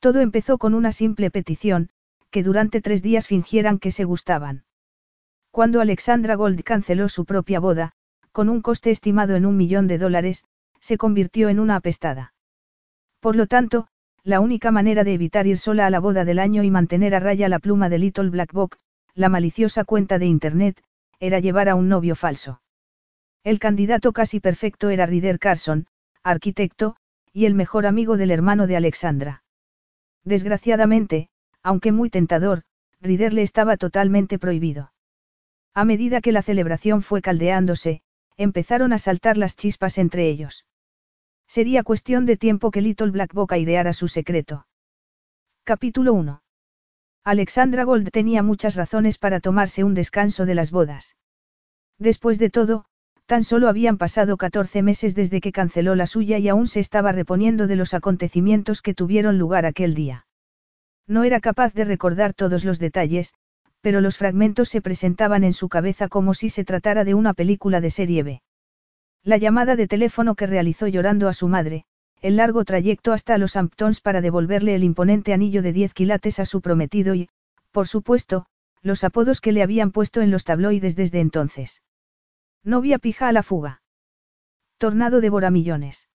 Todo 0.00 0.20
empezó 0.20 0.58
con 0.58 0.74
una 0.74 0.92
simple 0.92 1.30
petición, 1.30 1.90
que 2.30 2.42
durante 2.42 2.80
tres 2.80 3.02
días 3.02 3.26
fingieran 3.26 3.78
que 3.78 3.90
se 3.90 4.04
gustaban. 4.04 4.64
Cuando 5.50 5.80
Alexandra 5.80 6.34
Gold 6.36 6.62
canceló 6.62 7.08
su 7.08 7.24
propia 7.24 7.58
boda, 7.58 7.92
con 8.32 8.48
un 8.48 8.62
coste 8.62 8.90
estimado 8.90 9.34
en 9.34 9.46
un 9.46 9.56
millón 9.56 9.86
de 9.86 9.98
dólares, 9.98 10.44
se 10.80 10.98
convirtió 10.98 11.48
en 11.48 11.58
una 11.58 11.76
apestada. 11.76 12.34
Por 13.20 13.34
lo 13.34 13.46
tanto, 13.46 13.88
la 14.22 14.40
única 14.40 14.70
manera 14.70 15.04
de 15.04 15.14
evitar 15.14 15.46
ir 15.46 15.58
sola 15.58 15.86
a 15.86 15.90
la 15.90 16.00
boda 16.00 16.24
del 16.24 16.38
año 16.38 16.62
y 16.62 16.70
mantener 16.70 17.14
a 17.14 17.20
raya 17.20 17.48
la 17.48 17.58
pluma 17.58 17.88
de 17.88 17.98
Little 17.98 18.30
Black 18.30 18.52
Book, 18.52 18.76
la 19.14 19.28
maliciosa 19.28 19.84
cuenta 19.84 20.18
de 20.18 20.26
Internet, 20.26 20.82
era 21.18 21.40
llevar 21.40 21.68
a 21.68 21.74
un 21.74 21.88
novio 21.88 22.14
falso. 22.14 22.60
El 23.42 23.58
candidato 23.58 24.12
casi 24.12 24.38
perfecto 24.38 24.90
era 24.90 25.06
Ryder 25.06 25.38
Carson, 25.38 25.86
arquitecto, 26.22 26.96
y 27.32 27.46
el 27.46 27.54
mejor 27.54 27.86
amigo 27.86 28.16
del 28.16 28.30
hermano 28.30 28.66
de 28.66 28.76
Alexandra. 28.76 29.42
Desgraciadamente, 30.24 31.28
aunque 31.62 31.92
muy 31.92 32.10
tentador, 32.10 32.62
Rider 33.00 33.32
le 33.32 33.42
estaba 33.42 33.76
totalmente 33.76 34.38
prohibido. 34.38 34.92
A 35.74 35.84
medida 35.84 36.20
que 36.20 36.32
la 36.32 36.42
celebración 36.42 37.02
fue 37.02 37.22
caldeándose, 37.22 38.02
empezaron 38.36 38.92
a 38.92 38.98
saltar 38.98 39.36
las 39.36 39.56
chispas 39.56 39.98
entre 39.98 40.28
ellos. 40.28 40.66
Sería 41.46 41.82
cuestión 41.82 42.26
de 42.26 42.36
tiempo 42.36 42.70
que 42.70 42.82
Little 42.82 43.10
Black 43.10 43.32
Book 43.32 43.52
aireara 43.52 43.92
su 43.92 44.08
secreto. 44.08 44.66
Capítulo 45.64 46.12
1. 46.14 46.42
Alexandra 47.24 47.84
Gold 47.84 48.10
tenía 48.10 48.42
muchas 48.42 48.74
razones 48.74 49.18
para 49.18 49.40
tomarse 49.40 49.84
un 49.84 49.94
descanso 49.94 50.46
de 50.46 50.54
las 50.54 50.70
bodas. 50.70 51.16
Después 51.98 52.38
de 52.38 52.50
todo, 52.50 52.86
tan 53.28 53.44
solo 53.44 53.68
habían 53.68 53.98
pasado 53.98 54.38
14 54.38 54.82
meses 54.82 55.14
desde 55.14 55.42
que 55.42 55.52
canceló 55.52 55.94
la 55.94 56.06
suya 56.06 56.38
y 56.38 56.48
aún 56.48 56.66
se 56.66 56.80
estaba 56.80 57.12
reponiendo 57.12 57.66
de 57.66 57.76
los 57.76 57.92
acontecimientos 57.92 58.80
que 58.80 58.94
tuvieron 58.94 59.36
lugar 59.36 59.66
aquel 59.66 59.94
día. 59.94 60.26
No 61.06 61.24
era 61.24 61.38
capaz 61.38 61.74
de 61.74 61.84
recordar 61.84 62.32
todos 62.32 62.64
los 62.64 62.78
detalles, 62.78 63.34
pero 63.82 64.00
los 64.00 64.16
fragmentos 64.16 64.70
se 64.70 64.80
presentaban 64.80 65.44
en 65.44 65.52
su 65.52 65.68
cabeza 65.68 66.08
como 66.08 66.32
si 66.32 66.48
se 66.48 66.64
tratara 66.64 67.04
de 67.04 67.12
una 67.12 67.34
película 67.34 67.82
de 67.82 67.90
serie 67.90 68.22
B. 68.22 68.42
La 69.22 69.36
llamada 69.36 69.76
de 69.76 69.86
teléfono 69.86 70.34
que 70.34 70.46
realizó 70.46 70.86
llorando 70.86 71.28
a 71.28 71.34
su 71.34 71.48
madre, 71.48 71.84
el 72.22 72.36
largo 72.36 72.64
trayecto 72.64 73.12
hasta 73.12 73.36
los 73.36 73.56
Hamptons 73.56 74.00
para 74.00 74.22
devolverle 74.22 74.74
el 74.74 74.84
imponente 74.84 75.34
anillo 75.34 75.60
de 75.60 75.74
10 75.74 75.92
quilates 75.92 76.40
a 76.40 76.46
su 76.46 76.62
prometido 76.62 77.14
y, 77.14 77.28
por 77.72 77.88
supuesto, 77.88 78.46
los 78.80 79.04
apodos 79.04 79.42
que 79.42 79.52
le 79.52 79.62
habían 79.62 79.92
puesto 79.92 80.22
en 80.22 80.30
los 80.30 80.44
tabloides 80.44 80.96
desde 80.96 81.20
entonces. 81.20 81.82
Novia 82.64 82.98
pija 82.98 83.28
a 83.28 83.32
la 83.32 83.42
fuga. 83.42 83.82
Tornado 84.78 85.20
devora 85.20 85.50
millones. 85.50 86.08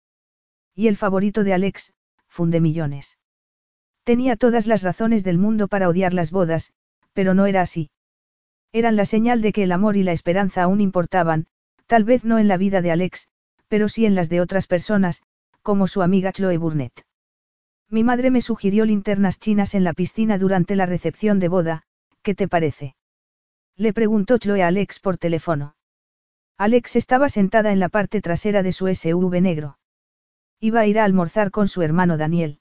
Y 0.76 0.88
el 0.88 0.98
favorito 0.98 1.44
de 1.44 1.54
Alex, 1.54 1.94
funde 2.28 2.62
millones. 2.62 3.18
Tenía 4.04 4.36
todas 4.36 4.68
las 4.68 4.84
razones 4.84 5.24
del 5.24 5.38
mundo 5.38 5.68
para 5.68 5.88
odiar 5.88 6.14
las 6.14 6.32
bodas, 6.32 6.74
pero 7.14 7.34
no 7.34 7.46
era 7.46 7.62
así. 7.62 7.90
Eran 8.72 8.96
la 8.96 9.06
señal 9.06 9.42
de 9.42 9.54
que 9.54 9.64
el 9.64 9.72
amor 9.72 9.96
y 9.96 10.04
la 10.04 10.12
esperanza 10.12 10.64
aún 10.64 10.82
importaban, 10.82 11.46
tal 11.86 12.04
vez 12.04 12.26
no 12.26 12.40
en 12.40 12.48
la 12.48 12.58
vida 12.58 12.82
de 12.82 12.92
Alex, 12.92 13.28
pero 13.68 13.88
sí 13.88 14.06
en 14.06 14.16
las 14.16 14.30
de 14.30 14.42
otras 14.42 14.68
personas, 14.68 15.22
como 15.62 15.88
su 15.88 16.02
amiga 16.02 16.32
Chloe 16.32 16.58
Burnett. 16.58 17.06
Mi 17.90 18.04
madre 18.04 18.32
me 18.32 18.42
sugirió 18.42 18.86
linternas 18.86 19.40
chinas 19.40 19.76
en 19.76 19.84
la 19.84 19.94
piscina 19.94 20.38
durante 20.38 20.76
la 20.76 20.86
recepción 20.86 21.40
de 21.40 21.48
boda, 21.48 21.84
¿qué 22.24 22.34
te 22.34 22.48
parece? 22.48 22.96
Le 23.78 23.94
preguntó 23.94 24.38
Chloe 24.40 24.64
a 24.64 24.68
Alex 24.68 25.00
por 25.00 25.18
teléfono. 25.18 25.76
Alex 26.58 26.96
estaba 26.96 27.30
sentada 27.30 27.72
en 27.72 27.80
la 27.80 27.90
parte 27.90 28.22
trasera 28.22 28.64
de 28.64 28.72
su 28.72 28.88
SUV 28.94 29.42
negro. 29.42 29.80
Iba 30.60 30.82
a 30.82 30.86
ir 30.86 31.00
a 31.00 31.04
almorzar 31.04 31.52
con 31.52 31.68
su 31.68 31.82
hermano 31.82 32.18
Daniel. 32.18 32.60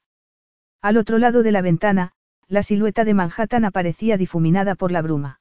Al 0.81 0.97
otro 0.97 1.19
lado 1.19 1.43
de 1.43 1.53
la 1.53 1.63
ventana, 1.63 2.13
la 2.49 2.63
silueta 2.63 3.05
de 3.05 3.15
Manhattan 3.15 3.65
aparecía 3.65 4.17
difuminada 4.17 4.75
por 4.75 4.93
la 4.93 5.03
bruma. 5.03 5.41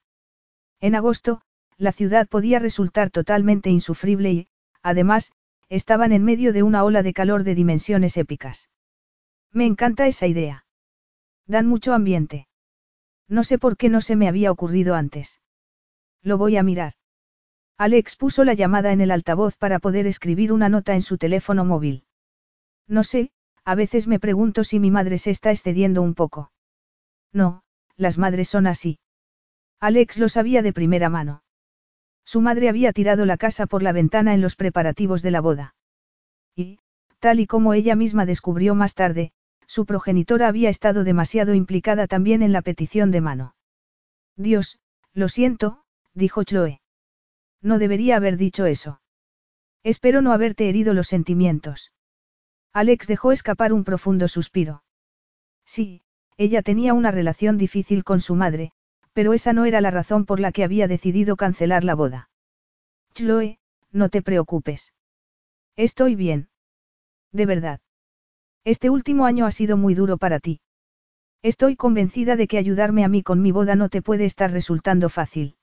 En 0.79 0.95
agosto, 0.95 1.41
la 1.77 1.91
ciudad 1.91 2.27
podía 2.27 2.59
resultar 2.59 3.09
totalmente 3.09 3.69
insufrible 3.69 4.31
y, 4.31 4.47
además, 4.83 5.31
estaban 5.69 6.11
en 6.11 6.23
medio 6.23 6.53
de 6.53 6.63
una 6.63 6.83
ola 6.83 7.01
de 7.01 7.13
calor 7.13 7.43
de 7.43 7.55
dimensiones 7.55 8.17
épicas. 8.17 8.69
Me 9.51 9.65
encanta 9.65 10.07
esa 10.07 10.27
idea. 10.27 10.65
Dan 11.47 11.65
mucho 11.67 11.93
ambiente. 11.93 12.47
No 13.27 13.43
sé 13.43 13.57
por 13.57 13.77
qué 13.77 13.89
no 13.89 14.01
se 14.01 14.15
me 14.15 14.27
había 14.27 14.51
ocurrido 14.51 14.95
antes. 14.95 15.41
Lo 16.21 16.37
voy 16.37 16.57
a 16.57 16.63
mirar. 16.63 16.93
Alex 17.81 18.15
puso 18.15 18.43
la 18.43 18.53
llamada 18.53 18.91
en 18.91 19.01
el 19.01 19.09
altavoz 19.09 19.57
para 19.57 19.79
poder 19.79 20.05
escribir 20.05 20.53
una 20.53 20.69
nota 20.69 20.93
en 20.93 21.01
su 21.01 21.17
teléfono 21.17 21.65
móvil. 21.65 22.03
No 22.87 23.03
sé, 23.03 23.31
a 23.65 23.73
veces 23.73 24.07
me 24.07 24.19
pregunto 24.19 24.63
si 24.63 24.79
mi 24.79 24.91
madre 24.91 25.17
se 25.17 25.31
está 25.31 25.49
excediendo 25.49 26.03
un 26.03 26.13
poco. 26.13 26.51
No, 27.33 27.63
las 27.97 28.19
madres 28.19 28.49
son 28.49 28.67
así. 28.67 28.99
Alex 29.79 30.19
lo 30.19 30.29
sabía 30.29 30.61
de 30.61 30.73
primera 30.73 31.09
mano. 31.09 31.41
Su 32.23 32.39
madre 32.39 32.69
había 32.69 32.93
tirado 32.93 33.25
la 33.25 33.37
casa 33.37 33.65
por 33.65 33.81
la 33.81 33.93
ventana 33.93 34.35
en 34.35 34.41
los 34.41 34.55
preparativos 34.55 35.23
de 35.23 35.31
la 35.31 35.41
boda. 35.41 35.73
Y, 36.55 36.77
tal 37.17 37.39
y 37.39 37.47
como 37.47 37.73
ella 37.73 37.95
misma 37.95 38.27
descubrió 38.27 38.75
más 38.75 38.93
tarde, 38.93 39.31
su 39.65 39.87
progenitora 39.87 40.47
había 40.47 40.69
estado 40.69 41.03
demasiado 41.03 41.55
implicada 41.55 42.05
también 42.05 42.43
en 42.43 42.51
la 42.51 42.61
petición 42.61 43.09
de 43.09 43.21
mano. 43.21 43.55
Dios, 44.35 44.77
lo 45.13 45.29
siento, 45.29 45.83
dijo 46.13 46.43
Chloe. 46.43 46.80
No 47.61 47.79
debería 47.79 48.15
haber 48.17 48.37
dicho 48.37 48.65
eso. 48.65 49.01
Espero 49.83 50.21
no 50.21 50.31
haberte 50.31 50.69
herido 50.69 50.93
los 50.93 51.07
sentimientos. 51.07 51.91
Alex 52.73 53.07
dejó 53.07 53.31
escapar 53.31 53.73
un 53.73 53.83
profundo 53.83 54.27
suspiro. 54.27 54.83
Sí, 55.65 56.03
ella 56.37 56.61
tenía 56.61 56.93
una 56.93 57.11
relación 57.11 57.57
difícil 57.57 58.03
con 58.03 58.19
su 58.19 58.35
madre, 58.35 58.71
pero 59.13 59.33
esa 59.33 59.53
no 59.53 59.65
era 59.65 59.81
la 59.81 59.91
razón 59.91 60.25
por 60.25 60.39
la 60.39 60.51
que 60.51 60.63
había 60.63 60.87
decidido 60.87 61.35
cancelar 61.35 61.83
la 61.83 61.95
boda. 61.95 62.29
Chloe, 63.13 63.59
no 63.91 64.09
te 64.09 64.21
preocupes. 64.21 64.93
Estoy 65.75 66.15
bien. 66.15 66.49
De 67.31 67.45
verdad. 67.45 67.79
Este 68.63 68.89
último 68.89 69.25
año 69.25 69.45
ha 69.45 69.51
sido 69.51 69.77
muy 69.77 69.95
duro 69.95 70.17
para 70.17 70.39
ti. 70.39 70.61
Estoy 71.41 71.75
convencida 71.75 72.35
de 72.35 72.47
que 72.47 72.57
ayudarme 72.57 73.03
a 73.03 73.07
mí 73.07 73.23
con 73.23 73.41
mi 73.41 73.51
boda 73.51 73.75
no 73.75 73.89
te 73.89 74.01
puede 74.01 74.25
estar 74.25 74.51
resultando 74.51 75.09
fácil. 75.09 75.55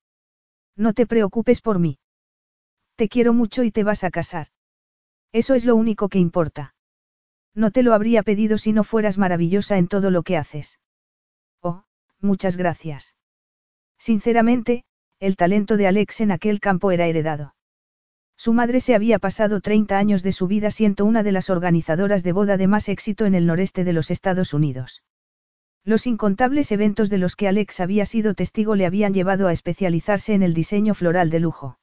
No 0.79 0.95
te 0.95 1.07
preocupes 1.07 1.61
por 1.61 1.81
mí. 1.81 1.99
Te 2.97 3.09
quiero 3.09 3.35
mucho 3.35 3.65
y 3.65 3.73
te 3.73 3.83
vas 3.83 4.05
a 4.05 4.11
casar. 4.11 4.47
Eso 5.33 5.55
es 5.55 5.65
lo 5.65 5.75
único 5.75 6.09
que 6.09 6.21
importa. 6.21 6.75
No 7.55 7.73
te 7.73 7.83
lo 7.83 7.93
habría 7.95 8.23
pedido 8.23 8.57
si 8.59 8.73
no 8.73 8.85
fueras 8.85 9.19
maravillosa 9.19 9.77
en 9.77 9.89
todo 9.89 10.11
lo 10.11 10.23
que 10.23 10.37
haces. 10.37 10.79
Oh, 11.61 11.83
muchas 12.21 12.57
gracias. 12.57 13.17
Sinceramente, 13.99 14.85
el 15.19 15.37
talento 15.37 15.77
de 15.77 15.89
Alex 15.89 16.21
en 16.21 16.31
aquel 16.31 16.61
campo 16.61 16.93
era 16.93 17.07
heredado. 17.07 17.57
Su 18.37 18.53
madre 18.53 18.79
se 18.79 18.95
había 18.95 19.19
pasado 19.19 19.61
30 19.61 19.99
años 19.99 20.23
de 20.23 20.31
su 20.31 20.47
vida 20.47 20.71
siendo 20.71 21.05
una 21.05 21.25
de 21.25 21.33
las 21.33 21.51
organizadoras 21.51 22.23
de 22.23 22.33
boda 22.33 22.57
de 22.57 22.69
más 22.69 22.89
éxito 22.89 23.27
en 23.27 23.35
el 23.35 23.47
noreste 23.47 23.83
de 23.83 23.93
los 23.93 24.13
Estados 24.13 24.55
Unidos. 24.55 25.03
Los 25.85 26.07
incontables 26.07 26.71
eventos 26.73 27.11
de 27.11 27.19
los 27.19 27.37
que 27.37 27.49
Alex 27.49 27.81
había 27.81 28.07
sido 28.07 28.35
testigo 28.35 28.75
le 28.75 28.87
habían 28.87 29.15
llevado 29.15 29.49
a 29.49 29.53
especializarse 29.53 30.35
en 30.35 30.43
el 30.43 30.55
diseño 30.55 30.95
floral 30.95 31.31
de 31.31 31.41
lujo. 31.41 31.79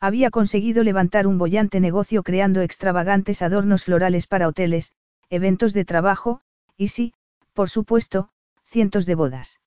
Había 0.00 0.30
conseguido 0.30 0.84
levantar 0.84 1.26
un 1.26 1.38
bollante 1.38 1.80
negocio 1.80 2.22
creando 2.22 2.60
extravagantes 2.60 3.42
adornos 3.42 3.84
florales 3.84 4.26
para 4.26 4.46
hoteles, 4.46 4.92
eventos 5.28 5.72
de 5.74 5.84
trabajo, 5.84 6.40
y 6.76 6.88
sí, 6.88 7.14
por 7.52 7.68
supuesto, 7.68 8.30
cientos 8.64 9.06
de 9.06 9.16
bodas. 9.16 9.60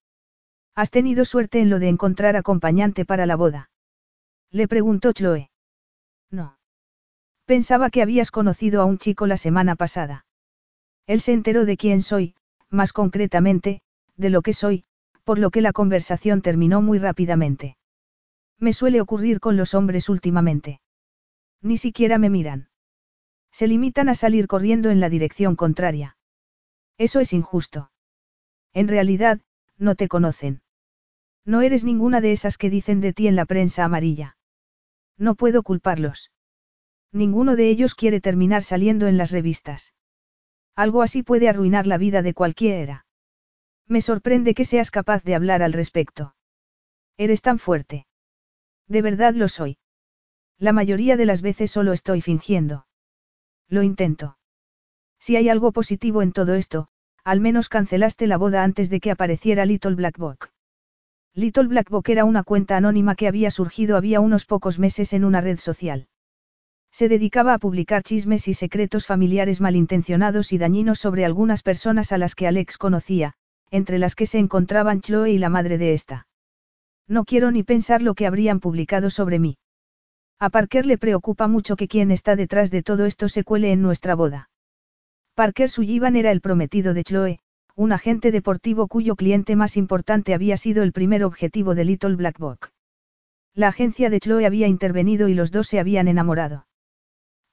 ¿Has 0.74 0.90
tenido 0.90 1.25
suerte 1.25 1.60
en 1.60 1.70
lo 1.70 1.80
de 1.80 1.90
encontrar 1.90 2.38
acompañante 2.38 3.04
para 3.04 3.25
la 3.25 3.36
boda? 3.36 3.70
Le 4.52 4.68
preguntó 4.68 5.12
Chloe. 5.12 5.52
No. 6.30 6.58
Pensaba 7.46 7.90
que 7.90 8.02
habías 8.02 8.31
conocido 8.31 8.81
a 8.81 8.86
un 8.86 8.98
chico 8.98 9.28
la 9.28 9.36
semana 9.36 9.75
pasada. 9.75 10.25
Él 11.08 11.20
se 11.20 11.34
enteró 11.34 11.66
de 11.66 11.75
quién 11.75 12.02
soy, 12.02 12.36
más 12.72 12.94
concretamente, 12.94 13.82
de 14.18 14.30
lo 14.30 14.42
que 14.42 14.54
soy, 14.54 14.86
por 15.24 15.38
lo 15.38 15.52
que 15.52 15.62
la 15.62 15.74
conversación 15.74 16.42
terminó 16.42 16.82
muy 16.82 16.98
rápidamente. 16.98 17.78
Me 18.58 18.74
suele 18.74 19.02
ocurrir 19.02 19.40
con 19.40 19.58
los 19.58 19.74
hombres 19.74 20.10
últimamente. 20.10 20.82
Ni 21.62 21.78
siquiera 21.78 22.18
me 22.18 22.30
miran. 22.30 22.70
Se 23.52 23.68
limitan 23.68 24.10
a 24.10 24.16
salir 24.16 24.48
corriendo 24.48 24.90
en 24.90 25.00
la 25.00 25.10
dirección 25.10 25.56
contraria. 25.56 26.18
Eso 26.98 27.20
es 27.20 27.34
injusto. 27.34 27.92
En 28.74 28.88
realidad, 28.88 29.42
no 29.78 29.96
te 29.96 30.08
conocen. 30.08 30.62
No 31.46 31.62
eres 31.62 31.84
ninguna 31.84 32.22
de 32.22 32.32
esas 32.32 32.58
que 32.58 32.70
dicen 32.70 33.02
de 33.02 33.14
ti 33.14 33.28
en 33.28 33.36
la 33.36 33.46
prensa 33.46 33.84
amarilla. 33.84 34.38
No 35.18 35.36
puedo 35.36 35.64
culparlos. 35.64 36.32
Ninguno 37.12 37.56
de 37.56 37.70
ellos 37.70 37.96
quiere 37.96 38.22
terminar 38.22 38.64
saliendo 38.64 39.08
en 39.08 39.18
las 39.18 39.32
revistas. 39.32 39.94
Algo 40.81 41.04
así 41.04 41.22
puede 41.22 41.48
arruinar 41.48 41.86
la 41.86 42.00
vida 42.00 42.24
de 42.24 42.33
cualquiera. 42.33 43.06
Me 43.88 44.01
sorprende 44.01 44.56
que 44.56 44.66
seas 44.66 44.89
capaz 44.89 45.24
de 45.24 45.36
hablar 45.36 45.62
al 45.62 45.74
respecto. 45.74 46.33
Eres 47.18 47.44
tan 47.44 47.60
fuerte. 47.60 48.07
De 48.88 49.04
verdad 49.04 49.36
lo 49.36 49.48
soy. 49.48 49.78
La 50.57 50.74
mayoría 50.74 51.18
de 51.18 51.28
las 51.28 51.44
veces 51.44 51.69
solo 51.69 51.94
estoy 51.94 52.22
fingiendo. 52.22 52.88
Lo 53.68 53.83
intento. 53.83 54.39
Si 55.19 55.36
hay 55.36 55.50
algo 55.50 55.72
positivo 55.72 56.24
en 56.24 56.31
todo 56.31 56.56
esto, 56.56 56.88
al 57.24 57.42
menos 57.42 57.69
cancelaste 57.69 58.25
la 58.25 58.38
boda 58.38 58.63
antes 58.63 58.89
de 58.89 59.01
que 59.01 59.12
apareciera 59.12 59.66
Little 59.66 59.94
Black 59.94 60.18
Book. 60.18 60.50
Little 61.36 61.68
Black 61.68 61.92
Book 61.92 62.10
era 62.10 62.25
una 62.25 62.42
cuenta 62.42 62.75
anónima 62.75 63.13
que 63.13 63.27
había 63.27 63.51
surgido 63.51 63.98
había 63.98 64.19
unos 64.19 64.45
pocos 64.45 64.80
meses 64.80 65.13
en 65.13 65.25
una 65.25 65.42
red 65.42 65.60
social. 65.60 66.07
Se 66.92 67.08
dedicaba 67.08 67.54
a 67.54 67.58
publicar 67.58 68.04
chismes 68.04 68.48
y 68.48 68.54
secretos 68.54 69.06
familiares 69.06 69.62
malintencionados 69.62 70.52
y 70.52 70.58
dañinos 70.58 71.00
sobre 71.00 71.26
algunas 71.26 71.64
personas 71.64 72.12
a 72.12 72.18
las 72.18 72.36
que 72.36 72.48
Alex 72.48 72.78
conocía, 72.78 73.34
entre 73.70 73.98
las 73.98 74.16
que 74.16 74.26
se 74.26 74.38
encontraban 74.38 75.02
Chloe 75.02 75.32
y 75.32 75.38
la 75.38 75.50
madre 75.50 75.78
de 75.78 75.94
esta. 75.94 76.28
No 77.08 77.24
quiero 77.24 77.52
ni 77.52 77.64
pensar 77.64 78.02
lo 78.02 78.14
que 78.14 78.28
habrían 78.28 78.60
publicado 78.60 79.10
sobre 79.10 79.40
mí. 79.40 79.58
A 80.38 80.50
Parker 80.50 80.86
le 80.86 80.98
preocupa 80.98 81.48
mucho 81.48 81.76
que 81.76 81.88
quien 81.88 82.12
está 82.12 82.36
detrás 82.36 82.72
de 82.72 82.84
todo 82.84 83.06
esto 83.06 83.30
se 83.30 83.44
cuele 83.44 83.72
en 83.72 83.82
nuestra 83.82 84.16
boda. 84.16 84.50
Parker 85.36 85.70
Sullivan 85.70 86.16
era 86.16 86.32
el 86.32 86.42
prometido 86.42 86.94
de 86.94 87.04
Chloe, 87.04 87.40
un 87.76 87.94
agente 87.94 88.32
deportivo 88.32 88.88
cuyo 88.88 89.16
cliente 89.16 89.56
más 89.56 89.78
importante 89.78 90.34
había 90.34 90.58
sido 90.58 90.84
el 90.84 90.92
primer 90.92 91.24
objetivo 91.24 91.74
de 91.74 91.86
Little 91.86 92.16
Black 92.16 92.38
Book. 92.38 92.70
La 93.54 93.70
agencia 93.70 94.10
de 94.10 94.20
Chloe 94.20 94.46
había 94.46 94.68
intervenido 94.68 95.30
y 95.30 95.34
los 95.34 95.52
dos 95.52 95.68
se 95.68 95.80
habían 95.80 96.08
enamorado. 96.08 96.66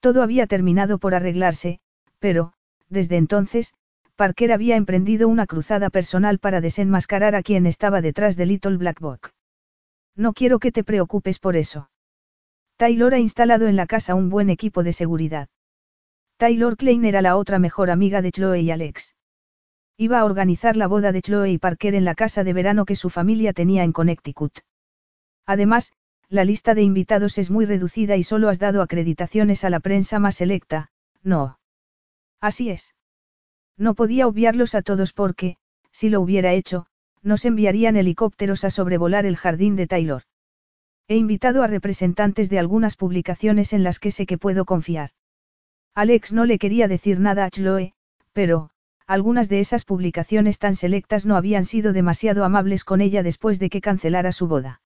Todo 0.00 0.22
había 0.22 0.46
terminado 0.46 0.98
por 0.98 1.14
arreglarse, 1.14 1.80
pero, 2.18 2.52
desde 2.88 3.16
entonces, 3.16 3.74
Parker 4.16 4.52
había 4.52 4.76
emprendido 4.76 5.28
una 5.28 5.46
cruzada 5.46 5.90
personal 5.90 6.38
para 6.38 6.60
desenmascarar 6.60 7.34
a 7.34 7.42
quien 7.42 7.66
estaba 7.66 8.00
detrás 8.00 8.36
de 8.36 8.46
Little 8.46 8.76
Black 8.76 9.00
Book. 9.00 9.30
No 10.16 10.32
quiero 10.32 10.58
que 10.58 10.72
te 10.72 10.82
preocupes 10.82 11.38
por 11.38 11.56
eso. 11.56 11.90
Taylor 12.76 13.14
ha 13.14 13.18
instalado 13.18 13.66
en 13.66 13.76
la 13.76 13.86
casa 13.86 14.14
un 14.14 14.28
buen 14.28 14.50
equipo 14.50 14.82
de 14.82 14.92
seguridad. 14.92 15.48
Taylor 16.36 16.76
Klein 16.76 17.04
era 17.04 17.22
la 17.22 17.36
otra 17.36 17.58
mejor 17.58 17.90
amiga 17.90 18.22
de 18.22 18.30
Chloe 18.30 18.60
y 18.60 18.70
Alex. 18.70 19.16
Iba 19.96 20.20
a 20.20 20.24
organizar 20.24 20.76
la 20.76 20.86
boda 20.86 21.10
de 21.10 21.22
Chloe 21.22 21.50
y 21.50 21.58
Parker 21.58 21.96
en 21.96 22.04
la 22.04 22.14
casa 22.14 22.44
de 22.44 22.52
verano 22.52 22.84
que 22.84 22.94
su 22.94 23.10
familia 23.10 23.52
tenía 23.52 23.82
en 23.82 23.92
Connecticut. 23.92 24.60
Además, 25.44 25.92
la 26.30 26.44
lista 26.44 26.74
de 26.74 26.82
invitados 26.82 27.38
es 27.38 27.50
muy 27.50 27.64
reducida 27.64 28.16
y 28.16 28.22
solo 28.22 28.48
has 28.48 28.58
dado 28.58 28.82
acreditaciones 28.82 29.64
a 29.64 29.70
la 29.70 29.80
prensa 29.80 30.18
más 30.18 30.36
selecta, 30.36 30.90
no. 31.22 31.58
Así 32.40 32.70
es. 32.70 32.94
No 33.76 33.94
podía 33.94 34.26
obviarlos 34.26 34.74
a 34.74 34.82
todos 34.82 35.12
porque, 35.12 35.56
si 35.90 36.10
lo 36.10 36.20
hubiera 36.20 36.52
hecho, 36.52 36.86
nos 37.22 37.44
enviarían 37.44 37.96
helicópteros 37.96 38.64
a 38.64 38.70
sobrevolar 38.70 39.24
el 39.24 39.36
jardín 39.36 39.76
de 39.76 39.86
Taylor. 39.86 40.22
He 41.08 41.16
invitado 41.16 41.62
a 41.62 41.66
representantes 41.66 42.50
de 42.50 42.58
algunas 42.58 42.96
publicaciones 42.96 43.72
en 43.72 43.82
las 43.82 43.98
que 43.98 44.10
sé 44.10 44.26
que 44.26 44.36
puedo 44.36 44.66
confiar. 44.66 45.10
Alex 45.94 46.32
no 46.32 46.44
le 46.44 46.58
quería 46.58 46.86
decir 46.86 47.18
nada 47.18 47.46
a 47.46 47.50
Chloe, 47.50 47.94
pero, 48.32 48.70
algunas 49.06 49.48
de 49.48 49.60
esas 49.60 49.86
publicaciones 49.86 50.58
tan 50.58 50.76
selectas 50.76 51.24
no 51.24 51.36
habían 51.36 51.64
sido 51.64 51.94
demasiado 51.94 52.44
amables 52.44 52.84
con 52.84 53.00
ella 53.00 53.22
después 53.22 53.58
de 53.58 53.70
que 53.70 53.80
cancelara 53.80 54.32
su 54.32 54.46
boda. 54.46 54.82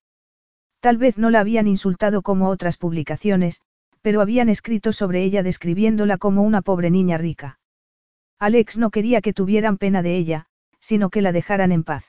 Tal 0.83 0.97
vez 0.97 1.17
no 1.17 1.31
la 1.31 1.39
habían 1.39 1.69
insultado 1.69 2.23
como 2.23 2.49
otras 2.49 2.77
publicaciones, 2.77 3.61
pero 4.01 4.21
habían 4.21 4.49
escrito 4.49 4.93
sobre 4.93 5.23
ella 5.23 5.45
describiéndola 5.45 6.19
como 6.19 6.43
una 6.43 6.61
pobre 6.61 6.91
niña 6.91 7.19
rica. 7.19 7.61
Alex 8.41 8.79
no 8.79 8.91
quería 8.91 9.21
que 9.21 9.33
tuvieran 9.33 9.79
pena 9.79 10.03
de 10.03 10.17
ella, 10.17 10.47
sino 10.81 11.09
que 11.09 11.23
la 11.23 11.31
dejaran 11.31 11.71
en 11.71 11.85
paz. 11.85 12.05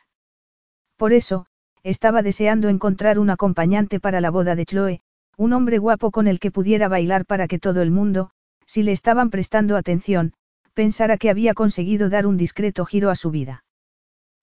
Por 0.97 1.13
eso, 1.13 1.45
estaba 1.83 2.23
deseando 2.23 2.67
encontrar 2.67 3.19
un 3.19 3.29
acompañante 3.29 3.99
para 3.99 4.21
la 4.21 4.31
boda 4.31 4.55
de 4.55 4.65
Chloe, 4.65 5.01
un 5.37 5.53
hombre 5.53 5.77
guapo 5.77 6.09
con 6.09 6.25
el 6.25 6.39
que 6.39 6.49
pudiera 6.49 6.87
bailar 6.87 7.27
para 7.27 7.47
que 7.47 7.59
todo 7.59 7.83
el 7.83 7.91
mundo, 7.91 8.31
si 8.65 8.81
le 8.81 8.91
estaban 8.91 9.29
prestando 9.29 9.77
atención, 9.77 10.33
pensara 10.73 11.17
que 11.17 11.29
había 11.29 11.53
conseguido 11.53 12.09
dar 12.09 12.25
un 12.25 12.37
discreto 12.37 12.85
giro 12.85 13.11
a 13.11 13.15
su 13.15 13.29
vida. 13.29 13.65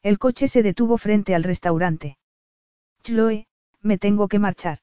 El 0.04 0.20
coche 0.20 0.46
se 0.46 0.62
detuvo 0.62 0.98
frente 0.98 1.34
al 1.34 1.42
restaurante. 1.42 2.16
Chloe, 3.02 3.48
me 3.82 3.98
tengo 3.98 4.28
que 4.28 4.38
marchar. 4.38 4.78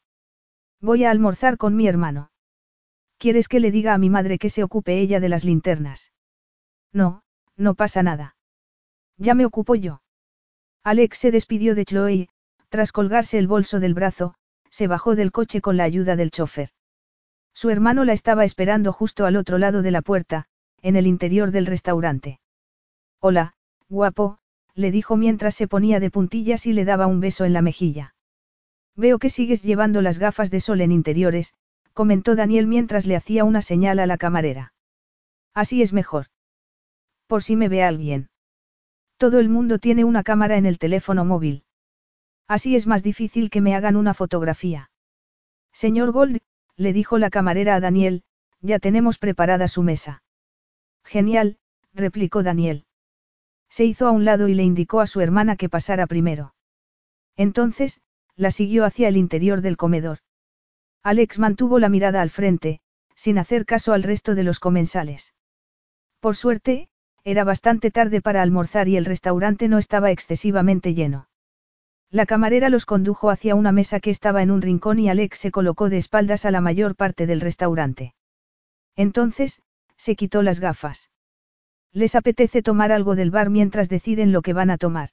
Voy 0.82 1.04
a 1.04 1.12
almorzar 1.12 1.58
con 1.58 1.76
mi 1.76 1.88
hermano. 1.88 2.32
¿Quieres 3.18 3.48
que 3.48 3.60
le 3.60 3.72
diga 3.72 3.94
a 3.94 3.98
mi 3.98 4.10
madre 4.10 4.38
que 4.38 4.50
se 4.50 4.64
ocupe 4.64 5.00
ella 5.00 5.20
de 5.20 5.30
las 5.30 5.44
linternas? 5.44 6.12
No, 6.94 7.24
no 7.56 7.74
pasa 7.74 8.04
nada. 8.04 8.36
Ya 9.18 9.34
me 9.34 9.46
ocupo 9.46 9.76
yo. 9.76 10.02
Alex 10.84 11.18
se 11.18 11.32
despidió 11.32 11.74
de 11.74 11.86
Chloe 11.86 12.14
y, 12.14 12.30
tras 12.70 12.92
colgarse 12.92 13.40
el 13.40 13.48
bolso 13.48 13.80
del 13.80 13.94
brazo, 13.94 14.36
se 14.70 14.88
bajó 14.88 15.16
del 15.16 15.32
coche 15.32 15.62
con 15.62 15.78
la 15.78 15.84
ayuda 15.84 16.16
del 16.16 16.32
chofer. 16.32 16.70
Su 17.54 17.72
hermano 17.72 18.06
la 18.06 18.14
estaba 18.14 18.46
esperando 18.46 18.94
justo 18.94 19.26
al 19.26 19.36
otro 19.36 19.58
lado 19.58 19.82
de 19.82 19.92
la 19.92 20.04
puerta, 20.04 20.46
en 20.82 20.96
el 20.96 21.08
interior 21.08 21.52
del 21.52 21.66
restaurante. 21.66 22.40
Hola, 23.20 23.56
guapo, 23.90 24.38
le 24.76 24.92
dijo 24.92 25.18
mientras 25.18 25.56
se 25.56 25.68
ponía 25.68 26.00
de 26.00 26.12
puntillas 26.12 26.68
y 26.68 26.74
le 26.74 26.86
daba 26.86 27.08
un 27.08 27.20
beso 27.20 27.46
en 27.46 27.54
la 27.54 27.64
mejilla. 27.64 28.14
Veo 28.98 29.20
que 29.20 29.30
sigues 29.30 29.62
llevando 29.62 30.02
las 30.02 30.18
gafas 30.18 30.50
de 30.50 30.60
sol 30.60 30.82
en 30.82 30.92
interiores, 30.92 31.54
comentó 31.94 32.36
Daniel 32.36 32.66
mientras 32.68 33.06
le 33.06 33.16
hacía 33.16 33.44
una 33.44 33.62
señal 33.62 34.00
a 34.00 34.08
la 34.08 34.18
camarera. 34.18 34.74
Así 35.54 35.84
es 35.84 35.94
mejor. 35.94 36.26
Por 37.28 37.44
si 37.44 37.56
me 37.56 37.70
ve 37.70 37.84
alguien. 37.84 38.30
Todo 39.18 39.40
el 39.40 39.50
mundo 39.50 39.78
tiene 39.78 40.04
una 40.04 40.24
cámara 40.24 40.58
en 40.58 40.66
el 40.66 40.80
teléfono 40.80 41.26
móvil. 41.26 41.64
Así 42.48 42.76
es 42.76 42.88
más 42.88 43.04
difícil 43.04 43.50
que 43.50 43.62
me 43.62 43.76
hagan 43.76 43.96
una 43.96 44.14
fotografía. 44.14 44.90
Señor 45.72 46.12
Gold, 46.12 46.40
le 46.76 46.94
dijo 46.94 47.18
la 47.18 47.30
camarera 47.30 47.76
a 47.76 47.80
Daniel, 47.80 48.24
ya 48.62 48.80
tenemos 48.80 49.20
preparada 49.20 49.68
su 49.68 49.84
mesa. 49.84 50.24
Genial, 51.04 51.58
replicó 51.94 52.42
Daniel. 52.42 52.86
Se 53.70 53.86
hizo 53.86 54.08
a 54.08 54.12
un 54.12 54.26
lado 54.26 54.48
y 54.48 54.56
le 54.56 54.64
indicó 54.64 55.02
a 55.02 55.08
su 55.08 55.22
hermana 55.22 55.56
que 55.56 55.70
pasara 55.70 56.08
primero. 56.08 56.56
Entonces, 57.36 58.01
la 58.38 58.51
siguió 58.51 58.86
hacia 58.86 59.10
el 59.10 59.17
interior 59.17 59.62
del 59.62 59.75
comedor. 59.75 60.20
Alex 61.03 61.39
mantuvo 61.39 61.79
la 61.79 61.89
mirada 61.89 62.22
al 62.22 62.29
frente, 62.29 62.79
sin 63.15 63.39
hacer 63.39 63.65
caso 63.65 63.94
al 63.94 64.03
resto 64.03 64.36
de 64.36 64.44
los 64.44 64.60
comensales. 64.60 65.34
Por 66.20 66.36
suerte, 66.36 66.89
era 67.24 67.44
bastante 67.44 67.91
tarde 67.91 68.22
para 68.22 68.41
almorzar 68.41 68.88
y 68.88 68.96
el 68.96 69.06
restaurante 69.06 69.67
no 69.67 69.79
estaba 69.79 70.12
excesivamente 70.12 70.94
lleno. 70.94 71.27
La 72.10 72.25
camarera 72.25 72.70
los 72.70 72.86
condujo 72.86 73.29
hacia 73.29 73.56
una 73.56 73.74
mesa 73.74 74.00
que 74.00 74.12
estaba 74.12 74.41
en 74.41 74.51
un 74.51 74.62
rincón 74.62 75.00
y 75.00 75.10
Alex 75.10 75.39
se 75.39 75.51
colocó 75.51 75.89
de 75.89 75.98
espaldas 75.98 76.46
a 76.46 76.51
la 76.51 76.62
mayor 76.62 76.96
parte 76.96 77.25
del 77.25 77.41
restaurante. 77.41 78.13
Entonces, 78.96 79.62
se 79.98 80.15
quitó 80.15 80.41
las 80.41 80.60
gafas. 80.60 81.10
Les 81.91 82.15
apetece 82.15 82.62
tomar 82.62 82.91
algo 82.91 83.15
del 83.15 83.32
bar 83.32 83.50
mientras 83.50 83.89
deciden 83.89 84.32
lo 84.32 84.41
que 84.41 84.53
van 84.53 84.70
a 84.70 84.77
tomar. 84.77 85.10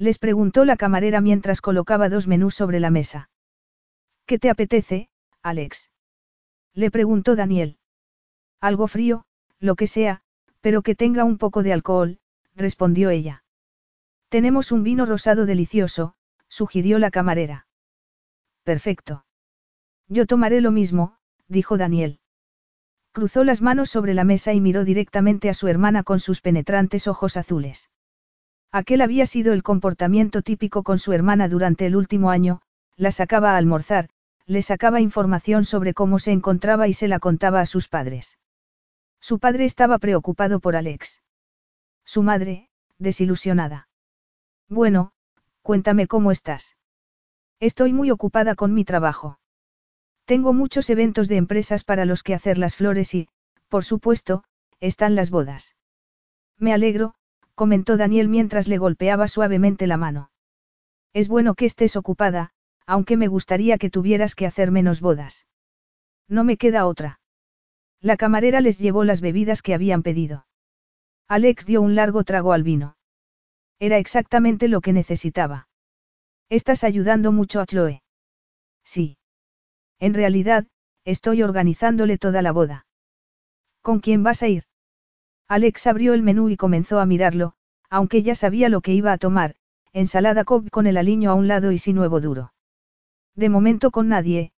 Les 0.00 0.18
preguntó 0.18 0.64
la 0.64 0.78
camarera 0.78 1.20
mientras 1.20 1.60
colocaba 1.60 2.08
dos 2.08 2.26
menús 2.26 2.54
sobre 2.54 2.80
la 2.80 2.88
mesa. 2.88 3.28
¿Qué 4.24 4.38
te 4.38 4.48
apetece, 4.48 5.10
Alex? 5.42 5.90
Le 6.72 6.90
preguntó 6.90 7.36
Daniel. 7.36 7.76
Algo 8.62 8.88
frío, 8.88 9.26
lo 9.58 9.74
que 9.74 9.86
sea, 9.86 10.22
pero 10.62 10.80
que 10.80 10.94
tenga 10.94 11.24
un 11.24 11.36
poco 11.36 11.62
de 11.62 11.74
alcohol, 11.74 12.18
respondió 12.56 13.10
ella. 13.10 13.44
Tenemos 14.30 14.72
un 14.72 14.84
vino 14.84 15.04
rosado 15.04 15.44
delicioso, 15.44 16.14
sugirió 16.48 16.98
la 16.98 17.10
camarera. 17.10 17.66
Perfecto. 18.64 19.26
Yo 20.08 20.24
tomaré 20.24 20.62
lo 20.62 20.70
mismo, 20.70 21.18
dijo 21.46 21.76
Daniel. 21.76 22.20
Cruzó 23.12 23.44
las 23.44 23.60
manos 23.60 23.90
sobre 23.90 24.14
la 24.14 24.24
mesa 24.24 24.54
y 24.54 24.62
miró 24.62 24.86
directamente 24.86 25.50
a 25.50 25.54
su 25.54 25.68
hermana 25.68 26.04
con 26.04 26.20
sus 26.20 26.40
penetrantes 26.40 27.06
ojos 27.06 27.36
azules. 27.36 27.90
Aquel 28.72 29.00
había 29.00 29.26
sido 29.26 29.52
el 29.52 29.62
comportamiento 29.62 30.42
típico 30.42 30.82
con 30.82 30.98
su 30.98 31.12
hermana 31.12 31.48
durante 31.48 31.86
el 31.86 31.96
último 31.96 32.30
año, 32.30 32.62
la 32.96 33.10
sacaba 33.10 33.52
a 33.52 33.56
almorzar, 33.56 34.10
le 34.46 34.62
sacaba 34.62 35.00
información 35.00 35.64
sobre 35.64 35.94
cómo 35.94 36.18
se 36.18 36.32
encontraba 36.32 36.86
y 36.86 36.92
se 36.92 37.08
la 37.08 37.18
contaba 37.18 37.60
a 37.60 37.66
sus 37.66 37.88
padres. 37.88 38.38
Su 39.20 39.38
padre 39.38 39.64
estaba 39.64 39.98
preocupado 39.98 40.60
por 40.60 40.76
Alex. 40.76 41.22
Su 42.04 42.22
madre, 42.22 42.68
desilusionada. 42.98 43.88
Bueno, 44.68 45.12
cuéntame 45.62 46.06
cómo 46.06 46.30
estás. 46.30 46.76
Estoy 47.58 47.92
muy 47.92 48.10
ocupada 48.10 48.54
con 48.54 48.72
mi 48.72 48.84
trabajo. 48.84 49.38
Tengo 50.24 50.52
muchos 50.52 50.90
eventos 50.90 51.28
de 51.28 51.36
empresas 51.36 51.84
para 51.84 52.04
los 52.04 52.22
que 52.22 52.34
hacer 52.34 52.56
las 52.56 52.76
flores 52.76 53.14
y, 53.14 53.28
por 53.68 53.84
supuesto, 53.84 54.44
están 54.78 55.14
las 55.16 55.30
bodas. 55.30 55.74
Me 56.56 56.72
alegro, 56.72 57.14
comentó 57.54 57.96
Daniel 57.96 58.28
mientras 58.28 58.68
le 58.68 58.78
golpeaba 58.78 59.28
suavemente 59.28 59.86
la 59.86 59.96
mano. 59.96 60.30
Es 61.12 61.28
bueno 61.28 61.54
que 61.54 61.66
estés 61.66 61.96
ocupada, 61.96 62.50
aunque 62.86 63.16
me 63.16 63.28
gustaría 63.28 63.78
que 63.78 63.90
tuvieras 63.90 64.34
que 64.34 64.46
hacer 64.46 64.70
menos 64.70 65.00
bodas. 65.00 65.46
No 66.28 66.44
me 66.44 66.56
queda 66.56 66.86
otra. 66.86 67.20
La 68.00 68.16
camarera 68.16 68.60
les 68.60 68.78
llevó 68.78 69.04
las 69.04 69.20
bebidas 69.20 69.62
que 69.62 69.74
habían 69.74 70.02
pedido. 70.02 70.46
Alex 71.28 71.66
dio 71.66 71.82
un 71.82 71.94
largo 71.94 72.24
trago 72.24 72.52
al 72.52 72.62
vino. 72.62 72.96
Era 73.78 73.98
exactamente 73.98 74.68
lo 74.68 74.80
que 74.80 74.92
necesitaba. 74.92 75.68
Estás 76.48 76.82
ayudando 76.84 77.32
mucho 77.32 77.60
a 77.60 77.66
Chloe. 77.66 78.02
Sí. 78.84 79.18
En 79.98 80.14
realidad, 80.14 80.66
estoy 81.04 81.42
organizándole 81.42 82.18
toda 82.18 82.42
la 82.42 82.52
boda. 82.52 82.86
¿Con 83.82 84.00
quién 84.00 84.22
vas 84.22 84.42
a 84.42 84.48
ir? 84.48 84.64
Alex 85.50 85.88
abrió 85.88 86.14
el 86.14 86.22
menú 86.22 86.48
y 86.48 86.56
comenzó 86.56 87.00
a 87.00 87.06
mirarlo, 87.06 87.54
aunque 87.88 88.22
ya 88.22 88.36
sabía 88.36 88.68
lo 88.68 88.82
que 88.82 88.94
iba 88.94 89.10
a 89.10 89.18
tomar, 89.18 89.56
ensalada 89.92 90.44
Cobb 90.44 90.70
con 90.70 90.86
el 90.86 90.96
aliño 90.96 91.28
a 91.28 91.34
un 91.34 91.48
lado 91.48 91.72
y 91.72 91.78
sin 91.78 91.98
huevo 91.98 92.20
duro. 92.20 92.52
De 93.34 93.48
momento 93.48 93.90
con 93.90 94.06
nadie, 94.06 94.52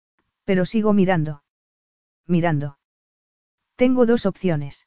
pero 0.45 0.67
sigo 0.67 0.93
mirando. 0.93 1.45
Mirando. 2.27 2.79
Tengo 3.77 4.05
dos 4.05 4.27
opciones. 4.27 4.87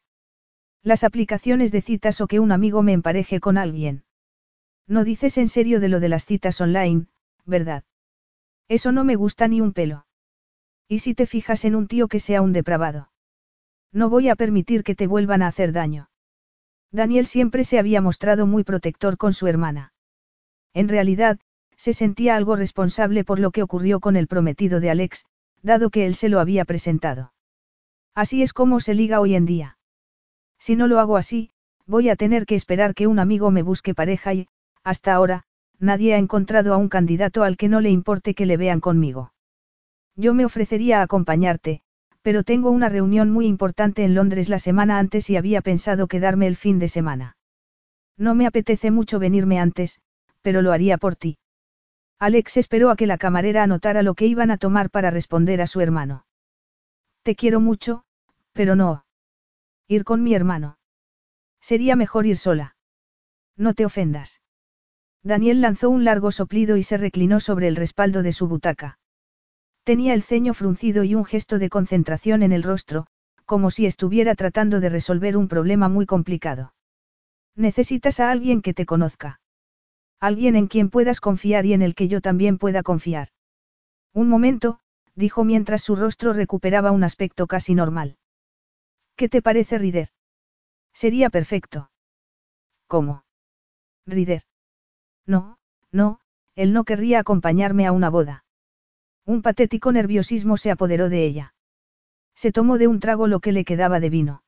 Las 0.84 1.02
aplicaciones 1.02 1.72
de 1.72 1.82
citas 1.82 2.20
o 2.20 2.28
que 2.28 2.38
un 2.38 2.52
amigo 2.52 2.84
me 2.84 2.92
empareje 2.92 3.40
con 3.40 3.58
alguien. 3.58 4.04
No 4.86 5.02
dices 5.02 5.36
en 5.38 5.48
serio 5.48 5.80
de 5.80 5.88
lo 5.88 5.98
de 5.98 6.08
las 6.08 6.24
citas 6.24 6.60
online, 6.60 7.06
¿verdad? 7.44 7.82
Eso 8.68 8.92
no 8.92 9.02
me 9.02 9.16
gusta 9.16 9.48
ni 9.48 9.60
un 9.60 9.72
pelo. 9.72 10.06
¿Y 10.86 11.00
si 11.00 11.16
te 11.16 11.26
fijas 11.26 11.64
en 11.64 11.74
un 11.74 11.88
tío 11.88 12.06
que 12.06 12.20
sea 12.20 12.42
un 12.42 12.52
depravado? 12.52 13.10
No 13.96 14.10
voy 14.10 14.28
a 14.28 14.36
permitir 14.36 14.84
que 14.84 14.94
te 14.94 15.06
vuelvan 15.06 15.40
a 15.40 15.46
hacer 15.46 15.72
daño. 15.72 16.10
Daniel 16.92 17.26
siempre 17.26 17.64
se 17.64 17.78
había 17.78 18.02
mostrado 18.02 18.46
muy 18.46 18.62
protector 18.62 19.16
con 19.16 19.32
su 19.32 19.46
hermana. 19.46 19.94
En 20.74 20.90
realidad, 20.90 21.38
se 21.78 21.94
sentía 21.94 22.36
algo 22.36 22.56
responsable 22.56 23.24
por 23.24 23.38
lo 23.38 23.52
que 23.52 23.62
ocurrió 23.62 23.98
con 23.98 24.16
el 24.16 24.26
prometido 24.26 24.80
de 24.80 24.90
Alex, 24.90 25.24
dado 25.62 25.88
que 25.88 26.04
él 26.04 26.14
se 26.14 26.28
lo 26.28 26.40
había 26.40 26.66
presentado. 26.66 27.32
Así 28.14 28.42
es 28.42 28.52
como 28.52 28.80
se 28.80 28.92
liga 28.92 29.18
hoy 29.18 29.34
en 29.34 29.46
día. 29.46 29.78
Si 30.58 30.76
no 30.76 30.88
lo 30.88 31.00
hago 31.00 31.16
así, 31.16 31.48
voy 31.86 32.10
a 32.10 32.16
tener 32.16 32.44
que 32.44 32.54
esperar 32.54 32.94
que 32.94 33.06
un 33.06 33.18
amigo 33.18 33.50
me 33.50 33.62
busque 33.62 33.94
pareja 33.94 34.34
y, 34.34 34.48
hasta 34.84 35.14
ahora, 35.14 35.44
nadie 35.78 36.12
ha 36.12 36.18
encontrado 36.18 36.74
a 36.74 36.76
un 36.76 36.90
candidato 36.90 37.44
al 37.44 37.56
que 37.56 37.70
no 37.70 37.80
le 37.80 37.88
importe 37.88 38.34
que 38.34 38.44
le 38.44 38.58
vean 38.58 38.80
conmigo. 38.80 39.32
Yo 40.16 40.34
me 40.34 40.44
ofrecería 40.44 41.00
a 41.00 41.04
acompañarte, 41.04 41.80
pero 42.26 42.42
tengo 42.42 42.72
una 42.72 42.88
reunión 42.88 43.30
muy 43.30 43.46
importante 43.46 44.02
en 44.02 44.16
Londres 44.16 44.48
la 44.48 44.58
semana 44.58 44.98
antes 44.98 45.30
y 45.30 45.36
había 45.36 45.60
pensado 45.60 46.08
quedarme 46.08 46.48
el 46.48 46.56
fin 46.56 46.80
de 46.80 46.88
semana. 46.88 47.36
No 48.18 48.34
me 48.34 48.48
apetece 48.48 48.90
mucho 48.90 49.20
venirme 49.20 49.60
antes, 49.60 50.00
pero 50.42 50.60
lo 50.60 50.72
haría 50.72 50.98
por 50.98 51.14
ti. 51.14 51.38
Alex 52.18 52.56
esperó 52.56 52.90
a 52.90 52.96
que 52.96 53.06
la 53.06 53.16
camarera 53.16 53.62
anotara 53.62 54.02
lo 54.02 54.14
que 54.14 54.26
iban 54.26 54.50
a 54.50 54.58
tomar 54.58 54.90
para 54.90 55.12
responder 55.12 55.60
a 55.60 55.68
su 55.68 55.80
hermano. 55.80 56.26
Te 57.22 57.36
quiero 57.36 57.60
mucho, 57.60 58.02
pero 58.52 58.74
no. 58.74 59.04
Ir 59.86 60.02
con 60.02 60.24
mi 60.24 60.34
hermano. 60.34 60.78
Sería 61.60 61.94
mejor 61.94 62.26
ir 62.26 62.38
sola. 62.38 62.74
No 63.56 63.72
te 63.72 63.84
ofendas. 63.84 64.40
Daniel 65.22 65.60
lanzó 65.60 65.90
un 65.90 66.02
largo 66.02 66.32
soplido 66.32 66.76
y 66.76 66.82
se 66.82 66.96
reclinó 66.96 67.38
sobre 67.38 67.68
el 67.68 67.76
respaldo 67.76 68.24
de 68.24 68.32
su 68.32 68.48
butaca. 68.48 68.98
Tenía 69.86 70.14
el 70.14 70.24
ceño 70.24 70.52
fruncido 70.52 71.04
y 71.04 71.14
un 71.14 71.24
gesto 71.24 71.60
de 71.60 71.68
concentración 71.68 72.42
en 72.42 72.50
el 72.50 72.64
rostro, 72.64 73.06
como 73.44 73.70
si 73.70 73.86
estuviera 73.86 74.34
tratando 74.34 74.80
de 74.80 74.88
resolver 74.88 75.36
un 75.36 75.46
problema 75.46 75.88
muy 75.88 76.06
complicado. 76.06 76.74
Necesitas 77.54 78.18
a 78.18 78.32
alguien 78.32 78.62
que 78.62 78.74
te 78.74 78.84
conozca. 78.84 79.38
Alguien 80.18 80.56
en 80.56 80.66
quien 80.66 80.90
puedas 80.90 81.20
confiar 81.20 81.66
y 81.66 81.72
en 81.72 81.82
el 81.82 81.94
que 81.94 82.08
yo 82.08 82.20
también 82.20 82.58
pueda 82.58 82.82
confiar. 82.82 83.28
Un 84.12 84.28
momento, 84.28 84.80
dijo 85.14 85.44
mientras 85.44 85.82
su 85.82 85.94
rostro 85.94 86.32
recuperaba 86.32 86.90
un 86.90 87.04
aspecto 87.04 87.46
casi 87.46 87.76
normal. 87.76 88.16
¿Qué 89.14 89.28
te 89.28 89.40
parece 89.40 89.78
Rider? 89.78 90.08
Sería 90.92 91.30
perfecto. 91.30 91.92
¿Cómo? 92.88 93.22
Rider. 94.04 94.42
No, 95.26 95.58
no, 95.92 96.18
él 96.56 96.72
no 96.72 96.82
querría 96.82 97.20
acompañarme 97.20 97.86
a 97.86 97.92
una 97.92 98.10
boda. 98.10 98.45
Un 99.26 99.42
patético 99.42 99.90
nerviosismo 99.90 100.56
se 100.56 100.70
apoderó 100.70 101.08
de 101.08 101.24
ella. 101.24 101.54
Se 102.36 102.52
tomó 102.52 102.78
de 102.78 102.86
un 102.86 103.00
trago 103.00 103.26
lo 103.26 103.40
que 103.40 103.50
le 103.50 103.64
quedaba 103.64 103.98
de 103.98 104.08
vino. 104.08 104.42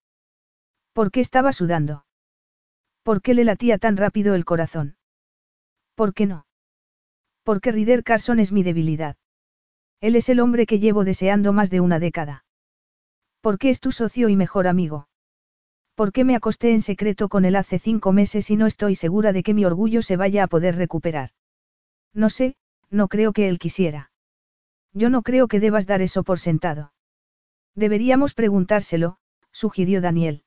¿Por 0.92 1.10
qué 1.10 1.20
estaba 1.20 1.52
sudando? 1.52 2.04
¿Por 3.02 3.20
qué 3.20 3.34
le 3.34 3.44
latía 3.44 3.78
tan 3.78 3.96
rápido 3.96 4.34
el 4.34 4.44
corazón? 4.44 4.96
¿Por 5.96 6.14
qué 6.14 6.26
no? 6.26 6.46
Porque 7.42 7.72
Rider 7.72 8.04
Carson 8.04 8.38
es 8.38 8.52
mi 8.52 8.62
debilidad. 8.62 9.16
Él 10.00 10.14
es 10.14 10.28
el 10.28 10.38
hombre 10.38 10.66
que 10.66 10.78
llevo 10.78 11.04
deseando 11.04 11.52
más 11.52 11.70
de 11.70 11.80
una 11.80 11.98
década. 11.98 12.44
¿Por 13.40 13.58
qué 13.58 13.70
es 13.70 13.80
tu 13.80 13.90
socio 13.90 14.28
y 14.28 14.36
mejor 14.36 14.68
amigo? 14.68 15.08
¿Por 15.96 16.12
qué 16.12 16.22
me 16.22 16.36
acosté 16.36 16.72
en 16.72 16.82
secreto 16.82 17.28
con 17.28 17.44
él 17.44 17.56
hace 17.56 17.80
cinco 17.80 18.12
meses 18.12 18.50
y 18.50 18.56
no 18.56 18.66
estoy 18.66 18.94
segura 18.94 19.32
de 19.32 19.42
que 19.42 19.54
mi 19.54 19.64
orgullo 19.64 20.02
se 20.02 20.16
vaya 20.16 20.44
a 20.44 20.46
poder 20.46 20.76
recuperar? 20.76 21.30
No 22.14 22.30
sé, 22.30 22.54
no 22.90 23.08
creo 23.08 23.32
que 23.32 23.48
él 23.48 23.58
quisiera. 23.58 24.07
Yo 24.92 25.10
no 25.10 25.22
creo 25.22 25.48
que 25.48 25.60
debas 25.60 25.86
dar 25.86 26.02
eso 26.02 26.22
por 26.22 26.38
sentado. 26.38 26.92
Deberíamos 27.74 28.34
preguntárselo, 28.34 29.18
sugirió 29.52 30.00
Daniel. 30.00 30.42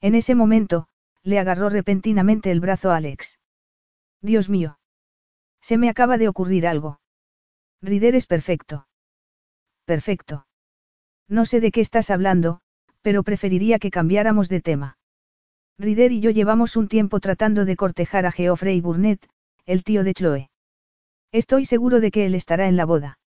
En 0.00 0.14
ese 0.14 0.34
momento, 0.34 0.88
le 1.22 1.38
agarró 1.38 1.68
repentinamente 1.68 2.50
el 2.50 2.60
brazo 2.60 2.90
a 2.90 2.96
Alex. 2.96 3.38
Dios 4.20 4.48
mío. 4.48 4.78
Se 5.60 5.78
me 5.78 5.88
acaba 5.88 6.18
de 6.18 6.28
ocurrir 6.28 6.66
algo. 6.66 7.00
Rider 7.80 8.14
es 8.14 8.26
perfecto. 8.26 8.88
Perfecto. 9.84 10.46
No 11.28 11.46
sé 11.46 11.60
de 11.60 11.70
qué 11.70 11.80
estás 11.80 12.10
hablando, 12.10 12.60
pero 13.00 13.22
preferiría 13.22 13.78
que 13.78 13.90
cambiáramos 13.90 14.48
de 14.48 14.60
tema. 14.60 14.98
Rider 15.78 16.12
y 16.12 16.20
yo 16.20 16.30
llevamos 16.30 16.76
un 16.76 16.88
tiempo 16.88 17.20
tratando 17.20 17.64
de 17.64 17.76
cortejar 17.76 18.26
a 18.26 18.32
Geoffrey 18.32 18.80
Burnett, 18.80 19.28
el 19.64 19.84
tío 19.84 20.04
de 20.04 20.14
Chloe. 20.14 20.50
Estoy 21.32 21.64
seguro 21.64 22.00
de 22.00 22.10
que 22.10 22.26
él 22.26 22.34
estará 22.34 22.68
en 22.68 22.76
la 22.76 22.84
boda. 22.84 23.18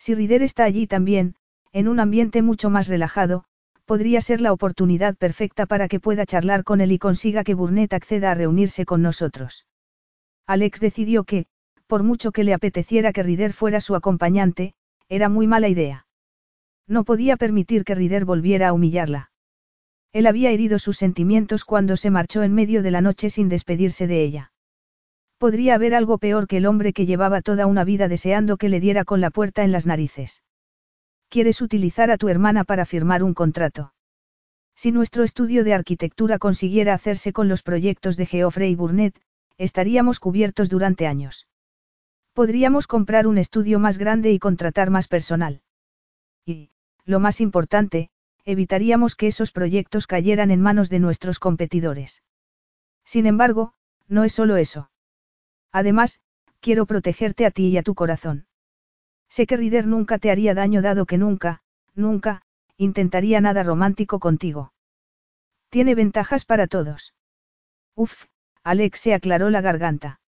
Si 0.00 0.14
Rider 0.14 0.42
está 0.42 0.64
allí 0.64 0.86
también, 0.86 1.34
en 1.72 1.86
un 1.86 2.00
ambiente 2.00 2.40
mucho 2.40 2.70
más 2.70 2.88
relajado, 2.88 3.44
podría 3.84 4.22
ser 4.22 4.40
la 4.40 4.52
oportunidad 4.52 5.14
perfecta 5.14 5.66
para 5.66 5.88
que 5.88 6.00
pueda 6.00 6.24
charlar 6.24 6.64
con 6.64 6.80
él 6.80 6.90
y 6.92 6.98
consiga 6.98 7.44
que 7.44 7.54
Burnett 7.54 7.92
acceda 7.92 8.30
a 8.30 8.34
reunirse 8.34 8.86
con 8.86 9.02
nosotros. 9.02 9.66
Alex 10.46 10.80
decidió 10.80 11.24
que, 11.24 11.46
por 11.86 12.02
mucho 12.02 12.32
que 12.32 12.44
le 12.44 12.54
apeteciera 12.54 13.12
que 13.12 13.22
Rider 13.22 13.52
fuera 13.52 13.80
su 13.82 13.94
acompañante, 13.94 14.72
era 15.08 15.28
muy 15.28 15.46
mala 15.46 15.68
idea. 15.68 16.06
No 16.88 17.04
podía 17.04 17.36
permitir 17.36 17.84
que 17.84 17.94
Rider 17.94 18.24
volviera 18.24 18.68
a 18.68 18.72
humillarla. 18.72 19.30
Él 20.12 20.26
había 20.26 20.50
herido 20.50 20.78
sus 20.78 20.96
sentimientos 20.96 21.64
cuando 21.64 21.96
se 21.96 22.10
marchó 22.10 22.42
en 22.42 22.54
medio 22.54 22.82
de 22.82 22.90
la 22.90 23.02
noche 23.02 23.28
sin 23.28 23.48
despedirse 23.50 24.06
de 24.06 24.22
ella. 24.22 24.52
Podría 25.40 25.74
haber 25.76 25.94
algo 25.94 26.18
peor 26.18 26.46
que 26.46 26.58
el 26.58 26.66
hombre 26.66 26.92
que 26.92 27.06
llevaba 27.06 27.40
toda 27.40 27.64
una 27.64 27.82
vida 27.82 28.08
deseando 28.08 28.58
que 28.58 28.68
le 28.68 28.78
diera 28.78 29.06
con 29.06 29.22
la 29.22 29.30
puerta 29.30 29.64
en 29.64 29.72
las 29.72 29.86
narices. 29.86 30.42
¿Quieres 31.30 31.62
utilizar 31.62 32.10
a 32.10 32.18
tu 32.18 32.28
hermana 32.28 32.62
para 32.64 32.84
firmar 32.84 33.22
un 33.22 33.32
contrato? 33.32 33.94
Si 34.76 34.92
nuestro 34.92 35.24
estudio 35.24 35.64
de 35.64 35.72
arquitectura 35.72 36.38
consiguiera 36.38 36.92
hacerse 36.92 37.32
con 37.32 37.48
los 37.48 37.62
proyectos 37.62 38.18
de 38.18 38.26
Geoffrey 38.26 38.74
Burnett, 38.74 39.18
estaríamos 39.56 40.20
cubiertos 40.20 40.68
durante 40.68 41.06
años. 41.06 41.48
Podríamos 42.34 42.86
comprar 42.86 43.26
un 43.26 43.38
estudio 43.38 43.78
más 43.78 43.96
grande 43.96 44.32
y 44.32 44.38
contratar 44.38 44.90
más 44.90 45.08
personal. 45.08 45.62
Y, 46.44 46.68
lo 47.06 47.18
más 47.18 47.40
importante, 47.40 48.10
evitaríamos 48.44 49.14
que 49.14 49.28
esos 49.28 49.52
proyectos 49.52 50.06
cayeran 50.06 50.50
en 50.50 50.60
manos 50.60 50.90
de 50.90 50.98
nuestros 50.98 51.38
competidores. 51.38 52.22
Sin 53.06 53.24
embargo, 53.24 53.72
no 54.06 54.24
es 54.24 54.34
solo 54.34 54.58
eso. 54.58 54.90
Además, 55.72 56.20
quiero 56.60 56.86
protegerte 56.86 57.46
a 57.46 57.50
ti 57.50 57.68
y 57.68 57.76
a 57.78 57.82
tu 57.82 57.94
corazón. 57.94 58.46
Sé 59.28 59.46
que 59.46 59.56
Rider 59.56 59.86
nunca 59.86 60.18
te 60.18 60.30
haría 60.30 60.54
daño 60.54 60.82
dado 60.82 61.06
que 61.06 61.16
nunca, 61.18 61.62
nunca, 61.94 62.42
intentaría 62.76 63.40
nada 63.40 63.62
romántico 63.62 64.18
contigo. 64.18 64.72
Tiene 65.68 65.94
ventajas 65.94 66.44
para 66.44 66.66
todos. 66.66 67.14
Uf, 67.94 68.24
Alex 68.64 69.00
se 69.00 69.14
aclaró 69.14 69.50
la 69.50 69.60
garganta. 69.60 70.20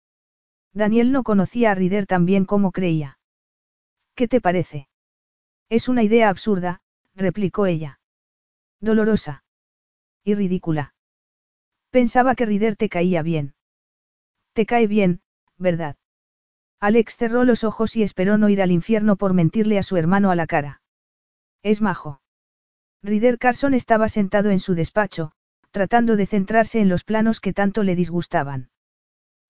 Daniel 0.73 1.11
no 1.11 1.23
conocía 1.23 1.73
a 1.73 1.75
Rider 1.75 2.07
tan 2.07 2.25
bien 2.25 2.45
como 2.45 2.71
creía. 2.71 3.19
¿Qué 4.15 4.29
te 4.29 4.41
parece? 4.41 4.89
Es 5.69 5.89
una 5.89 6.03
idea 6.03 6.29
absurda, 6.29 6.81
replicó 7.15 7.67
ella. 7.67 7.99
Dolorosa. 8.81 9.45
Y 10.23 10.35
ridícula. 10.35 10.95
Pensaba 11.91 12.35
que 12.35 12.47
Rider 12.47 12.77
te 12.77 12.89
caía 12.89 13.23
bien. 13.23 13.55
Te 14.53 14.67
cae 14.67 14.87
bien, 14.87 15.22
¿verdad? 15.63 15.97
Alex 16.81 17.17
cerró 17.17 17.45
los 17.45 17.65
ojos 17.65 17.97
y 17.97 18.03
esperó 18.03 18.37
no 18.37 18.49
ir 18.49 18.61
al 18.61 18.73
infierno 18.73 19.17
por 19.17 19.33
mentirle 19.33 19.79
a 19.79 19.83
su 19.83 19.97
hermano 19.97 20.31
a 20.31 20.37
la 20.37 20.47
cara. 20.47 20.83
Es 21.63 21.81
majo. 21.81 22.21
Rider 23.03 23.39
Carson 23.39 23.73
estaba 23.73 24.09
sentado 24.09 24.51
en 24.51 24.61
su 24.61 24.75
despacho, 24.75 25.33
tratando 25.71 26.17
de 26.17 26.27
centrarse 26.27 26.81
en 26.81 26.89
los 26.89 27.05
planos 27.05 27.41
que 27.41 27.53
tanto 27.53 27.83
le 27.83 27.97
disgustaban. 27.97 28.71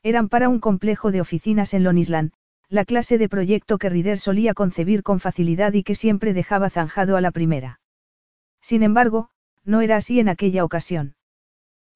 Eran 0.03 0.29
para 0.29 0.49
un 0.49 0.61
complejo 0.61 1.11
de 1.11 1.21
oficinas 1.21 1.75
en 1.75 1.85
Lonisland, 1.85 2.33
la 2.69 2.85
clase 2.85 3.19
de 3.19 3.29
proyecto 3.29 3.79
que 3.79 3.89
Rider 3.89 4.19
solía 4.19 4.55
concebir 4.55 5.03
con 5.03 5.21
facilidad 5.21 5.73
y 5.75 5.83
que 5.83 5.95
siempre 5.95 6.33
dejaba 6.33 6.71
zanjado 6.71 7.17
a 7.17 7.21
la 7.21 7.31
primera. 7.31 7.81
Sin 8.61 8.83
embargo, 8.83 9.31
no 9.65 9.81
era 9.81 9.97
así 9.97 10.21
en 10.21 10.29
aquella 10.29 10.65
ocasión. 10.65 11.15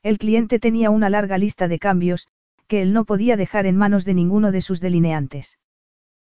El 0.03 0.19
cliente 0.19 0.59
tenía 0.59 0.91
una 0.91 1.11
larga 1.11 1.39
lista 1.39 1.69
de 1.69 1.79
cambios, 1.79 2.29
que 2.67 2.83
él 2.83 2.93
no 2.93 3.05
podía 3.05 3.37
dejar 3.37 3.67
en 3.67 3.77
manos 3.77 4.05
de 4.05 4.15
ninguno 4.15 4.53
de 4.53 4.61
sus 4.61 4.81
delineantes. 4.81 5.59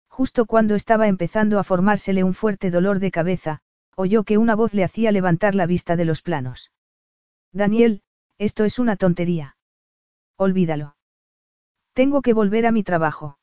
Justo 0.08 0.46
cuando 0.46 0.76
estaba 0.76 1.08
empezando 1.08 1.60
a 1.60 1.64
formársele 1.64 2.24
un 2.24 2.34
fuerte 2.34 2.72
dolor 2.72 3.00
de 3.00 3.12
cabeza, 3.12 3.62
oyó 3.96 4.24
que 4.24 4.38
una 4.38 4.56
voz 4.56 4.74
le 4.74 4.84
hacía 4.84 5.12
levantar 5.12 5.56
la 5.56 5.66
vista 5.66 5.96
de 5.96 6.06
los 6.06 6.22
planos. 6.22 6.72
Daniel, 7.52 8.02
esto 8.38 8.66
es 8.66 8.80
una 8.80 8.96
tontería. 8.96 9.58
Olvídalo. 10.38 10.96
Tengo 11.94 12.22
que 12.22 12.34
volver 12.34 12.66
a 12.66 12.72
mi 12.72 12.84
trabajo. 12.84 13.40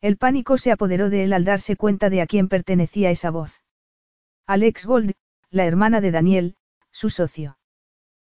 El 0.00 0.16
pánico 0.16 0.56
se 0.56 0.72
apoderó 0.72 1.10
de 1.10 1.24
él 1.24 1.32
al 1.32 1.44
darse 1.44 1.76
cuenta 1.76 2.10
de 2.10 2.22
a 2.22 2.26
quién 2.26 2.48
pertenecía 2.48 3.10
esa 3.10 3.30
voz. 3.30 3.62
Alex 4.46 4.86
Gold, 4.86 5.12
la 5.50 5.64
hermana 5.66 6.00
de 6.00 6.10
Daniel, 6.10 6.56
su 6.90 7.10
socio. 7.10 7.58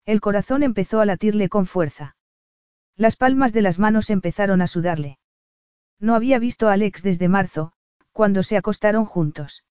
El 0.06 0.22
corazón 0.22 0.64
empezó 0.64 1.00
a 1.00 1.06
latirle 1.06 1.50
con 1.50 1.66
fuerza. 1.66 2.16
Las 2.98 3.16
palmas 3.16 3.54
de 3.54 3.62
las 3.62 3.80
manos 3.80 4.10
empezaron 4.10 4.62
a 4.62 4.68
sudarle. 4.68 5.20
No 6.00 6.16
había 6.16 6.40
visto 6.40 6.68
a 6.68 6.74
Alex 6.74 7.04
desde 7.04 7.28
marzo, 7.28 7.74
cuando 8.12 8.44
se 8.44 8.58
acostaron 8.58 9.06
juntos. 9.06 9.64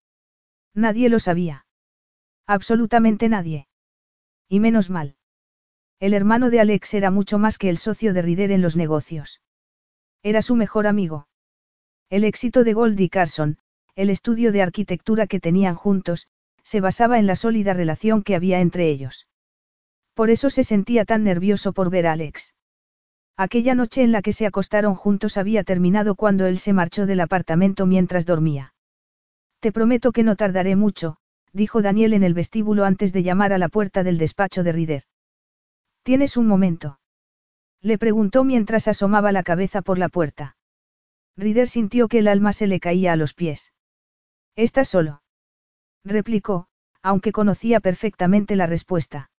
Nadie 0.75 1.09
lo 1.09 1.19
sabía. 1.19 1.67
Absolutamente 2.47 3.29
nadie. 3.29 3.69
Y 4.49 4.61
menos 4.61 4.91
mal. 4.91 5.17
El 5.99 6.15
hermano 6.15 6.51
de 6.51 6.61
Alex 6.61 6.95
era 6.95 7.11
mucho 7.11 7.39
más 7.39 7.59
que 7.59 7.69
el 7.69 7.79
socio 7.79 8.15
de 8.15 8.23
Rider 8.23 8.53
en 8.53 8.63
los 8.63 8.77
negocios. 8.77 9.41
Era 10.23 10.43
su 10.43 10.55
mejor 10.57 10.87
amigo. 10.87 11.29
El 12.09 12.25
éxito 12.25 12.65
de 12.65 12.73
Gold 12.73 12.99
y 13.01 13.09
Carson, 13.09 13.59
el 13.95 14.11
estudio 14.11 14.51
de 14.51 14.63
arquitectura 14.63 15.27
que 15.27 15.41
tenían 15.41 15.75
juntos, 15.75 16.29
se 16.63 16.81
basaba 16.81 17.19
en 17.19 17.27
la 17.27 17.37
sólida 17.37 17.75
relación 17.75 18.23
que 18.23 18.35
había 18.35 18.61
entre 18.61 18.89
ellos. 18.89 19.29
Por 20.15 20.31
eso 20.31 20.51
se 20.51 20.65
sentía 20.65 21.05
tan 21.05 21.25
nervioso 21.25 21.73
por 21.73 21.91
ver 21.91 22.07
a 22.07 22.13
Alex. 22.13 22.55
Aquella 23.37 23.75
noche 23.75 24.03
en 24.03 24.13
la 24.13 24.23
que 24.23 24.33
se 24.33 24.47
acostaron 24.47 24.95
juntos 24.95 25.37
había 25.37 25.65
terminado 25.65 26.15
cuando 26.15 26.47
él 26.47 26.59
se 26.59 26.73
marchó 26.73 27.07
del 27.07 27.21
apartamento 27.21 27.87
mientras 27.87 28.27
dormía. 28.27 28.75
Te 29.61 29.73
prometo 29.73 30.13
que 30.13 30.23
no 30.23 30.37
tardaré 30.37 30.77
mucho, 30.77 31.17
dijo 31.53 31.83
Daniel 31.83 32.13
en 32.13 32.23
el 32.23 32.35
vestíbulo 32.35 32.85
antes 32.85 33.13
de 33.13 33.23
llamar 33.23 33.53
a 33.53 33.59
la 33.59 33.69
puerta 33.69 34.03
del 34.03 34.19
despacho 34.19 34.63
de 34.63 34.73
Rider. 34.73 35.05
¿Tienes 36.03 36.37
un 36.37 36.47
momento? 36.47 36.99
Le 37.83 37.99
preguntó 37.99 38.45
mientras 38.45 38.89
asomaba 38.89 39.33
la 39.33 39.43
cabeza 39.43 39.83
por 39.83 39.99
la 39.99 40.09
puerta. 40.09 40.57
Rider 41.37 41.69
sintió 41.69 42.09
que 42.09 42.19
el 42.19 42.29
alma 42.29 42.53
se 42.53 42.67
le 42.67 42.81
caía 42.81 43.13
a 43.13 43.17
los 43.17 43.35
pies. 43.35 43.73
¿Estás 44.57 44.89
solo? 44.89 45.23
replicó, 46.05 46.67
aunque 47.03 47.33
conocía 47.33 47.81
perfectamente 47.81 48.57
la 48.57 48.67
respuesta. 48.67 49.31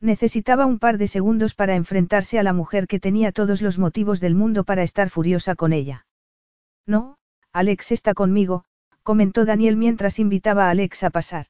Necesitaba 0.00 0.64
un 0.64 0.78
par 0.78 0.96
de 0.96 1.06
segundos 1.06 1.54
para 1.54 1.74
enfrentarse 1.74 2.38
a 2.38 2.42
la 2.42 2.54
mujer 2.54 2.86
que 2.86 3.00
tenía 3.00 3.32
todos 3.32 3.60
los 3.60 3.78
motivos 3.78 4.20
del 4.20 4.34
mundo 4.34 4.64
para 4.64 4.82
estar 4.82 5.10
furiosa 5.10 5.54
con 5.54 5.72
ella. 5.74 6.06
No, 6.86 7.18
Alex 7.52 7.92
está 7.92 8.14
conmigo, 8.14 8.64
comentó 9.02 9.44
Daniel 9.44 9.76
mientras 9.76 10.18
invitaba 10.18 10.66
a 10.66 10.70
Alex 10.70 11.02
a 11.02 11.10
pasar. 11.10 11.46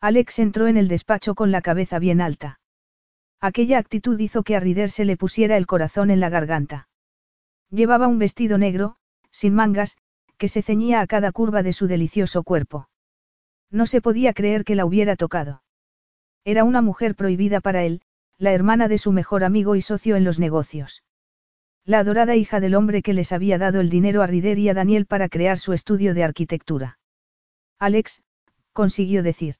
Alex 0.00 0.38
entró 0.40 0.66
en 0.66 0.76
el 0.76 0.88
despacho 0.88 1.34
con 1.34 1.52
la 1.52 1.62
cabeza 1.62 1.98
bien 1.98 2.20
alta. 2.20 2.58
Aquella 3.40 3.78
actitud 3.78 4.18
hizo 4.18 4.42
que 4.42 4.56
a 4.56 4.60
Rider 4.60 4.90
se 4.90 5.04
le 5.04 5.16
pusiera 5.16 5.56
el 5.56 5.66
corazón 5.66 6.10
en 6.10 6.20
la 6.20 6.28
garganta. 6.28 6.88
Llevaba 7.70 8.08
un 8.08 8.18
vestido 8.18 8.58
negro, 8.58 8.96
sin 9.30 9.54
mangas, 9.54 9.96
que 10.38 10.48
se 10.48 10.62
ceñía 10.62 11.00
a 11.00 11.06
cada 11.06 11.32
curva 11.32 11.62
de 11.62 11.72
su 11.72 11.86
delicioso 11.86 12.42
cuerpo. 12.42 12.88
No 13.70 13.86
se 13.86 14.00
podía 14.00 14.32
creer 14.32 14.64
que 14.64 14.74
la 14.74 14.84
hubiera 14.84 15.14
tocado. 15.14 15.62
Era 16.44 16.64
una 16.64 16.82
mujer 16.82 17.14
prohibida 17.14 17.60
para 17.60 17.84
él, 17.84 18.02
la 18.38 18.52
hermana 18.52 18.88
de 18.88 18.98
su 18.98 19.12
mejor 19.12 19.44
amigo 19.44 19.76
y 19.76 19.82
socio 19.82 20.16
en 20.16 20.24
los 20.24 20.38
negocios. 20.38 21.02
La 21.84 21.98
adorada 21.98 22.36
hija 22.36 22.60
del 22.60 22.74
hombre 22.74 23.02
que 23.02 23.12
les 23.12 23.32
había 23.32 23.58
dado 23.58 23.80
el 23.80 23.90
dinero 23.90 24.22
a 24.22 24.26
Rider 24.26 24.58
y 24.58 24.68
a 24.68 24.74
Daniel 24.74 25.06
para 25.06 25.28
crear 25.28 25.58
su 25.58 25.72
estudio 25.72 26.14
de 26.14 26.24
arquitectura. 26.24 26.98
Alex, 27.78 28.22
consiguió 28.72 29.22
decir. 29.22 29.56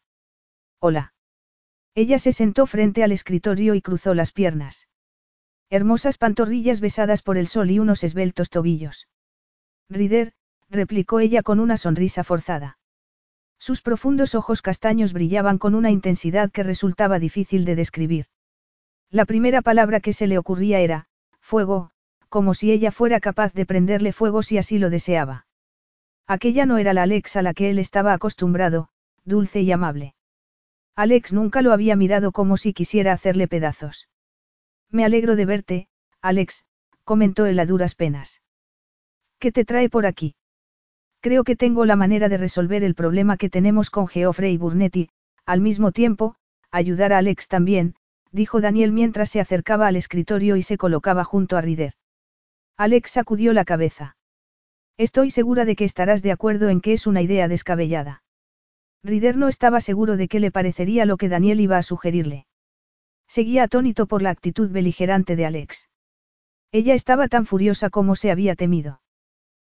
Hola. 0.79 1.13
Ella 1.95 2.19
se 2.19 2.33
sentó 2.33 2.67
frente 2.67 3.03
al 3.05 3.13
escritorio 3.13 3.75
y 3.75 3.83
cruzó 3.83 4.15
las 4.15 4.33
piernas. 4.33 4.89
Hermosas 5.69 6.19
pantorrillas 6.19 6.81
besadas 6.81 7.23
por 7.23 7.37
el 7.37 7.47
sol 7.47 7.71
y 7.71 7.79
unos 7.79 8.03
esbeltos 8.03 8.51
tobillos. 8.51 9.09
Rider, 9.89 10.33
replicó 10.69 11.21
ella 11.21 11.43
con 11.43 11.61
una 11.61 11.77
sonrisa 11.77 12.25
forzada. 12.25 12.79
Sus 13.61 13.83
profundos 13.83 14.35
ojos 14.35 14.63
castaños 14.63 15.13
brillaban 15.13 15.59
con 15.59 15.75
una 15.75 15.91
intensidad 15.91 16.51
que 16.51 16.63
resultaba 16.63 17.19
difícil 17.19 17.67
de 17.67 17.77
describir. 17.77 18.25
La 19.11 19.27
primera 19.27 19.61
palabra 19.61 20.01
que 20.01 20.15
se 20.15 20.27
le 20.27 20.39
ocurría 20.39 20.81
era, 20.81 21.09
fuego, 21.41 21.91
como 22.31 22.55
si 22.55 22.73
ella 22.73 22.91
fuera 22.91 23.21
capaz 23.21 23.53
de 23.53 23.67
prenderle 23.67 24.15
fuego 24.15 24.43
si 24.43 24.57
así 24.57 24.79
lo 24.79 24.89
deseaba. 24.89 25.47
Aquella 26.27 26.65
no 26.65 26.79
era 26.79 26.95
la 26.95 27.03
Alex 27.03 27.37
a 27.37 27.43
la 27.43 27.53
que 27.53 27.69
él 27.69 27.79
estaba 27.79 28.15
acostumbrado, 28.15 28.89
dulce 29.25 29.61
y 29.61 29.71
amable. 29.73 30.15
Alex 30.97 31.35
nunca 31.35 31.61
lo 31.61 31.75
había 31.75 31.97
mirado 31.97 32.33
como 32.33 32.57
si 32.57 32.73
quisiera 32.73 33.13
hacerle 33.13 33.47
pedazos. 33.47 34.09
Me 34.91 35.05
alegro 35.05 35.37
de 35.37 35.45
verte, 35.45 35.89
Alex, 36.23 36.65
comentó 37.05 37.45
él 37.45 37.59
a 37.61 37.67
duras 37.67 37.95
penas. 37.95 38.41
¿Qué 39.39 39.53
te 39.53 39.67
trae 39.67 39.91
por 39.91 40.07
aquí? 40.07 40.35
Creo 41.21 41.45
que 41.45 41.57
tengo 41.57 41.85
la 41.85 41.97
manera 41.97 42.29
de 42.29 42.39
resolver 42.39 42.83
el 42.83 42.95
problema 42.95 43.37
que 43.37 43.51
tenemos 43.51 43.91
con 43.91 44.09
Geoffrey 44.09 44.57
Burnett 44.57 44.97
y, 44.97 45.11
al 45.45 45.61
mismo 45.61 45.93
tiempo, 45.93 46.37
ayudar 46.71 47.13
a 47.13 47.19
Alex 47.19 47.49
también, 47.49 47.95
dijo 48.33 48.61
Daniel 48.61 48.93
mientras 48.93 49.29
se 49.31 49.41
acercaba 49.41 49.87
al 49.87 49.97
escritorio 49.97 50.57
y 50.57 50.63
se 50.63 50.79
colocaba 50.79 51.25
junto 51.25 51.57
a 51.57 51.61
Rider. 51.61 51.93
Alex 52.77 53.11
sacudió 53.11 53.53
la 53.53 53.65
cabeza. 53.65 54.17
Estoy 54.97 55.31
segura 55.31 55.65
de 55.65 55.77
que 55.77 55.85
estarás 55.85 56.23
de 56.23 56.33
acuerdo 56.33 56.69
en 56.69 56.81
que 56.81 56.95
es 56.95 57.07
una 57.07 57.21
idea 57.21 57.49
descabellada. 57.49 58.23
Rider 59.03 59.37
no 59.37 59.49
estaba 59.49 59.81
seguro 59.81 60.17
de 60.17 60.29
qué 60.29 60.41
le 60.41 60.51
parecería 60.51 61.05
lo 61.05 61.17
que 61.17 61.29
Daniel 61.29 61.61
iba 61.61 61.79
a 61.79 61.83
sugerirle. 61.83 62.47
Seguía 63.27 63.65
atónito 63.65 64.07
por 64.07 64.23
la 64.23 64.31
actitud 64.31 64.71
beligerante 64.71 65.37
de 65.37 65.47
Alex. 65.47 65.89
Ella 66.73 66.95
estaba 66.95 67.29
tan 67.29 67.47
furiosa 67.47 67.91
como 67.91 68.17
se 68.17 68.31
había 68.31 68.55
temido. 68.57 69.01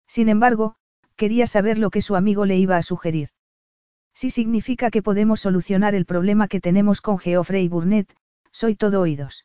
Sin 0.07 0.29
embargo, 0.29 0.77
quería 1.17 1.47
saber 1.47 1.79
lo 1.79 1.91
que 1.91 2.03
su 2.03 2.17
amigo 2.17 2.47
le 2.47 2.57
iba 2.57 2.77
a 2.77 2.83
sugerir. 2.83 3.31
Si 4.15 4.31
significa 4.31 4.91
que 4.91 5.03
podemos 5.03 5.41
solucionar 5.41 5.95
el 5.95 6.07
problema 6.07 6.49
que 6.49 6.61
tenemos 6.61 7.01
con 7.01 7.19
Geoffrey 7.19 7.69
Burnett, 7.69 8.15
soy 8.53 8.77
todo 8.77 9.01
oídos. 9.01 9.45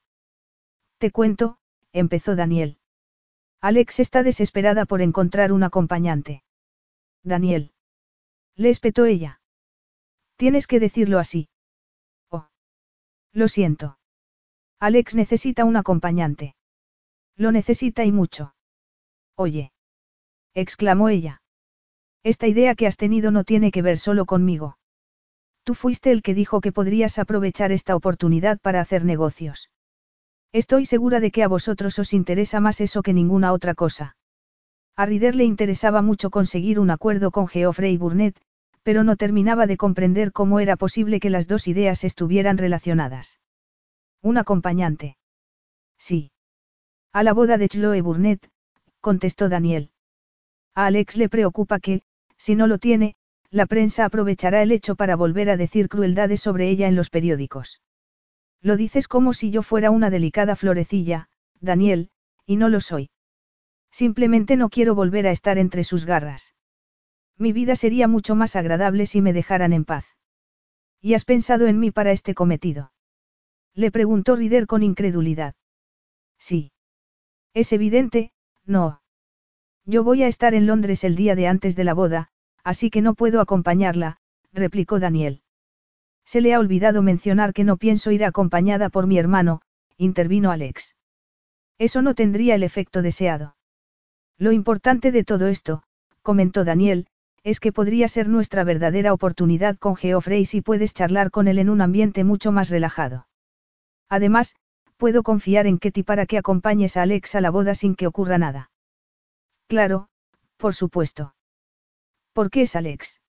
Te 0.99 1.11
cuento, 1.11 1.57
empezó 1.91 2.35
Daniel. 2.35 2.77
Alex 3.61 3.99
está 3.99 4.23
desesperada 4.23 4.85
por 4.85 5.01
encontrar 5.01 5.51
un 5.51 5.63
acompañante. 5.63 6.43
Daniel. 7.23 7.73
Le 8.55 8.69
espetó 8.69 9.05
ella. 9.05 9.41
Tienes 10.37 10.67
que 10.67 10.79
decirlo 10.79 11.19
así. 11.19 11.49
Oh. 12.29 12.47
Lo 13.33 13.47
siento. 13.47 13.97
Alex 14.79 15.15
necesita 15.15 15.65
un 15.65 15.75
acompañante. 15.75 16.55
Lo 17.35 17.51
necesita 17.51 18.05
y 18.05 18.11
mucho. 18.11 18.53
Oye. 19.35 19.73
exclamó 20.53 21.09
ella. 21.09 21.41
Esta 22.23 22.47
idea 22.47 22.75
que 22.75 22.87
has 22.87 22.97
tenido 22.97 23.31
no 23.31 23.43
tiene 23.43 23.71
que 23.71 23.81
ver 23.81 23.97
solo 23.97 24.25
conmigo. 24.25 24.77
Tú 25.63 25.73
fuiste 25.73 26.11
el 26.11 26.21
que 26.21 26.33
dijo 26.33 26.61
que 26.61 26.71
podrías 26.71 27.19
aprovechar 27.19 27.71
esta 27.71 27.95
oportunidad 27.95 28.59
para 28.59 28.81
hacer 28.81 29.05
negocios. 29.05 29.69
Estoy 30.51 30.85
segura 30.85 31.19
de 31.19 31.31
que 31.31 31.43
a 31.43 31.47
vosotros 31.47 31.99
os 31.99 32.13
interesa 32.13 32.59
más 32.59 32.81
eso 32.81 33.03
que 33.03 33.13
ninguna 33.13 33.53
otra 33.53 33.75
cosa. 33.75 34.17
A 34.95 35.05
Rider 35.05 35.35
le 35.35 35.45
interesaba 35.45 36.01
mucho 36.01 36.29
conseguir 36.29 36.79
un 36.79 36.89
acuerdo 36.89 37.31
con 37.31 37.47
Geoffrey 37.47 37.95
Burnett, 37.97 38.35
pero 38.83 39.03
no 39.03 39.15
terminaba 39.15 39.67
de 39.67 39.77
comprender 39.77 40.31
cómo 40.31 40.59
era 40.59 40.75
posible 40.75 41.19
que 41.19 41.29
las 41.29 41.47
dos 41.47 41.67
ideas 41.67 42.03
estuvieran 42.03 42.57
relacionadas. 42.57 43.39
Un 44.21 44.37
acompañante. 44.37 45.17
Sí. 45.97 46.31
A 47.13 47.23
la 47.23 47.33
boda 47.33 47.57
de 47.57 47.69
Chloe 47.69 48.01
Burnett, 48.01 48.49
contestó 48.99 49.47
Daniel. 49.49 49.91
A 50.75 50.87
Alex 50.87 51.17
le 51.17 51.29
preocupa 51.29 51.79
que, 51.79 52.01
si 52.39 52.55
no 52.55 52.65
lo 52.65 52.79
tiene, 52.79 53.15
la 53.51 53.65
prensa 53.65 54.05
aprovechará 54.05 54.63
el 54.63 54.71
hecho 54.71 54.95
para 54.95 55.15
volver 55.15 55.49
a 55.49 55.57
decir 55.57 55.89
crueldades 55.89 56.39
sobre 56.39 56.69
ella 56.69 56.87
en 56.87 56.95
los 56.95 57.09
periódicos. 57.09 57.81
Lo 58.61 58.77
dices 58.77 59.07
como 59.07 59.33
si 59.33 59.51
yo 59.51 59.61
fuera 59.61 59.91
una 59.91 60.09
delicada 60.09 60.55
florecilla, 60.55 61.29
Daniel, 61.59 62.09
y 62.45 62.55
no 62.55 62.69
lo 62.69 62.81
soy. 62.81 63.09
Simplemente 63.91 64.55
no 64.55 64.69
quiero 64.69 64.95
volver 64.95 65.27
a 65.27 65.31
estar 65.31 65.57
entre 65.57 65.83
sus 65.83 66.05
garras. 66.05 66.55
Mi 67.37 67.53
vida 67.53 67.75
sería 67.75 68.07
mucho 68.07 68.35
más 68.35 68.55
agradable 68.55 69.05
si 69.05 69.21
me 69.21 69.33
dejaran 69.33 69.73
en 69.73 69.85
paz. 69.85 70.05
¿Y 71.01 71.13
has 71.13 71.25
pensado 71.25 71.67
en 71.67 71.79
mí 71.79 71.91
para 71.91 72.11
este 72.11 72.33
cometido? 72.33 72.91
Le 73.73 73.91
preguntó 73.91 74.35
Rider 74.35 74.67
con 74.67 74.83
incredulidad. 74.83 75.55
Sí. 76.37 76.71
Es 77.53 77.73
evidente, 77.73 78.31
no. 78.65 79.01
Yo 79.89 80.03
voy 80.03 80.21
a 80.21 80.27
estar 80.27 80.53
en 80.53 80.67
Londres 80.67 81.03
el 81.03 81.15
día 81.15 81.33
de 81.33 81.47
antes 81.47 81.75
de 81.75 81.83
la 81.83 81.95
boda, 81.95 82.27
así 82.63 82.91
que 82.91 83.01
no 83.01 83.15
puedo 83.15 83.41
acompañarla, 83.41 84.17
replicó 84.53 84.99
Daniel. 84.99 85.41
Se 86.23 86.41
le 86.41 86.53
ha 86.53 86.59
olvidado 86.59 87.01
mencionar 87.01 87.53
que 87.53 87.63
no 87.63 87.75
pienso 87.77 88.11
ir 88.11 88.23
acompañada 88.23 88.89
por 88.89 89.07
mi 89.07 89.17
hermano, 89.17 89.61
intervino 89.97 90.51
Alex. 90.51 90.95
Eso 91.79 92.03
no 92.03 92.13
tendría 92.13 92.53
el 92.53 92.61
efecto 92.61 93.01
deseado. 93.01 93.55
Lo 94.37 94.51
importante 94.51 95.11
de 95.11 95.23
todo 95.23 95.47
esto, 95.47 95.81
comentó 96.21 96.65
Daniel, 96.65 97.07
es 97.43 97.59
que 97.59 97.71
podría 97.71 98.07
ser 98.07 98.29
nuestra 98.29 98.63
verdadera 98.63 99.11
oportunidad 99.11 99.75
con 99.79 99.95
Geoffrey 99.95 100.45
si 100.45 100.61
puedes 100.61 100.93
charlar 100.93 101.31
con 101.31 101.47
él 101.47 101.57
en 101.57 101.67
un 101.67 101.81
ambiente 101.81 102.23
mucho 102.23 102.51
más 102.51 102.69
relajado. 102.69 103.25
Además, 104.07 104.55
puedo 104.97 105.23
confiar 105.23 105.65
en 105.65 105.79
ti 105.79 106.03
para 106.03 106.27
que 106.27 106.37
acompañes 106.37 106.95
a 106.95 107.01
Alex 107.01 107.33
a 107.33 107.41
la 107.41 107.49
boda 107.49 107.73
sin 107.73 107.95
que 107.95 108.05
ocurra 108.05 108.37
nada. 108.37 108.68
Claro, 109.69 110.09
por 110.57 110.73
supuesto. 110.73 111.35
¿Por 112.33 112.49
qué 112.49 112.63
es 112.63 112.75
Alex? 112.75 113.21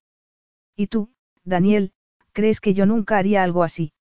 ¿Y 0.75 0.87
tú, 0.87 1.13
Daniel, 1.43 1.93
crees 2.33 2.59
que 2.59 2.73
yo 2.73 2.87
nunca 2.87 3.19
haría 3.19 3.43
algo 3.43 3.63
así? 3.63 3.93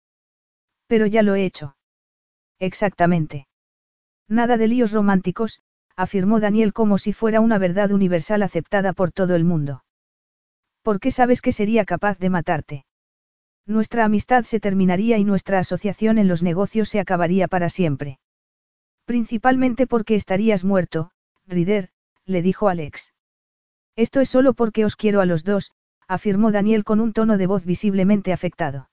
Pero 0.87 1.07
ya 1.07 1.23
lo 1.23 1.35
he 1.35 1.45
hecho. 1.45 1.77
Exactamente. 2.61 3.49
Nada 4.29 4.57
de 4.57 4.69
líos 4.69 4.93
románticos, 4.93 5.61
afirmó 5.97 6.39
Daniel 6.39 6.73
como 6.73 6.99
si 6.99 7.13
fuera 7.13 7.41
una 7.41 7.59
verdad 7.59 7.91
universal 7.91 8.45
aceptada 8.45 8.93
por 8.93 9.11
todo 9.11 9.35
el 9.35 9.43
mundo. 9.43 9.83
¿Por 10.83 11.01
qué 11.01 11.11
sabes 11.11 11.43
que 11.43 11.51
sería 11.51 11.85
capaz 11.85 12.21
de 12.21 12.31
matarte? 12.31 12.87
Nuestra 13.67 14.05
amistad 14.05 14.45
se 14.45 14.61
terminaría 14.61 15.19
y 15.19 15.25
nuestra 15.25 15.59
asociación 15.59 16.19
en 16.19 16.29
los 16.29 16.45
negocios 16.45 16.89
se 16.89 17.01
acabaría 17.01 17.49
para 17.49 17.69
siempre. 17.69 18.21
Principalmente 19.07 19.89
porque 19.89 20.15
estarías 20.15 20.65
muerto, 20.65 21.11
Rider, 21.47 21.91
le 22.29 22.43
dijo 22.43 22.69
Alex. 22.69 23.15
Esto 23.97 24.21
es 24.21 24.29
solo 24.29 24.53
porque 24.53 24.85
os 24.85 24.97
quiero 24.97 25.21
a 25.21 25.27
los 25.27 25.45
dos, 25.45 25.73
afirmó 26.07 26.53
Daniel 26.53 26.85
con 26.85 27.01
un 27.01 27.13
tono 27.13 27.39
de 27.39 27.47
voz 27.47 27.65
visiblemente 27.65 28.33
afectado. 28.33 28.91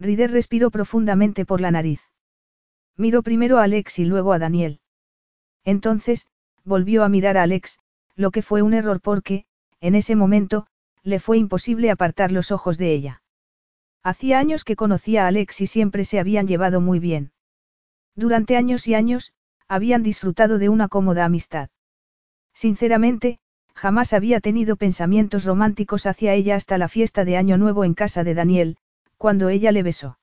Rider 0.00 0.30
respiró 0.32 0.70
profundamente 0.70 1.44
por 1.44 1.60
la 1.60 1.70
nariz. 1.70 2.00
Miró 2.96 3.22
primero 3.22 3.58
a 3.58 3.64
Alex 3.64 3.98
y 3.98 4.06
luego 4.06 4.32
a 4.32 4.38
Daniel. 4.38 4.80
Entonces, 5.64 6.26
volvió 6.64 7.04
a 7.04 7.08
mirar 7.08 7.36
a 7.36 7.42
Alex, 7.42 7.78
lo 8.14 8.30
que 8.30 8.42
fue 8.42 8.62
un 8.62 8.72
error 8.72 9.00
porque, 9.00 9.44
en 9.80 9.94
ese 9.94 10.16
momento, 10.16 10.66
le 11.02 11.20
fue 11.20 11.38
imposible 11.38 11.90
apartar 11.90 12.32
los 12.32 12.50
ojos 12.50 12.78
de 12.78 12.92
ella. 12.92 13.22
Hacía 14.02 14.38
años 14.38 14.64
que 14.64 14.76
conocía 14.76 15.24
a 15.24 15.28
Alex 15.28 15.60
y 15.60 15.66
siempre 15.66 16.04
se 16.04 16.18
habían 16.18 16.46
llevado 16.46 16.80
muy 16.80 17.00
bien. 17.00 17.32
Durante 18.14 18.56
años 18.56 18.86
y 18.86 18.94
años, 18.94 19.34
habían 19.68 20.02
disfrutado 20.02 20.58
de 20.58 20.68
una 20.68 20.88
cómoda 20.88 21.24
amistad. 21.24 21.68
Sinceramente, 22.56 23.38
jamás 23.74 24.14
había 24.14 24.40
tenido 24.40 24.76
pensamientos 24.76 25.44
románticos 25.44 26.06
hacia 26.06 26.32
ella 26.32 26.56
hasta 26.56 26.78
la 26.78 26.88
fiesta 26.88 27.26
de 27.26 27.36
Año 27.36 27.58
Nuevo 27.58 27.84
en 27.84 27.92
casa 27.92 28.24
de 28.24 28.32
Daniel, 28.32 28.78
cuando 29.18 29.50
ella 29.50 29.72
le 29.72 29.82
besó. 29.82 30.18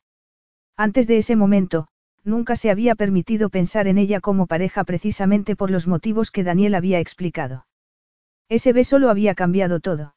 Antes 0.75 1.05
de 1.05 1.19
ese 1.19 1.35
momento, 1.35 1.89
nunca 2.23 2.55
se 2.55 2.71
había 2.71 2.95
permitido 2.95 3.51
pensar 3.51 3.87
en 3.87 3.99
ella 3.99 4.19
como 4.19 4.47
pareja 4.47 4.83
precisamente 4.83 5.55
por 5.55 5.69
los 5.69 5.85
motivos 5.85 6.31
que 6.31 6.43
Daniel 6.43 6.73
había 6.73 6.99
explicado. 6.99 7.67
Ese 8.49 8.73
beso 8.73 8.97
lo 8.97 9.11
había 9.11 9.35
cambiado 9.35 9.79
todo. 9.79 10.15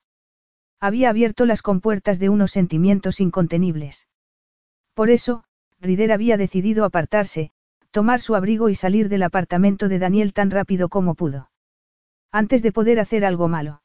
Había 0.81 1.11
abierto 1.11 1.45
las 1.45 1.61
compuertas 1.61 2.19
de 2.19 2.31
unos 2.31 2.51
sentimientos 2.51 3.21
incontenibles. 3.21 4.09
Por 4.95 5.11
eso, 5.11 5.45
Rider 5.83 6.13
había 6.13 6.39
decidido 6.39 6.87
apartarse, 6.87 7.51
tomar 7.91 8.23
su 8.23 8.35
abrigo 8.35 8.71
y 8.71 8.75
salir 8.75 9.11
del 9.11 9.23
apartamento 9.23 9.89
de 9.89 9.99
Daniel 9.99 10.33
tan 10.33 10.51
rápido 10.51 10.89
como 10.89 11.15
pudo. 11.15 11.51
Antes 12.42 12.62
de 12.62 12.70
poder 12.70 13.01
hacer 13.01 13.25
algo 13.25 13.49
malo. 13.49 13.81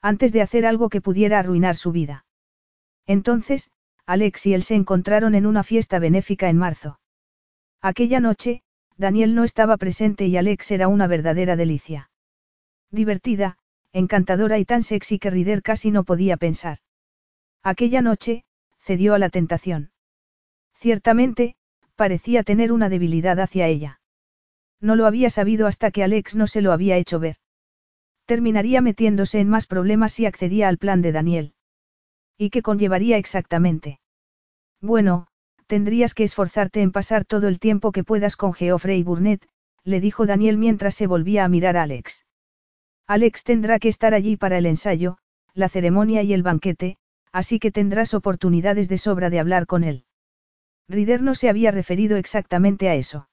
Antes 0.00 0.32
de 0.32 0.42
hacer 0.42 0.64
algo 0.64 0.88
que 0.88 1.00
pudiera 1.00 1.40
arruinar 1.40 1.74
su 1.74 1.90
vida. 1.90 2.24
Entonces, 3.04 3.68
Alex 4.06 4.46
y 4.46 4.54
él 4.54 4.62
se 4.62 4.76
encontraron 4.76 5.34
en 5.34 5.44
una 5.44 5.64
fiesta 5.64 5.98
benéfica 5.98 6.48
en 6.48 6.56
marzo. 6.56 7.00
Aquella 7.82 8.20
noche, 8.20 8.62
Daniel 8.96 9.34
no 9.34 9.42
estaba 9.42 9.76
presente 9.76 10.26
y 10.26 10.36
Alex 10.36 10.70
era 10.70 10.86
una 10.86 11.08
verdadera 11.08 11.56
delicia. 11.56 12.10
Divertida, 12.92 13.58
encantadora 13.92 14.60
y 14.60 14.64
tan 14.64 14.84
sexy 14.84 15.18
que 15.18 15.30
Rider 15.30 15.60
casi 15.60 15.90
no 15.90 16.04
podía 16.04 16.36
pensar. 16.36 16.78
Aquella 17.64 18.02
noche, 18.02 18.44
cedió 18.78 19.14
a 19.14 19.18
la 19.18 19.30
tentación. 19.30 19.90
Ciertamente, 20.74 21.56
parecía 21.96 22.44
tener 22.44 22.70
una 22.70 22.88
debilidad 22.88 23.40
hacia 23.40 23.66
ella. 23.66 23.98
No 24.80 24.94
lo 24.94 25.06
había 25.06 25.28
sabido 25.28 25.66
hasta 25.66 25.90
que 25.90 26.04
Alex 26.04 26.36
no 26.36 26.46
se 26.46 26.62
lo 26.62 26.70
había 26.70 26.98
hecho 26.98 27.18
ver. 27.18 27.38
Terminaría 28.26 28.80
metiéndose 28.80 29.40
en 29.40 29.48
más 29.48 29.66
problemas 29.66 30.12
si 30.12 30.26
accedía 30.26 30.68
al 30.68 30.78
plan 30.78 31.02
de 31.02 31.12
Daniel. 31.12 31.54
¿Y 32.38 32.50
qué 32.50 32.62
conllevaría 32.62 33.18
exactamente? 33.18 34.00
Bueno, 34.80 35.26
tendrías 35.66 36.14
que 36.14 36.24
esforzarte 36.24 36.80
en 36.80 36.92
pasar 36.92 37.24
todo 37.24 37.48
el 37.48 37.58
tiempo 37.58 37.92
que 37.92 38.04
puedas 38.04 38.36
con 38.36 38.54
Geoffrey 38.54 39.02
Burnett, 39.02 39.46
le 39.84 40.00
dijo 40.00 40.26
Daniel 40.26 40.56
mientras 40.56 40.94
se 40.94 41.06
volvía 41.06 41.44
a 41.44 41.48
mirar 41.48 41.76
a 41.76 41.82
Alex. 41.82 42.24
Alex 43.06 43.44
tendrá 43.44 43.78
que 43.78 43.88
estar 43.88 44.14
allí 44.14 44.36
para 44.36 44.56
el 44.56 44.66
ensayo, 44.66 45.18
la 45.52 45.68
ceremonia 45.68 46.22
y 46.22 46.32
el 46.32 46.42
banquete, 46.42 46.96
así 47.32 47.58
que 47.58 47.70
tendrás 47.70 48.14
oportunidades 48.14 48.88
de 48.88 48.98
sobra 48.98 49.28
de 49.28 49.40
hablar 49.40 49.66
con 49.66 49.84
él. 49.84 50.04
Rider 50.88 51.22
no 51.22 51.34
se 51.34 51.48
había 51.48 51.70
referido 51.70 52.16
exactamente 52.16 52.88
a 52.88 52.94
eso. 52.94 53.28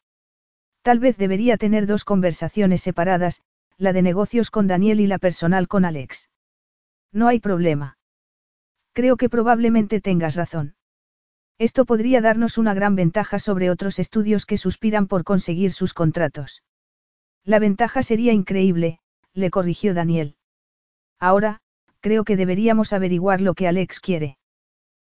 Tal 0.82 1.00
vez 1.00 1.18
debería 1.18 1.58
tener 1.58 1.86
dos 1.86 2.04
conversaciones 2.04 2.82
separadas, 2.82 3.42
la 3.82 3.94
de 3.94 4.04
negocios 4.04 4.52
con 4.52 4.68
Daniel 4.68 5.00
y 5.00 5.08
la 5.08 5.18
personal 5.18 5.68
con 5.68 5.86
Alex. 5.86 6.30
No 7.12 7.28
hay 7.28 7.40
problema. 7.40 7.98
Creo 8.94 9.18
que 9.18 9.28
probablemente 9.28 10.02
tengas 10.02 10.36
razón. 10.36 10.76
Esto 11.58 11.86
podría 11.86 12.22
darnos 12.22 12.60
una 12.60 12.76
gran 12.76 12.96
ventaja 12.96 13.40
sobre 13.40 13.72
otros 13.72 13.98
estudios 13.98 14.46
que 14.46 14.58
suspiran 14.58 15.08
por 15.08 15.24
conseguir 15.24 15.72
sus 15.72 15.96
contratos. 15.96 16.62
La 17.44 17.58
ventaja 17.58 18.04
sería 18.04 18.34
increíble, 18.34 19.00
le 19.34 19.50
corrigió 19.50 19.96
Daniel. 19.96 20.36
Ahora, 21.20 21.62
creo 22.02 22.24
que 22.24 22.38
deberíamos 22.38 22.94
averiguar 22.94 23.42
lo 23.42 23.56
que 23.56 23.68
Alex 23.68 24.00
quiere. 24.00 24.38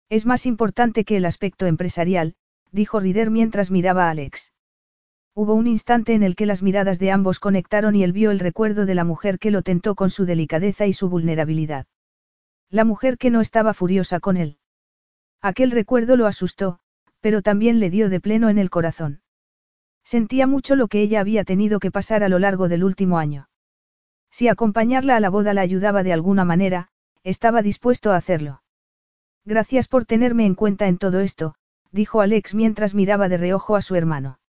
Es 0.07 0.25
más 0.25 0.45
importante 0.45 1.03
que 1.03 1.17
el 1.17 1.25
aspecto 1.25 1.65
empresarial, 1.65 2.35
dijo 2.71 3.01
Rider 3.01 3.31
mientras 3.31 3.69
miraba 3.69 4.07
a 4.07 4.11
Alex. 4.11 4.53
Hubo 5.33 5.53
un 5.53 5.67
instante 5.67 6.13
en 6.13 6.23
el 6.23 6.35
que 6.35 6.45
las 6.45 6.61
miradas 6.61 6.99
de 6.99 7.11
ambos 7.11 7.39
conectaron 7.39 7.95
y 7.95 8.03
él 8.03 8.11
vio 8.11 8.31
el 8.31 8.39
recuerdo 8.39 8.85
de 8.85 8.95
la 8.95 9.05
mujer 9.05 9.39
que 9.39 9.51
lo 9.51 9.61
tentó 9.61 9.95
con 9.95 10.09
su 10.09 10.25
delicadeza 10.25 10.87
y 10.87 10.93
su 10.93 11.07
vulnerabilidad. 11.07 11.85
La 12.69 12.83
mujer 12.83 13.17
que 13.17 13.29
no 13.29 13.39
estaba 13.39 13.73
furiosa 13.73 14.19
con 14.19 14.35
él. 14.35 14.57
Aquel 15.41 15.71
recuerdo 15.71 16.17
lo 16.17 16.27
asustó, 16.27 16.79
pero 17.21 17.41
también 17.41 17.79
le 17.79 17.89
dio 17.89 18.09
de 18.09 18.19
pleno 18.19 18.49
en 18.49 18.57
el 18.57 18.69
corazón. 18.69 19.21
Sentía 20.03 20.47
mucho 20.47 20.75
lo 20.75 20.87
que 20.87 21.01
ella 21.01 21.21
había 21.21 21.45
tenido 21.45 21.79
que 21.79 21.91
pasar 21.91 22.23
a 22.23 22.29
lo 22.29 22.37
largo 22.37 22.67
del 22.67 22.83
último 22.83 23.17
año. 23.17 23.47
Si 24.31 24.49
acompañarla 24.49 25.15
a 25.15 25.19
la 25.21 25.29
boda 25.29 25.53
la 25.53 25.61
ayudaba 25.61 26.03
de 26.03 26.11
alguna 26.11 26.43
manera, 26.43 26.89
estaba 27.23 27.61
dispuesto 27.61 28.11
a 28.11 28.17
hacerlo. 28.17 28.63
Gracias 29.45 29.87
por 29.87 30.05
tenerme 30.05 30.45
en 30.45 30.55
cuenta 30.55 30.87
en 30.87 30.97
todo 30.97 31.21
esto, 31.21 31.55
dijo 31.91 32.19
Alex 32.19 32.53
mientras 32.53 32.93
miraba 32.93 33.29
de 33.29 33.37
reojo 33.37 33.75
a 33.75 33.81
su 33.81 33.95
hermano. 33.95 34.40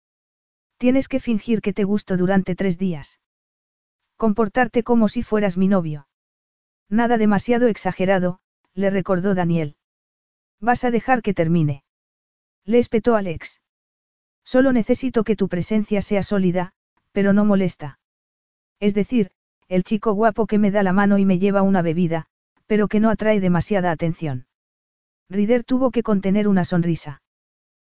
Tienes 0.83 1.07
que 1.07 1.21
fingir 1.21 1.61
que 1.61 1.73
te 1.73 1.85
gusto 1.85 2.17
durante 2.17 2.57
tres 2.57 2.77
días. 2.77 3.21
Comportarte 4.17 4.83
como 4.83 5.09
si 5.09 5.23
fueras 5.23 5.57
mi 5.57 5.69
novio. 5.69 6.09
Nada 6.89 7.19
demasiado 7.19 7.69
exagerado, 7.69 8.41
le 8.75 8.91
recordó 8.91 9.37
Daniel. 9.37 9.77
Vas 10.59 10.83
a 10.83 10.91
dejar 10.91 11.23
que 11.23 11.35
termine. 11.35 11.85
Le 12.65 12.81
espetó 12.81 13.15
Alex. 13.15 13.61
Solo 14.43 14.73
necesito 14.73 15.23
que 15.23 15.37
tu 15.37 15.49
presencia 15.49 16.03
sea 16.03 16.25
sólida, 16.25 16.73
pero 17.13 17.33
no 17.33 17.45
molesta. 17.45 18.01
Es 18.81 18.93
decir, 18.93 19.31
el 19.69 19.85
chico 19.85 20.15
guapo 20.15 20.49
que 20.49 20.59
me 20.59 20.73
da 20.73 20.83
la 20.83 20.93
mano 20.93 21.17
y 21.17 21.25
me 21.25 21.39
lleva 21.39 21.63
una 21.63 21.83
bebida, 21.83 22.27
pero 22.67 22.89
que 22.89 22.99
no 22.99 23.09
atrae 23.09 23.39
demasiada 23.39 23.93
atención. 23.93 24.47
Rider 25.31 25.63
tuvo 25.63 25.93
que 25.93 26.03
contener 26.03 26.49
una 26.49 26.65
sonrisa. 26.65 27.23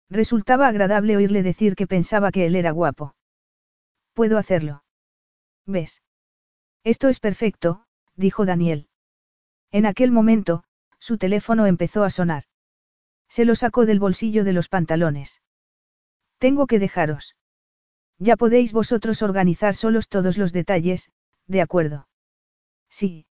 Resultaba 0.10 0.68
agradable 0.68 1.16
oírle 1.18 1.44
decir 1.44 1.76
que 1.76 1.88
pensaba 1.88 2.32
que 2.32 2.46
él 2.46 2.56
era 2.56 2.72
guapo. 2.72 3.16
Puedo 4.14 4.38
hacerlo. 4.38 4.84
¿Ves? 5.66 6.02
Esto 6.84 7.10
es 7.10 7.20
perfecto, 7.20 7.86
dijo 8.16 8.46
Daniel. 8.46 8.88
En 9.72 9.86
aquel 9.86 10.12
momento, 10.12 10.64
su 10.98 11.18
teléfono 11.18 11.68
empezó 11.68 12.04
a 12.04 12.10
sonar. 12.10 12.44
Se 13.28 13.46
lo 13.46 13.54
sacó 13.54 13.86
del 13.86 14.00
bolsillo 14.00 14.44
de 14.44 14.54
los 14.54 14.68
pantalones. 14.68 15.42
Tengo 16.40 16.66
que 16.66 16.80
dejaros. 16.80 17.36
Ya 18.18 18.36
podéis 18.36 18.74
vosotros 18.74 19.22
organizar 19.22 19.76
solos 19.76 20.10
todos 20.10 20.38
los 20.38 20.52
detalles, 20.52 21.12
de 21.48 21.62
acuerdo. 21.62 22.08
Sí, 22.90 23.28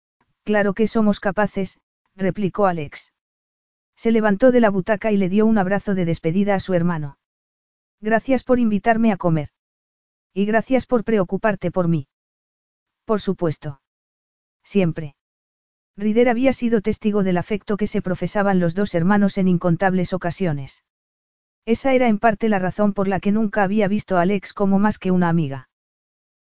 claro 0.44 0.74
que 0.74 0.86
somos 0.86 1.20
capaces, 1.20 1.80
replicó 2.14 2.66
Alex. 2.66 3.12
Se 3.96 4.12
levantó 4.12 4.52
de 4.52 4.61
la 4.61 4.70
butaca 4.70 5.11
y 5.11 5.16
le 5.16 5.28
dio 5.28 5.46
un 5.46 5.59
abrazo 5.59 5.94
de 5.94 6.04
despedida 6.04 6.54
a 6.54 6.61
su 6.61 6.74
hermano. 6.74 7.18
Gracias 8.00 8.44
por 8.44 8.59
invitarme 8.59 9.11
a 9.11 9.16
comer. 9.16 9.48
Y 10.35 10.44
gracias 10.44 10.87
por 10.87 11.02
preocuparte 11.02 11.70
por 11.70 11.88
mí. 11.88 12.09
Por 13.06 13.20
supuesto. 13.20 13.80
Siempre. 14.62 15.16
Rider 15.96 16.28
había 16.28 16.52
sido 16.52 16.82
testigo 16.82 17.22
del 17.22 17.38
afecto 17.38 17.78
que 17.78 17.87
se 17.87 18.02
profesaban 18.02 18.61
los 18.61 18.74
dos 18.74 18.94
hermanos 18.94 19.38
en 19.38 19.48
incontables 19.48 20.12
ocasiones. 20.12 20.85
Esa 21.64 21.94
era 21.94 22.09
en 22.09 22.18
parte 22.18 22.50
la 22.50 22.59
razón 22.59 22.92
por 22.92 23.09
la 23.09 23.18
que 23.18 23.32
nunca 23.32 23.62
había 23.62 23.88
visto 23.88 24.18
a 24.18 24.22
Alex 24.22 24.52
como 24.52 24.78
más 24.78 24.98
que 24.98 25.11
una 25.11 25.30
amiga. 25.30 25.70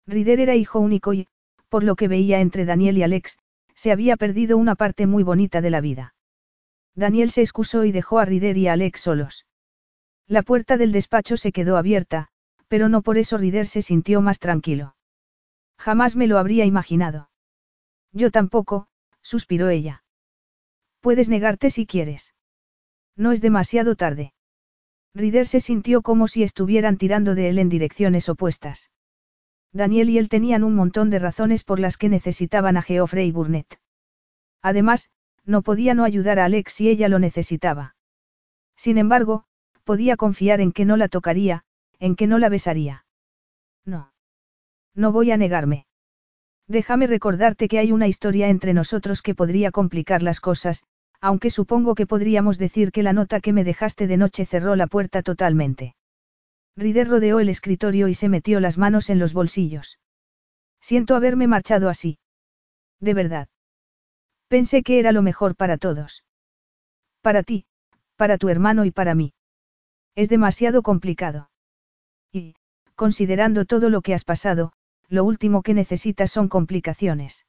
Rider 0.07 0.39
era 0.39 0.55
hijo 0.55 0.79
único 0.79 1.13
y, 1.13 1.27
por 1.69 1.83
lo 1.83 1.95
que 1.95 2.07
veía 2.07 2.41
entre 2.41 2.65
Daniel 2.65 2.97
y 2.97 3.03
Alex, 3.03 3.37
se 3.75 3.91
había 3.91 4.17
perdido 4.17 4.57
una 4.57 4.75
parte 4.75 5.05
muy 5.05 5.23
bonita 5.23 5.61
de 5.61 5.69
la 5.69 5.81
vida. 5.81 6.15
Daniel 6.95 7.31
se 7.31 7.41
excusó 7.41 7.85
y 7.85 7.91
dejó 7.91 8.19
a 8.19 8.25
Rider 8.25 8.57
y 8.57 8.67
a 8.67 8.73
Alex 8.73 9.01
solos. 9.01 9.45
La 10.27 10.41
puerta 10.43 10.77
del 10.77 10.91
despacho 10.91 11.37
se 11.37 11.51
quedó 11.51 11.77
abierta, 11.77 12.29
pero 12.67 12.89
no 12.89 13.01
por 13.01 13.17
eso 13.17 13.37
Rider 13.37 13.67
se 13.67 13.81
sintió 13.81 14.21
más 14.21 14.39
tranquilo. 14.39 14.95
Jamás 15.77 16.15
me 16.15 16.27
lo 16.27 16.37
habría 16.37 16.65
imaginado. 16.65 17.29
Yo 18.11 18.31
tampoco, 18.31 18.87
suspiró 19.21 19.69
ella. 19.69 20.03
Puedes 21.01 21.29
negarte 21.29 21.69
si 21.69 21.85
quieres. 21.85 22.35
No 23.15 23.31
es 23.31 23.41
demasiado 23.41 23.95
tarde. 23.95 24.33
Rider 25.13 25.47
se 25.47 25.59
sintió 25.59 26.01
como 26.01 26.27
si 26.27 26.43
estuvieran 26.43 26.97
tirando 26.97 27.35
de 27.35 27.49
él 27.49 27.59
en 27.59 27.69
direcciones 27.69 28.29
opuestas. 28.29 28.89
Daniel 29.71 30.09
y 30.09 30.17
él 30.17 30.29
tenían 30.29 30.63
un 30.63 30.75
montón 30.75 31.09
de 31.09 31.19
razones 31.19 31.63
por 31.63 31.79
las 31.79 31.97
que 31.97 32.09
necesitaban 32.09 32.77
a 32.77 32.81
Geoffrey 32.81 33.31
Burnett. 33.31 33.79
Además, 34.61 35.09
no 35.45 35.61
podía 35.61 35.93
no 35.93 36.03
ayudar 36.03 36.39
a 36.39 36.45
Alex 36.45 36.73
si 36.73 36.89
ella 36.89 37.09
lo 37.09 37.19
necesitaba. 37.19 37.95
Sin 38.75 38.97
embargo, 38.97 39.45
podía 39.83 40.17
confiar 40.17 40.61
en 40.61 40.71
que 40.71 40.85
no 40.85 40.97
la 40.97 41.07
tocaría, 41.07 41.63
en 41.99 42.15
que 42.15 42.27
no 42.27 42.39
la 42.39 42.49
besaría. 42.49 43.05
No. 43.85 44.13
No 44.95 45.11
voy 45.11 45.31
a 45.31 45.37
negarme. 45.37 45.85
Déjame 46.67 47.07
recordarte 47.07 47.67
que 47.67 47.79
hay 47.79 47.91
una 47.91 48.07
historia 48.07 48.49
entre 48.49 48.73
nosotros 48.73 49.21
que 49.21 49.35
podría 49.35 49.71
complicar 49.71 50.23
las 50.23 50.39
cosas, 50.39 50.83
aunque 51.19 51.49
supongo 51.49 51.95
que 51.95 52.07
podríamos 52.07 52.57
decir 52.57 52.91
que 52.91 53.03
la 53.03 53.13
nota 53.13 53.41
que 53.41 53.53
me 53.53 53.63
dejaste 53.63 54.07
de 54.07 54.17
noche 54.17 54.45
cerró 54.45 54.75
la 54.75 54.87
puerta 54.87 55.21
totalmente. 55.21 55.95
Rider 56.75 57.07
rodeó 57.07 57.39
el 57.39 57.49
escritorio 57.49 58.07
y 58.07 58.13
se 58.13 58.29
metió 58.29 58.59
las 58.59 58.77
manos 58.77 59.09
en 59.09 59.19
los 59.19 59.33
bolsillos. 59.33 59.99
Siento 60.81 61.15
haberme 61.15 61.47
marchado 61.47 61.87
así. 61.87 62.17
De 62.99 63.13
verdad. 63.13 63.47
Pensé 64.55 64.83
que 64.83 64.99
era 64.99 65.11
lo 65.11 65.23
mejor 65.23 65.55
para 65.55 65.79
todos. 65.79 66.23
Para 67.21 67.41
ti, 67.41 67.65
para 68.17 68.37
tu 68.37 68.49
hermano 68.49 68.85
y 68.85 68.91
para 68.91 69.15
mí. 69.15 69.33
Es 70.13 70.29
demasiado 70.29 70.83
complicado. 70.83 71.49
Y, 72.31 72.53
considerando 72.93 73.65
todo 73.65 73.89
lo 73.89 74.03
que 74.03 74.13
has 74.13 74.23
pasado, 74.23 74.73
lo 75.09 75.23
último 75.23 75.63
que 75.63 75.73
necesitas 75.73 76.29
son 76.29 76.49
complicaciones. 76.49 77.47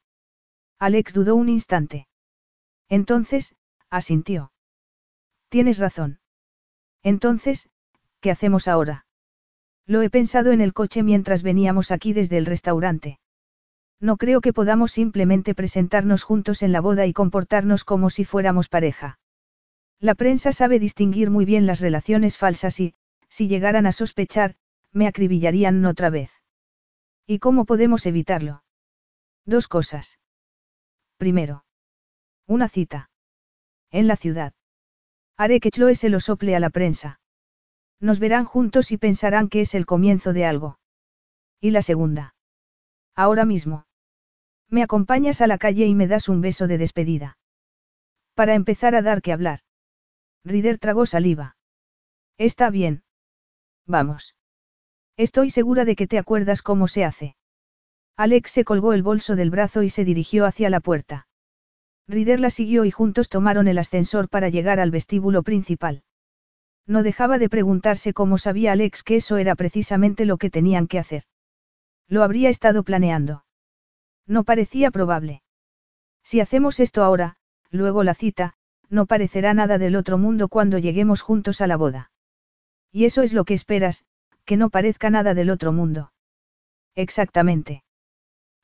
Alex 0.79 1.13
dudó 1.13 1.35
un 1.35 1.47
instante. 1.47 2.07
Entonces, 2.89 3.53
asintió. 3.91 4.51
Tienes 5.49 5.77
razón. 5.77 6.17
Entonces, 7.03 7.69
¿qué 8.19 8.31
hacemos 8.31 8.67
ahora? 8.67 9.05
Lo 9.85 10.01
he 10.01 10.09
pensado 10.09 10.51
en 10.51 10.59
el 10.59 10.73
coche 10.73 11.03
mientras 11.03 11.43
veníamos 11.43 11.91
aquí 11.91 12.13
desde 12.13 12.37
el 12.37 12.47
restaurante. 12.47 13.19
No 13.99 14.17
creo 14.17 14.41
que 14.41 14.53
podamos 14.53 14.91
simplemente 14.91 15.55
presentarnos 15.55 16.23
juntos 16.23 16.63
en 16.63 16.71
la 16.71 16.81
boda 16.81 17.05
y 17.05 17.13
comportarnos 17.13 17.83
como 17.83 18.09
si 18.09 18.25
fuéramos 18.25 18.69
pareja. 18.69 19.19
La 19.99 20.15
prensa 20.15 20.51
sabe 20.51 20.79
distinguir 20.79 21.29
muy 21.29 21.45
bien 21.45 21.65
las 21.65 21.79
relaciones 21.79 22.37
falsas 22.37 22.79
y, 22.79 22.95
si 23.29 23.47
llegaran 23.47 23.85
a 23.85 23.91
sospechar, 23.91 24.55
me 24.91 25.07
acribillarían 25.07 25.85
otra 25.85 26.09
vez. 26.09 26.31
¿Y 27.25 27.39
cómo 27.39 27.65
podemos 27.65 28.05
evitarlo? 28.05 28.63
Dos 29.45 29.67
cosas. 29.67 30.19
Primero. 31.17 31.65
Una 32.45 32.69
cita. 32.69 33.09
En 33.91 34.07
la 34.07 34.15
ciudad. 34.15 34.53
Haré 35.37 35.59
que 35.59 35.71
Chloe 35.71 35.95
se 35.95 36.09
lo 36.09 36.19
sople 36.19 36.55
a 36.55 36.59
la 36.59 36.69
prensa. 36.69 37.19
Nos 37.99 38.19
verán 38.19 38.45
juntos 38.45 38.91
y 38.91 38.97
pensarán 38.97 39.49
que 39.49 39.61
es 39.61 39.73
el 39.73 39.85
comienzo 39.85 40.33
de 40.33 40.45
algo. 40.45 40.79
Y 41.59 41.71
la 41.71 41.81
segunda. 41.81 42.34
Ahora 43.15 43.45
mismo. 43.45 43.85
Me 44.69 44.83
acompañas 44.83 45.41
a 45.41 45.47
la 45.47 45.57
calle 45.57 45.85
y 45.85 45.95
me 45.95 46.07
das 46.07 46.27
un 46.27 46.41
beso 46.41 46.67
de 46.67 46.77
despedida. 46.77 47.37
Para 48.33 48.55
empezar 48.55 48.95
a 48.95 49.01
dar 49.01 49.21
que 49.21 49.31
hablar. 49.31 49.59
Rider 50.43 50.77
tragó 50.79 51.05
saliva. 51.05 51.55
Está 52.37 52.69
bien. 52.69 53.03
Vamos. 53.87 54.35
Estoy 55.17 55.49
segura 55.49 55.85
de 55.85 55.95
que 55.95 56.07
te 56.07 56.17
acuerdas 56.17 56.61
cómo 56.61 56.87
se 56.87 57.05
hace. 57.05 57.35
Alex 58.17 58.51
se 58.51 58.65
colgó 58.65 58.93
el 58.93 59.03
bolso 59.03 59.35
del 59.35 59.49
brazo 59.49 59.83
y 59.83 59.89
se 59.89 60.03
dirigió 60.03 60.45
hacia 60.45 60.69
la 60.69 60.81
puerta. 60.81 61.27
Rider 62.07 62.39
la 62.39 62.49
siguió 62.49 62.85
y 62.85 62.91
juntos 62.91 63.29
tomaron 63.29 63.67
el 63.67 63.77
ascensor 63.77 64.29
para 64.29 64.49
llegar 64.49 64.79
al 64.79 64.91
vestíbulo 64.91 65.43
principal. 65.43 66.03
No 66.85 67.01
dejaba 67.01 67.37
de 67.37 67.49
preguntarse 67.49 68.13
cómo 68.13 68.37
sabía 68.37 68.73
Alex 68.73 69.03
que 69.03 69.17
eso 69.17 69.37
era 69.37 69.55
precisamente 69.55 70.25
lo 70.25 70.37
que 70.37 70.49
tenían 70.49 70.87
que 70.87 70.99
hacer. 70.99 71.23
Lo 72.07 72.23
habría 72.23 72.49
estado 72.49 72.83
planeando. 72.83 73.45
No 74.27 74.43
parecía 74.43 74.91
probable. 74.91 75.41
Si 76.23 76.39
hacemos 76.39 76.79
esto 76.79 77.03
ahora, 77.03 77.37
luego 77.69 78.03
la 78.03 78.15
cita, 78.15 78.53
no 78.89 79.05
parecerá 79.05 79.53
nada 79.53 79.77
del 79.77 79.95
otro 79.95 80.17
mundo 80.17 80.47
cuando 80.47 80.77
lleguemos 80.77 81.21
juntos 81.21 81.61
a 81.61 81.67
la 81.67 81.77
boda. 81.77 82.11
Y 82.91 83.05
eso 83.05 83.21
es 83.21 83.33
lo 83.33 83.45
que 83.45 83.53
esperas, 83.53 84.05
que 84.45 84.57
no 84.57 84.69
parezca 84.69 85.09
nada 85.09 85.33
del 85.33 85.49
otro 85.49 85.71
mundo. 85.71 86.11
Exactamente. 86.95 87.83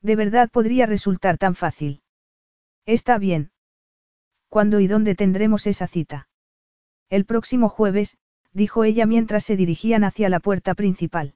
De 0.00 0.16
verdad 0.16 0.50
podría 0.50 0.86
resultar 0.86 1.38
tan 1.38 1.54
fácil. 1.54 2.02
Está 2.86 3.18
bien. 3.18 3.52
¿Cuándo 4.48 4.80
y 4.80 4.86
dónde 4.86 5.14
tendremos 5.14 5.66
esa 5.66 5.86
cita? 5.86 6.28
El 7.08 7.24
próximo 7.24 7.68
jueves, 7.68 8.16
dijo 8.52 8.84
ella 8.84 9.06
mientras 9.06 9.44
se 9.44 9.56
dirigían 9.56 10.04
hacia 10.04 10.28
la 10.28 10.40
puerta 10.40 10.74
principal. 10.74 11.34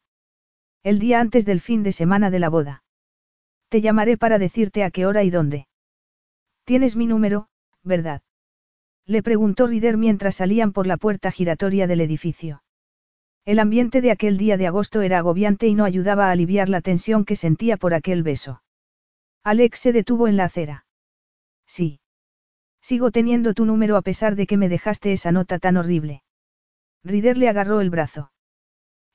El 0.86 1.00
día 1.00 1.18
antes 1.20 1.44
del 1.44 1.60
fin 1.60 1.82
de 1.82 1.90
semana 1.90 2.30
de 2.30 2.38
la 2.38 2.48
boda. 2.48 2.84
Te 3.70 3.80
llamaré 3.80 4.16
para 4.16 4.38
decirte 4.38 4.84
a 4.84 4.92
qué 4.92 5.04
hora 5.04 5.24
y 5.24 5.30
dónde. 5.30 5.66
Tienes 6.64 6.94
mi 6.94 7.08
número, 7.08 7.48
¿verdad? 7.82 8.22
Le 9.04 9.20
preguntó 9.20 9.66
Rider 9.66 9.96
mientras 9.96 10.36
salían 10.36 10.72
por 10.72 10.86
la 10.86 10.96
puerta 10.96 11.32
giratoria 11.32 11.88
del 11.88 12.02
edificio. 12.02 12.62
El 13.44 13.58
ambiente 13.58 14.00
de 14.00 14.12
aquel 14.12 14.38
día 14.38 14.56
de 14.56 14.68
agosto 14.68 15.02
era 15.02 15.18
agobiante 15.18 15.66
y 15.66 15.74
no 15.74 15.84
ayudaba 15.84 16.28
a 16.28 16.30
aliviar 16.30 16.68
la 16.68 16.82
tensión 16.82 17.24
que 17.24 17.34
sentía 17.34 17.76
por 17.76 17.92
aquel 17.92 18.22
beso. 18.22 18.62
Alex 19.42 19.80
se 19.80 19.92
detuvo 19.92 20.28
en 20.28 20.36
la 20.36 20.44
acera. 20.44 20.86
Sí. 21.66 21.98
Sigo 22.80 23.10
teniendo 23.10 23.54
tu 23.54 23.64
número 23.64 23.96
a 23.96 24.02
pesar 24.02 24.36
de 24.36 24.46
que 24.46 24.56
me 24.56 24.68
dejaste 24.68 25.12
esa 25.12 25.32
nota 25.32 25.58
tan 25.58 25.78
horrible. 25.78 26.22
Rider 27.02 27.38
le 27.38 27.48
agarró 27.48 27.80
el 27.80 27.90
brazo. 27.90 28.30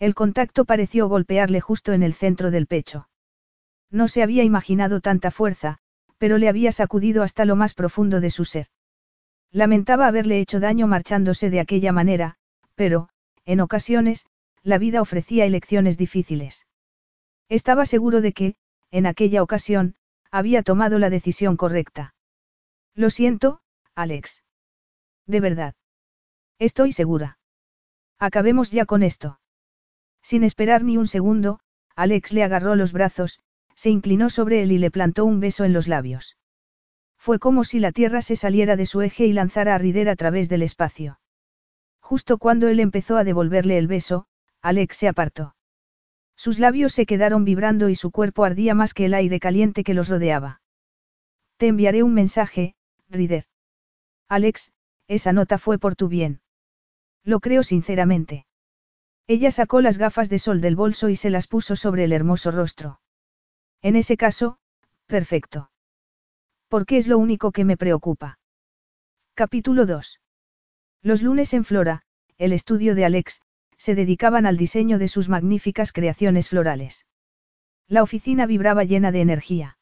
El 0.02 0.16
contacto 0.16 0.66
pareció 0.66 1.08
golpearle 1.08 1.62
justo 1.62 1.94
en 1.94 2.02
el 2.02 2.16
centro 2.16 2.50
del 2.50 2.66
pecho. 2.66 3.08
No 3.92 4.08
se 4.08 4.24
había 4.24 4.42
imaginado 4.42 5.00
tanta 5.00 5.30
fuerza, 5.30 5.78
pero 6.18 6.40
le 6.40 6.50
había 6.50 6.72
sacudido 6.72 7.22
hasta 7.22 7.46
lo 7.46 7.56
más 7.56 7.76
profundo 7.76 8.20
de 8.20 8.32
su 8.32 8.44
ser. 8.44 8.66
Lamentaba 9.52 10.08
haberle 10.08 10.40
hecho 10.40 10.60
daño 10.60 10.88
marchándose 10.88 11.52
de 11.52 11.60
aquella 11.60 11.92
manera, 11.92 12.38
pero, 12.74 13.10
en 13.46 13.60
ocasiones, 13.60 14.26
la 14.64 14.80
vida 14.80 15.04
ofrecía 15.04 15.46
elecciones 15.46 16.00
difíciles. 16.00 16.66
Estaba 17.48 17.86
seguro 17.86 18.22
de 18.22 18.34
que, 18.34 18.56
en 18.90 19.06
aquella 19.06 19.44
ocasión, 19.44 19.94
había 20.32 20.64
tomado 20.64 20.98
la 20.98 21.12
decisión 21.12 21.58
correcta. 21.58 22.16
Lo 22.96 23.12
siento, 23.12 23.62
Alex. 23.94 24.42
De 25.28 25.42
verdad. 25.42 25.76
Estoy 26.58 26.92
segura. 26.92 27.38
Acabemos 28.18 28.72
ya 28.72 28.86
con 28.86 29.04
esto. 29.04 29.41
Sin 30.22 30.44
esperar 30.44 30.84
ni 30.84 30.98
un 30.98 31.08
segundo, 31.08 31.60
Alex 31.96 32.34
le 32.34 32.44
agarró 32.44 32.76
los 32.76 32.94
brazos, 32.94 33.40
se 33.76 33.90
inclinó 33.90 34.30
sobre 34.30 34.62
él 34.64 34.72
y 34.72 34.78
le 34.78 34.92
plantó 34.92 35.26
un 35.26 35.40
beso 35.40 35.66
en 35.66 35.74
los 35.74 35.88
labios. 35.88 36.38
Fue 37.18 37.40
como 37.40 37.64
si 37.64 37.80
la 37.80 37.92
tierra 37.92 38.22
se 38.22 38.36
saliera 38.36 38.76
de 38.76 38.86
su 38.86 39.02
eje 39.02 39.26
y 39.26 39.34
lanzara 39.34 39.76
a 39.76 39.78
Rider 39.78 40.10
a 40.10 40.16
través 40.16 40.50
del 40.50 40.64
espacio. 40.64 41.20
Justo 42.00 42.38
cuando 42.38 42.68
él 42.68 42.80
empezó 42.80 43.18
a 43.18 43.24
devolverle 43.24 43.78
el 43.78 43.88
beso, 43.88 44.26
Alex 44.62 44.98
se 44.98 45.08
apartó. 45.08 45.56
Sus 46.36 46.60
labios 46.60 46.94
se 46.94 47.06
quedaron 47.06 47.46
vibrando 47.46 47.90
y 47.90 47.96
su 47.96 48.12
cuerpo 48.12 48.44
ardía 48.44 48.74
más 48.74 48.94
que 48.94 49.06
el 49.06 49.14
aire 49.14 49.40
caliente 49.40 49.84
que 49.84 49.94
los 49.94 50.10
rodeaba. 50.10 50.62
Te 51.58 51.68
enviaré 51.68 52.02
un 52.02 52.14
mensaje, 52.16 52.76
Rider. 53.10 53.46
Alex, 54.28 54.72
esa 55.08 55.34
nota 55.34 55.58
fue 55.58 55.78
por 55.78 55.96
tu 55.96 56.08
bien. 56.08 56.42
Lo 57.24 57.40
creo 57.40 57.62
sinceramente. 57.62 58.46
Ella 59.28 59.52
sacó 59.52 59.82
las 59.82 59.98
gafas 59.98 60.30
de 60.30 60.40
sol 60.40 60.62
del 60.62 60.76
bolso 60.76 61.10
y 61.10 61.16
se 61.16 61.30
las 61.30 61.48
puso 61.48 61.76
sobre 61.76 62.04
el 62.04 62.12
hermoso 62.12 62.52
rostro. 62.52 63.00
En 63.82 63.96
ese 63.96 64.18
caso, 64.18 64.58
perfecto. 65.06 65.72
Porque 66.68 66.98
es 66.98 67.08
lo 67.08 67.18
único 67.18 67.52
que 67.52 67.66
me 67.66 67.78
preocupa. 67.78 68.40
Capítulo 69.34 69.86
2. 69.86 70.20
Los 71.02 71.22
lunes 71.22 71.54
en 71.54 71.66
Flora, 71.66 72.04
el 72.38 72.54
estudio 72.54 72.96
de 72.96 73.06
Alex, 73.06 73.42
se 73.78 73.96
dedicaban 73.96 74.46
al 74.46 74.58
diseño 74.58 75.00
de 75.00 75.08
sus 75.08 75.30
magníficas 75.30 75.92
creaciones 75.92 76.50
florales. 76.50 77.06
La 77.88 78.04
oficina 78.04 78.46
vibraba 78.46 78.84
llena 78.84 79.12
de 79.12 79.22
energía. 79.22 79.78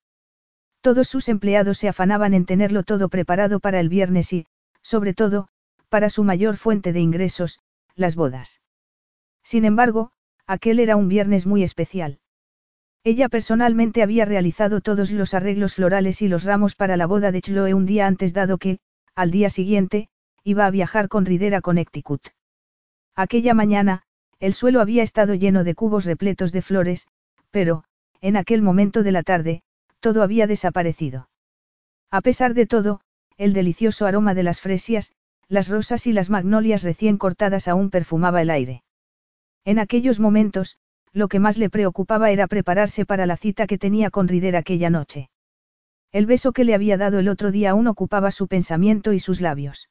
Todos 0.82 1.10
sus 1.10 1.28
empleados 1.28 1.78
se 1.78 1.89
afanaban 1.89 2.34
en 2.34 2.45
tenerlo 2.45 2.84
todo 2.84 3.10
preparado 3.10 3.60
para 3.60 3.80
el 3.80 3.89
viernes 3.89 4.32
y, 4.32 4.47
sobre 4.82 5.13
todo, 5.13 5.49
para 5.89 6.10
su 6.10 6.23
mayor 6.23 6.56
fuente 6.56 6.93
de 6.93 7.02
ingresos, 7.02 7.60
las 7.95 8.15
bodas. 8.15 8.62
Sin 9.50 9.66
embargo, 9.66 10.12
aquel 10.46 10.80
era 10.80 10.96
un 10.96 11.08
viernes 11.08 11.48
muy 11.48 11.64
especial. 11.64 12.20
Ella 13.04 13.30
personalmente 13.30 14.04
había 14.04 14.24
realizado 14.24 14.80
todos 14.80 15.10
los 15.10 15.34
arreglos 15.34 15.74
florales 15.74 16.22
y 16.22 16.28
los 16.28 16.44
ramos 16.44 16.76
para 16.76 16.98
la 16.98 17.08
boda 17.08 17.32
de 17.32 17.42
Chloe 17.42 17.74
un 17.74 17.88
día 17.88 18.06
antes 18.06 18.32
dado 18.32 18.60
que, 18.60 18.78
al 19.16 19.32
día 19.32 19.50
siguiente, 19.50 20.08
iba 20.44 20.68
a 20.68 20.70
viajar 20.70 21.08
con 21.08 21.26
Rider 21.26 21.56
a 21.56 21.62
Connecticut. 21.62 22.28
Aquella 23.16 23.56
mañana, 23.56 24.04
el 24.40 24.54
suelo 24.54 24.82
había 24.82 25.02
estado 25.02 25.34
lleno 25.34 25.64
de 25.64 25.74
cubos 25.74 26.06
repletos 26.06 26.52
de 26.52 26.62
flores, 26.62 27.08
pero, 27.50 27.86
en 28.22 28.38
aquel 28.38 28.62
momento 28.62 29.02
de 29.02 29.14
la 29.14 29.24
tarde, 29.24 29.64
todo 30.00 30.22
había 30.22 30.46
desaparecido. 30.46 31.28
A 32.12 32.22
pesar 32.22 32.54
de 32.54 32.68
todo, 32.68 33.02
el 33.36 33.54
delicioso 33.54 34.06
aroma 34.06 34.36
de 34.36 34.44
las 34.44 34.62
fresias, 34.62 35.12
las 35.48 35.70
rosas 35.70 36.06
y 36.06 36.14
las 36.14 36.30
magnolias 36.30 36.84
recién 36.84 37.18
cortadas 37.18 37.68
aún 37.68 37.90
perfumaba 37.90 38.44
el 38.44 38.52
aire. 38.52 38.84
En 39.65 39.80
aquellos 39.80 40.19
momentos, 40.19 40.78
lo 41.12 41.28
que 41.28 41.39
más 41.39 41.58
le 41.58 41.69
preocupaba 41.69 42.32
era 42.32 42.48
prepararse 42.48 43.06
para 43.06 43.26
la 43.26 43.38
cita 43.38 43.67
que 43.67 43.78
tenía 43.78 44.10
con 44.10 44.28
Rider 44.28 44.56
aquella 44.56 44.89
noche. 44.89 45.30
El 46.12 46.26
beso 46.26 46.54
que 46.54 46.63
le 46.63 46.74
había 46.74 46.98
dado 46.98 47.19
el 47.19 47.30
otro 47.30 47.52
día 47.52 47.72
aún 47.72 47.88
ocupaba 47.88 48.32
su 48.32 48.48
pensamiento 48.48 49.13
y 49.13 49.19
sus 49.19 49.41
labios. 49.41 49.89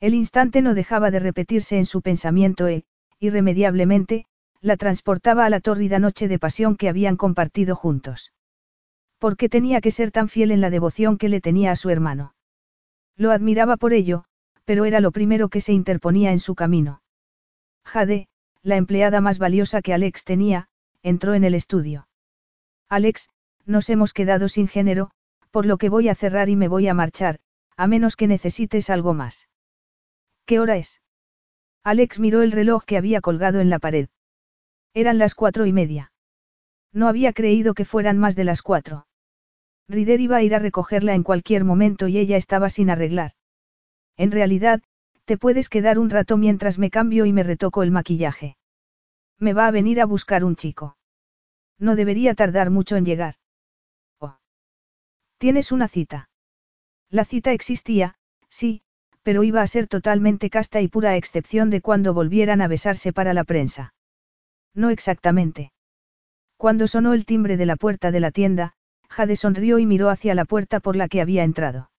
El 0.00 0.14
instante 0.14 0.62
no 0.62 0.74
dejaba 0.74 1.10
de 1.10 1.18
repetirse 1.18 1.78
en 1.78 1.86
su 1.86 2.02
pensamiento 2.02 2.68
e, 2.68 2.84
irremediablemente, 3.18 4.26
la 4.60 4.76
transportaba 4.76 5.44
a 5.44 5.50
la 5.50 5.60
tórrida 5.60 5.98
noche 5.98 6.28
de 6.28 6.38
pasión 6.38 6.76
que 6.76 6.88
habían 6.88 7.16
compartido 7.16 7.76
juntos. 7.76 8.32
¿Por 9.18 9.36
qué 9.36 9.48
tenía 9.48 9.80
que 9.80 9.90
ser 9.90 10.10
tan 10.10 10.28
fiel 10.28 10.52
en 10.52 10.60
la 10.60 10.70
devoción 10.70 11.18
que 11.18 11.28
le 11.28 11.40
tenía 11.40 11.72
a 11.72 11.76
su 11.76 11.90
hermano? 11.90 12.34
Lo 13.16 13.32
admiraba 13.32 13.76
por 13.76 13.92
ello, 13.92 14.24
pero 14.64 14.84
era 14.84 15.00
lo 15.00 15.10
primero 15.10 15.48
que 15.48 15.60
se 15.60 15.72
interponía 15.72 16.30
en 16.32 16.40
su 16.40 16.54
camino. 16.54 17.02
Jade, 17.84 18.28
la 18.62 18.76
empleada 18.76 19.20
más 19.20 19.38
valiosa 19.38 19.82
que 19.82 19.92
Alex 19.94 20.24
tenía, 20.24 20.68
entró 21.02 21.34
en 21.34 21.44
el 21.44 21.54
estudio. 21.54 22.08
Alex, 22.88 23.28
nos 23.64 23.88
hemos 23.90 24.12
quedado 24.12 24.48
sin 24.48 24.68
género, 24.68 25.10
por 25.50 25.66
lo 25.66 25.78
que 25.78 25.88
voy 25.88 26.08
a 26.08 26.14
cerrar 26.14 26.48
y 26.48 26.56
me 26.56 26.68
voy 26.68 26.88
a 26.88 26.94
marchar, 26.94 27.40
a 27.76 27.86
menos 27.86 28.16
que 28.16 28.26
necesites 28.26 28.90
algo 28.90 29.14
más. 29.14 29.48
¿Qué 30.46 30.60
hora 30.60 30.76
es? 30.76 31.00
Alex 31.84 32.18
miró 32.20 32.42
el 32.42 32.52
reloj 32.52 32.84
que 32.84 32.96
había 32.96 33.20
colgado 33.20 33.60
en 33.60 33.70
la 33.70 33.78
pared. 33.78 34.08
Eran 34.94 35.18
las 35.18 35.34
cuatro 35.34 35.66
y 35.66 35.72
media. 35.72 36.12
No 36.92 37.08
había 37.08 37.32
creído 37.32 37.74
que 37.74 37.84
fueran 37.84 38.18
más 38.18 38.34
de 38.34 38.44
las 38.44 38.62
cuatro. 38.62 39.06
Rider 39.88 40.20
iba 40.20 40.36
a 40.36 40.42
ir 40.42 40.54
a 40.54 40.58
recogerla 40.58 41.14
en 41.14 41.22
cualquier 41.22 41.64
momento 41.64 42.08
y 42.08 42.18
ella 42.18 42.36
estaba 42.36 42.68
sin 42.68 42.90
arreglar. 42.90 43.32
En 44.16 44.32
realidad, 44.32 44.82
te 45.28 45.36
puedes 45.36 45.68
quedar 45.68 45.98
un 45.98 46.08
rato 46.08 46.38
mientras 46.38 46.78
me 46.78 46.90
cambio 46.90 47.26
y 47.26 47.34
me 47.34 47.42
retoco 47.42 47.82
el 47.82 47.90
maquillaje. 47.90 48.56
Me 49.38 49.52
va 49.52 49.66
a 49.66 49.70
venir 49.70 50.00
a 50.00 50.06
buscar 50.06 50.42
un 50.42 50.56
chico. 50.56 50.96
No 51.78 51.96
debería 51.96 52.34
tardar 52.34 52.70
mucho 52.70 52.96
en 52.96 53.04
llegar. 53.04 53.34
Oh. 54.20 54.38
¿Tienes 55.36 55.70
una 55.70 55.86
cita? 55.86 56.30
La 57.10 57.26
cita 57.26 57.52
existía, 57.52 58.14
sí, 58.48 58.80
pero 59.22 59.42
iba 59.42 59.60
a 59.60 59.66
ser 59.66 59.86
totalmente 59.86 60.48
casta 60.48 60.80
y 60.80 60.88
pura 60.88 61.14
excepción 61.14 61.68
de 61.68 61.82
cuando 61.82 62.14
volvieran 62.14 62.62
a 62.62 62.68
besarse 62.68 63.12
para 63.12 63.34
la 63.34 63.44
prensa. 63.44 63.92
No 64.72 64.88
exactamente. 64.88 65.72
Cuando 66.56 66.88
sonó 66.88 67.12
el 67.12 67.26
timbre 67.26 67.58
de 67.58 67.66
la 67.66 67.76
puerta 67.76 68.10
de 68.10 68.20
la 68.20 68.30
tienda, 68.30 68.72
Jade 69.10 69.36
sonrió 69.36 69.78
y 69.78 69.84
miró 69.84 70.08
hacia 70.08 70.34
la 70.34 70.46
puerta 70.46 70.80
por 70.80 70.96
la 70.96 71.06
que 71.06 71.20
había 71.20 71.44
entrado. 71.44 71.90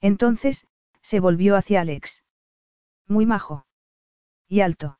Entonces, 0.00 0.66
se 1.02 1.20
volvió 1.20 1.54
hacia 1.54 1.82
Alex. 1.82 2.22
Muy 3.08 3.26
majo. 3.26 3.66
Y 4.48 4.60
alto. 4.60 4.98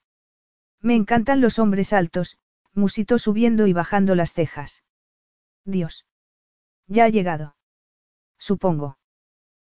Me 0.80 0.94
encantan 0.94 1.40
los 1.40 1.58
hombres 1.58 1.92
altos, 1.92 2.38
musitó 2.72 3.18
subiendo 3.18 3.66
y 3.66 3.72
bajando 3.72 4.14
las 4.14 4.32
cejas. 4.32 4.84
Dios. 5.64 6.06
Ya 6.86 7.04
ha 7.04 7.08
llegado. 7.08 7.56
Supongo. 8.38 8.98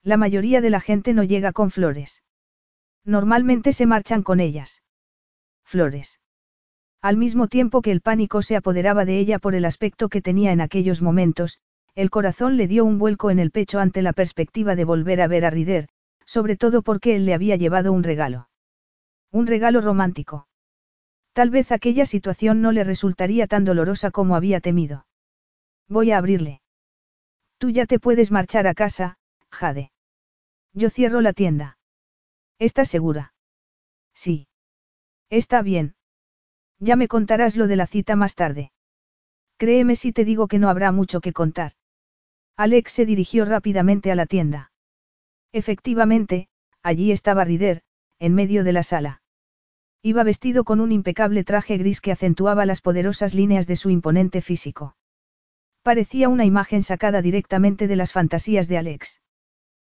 La 0.04 0.18
mayoría 0.18 0.62
de 0.62 0.70
la 0.70 0.80
gente 0.80 1.14
no 1.14 1.24
llega 1.24 1.52
con 1.52 1.72
flores. 1.72 2.24
Normalmente 3.04 3.74
se 3.74 3.86
marchan 3.86 4.22
con 4.22 4.40
ellas. 4.40 4.84
Flores. 5.64 6.20
Al 7.02 7.18
mismo 7.18 7.48
tiempo 7.48 7.82
que 7.82 7.92
el 7.92 8.02
pánico 8.02 8.42
se 8.42 8.56
apoderaba 8.56 9.06
de 9.06 9.20
ella 9.20 9.40
por 9.40 9.56
el 9.56 9.66
aspecto 9.66 10.10
que 10.10 10.22
tenía 10.22 10.52
en 10.52 10.62
aquellos 10.62 11.02
momentos, 11.02 11.60
el 11.96 12.10
corazón 12.10 12.58
le 12.58 12.68
dio 12.68 12.86
un 12.86 12.98
vuelco 12.98 13.32
en 13.32 13.40
el 13.40 13.52
pecho 13.52 13.80
ante 13.80 14.02
la 14.02 14.14
perspectiva 14.14 14.76
de 14.76 14.84
volver 14.84 15.22
a 15.22 15.28
ver 15.28 15.46
a 15.46 15.50
Rider, 15.50 15.90
sobre 16.30 16.56
todo 16.56 16.84
porque 16.84 17.16
él 17.16 17.26
le 17.26 17.34
había 17.34 17.56
llevado 17.56 17.92
un 17.92 18.04
regalo. 18.04 18.50
Un 19.32 19.48
regalo 19.48 19.82
romántico. 19.82 20.48
Tal 21.34 21.50
vez 21.50 21.72
aquella 21.72 22.06
situación 22.06 22.62
no 22.62 22.72
le 22.72 22.84
resultaría 22.84 23.48
tan 23.48 23.66
dolorosa 23.66 24.12
como 24.12 24.36
había 24.36 24.60
temido. 24.60 25.08
Voy 25.88 26.12
a 26.12 26.20
abrirle. 26.20 26.62
Tú 27.58 27.72
ya 27.72 27.88
te 27.88 27.98
puedes 27.98 28.30
marchar 28.30 28.68
a 28.68 28.76
casa, 28.76 29.18
Jade. 29.50 29.92
Yo 30.74 30.92
cierro 30.92 31.22
la 31.22 31.34
tienda. 31.34 31.80
¿Estás 32.60 32.90
segura? 32.90 33.34
Sí. 34.14 34.48
Está 35.32 35.64
bien. 35.64 35.96
Ya 36.78 36.96
me 36.96 37.08
contarás 37.08 37.56
lo 37.56 37.66
de 37.66 37.76
la 37.76 37.88
cita 37.88 38.16
más 38.16 38.36
tarde. 38.36 38.72
Créeme 39.58 39.96
si 39.96 40.12
te 40.12 40.26
digo 40.26 40.48
que 40.48 40.60
no 40.60 40.70
habrá 40.70 40.92
mucho 40.92 41.22
que 41.22 41.34
contar. 41.34 41.72
Alex 42.56 42.92
se 42.92 43.08
dirigió 43.08 43.46
rápidamente 43.46 44.12
a 44.12 44.16
la 44.16 44.28
tienda. 44.28 44.72
Efectivamente, 45.52 46.48
allí 46.84 47.12
estaba 47.12 47.44
Rider, 47.44 47.82
en 48.20 48.36
medio 48.36 48.64
de 48.64 48.74
la 48.74 48.84
sala. 48.84 49.22
Iba 50.02 50.24
vestido 50.24 50.64
con 50.64 50.80
un 50.80 50.92
impecable 50.92 51.44
traje 51.44 51.78
gris 51.78 52.00
que 52.02 52.12
acentuaba 52.12 52.66
las 52.66 52.82
poderosas 52.82 53.34
líneas 53.34 53.68
de 53.68 53.76
su 53.76 53.90
imponente 53.90 54.42
físico. 54.42 54.96
Parecía 55.82 56.30
una 56.30 56.46
imagen 56.46 56.84
sacada 56.84 57.22
directamente 57.22 57.88
de 57.88 57.96
las 57.96 58.12
fantasías 58.12 58.68
de 58.68 58.78
Alex. 58.78 59.22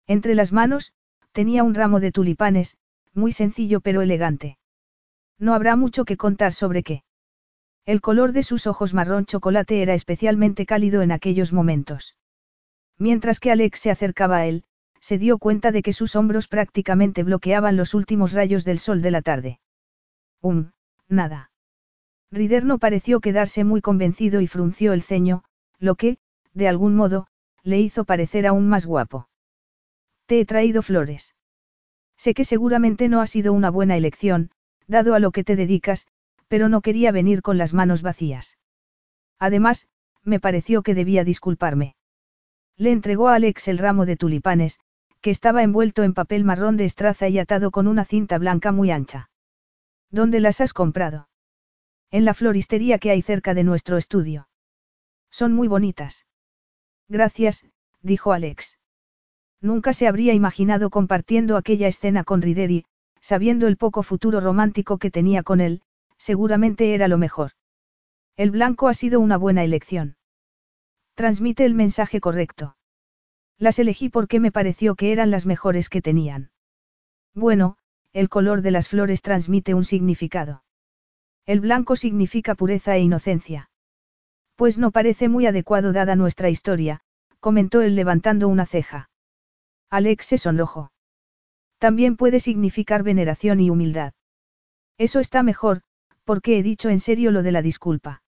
Entre 0.06 0.34
las 0.34 0.52
manos, 0.52 0.92
tenía 1.32 1.62
un 1.64 1.74
ramo 1.74 2.00
de 2.00 2.12
tulipanes, 2.12 2.78
muy 3.12 3.32
sencillo 3.32 3.80
pero 3.80 4.02
elegante. 4.02 4.58
No 5.38 5.54
habrá 5.54 5.76
mucho 5.76 6.04
que 6.04 6.16
contar 6.16 6.52
sobre 6.52 6.82
qué. 6.82 7.04
El 7.84 8.00
color 8.00 8.32
de 8.32 8.42
sus 8.42 8.66
ojos 8.66 8.94
marrón 8.94 9.26
chocolate 9.26 9.82
era 9.82 9.94
especialmente 9.94 10.66
cálido 10.66 11.02
en 11.02 11.12
aquellos 11.12 11.52
momentos. 11.52 12.16
Mientras 12.96 13.40
que 13.40 13.50
Alex 13.50 13.80
se 13.80 13.90
acercaba 13.90 14.38
a 14.38 14.46
él, 14.46 14.64
se 15.02 15.18
dio 15.18 15.38
cuenta 15.38 15.72
de 15.72 15.82
que 15.82 15.92
sus 15.92 16.14
hombros 16.14 16.46
prácticamente 16.46 17.24
bloqueaban 17.24 17.76
los 17.76 17.92
últimos 17.92 18.32
rayos 18.32 18.64
del 18.64 18.78
sol 18.78 19.02
de 19.02 19.10
la 19.10 19.20
tarde. 19.20 19.58
Um, 20.40 20.70
nada. 21.08 21.50
Rider 22.30 22.64
no 22.64 22.78
pareció 22.78 23.20
quedarse 23.20 23.64
muy 23.64 23.80
convencido 23.80 24.40
y 24.40 24.46
frunció 24.46 24.92
el 24.92 25.02
ceño, 25.02 25.42
lo 25.80 25.96
que, 25.96 26.18
de 26.54 26.68
algún 26.68 26.94
modo, 26.94 27.26
le 27.64 27.80
hizo 27.80 28.04
parecer 28.04 28.46
aún 28.46 28.68
más 28.68 28.86
guapo. 28.86 29.28
Te 30.26 30.38
he 30.38 30.46
traído 30.46 30.82
flores. 30.82 31.34
Sé 32.16 32.32
que 32.32 32.44
seguramente 32.44 33.08
no 33.08 33.20
ha 33.20 33.26
sido 33.26 33.52
una 33.52 33.70
buena 33.70 33.96
elección, 33.96 34.52
dado 34.86 35.14
a 35.14 35.18
lo 35.18 35.32
que 35.32 35.42
te 35.42 35.56
dedicas, 35.56 36.06
pero 36.46 36.68
no 36.68 36.80
quería 36.80 37.10
venir 37.10 37.42
con 37.42 37.58
las 37.58 37.74
manos 37.74 38.02
vacías. 38.02 38.56
Además, 39.40 39.88
me 40.22 40.38
pareció 40.38 40.82
que 40.82 40.94
debía 40.94 41.24
disculparme. 41.24 41.96
Le 42.76 42.92
entregó 42.92 43.28
a 43.28 43.34
Alex 43.34 43.66
el 43.66 43.78
ramo 43.78 44.06
de 44.06 44.16
tulipanes, 44.16 44.78
que 45.22 45.30
estaba 45.30 45.62
envuelto 45.62 46.02
en 46.02 46.14
papel 46.14 46.44
marrón 46.44 46.76
de 46.76 46.84
estraza 46.84 47.28
y 47.28 47.38
atado 47.38 47.70
con 47.70 47.86
una 47.86 48.04
cinta 48.04 48.36
blanca 48.38 48.72
muy 48.72 48.90
ancha. 48.90 49.30
¿Dónde 50.10 50.40
las 50.40 50.60
has 50.60 50.74
comprado? 50.74 51.28
En 52.10 52.24
la 52.24 52.34
floristería 52.34 52.98
que 52.98 53.10
hay 53.10 53.22
cerca 53.22 53.54
de 53.54 53.64
nuestro 53.64 53.96
estudio. 53.96 54.48
Son 55.30 55.54
muy 55.54 55.68
bonitas. 55.68 56.26
Gracias, 57.08 57.64
dijo 58.02 58.32
Alex. 58.32 58.78
Nunca 59.60 59.92
se 59.92 60.08
habría 60.08 60.34
imaginado 60.34 60.90
compartiendo 60.90 61.56
aquella 61.56 61.86
escena 61.86 62.24
con 62.24 62.42
Rideri, 62.42 62.84
sabiendo 63.20 63.68
el 63.68 63.76
poco 63.76 64.02
futuro 64.02 64.40
romántico 64.40 64.98
que 64.98 65.12
tenía 65.12 65.44
con 65.44 65.60
él, 65.60 65.82
seguramente 66.18 66.94
era 66.94 67.06
lo 67.06 67.16
mejor. 67.16 67.52
El 68.36 68.50
blanco 68.50 68.88
ha 68.88 68.94
sido 68.94 69.20
una 69.20 69.36
buena 69.36 69.62
elección. 69.62 70.16
Transmite 71.14 71.64
el 71.64 71.74
mensaje 71.74 72.20
correcto. 72.20 72.76
Las 73.62 73.78
elegí 73.78 74.08
porque 74.08 74.40
me 74.40 74.50
pareció 74.50 74.96
que 74.96 75.12
eran 75.12 75.30
las 75.30 75.46
mejores 75.46 75.88
que 75.88 76.02
tenían. 76.02 76.50
Bueno, 77.32 77.76
el 78.12 78.28
color 78.28 78.60
de 78.60 78.72
las 78.72 78.88
flores 78.88 79.22
transmite 79.22 79.72
un 79.72 79.84
significado. 79.84 80.64
El 81.46 81.60
blanco 81.60 81.94
significa 81.94 82.56
pureza 82.56 82.96
e 82.96 83.02
inocencia. 83.02 83.70
Pues 84.56 84.78
no 84.78 84.90
parece 84.90 85.28
muy 85.28 85.46
adecuado 85.46 85.92
dada 85.92 86.16
nuestra 86.16 86.50
historia, 86.50 87.02
comentó 87.38 87.82
él 87.82 87.94
levantando 87.94 88.48
una 88.48 88.66
ceja. 88.66 89.10
Alex 89.90 90.26
se 90.26 90.38
sonrojó. 90.38 90.90
También 91.78 92.16
puede 92.16 92.40
significar 92.40 93.04
veneración 93.04 93.60
y 93.60 93.70
humildad. 93.70 94.12
Eso 94.98 95.20
está 95.20 95.44
mejor, 95.44 95.82
porque 96.24 96.58
he 96.58 96.64
dicho 96.64 96.88
en 96.88 96.98
serio 96.98 97.30
lo 97.30 97.44
de 97.44 97.52
la 97.52 97.62
disculpa. 97.62 98.24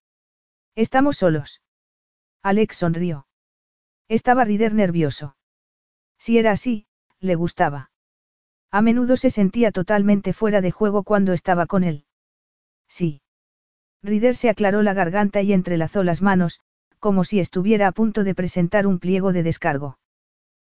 Estamos 0.76 1.16
solos. 1.16 1.60
Alex 2.40 2.76
sonrió. 2.76 3.26
Estaba 4.08 4.44
Rider 4.44 4.74
nervioso. 4.74 5.36
Si 6.18 6.38
era 6.38 6.52
así, 6.52 6.86
le 7.20 7.34
gustaba. 7.34 7.90
A 8.70 8.82
menudo 8.82 9.16
se 9.16 9.30
sentía 9.30 9.72
totalmente 9.72 10.32
fuera 10.32 10.60
de 10.60 10.70
juego 10.70 11.04
cuando 11.04 11.32
estaba 11.32 11.66
con 11.66 11.84
él. 11.84 12.04
Sí. 12.88 13.22
Rider 14.02 14.36
se 14.36 14.50
aclaró 14.50 14.82
la 14.82 14.94
garganta 14.94 15.40
y 15.42 15.52
entrelazó 15.52 16.02
las 16.02 16.22
manos, 16.22 16.60
como 16.98 17.24
si 17.24 17.40
estuviera 17.40 17.86
a 17.88 17.92
punto 17.92 18.24
de 18.24 18.34
presentar 18.34 18.86
un 18.86 18.98
pliego 18.98 19.32
de 19.32 19.42
descargo. 19.42 19.98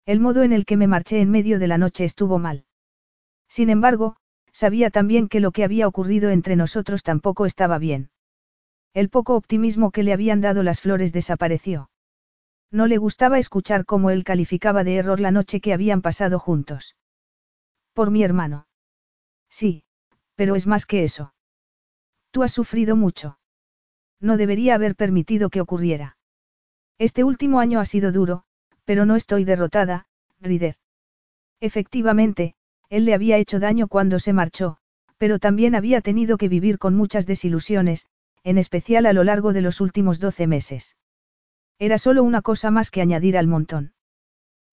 El 0.05 0.19
modo 0.19 0.43
en 0.43 0.53
el 0.53 0.65
que 0.65 0.77
me 0.77 0.87
marché 0.87 1.19
en 1.19 1.29
medio 1.29 1.59
de 1.59 1.67
la 1.67 1.77
noche 1.77 2.05
estuvo 2.05 2.39
mal. 2.39 2.65
Sin 3.47 3.69
embargo, 3.69 4.15
sabía 4.51 4.89
también 4.89 5.27
que 5.27 5.39
lo 5.39 5.51
que 5.51 5.63
había 5.63 5.87
ocurrido 5.87 6.29
entre 6.29 6.55
nosotros 6.55 7.03
tampoco 7.03 7.45
estaba 7.45 7.77
bien. 7.77 8.09
El 8.93 9.09
poco 9.09 9.35
optimismo 9.35 9.91
que 9.91 10.03
le 10.03 10.13
habían 10.13 10.41
dado 10.41 10.63
las 10.63 10.81
flores 10.81 11.13
desapareció. 11.13 11.89
No 12.71 12.87
le 12.87 12.97
gustaba 12.97 13.39
escuchar 13.39 13.85
cómo 13.85 14.09
él 14.09 14.23
calificaba 14.23 14.83
de 14.83 14.97
error 14.97 15.19
la 15.19 15.31
noche 15.31 15.59
que 15.59 15.73
habían 15.73 16.01
pasado 16.01 16.39
juntos. 16.39 16.95
Por 17.93 18.11
mi 18.11 18.23
hermano. 18.23 18.67
Sí, 19.49 19.83
pero 20.35 20.55
es 20.55 20.67
más 20.67 20.85
que 20.85 21.03
eso. 21.03 21.33
Tú 22.31 22.43
has 22.43 22.51
sufrido 22.51 22.95
mucho. 22.95 23.39
No 24.19 24.37
debería 24.37 24.75
haber 24.75 24.95
permitido 24.95 25.49
que 25.49 25.61
ocurriera. 25.61 26.17
Este 26.99 27.23
último 27.23 27.59
año 27.59 27.79
ha 27.79 27.85
sido 27.85 28.11
duro, 28.11 28.43
pero 28.85 29.05
no 29.05 29.15
estoy 29.15 29.45
derrotada, 29.45 30.07
Rider. 30.39 30.75
Efectivamente, 31.59 32.55
él 32.89 33.05
le 33.05 33.13
había 33.13 33.37
hecho 33.37 33.59
daño 33.59 33.87
cuando 33.87 34.19
se 34.19 34.33
marchó, 34.33 34.77
pero 35.17 35.39
también 35.39 35.75
había 35.75 36.01
tenido 36.01 36.37
que 36.37 36.49
vivir 36.49 36.77
con 36.77 36.95
muchas 36.95 37.25
desilusiones, 37.25 38.07
en 38.43 38.57
especial 38.57 39.05
a 39.05 39.13
lo 39.13 39.23
largo 39.23 39.53
de 39.53 39.61
los 39.61 39.81
últimos 39.81 40.19
doce 40.19 40.47
meses. 40.47 40.95
Era 41.79 41.97
solo 41.97 42.23
una 42.23 42.41
cosa 42.41 42.71
más 42.71 42.91
que 42.91 43.01
añadir 43.01 43.37
al 43.37 43.47
montón. 43.47 43.93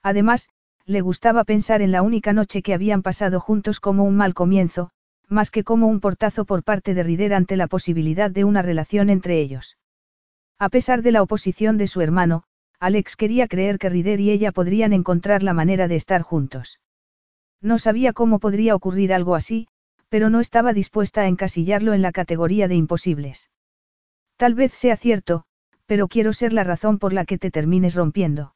Además, 0.02 0.48
le 0.84 1.00
gustaba 1.00 1.44
pensar 1.44 1.80
en 1.80 1.92
la 1.92 2.02
única 2.02 2.32
noche 2.32 2.62
que 2.62 2.74
habían 2.74 3.02
pasado 3.02 3.40
juntos 3.40 3.80
como 3.80 4.04
un 4.04 4.16
mal 4.16 4.34
comienzo, 4.34 4.90
más 5.28 5.50
que 5.50 5.64
como 5.64 5.86
un 5.86 6.00
portazo 6.00 6.44
por 6.44 6.62
parte 6.62 6.94
de 6.94 7.02
Rider 7.02 7.34
ante 7.34 7.56
la 7.56 7.68
posibilidad 7.68 8.30
de 8.30 8.44
una 8.44 8.62
relación 8.62 9.08
entre 9.08 9.40
ellos. 9.40 9.78
A 10.58 10.68
pesar 10.68 11.02
de 11.02 11.12
la 11.12 11.22
oposición 11.22 11.78
de 11.78 11.86
su 11.86 12.00
hermano, 12.00 12.44
Alex 12.78 13.16
quería 13.16 13.48
creer 13.48 13.78
que 13.78 13.88
Rider 13.88 14.20
y 14.20 14.30
ella 14.30 14.52
podrían 14.52 14.92
encontrar 14.92 15.42
la 15.42 15.54
manera 15.54 15.88
de 15.88 15.96
estar 15.96 16.22
juntos. 16.22 16.80
No 17.60 17.78
sabía 17.78 18.12
cómo 18.12 18.38
podría 18.38 18.74
ocurrir 18.74 19.12
algo 19.12 19.34
así, 19.34 19.68
pero 20.08 20.30
no 20.30 20.40
estaba 20.40 20.72
dispuesta 20.72 21.22
a 21.22 21.26
encasillarlo 21.26 21.94
en 21.94 22.02
la 22.02 22.12
categoría 22.12 22.68
de 22.68 22.74
imposibles. 22.74 23.50
Tal 24.36 24.54
vez 24.54 24.72
sea 24.72 24.96
cierto, 24.96 25.45
pero 25.86 26.08
quiero 26.08 26.32
ser 26.32 26.52
la 26.52 26.64
razón 26.64 26.98
por 26.98 27.12
la 27.12 27.24
que 27.24 27.38
te 27.38 27.50
termines 27.50 27.94
rompiendo. 27.94 28.54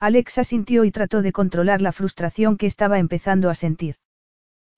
Alexa 0.00 0.44
sintió 0.44 0.84
y 0.84 0.90
trató 0.90 1.22
de 1.22 1.32
controlar 1.32 1.82
la 1.82 1.92
frustración 1.92 2.56
que 2.56 2.66
estaba 2.66 2.98
empezando 2.98 3.50
a 3.50 3.54
sentir. 3.54 3.96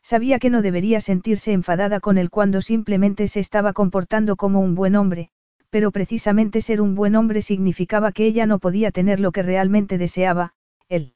Sabía 0.02 0.38
que 0.38 0.50
no 0.50 0.62
debería 0.62 1.00
sentirse 1.00 1.52
enfadada 1.52 2.00
con 2.00 2.18
él 2.18 2.28
cuando 2.28 2.60
simplemente 2.60 3.28
se 3.28 3.40
estaba 3.40 3.72
comportando 3.72 4.36
como 4.36 4.60
un 4.60 4.74
buen 4.74 4.96
hombre, 4.96 5.30
pero 5.70 5.92
precisamente 5.92 6.60
ser 6.60 6.80
un 6.80 6.94
buen 6.94 7.14
hombre 7.14 7.40
significaba 7.40 8.12
que 8.12 8.26
ella 8.26 8.46
no 8.46 8.58
podía 8.58 8.90
tener 8.90 9.20
lo 9.20 9.32
que 9.32 9.42
realmente 9.42 9.96
deseaba, 9.96 10.54
él. 10.88 11.14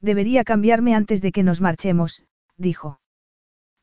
Debería 0.00 0.44
cambiarme 0.44 0.94
antes 0.94 1.22
de 1.22 1.32
que 1.32 1.42
nos 1.42 1.62
marchemos, 1.62 2.22
dijo. 2.58 3.00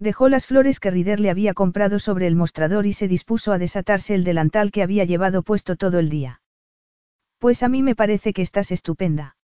Dejó 0.02 0.30
las 0.30 0.48
flores 0.48 0.80
que 0.80 0.90
Rider 0.90 1.20
le 1.20 1.30
había 1.30 1.54
comprado 1.54 2.00
sobre 2.00 2.26
el 2.26 2.36
mostrador 2.36 2.88
y 2.88 2.94
se 2.94 3.08
dispuso 3.08 3.54
a 3.54 3.60
desatarse 3.60 4.16
el 4.16 4.24
delantal 4.24 4.72
que 4.72 4.82
había 4.82 5.06
llevado 5.06 5.44
puesto 5.44 5.76
todo 5.76 6.00
el 6.00 6.10
día. 6.10 6.42
Pues 7.38 7.62
a 7.62 7.70
mí 7.70 7.84
me 7.84 7.94
parece 7.94 8.34
que 8.34 8.42
estás 8.42 8.72
estupenda. 8.72 9.38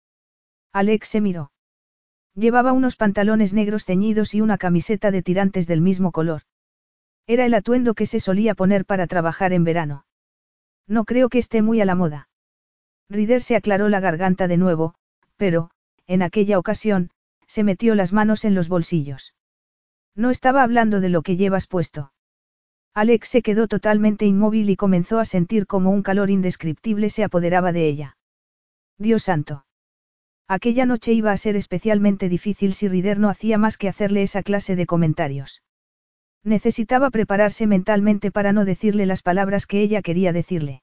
Alex 0.74 1.10
se 1.10 1.22
miró. 1.22 1.51
Llevaba 2.34 2.72
unos 2.72 2.95
pantalones 2.95 3.53
negros 3.53 3.86
ceñidos 3.86 4.34
y 4.34 4.41
una 4.41 4.58
camiseta 4.58 5.12
de 5.12 5.22
tirantes 5.22 5.68
del 5.68 5.80
mismo 5.80 6.12
color. 6.12 6.41
Era 7.28 7.45
el 7.45 7.53
atuendo 7.53 7.93
que 7.93 8.08
se 8.08 8.20
solía 8.20 8.55
poner 8.55 8.84
para 8.86 9.05
trabajar 9.05 9.53
en 9.53 9.64
verano. 9.64 10.08
No 10.88 11.05
creo 11.05 11.30
que 11.30 11.38
esté 11.38 11.62
muy 11.62 11.82
a 11.82 11.86
la 11.86 11.93
moda. 11.93 12.30
Rider 13.10 13.43
se 13.43 13.55
aclaró 13.55 13.89
la 13.89 13.99
garganta 13.99 14.47
de 14.47 14.58
nuevo, 14.58 14.95
pero, 15.36 15.70
en 16.08 16.24
aquella 16.24 16.58
ocasión, 16.58 17.12
se 17.45 17.64
metió 17.64 17.93
las 17.93 18.12
manos 18.12 18.43
en 18.43 18.55
los 18.55 18.70
bolsillos. 18.70 19.36
No 20.18 20.32
estaba 20.32 20.63
hablando 20.63 20.99
de 20.99 21.09
lo 21.09 21.22
que 21.22 21.38
llevas 21.38 21.68
puesto. 21.68 22.11
Alex 22.95 23.30
se 23.30 23.43
quedó 23.43 23.68
totalmente 23.68 24.26
inmóvil 24.26 24.72
y 24.72 24.76
comenzó 24.76 25.20
a 25.20 25.26
sentir 25.26 25.68
como 25.68 25.91
un 25.91 26.01
calor 26.01 26.32
indescriptible 26.32 27.11
se 27.11 27.24
apoderaba 27.24 27.72
de 27.72 27.88
ella. 27.88 28.18
Dios 28.97 29.22
santo. 29.22 29.65
Aquella 30.47 30.88
noche 30.88 31.13
iba 31.13 31.32
a 31.32 31.38
ser 31.38 31.55
especialmente 31.55 32.30
difícil 32.30 32.74
si 32.74 32.88
Rider 32.88 33.20
no 33.20 33.30
hacía 33.30 33.59
más 33.59 33.78
que 33.78 33.89
hacerle 33.89 34.24
esa 34.24 34.41
clase 34.41 34.76
de 34.76 34.88
comentarios. 34.88 35.61
Necesitaba 36.43 37.11
prepararse 37.11 37.68
mentalmente 37.68 38.32
para 38.32 38.53
no 38.53 38.65
decirle 38.65 39.05
las 39.05 39.22
palabras 39.22 39.68
que 39.68 39.82
ella 39.82 40.01
quería 40.01 40.34
decirle. 40.34 40.82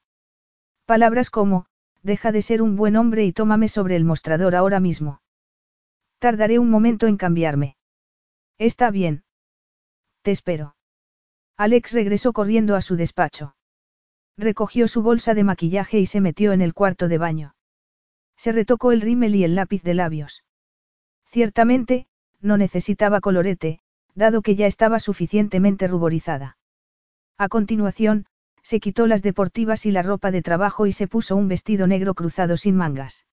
Palabras 0.86 1.30
como, 1.30 1.66
deja 2.04 2.30
de 2.30 2.42
ser 2.42 2.62
un 2.62 2.76
buen 2.76 2.94
hombre 2.94 3.24
y 3.24 3.32
tómame 3.32 3.66
sobre 3.66 3.96
el 3.96 4.04
mostrador 4.04 4.54
ahora 4.54 4.78
mismo. 4.78 5.22
Tardaré 6.20 6.60
un 6.60 6.70
momento 6.70 7.08
en 7.08 7.16
cambiarme. 7.16 7.76
Está 8.58 8.92
bien. 8.92 9.23
Te 10.24 10.30
espero. 10.30 10.74
Alex 11.58 11.92
regresó 11.92 12.32
corriendo 12.32 12.76
a 12.76 12.80
su 12.80 12.96
despacho. 12.96 13.56
Recogió 14.38 14.88
su 14.88 15.02
bolsa 15.02 15.34
de 15.34 15.44
maquillaje 15.44 16.00
y 16.00 16.06
se 16.06 16.22
metió 16.22 16.54
en 16.54 16.62
el 16.62 16.72
cuarto 16.72 17.08
de 17.08 17.18
baño. 17.18 17.54
Se 18.34 18.50
retocó 18.50 18.92
el 18.92 19.02
rímel 19.02 19.34
y 19.36 19.44
el 19.44 19.54
lápiz 19.54 19.82
de 19.82 19.92
labios. 19.92 20.42
Ciertamente, 21.26 22.06
no 22.40 22.56
necesitaba 22.56 23.20
colorete, 23.20 23.80
dado 24.14 24.40
que 24.40 24.56
ya 24.56 24.66
estaba 24.66 24.98
suficientemente 24.98 25.88
ruborizada. 25.88 26.56
A 27.36 27.50
continuación, 27.50 28.24
se 28.62 28.80
quitó 28.80 29.06
las 29.06 29.22
deportivas 29.22 29.84
y 29.84 29.90
la 29.90 30.02
ropa 30.02 30.30
de 30.30 30.40
trabajo 30.40 30.86
y 30.86 30.92
se 30.92 31.06
puso 31.06 31.36
un 31.36 31.48
vestido 31.48 31.86
negro 31.86 32.14
cruzado 32.14 32.56
sin 32.56 32.76
mangas. 32.76 33.26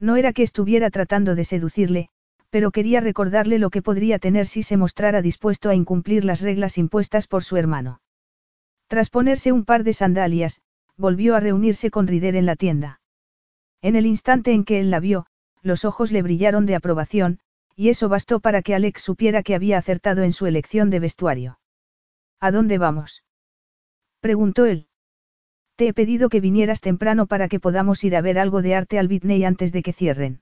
No 0.00 0.16
era 0.16 0.32
que 0.32 0.44
estuviera 0.44 0.88
tratando 0.88 1.34
de 1.34 1.44
seducirle, 1.44 2.08
pero 2.50 2.70
quería 2.70 3.00
recordarle 3.00 3.58
lo 3.58 3.70
que 3.70 3.82
podría 3.82 4.18
tener 4.18 4.46
si 4.46 4.62
se 4.62 4.76
mostrara 4.76 5.22
dispuesto 5.22 5.68
a 5.68 5.74
incumplir 5.74 6.24
las 6.24 6.40
reglas 6.40 6.78
impuestas 6.78 7.26
por 7.26 7.44
su 7.44 7.56
hermano. 7.56 8.00
Tras 8.88 9.10
ponerse 9.10 9.52
un 9.52 9.64
par 9.64 9.84
de 9.84 9.92
sandalias, 9.92 10.60
volvió 10.96 11.34
a 11.34 11.40
reunirse 11.40 11.90
con 11.90 12.06
Rider 12.06 12.36
en 12.36 12.46
la 12.46 12.56
tienda. 12.56 13.00
En 13.82 13.96
el 13.96 14.06
instante 14.06 14.52
en 14.52 14.64
que 14.64 14.80
él 14.80 14.90
la 14.90 15.00
vio, 15.00 15.26
los 15.62 15.84
ojos 15.84 16.12
le 16.12 16.22
brillaron 16.22 16.66
de 16.66 16.76
aprobación, 16.76 17.40
y 17.74 17.90
eso 17.90 18.08
bastó 18.08 18.40
para 18.40 18.62
que 18.62 18.74
Alex 18.74 19.02
supiera 19.02 19.42
que 19.42 19.54
había 19.54 19.78
acertado 19.78 20.22
en 20.22 20.32
su 20.32 20.46
elección 20.46 20.88
de 20.88 21.00
vestuario. 21.00 21.58
¿A 22.40 22.50
dónde 22.50 22.78
vamos? 22.78 23.24
preguntó 24.20 24.64
él. 24.64 24.88
Te 25.76 25.88
he 25.88 25.92
pedido 25.92 26.30
que 26.30 26.40
vinieras 26.40 26.80
temprano 26.80 27.26
para 27.26 27.48
que 27.48 27.60
podamos 27.60 28.02
ir 28.02 28.16
a 28.16 28.22
ver 28.22 28.38
algo 28.38 28.62
de 28.62 28.74
arte 28.74 28.98
al 28.98 29.08
Whitney 29.08 29.44
antes 29.44 29.72
de 29.72 29.82
que 29.82 29.92
cierren. 29.92 30.40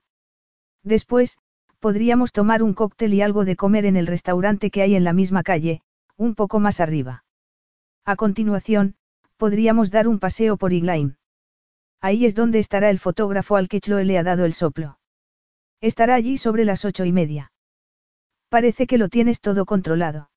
Después, 0.81 1.37
Podríamos 1.85 2.31
tomar 2.31 2.63
un 2.63 2.73
cóctel 2.73 3.13
y 3.13 3.21
algo 3.21 3.45
de 3.45 3.55
comer 3.55 3.85
en 3.85 3.95
el 3.95 4.07
restaurante 4.07 4.71
que 4.71 4.81
hay 4.81 4.95
en 4.95 5.03
la 5.03 5.13
misma 5.13 5.43
calle, 5.43 5.83
un 6.17 6.33
poco 6.33 6.59
más 6.59 6.79
arriba. 6.79 7.25
A 8.05 8.15
continuación, 8.15 8.95
podríamos 9.37 9.91
dar 9.91 10.07
un 10.07 10.17
paseo 10.17 10.57
por 10.57 10.73
Iglain. 10.73 11.17
Ahí 12.01 12.25
es 12.25 12.33
donde 12.33 12.57
estará 12.57 12.89
el 12.89 12.97
fotógrafo 12.97 13.55
al 13.55 13.67
que 13.67 13.81
Chloe 13.81 14.03
le 14.03 14.17
ha 14.17 14.23
dado 14.23 14.45
el 14.45 14.53
soplo. 14.53 14.97
Estará 15.79 16.15
allí 16.15 16.39
sobre 16.39 16.65
las 16.65 16.85
ocho 16.85 17.05
y 17.05 17.11
media. 17.11 17.51
Parece 18.49 18.87
que 18.87 18.97
lo 18.97 19.07
tienes 19.07 19.39
todo 19.39 19.67
controlado. 19.67 20.31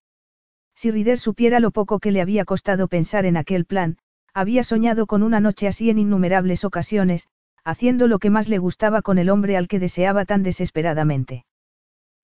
Si 0.75 0.91
Rider 0.91 1.19
supiera 1.19 1.61
lo 1.61 1.71
poco 1.71 1.99
que 1.99 2.13
le 2.13 2.21
había 2.21 2.45
costado 2.45 2.89
pensar 2.89 3.25
en 3.25 3.39
aquel 3.39 3.65
plan, 3.65 3.97
había 4.35 4.65
soñado 4.65 5.07
con 5.07 5.23
una 5.23 5.41
noche 5.41 5.67
así 5.67 5.89
en 5.89 5.99
innumerables 5.99 6.67
ocasiones, 6.67 7.27
haciendo 7.65 8.07
lo 8.07 8.19
que 8.19 8.31
más 8.31 8.49
le 8.49 8.59
gustaba 8.59 9.03
con 9.03 9.19
el 9.19 9.31
hombre 9.31 9.57
al 9.57 9.69
que 9.69 9.79
deseaba 9.79 10.25
tan 10.25 10.43
desesperadamente. 10.43 11.45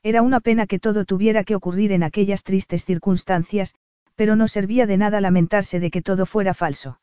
Era 0.02 0.22
una 0.22 0.40
pena 0.40 0.66
que 0.66 0.78
todo 0.78 1.04
tuviera 1.04 1.44
que 1.44 1.54
ocurrir 1.54 1.92
en 1.92 2.02
aquellas 2.02 2.42
tristes 2.42 2.84
circunstancias, 2.84 3.74
pero 4.14 4.36
no 4.36 4.48
servía 4.48 4.86
de 4.86 4.96
nada 4.96 5.20
lamentarse 5.20 5.80
de 5.80 5.90
que 5.90 6.02
todo 6.02 6.26
fuera 6.26 6.54
falso. 6.54 7.00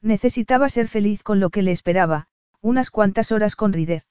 Necesitaba 0.00 0.68
ser 0.68 0.88
feliz 0.88 1.22
con 1.22 1.40
lo 1.40 1.50
que 1.50 1.62
le 1.62 1.72
esperaba, 1.72 2.26
unas 2.60 2.90
cuantas 2.90 3.30
horas 3.30 3.56
con 3.56 3.72
Rider. 3.72 4.02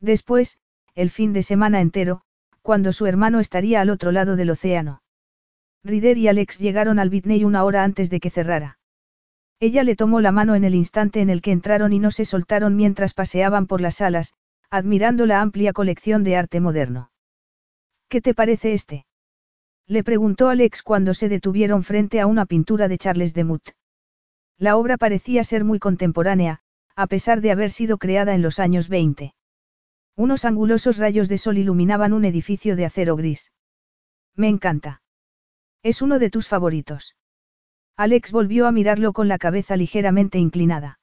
Después, 0.00 0.58
el 0.94 1.10
fin 1.10 1.32
de 1.32 1.42
semana 1.42 1.80
entero, 1.80 2.22
cuando 2.62 2.92
su 2.92 3.06
hermano 3.06 3.40
estaría 3.40 3.80
al 3.80 3.90
otro 3.90 4.12
lado 4.12 4.36
del 4.36 4.50
océano. 4.50 5.02
Rider 5.84 6.18
y 6.18 6.28
Alex 6.28 6.58
llegaron 6.58 6.98
al 6.98 7.08
Whitney 7.08 7.44
una 7.44 7.64
hora 7.64 7.84
antes 7.84 8.10
de 8.10 8.20
que 8.20 8.30
cerrara. 8.30 8.77
Ella 9.60 9.82
le 9.82 9.96
tomó 9.96 10.20
la 10.20 10.30
mano 10.30 10.54
en 10.54 10.62
el 10.62 10.74
instante 10.74 11.20
en 11.20 11.30
el 11.30 11.42
que 11.42 11.50
entraron 11.50 11.92
y 11.92 11.98
no 11.98 12.12
se 12.12 12.24
soltaron 12.24 12.76
mientras 12.76 13.12
paseaban 13.12 13.66
por 13.66 13.80
las 13.80 13.96
salas, 13.96 14.34
admirando 14.70 15.26
la 15.26 15.40
amplia 15.40 15.72
colección 15.72 16.22
de 16.22 16.36
arte 16.36 16.60
moderno. 16.60 17.10
¿Qué 18.08 18.20
te 18.20 18.34
parece 18.34 18.72
este? 18.72 19.04
Le 19.86 20.04
preguntó 20.04 20.48
Alex 20.48 20.82
cuando 20.82 21.12
se 21.12 21.28
detuvieron 21.28 21.82
frente 21.82 22.20
a 22.20 22.26
una 22.26 22.46
pintura 22.46 22.86
de 22.86 22.98
Charles 22.98 23.34
de 23.34 23.44
Mut. 23.44 23.70
La 24.58 24.76
obra 24.76 24.96
parecía 24.96 25.42
ser 25.42 25.64
muy 25.64 25.78
contemporánea, 25.78 26.60
a 26.94 27.06
pesar 27.06 27.40
de 27.40 27.50
haber 27.50 27.70
sido 27.70 27.98
creada 27.98 28.34
en 28.34 28.42
los 28.42 28.58
años 28.60 28.88
20. 28.88 29.34
Unos 30.16 30.44
angulosos 30.44 30.98
rayos 30.98 31.28
de 31.28 31.38
sol 31.38 31.58
iluminaban 31.58 32.12
un 32.12 32.24
edificio 32.24 32.76
de 32.76 32.84
acero 32.84 33.16
gris. 33.16 33.50
Me 34.34 34.48
encanta. 34.48 35.02
Es 35.82 36.02
uno 36.02 36.18
de 36.18 36.30
tus 36.30 36.48
favoritos. 36.48 37.17
Alex 37.98 38.30
volvió 38.30 38.68
a 38.68 38.72
mirarlo 38.72 39.12
con 39.12 39.26
la 39.26 39.38
cabeza 39.38 39.76
ligeramente 39.76 40.38
inclinada. 40.38 41.00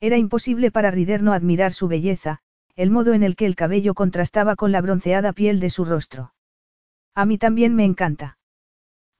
Era 0.00 0.16
imposible 0.16 0.72
para 0.72 0.90
Rider 0.90 1.22
no 1.22 1.32
admirar 1.32 1.72
su 1.72 1.86
belleza, 1.86 2.40
el 2.74 2.90
modo 2.90 3.14
en 3.14 3.22
el 3.22 3.36
que 3.36 3.46
el 3.46 3.54
cabello 3.54 3.94
contrastaba 3.94 4.56
con 4.56 4.72
la 4.72 4.80
bronceada 4.80 5.32
piel 5.32 5.60
de 5.60 5.70
su 5.70 5.84
rostro. 5.84 6.34
A 7.14 7.24
mí 7.24 7.38
también 7.38 7.76
me 7.76 7.84
encanta. 7.84 8.36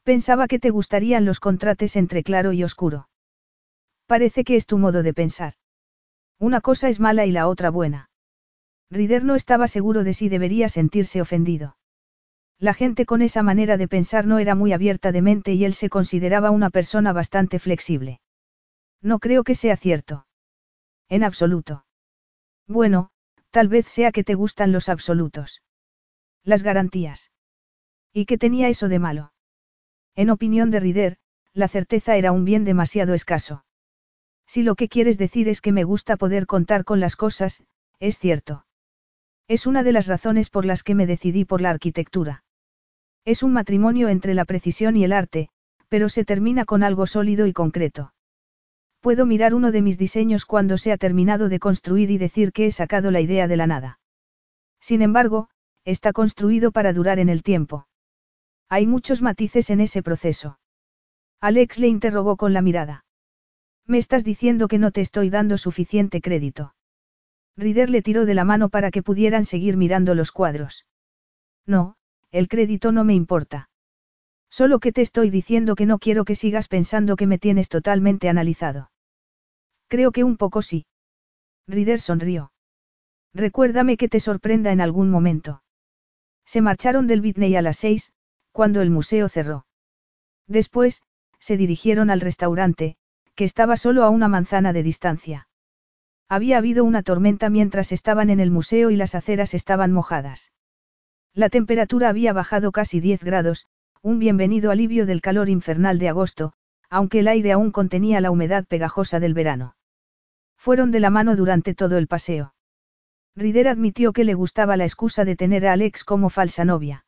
Pensaba 0.02 0.48
que 0.48 0.58
te 0.58 0.70
gustarían 0.70 1.24
los 1.24 1.38
contrates 1.38 1.94
entre 1.94 2.24
claro 2.24 2.52
y 2.52 2.64
oscuro. 2.64 3.08
Parece 4.06 4.42
que 4.42 4.56
es 4.56 4.66
tu 4.66 4.76
modo 4.76 5.04
de 5.04 5.14
pensar. 5.14 5.54
Una 6.40 6.60
cosa 6.60 6.88
es 6.88 6.98
mala 6.98 7.26
y 7.26 7.30
la 7.30 7.46
otra 7.46 7.70
buena. 7.70 8.10
Rider 8.90 9.24
no 9.24 9.36
estaba 9.36 9.68
seguro 9.68 10.02
de 10.02 10.14
si 10.14 10.28
debería 10.28 10.68
sentirse 10.68 11.20
ofendido. 11.20 11.77
La 12.60 12.74
gente 12.74 13.06
con 13.06 13.22
esa 13.22 13.44
manera 13.44 13.76
de 13.76 13.86
pensar 13.86 14.26
no 14.26 14.40
era 14.40 14.56
muy 14.56 14.72
abierta 14.72 15.12
de 15.12 15.22
mente 15.22 15.52
y 15.52 15.64
él 15.64 15.74
se 15.74 15.88
consideraba 15.88 16.50
una 16.50 16.70
persona 16.70 17.12
bastante 17.12 17.60
flexible. 17.60 18.20
No 19.00 19.20
creo 19.20 19.44
que 19.44 19.54
sea 19.54 19.76
cierto. 19.76 20.26
En 21.08 21.22
absoluto. 21.22 21.84
Bueno, 22.66 23.10
tal 23.50 23.68
vez 23.68 23.86
sea 23.86 24.10
que 24.10 24.24
te 24.24 24.34
gustan 24.34 24.72
los 24.72 24.88
absolutos. 24.88 25.62
Las 26.42 26.64
garantías. 26.64 27.30
¿Y 28.12 28.26
qué 28.26 28.38
tenía 28.38 28.68
eso 28.68 28.88
de 28.88 28.98
malo? 28.98 29.32
En 30.16 30.28
opinión 30.30 30.72
de 30.72 30.80
Rider, 30.80 31.16
la 31.52 31.68
certeza 31.68 32.16
era 32.16 32.32
un 32.32 32.44
bien 32.44 32.64
demasiado 32.64 33.14
escaso. 33.14 33.64
Si 34.46 34.62
lo 34.64 34.74
que 34.74 34.88
quieres 34.88 35.16
decir 35.16 35.48
es 35.48 35.60
que 35.60 35.72
me 35.72 35.84
gusta 35.84 36.16
poder 36.16 36.46
contar 36.46 36.84
con 36.84 36.98
las 36.98 37.14
cosas, 37.14 37.62
es 38.00 38.18
cierto. 38.18 38.66
Es 39.46 39.66
una 39.66 39.84
de 39.84 39.92
las 39.92 40.08
razones 40.08 40.50
por 40.50 40.64
las 40.64 40.82
que 40.82 40.96
me 40.96 41.06
decidí 41.06 41.44
por 41.44 41.60
la 41.60 41.70
arquitectura. 41.70 42.42
Es 43.28 43.42
un 43.42 43.52
matrimonio 43.52 44.08
entre 44.08 44.32
la 44.32 44.46
precisión 44.46 44.96
y 44.96 45.04
el 45.04 45.12
arte, 45.12 45.50
pero 45.90 46.08
se 46.08 46.24
termina 46.24 46.64
con 46.64 46.82
algo 46.82 47.06
sólido 47.06 47.46
y 47.46 47.52
concreto. 47.52 48.14
Puedo 49.00 49.26
mirar 49.26 49.52
uno 49.52 49.70
de 49.70 49.82
mis 49.82 49.98
diseños 49.98 50.46
cuando 50.46 50.78
se 50.78 50.92
ha 50.92 50.96
terminado 50.96 51.50
de 51.50 51.58
construir 51.58 52.10
y 52.10 52.16
decir 52.16 52.52
que 52.52 52.64
he 52.64 52.72
sacado 52.72 53.10
la 53.10 53.20
idea 53.20 53.46
de 53.46 53.58
la 53.58 53.66
nada. 53.66 54.00
Sin 54.80 55.02
embargo, 55.02 55.50
está 55.84 56.14
construido 56.14 56.72
para 56.72 56.94
durar 56.94 57.18
en 57.18 57.28
el 57.28 57.42
tiempo. 57.42 57.86
Hay 58.70 58.86
muchos 58.86 59.20
matices 59.20 59.68
en 59.68 59.82
ese 59.82 60.02
proceso. 60.02 60.58
Alex 61.38 61.78
le 61.80 61.88
interrogó 61.88 62.38
con 62.38 62.54
la 62.54 62.62
mirada. 62.62 63.04
Me 63.84 63.98
estás 63.98 64.24
diciendo 64.24 64.68
que 64.68 64.78
no 64.78 64.90
te 64.90 65.02
estoy 65.02 65.28
dando 65.28 65.58
suficiente 65.58 66.22
crédito. 66.22 66.74
Rider 67.58 67.90
le 67.90 68.00
tiró 68.00 68.24
de 68.24 68.32
la 68.32 68.44
mano 68.44 68.70
para 68.70 68.90
que 68.90 69.02
pudieran 69.02 69.44
seguir 69.44 69.76
mirando 69.76 70.14
los 70.14 70.32
cuadros. 70.32 70.86
No, 71.66 71.97
el 72.30 72.48
crédito 72.48 72.92
no 72.92 73.04
me 73.04 73.14
importa. 73.14 73.70
Solo 74.50 74.78
que 74.80 74.92
te 74.92 75.02
estoy 75.02 75.30
diciendo 75.30 75.74
que 75.74 75.86
no 75.86 75.98
quiero 75.98 76.24
que 76.24 76.34
sigas 76.34 76.68
pensando 76.68 77.16
que 77.16 77.26
me 77.26 77.38
tienes 77.38 77.68
totalmente 77.68 78.28
analizado. 78.28 78.90
Creo 79.88 80.12
que 80.12 80.24
un 80.24 80.36
poco 80.36 80.62
sí. 80.62 80.86
Rider 81.66 82.00
sonrió. 82.00 82.52
Recuérdame 83.34 83.96
que 83.96 84.08
te 84.08 84.20
sorprenda 84.20 84.72
en 84.72 84.80
algún 84.80 85.10
momento. 85.10 85.62
Se 86.44 86.62
marcharon 86.62 87.06
del 87.06 87.20
Whitney 87.20 87.56
a 87.56 87.62
las 87.62 87.76
seis, 87.76 88.12
cuando 88.52 88.80
el 88.80 88.90
museo 88.90 89.28
cerró. 89.28 89.66
Después, 90.46 91.02
se 91.38 91.56
dirigieron 91.56 92.10
al 92.10 92.20
restaurante, 92.20 92.96
que 93.34 93.44
estaba 93.44 93.76
solo 93.76 94.02
a 94.02 94.10
una 94.10 94.28
manzana 94.28 94.72
de 94.72 94.82
distancia. 94.82 95.48
Había 96.28 96.58
habido 96.58 96.84
una 96.84 97.02
tormenta 97.02 97.50
mientras 97.50 97.92
estaban 97.92 98.30
en 98.30 98.40
el 98.40 98.50
museo 98.50 98.90
y 98.90 98.96
las 98.96 99.14
aceras 99.14 99.54
estaban 99.54 99.92
mojadas. 99.92 100.52
La 101.34 101.48
temperatura 101.48 102.08
había 102.08 102.32
bajado 102.32 102.72
casi 102.72 103.00
10 103.00 103.22
grados, 103.24 103.66
un 104.02 104.18
bienvenido 104.18 104.70
alivio 104.70 105.06
del 105.06 105.20
calor 105.20 105.48
infernal 105.48 105.98
de 105.98 106.08
agosto, 106.08 106.52
aunque 106.90 107.20
el 107.20 107.28
aire 107.28 107.52
aún 107.52 107.70
contenía 107.70 108.20
la 108.20 108.30
humedad 108.30 108.64
pegajosa 108.66 109.20
del 109.20 109.34
verano. 109.34 109.76
Fueron 110.56 110.90
de 110.90 111.00
la 111.00 111.10
mano 111.10 111.36
durante 111.36 111.74
todo 111.74 111.98
el 111.98 112.06
paseo. 112.08 112.54
Rider 113.36 113.68
admitió 113.68 114.12
que 114.12 114.24
le 114.24 114.34
gustaba 114.34 114.76
la 114.76 114.84
excusa 114.84 115.24
de 115.24 115.36
tener 115.36 115.66
a 115.66 115.72
Alex 115.72 116.04
como 116.04 116.30
falsa 116.30 116.64
novia. 116.64 117.04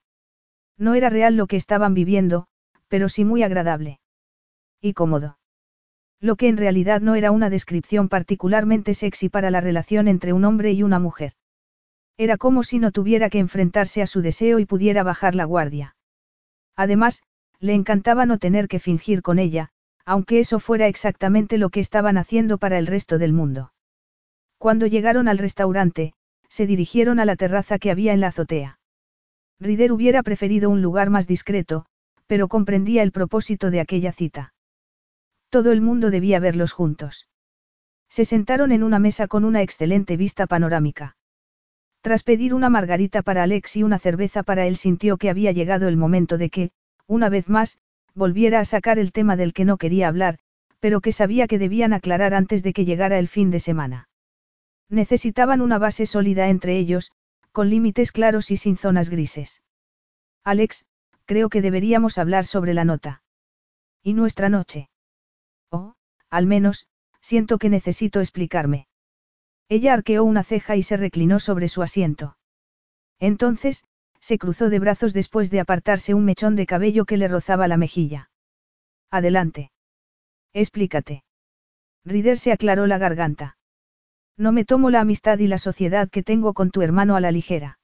No 0.78 0.94
era 0.94 1.10
real 1.10 1.36
lo 1.36 1.46
que 1.46 1.56
estaban 1.56 1.94
viviendo, 1.94 2.46
pero 2.88 3.08
sí 3.08 3.24
muy 3.24 3.42
agradable. 3.42 4.00
Y 4.80 4.92
cómodo. 4.94 5.38
Lo 6.20 6.36
que 6.36 6.48
en 6.48 6.56
realidad 6.56 7.00
no 7.00 7.14
era 7.14 7.30
una 7.30 7.50
descripción 7.50 8.08
particularmente 8.08 8.94
sexy 8.94 9.28
para 9.28 9.50
la 9.50 9.60
relación 9.60 10.06
entre 10.06 10.32
un 10.32 10.44
hombre 10.44 10.72
y 10.72 10.82
una 10.82 10.98
mujer. 10.98 11.32
Era 12.20 12.36
como 12.36 12.64
si 12.64 12.78
no 12.78 12.92
tuviera 12.92 13.30
que 13.30 13.38
enfrentarse 13.38 14.02
a 14.02 14.06
su 14.06 14.20
deseo 14.20 14.58
y 14.58 14.66
pudiera 14.66 15.02
bajar 15.02 15.34
la 15.34 15.46
guardia. 15.46 15.96
Además, 16.76 17.22
le 17.60 17.72
encantaba 17.72 18.26
no 18.26 18.36
tener 18.36 18.68
que 18.68 18.78
fingir 18.78 19.22
con 19.22 19.38
ella, 19.38 19.70
aunque 20.04 20.38
eso 20.38 20.60
fuera 20.60 20.86
exactamente 20.86 21.56
lo 21.56 21.70
que 21.70 21.80
estaban 21.80 22.18
haciendo 22.18 22.58
para 22.58 22.76
el 22.76 22.86
resto 22.86 23.16
del 23.16 23.32
mundo. 23.32 23.72
Cuando 24.58 24.86
llegaron 24.86 25.28
al 25.28 25.38
restaurante, 25.38 26.12
se 26.50 26.66
dirigieron 26.66 27.20
a 27.20 27.24
la 27.24 27.36
terraza 27.36 27.78
que 27.78 27.90
había 27.90 28.12
en 28.12 28.20
la 28.20 28.26
azotea. 28.26 28.78
Rider 29.58 29.90
hubiera 29.90 30.22
preferido 30.22 30.68
un 30.68 30.82
lugar 30.82 31.08
más 31.08 31.26
discreto, 31.26 31.86
pero 32.26 32.48
comprendía 32.48 33.02
el 33.02 33.12
propósito 33.12 33.70
de 33.70 33.80
aquella 33.80 34.12
cita. 34.12 34.52
Todo 35.48 35.72
el 35.72 35.80
mundo 35.80 36.10
debía 36.10 36.38
verlos 36.38 36.74
juntos. 36.74 37.30
Se 38.10 38.26
sentaron 38.26 38.72
en 38.72 38.82
una 38.82 38.98
mesa 38.98 39.26
con 39.26 39.46
una 39.46 39.62
excelente 39.62 40.18
vista 40.18 40.46
panorámica. 40.46 41.16
Tras 42.03 42.22
pedir 42.22 42.55
una 42.55 42.70
margarita 42.70 43.22
para 43.22 43.42
Alex 43.42 43.76
y 43.76 43.82
una 43.82 43.98
cerveza 43.98 44.42
para 44.42 44.66
él 44.66 44.76
sintió 44.76 45.18
que 45.18 45.28
había 45.28 45.53
llegado 45.53 45.86
el 45.86 45.96
momento 45.96 46.38
de 46.38 46.48
que, 46.48 46.70
una 47.07 47.28
vez 47.28 47.48
más, 47.48 47.78
volviera 48.14 48.61
a 48.61 48.64
sacar 48.64 48.98
el 48.98 49.12
tema 49.12 49.36
del 49.36 49.53
que 49.53 49.64
no 49.64 49.76
quería 49.76 50.09
hablar, 50.09 50.38
pero 50.80 51.01
que 51.01 51.12
sabía 51.12 51.46
que 51.46 51.59
debían 51.59 51.92
aclarar 51.92 52.32
antes 52.32 52.62
de 52.62 52.72
que 52.72 52.84
llegara 52.86 53.18
el 53.18 53.28
fin 53.28 53.51
de 53.51 53.61
semana. 53.61 54.09
Necesitaban 54.88 55.61
una 55.61 55.78
base 55.78 56.07
sólida 56.07 56.48
entre 56.48 56.78
ellos, 56.78 57.12
con 57.53 57.68
límites 57.68 58.12
claros 58.12 58.51
y 58.51 58.57
sin 58.57 58.76
zonas 58.76 59.11
grises. 59.11 59.62
Alex, 60.42 60.86
creo 61.26 61.51
que 61.51 61.61
deberíamos 61.61 62.16
hablar 62.16 62.46
sobre 62.46 62.74
la 62.74 62.84
nota. 62.84 63.22
¿Y 64.03 64.14
nuestra 64.14 64.48
noche? 64.48 64.88
Oh, 65.70 65.94
al 66.30 66.46
menos, 66.46 66.86
siento 67.20 67.59
que 67.59 67.68
necesito 67.68 68.20
explicarme. 68.20 68.88
Ella 69.70 69.94
arqueó 69.94 70.24
una 70.24 70.42
ceja 70.42 70.74
y 70.74 70.82
se 70.82 70.96
reclinó 70.96 71.38
sobre 71.38 71.68
su 71.68 71.80
asiento. 71.80 72.36
Entonces, 73.20 73.84
se 74.18 74.36
cruzó 74.36 74.68
de 74.68 74.80
brazos 74.80 75.12
después 75.12 75.48
de 75.50 75.60
apartarse 75.60 76.12
un 76.12 76.24
mechón 76.24 76.56
de 76.56 76.66
cabello 76.66 77.04
que 77.04 77.16
le 77.16 77.28
rozaba 77.28 77.68
la 77.68 77.76
mejilla. 77.76 78.30
Adelante. 79.12 79.70
Explícate. 80.52 81.22
Rider 82.04 82.36
se 82.38 82.50
aclaró 82.50 82.88
la 82.88 82.98
garganta. 82.98 83.56
No 84.36 84.50
me 84.50 84.64
tomo 84.64 84.90
la 84.90 85.02
amistad 85.02 85.38
y 85.38 85.46
la 85.46 85.58
sociedad 85.58 86.10
que 86.10 86.24
tengo 86.24 86.52
con 86.52 86.72
tu 86.72 86.82
hermano 86.82 87.14
a 87.14 87.20
la 87.20 87.30
ligera. 87.30 87.78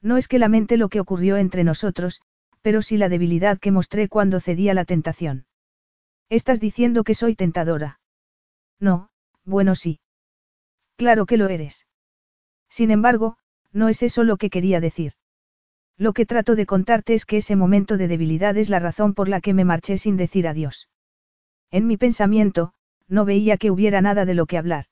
No 0.00 0.16
es 0.16 0.28
que 0.28 0.38
lamente 0.38 0.78
lo 0.78 0.88
que 0.88 1.00
ocurrió 1.00 1.36
entre 1.36 1.62
nosotros, 1.62 2.22
pero 2.62 2.80
sí 2.80 2.96
la 2.96 3.10
debilidad 3.10 3.58
que 3.58 3.70
mostré 3.70 4.08
cuando 4.08 4.40
cedí 4.40 4.70
a 4.70 4.74
la 4.74 4.86
tentación. 4.86 5.44
Estás 6.30 6.58
diciendo 6.58 7.04
que 7.04 7.14
soy 7.14 7.34
tentadora. 7.34 8.00
No, 8.80 9.10
bueno 9.44 9.74
sí. 9.74 10.00
Claro 10.96 11.26
que 11.26 11.36
lo 11.36 11.48
eres. 11.48 11.86
Sin 12.68 12.90
embargo, 12.90 13.36
no 13.72 13.88
es 13.88 14.02
eso 14.02 14.24
lo 14.24 14.36
que 14.36 14.50
quería 14.50 14.80
decir. 14.80 15.12
Lo 15.98 16.12
que 16.12 16.26
trato 16.26 16.56
de 16.56 16.66
contarte 16.66 17.14
es 17.14 17.26
que 17.26 17.38
ese 17.38 17.56
momento 17.56 17.96
de 17.96 18.08
debilidad 18.08 18.56
es 18.56 18.68
la 18.68 18.78
razón 18.78 19.14
por 19.14 19.28
la 19.28 19.40
que 19.40 19.54
me 19.54 19.64
marché 19.64 19.98
sin 19.98 20.16
decir 20.16 20.48
adiós. 20.48 20.88
En 21.70 21.86
mi 21.86 21.96
pensamiento, 21.96 22.72
no 23.08 23.24
veía 23.24 23.56
que 23.56 23.70
hubiera 23.70 24.00
nada 24.00 24.24
de 24.24 24.34
lo 24.34 24.46
que 24.46 24.58
hablar. 24.58 24.86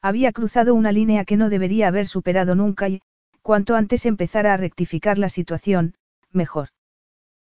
Había 0.00 0.32
cruzado 0.32 0.74
una 0.74 0.92
línea 0.92 1.24
que 1.24 1.36
no 1.36 1.48
debería 1.48 1.88
haber 1.88 2.06
superado 2.06 2.54
nunca 2.54 2.88
y, 2.88 3.00
cuanto 3.42 3.74
antes 3.74 4.06
empezara 4.06 4.54
a 4.54 4.56
rectificar 4.56 5.18
la 5.18 5.28
situación, 5.28 5.94
mejor. 6.30 6.68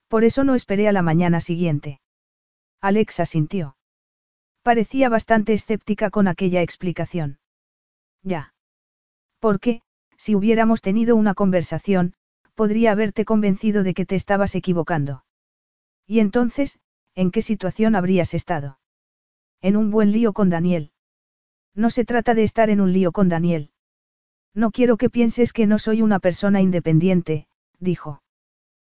Por 0.08 0.24
eso 0.24 0.44
no 0.44 0.54
esperé 0.54 0.88
a 0.88 0.92
la 0.92 1.02
mañana 1.02 1.42
siguiente. 1.42 2.00
Alexa 2.82 3.26
sintió. 3.26 3.76
Parecía 4.62 5.10
bastante 5.10 5.54
escéptica 5.54 6.10
con 6.10 6.28
aquella 6.28 6.62
explicación. 6.62 7.40
Ya. 8.24 8.54
Porque, 9.40 9.82
si 10.18 10.36
hubiéramos 10.36 10.82
tenido 10.82 11.16
una 11.16 11.34
conversación, 11.34 12.14
podría 12.56 12.92
haberte 12.94 13.26
convencido 13.26 13.84
de 13.84 13.94
que 13.94 14.06
te 14.06 14.16
estabas 14.16 14.56
equivocando. 14.56 15.26
Y 16.08 16.20
entonces, 16.20 16.80
¿en 17.16 17.32
qué 17.32 17.42
situación 17.42 17.96
habrías 17.96 18.34
estado? 18.34 18.80
En 19.62 19.76
un 19.76 19.92
buen 19.92 20.12
lío 20.12 20.34
con 20.34 20.50
Daniel. 20.50 20.92
No 21.76 21.90
se 21.90 22.06
trata 22.06 22.34
de 22.34 22.44
estar 22.44 22.70
en 22.70 22.82
un 22.82 22.94
lío 22.94 23.12
con 23.12 23.30
Daniel. 23.30 23.72
No 24.54 24.72
quiero 24.72 24.98
que 24.98 25.10
pienses 25.10 25.52
que 25.52 25.66
no 25.66 25.80
soy 25.80 26.02
una 26.02 26.20
persona 26.20 26.62
independiente, 26.62 27.48
dijo. 27.80 28.22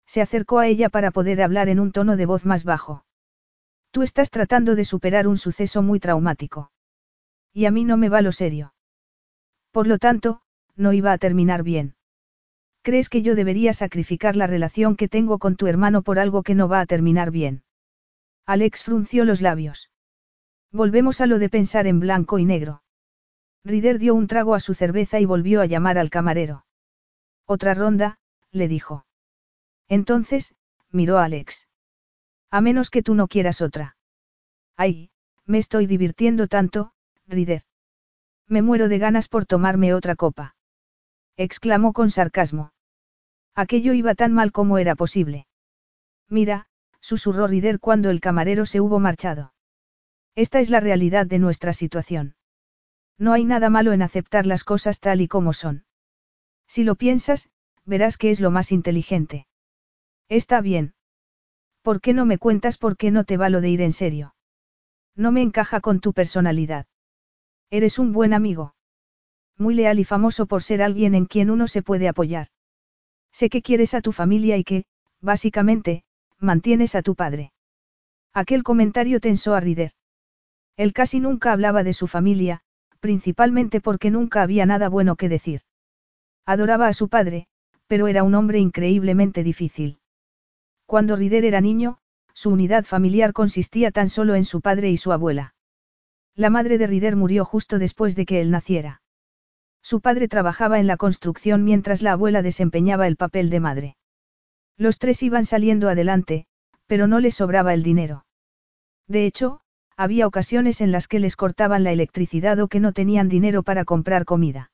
Se 0.05 0.21
acercó 0.21 0.59
a 0.59 0.67
ella 0.67 0.89
para 0.89 1.11
poder 1.11 1.41
hablar 1.41 1.69
en 1.69 1.79
un 1.79 1.91
tono 1.91 2.17
de 2.17 2.25
voz 2.25 2.45
más 2.45 2.63
bajo. 2.63 3.05
Tú 3.91 4.03
estás 4.03 4.29
tratando 4.29 4.75
de 4.75 4.85
superar 4.85 5.27
un 5.27 5.37
suceso 5.37 5.81
muy 5.81 5.99
traumático. 5.99 6.71
Y 7.53 7.65
a 7.65 7.71
mí 7.71 7.85
no 7.85 7.95
me 7.95 8.09
va 8.09 8.21
lo 8.21 8.33
serio. 8.33 8.74
Por 9.75 9.87
lo 9.87 9.97
tanto, 9.97 10.39
no 10.77 10.93
iba 10.93 11.11
a 11.11 11.17
terminar 11.17 11.61
bien. 11.61 11.95
¿Crees 12.81 13.09
que 13.09 13.21
yo 13.21 13.35
debería 13.35 13.73
sacrificar 13.73 14.37
la 14.37 14.47
relación 14.47 14.95
que 14.95 15.09
tengo 15.09 15.37
con 15.37 15.57
tu 15.57 15.67
hermano 15.67 16.01
por 16.01 16.17
algo 16.17 16.43
que 16.43 16.55
no 16.55 16.69
va 16.69 16.79
a 16.79 16.85
terminar 16.85 17.29
bien? 17.29 17.61
Alex 18.45 18.83
frunció 18.83 19.25
los 19.25 19.41
labios. 19.41 19.91
Volvemos 20.71 21.19
a 21.19 21.25
lo 21.25 21.39
de 21.39 21.49
pensar 21.49 21.87
en 21.87 21.99
blanco 21.99 22.39
y 22.39 22.45
negro. 22.45 22.83
Rider 23.65 23.99
dio 23.99 24.15
un 24.15 24.27
trago 24.27 24.55
a 24.55 24.61
su 24.61 24.75
cerveza 24.75 25.19
y 25.19 25.25
volvió 25.25 25.59
a 25.59 25.65
llamar 25.65 25.97
al 25.97 26.09
camarero. 26.09 26.65
Otra 27.45 27.73
ronda, 27.73 28.17
le 28.51 28.69
dijo. 28.69 29.05
Entonces, 29.89 30.55
miró 30.89 31.17
a 31.17 31.25
Alex. 31.25 31.67
A 32.49 32.61
menos 32.61 32.89
que 32.89 33.03
tú 33.03 33.13
no 33.13 33.27
quieras 33.27 33.61
otra. 33.61 33.97
Ay, 34.77 35.09
me 35.45 35.57
estoy 35.57 35.85
divirtiendo 35.85 36.47
tanto, 36.47 36.93
Rider. 37.27 37.63
Me 38.47 38.61
muero 38.61 38.87
de 38.89 38.99
ganas 38.99 39.27
por 39.27 39.45
tomarme 39.45 39.93
otra 39.93 40.15
copa. 40.15 40.55
Exclamó 41.37 41.93
con 41.93 42.11
sarcasmo. 42.11 42.71
Aquello 43.55 43.93
iba 43.93 44.15
tan 44.15 44.33
mal 44.33 44.51
como 44.51 44.77
era 44.77 44.95
posible. 44.95 45.47
Mira, 46.29 46.67
susurró 46.99 47.47
Rider 47.47 47.79
cuando 47.79 48.09
el 48.09 48.19
camarero 48.19 48.65
se 48.65 48.81
hubo 48.81 48.99
marchado. 48.99 49.53
Esta 50.35 50.59
es 50.59 50.69
la 50.69 50.79
realidad 50.79 51.25
de 51.25 51.39
nuestra 51.39 51.73
situación. 51.73 52.35
No 53.17 53.33
hay 53.33 53.45
nada 53.45 53.69
malo 53.69 53.93
en 53.93 54.01
aceptar 54.01 54.45
las 54.45 54.63
cosas 54.63 54.99
tal 54.99 55.21
y 55.21 55.27
como 55.27 55.53
son. 55.53 55.85
Si 56.67 56.83
lo 56.83 56.95
piensas, 56.95 57.49
verás 57.85 58.17
que 58.17 58.29
es 58.29 58.39
lo 58.39 58.51
más 58.51 58.71
inteligente. 58.71 59.47
Está 60.27 60.61
bien. 60.61 60.93
¿Por 61.81 62.01
qué 62.01 62.13
no 62.13 62.25
me 62.25 62.37
cuentas 62.37 62.77
por 62.77 62.97
qué 62.97 63.11
no 63.11 63.23
te 63.23 63.37
va 63.37 63.49
lo 63.49 63.61
de 63.61 63.69
ir 63.69 63.81
en 63.81 63.93
serio? 63.93 64.35
No 65.15 65.31
me 65.31 65.41
encaja 65.41 65.79
con 65.79 66.01
tu 66.01 66.13
personalidad. 66.13 66.87
Eres 67.75 67.99
un 67.99 68.13
buen 68.13 68.33
amigo. 68.33 68.73
Muy 69.57 69.75
leal 69.75 69.99
y 69.99 70.05
famoso 70.05 70.45
por 70.45 70.63
ser 70.63 70.81
alguien 70.81 71.13
en 71.13 71.25
quien 71.25 71.49
uno 71.49 71.67
se 71.67 71.81
puede 71.81 72.07
apoyar. 72.07 72.47
Sé 73.33 73.49
que 73.49 73.61
quieres 73.61 73.93
a 73.93 73.99
tu 73.99 74.13
familia 74.13 74.55
y 74.55 74.63
que, 74.63 74.85
básicamente, 75.19 76.05
mantienes 76.39 76.95
a 76.95 77.01
tu 77.01 77.15
padre. 77.15 77.51
Aquel 78.33 78.63
comentario 78.63 79.19
tensó 79.19 79.55
a 79.55 79.59
Rider. 79.59 79.91
Él 80.77 80.93
casi 80.93 81.19
nunca 81.19 81.51
hablaba 81.51 81.83
de 81.83 81.91
su 81.91 82.07
familia, 82.07 82.61
principalmente 83.01 83.81
porque 83.81 84.09
nunca 84.09 84.41
había 84.41 84.65
nada 84.65 84.87
bueno 84.87 85.17
que 85.17 85.27
decir. 85.27 85.59
Adoraba 86.45 86.87
a 86.87 86.93
su 86.93 87.09
padre, 87.09 87.47
pero 87.87 88.07
era 88.07 88.23
un 88.23 88.35
hombre 88.35 88.59
increíblemente 88.59 89.43
difícil. 89.43 89.99
Cuando 90.85 91.17
Rider 91.17 91.43
era 91.43 91.59
niño, 91.59 91.97
su 92.33 92.51
unidad 92.51 92.85
familiar 92.85 93.33
consistía 93.33 93.91
tan 93.91 94.07
solo 94.07 94.35
en 94.35 94.45
su 94.45 94.61
padre 94.61 94.91
y 94.91 94.95
su 94.95 95.11
abuela. 95.11 95.54
La 96.35 96.49
madre 96.49 96.77
de 96.77 96.87
Rider 96.87 97.15
murió 97.15 97.45
justo 97.45 97.79
después 97.79 98.15
de 98.15 98.25
que 98.25 98.41
él 98.41 98.51
naciera. 98.51 99.01
Su 99.81 100.01
padre 100.01 100.27
trabajaba 100.27 100.79
en 100.79 100.87
la 100.87 100.97
construcción 100.97 101.63
mientras 101.63 102.01
la 102.01 102.13
abuela 102.13 102.41
desempeñaba 102.41 103.07
el 103.07 103.15
papel 103.15 103.49
de 103.49 103.59
madre. 103.59 103.97
Los 104.77 104.99
tres 104.99 105.23
iban 105.23 105.45
saliendo 105.45 105.87
adelante, 105.87 106.47
pero 106.87 107.07
no 107.07 107.19
les 107.19 107.35
sobraba 107.35 107.73
el 107.73 107.83
dinero. 107.83 108.25
De 109.07 109.25
hecho, 109.25 109.61
había 109.95 110.27
ocasiones 110.27 110.81
en 110.81 110.91
las 110.91 111.07
que 111.07 111.19
les 111.19 111.37
cortaban 111.37 111.83
la 111.83 111.93
electricidad 111.93 112.59
o 112.59 112.67
que 112.67 112.81
no 112.81 112.91
tenían 112.91 113.29
dinero 113.29 113.63
para 113.63 113.85
comprar 113.85 114.25
comida. 114.25 114.71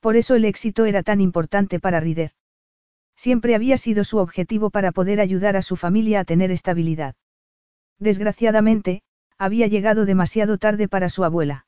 Por 0.00 0.16
eso 0.16 0.36
el 0.36 0.44
éxito 0.44 0.84
era 0.84 1.02
tan 1.02 1.20
importante 1.20 1.80
para 1.80 1.98
Rider. 1.98 2.32
Siempre 3.16 3.56
había 3.56 3.78
sido 3.78 4.04
su 4.04 4.18
objetivo 4.18 4.70
para 4.70 4.92
poder 4.92 5.20
ayudar 5.20 5.56
a 5.56 5.62
su 5.62 5.74
familia 5.74 6.20
a 6.20 6.24
tener 6.24 6.52
estabilidad. 6.52 7.16
Desgraciadamente, 7.98 9.02
había 9.38 9.66
llegado 9.68 10.04
demasiado 10.04 10.58
tarde 10.58 10.88
para 10.88 11.08
su 11.08 11.24
abuela. 11.24 11.66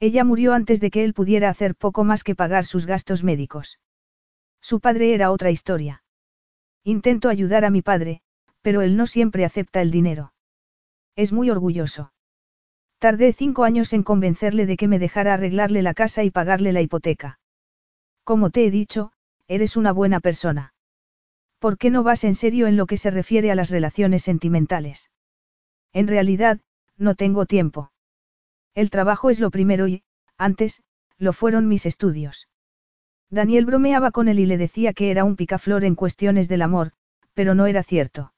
Ella 0.00 0.24
murió 0.24 0.54
antes 0.54 0.80
de 0.80 0.90
que 0.90 1.04
él 1.04 1.14
pudiera 1.14 1.48
hacer 1.48 1.74
poco 1.74 2.04
más 2.04 2.24
que 2.24 2.34
pagar 2.34 2.64
sus 2.64 2.86
gastos 2.86 3.22
médicos. 3.22 3.78
Su 4.60 4.80
padre 4.80 5.14
era 5.14 5.30
otra 5.30 5.50
historia. 5.50 6.02
Intento 6.84 7.28
ayudar 7.28 7.64
a 7.64 7.70
mi 7.70 7.82
padre, 7.82 8.22
pero 8.62 8.82
él 8.82 8.96
no 8.96 9.06
siempre 9.06 9.44
acepta 9.44 9.82
el 9.82 9.90
dinero. 9.90 10.32
Es 11.16 11.32
muy 11.32 11.50
orgulloso. 11.50 12.12
Tardé 12.98 13.32
cinco 13.32 13.64
años 13.64 13.92
en 13.92 14.02
convencerle 14.02 14.66
de 14.66 14.76
que 14.76 14.88
me 14.88 14.98
dejara 14.98 15.34
arreglarle 15.34 15.82
la 15.82 15.94
casa 15.94 16.24
y 16.24 16.30
pagarle 16.30 16.72
la 16.72 16.82
hipoteca. 16.82 17.38
Como 18.24 18.50
te 18.50 18.66
he 18.66 18.70
dicho, 18.70 19.12
eres 19.48 19.76
una 19.76 19.92
buena 19.92 20.20
persona. 20.20 20.74
¿Por 21.58 21.76
qué 21.78 21.90
no 21.90 22.02
vas 22.02 22.24
en 22.24 22.34
serio 22.34 22.66
en 22.66 22.76
lo 22.76 22.86
que 22.86 22.96
se 22.96 23.10
refiere 23.10 23.50
a 23.50 23.54
las 23.54 23.70
relaciones 23.70 24.22
sentimentales? 24.22 25.10
En 25.92 26.08
realidad, 26.08 26.60
no 27.00 27.14
tengo 27.14 27.46
tiempo. 27.46 27.90
El 28.74 28.90
trabajo 28.90 29.30
es 29.30 29.40
lo 29.40 29.50
primero 29.50 29.88
y, 29.88 30.04
antes, 30.36 30.82
lo 31.18 31.32
fueron 31.32 31.66
mis 31.66 31.86
estudios. 31.86 32.48
Daniel 33.30 33.64
bromeaba 33.64 34.10
con 34.10 34.28
él 34.28 34.38
y 34.38 34.46
le 34.46 34.58
decía 34.58 34.92
que 34.92 35.10
era 35.10 35.24
un 35.24 35.36
picaflor 35.36 35.84
en 35.84 35.94
cuestiones 35.94 36.48
del 36.48 36.62
amor, 36.62 36.92
pero 37.34 37.54
no 37.54 37.66
era 37.66 37.82
cierto. 37.82 38.32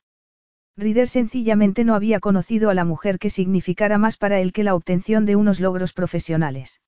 Rider 0.77 1.09
sencillamente 1.09 1.85
no 1.85 1.95
había 1.95 2.21
conocido 2.21 2.71
a 2.71 2.75
la 2.75 2.85
mujer 2.85 3.19
que 3.19 3.31
significara 3.31 3.99
más 3.99 4.17
para 4.17 4.41
él 4.41 4.53
que 4.53 4.65
la 4.65 4.75
obtención 4.75 5.27
de 5.27 5.37
unos 5.37 5.61
logros 5.61 5.93
profesionales. 5.93 6.81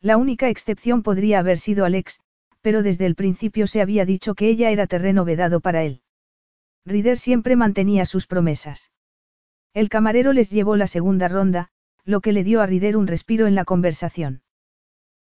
La 0.00 0.16
única 0.16 0.48
excepción 0.48 1.02
podría 1.02 1.38
haber 1.40 1.58
sido 1.58 1.84
Alex, 1.84 2.20
pero 2.60 2.82
desde 2.82 3.06
el 3.06 3.14
principio 3.14 3.66
se 3.66 3.80
había 3.80 4.04
dicho 4.04 4.34
que 4.34 4.48
ella 4.48 4.70
era 4.70 4.86
terreno 4.86 5.24
vedado 5.24 5.60
para 5.60 5.82
él. 5.82 6.02
Rider 6.84 7.18
siempre 7.18 7.56
mantenía 7.56 8.04
sus 8.04 8.26
promesas. 8.26 8.90
El 9.72 9.88
camarero 9.88 10.32
les 10.32 10.50
llevó 10.50 10.76
la 10.76 10.86
segunda 10.86 11.28
ronda, 11.28 11.68
lo 12.04 12.20
que 12.20 12.32
le 12.32 12.44
dio 12.44 12.60
a 12.60 12.66
Rider 12.66 12.96
un 12.96 13.06
respiro 13.06 13.46
en 13.46 13.54
la 13.54 13.64
conversación. 13.64 14.42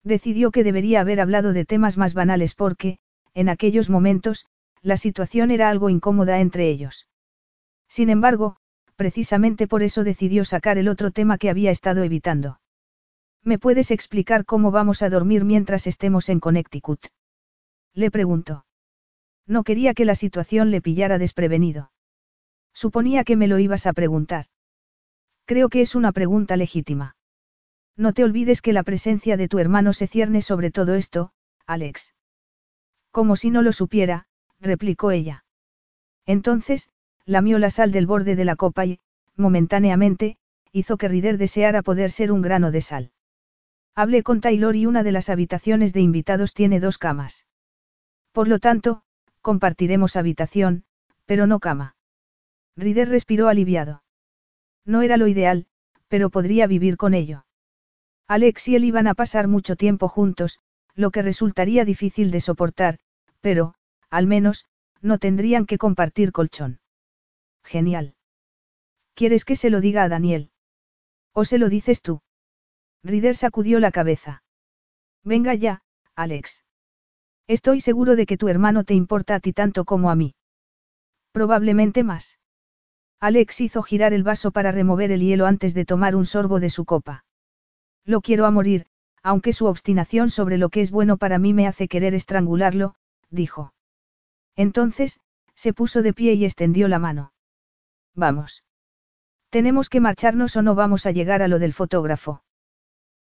Decidió 0.05 0.51
que 0.51 0.65
debería 0.65 1.01
haber 1.01 1.21
hablado 1.21 1.53
de 1.53 1.65
temas 1.65 1.99
más 1.99 2.15
banales 2.15 2.55
porque, 2.55 2.99
en 3.35 3.49
aquellos 3.49 3.91
momentos, 3.91 4.47
la 4.81 4.97
situación 4.97 5.51
era 5.51 5.69
algo 5.69 5.91
incómoda 5.91 6.41
entre 6.41 6.69
ellos. 6.71 7.09
Sin 7.89 8.11
embargo, 8.11 8.57
precisamente 8.97 9.67
por 9.67 9.83
eso 9.83 10.03
decidió 10.03 10.45
sacar 10.45 10.79
el 10.79 10.89
otro 10.89 11.11
tema 11.11 11.37
que 11.37 11.51
había 11.51 11.71
estado 11.71 12.03
evitando. 12.03 12.61
¿Me 13.43 13.59
puedes 13.59 13.91
explicar 13.91 14.45
cómo 14.45 14.71
vamos 14.71 15.03
a 15.03 15.11
dormir 15.11 15.45
mientras 15.45 15.87
estemos 15.87 16.29
en 16.29 16.41
Connecticut? 16.41 17.07
Le 17.95 18.11
preguntó. 18.11 18.65
No 19.47 19.63
quería 19.63 19.95
que 19.95 20.05
la 20.05 20.15
situación 20.15 20.71
le 20.71 20.81
pillara 20.81 21.19
desprevenido. 21.19 21.91
Suponía 22.85 23.25
que 23.25 23.35
me 23.35 23.49
lo 23.49 23.59
ibas 23.59 23.89
a 23.89 23.93
preguntar. 23.93 24.47
Creo 25.47 25.69
que 25.69 25.81
es 25.81 25.97
una 25.97 26.13
pregunta 26.13 26.57
legítima. 26.57 27.17
No 27.97 28.13
te 28.13 28.23
olvides 28.23 28.63
que 28.63 28.73
la 28.73 28.85
presencia 28.85 29.37
de 29.37 29.49
tu 29.49 29.59
hermano 29.59 29.93
se 29.93 30.07
cierne 30.07 30.43
sobre 30.43 30.71
todo 30.71 30.95
esto, 30.95 31.33
Alex. 31.67 32.15
Como 33.11 33.35
si 33.35 33.51
no 33.51 33.63
lo 33.63 33.73
supiera, 33.73 34.29
replicó 34.61 35.11
ella. 35.11 35.45
Entonces, 36.25 36.89
lamió 37.25 37.59
la 37.59 37.71
sal 37.71 37.91
del 37.91 38.07
borde 38.07 38.37
de 38.37 38.45
la 38.45 38.55
copa 38.55 38.87
y, 38.87 39.01
momentáneamente, 39.35 40.37
hizo 40.71 40.99
que 40.99 41.09
Rider 41.09 41.37
deseara 41.37 41.83
poder 41.83 42.13
ser 42.13 42.31
un 42.31 42.43
grano 42.43 42.71
de 42.71 42.81
sal. 42.81 43.11
Hablé 43.97 44.23
con 44.23 44.41
Taylor 44.41 44.77
y 44.77 44.87
una 44.87 45.03
de 45.03 45.11
las 45.11 45.31
habitaciones 45.31 45.93
de 45.93 46.03
invitados 46.03 46.55
tiene 46.55 46.79
dos 46.79 46.97
camas. 46.97 47.45
Por 48.31 48.47
lo 48.47 48.61
tanto, 48.61 49.03
compartiremos 49.43 50.15
habitación, 50.15 50.85
pero 51.27 51.49
no 51.49 51.59
cama. 51.59 51.97
Rider 52.79 53.09
respiró 53.09 53.49
aliviado. 53.49 54.05
No 54.85 55.03
era 55.03 55.17
lo 55.17 55.27
ideal, 55.27 55.67
pero 56.07 56.31
podría 56.31 56.69
vivir 56.69 56.97
con 56.97 57.13
ello. 57.13 57.45
Alex 58.29 58.69
y 58.69 58.77
él 58.77 58.85
iban 58.85 59.09
a 59.09 59.15
pasar 59.15 59.49
mucho 59.49 59.75
tiempo 59.75 60.07
juntos, 60.07 60.61
lo 60.95 61.11
que 61.11 61.23
resultaría 61.23 61.85
difícil 61.85 62.31
de 62.31 62.41
soportar, 62.41 63.01
pero, 63.41 63.75
al 64.11 64.29
menos, 64.29 64.65
no 65.01 65.19
tendrían 65.19 65.67
que 65.67 65.77
compartir 65.77 66.31
colchón. 66.31 66.79
Genial. 67.65 68.15
¿Quieres 69.15 69.45
que 69.45 69.57
se 69.57 69.71
lo 69.71 69.81
diga 69.81 70.05
a 70.05 70.09
Daniel? 70.09 70.51
¿O 71.33 71.45
se 71.45 71.59
lo 71.59 71.69
dices 71.69 72.01
tú? 72.01 72.23
Rider 73.03 73.35
sacudió 73.35 73.81
la 73.81 73.91
cabeza. 73.91 74.45
Venga 75.25 75.55
ya, 75.55 75.83
Alex. 76.15 76.65
Estoy 77.49 77.81
seguro 77.81 78.15
de 78.15 78.27
que 78.27 78.37
tu 78.37 78.49
hermano 78.49 78.85
te 78.85 78.95
importa 78.95 79.35
a 79.35 79.41
ti 79.41 79.53
tanto 79.53 79.85
como 79.85 80.11
a 80.11 80.15
mí. 80.15 80.37
Probablemente 81.33 82.05
más. 82.05 82.38
Alex 83.21 83.61
hizo 83.61 83.83
girar 83.83 84.13
el 84.13 84.23
vaso 84.23 84.53
para 84.53 84.71
remover 84.71 85.11
el 85.11 85.21
hielo 85.21 85.47
antes 85.47 85.75
de 85.75 85.85
tomar 85.85 86.15
un 86.15 86.25
sorbo 86.25 86.61
de 86.61 86.71
su 86.71 86.85
copa. 86.85 87.25
Lo 88.05 88.21
quiero 88.21 88.47
a 88.47 88.51
morir, 88.51 88.87
aunque 89.23 89.53
su 89.53 89.67
obstinación 89.67 90.31
sobre 90.31 90.57
lo 90.57 90.69
que 90.69 90.81
es 90.81 90.91
bueno 90.91 91.17
para 91.17 91.39
mí 91.39 91.53
me 91.53 91.67
hace 91.67 91.89
querer 91.89 92.15
estrangularlo, 92.15 92.95
dijo. 93.31 93.75
Entonces, 94.55 95.21
se 95.55 95.73
puso 95.73 96.03
de 96.03 96.15
pie 96.15 96.35
y 96.35 96.45
extendió 96.45 96.87
la 96.87 97.01
mano. 97.01 97.33
Vamos. 98.15 98.65
Tenemos 99.51 99.89
que 99.89 100.01
marcharnos 100.01 100.57
o 100.57 100.63
no 100.63 100.75
vamos 100.75 101.07
a 101.07 101.11
llegar 101.11 101.43
a 101.43 101.49
lo 101.49 101.59
del 101.59 101.73
fotógrafo. 101.73 102.43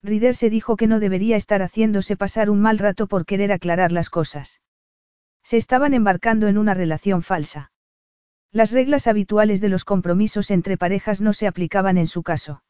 Rider 0.03 0.37
se 0.37 0.51
dijo 0.51 0.77
que 0.77 0.87
no 0.87 1.01
debería 1.01 1.37
estar 1.37 1.63
haciéndose 1.63 2.17
pasar 2.17 2.51
un 2.51 2.61
mal 2.61 2.79
rato 2.79 3.07
por 3.07 3.25
querer 3.25 3.53
aclarar 3.53 3.93
las 3.93 4.11
cosas. 4.11 4.61
Se 5.43 5.57
estaban 5.57 5.95
embarcando 5.95 6.49
en 6.49 6.59
una 6.59 6.75
relación 6.75 7.23
falsa. 7.23 7.71
Las 8.57 8.73
reglas 8.73 9.07
habituales 9.07 9.61
de 9.61 9.69
los 9.69 9.85
compromisos 9.85 10.51
entre 10.51 10.79
parejas 10.79 11.21
no 11.21 11.35
se 11.35 11.47
aplicaban 11.47 11.99
en 11.99 12.07
su 12.07 12.23
caso. 12.23 12.63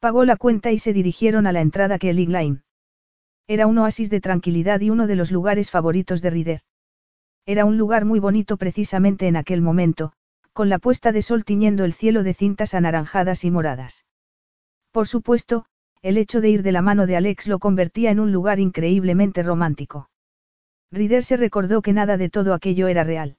Pagó 0.00 0.24
la 0.24 0.34
cuenta 0.34 0.72
y 0.72 0.80
se 0.80 0.92
dirigieron 0.92 1.46
a 1.46 1.52
la 1.52 1.60
entrada 1.60 2.00
que 2.00 2.10
el 2.10 2.16
Line. 2.16 2.62
Era 3.46 3.68
un 3.68 3.78
oasis 3.78 4.10
de 4.10 4.20
tranquilidad 4.20 4.80
y 4.80 4.90
uno 4.90 5.06
de 5.06 5.14
los 5.14 5.30
lugares 5.30 5.70
favoritos 5.70 6.22
de 6.22 6.30
Rider. 6.30 6.60
Era 7.46 7.66
un 7.66 7.78
lugar 7.78 8.04
muy 8.04 8.18
bonito 8.18 8.56
precisamente 8.56 9.28
en 9.28 9.36
aquel 9.36 9.62
momento, 9.62 10.12
con 10.52 10.68
la 10.68 10.80
puesta 10.80 11.12
de 11.12 11.22
sol 11.22 11.44
tiñendo 11.44 11.84
el 11.84 11.92
cielo 11.92 12.24
de 12.24 12.34
cintas 12.34 12.74
anaranjadas 12.74 13.44
y 13.44 13.52
moradas. 13.52 14.06
Por 14.90 15.06
supuesto, 15.06 15.66
el 16.02 16.18
hecho 16.18 16.40
de 16.40 16.48
ir 16.48 16.64
de 16.64 16.72
la 16.72 16.82
mano 16.82 17.06
de 17.06 17.14
Alex 17.14 17.46
lo 17.46 17.60
convertía 17.60 18.10
en 18.10 18.18
un 18.18 18.32
lugar 18.32 18.58
increíblemente 18.58 19.44
romántico. 19.44 20.10
Rider 20.90 21.22
se 21.22 21.36
recordó 21.36 21.80
que 21.80 21.92
nada 21.92 22.16
de 22.16 22.28
todo 22.28 22.54
aquello 22.54 22.88
era 22.88 23.04
real. 23.04 23.36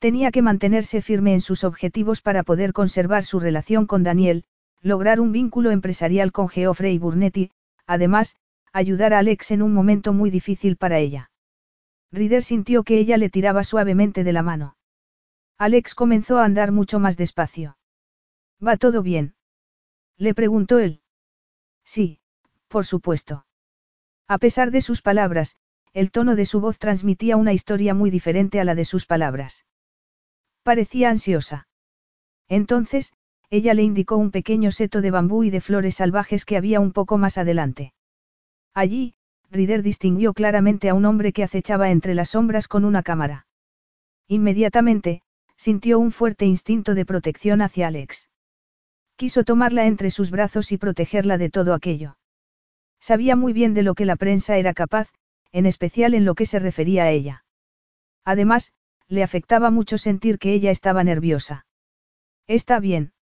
Tenía 0.00 0.30
que 0.30 0.40
mantenerse 0.40 1.02
firme 1.02 1.34
en 1.34 1.42
sus 1.42 1.62
objetivos 1.62 2.22
para 2.22 2.42
poder 2.42 2.72
conservar 2.72 3.22
su 3.22 3.38
relación 3.38 3.86
con 3.86 4.02
Daniel, 4.02 4.44
lograr 4.80 5.20
un 5.20 5.30
vínculo 5.30 5.70
empresarial 5.72 6.32
con 6.32 6.48
Geoffrey 6.48 6.98
Burnetti, 6.98 7.50
además, 7.86 8.34
ayudar 8.72 9.12
a 9.12 9.18
Alex 9.18 9.50
en 9.50 9.60
un 9.60 9.74
momento 9.74 10.14
muy 10.14 10.30
difícil 10.30 10.76
para 10.78 10.98
ella. 10.98 11.30
Rider 12.12 12.42
sintió 12.42 12.82
que 12.82 12.98
ella 12.98 13.18
le 13.18 13.28
tiraba 13.28 13.62
suavemente 13.62 14.24
de 14.24 14.32
la 14.32 14.42
mano. 14.42 14.74
Alex 15.58 15.94
comenzó 15.94 16.38
a 16.38 16.46
andar 16.46 16.72
mucho 16.72 16.98
más 16.98 17.18
despacio. 17.18 17.76
¿Va 18.66 18.78
todo 18.78 19.02
bien? 19.02 19.34
Le 20.16 20.32
preguntó 20.34 20.78
él. 20.78 21.02
Sí, 21.84 22.20
por 22.68 22.86
supuesto. 22.86 23.44
A 24.26 24.38
pesar 24.38 24.70
de 24.70 24.80
sus 24.80 25.02
palabras, 25.02 25.58
el 25.92 26.10
tono 26.10 26.36
de 26.36 26.46
su 26.46 26.60
voz 26.60 26.78
transmitía 26.78 27.36
una 27.36 27.52
historia 27.52 27.92
muy 27.92 28.08
diferente 28.08 28.60
a 28.60 28.64
la 28.64 28.74
de 28.74 28.86
sus 28.86 29.04
palabras. 29.04 29.66
Parecía 30.62 31.10
ansiosa. 31.10 31.68
Entonces, 32.48 33.12
ella 33.48 33.74
le 33.74 33.82
indicó 33.82 34.16
un 34.16 34.30
pequeño 34.30 34.70
seto 34.70 35.00
de 35.00 35.10
bambú 35.10 35.42
y 35.42 35.50
de 35.50 35.60
flores 35.60 35.96
salvajes 35.96 36.44
que 36.44 36.56
había 36.56 36.80
un 36.80 36.92
poco 36.92 37.18
más 37.18 37.38
adelante. 37.38 37.92
Allí, 38.74 39.14
Rider 39.50 39.82
distinguió 39.82 40.32
claramente 40.32 40.88
a 40.88 40.94
un 40.94 41.04
hombre 41.04 41.32
que 41.32 41.42
acechaba 41.42 41.90
entre 41.90 42.14
las 42.14 42.30
sombras 42.30 42.68
con 42.68 42.84
una 42.84 43.02
cámara. 43.02 43.46
Inmediatamente, 44.28 45.22
sintió 45.56 45.98
un 45.98 46.12
fuerte 46.12 46.46
instinto 46.46 46.94
de 46.94 47.04
protección 47.04 47.62
hacia 47.62 47.88
Alex. 47.88 48.28
Quiso 49.16 49.44
tomarla 49.44 49.86
entre 49.86 50.10
sus 50.10 50.30
brazos 50.30 50.70
y 50.72 50.78
protegerla 50.78 51.36
de 51.36 51.50
todo 51.50 51.74
aquello. 51.74 52.16
Sabía 53.00 53.34
muy 53.34 53.52
bien 53.52 53.74
de 53.74 53.82
lo 53.82 53.94
que 53.94 54.06
la 54.06 54.16
prensa 54.16 54.56
era 54.56 54.72
capaz, 54.72 55.10
en 55.52 55.66
especial 55.66 56.14
en 56.14 56.24
lo 56.24 56.34
que 56.34 56.46
se 56.46 56.60
refería 56.60 57.04
a 57.04 57.10
ella. 57.10 57.44
Además, 58.24 58.72
le 59.10 59.24
afectaba 59.24 59.70
mucho 59.70 59.98
sentir 59.98 60.38
que 60.38 60.54
ella 60.54 60.70
estaba 60.70 61.02
nerviosa. 61.02 61.66
Está 62.46 62.78
bien. 62.78 63.12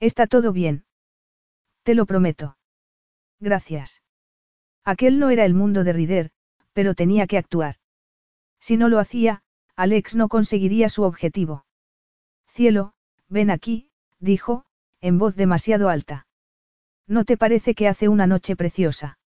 Está 0.00 0.26
todo 0.26 0.52
bien. 0.52 0.84
Te 1.84 1.94
lo 1.94 2.04
prometo. 2.04 2.58
Gracias. 3.38 4.02
Aquel 4.84 5.20
no 5.20 5.30
era 5.30 5.44
el 5.44 5.54
mundo 5.54 5.84
de 5.84 5.92
Rider, 5.92 6.30
pero 6.72 6.94
tenía 6.94 7.28
que 7.28 7.38
actuar. 7.38 7.76
Si 8.58 8.76
no 8.76 8.88
lo 8.88 8.98
hacía, 8.98 9.42
Alex 9.76 10.16
no 10.16 10.28
conseguiría 10.28 10.88
su 10.88 11.04
objetivo. 11.04 11.64
Cielo, 12.48 12.92
ven 13.28 13.50
aquí, 13.50 13.88
dijo, 14.18 14.64
en 15.00 15.18
voz 15.18 15.36
demasiado 15.36 15.88
alta. 15.88 16.26
¿No 17.06 17.24
te 17.24 17.36
parece 17.36 17.74
que 17.74 17.86
hace 17.86 18.08
una 18.08 18.26
noche 18.26 18.56
preciosa? 18.56 19.18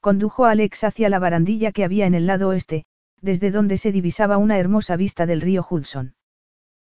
Condujo 0.00 0.46
a 0.46 0.52
Alex 0.52 0.84
hacia 0.84 1.10
la 1.10 1.18
barandilla 1.18 1.70
que 1.72 1.84
había 1.84 2.06
en 2.06 2.14
el 2.14 2.26
lado 2.26 2.48
oeste, 2.48 2.86
desde 3.22 3.50
donde 3.50 3.78
se 3.78 3.92
divisaba 3.92 4.36
una 4.36 4.58
hermosa 4.58 4.96
vista 4.96 5.24
del 5.24 5.40
río 5.40 5.64
Hudson. 5.68 6.14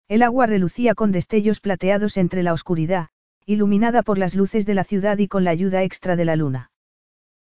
El 0.09 0.23
agua 0.23 0.47
relucía 0.47 0.95
con 0.95 1.13
destellos 1.13 1.61
plateados 1.61 2.17
entre 2.17 2.43
la 2.43 2.53
oscuridad, 2.53 3.09
iluminada 3.47 4.03
por 4.03 4.19
las 4.19 4.35
luces 4.35 4.67
de 4.67 4.75
la 4.75 4.85
ciudad 4.85 5.19
y 5.19 5.29
con 5.29 5.45
la 5.45 5.51
ayuda 5.51 5.83
extra 5.83 6.17
de 6.17 6.25
la 6.25 6.37
luna. 6.37 6.71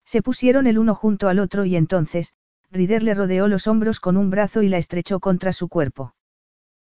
Se 0.05 0.21
pusieron 0.21 0.67
el 0.67 0.77
uno 0.77 0.93
junto 0.93 1.27
al 1.27 1.39
otro 1.39 1.65
y 1.65 1.75
entonces, 1.75 2.33
Rider 2.71 3.03
le 3.03 3.13
rodeó 3.13 3.47
los 3.47 3.67
hombros 3.67 3.99
con 3.99 4.17
un 4.17 4.29
brazo 4.29 4.61
y 4.61 4.69
la 4.69 4.77
estrechó 4.77 5.19
contra 5.19 5.51
su 5.51 5.67
cuerpo. 5.67 6.13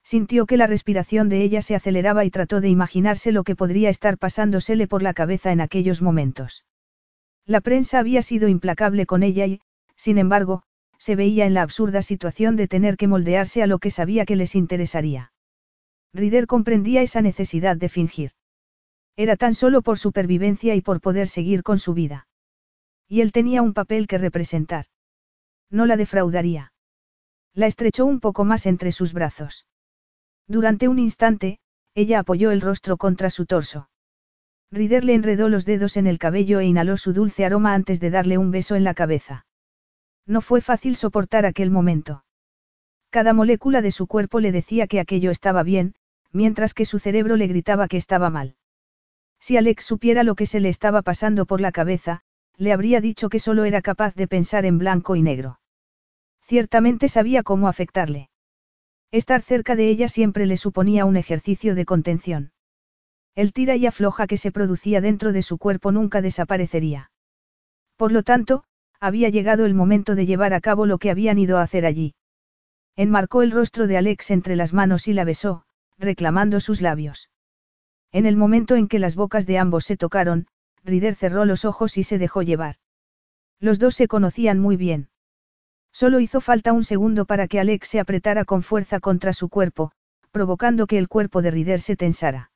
Sintió 0.03 0.47
que 0.47 0.57
la 0.57 0.67
respiración 0.67 1.29
de 1.29 1.43
ella 1.43 1.63
se 1.63 1.75
aceleraba 1.75 2.25
y 2.25 2.31
trató 2.31 2.61
de 2.61 2.69
imaginarse 2.69 3.33
lo 3.33 3.45
que 3.45 3.55
podría 3.55 3.89
estar 3.89 4.19
pasándosele 4.19 4.89
por 4.89 5.03
la 5.03 5.15
cabeza 5.15 5.53
en 5.53 5.61
aquellos 5.61 6.03
momentos. 6.03 6.65
La 7.45 7.61
prensa 7.61 7.99
había 7.99 8.23
sido 8.23 8.49
implacable 8.49 9.07
con 9.07 9.23
ella 9.23 9.47
y, 9.47 9.61
sin 9.97 10.19
embargo, 10.19 10.63
se 11.03 11.17
veía 11.17 11.47
en 11.47 11.55
la 11.55 11.63
absurda 11.63 12.01
situación 12.01 12.55
de 12.55 12.69
tener 12.69 12.97
que 12.97 13.09
moldearse 13.09 13.61
a 13.61 13.67
lo 13.67 13.81
que 13.81 13.91
sabía 13.91 14.25
que 14.25 14.37
les 14.37 14.55
interesaría. 14.55 15.33
Rider 16.15 16.47
comprendía 16.47 17.03
esa 17.03 17.21
necesidad 17.21 17.77
de 17.77 17.89
fingir. 17.89 18.31
Era 19.17 19.37
tan 19.37 19.55
solo 19.55 19.83
por 19.83 19.99
supervivencia 19.99 20.77
y 20.77 20.81
por 20.81 21.01
poder 21.01 21.27
seguir 21.27 21.65
con 21.65 21.81
su 21.81 21.93
vida. 21.93 22.29
Y 23.09 23.21
él 23.21 23.33
tenía 23.33 23.63
un 23.63 23.75
papel 23.75 24.07
que 24.07 24.17
representar. 24.17 24.85
No 25.71 25.87
la 25.87 25.97
defraudaría. 25.97 26.73
La 27.53 27.67
estrechó 27.67 28.07
un 28.07 28.21
poco 28.21 28.45
más 28.45 28.65
entre 28.67 28.93
sus 28.93 29.13
brazos. 29.13 29.67
Durante 30.47 30.87
un 30.87 31.01
instante, 31.01 31.59
ella 31.97 32.21
apoyó 32.21 32.53
el 32.53 32.61
rostro 32.61 32.97
contra 32.97 33.29
su 33.29 33.45
torso. 33.47 33.91
Rider 34.71 35.05
le 35.05 35.15
enredó 35.15 35.49
los 35.49 35.65
dedos 35.65 35.97
en 35.97 36.07
el 36.07 36.21
cabello 36.21 36.61
e 36.61 36.67
inhaló 36.67 36.97
su 36.97 37.13
dulce 37.13 37.45
aroma 37.45 37.75
antes 37.75 37.99
de 37.99 38.11
darle 38.11 38.39
un 38.39 38.53
beso 38.53 38.77
en 38.77 38.85
la 38.85 38.95
cabeza. 38.95 39.47
No 40.27 40.41
fue 40.41 40.61
fácil 40.61 40.97
soportar 40.97 41.47
aquel 41.47 41.71
momento. 41.71 42.25
Cada 43.11 43.33
molécula 43.33 43.83
de 43.83 43.91
su 43.91 44.07
cuerpo 44.07 44.41
le 44.41 44.53
decía 44.53 44.87
que 44.87 45.01
aquello 45.01 45.31
estaba 45.31 45.63
bien, 45.63 45.95
mientras 46.33 46.75
que 46.75 46.85
su 46.85 46.99
cerebro 46.99 47.37
le 47.37 47.47
gritaba 47.47 47.89
que 47.89 47.97
estaba 47.97 48.31
mal. 48.31 48.57
Si 49.39 49.57
Alex 49.57 49.85
supiera 49.85 50.23
lo 50.23 50.35
que 50.35 50.47
se 50.47 50.61
le 50.61 50.69
estaba 50.69 51.03
pasando 51.03 51.47
por 51.47 51.61
la 51.61 51.73
cabeza, 51.73 52.23
le 52.57 52.73
habría 52.73 53.01
dicho 53.01 53.29
que 53.29 53.41
solo 53.41 53.65
era 53.65 53.83
capaz 53.83 54.15
de 54.15 54.29
pensar 54.29 54.65
en 54.65 54.79
blanco 54.79 55.17
y 55.17 55.23
negro. 55.23 55.59
Ciertamente 56.43 57.09
sabía 57.09 57.43
cómo 57.43 57.69
afectarle. 57.69 58.31
Estar 59.11 59.43
cerca 59.43 59.77
de 59.77 59.89
ella 59.89 60.09
siempre 60.09 60.47
le 60.47 60.57
suponía 60.57 61.05
un 61.05 61.17
ejercicio 61.17 61.75
de 61.75 61.85
contención. 61.85 62.53
El 63.35 63.53
tira 63.53 63.77
y 63.77 63.87
afloja 63.87 64.27
que 64.27 64.37
se 64.37 64.53
producía 64.53 65.01
dentro 65.01 65.33
de 65.33 65.43
su 65.43 65.59
cuerpo 65.59 65.93
nunca 65.93 66.23
desaparecería. 66.23 67.11
Por 67.97 68.13
lo 68.13 68.23
tanto, 68.23 68.65
había 69.03 69.31
llegado 69.31 69.67
el 69.67 69.75
momento 69.75 70.15
de 70.15 70.27
llevar 70.27 70.55
a 70.55 70.61
cabo 70.61 70.87
lo 70.87 70.99
que 70.99 71.11
habían 71.11 71.37
ido 71.37 71.59
a 71.59 71.63
hacer 71.63 71.87
allí. 71.87 72.15
Enmarcó 72.95 73.43
el 73.43 73.51
rostro 73.51 73.89
de 73.89 73.97
Alex 73.97 74.31
entre 74.31 74.55
las 74.55 74.73
manos 74.73 75.09
y 75.09 75.13
la 75.13 75.25
besó, 75.25 75.65
reclamando 75.99 76.61
sus 76.61 76.81
labios. 76.81 77.29
En 78.13 78.27
el 78.27 78.37
momento 78.37 78.77
en 78.77 78.87
que 78.87 79.01
las 79.01 79.17
bocas 79.17 79.45
de 79.45 79.59
ambos 79.59 79.87
se 79.87 79.97
tocaron, 79.97 80.47
Rider 80.85 81.17
cerró 81.17 81.45
los 81.47 81.65
ojos 81.65 81.99
y 81.99 82.05
se 82.05 82.17
dejó 82.17 82.43
llevar. 82.43 82.77
Los 83.59 83.81
dos 83.81 83.97
se 83.97 84.07
conocían 84.07 84.61
muy 84.61 84.77
bien. 84.77 85.09
Solo 85.91 86.21
hizo 86.21 86.41
falta 86.41 86.73
un 86.73 86.85
segundo 86.85 87.25
para 87.25 87.49
que 87.49 87.59
Alex 87.59 87.89
se 87.89 87.99
apretara 87.99 88.45
con 88.45 88.63
fuerza 88.63 89.01
contra 89.01 89.33
su 89.33 89.49
cuerpo, 89.49 89.91
provocando 90.31 90.87
que 90.87 90.99
el 90.99 91.09
cuerpo 91.09 91.43
de 91.43 91.51
Rider 91.51 91.81
se 91.81 91.97
tensara. 91.97 92.53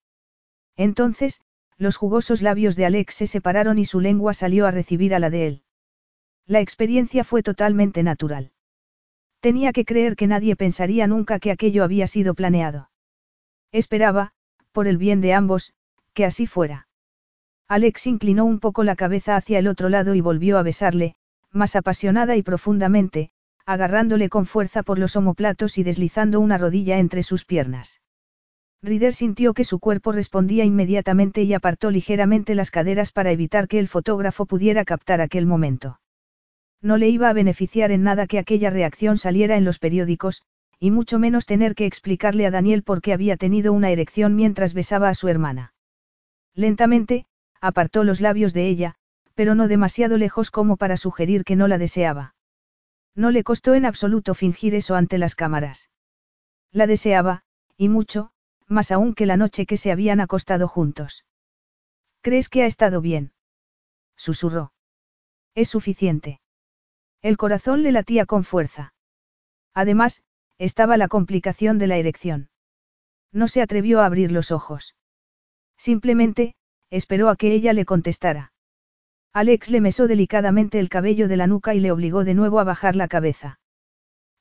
Entonces, 0.77 1.41
los 1.77 1.97
jugosos 1.97 2.41
labios 2.41 2.77
de 2.77 2.87
Alex 2.87 3.15
se 3.15 3.27
separaron 3.27 3.81
y 3.81 3.85
su 3.85 3.99
lengua 3.99 4.33
salió 4.33 4.67
a 4.67 4.71
recibir 4.71 5.13
a 5.13 5.19
la 5.19 5.29
de 5.29 5.47
él. 5.49 5.63
La 6.49 6.61
experiencia 6.61 7.25
fue 7.25 7.43
totalmente 7.43 8.05
natural. 8.05 8.53
Tenía 9.41 9.73
que 9.73 9.85
creer 9.85 10.15
que 10.15 10.29
nadie 10.29 10.55
pensaría 10.55 11.07
nunca 11.09 11.41
que 11.41 11.51
aquello 11.51 11.83
había 11.83 12.07
sido 12.07 12.35
planeado. 12.35 12.91
Esperaba, 13.73 14.33
por 14.71 14.87
el 14.87 14.97
bien 14.97 15.21
de 15.21 15.35
ambos, 15.35 15.75
que 16.15 16.25
así 16.25 16.47
fuera. 16.47 16.87
Alex 17.69 18.07
inclinó 18.07 18.45
un 18.45 18.61
poco 18.61 18.85
la 18.85 18.95
cabeza 18.95 19.35
hacia 19.35 19.59
el 19.59 19.67
otro 19.67 19.89
lado 19.89 20.15
y 20.15 20.21
volvió 20.21 20.57
a 20.57 20.63
besarle, 20.63 21.17
más 21.51 21.75
apasionada 21.75 22.37
y 22.37 22.43
profundamente, 22.43 23.31
agarrándole 23.65 24.29
con 24.29 24.47
fuerza 24.47 24.85
por 24.85 25.01
los 25.01 25.17
omoplatos 25.17 25.79
y 25.79 25.83
deslizando 25.83 26.39
una 26.39 26.59
rodilla 26.59 26.99
entre 26.99 27.25
sus 27.25 27.45
piernas. 27.45 28.01
Rider 28.83 29.15
sintió 29.15 29.53
que 29.53 29.65
su 29.65 29.81
cuerpo 29.81 30.13
respondía 30.13 30.65
inmediatamente 30.65 31.43
y 31.43 31.55
apartó 31.55 31.91
ligeramente 31.91 32.55
las 32.55 32.71
caderas 32.71 33.11
para 33.11 33.33
evitar 33.33 33.67
que 33.67 33.81
el 33.81 33.89
fotógrafo 33.89 34.47
pudiera 34.47 34.85
captar 34.85 35.21
aquel 35.21 35.45
momento. 35.45 35.99
No 36.83 36.97
le 36.97 37.09
iba 37.09 37.29
a 37.29 37.33
beneficiar 37.33 37.91
en 37.91 38.03
nada 38.03 38.27
que 38.27 38.39
aquella 38.39 38.71
reacción 38.71 39.19
saliera 39.19 39.57
en 39.57 39.65
los 39.65 39.79
periódicos, 39.79 40.43
y 40.79 40.91
mucho 40.91 41.19
menos 41.19 41.47
tener 41.47 41.75
que 41.75 41.87
explicarle 41.87 42.47
a 42.47 42.51
Daniel 42.51 42.83
por 42.83 43.01
qué 43.01 43.13
había 43.13 43.37
tenido 43.37 43.73
una 43.73 43.91
erección 43.91 44.35
mientras 44.35 44.75
besaba 44.75 45.09
a 45.09 45.15
su 45.15 45.29
hermana. 45.29 45.75
Lentamente, 46.55 47.27
apartó 47.61 48.05
los 48.05 48.21
labios 48.21 48.53
de 48.53 48.69
ella, 48.69 48.95
pero 49.35 49.55
no 49.55 49.69
demasiado 49.69 50.17
lejos 50.17 50.51
como 50.51 50.77
para 50.77 50.97
sugerir 50.97 51.45
que 51.45 51.57
no 51.57 51.69
la 51.69 51.79
deseaba. 51.79 52.35
No 53.15 53.31
le 53.31 53.45
costó 53.45 53.75
en 53.75 53.87
absoluto 53.87 54.35
fingir 54.35 54.75
eso 54.75 54.95
ante 54.95 55.19
las 55.19 55.35
cámaras. 55.35 55.91
La 56.73 56.87
deseaba, 56.87 57.43
y 57.77 57.89
mucho, 57.89 58.31
más 58.67 58.91
aún 58.91 59.15
que 59.15 59.27
la 59.27 59.37
noche 59.37 59.67
que 59.67 59.77
se 59.77 59.93
habían 59.93 60.21
acostado 60.21 60.69
juntos. 60.69 61.25
¿Crees 62.21 62.49
que 62.49 62.63
ha 62.63 62.67
estado 62.67 63.01
bien? 63.01 63.33
Susurró. 64.17 64.73
Es 65.55 65.69
suficiente. 65.69 66.41
El 67.23 67.37
corazón 67.37 67.83
le 67.83 67.93
latía 67.93 68.27
con 68.27 68.45
fuerza. 68.45 68.95
Además, 69.75 70.23
estaba 70.59 70.97
la 70.97 71.09
complicación 71.09 71.79
de 71.79 71.87
la 71.87 71.97
erección. 71.97 72.49
No 73.33 73.49
se 73.49 73.61
atrevió 73.61 74.01
a 74.01 74.07
abrir 74.07 74.33
los 74.33 74.51
ojos. 74.51 74.97
Simplemente, 75.77 76.55
esperó 76.91 77.29
a 77.29 77.37
que 77.37 77.53
ella 77.53 77.73
le 77.73 77.85
contestara. 77.85 78.53
Alex 79.33 79.71
le 79.71 79.83
mesó 79.83 80.07
delicadamente 80.07 80.79
el 80.79 80.89
cabello 80.89 81.29
de 81.29 81.37
la 81.37 81.47
nuca 81.47 81.75
y 81.75 81.81
le 81.81 81.93
obligó 81.93 82.25
de 82.25 82.35
nuevo 82.35 82.59
a 82.59 82.65
bajar 82.65 82.97
la 82.97 83.09
cabeza. 83.09 83.61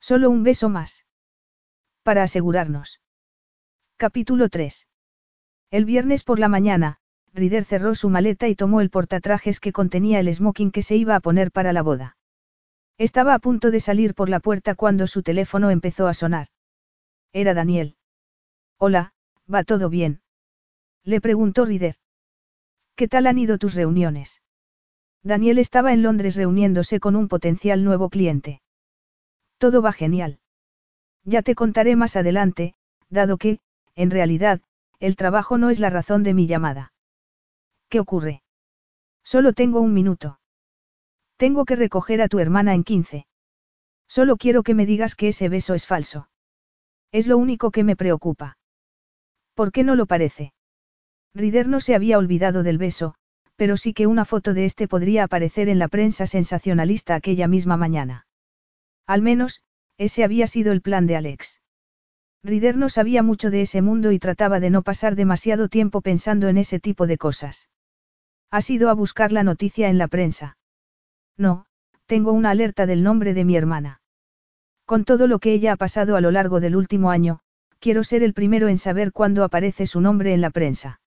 Solo 0.00 0.30
un 0.30 0.42
beso 0.42 0.70
más. 0.70 1.04
Para 2.02 2.22
asegurarnos. 2.22 3.00
Capítulo 3.98 4.48
3. 4.48 4.86
El 5.70 5.84
viernes 5.84 6.22
por 6.22 6.38
la 6.38 6.48
mañana, 6.48 6.98
Rider 7.34 7.64
cerró 7.64 7.94
su 7.94 8.08
maleta 8.08 8.48
y 8.48 8.54
tomó 8.54 8.80
el 8.80 8.88
portatrajes 8.88 9.60
que 9.60 9.72
contenía 9.72 10.20
el 10.20 10.32
smoking 10.32 10.70
que 10.70 10.82
se 10.82 10.96
iba 10.96 11.14
a 11.16 11.20
poner 11.20 11.52
para 11.52 11.72
la 11.72 11.82
boda. 11.82 12.15
Estaba 12.98 13.34
a 13.34 13.38
punto 13.38 13.70
de 13.70 13.80
salir 13.80 14.14
por 14.14 14.28
la 14.28 14.40
puerta 14.40 14.74
cuando 14.74 15.06
su 15.06 15.22
teléfono 15.22 15.70
empezó 15.70 16.06
a 16.06 16.14
sonar. 16.14 16.48
Era 17.32 17.52
Daniel. 17.52 17.96
Hola, 18.78 19.12
¿va 19.52 19.64
todo 19.64 19.90
bien? 19.90 20.22
Le 21.04 21.20
preguntó 21.20 21.66
Rider. 21.66 21.96
¿Qué 22.94 23.08
tal 23.08 23.26
han 23.26 23.38
ido 23.38 23.58
tus 23.58 23.74
reuniones? 23.74 24.40
Daniel 25.22 25.58
estaba 25.58 25.92
en 25.92 26.02
Londres 26.02 26.36
reuniéndose 26.36 26.98
con 26.98 27.16
un 27.16 27.28
potencial 27.28 27.84
nuevo 27.84 28.08
cliente. 28.08 28.62
Todo 29.58 29.82
va 29.82 29.92
genial. 29.92 30.38
Ya 31.24 31.42
te 31.42 31.54
contaré 31.54 31.96
más 31.96 32.16
adelante, 32.16 32.74
dado 33.10 33.36
que, 33.36 33.58
en 33.94 34.10
realidad, 34.10 34.60
el 35.00 35.16
trabajo 35.16 35.58
no 35.58 35.68
es 35.68 35.80
la 35.80 35.90
razón 35.90 36.22
de 36.22 36.32
mi 36.32 36.46
llamada. 36.46 36.92
¿Qué 37.88 38.00
ocurre? 38.00 38.42
Solo 39.22 39.52
tengo 39.52 39.80
un 39.80 39.92
minuto. 39.92 40.38
Tengo 41.36 41.64
que 41.64 41.76
recoger 41.76 42.22
a 42.22 42.28
tu 42.28 42.38
hermana 42.38 42.74
en 42.74 42.84
15. 42.84 43.26
Solo 44.08 44.36
quiero 44.36 44.62
que 44.62 44.74
me 44.74 44.86
digas 44.86 45.14
que 45.14 45.28
ese 45.28 45.48
beso 45.48 45.74
es 45.74 45.86
falso. 45.86 46.28
Es 47.12 47.26
lo 47.26 47.38
único 47.38 47.70
que 47.70 47.84
me 47.84 47.96
preocupa. 47.96 48.58
¿Por 49.54 49.72
qué 49.72 49.84
no 49.84 49.94
lo 49.94 50.06
parece? 50.06 50.52
Rider 51.34 51.68
no 51.68 51.80
se 51.80 51.94
había 51.94 52.18
olvidado 52.18 52.62
del 52.62 52.78
beso, 52.78 53.14
pero 53.56 53.76
sí 53.76 53.92
que 53.92 54.06
una 54.06 54.24
foto 54.24 54.54
de 54.54 54.64
este 54.64 54.88
podría 54.88 55.24
aparecer 55.24 55.68
en 55.68 55.78
la 55.78 55.88
prensa 55.88 56.26
sensacionalista 56.26 57.14
aquella 57.14 57.48
misma 57.48 57.76
mañana. 57.76 58.26
Al 59.06 59.22
menos, 59.22 59.62
ese 59.98 60.24
había 60.24 60.46
sido 60.46 60.72
el 60.72 60.82
plan 60.82 61.06
de 61.06 61.16
Alex. 61.16 61.60
Rider 62.42 62.76
no 62.76 62.88
sabía 62.88 63.22
mucho 63.22 63.50
de 63.50 63.62
ese 63.62 63.82
mundo 63.82 64.12
y 64.12 64.18
trataba 64.18 64.60
de 64.60 64.70
no 64.70 64.82
pasar 64.82 65.16
demasiado 65.16 65.68
tiempo 65.68 66.00
pensando 66.00 66.48
en 66.48 66.58
ese 66.58 66.80
tipo 66.80 67.06
de 67.06 67.18
cosas. 67.18 67.68
¿Has 68.50 68.70
ido 68.70 68.88
a 68.88 68.94
buscar 68.94 69.32
la 69.32 69.42
noticia 69.42 69.88
en 69.88 69.98
la 69.98 70.08
prensa? 70.08 70.56
No, 71.36 71.66
tengo 72.06 72.32
una 72.32 72.50
alerta 72.50 72.86
del 72.86 73.02
nombre 73.02 73.34
de 73.34 73.44
mi 73.44 73.56
hermana. 73.56 74.00
Con 74.84 75.04
todo 75.04 75.26
lo 75.26 75.38
que 75.38 75.52
ella 75.52 75.72
ha 75.72 75.76
pasado 75.76 76.16
a 76.16 76.20
lo 76.20 76.30
largo 76.30 76.60
del 76.60 76.76
último 76.76 77.10
año, 77.10 77.40
quiero 77.78 78.04
ser 78.04 78.22
el 78.22 78.34
primero 78.34 78.68
en 78.68 78.78
saber 78.78 79.12
cuándo 79.12 79.44
aparece 79.44 79.86
su 79.86 80.00
nombre 80.00 80.32
en 80.32 80.40
la 80.40 80.50
prensa. 80.50 81.00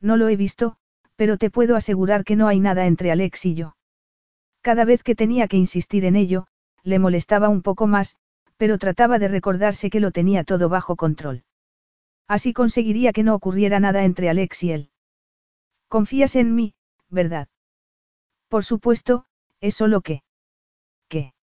No 0.00 0.16
lo 0.16 0.28
he 0.28 0.36
visto, 0.36 0.76
pero 1.14 1.38
te 1.38 1.50
puedo 1.50 1.76
asegurar 1.76 2.24
que 2.24 2.36
no 2.36 2.48
hay 2.48 2.60
nada 2.60 2.86
entre 2.86 3.10
Alex 3.10 3.46
y 3.46 3.54
yo. 3.54 3.76
Cada 4.60 4.84
vez 4.84 5.02
que 5.02 5.14
tenía 5.14 5.48
que 5.48 5.56
insistir 5.56 6.04
en 6.04 6.16
ello, 6.16 6.48
le 6.82 6.98
molestaba 6.98 7.48
un 7.48 7.62
poco 7.62 7.86
más, 7.86 8.16
pero 8.56 8.78
trataba 8.78 9.18
de 9.18 9.28
recordarse 9.28 9.90
que 9.90 10.00
lo 10.00 10.10
tenía 10.10 10.44
todo 10.44 10.68
bajo 10.68 10.96
control. 10.96 11.44
Así 12.28 12.52
conseguiría 12.52 13.12
que 13.12 13.22
no 13.22 13.34
ocurriera 13.34 13.80
nada 13.80 14.04
entre 14.04 14.28
Alex 14.28 14.64
y 14.64 14.72
él. 14.72 14.90
Confías 15.88 16.34
en 16.34 16.54
mí, 16.54 16.74
¿verdad? 17.08 17.48
Por 18.48 18.64
supuesto, 18.64 19.26
es 19.60 19.74
solo 19.74 20.00
que. 20.00 20.22
¿Qué? 21.08 21.34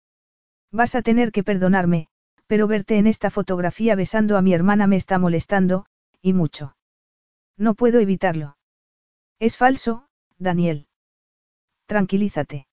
Vas 0.70 0.94
a 0.94 1.02
tener 1.02 1.32
que 1.32 1.42
perdonarme, 1.42 2.08
pero 2.46 2.66
verte 2.66 2.98
en 2.98 3.06
esta 3.06 3.30
fotografía 3.30 3.94
besando 3.94 4.36
a 4.36 4.42
mi 4.42 4.52
hermana 4.54 4.86
me 4.86 4.96
está 4.96 5.18
molestando, 5.18 5.86
y 6.20 6.32
mucho. 6.32 6.76
No 7.56 7.74
puedo 7.74 8.00
evitarlo. 8.00 8.56
Es 9.38 9.56
falso, 9.56 10.06
Daniel. 10.38 10.86
Tranquilízate. 11.86 12.66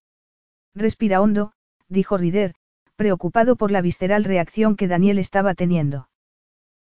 Respira 0.75 1.21
hondo, 1.21 1.53
dijo 1.87 2.17
Rider, 2.17 2.55
preocupado 2.95 3.55
por 3.55 3.71
la 3.71 3.81
visceral 3.81 4.23
reacción 4.23 4.75
que 4.75 4.87
Daniel 4.87 5.19
estaba 5.19 5.55
teniendo. 5.55 6.09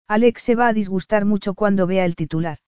Alex 0.09 0.42
se 0.42 0.54
va 0.54 0.68
a 0.68 0.72
disgustar 0.72 1.24
mucho 1.24 1.54
cuando 1.54 1.86
vea 1.86 2.04
el 2.04 2.16
titular. 2.16 2.59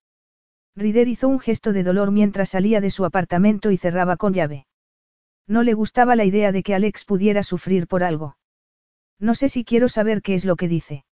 Rider 0.75 1.07
hizo 1.07 1.27
un 1.27 1.39
gesto 1.39 1.73
de 1.73 1.83
dolor 1.83 2.11
mientras 2.11 2.49
salía 2.49 2.81
de 2.81 2.91
su 2.91 3.05
apartamento 3.05 3.71
y 3.71 3.77
cerraba 3.77 4.17
con 4.17 4.33
llave. 4.33 4.67
No 5.49 5.63
le 5.63 5.73
gustaba 5.73 6.15
la 6.15 6.25
idea 6.25 6.51
de 6.51 6.61
que 6.61 6.75
Alex 6.75 7.05
pudiera 7.05 7.41
sufrir 7.41 7.87
por 7.87 8.03
algo. 8.03 8.37
No 9.17 9.33
sé 9.33 9.49
si 9.49 9.65
quiero 9.65 9.89
saber 9.89 10.21
qué 10.21 10.35
es 10.35 10.45
lo 10.45 10.55
que 10.55 10.67
dice. 10.67 11.05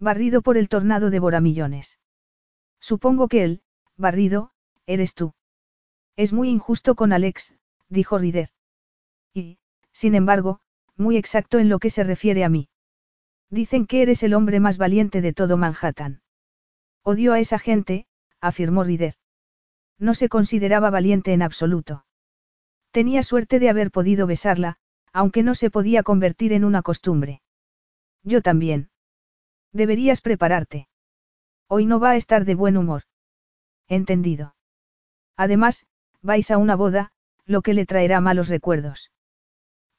Barrido 0.00 0.42
por 0.42 0.56
el 0.56 0.68
tornado 0.68 1.10
de 1.10 1.40
millones. 1.40 2.00
Supongo 2.80 3.28
que 3.28 3.44
él, 3.44 3.62
barrido, 3.96 4.50
eres 4.84 5.14
tú. 5.14 5.34
Es 6.16 6.32
muy 6.32 6.48
injusto 6.48 6.96
con 6.96 7.12
Alex, 7.12 7.54
dijo 7.88 8.18
Rider. 8.18 8.50
Y, 9.32 9.58
sin 9.92 10.16
embargo, 10.16 10.58
muy 10.96 11.16
exacto 11.16 11.60
en 11.60 11.68
lo 11.68 11.78
que 11.78 11.90
se 11.90 12.02
refiere 12.02 12.42
a 12.42 12.48
mí. 12.48 12.68
Dicen 13.48 13.86
que 13.86 14.02
eres 14.02 14.24
el 14.24 14.34
hombre 14.34 14.58
más 14.58 14.76
valiente 14.76 15.20
de 15.20 15.32
todo 15.32 15.56
Manhattan. 15.56 16.20
Odio 17.04 17.32
a 17.32 17.38
esa 17.38 17.60
gente, 17.60 18.06
afirmó 18.40 18.82
Rider. 18.82 19.14
No 19.98 20.14
se 20.14 20.28
consideraba 20.28 20.90
valiente 20.90 21.32
en 21.32 21.42
absoluto. 21.42 22.04
Tenía 22.92 23.22
suerte 23.22 23.58
de 23.58 23.70
haber 23.70 23.90
podido 23.90 24.26
besarla, 24.26 24.76
aunque 25.12 25.42
no 25.42 25.54
se 25.54 25.70
podía 25.70 26.02
convertir 26.02 26.52
en 26.52 26.64
una 26.64 26.82
costumbre. 26.82 27.40
Yo 28.22 28.42
también. 28.42 28.90
Deberías 29.72 30.20
prepararte. 30.20 30.88
Hoy 31.68 31.86
no 31.86 31.98
va 31.98 32.10
a 32.10 32.16
estar 32.16 32.44
de 32.44 32.54
buen 32.54 32.76
humor. 32.76 33.04
Entendido. 33.88 34.54
Además, 35.36 35.86
vais 36.20 36.50
a 36.50 36.58
una 36.58 36.76
boda, 36.76 37.12
lo 37.46 37.62
que 37.62 37.72
le 37.72 37.86
traerá 37.86 38.20
malos 38.20 38.48
recuerdos. 38.48 39.10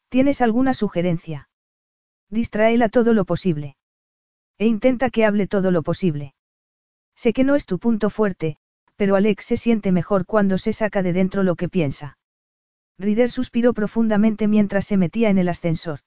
¿Tienes 0.09 0.41
alguna 0.41 0.75
sugerencia? 0.75 1.49
Distráela 2.29 2.89
todo 2.89 3.13
lo 3.13 3.25
posible. 3.25 3.75
E 4.59 4.67
intenta 4.67 5.09
que 5.09 5.25
hable 5.25 5.47
todo 5.47 5.71
lo 5.71 5.81
posible. 5.81 6.35
Sé 7.15 7.33
que 7.33 7.43
no 7.43 7.55
es 7.55 7.65
tu 7.65 7.79
punto 7.79 8.11
fuerte, 8.11 8.57
pero 8.95 9.15
Alex 9.15 9.45
se 9.45 9.57
siente 9.57 9.91
mejor 9.91 10.27
cuando 10.27 10.59
se 10.59 10.73
saca 10.73 11.01
de 11.01 11.13
dentro 11.13 11.41
lo 11.41 11.55
que 11.55 11.69
piensa. 11.69 12.17
Rider 12.97 13.31
suspiró 13.31 13.73
profundamente 13.73 14.47
mientras 14.47 14.85
se 14.85 14.97
metía 14.97 15.29
en 15.29 15.37
el 15.37 15.49
ascensor. 15.49 15.99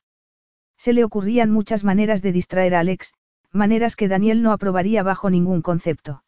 Se 0.76 0.93
le 0.93 1.05
ocurrían 1.05 1.51
muchas 1.51 1.84
maneras 1.84 2.22
de 2.22 2.32
distraer 2.32 2.74
a 2.74 2.80
Alex, 2.80 3.14
maneras 3.51 3.97
que 3.97 4.09
Daniel 4.09 4.43
no 4.43 4.53
aprobaría 4.53 5.03
bajo 5.03 5.30
ningún 5.30 5.62
concepto. 5.62 6.22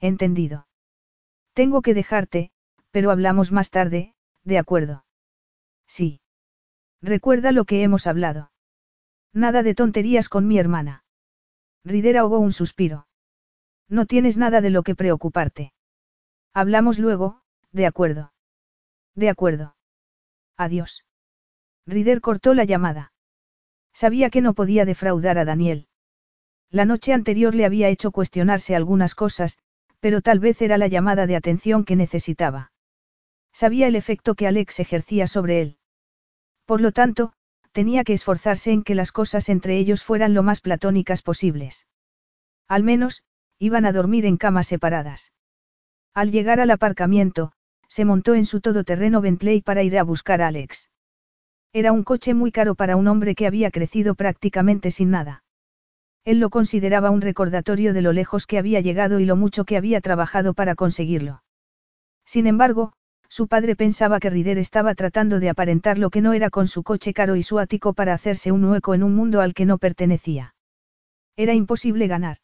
Entendido. 0.00 0.66
Tengo 1.52 1.82
que 1.82 1.94
dejarte, 1.94 2.50
pero 2.90 3.10
hablamos 3.10 3.52
más 3.52 3.70
tarde, 3.70 4.14
¿de 4.44 4.58
acuerdo? 4.58 5.04
Sí. 5.86 6.20
Recuerda 7.02 7.52
lo 7.52 7.64
que 7.64 7.82
hemos 7.82 8.06
hablado. 8.06 8.50
Nada 9.32 9.62
de 9.62 9.74
tonterías 9.74 10.28
con 10.28 10.46
mi 10.46 10.58
hermana. 10.58 11.04
Rider 11.84 12.18
ahogó 12.18 12.38
un 12.38 12.52
suspiro. 12.52 13.06
No 13.88 14.06
tienes 14.06 14.36
nada 14.36 14.60
de 14.60 14.70
lo 14.70 14.82
que 14.82 14.94
preocuparte. 14.94 15.72
Hablamos 16.52 16.98
luego, 16.98 17.42
de 17.72 17.86
acuerdo. 17.86 18.32
De 19.14 19.28
acuerdo. 19.28 19.76
Adiós. 20.56 21.04
Rider 21.86 22.20
cortó 22.20 22.54
la 22.54 22.64
llamada. 22.64 23.12
Sabía 23.92 24.30
que 24.30 24.40
no 24.40 24.54
podía 24.54 24.84
defraudar 24.84 25.38
a 25.38 25.44
Daniel. 25.44 25.88
La 26.70 26.84
noche 26.84 27.12
anterior 27.12 27.54
le 27.54 27.64
había 27.64 27.88
hecho 27.88 28.12
cuestionarse 28.12 28.76
algunas 28.76 29.14
cosas, 29.14 29.58
pero 29.98 30.20
tal 30.20 30.38
vez 30.38 30.62
era 30.62 30.78
la 30.78 30.86
llamada 30.86 31.26
de 31.26 31.36
atención 31.36 31.84
que 31.84 31.96
necesitaba. 31.96 32.72
Sabía 33.52 33.88
el 33.88 33.96
efecto 33.96 34.34
que 34.34 34.46
Alex 34.46 34.78
ejercía 34.80 35.26
sobre 35.26 35.60
él. 35.60 35.78
Por 36.64 36.80
lo 36.80 36.92
tanto, 36.92 37.32
tenía 37.72 38.04
que 38.04 38.12
esforzarse 38.12 38.70
en 38.70 38.84
que 38.84 38.94
las 38.94 39.12
cosas 39.12 39.48
entre 39.48 39.76
ellos 39.78 40.04
fueran 40.04 40.34
lo 40.34 40.42
más 40.42 40.60
platónicas 40.60 41.22
posibles. 41.22 41.86
Al 42.68 42.84
menos, 42.84 43.24
iban 43.58 43.84
a 43.84 43.92
dormir 43.92 44.26
en 44.26 44.36
camas 44.36 44.68
separadas. 44.68 45.32
Al 46.14 46.30
llegar 46.30 46.60
al 46.60 46.70
aparcamiento, 46.70 47.52
se 47.90 48.04
montó 48.04 48.34
en 48.34 48.46
su 48.46 48.60
todoterreno 48.60 49.20
Bentley 49.20 49.62
para 49.62 49.82
ir 49.82 49.98
a 49.98 50.04
buscar 50.04 50.40
a 50.40 50.46
Alex. 50.46 50.88
Era 51.72 51.90
un 51.90 52.04
coche 52.04 52.34
muy 52.34 52.52
caro 52.52 52.76
para 52.76 52.96
un 52.96 53.08
hombre 53.08 53.34
que 53.34 53.48
había 53.48 53.70
crecido 53.72 54.14
prácticamente 54.14 54.92
sin 54.92 55.10
nada. 55.10 55.42
Él 56.24 56.38
lo 56.38 56.50
consideraba 56.50 57.10
un 57.10 57.20
recordatorio 57.20 57.92
de 57.92 58.02
lo 58.02 58.12
lejos 58.12 58.46
que 58.46 58.58
había 58.58 58.80
llegado 58.80 59.18
y 59.18 59.24
lo 59.24 59.36
mucho 59.36 59.64
que 59.64 59.76
había 59.76 60.00
trabajado 60.00 60.54
para 60.54 60.76
conseguirlo. 60.76 61.42
Sin 62.24 62.46
embargo, 62.46 62.92
su 63.28 63.48
padre 63.48 63.74
pensaba 63.74 64.20
que 64.20 64.30
Rider 64.30 64.58
estaba 64.58 64.94
tratando 64.94 65.40
de 65.40 65.48
aparentar 65.48 65.98
lo 65.98 66.10
que 66.10 66.20
no 66.20 66.32
era 66.32 66.50
con 66.50 66.68
su 66.68 66.82
coche 66.82 67.12
caro 67.12 67.36
y 67.36 67.42
su 67.42 67.58
ático 67.58 67.92
para 67.92 68.14
hacerse 68.14 68.52
un 68.52 68.64
hueco 68.64 68.94
en 68.94 69.02
un 69.02 69.14
mundo 69.14 69.40
al 69.40 69.54
que 69.54 69.66
no 69.66 69.78
pertenecía. 69.78 70.54
Era 71.36 71.54
imposible 71.54 72.06
ganar. 72.06 72.38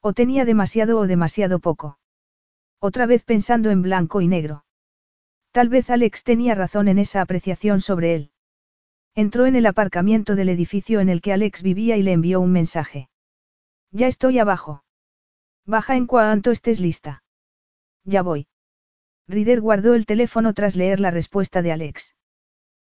O 0.00 0.12
tenía 0.12 0.44
demasiado 0.44 0.98
o 0.98 1.06
demasiado 1.06 1.60
poco. 1.60 1.99
Otra 2.80 3.06
vez 3.06 3.24
pensando 3.24 3.70
en 3.70 3.82
blanco 3.82 4.22
y 4.22 4.26
negro. 4.26 4.64
Tal 5.52 5.68
vez 5.68 5.90
Alex 5.90 6.24
tenía 6.24 6.54
razón 6.54 6.88
en 6.88 6.98
esa 6.98 7.20
apreciación 7.20 7.80
sobre 7.80 8.14
él. 8.14 8.30
Entró 9.14 9.46
en 9.46 9.56
el 9.56 9.66
aparcamiento 9.66 10.34
del 10.34 10.48
edificio 10.48 11.00
en 11.00 11.08
el 11.08 11.20
que 11.20 11.32
Alex 11.32 11.62
vivía 11.62 11.96
y 11.96 12.02
le 12.02 12.12
envió 12.12 12.40
un 12.40 12.52
mensaje. 12.52 13.08
Ya 13.90 14.06
estoy 14.06 14.38
abajo. 14.38 14.84
Baja 15.66 15.96
en 15.96 16.06
cuanto 16.06 16.52
estés 16.52 16.80
lista. 16.80 17.22
Ya 18.04 18.22
voy. 18.22 18.46
Rider 19.28 19.60
guardó 19.60 19.94
el 19.94 20.06
teléfono 20.06 20.54
tras 20.54 20.74
leer 20.76 21.00
la 21.00 21.10
respuesta 21.10 21.62
de 21.62 21.72
Alex. 21.72 22.14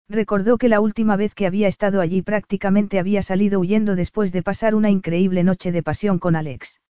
Recordó 0.07 0.57
que 0.57 0.69
la 0.69 0.79
última 0.79 1.15
vez 1.15 1.33
que 1.35 1.47
había 1.47 1.67
estado 1.67 2.01
allí 2.01 2.21
prácticamente 2.21 2.99
había 2.99 3.21
salido 3.21 3.59
huyendo 3.59 3.95
después 3.95 4.31
de 4.31 4.43
pasar 4.43 4.75
una 4.75 4.89
increíble 4.89 5.43
noche 5.43 5.71
de 5.71 5.83
pasión 5.83 6.19
con 6.19 6.35
Alex. 6.35 6.80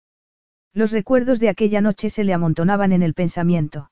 Los 0.74 0.92
recuerdos 0.92 1.40
de 1.40 1.50
aquella 1.50 1.82
noche 1.82 2.10
se 2.10 2.24
le 2.24 2.34
amontonaban 2.34 2.92
en 2.92 3.04
el 3.04 3.14
pensamiento. 3.14 3.92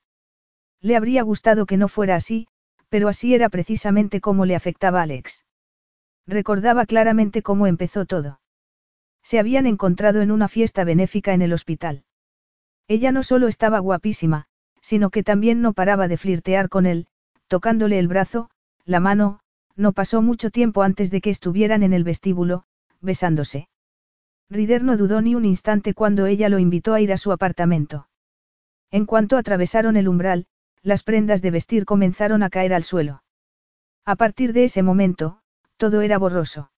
Le 0.82 0.96
habría 0.96 1.24
gustado 1.24 1.66
que 1.66 1.78
no 1.78 1.88
fuera 1.88 2.16
así, 2.16 2.48
pero 2.88 3.08
así 3.08 3.36
era 3.36 3.50
precisamente 3.50 4.22
como 4.22 4.46
le 4.46 4.56
afectaba 4.56 5.00
a 5.00 5.04
Alex. 5.04 5.46
Recordaba 6.26 6.86
claramente 6.86 7.42
cómo 7.42 7.68
empezó 7.68 8.06
todo. 8.06 8.40
Se 9.24 9.40
habían 9.40 9.68
encontrado 9.68 10.22
en 10.22 10.32
una 10.32 10.48
fiesta 10.48 10.84
benéfica 10.84 11.34
en 11.34 11.42
el 11.42 11.54
hospital. 11.54 12.04
Ella 12.88 13.12
no 13.12 13.24
solo 13.24 13.48
estaba 13.48 13.80
guapísima, 13.80 14.46
sino 14.82 15.10
que 15.10 15.24
también 15.24 15.62
no 15.62 15.74
paraba 15.74 16.08
de 16.08 16.18
flirtear 16.18 16.70
con 16.70 16.86
él, 16.86 17.08
tocándole 17.48 18.00
el 18.00 18.08
brazo, 18.08 18.50
la 18.86 19.00
mano, 19.00 19.40
no 19.76 19.92
pasó 19.92 20.22
mucho 20.22 20.50
tiempo 20.50 20.82
antes 20.82 21.12
de 21.12 21.22
que 21.22 21.30
estuvieran 21.30 21.84
en 21.84 21.94
el 21.94 22.04
vestíbulo, 22.04 22.64
besándose. 23.02 23.68
Rider 24.52 24.84
no 24.84 24.98
dudó 24.98 25.22
ni 25.22 25.36
un 25.36 25.46
instante 25.46 25.94
cuando 25.94 26.26
ella 26.26 26.50
lo 26.50 26.58
invitó 26.58 26.96
a 26.96 27.02
ir 27.02 27.12
a 27.12 27.18
su 27.18 27.32
apartamento. 27.32 28.08
En 28.90 29.06
cuanto 29.06 29.38
atravesaron 29.38 29.96
el 29.96 30.08
umbral, 30.08 30.48
las 30.82 31.04
prendas 31.04 31.42
de 31.42 31.52
vestir 31.52 31.86
comenzaron 31.86 32.42
a 32.42 32.50
caer 32.50 32.74
al 32.74 32.84
suelo. 32.84 33.22
A 34.06 34.16
partir 34.16 34.54
de 34.54 34.64
ese 34.64 34.82
momento, 34.82 35.42
todo 35.78 36.02
era 36.02 36.18
borroso. 36.18 36.72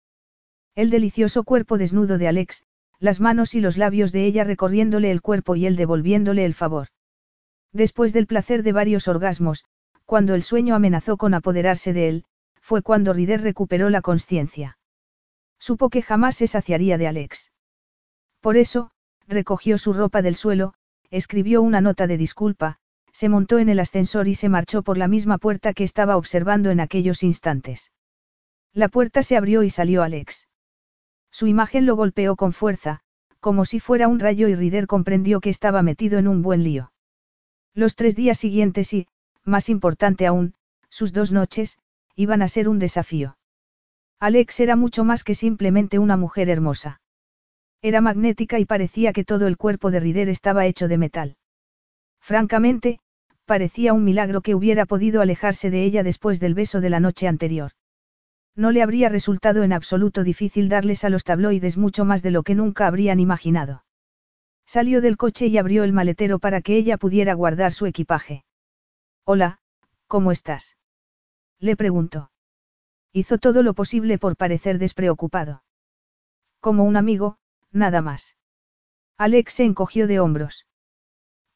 El 0.75 0.89
delicioso 0.89 1.43
cuerpo 1.43 1.77
desnudo 1.77 2.17
de 2.17 2.27
Alex, 2.27 2.65
las 2.99 3.21
manos 3.21 3.55
y 3.55 3.61
los 3.61 3.77
labios 3.77 4.11
de 4.11 4.25
ella 4.25 4.43
recorriéndole 4.43 5.09
el 5.09 5.21
cuerpo 5.21 5.55
y 5.55 5.65
él 5.65 5.75
devolviéndole 5.75 6.43
el 6.43 6.53
favor. 6.53 6.87
Después 7.71 8.11
del 8.11 8.27
placer 8.27 8.63
de 8.63 8.73
varios 8.73 9.07
orgasmos, 9.07 9.63
cuando 10.05 10.35
el 10.35 10.43
sueño 10.43 10.75
amenazó 10.75 11.15
con 11.15 11.33
apoderarse 11.33 11.93
de 11.93 12.09
él, 12.09 12.25
fue 12.59 12.81
cuando 12.81 13.13
Rider 13.13 13.41
recuperó 13.41 13.89
la 13.89 14.01
conciencia. 14.01 14.77
Supo 15.57 15.89
que 15.89 16.01
jamás 16.01 16.35
se 16.35 16.47
saciaría 16.47 16.97
de 16.97 17.07
Alex. 17.07 17.50
Por 18.41 18.57
eso, 18.57 18.91
recogió 19.27 19.77
su 19.77 19.93
ropa 19.93 20.21
del 20.21 20.35
suelo, 20.35 20.73
escribió 21.09 21.61
una 21.61 21.79
nota 21.79 22.07
de 22.07 22.17
disculpa, 22.17 22.77
se 23.13 23.29
montó 23.29 23.59
en 23.59 23.69
el 23.69 23.79
ascensor 23.79 24.27
y 24.27 24.35
se 24.35 24.49
marchó 24.49 24.81
por 24.81 24.97
la 24.97 25.07
misma 25.07 25.37
puerta 25.37 25.73
que 25.73 25.83
estaba 25.83 26.17
observando 26.17 26.71
en 26.71 26.79
aquellos 26.79 27.23
instantes. 27.23 27.91
La 28.73 28.87
puerta 28.87 29.21
se 29.21 29.37
abrió 29.37 29.63
y 29.63 29.69
salió 29.69 30.01
Alex. 30.01 30.47
Su 31.29 31.47
imagen 31.47 31.85
lo 31.85 31.95
golpeó 31.95 32.35
con 32.35 32.51
fuerza, 32.51 33.01
como 33.39 33.65
si 33.65 33.79
fuera 33.79 34.07
un 34.07 34.19
rayo 34.19 34.47
y 34.47 34.55
Rider 34.55 34.87
comprendió 34.87 35.39
que 35.39 35.49
estaba 35.49 35.81
metido 35.81 36.19
en 36.19 36.27
un 36.27 36.41
buen 36.41 36.63
lío. 36.63 36.91
Los 37.73 37.95
tres 37.95 38.15
días 38.15 38.37
siguientes 38.37 38.93
y, 38.93 39.07
más 39.43 39.69
importante 39.69 40.25
aún, 40.25 40.55
sus 40.89 41.13
dos 41.13 41.31
noches, 41.31 41.79
iban 42.15 42.41
a 42.41 42.47
ser 42.47 42.69
un 42.69 42.79
desafío. 42.79 43.37
Alex 44.19 44.59
era 44.59 44.75
mucho 44.75 45.03
más 45.03 45.23
que 45.23 45.35
simplemente 45.35 45.99
una 45.99 46.17
mujer 46.17 46.49
hermosa. 46.49 47.00
Era 47.81 47.99
magnética 48.01 48.59
y 48.59 48.65
parecía 48.65 49.11
que 49.11 49.23
todo 49.23 49.47
el 49.47 49.57
cuerpo 49.57 49.89
de 49.89 49.99
Rider 49.99 50.29
estaba 50.29 50.67
hecho 50.67 50.87
de 50.87 50.97
metal. 50.99 51.37
Francamente, 52.19 52.99
parecía 53.45 53.93
un 53.93 54.03
milagro 54.03 54.41
que 54.41 54.53
hubiera 54.53 54.85
podido 54.85 55.21
alejarse 55.21 55.71
de 55.71 55.83
ella 55.83 56.03
después 56.03 56.39
del 56.39 56.53
beso 56.53 56.79
de 56.79 56.91
la 56.91 56.99
noche 56.99 57.27
anterior. 57.27 57.71
No 58.55 58.71
le 58.71 58.83
habría 58.83 59.09
resultado 59.09 59.63
en 59.63 59.73
absoluto 59.73 60.23
difícil 60.23 60.69
darles 60.69 61.03
a 61.03 61.09
los 61.09 61.23
tabloides 61.23 61.77
mucho 61.77 62.05
más 62.05 62.21
de 62.21 62.31
lo 62.31 62.43
que 62.43 62.53
nunca 62.53 62.85
habrían 62.85 63.19
imaginado. 63.19 63.83
Salió 64.65 65.01
del 65.01 65.17
coche 65.17 65.47
y 65.47 65.57
abrió 65.57 65.83
el 65.83 65.91
maletero 65.91 66.37
para 66.37 66.61
que 66.61 66.75
ella 66.75 66.97
pudiera 66.97 67.33
guardar 67.33 67.73
su 67.73 67.87
equipaje. 67.87 68.45
Hola, 69.25 69.59
¿cómo 70.07 70.31
estás? 70.31 70.77
Le 71.59 71.75
preguntó. 71.75 72.31
Hizo 73.11 73.37
todo 73.37 73.63
lo 73.63 73.73
posible 73.73 74.17
por 74.17 74.37
parecer 74.37 74.77
despreocupado. 74.77 75.63
Como 76.59 76.83
un 76.83 76.95
amigo, 76.95 77.37
nada 77.71 78.01
más. 78.01 78.35
Alex 79.17 79.53
se 79.53 79.63
encogió 79.63 80.07
de 80.07 80.19
hombros. 80.19 80.67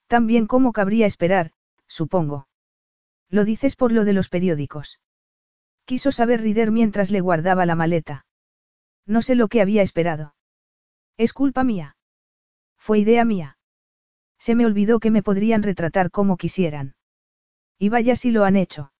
Tan 0.07 0.27
bien 0.27 0.45
como 0.47 0.71
cabría 0.71 1.05
esperar, 1.05 1.51
supongo. 1.87 2.47
Lo 3.29 3.43
dices 3.43 3.75
por 3.75 3.91
lo 3.91 4.05
de 4.05 4.13
los 4.13 4.29
periódicos. 4.29 4.99
Quiso 5.85 6.11
saber 6.11 6.41
Rider 6.41 6.71
mientras 6.71 7.11
le 7.11 7.21
guardaba 7.21 7.65
la 7.65 7.75
maleta. 7.75 8.25
No 9.05 9.21
sé 9.21 9.35
lo 9.35 9.47
que 9.47 9.61
había 9.61 9.81
esperado. 9.81 10.35
Es 11.17 11.33
culpa 11.33 11.63
mía. 11.63 11.95
Fue 12.77 12.99
idea 12.99 13.25
mía. 13.25 13.57
Se 14.37 14.55
me 14.55 14.65
olvidó 14.65 14.99
que 14.99 15.11
me 15.11 15.23
podrían 15.23 15.63
retratar 15.63 16.11
como 16.11 16.37
quisieran. 16.37 16.95
Y 17.79 17.89
vaya 17.89 18.15
si 18.15 18.31
lo 18.31 18.43
han 18.43 18.55
hecho. 18.55 18.91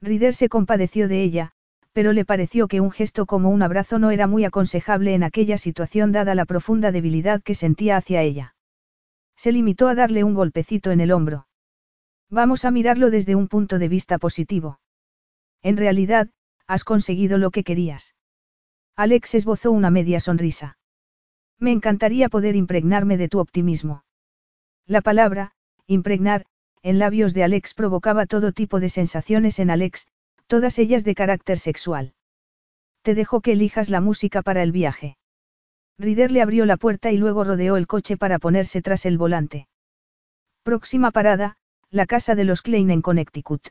Rider 0.00 0.34
se 0.34 0.48
compadeció 0.48 1.08
de 1.08 1.22
ella, 1.22 1.52
pero 1.92 2.12
le 2.12 2.24
pareció 2.24 2.68
que 2.68 2.80
un 2.80 2.90
gesto 2.90 3.26
como 3.26 3.50
un 3.50 3.62
abrazo 3.62 3.98
no 3.98 4.10
era 4.10 4.26
muy 4.26 4.44
aconsejable 4.44 5.14
en 5.14 5.22
aquella 5.22 5.58
situación 5.58 6.12
dada 6.12 6.34
la 6.34 6.46
profunda 6.46 6.92
debilidad 6.92 7.42
que 7.42 7.54
sentía 7.54 7.96
hacia 7.96 8.22
ella. 8.22 8.54
Se 9.36 9.52
limitó 9.52 9.88
a 9.88 9.94
darle 9.94 10.24
un 10.24 10.34
golpecito 10.34 10.90
en 10.90 11.00
el 11.00 11.12
hombro. 11.12 11.46
Vamos 12.30 12.64
a 12.64 12.70
mirarlo 12.70 13.10
desde 13.10 13.34
un 13.34 13.48
punto 13.48 13.78
de 13.78 13.88
vista 13.88 14.18
positivo. 14.18 14.80
En 15.62 15.76
realidad, 15.76 16.30
has 16.66 16.84
conseguido 16.84 17.38
lo 17.38 17.50
que 17.50 17.64
querías. 17.64 18.14
Alex 18.96 19.34
esbozó 19.34 19.70
una 19.70 19.90
media 19.90 20.20
sonrisa. 20.20 20.78
Me 21.58 21.72
encantaría 21.72 22.28
poder 22.28 22.56
impregnarme 22.56 23.16
de 23.16 23.28
tu 23.28 23.38
optimismo. 23.38 24.04
La 24.86 25.00
palabra, 25.00 25.52
impregnar, 25.86 26.46
en 26.82 26.98
labios 26.98 27.34
de 27.34 27.44
Alex 27.44 27.74
provocaba 27.74 28.26
todo 28.26 28.52
tipo 28.52 28.80
de 28.80 28.88
sensaciones 28.88 29.58
en 29.58 29.70
Alex, 29.70 30.06
todas 30.52 30.78
ellas 30.78 31.02
de 31.02 31.14
carácter 31.14 31.58
sexual. 31.58 32.12
Te 33.00 33.14
dejo 33.14 33.40
que 33.40 33.52
elijas 33.52 33.88
la 33.88 34.02
música 34.02 34.42
para 34.42 34.62
el 34.62 34.70
viaje. 34.70 35.16
Rider 35.98 36.30
le 36.30 36.42
abrió 36.42 36.66
la 36.66 36.76
puerta 36.76 37.10
y 37.10 37.16
luego 37.16 37.42
rodeó 37.42 37.78
el 37.78 37.86
coche 37.86 38.18
para 38.18 38.38
ponerse 38.38 38.82
tras 38.82 39.06
el 39.06 39.16
volante. 39.16 39.66
Próxima 40.62 41.10
parada, 41.10 41.56
la 41.88 42.04
casa 42.04 42.34
de 42.34 42.44
los 42.44 42.60
Klein 42.60 42.90
en 42.90 43.00
Connecticut. 43.00 43.68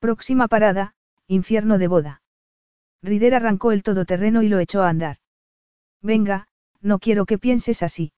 Próxima 0.00 0.48
parada, 0.48 0.92
infierno 1.26 1.78
de 1.78 1.88
boda. 1.88 2.22
Rider 3.02 3.34
arrancó 3.34 3.72
el 3.72 3.82
todoterreno 3.82 4.42
y 4.42 4.50
lo 4.50 4.58
echó 4.58 4.82
a 4.82 4.90
andar. 4.90 5.16
Venga, 6.02 6.46
no 6.82 6.98
quiero 6.98 7.24
que 7.24 7.38
pienses 7.38 7.82
así. 7.82 8.12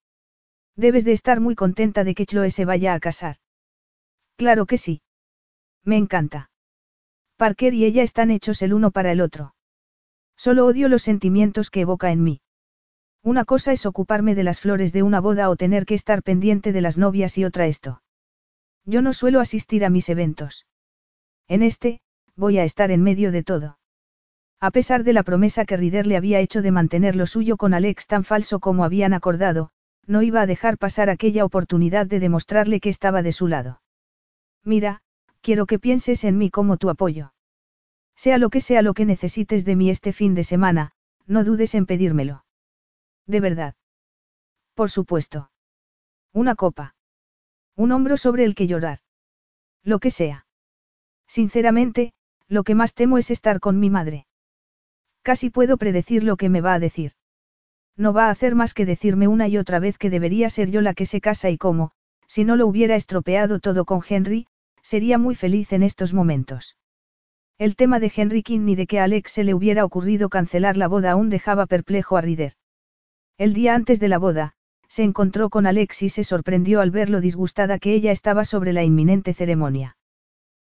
Debes 0.75 1.05
de 1.05 1.13
estar 1.13 1.39
muy 1.39 1.55
contenta 1.55 2.03
de 2.03 2.17
que 2.17 2.27
Chloe 2.27 2.51
se 2.51 2.65
vaya 2.65 2.93
a 2.93 2.99
casar. 2.99 3.37
Claro 4.35 4.67
que 4.67 4.79
sí. 4.79 5.01
Me 5.85 5.97
encanta. 5.97 6.51
Parker 7.37 7.75
y 7.75 7.85
ella 7.85 8.03
están 8.03 8.31
hechos 8.31 8.63
el 8.63 8.73
uno 8.73 8.91
para 8.91 9.13
el 9.13 9.21
otro. 9.21 9.55
Solo 10.37 10.67
odio 10.67 10.89
los 10.89 11.03
sentimientos 11.03 11.71
que 11.71 11.81
evoca 11.81 12.11
en 12.11 12.23
mí. 12.23 12.41
Una 13.23 13.45
cosa 13.45 13.73
es 13.73 13.87
ocuparme 13.87 14.35
de 14.35 14.43
las 14.43 14.61
flores 14.61 14.93
de 14.93 15.03
una 15.03 15.21
boda 15.21 15.49
o 15.51 15.57
tener 15.57 15.87
que 15.87 15.95
estar 15.95 16.23
pendiente 16.23 16.73
de 16.73 16.81
las 16.81 16.99
novias 16.99 17.39
y 17.39 17.45
otra 17.45 17.67
esto. 17.67 18.03
Yo 18.85 19.03
no 19.03 19.13
suelo 19.13 19.41
asistir 19.41 19.85
a 19.85 19.91
mis 19.91 20.09
eventos. 20.09 20.67
En 21.47 21.63
este, 21.63 22.01
voy 22.35 22.59
a 22.59 22.65
estar 22.65 22.91
en 22.91 23.03
medio 23.03 23.31
de 23.31 23.45
todo. 23.45 23.79
A 24.61 24.71
pesar 24.71 25.05
de 25.05 25.13
la 25.13 25.23
promesa 25.23 25.65
que 25.65 25.77
Rider 25.77 26.07
le 26.07 26.17
había 26.17 26.41
hecho 26.41 26.63
de 26.63 26.71
mantener 26.71 27.17
lo 27.17 27.27
suyo 27.27 27.57
con 27.57 27.75
Alex 27.75 28.07
tan 28.07 28.25
falso 28.25 28.61
como 28.61 28.85
habían 28.85 29.13
acordado, 29.13 29.71
no 30.07 30.23
iba 30.23 30.41
a 30.41 30.47
dejar 30.47 30.79
pasar 30.79 31.11
aquella 31.11 31.45
oportunidad 31.45 32.07
de 32.07 32.21
demostrarle 32.21 32.81
que 32.81 32.89
estaba 32.89 33.23
de 33.23 33.33
su 33.33 33.49
lado. 33.49 33.83
Mira, 34.65 35.03
quiero 35.43 35.67
que 35.67 35.79
pienses 35.79 36.25
en 36.25 36.39
mí 36.39 36.51
como 36.51 36.77
tu 36.77 36.89
apoyo. 36.89 37.35
Sea 38.17 38.39
lo 38.39 38.49
que 38.51 38.61
sea 38.61 38.83
lo 38.83 38.95
que 38.95 39.05
necesites 39.05 39.65
de 39.65 39.77
mí 39.77 39.91
este 39.91 40.13
fin 40.13 40.35
de 40.35 40.45
semana, 40.45 40.93
no 41.27 41.45
dudes 41.45 41.75
en 41.75 41.87
pedírmelo. 41.87 42.45
De 43.27 43.41
verdad. 43.41 43.75
Por 44.75 44.91
supuesto. 44.91 45.51
Una 46.33 46.55
copa. 46.55 46.95
Un 47.77 47.93
hombro 47.93 48.17
sobre 48.17 48.45
el 48.45 48.55
que 48.55 48.67
llorar. 48.67 48.99
Lo 49.83 49.99
que 49.99 50.11
sea. 50.11 50.47
Sinceramente, 51.27 52.13
lo 52.49 52.63
que 52.63 52.75
más 52.75 52.95
temo 52.95 53.19
es 53.19 53.31
estar 53.31 53.61
con 53.61 53.81
mi 53.81 53.91
madre. 53.91 54.27
Casi 55.23 55.51
puedo 55.51 55.77
predecir 55.77 56.25
lo 56.25 56.37
que 56.37 56.49
me 56.49 56.61
va 56.61 56.75
a 56.75 56.79
decir. 56.79 57.13
No 57.97 58.13
va 58.13 58.27
a 58.27 58.31
hacer 58.31 58.55
más 58.55 58.75
que 58.75 58.87
decirme 58.87 59.29
una 59.29 59.49
y 59.49 59.59
otra 59.59 59.79
vez 59.79 59.99
que 59.99 60.11
debería 60.11 60.51
ser 60.51 60.71
yo 60.71 60.81
la 60.81 60.95
que 60.95 61.07
se 61.07 61.21
casa 61.21 61.51
y 61.51 61.59
cómo, 61.59 61.93
si 62.27 62.45
no 62.45 62.57
lo 62.57 62.67
hubiera 62.67 62.97
estropeado 62.97 63.61
todo 63.61 63.85
con 63.85 64.03
Henry, 64.09 64.47
sería 64.83 65.19
muy 65.19 65.35
feliz 65.35 65.73
en 65.73 65.83
estos 65.83 66.13
momentos. 66.13 66.77
El 67.59 67.77
tema 67.77 68.01
de 68.01 68.13
Henry 68.15 68.43
King 68.43 68.61
ni 68.61 68.75
de 68.75 68.87
que 68.87 68.99
a 69.01 69.05
Alex 69.05 69.33
se 69.33 69.45
le 69.45 69.55
hubiera 69.55 69.85
ocurrido 69.85 70.29
cancelar 70.29 70.77
la 70.77 70.89
boda 70.89 71.13
aún 71.13 71.31
dejaba 71.31 71.67
perplejo 71.67 72.17
a 72.17 72.21
Rider. 72.21 72.55
El 73.39 73.55
día 73.55 73.75
antes 73.75 74.01
de 74.01 74.09
la 74.09 74.19
boda, 74.19 74.55
se 74.89 75.03
encontró 75.03 75.49
con 75.49 75.67
Alex 75.67 76.03
y 76.03 76.09
se 76.09 76.25
sorprendió 76.25 76.81
al 76.81 76.91
ver 76.91 77.09
lo 77.09 77.21
disgustada 77.21 77.79
que 77.79 77.95
ella 77.95 78.13
estaba 78.13 78.45
sobre 78.45 78.73
la 78.73 78.85
inminente 78.85 79.33
ceremonia. 79.33 79.97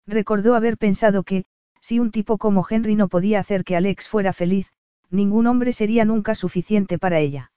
Recordó 0.06 0.56
haber 0.56 0.78
pensado 0.78 1.24
que, 1.24 1.46
si 1.80 2.00
un 2.00 2.12
tipo 2.12 2.38
como 2.38 2.66
Henry 2.70 2.96
no 2.96 3.08
podía 3.08 3.40
hacer 3.40 3.64
que 3.64 3.76
Alex 3.76 4.08
fuera 4.08 4.34
feliz, 4.34 4.72
ningún 5.10 5.48
hombre 5.48 5.74
sería 5.74 6.06
nunca 6.06 6.36
suficiente 6.36 7.00
para 7.00 7.20
ella. 7.20 7.52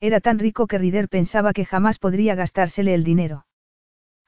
Era 0.00 0.20
tan 0.20 0.38
rico 0.38 0.66
que 0.66 0.78
Rider 0.78 1.08
pensaba 1.08 1.52
que 1.52 1.64
jamás 1.64 1.98
podría 1.98 2.34
gastársele 2.34 2.94
el 2.94 3.02
dinero. 3.02 3.46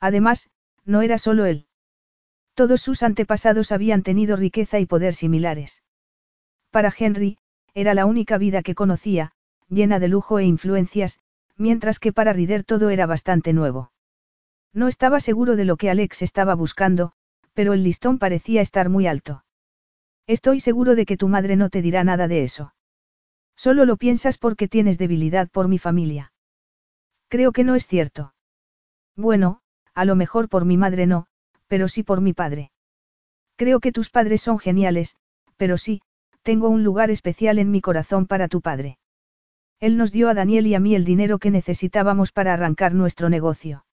Además, 0.00 0.48
no 0.84 1.02
era 1.02 1.18
solo 1.18 1.46
él. 1.46 1.66
Todos 2.54 2.80
sus 2.80 3.02
antepasados 3.02 3.72
habían 3.72 4.02
tenido 4.02 4.36
riqueza 4.36 4.78
y 4.80 4.86
poder 4.86 5.14
similares. 5.14 5.82
Para 6.70 6.92
Henry, 6.96 7.38
era 7.74 7.94
la 7.94 8.06
única 8.06 8.38
vida 8.38 8.62
que 8.62 8.74
conocía, 8.74 9.32
llena 9.68 9.98
de 9.98 10.08
lujo 10.08 10.38
e 10.38 10.44
influencias, 10.44 11.18
mientras 11.56 11.98
que 11.98 12.12
para 12.12 12.32
Rider 12.32 12.64
todo 12.64 12.90
era 12.90 13.06
bastante 13.06 13.52
nuevo. 13.52 13.92
No 14.72 14.88
estaba 14.88 15.20
seguro 15.20 15.56
de 15.56 15.64
lo 15.64 15.76
que 15.76 15.90
Alex 15.90 16.22
estaba 16.22 16.54
buscando, 16.54 17.12
pero 17.54 17.72
el 17.72 17.82
listón 17.82 18.18
parecía 18.18 18.60
estar 18.60 18.88
muy 18.88 19.06
alto. 19.06 19.44
Estoy 20.26 20.60
seguro 20.60 20.94
de 20.94 21.06
que 21.06 21.16
tu 21.16 21.28
madre 21.28 21.56
no 21.56 21.70
te 21.70 21.82
dirá 21.82 22.04
nada 22.04 22.28
de 22.28 22.44
eso. 22.44 22.74
Solo 23.56 23.84
lo 23.84 23.96
piensas 23.96 24.38
porque 24.38 24.68
tienes 24.68 24.96
debilidad 24.96 25.48
por 25.50 25.68
mi 25.68 25.78
familia. 25.78 26.32
Creo 27.28 27.52
que 27.52 27.64
no 27.64 27.74
es 27.74 27.86
cierto. 27.86 28.32
Bueno, 29.16 29.60
a 30.00 30.06
lo 30.06 30.16
mejor 30.16 30.48
por 30.48 30.64
mi 30.64 30.78
madre 30.78 31.06
no, 31.06 31.26
pero 31.68 31.86
sí 31.86 32.02
por 32.02 32.22
mi 32.22 32.32
padre. 32.32 32.70
Creo 33.56 33.80
que 33.80 33.92
tus 33.92 34.08
padres 34.08 34.40
son 34.40 34.58
geniales, 34.58 35.14
pero 35.58 35.76
sí, 35.76 36.00
tengo 36.40 36.70
un 36.70 36.84
lugar 36.84 37.10
especial 37.10 37.58
en 37.58 37.70
mi 37.70 37.82
corazón 37.82 38.26
para 38.26 38.48
tu 38.48 38.62
padre. 38.62 38.96
Él 39.78 39.98
nos 39.98 40.10
dio 40.10 40.30
a 40.30 40.34
Daniel 40.34 40.66
y 40.66 40.74
a 40.74 40.80
mí 40.80 40.94
el 40.94 41.04
dinero 41.04 41.38
que 41.38 41.50
necesitábamos 41.50 42.32
para 42.32 42.54
arrancar 42.54 42.94
nuestro 42.94 43.28
negocio. 43.28 43.84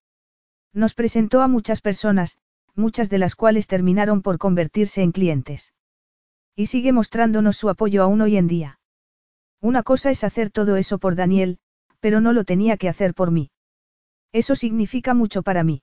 Nos 0.72 0.93
presentó 0.93 1.41
a 1.41 1.49
muchas 1.49 1.82
personas, 1.82 2.38
muchas 2.74 3.10
de 3.10 3.18
las 3.18 3.36
cuales 3.36 3.68
terminaron 3.68 4.22
por 4.22 4.38
convertirse 4.38 5.01
en 5.01 5.12
clientes. 5.12 5.74
Y 6.55 6.68
sigue 6.68 6.93
mostrándonos 6.93 7.58
su 7.58 7.68
apoyo 7.68 8.01
aún 8.01 8.22
hoy 8.22 8.38
en 8.38 8.47
día. 8.47 8.80
Una 9.60 9.84
cosa 9.84 10.10
es 10.10 10.24
hacer 10.24 10.51
todo 10.51 10.78
eso 10.78 10.99
por 10.99 11.16
Daniel, 11.16 11.60
pero 11.99 12.22
no 12.22 12.32
lo 12.32 12.45
tenía 12.45 12.78
que 12.78 12.88
hacer 12.88 13.14
por 13.14 13.30
mí. 13.30 13.51
Eso 14.32 14.55
significa 14.55 15.14
mucho 15.14 15.43
para 15.43 15.66
mí. 15.66 15.82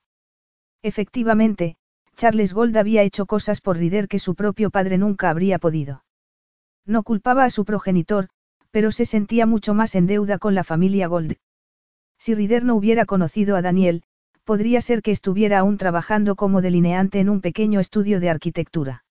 Efectivamente, 0.81 1.77
Charles 2.15 2.53
Gold 2.53 2.77
había 2.77 3.03
hecho 3.03 3.25
cosas 3.25 3.61
por 3.61 3.77
Rider 3.77 4.07
que 4.07 4.19
su 4.19 4.35
propio 4.35 4.69
padre 4.69 4.97
nunca 4.97 5.29
habría 5.29 5.59
podido. 5.59 6.03
No 6.85 7.03
culpaba 7.03 7.43
a 7.43 7.49
su 7.49 7.65
progenitor, 7.65 8.29
pero 8.71 8.91
se 8.91 9.05
sentía 9.05 9.45
mucho 9.45 9.73
más 9.73 9.95
en 9.95 10.07
deuda 10.07 10.37
con 10.37 10.55
la 10.55 10.63
familia 10.63 11.07
Gold. 11.07 11.37
Si 12.17 12.33
Rider 12.33 12.63
no 12.63 12.75
hubiera 12.75 13.05
conocido 13.05 13.55
a 13.55 13.61
Daniel, 13.61 14.03
podría 14.43 14.79
ser 14.79 15.01
que 15.01 15.11
estuviera 15.11 15.59
aún 15.59 15.77
trabajando 15.77 16.35
como 16.35 16.61
delineante 16.61 17.19
en 17.19 17.29
un 17.29 17.41
pequeño 17.41 17.79
estudio 17.79 18.19
de 18.19 18.29
arquitectura. 18.29 19.03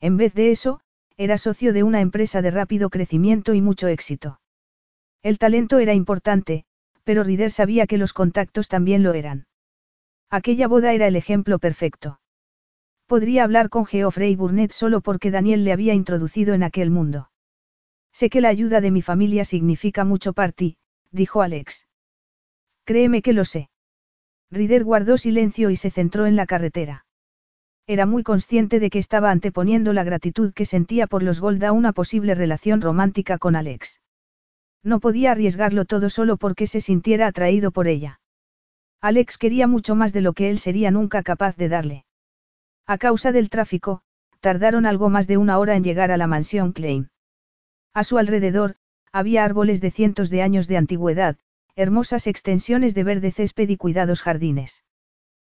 En 0.00 0.16
vez 0.16 0.34
de 0.34 0.50
eso, 0.50 0.80
era 1.16 1.38
socio 1.38 1.72
de 1.72 1.82
una 1.82 2.00
empresa 2.00 2.42
de 2.42 2.50
rápido 2.50 2.90
crecimiento 2.90 3.54
y 3.54 3.60
mucho 3.60 3.88
éxito. 3.88 4.40
El 5.22 5.38
talento 5.38 5.78
era 5.78 5.94
importante, 5.94 6.64
pero 7.04 7.24
Rider 7.24 7.50
sabía 7.50 7.86
que 7.86 7.98
los 7.98 8.12
contactos 8.12 8.68
también 8.68 9.02
lo 9.02 9.12
eran. 9.12 9.46
Aquella 10.30 10.68
boda 10.68 10.92
era 10.92 11.08
el 11.08 11.16
ejemplo 11.16 11.58
perfecto. 11.58 12.20
Podría 13.06 13.42
hablar 13.42 13.68
con 13.68 13.84
Geoffrey 13.84 14.36
Burnett 14.36 14.70
solo 14.70 15.00
porque 15.00 15.32
Daniel 15.32 15.64
le 15.64 15.72
había 15.72 15.94
introducido 15.94 16.54
en 16.54 16.62
aquel 16.62 16.90
mundo. 16.90 17.30
Sé 18.12 18.30
que 18.30 18.40
la 18.40 18.48
ayuda 18.48 18.80
de 18.80 18.92
mi 18.92 19.02
familia 19.02 19.44
significa 19.44 20.04
mucho 20.04 20.32
para 20.32 20.52
ti, 20.52 20.76
dijo 21.10 21.42
Alex. 21.42 21.88
Créeme 22.84 23.22
que 23.22 23.32
lo 23.32 23.44
sé. 23.44 23.70
Rider 24.52 24.84
guardó 24.84 25.18
silencio 25.18 25.70
y 25.70 25.76
se 25.76 25.90
centró 25.90 26.26
en 26.26 26.36
la 26.36 26.46
carretera. 26.46 27.06
Era 27.88 28.06
muy 28.06 28.22
consciente 28.22 28.78
de 28.78 28.90
que 28.90 29.00
estaba 29.00 29.32
anteponiendo 29.32 29.92
la 29.92 30.04
gratitud 30.04 30.52
que 30.52 30.64
sentía 30.64 31.08
por 31.08 31.24
los 31.24 31.40
Gold 31.40 31.64
a 31.64 31.72
una 31.72 31.92
posible 31.92 32.36
relación 32.36 32.80
romántica 32.80 33.38
con 33.38 33.56
Alex. 33.56 34.00
No 34.84 35.00
podía 35.00 35.32
arriesgarlo 35.32 35.84
todo 35.84 36.08
solo 36.08 36.36
porque 36.36 36.68
se 36.68 36.80
sintiera 36.80 37.26
atraído 37.26 37.72
por 37.72 37.88
ella. 37.88 38.20
Alex 39.02 39.38
quería 39.38 39.66
mucho 39.66 39.94
más 39.94 40.12
de 40.12 40.20
lo 40.20 40.34
que 40.34 40.50
él 40.50 40.58
sería 40.58 40.90
nunca 40.90 41.22
capaz 41.22 41.56
de 41.56 41.68
darle. 41.68 42.04
A 42.86 42.98
causa 42.98 43.32
del 43.32 43.48
tráfico, 43.48 44.02
tardaron 44.40 44.84
algo 44.84 45.08
más 45.08 45.26
de 45.26 45.38
una 45.38 45.58
hora 45.58 45.76
en 45.76 45.84
llegar 45.84 46.10
a 46.10 46.18
la 46.18 46.26
mansión 46.26 46.72
Klein. 46.72 47.10
A 47.94 48.04
su 48.04 48.18
alrededor, 48.18 48.76
había 49.12 49.44
árboles 49.44 49.80
de 49.80 49.90
cientos 49.90 50.28
de 50.28 50.42
años 50.42 50.68
de 50.68 50.76
antigüedad, 50.76 51.36
hermosas 51.76 52.26
extensiones 52.26 52.94
de 52.94 53.04
verde 53.04 53.32
césped 53.32 53.68
y 53.68 53.76
cuidados 53.76 54.22
jardines. 54.22 54.84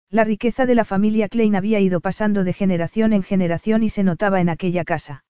La 0.10 0.24
riqueza 0.24 0.66
de 0.66 0.76
la 0.76 0.86
familia 0.86 1.30
Klein 1.30 1.56
había 1.56 1.80
ido 1.80 2.02
pasando 2.02 2.44
de 2.44 2.54
generación 2.54 3.14
en 3.14 3.22
generación 3.22 3.84
y 3.84 3.90
se 3.90 4.04
notaba 4.04 4.42
en 4.42 4.50
aquella 4.50 4.84
casa. 4.84 5.24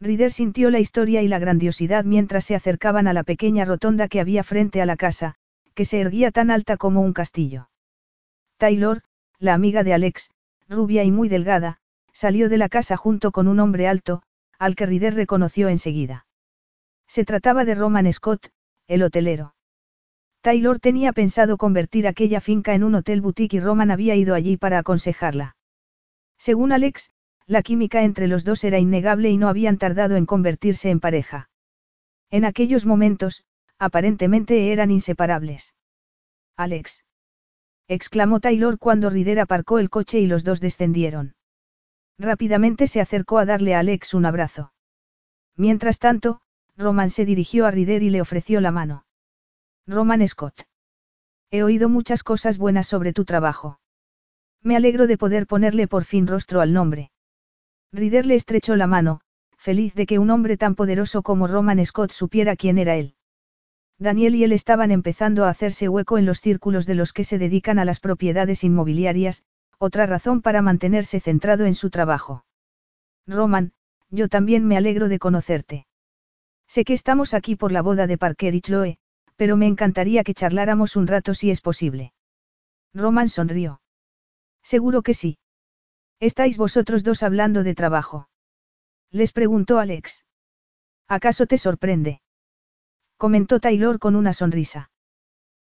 Rider 0.00 0.32
sintió 0.32 0.70
la 0.70 0.78
historia 0.78 1.22
y 1.22 1.28
la 1.28 1.38
grandiosidad 1.38 2.04
mientras 2.04 2.44
se 2.44 2.54
acercaban 2.54 3.06
a 3.06 3.12
la 3.12 3.22
pequeña 3.22 3.64
rotonda 3.64 4.08
que 4.08 4.20
había 4.20 4.42
frente 4.42 4.80
a 4.80 4.86
la 4.86 4.96
casa, 4.96 5.36
que 5.74 5.84
se 5.84 6.00
erguía 6.00 6.30
tan 6.30 6.50
alta 6.50 6.76
como 6.76 7.00
un 7.00 7.12
castillo. 7.12 7.70
Taylor, 8.58 9.02
la 9.38 9.54
amiga 9.54 9.82
de 9.84 9.94
Alex, 9.94 10.30
rubia 10.68 11.04
y 11.04 11.10
muy 11.10 11.28
delgada, 11.28 11.78
salió 12.12 12.48
de 12.48 12.58
la 12.58 12.68
casa 12.68 12.96
junto 12.96 13.32
con 13.32 13.48
un 13.48 13.60
hombre 13.60 13.88
alto, 13.88 14.22
al 14.58 14.76
que 14.76 14.86
Rider 14.86 15.14
reconoció 15.14 15.68
enseguida. 15.68 16.26
Se 17.06 17.24
trataba 17.24 17.64
de 17.64 17.74
Roman 17.74 18.12
Scott, 18.12 18.48
el 18.86 19.02
hotelero. 19.02 19.54
Taylor 20.42 20.78
tenía 20.78 21.12
pensado 21.12 21.56
convertir 21.56 22.06
aquella 22.06 22.40
finca 22.40 22.74
en 22.74 22.84
un 22.84 22.94
hotel 22.94 23.20
boutique 23.20 23.56
y 23.56 23.60
Roman 23.60 23.90
había 23.90 24.14
ido 24.16 24.34
allí 24.34 24.56
para 24.56 24.78
aconsejarla. 24.78 25.56
Según 26.38 26.72
Alex, 26.72 27.10
la 27.46 27.62
química 27.62 28.04
entre 28.04 28.26
los 28.26 28.44
dos 28.44 28.64
era 28.64 28.78
innegable 28.78 29.30
y 29.30 29.36
no 29.36 29.48
habían 29.48 29.76
tardado 29.76 30.16
en 30.16 30.24
convertirse 30.24 30.90
en 30.90 31.00
pareja. 31.00 31.50
En 32.30 32.44
aquellos 32.44 32.86
momentos, 32.86 33.44
aparentemente 33.80 34.72
eran 34.72 34.90
inseparables. 34.90 35.74
Alex. 36.56 37.02
exclamó 37.88 38.38
Taylor 38.38 38.78
cuando 38.78 39.08
Rider 39.08 39.40
aparcó 39.40 39.78
el 39.78 39.88
coche 39.88 40.20
y 40.20 40.26
los 40.26 40.44
dos 40.44 40.60
descendieron. 40.60 41.34
Rápidamente 42.18 42.86
se 42.86 43.00
acercó 43.00 43.38
a 43.38 43.46
darle 43.46 43.74
a 43.74 43.78
Alex 43.78 44.12
un 44.12 44.26
abrazo. 44.26 44.72
Mientras 45.56 45.98
tanto, 45.98 46.42
Roman 46.76 47.08
se 47.08 47.24
dirigió 47.24 47.64
a 47.66 47.70
Rider 47.70 48.02
y 48.02 48.10
le 48.10 48.20
ofreció 48.20 48.60
la 48.60 48.70
mano. 48.70 49.06
Roman 49.86 50.28
Scott. 50.28 50.68
He 51.50 51.62
oído 51.62 51.88
muchas 51.88 52.22
cosas 52.22 52.58
buenas 52.58 52.86
sobre 52.86 53.14
tu 53.14 53.24
trabajo. 53.24 53.80
Me 54.62 54.76
alegro 54.76 55.06
de 55.06 55.16
poder 55.16 55.46
ponerle 55.46 55.88
por 55.88 56.04
fin 56.04 56.26
rostro 56.26 56.60
al 56.60 56.74
nombre. 56.74 57.10
Rider 57.92 58.26
le 58.26 58.34
estrechó 58.34 58.76
la 58.76 58.86
mano, 58.86 59.22
feliz 59.56 59.94
de 59.94 60.04
que 60.04 60.18
un 60.18 60.28
hombre 60.30 60.58
tan 60.58 60.74
poderoso 60.74 61.22
como 61.22 61.46
Roman 61.46 61.84
Scott 61.84 62.12
supiera 62.12 62.56
quién 62.56 62.76
era 62.76 62.96
él. 62.96 63.14
Daniel 64.00 64.34
y 64.34 64.44
él 64.44 64.52
estaban 64.52 64.92
empezando 64.92 65.44
a 65.44 65.50
hacerse 65.50 65.86
hueco 65.86 66.16
en 66.16 66.24
los 66.24 66.40
círculos 66.40 66.86
de 66.86 66.94
los 66.94 67.12
que 67.12 67.22
se 67.22 67.36
dedican 67.38 67.78
a 67.78 67.84
las 67.84 68.00
propiedades 68.00 68.64
inmobiliarias, 68.64 69.44
otra 69.78 70.06
razón 70.06 70.40
para 70.40 70.62
mantenerse 70.62 71.20
centrado 71.20 71.66
en 71.66 71.74
su 71.74 71.90
trabajo. 71.90 72.46
Roman, 73.26 73.72
yo 74.08 74.28
también 74.28 74.66
me 74.66 74.78
alegro 74.78 75.10
de 75.10 75.18
conocerte. 75.18 75.86
Sé 76.66 76.84
que 76.84 76.94
estamos 76.94 77.34
aquí 77.34 77.56
por 77.56 77.72
la 77.72 77.82
boda 77.82 78.06
de 78.06 78.16
Parker 78.16 78.54
y 78.54 78.62
Chloe, 78.62 78.98
pero 79.36 79.58
me 79.58 79.66
encantaría 79.66 80.24
que 80.24 80.32
charláramos 80.32 80.96
un 80.96 81.06
rato 81.06 81.34
si 81.34 81.50
es 81.50 81.60
posible. 81.60 82.14
Roman 82.94 83.28
sonrió. 83.28 83.82
Seguro 84.62 85.02
que 85.02 85.12
sí. 85.12 85.38
¿Estáis 86.20 86.56
vosotros 86.56 87.02
dos 87.02 87.22
hablando 87.22 87.64
de 87.64 87.74
trabajo? 87.74 88.30
Les 89.10 89.32
preguntó 89.32 89.78
Alex. 89.78 90.24
¿Acaso 91.06 91.44
te 91.46 91.58
sorprende? 91.58 92.22
Comentó 93.20 93.60
Taylor 93.60 93.98
con 93.98 94.16
una 94.16 94.32
sonrisa. 94.32 94.90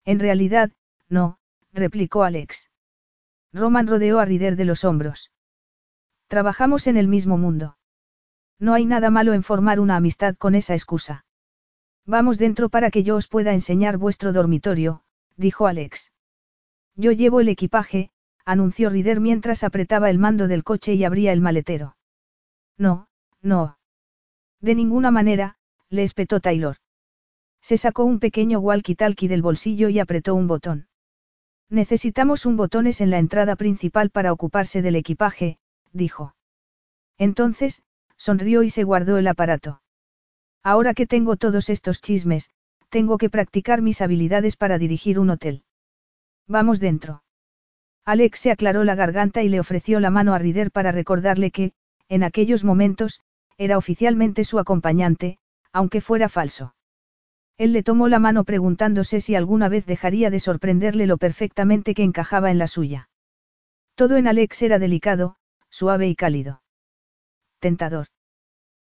En 0.05 0.19
realidad, 0.19 0.71
no, 1.07 1.37
replicó 1.71 2.23
Alex. 2.23 2.71
Roman 3.53 3.85
rodeó 3.85 4.17
a 4.17 4.25
Rider 4.25 4.55
de 4.55 4.65
los 4.65 4.83
hombros. 4.83 5.31
Trabajamos 6.27 6.87
en 6.87 6.97
el 6.97 7.07
mismo 7.07 7.37
mundo. 7.37 7.77
No 8.57 8.73
hay 8.73 8.87
nada 8.87 9.11
malo 9.11 9.33
en 9.33 9.43
formar 9.43 9.79
una 9.79 9.97
amistad 9.97 10.35
con 10.35 10.55
esa 10.55 10.73
excusa. 10.73 11.25
Vamos 12.07 12.39
dentro 12.39 12.69
para 12.69 12.89
que 12.89 13.03
yo 13.03 13.15
os 13.17 13.27
pueda 13.27 13.53
enseñar 13.53 13.97
vuestro 13.99 14.33
dormitorio, 14.33 15.03
dijo 15.37 15.67
Alex. 15.67 16.11
Yo 16.95 17.11
llevo 17.11 17.39
el 17.39 17.49
equipaje, 17.49 18.09
anunció 18.45 18.89
Rider 18.89 19.19
mientras 19.19 19.63
apretaba 19.63 20.09
el 20.09 20.17
mando 20.17 20.47
del 20.47 20.63
coche 20.63 20.95
y 20.95 21.03
abría 21.03 21.31
el 21.31 21.41
maletero. 21.41 21.97
No, 22.79 23.09
no. 23.43 23.77
De 24.59 24.73
ninguna 24.73 25.11
manera, 25.11 25.57
le 25.89 26.01
espetó 26.01 26.39
Taylor. 26.39 26.77
Se 27.63 27.77
sacó 27.77 28.03
un 28.03 28.19
pequeño 28.19 28.59
walkie-talkie 28.59 29.29
del 29.29 29.41
bolsillo 29.41 29.87
y 29.87 29.99
apretó 29.99 30.35
un 30.35 30.47
botón. 30.47 30.87
Necesitamos 31.69 32.45
un 32.45 32.57
botones 32.57 32.99
en 32.99 33.09
la 33.09 33.19
entrada 33.19 33.55
principal 33.55 34.09
para 34.09 34.33
ocuparse 34.33 34.81
del 34.81 34.97
equipaje, 34.97 35.59
dijo. 35.93 36.35
Entonces, 37.17 37.81
sonrió 38.17 38.63
y 38.63 38.69
se 38.69 38.83
guardó 38.83 39.17
el 39.17 39.27
aparato. 39.27 39.81
Ahora 40.61 40.93
que 40.93 41.07
tengo 41.07 41.37
todos 41.37 41.69
estos 41.69 42.01
chismes, 42.01 42.51
tengo 42.89 43.17
que 43.17 43.29
practicar 43.29 43.81
mis 43.81 44.01
habilidades 44.01 44.57
para 44.57 44.77
dirigir 44.77 45.17
un 45.17 45.29
hotel. 45.29 45.63
Vamos 46.47 46.81
dentro. 46.81 47.23
Alex 48.03 48.39
se 48.39 48.51
aclaró 48.51 48.83
la 48.83 48.95
garganta 48.95 49.41
y 49.41 49.47
le 49.47 49.61
ofreció 49.61 50.01
la 50.01 50.09
mano 50.09 50.33
a 50.33 50.37
Rider 50.37 50.69
para 50.69 50.91
recordarle 50.91 51.49
que, 51.49 51.71
en 52.09 52.23
aquellos 52.23 52.65
momentos, 52.65 53.21
era 53.57 53.77
oficialmente 53.77 54.43
su 54.43 54.59
acompañante, 54.59 55.39
aunque 55.71 56.01
fuera 56.01 56.27
falso. 56.27 56.75
Él 57.57 57.73
le 57.73 57.83
tomó 57.83 58.07
la 58.07 58.19
mano 58.19 58.43
preguntándose 58.43 59.21
si 59.21 59.35
alguna 59.35 59.69
vez 59.69 59.85
dejaría 59.85 60.29
de 60.29 60.39
sorprenderle 60.39 61.05
lo 61.05 61.17
perfectamente 61.17 61.93
que 61.93 62.03
encajaba 62.03 62.51
en 62.51 62.57
la 62.57 62.67
suya. 62.67 63.09
Todo 63.95 64.17
en 64.17 64.27
Alex 64.27 64.61
era 64.63 64.79
delicado, 64.79 65.35
suave 65.69 66.07
y 66.07 66.15
cálido. 66.15 66.63
Tentador. 67.59 68.07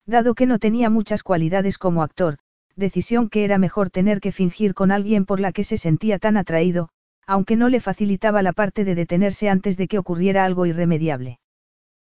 Dado 0.05 0.35
que 0.35 0.45
no 0.45 0.59
tenía 0.59 0.89
muchas 0.89 1.23
cualidades 1.23 1.77
como 1.77 2.03
actor, 2.03 2.37
decisión 2.75 3.29
que 3.29 3.43
era 3.43 3.57
mejor 3.57 3.89
tener 3.89 4.19
que 4.19 4.31
fingir 4.31 4.73
con 4.73 4.91
alguien 4.91 5.25
por 5.25 5.39
la 5.39 5.51
que 5.51 5.63
se 5.63 5.77
sentía 5.77 6.19
tan 6.19 6.37
atraído, 6.37 6.89
aunque 7.25 7.55
no 7.55 7.69
le 7.69 7.79
facilitaba 7.79 8.41
la 8.41 8.53
parte 8.53 8.85
de 8.85 8.95
detenerse 8.95 9.49
antes 9.49 9.77
de 9.77 9.87
que 9.87 9.97
ocurriera 9.97 10.45
algo 10.45 10.65
irremediable. 10.65 11.39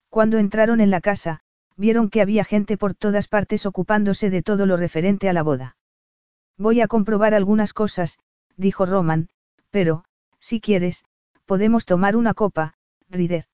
Cuando 0.09 0.39
entraron 0.39 0.81
en 0.81 0.91
la 0.91 1.01
casa, 1.01 1.41
vieron 1.77 2.11
que 2.11 2.21
había 2.21 2.45
gente 2.45 2.77
por 2.77 2.95
todas 2.95 3.29
partes 3.29 3.67
ocupándose 3.67 4.31
de 4.31 4.43
todo 4.43 4.67
lo 4.67 4.77
referente 4.77 5.29
a 5.29 5.33
la 5.33 5.43
boda. 5.43 5.77
Voy 6.59 6.81
a 6.81 6.89
comprobar 6.89 7.35
algunas 7.35 7.73
cosas, 7.73 8.19
dijo 8.57 8.87
Roman, 8.87 9.29
pero, 9.71 10.05
si 10.39 10.61
quieres, 10.61 11.05
podemos 11.47 11.87
tomar 11.87 12.17
una 12.17 12.35
copa, 12.35 12.75
Rider. 13.09 13.47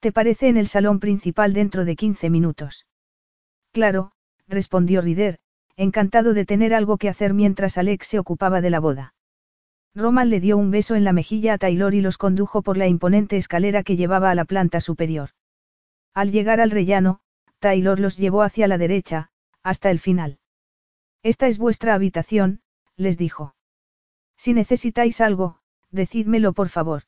¿Te 0.00 0.12
parece 0.12 0.48
en 0.48 0.56
el 0.56 0.68
salón 0.68 1.00
principal 1.00 1.52
dentro 1.52 1.84
de 1.84 1.96
15 1.96 2.30
minutos? 2.30 2.86
Claro, 3.72 4.12
respondió 4.46 5.00
Rider, 5.00 5.38
encantado 5.76 6.34
de 6.34 6.44
tener 6.44 6.74
algo 6.74 6.96
que 6.96 7.08
hacer 7.08 7.34
mientras 7.34 7.78
Alex 7.78 8.06
se 8.06 8.18
ocupaba 8.18 8.60
de 8.60 8.70
la 8.70 8.80
boda. 8.80 9.14
Roman 9.94 10.30
le 10.30 10.40
dio 10.40 10.56
un 10.56 10.70
beso 10.70 10.94
en 10.94 11.04
la 11.04 11.12
mejilla 11.12 11.54
a 11.54 11.58
Taylor 11.58 11.94
y 11.94 12.00
los 12.00 12.18
condujo 12.18 12.62
por 12.62 12.76
la 12.76 12.86
imponente 12.86 13.36
escalera 13.36 13.82
que 13.82 13.96
llevaba 13.96 14.30
a 14.30 14.34
la 14.34 14.44
planta 14.44 14.80
superior. 14.80 15.30
Al 16.14 16.30
llegar 16.30 16.60
al 16.60 16.70
rellano, 16.70 17.20
Taylor 17.58 17.98
los 17.98 18.16
llevó 18.16 18.42
hacia 18.42 18.68
la 18.68 18.78
derecha, 18.78 19.30
hasta 19.62 19.90
el 19.90 19.98
final. 19.98 20.38
Esta 21.22 21.46
es 21.46 21.58
vuestra 21.58 21.94
habitación, 21.94 22.60
les 22.96 23.18
dijo. 23.18 23.54
Si 24.36 24.54
necesitáis 24.54 25.20
algo, 25.20 25.60
decídmelo 25.90 26.52
por 26.52 26.68
favor. 26.68 27.04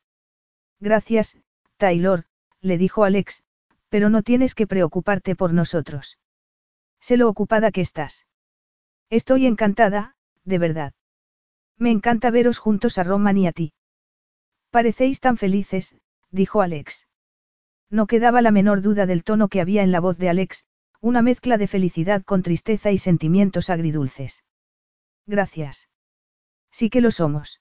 Gracias, 0.81 1.39
Taylor, 1.77 2.25
le 2.61 2.79
dijo 2.79 3.05
Alex, 3.05 3.43
pero 3.89 4.11
no 4.11 4.23
tienes 4.23 4.55
que 4.55 4.67
preocuparte 4.67 5.37
por 5.37 5.53
nosotros. 5.53 6.19
Sé 7.01 7.17
lo 7.17 7.29
ocupada 7.29 7.71
que 7.71 7.81
estás. 7.81 8.27
Estoy 9.11 9.47
encantada, 9.47 10.17
de 10.45 10.59
verdad. 10.59 10.93
Me 11.77 11.91
encanta 11.91 12.31
veros 12.31 12.59
juntos 12.59 12.99
a 12.99 13.05
Roman 13.05 13.39
y 13.39 13.47
a 13.47 13.53
ti. 13.53 13.73
Parecéis 14.71 15.21
tan 15.21 15.37
felices, 15.37 15.97
dijo 16.31 16.63
Alex. 16.63 17.09
No 17.89 18.07
quedaba 18.07 18.43
la 18.43 18.53
menor 18.53 18.83
duda 18.83 19.07
del 19.07 19.25
tono 19.25 19.49
que 19.49 19.61
había 19.61 19.83
en 19.83 19.91
la 19.91 20.01
voz 20.01 20.19
de 20.19 20.29
Alex, 20.29 20.65
una 21.01 21.23
mezcla 21.23 21.59
de 21.59 21.67
felicidad 21.67 22.23
con 22.23 22.43
tristeza 22.43 22.91
y 22.91 22.99
sentimientos 22.99 23.71
agridulces. 23.71 24.45
Gracias. 25.27 25.89
Sí 26.71 26.91
que 26.91 27.01
lo 27.01 27.11
somos. 27.11 27.61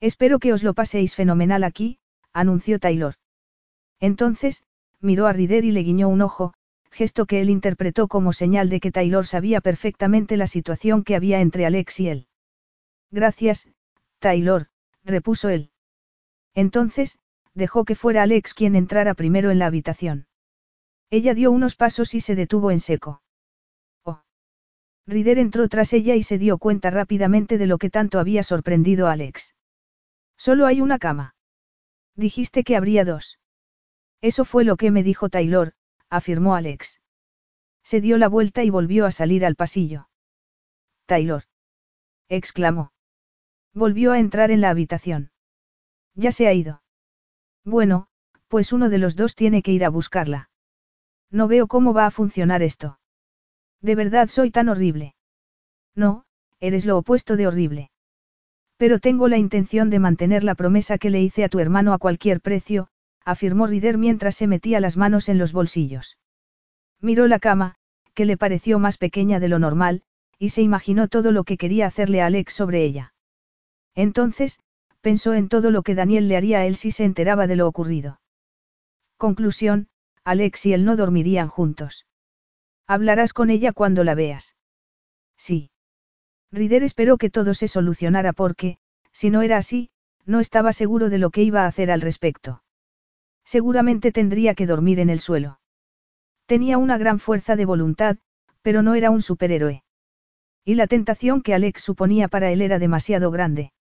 Espero 0.00 0.38
que 0.38 0.52
os 0.52 0.62
lo 0.62 0.74
paséis 0.74 1.14
fenomenal 1.14 1.64
aquí, 1.64 1.98
anunció 2.32 2.78
Taylor. 2.78 3.14
Entonces, 4.00 4.64
miró 5.00 5.26
a 5.26 5.32
Rider 5.32 5.64
y 5.64 5.72
le 5.72 5.82
guiñó 5.82 6.08
un 6.08 6.22
ojo, 6.22 6.54
gesto 6.90 7.26
que 7.26 7.40
él 7.40 7.50
interpretó 7.50 8.08
como 8.08 8.32
señal 8.32 8.68
de 8.68 8.80
que 8.80 8.92
Taylor 8.92 9.26
sabía 9.26 9.60
perfectamente 9.60 10.36
la 10.36 10.46
situación 10.46 11.04
que 11.04 11.16
había 11.16 11.40
entre 11.40 11.66
Alex 11.66 12.00
y 12.00 12.08
él. 12.08 12.26
Gracias, 13.10 13.68
Taylor, 14.18 14.68
repuso 15.04 15.48
él. 15.48 15.70
Entonces, 16.54 17.18
dejó 17.54 17.84
que 17.84 17.94
fuera 17.94 18.22
Alex 18.22 18.54
quien 18.54 18.76
entrara 18.76 19.14
primero 19.14 19.50
en 19.50 19.58
la 19.58 19.66
habitación. 19.66 20.27
Ella 21.10 21.34
dio 21.34 21.50
unos 21.50 21.74
pasos 21.74 22.14
y 22.14 22.20
se 22.20 22.34
detuvo 22.34 22.70
en 22.70 22.80
seco. 22.80 23.22
Oh. 24.04 24.22
Rider 25.06 25.38
entró 25.38 25.68
tras 25.68 25.92
ella 25.92 26.14
y 26.14 26.22
se 26.22 26.38
dio 26.38 26.58
cuenta 26.58 26.90
rápidamente 26.90 27.56
de 27.56 27.66
lo 27.66 27.78
que 27.78 27.90
tanto 27.90 28.18
había 28.18 28.42
sorprendido 28.42 29.06
a 29.06 29.12
Alex. 29.12 29.54
Solo 30.36 30.66
hay 30.66 30.80
una 30.80 30.98
cama. 30.98 31.34
Dijiste 32.14 32.62
que 32.62 32.76
habría 32.76 33.04
dos. 33.04 33.38
Eso 34.20 34.44
fue 34.44 34.64
lo 34.64 34.76
que 34.76 34.90
me 34.90 35.02
dijo 35.02 35.28
Taylor, 35.28 35.72
afirmó 36.10 36.54
Alex. 36.54 37.00
Se 37.82 38.00
dio 38.00 38.18
la 38.18 38.28
vuelta 38.28 38.64
y 38.64 38.70
volvió 38.70 39.06
a 39.06 39.12
salir 39.12 39.46
al 39.46 39.56
pasillo. 39.56 40.08
Taylor. 41.06 41.44
exclamó. 42.28 42.92
Volvió 43.72 44.12
a 44.12 44.18
entrar 44.18 44.50
en 44.50 44.60
la 44.60 44.70
habitación. 44.70 45.30
Ya 46.14 46.32
se 46.32 46.48
ha 46.48 46.52
ido. 46.52 46.82
Bueno, 47.64 48.08
pues 48.48 48.72
uno 48.72 48.90
de 48.90 48.98
los 48.98 49.16
dos 49.16 49.34
tiene 49.34 49.62
que 49.62 49.72
ir 49.72 49.84
a 49.84 49.88
buscarla. 49.88 50.47
No 51.30 51.48
veo 51.48 51.66
cómo 51.66 51.92
va 51.92 52.06
a 52.06 52.10
funcionar 52.10 52.62
esto. 52.62 52.98
De 53.80 53.94
verdad 53.94 54.28
soy 54.28 54.50
tan 54.50 54.68
horrible. 54.68 55.14
No, 55.94 56.24
eres 56.60 56.86
lo 56.86 56.98
opuesto 56.98 57.36
de 57.36 57.46
horrible. 57.46 57.90
Pero 58.76 58.98
tengo 58.98 59.28
la 59.28 59.38
intención 59.38 59.90
de 59.90 59.98
mantener 59.98 60.44
la 60.44 60.54
promesa 60.54 60.98
que 60.98 61.10
le 61.10 61.20
hice 61.20 61.44
a 61.44 61.48
tu 61.48 61.58
hermano 61.58 61.92
a 61.92 61.98
cualquier 61.98 62.40
precio, 62.40 62.88
afirmó 63.24 63.66
Rider 63.66 63.98
mientras 63.98 64.36
se 64.36 64.46
metía 64.46 64.80
las 64.80 64.96
manos 64.96 65.28
en 65.28 65.38
los 65.38 65.52
bolsillos. 65.52 66.18
Miró 67.00 67.26
la 67.26 67.38
cama, 67.38 67.74
que 68.14 68.24
le 68.24 68.36
pareció 68.36 68.78
más 68.78 68.96
pequeña 68.96 69.40
de 69.40 69.48
lo 69.48 69.58
normal, 69.58 70.02
y 70.38 70.50
se 70.50 70.62
imaginó 70.62 71.08
todo 71.08 71.32
lo 71.32 71.44
que 71.44 71.56
quería 71.56 71.86
hacerle 71.86 72.22
a 72.22 72.26
Alex 72.26 72.54
sobre 72.54 72.84
ella. 72.84 73.12
Entonces, 73.94 74.60
pensó 75.00 75.34
en 75.34 75.48
todo 75.48 75.70
lo 75.70 75.82
que 75.82 75.94
Daniel 75.94 76.28
le 76.28 76.36
haría 76.36 76.58
a 76.58 76.66
él 76.66 76.76
si 76.76 76.90
se 76.90 77.04
enteraba 77.04 77.46
de 77.46 77.56
lo 77.56 77.66
ocurrido. 77.66 78.20
Conclusión, 79.16 79.88
Alex 80.28 80.66
y 80.66 80.74
él 80.74 80.84
no 80.84 80.94
dormirían 80.96 81.48
juntos. 81.48 82.06
Hablarás 82.86 83.32
con 83.32 83.48
ella 83.48 83.72
cuando 83.72 84.04
la 84.04 84.14
veas. 84.14 84.56
Sí. 85.38 85.70
Rider 86.52 86.82
esperó 86.82 87.16
que 87.16 87.30
todo 87.30 87.54
se 87.54 87.66
solucionara 87.66 88.32
porque, 88.32 88.78
si 89.12 89.30
no 89.30 89.40
era 89.42 89.56
así, 89.56 89.90
no 90.26 90.40
estaba 90.40 90.74
seguro 90.74 91.08
de 91.08 91.16
lo 91.16 91.30
que 91.30 91.42
iba 91.42 91.62
a 91.62 91.66
hacer 91.66 91.90
al 91.90 92.02
respecto. 92.02 92.62
Seguramente 93.44 94.12
tendría 94.12 94.54
que 94.54 94.66
dormir 94.66 95.00
en 95.00 95.08
el 95.08 95.20
suelo. 95.20 95.60
Tenía 96.44 96.76
una 96.76 96.98
gran 96.98 97.18
fuerza 97.18 97.56
de 97.56 97.64
voluntad, 97.64 98.18
pero 98.60 98.82
no 98.82 98.94
era 98.94 99.10
un 99.10 99.22
superhéroe. 99.22 99.82
Y 100.62 100.74
la 100.74 100.86
tentación 100.86 101.40
que 101.40 101.54
Alex 101.54 101.82
suponía 101.82 102.28
para 102.28 102.50
él 102.50 102.60
era 102.60 102.78
demasiado 102.78 103.30
grande. 103.30 103.72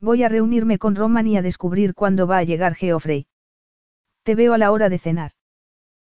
Voy 0.00 0.22
a 0.22 0.28
reunirme 0.28 0.78
con 0.78 0.94
Roman 0.94 1.26
y 1.26 1.36
a 1.36 1.42
descubrir 1.42 1.94
cuándo 1.94 2.28
va 2.28 2.38
a 2.38 2.44
llegar 2.44 2.76
Geoffrey. 2.76 3.26
Te 4.22 4.36
veo 4.36 4.54
a 4.54 4.58
la 4.58 4.70
hora 4.70 4.88
de 4.88 4.98
cenar. 4.98 5.32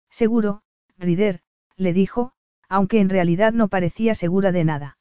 Seguro, 0.09 0.61
Rider, 0.97 1.41
le 1.75 1.93
dijo, 1.93 2.33
aunque 2.69 2.99
en 2.99 3.09
realidad 3.09 3.53
no 3.53 3.67
parecía 3.67 4.15
segura 4.15 4.51
de 4.51 4.63
nada. 4.63 4.97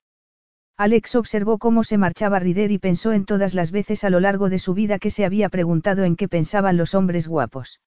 Alex 0.77 1.15
observó 1.15 1.59
cómo 1.59 1.85
se 1.85 1.97
marchaba 1.97 2.39
Rider 2.39 2.71
y 2.71 2.79
pensó 2.79 3.13
en 3.13 3.25
todas 3.25 3.55
las 3.55 3.71
veces 3.71 4.05
a 4.05 4.11
lo 4.11 4.21
largo 4.21 4.51
de 4.51 4.59
su 4.59 4.75
vida 4.75 4.99
que 4.99 5.11
se 5.11 5.25
había 5.25 5.49
preguntado 5.49 6.05
en 6.05 6.17
qué 6.17 6.29
pensaban 6.29 6.77
los 6.77 6.95
hombres 6.95 7.29
guapos. 7.29 7.81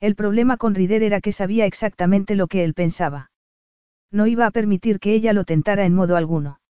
El 0.00 0.14
problema 0.14 0.56
con 0.56 0.74
Rider 0.74 1.02
era 1.02 1.20
que 1.20 1.32
sabía 1.32 1.66
exactamente 1.66 2.36
lo 2.36 2.46
que 2.46 2.62
él 2.62 2.74
pensaba. 2.74 3.30
No 4.12 4.28
iba 4.28 4.46
a 4.46 4.52
permitir 4.52 5.00
que 5.00 5.12
ella 5.12 5.32
lo 5.32 5.44
tentara 5.44 5.86
en 5.86 5.94
modo 5.94 6.16
alguno. 6.16 6.60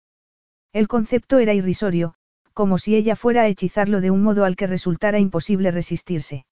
El 0.72 0.88
concepto 0.88 1.38
era 1.38 1.52
irrisorio, 1.52 2.14
como 2.54 2.78
si 2.78 2.96
ella 2.96 3.14
fuera 3.14 3.42
a 3.42 3.48
hechizarlo 3.48 4.00
de 4.00 4.10
un 4.10 4.22
modo 4.22 4.44
al 4.44 4.56
que 4.56 4.66
resultara 4.66 5.18
imposible 5.18 5.70
resistirse. 5.70 6.46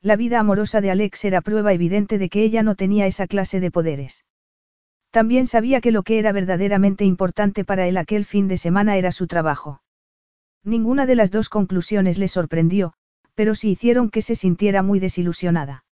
La 0.00 0.14
vida 0.14 0.38
amorosa 0.38 0.80
de 0.80 0.90
Alex 0.90 1.24
era 1.24 1.40
prueba 1.40 1.72
evidente 1.72 2.18
de 2.18 2.28
que 2.28 2.42
ella 2.42 2.62
no 2.62 2.76
tenía 2.76 3.06
esa 3.06 3.26
clase 3.26 3.58
de 3.58 3.70
poderes. 3.70 4.24
También 5.10 5.46
sabía 5.46 5.80
que 5.80 5.90
lo 5.90 6.02
que 6.02 6.18
era 6.18 6.32
verdaderamente 6.32 7.04
importante 7.04 7.64
para 7.64 7.86
él 7.88 7.96
aquel 7.96 8.24
fin 8.24 8.46
de 8.46 8.58
semana 8.58 8.96
era 8.96 9.10
su 9.10 9.26
trabajo. 9.26 9.82
Ninguna 10.62 11.06
de 11.06 11.14
las 11.14 11.30
dos 11.30 11.48
conclusiones 11.48 12.18
le 12.18 12.28
sorprendió, 12.28 12.92
pero 13.34 13.54
sí 13.54 13.70
hicieron 13.70 14.10
que 14.10 14.22
se 14.22 14.34
sintiera 14.34 14.82
muy 14.82 15.00
desilusionada. 15.00 15.84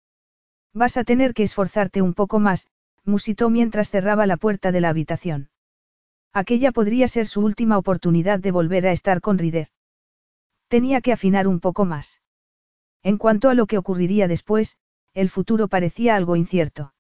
Vas 0.73 0.97
a 0.97 1.05
tener 1.05 1.33
que 1.33 1.43
esforzarte 1.43 2.03
un 2.03 2.15
poco 2.15 2.39
más, 2.39 2.69
musitó 3.05 3.51
mientras 3.51 3.91
cerraba 3.91 4.27
la 4.27 4.37
puerta 4.37 4.71
de 4.71 4.81
la 4.81 4.91
habitación. 4.91 5.49
Aquella 6.33 6.71
podría 6.71 7.09
ser 7.09 7.27
su 7.27 7.41
última 7.41 7.79
oportunidad 7.79 8.39
de 8.39 8.51
volver 8.51 8.87
a 8.87 8.93
estar 8.93 9.21
con 9.21 9.39
Rider. 9.39 9.69
Tenía 10.69 11.01
que 11.01 11.13
afinar 11.13 11.49
un 11.49 11.61
poco 11.61 11.87
más. 11.87 12.21
En 13.03 13.19
cuanto 13.19 13.49
a 13.51 13.55
lo 13.55 13.67
que 13.67 13.79
ocurriría 13.79 14.29
después, 14.29 14.77
el 15.15 15.31
futuro 15.31 15.69
parecía 15.69 16.17
algo 16.17 16.37
incierto. 16.37 16.93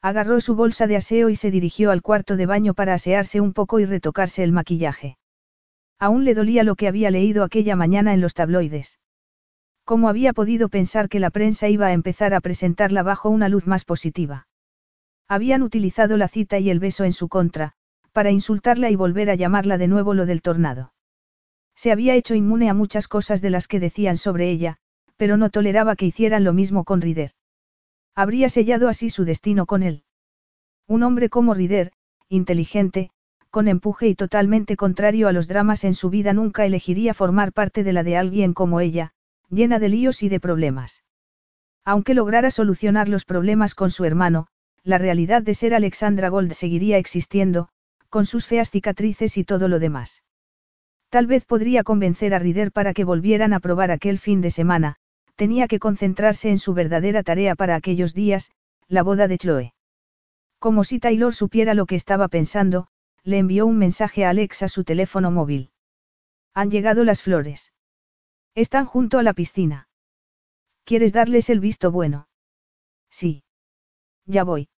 Agarró 0.00 0.40
su 0.40 0.54
bolsa 0.54 0.86
de 0.86 0.96
aseo 0.96 1.28
y 1.28 1.36
se 1.36 1.50
dirigió 1.50 1.90
al 1.90 2.02
cuarto 2.02 2.36
de 2.36 2.46
baño 2.46 2.74
para 2.74 2.94
asearse 2.94 3.40
un 3.40 3.52
poco 3.52 3.80
y 3.80 3.84
retocarse 3.84 4.42
el 4.42 4.52
maquillaje. 4.52 5.16
Aún 5.98 6.24
le 6.24 6.34
dolía 6.34 6.64
lo 6.64 6.74
que 6.74 6.88
había 6.88 7.10
leído 7.10 7.44
aquella 7.44 7.76
mañana 7.76 8.12
en 8.12 8.20
los 8.20 8.34
tabloides. 8.34 8.98
¿Cómo 9.84 10.08
había 10.08 10.32
podido 10.32 10.68
pensar 10.68 11.08
que 11.08 11.20
la 11.20 11.30
prensa 11.30 11.68
iba 11.68 11.86
a 11.86 11.92
empezar 11.92 12.34
a 12.34 12.40
presentarla 12.40 13.02
bajo 13.02 13.30
una 13.30 13.48
luz 13.48 13.66
más 13.66 13.84
positiva? 13.84 14.46
Habían 15.28 15.62
utilizado 15.62 16.16
la 16.16 16.28
cita 16.28 16.58
y 16.58 16.70
el 16.70 16.80
beso 16.80 17.04
en 17.04 17.12
su 17.12 17.28
contra, 17.28 17.72
para 18.12 18.30
insultarla 18.30 18.90
y 18.90 18.96
volver 18.96 19.30
a 19.30 19.34
llamarla 19.34 19.78
de 19.78 19.88
nuevo 19.88 20.14
lo 20.14 20.26
del 20.26 20.42
tornado. 20.42 20.92
Se 21.74 21.90
había 21.90 22.14
hecho 22.14 22.34
inmune 22.34 22.68
a 22.68 22.74
muchas 22.74 23.08
cosas 23.08 23.40
de 23.40 23.50
las 23.50 23.66
que 23.66 23.80
decían 23.80 24.18
sobre 24.18 24.50
ella, 24.50 24.78
pero 25.22 25.36
no 25.36 25.50
toleraba 25.50 25.94
que 25.94 26.04
hicieran 26.04 26.42
lo 26.42 26.52
mismo 26.52 26.82
con 26.82 27.00
Rider. 27.00 27.30
Habría 28.16 28.48
sellado 28.48 28.88
así 28.88 29.08
su 29.08 29.24
destino 29.24 29.66
con 29.66 29.84
él. 29.84 30.02
Un 30.88 31.04
hombre 31.04 31.28
como 31.28 31.54
Rider, 31.54 31.92
inteligente, 32.28 33.10
con 33.48 33.68
empuje 33.68 34.08
y 34.08 34.16
totalmente 34.16 34.76
contrario 34.76 35.28
a 35.28 35.32
los 35.32 35.46
dramas 35.46 35.84
en 35.84 35.94
su 35.94 36.10
vida 36.10 36.32
nunca 36.32 36.66
elegiría 36.66 37.14
formar 37.14 37.52
parte 37.52 37.84
de 37.84 37.92
la 37.92 38.02
de 38.02 38.16
alguien 38.16 38.52
como 38.52 38.80
ella, 38.80 39.12
llena 39.48 39.78
de 39.78 39.90
líos 39.90 40.24
y 40.24 40.28
de 40.28 40.40
problemas. 40.40 41.04
Aunque 41.84 42.14
lograra 42.14 42.50
solucionar 42.50 43.08
los 43.08 43.24
problemas 43.24 43.76
con 43.76 43.92
su 43.92 44.04
hermano, 44.04 44.48
la 44.82 44.98
realidad 44.98 45.42
de 45.42 45.54
ser 45.54 45.72
Alexandra 45.72 46.30
Gold 46.30 46.54
seguiría 46.54 46.98
existiendo, 46.98 47.68
con 48.08 48.26
sus 48.26 48.48
feas 48.48 48.72
cicatrices 48.72 49.38
y 49.38 49.44
todo 49.44 49.68
lo 49.68 49.78
demás. 49.78 50.24
Tal 51.10 51.28
vez 51.28 51.44
podría 51.44 51.84
convencer 51.84 52.34
a 52.34 52.40
Rider 52.40 52.72
para 52.72 52.92
que 52.92 53.04
volvieran 53.04 53.52
a 53.52 53.60
probar 53.60 53.92
aquel 53.92 54.18
fin 54.18 54.40
de 54.40 54.50
semana, 54.50 54.96
tenía 55.36 55.68
que 55.68 55.78
concentrarse 55.78 56.50
en 56.50 56.58
su 56.58 56.74
verdadera 56.74 57.22
tarea 57.22 57.54
para 57.54 57.74
aquellos 57.74 58.14
días, 58.14 58.50
la 58.88 59.02
boda 59.02 59.28
de 59.28 59.38
Chloe. 59.38 59.74
Como 60.58 60.84
si 60.84 61.00
Taylor 61.00 61.34
supiera 61.34 61.74
lo 61.74 61.86
que 61.86 61.96
estaba 61.96 62.28
pensando, 62.28 62.86
le 63.24 63.38
envió 63.38 63.66
un 63.66 63.78
mensaje 63.78 64.24
a 64.24 64.30
Alex 64.30 64.62
a 64.62 64.68
su 64.68 64.84
teléfono 64.84 65.30
móvil. 65.30 65.70
Han 66.54 66.70
llegado 66.70 67.04
las 67.04 67.22
flores. 67.22 67.72
Están 68.54 68.86
junto 68.86 69.18
a 69.18 69.22
la 69.22 69.32
piscina. 69.32 69.88
¿Quieres 70.84 71.12
darles 71.12 71.50
el 71.50 71.60
visto 71.60 71.90
bueno? 71.90 72.28
Sí. 73.10 73.44
Ya 74.26 74.44
voy. 74.44 74.68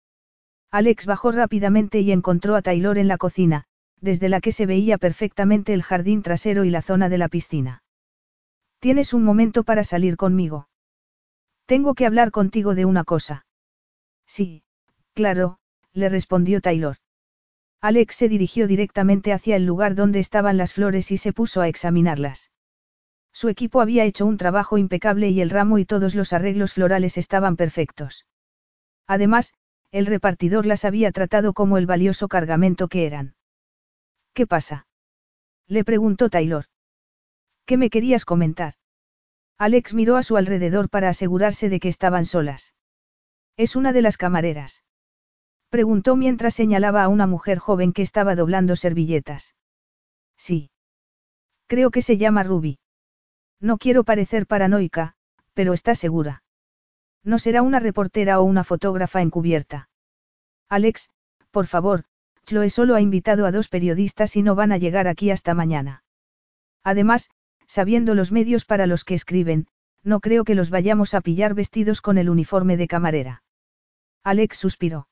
Alex 0.70 1.06
bajó 1.06 1.30
rápidamente 1.30 2.00
y 2.00 2.10
encontró 2.10 2.56
a 2.56 2.62
Taylor 2.62 2.98
en 2.98 3.06
la 3.08 3.16
cocina, 3.16 3.64
desde 4.00 4.28
la 4.28 4.40
que 4.40 4.52
se 4.52 4.66
veía 4.66 4.98
perfectamente 4.98 5.72
el 5.72 5.82
jardín 5.82 6.22
trasero 6.22 6.64
y 6.64 6.70
la 6.70 6.82
zona 6.82 7.08
de 7.08 7.18
la 7.18 7.28
piscina. 7.28 7.83
Tienes 8.84 9.14
un 9.14 9.24
momento 9.24 9.62
para 9.64 9.82
salir 9.82 10.18
conmigo. 10.18 10.68
Tengo 11.64 11.94
que 11.94 12.04
hablar 12.04 12.30
contigo 12.30 12.74
de 12.74 12.84
una 12.84 13.02
cosa. 13.02 13.46
Sí, 14.26 14.62
claro, 15.14 15.56
le 15.94 16.10
respondió 16.10 16.60
Taylor. 16.60 16.98
Alex 17.80 18.14
se 18.14 18.28
dirigió 18.28 18.66
directamente 18.66 19.32
hacia 19.32 19.56
el 19.56 19.64
lugar 19.64 19.94
donde 19.94 20.18
estaban 20.18 20.58
las 20.58 20.74
flores 20.74 21.10
y 21.12 21.16
se 21.16 21.32
puso 21.32 21.62
a 21.62 21.68
examinarlas. 21.68 22.50
Su 23.32 23.48
equipo 23.48 23.80
había 23.80 24.04
hecho 24.04 24.26
un 24.26 24.36
trabajo 24.36 24.76
impecable 24.76 25.30
y 25.30 25.40
el 25.40 25.48
ramo 25.48 25.78
y 25.78 25.86
todos 25.86 26.14
los 26.14 26.34
arreglos 26.34 26.74
florales 26.74 27.16
estaban 27.16 27.56
perfectos. 27.56 28.26
Además, 29.06 29.54
el 29.92 30.04
repartidor 30.04 30.66
las 30.66 30.84
había 30.84 31.10
tratado 31.10 31.54
como 31.54 31.78
el 31.78 31.86
valioso 31.86 32.28
cargamento 32.28 32.88
que 32.88 33.06
eran. 33.06 33.34
¿Qué 34.34 34.46
pasa? 34.46 34.86
Le 35.68 35.84
preguntó 35.84 36.28
Taylor. 36.28 36.66
¿Qué 37.66 37.76
me 37.76 37.90
querías 37.90 38.24
comentar? 38.24 38.74
Alex 39.58 39.94
miró 39.94 40.16
a 40.16 40.22
su 40.22 40.36
alrededor 40.36 40.90
para 40.90 41.08
asegurarse 41.08 41.68
de 41.68 41.80
que 41.80 41.88
estaban 41.88 42.26
solas. 42.26 42.74
Es 43.56 43.76
una 43.76 43.92
de 43.92 44.02
las 44.02 44.16
camareras. 44.16 44.84
Preguntó 45.70 46.16
mientras 46.16 46.54
señalaba 46.54 47.04
a 47.04 47.08
una 47.08 47.26
mujer 47.26 47.58
joven 47.58 47.92
que 47.92 48.02
estaba 48.02 48.34
doblando 48.34 48.76
servilletas. 48.76 49.54
Sí. 50.36 50.70
Creo 51.66 51.90
que 51.90 52.02
se 52.02 52.18
llama 52.18 52.42
Ruby. 52.42 52.78
No 53.60 53.78
quiero 53.78 54.04
parecer 54.04 54.46
paranoica, 54.46 55.14
pero 55.54 55.72
está 55.72 55.94
segura. 55.94 56.42
No 57.22 57.38
será 57.38 57.62
una 57.62 57.80
reportera 57.80 58.40
o 58.40 58.44
una 58.44 58.64
fotógrafa 58.64 59.22
encubierta. 59.22 59.88
Alex, 60.68 61.10
por 61.50 61.66
favor, 61.66 62.04
Chloe 62.44 62.68
solo 62.68 62.94
ha 62.94 63.00
invitado 63.00 63.46
a 63.46 63.52
dos 63.52 63.68
periodistas 63.68 64.36
y 64.36 64.42
no 64.42 64.54
van 64.54 64.72
a 64.72 64.78
llegar 64.78 65.08
aquí 65.08 65.30
hasta 65.30 65.54
mañana. 65.54 66.04
Además, 66.82 67.30
sabiendo 67.74 68.14
los 68.14 68.30
medios 68.30 68.64
para 68.64 68.86
los 68.86 69.02
que 69.02 69.14
escriben, 69.14 69.66
no 70.04 70.20
creo 70.20 70.44
que 70.44 70.54
los 70.54 70.70
vayamos 70.70 71.12
a 71.12 71.20
pillar 71.20 71.54
vestidos 71.54 72.00
con 72.00 72.18
el 72.18 72.30
uniforme 72.30 72.76
de 72.76 72.86
camarera. 72.86 73.42
Alex 74.22 74.58
suspiró. 74.58 75.08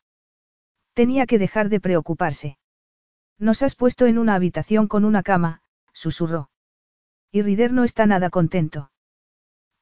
Tenía 0.94 1.26
que 1.26 1.40
dejar 1.40 1.70
de 1.70 1.80
preocuparse. 1.80 2.58
Nos 3.36 3.62
has 3.64 3.74
puesto 3.74 4.06
en 4.06 4.16
una 4.16 4.36
habitación 4.36 4.86
con 4.86 5.04
una 5.04 5.24
cama, 5.24 5.60
susurró. 5.92 6.50
Y 7.32 7.42
Rider 7.42 7.72
no 7.72 7.82
está 7.82 8.06
nada 8.06 8.30
contento. 8.30 8.92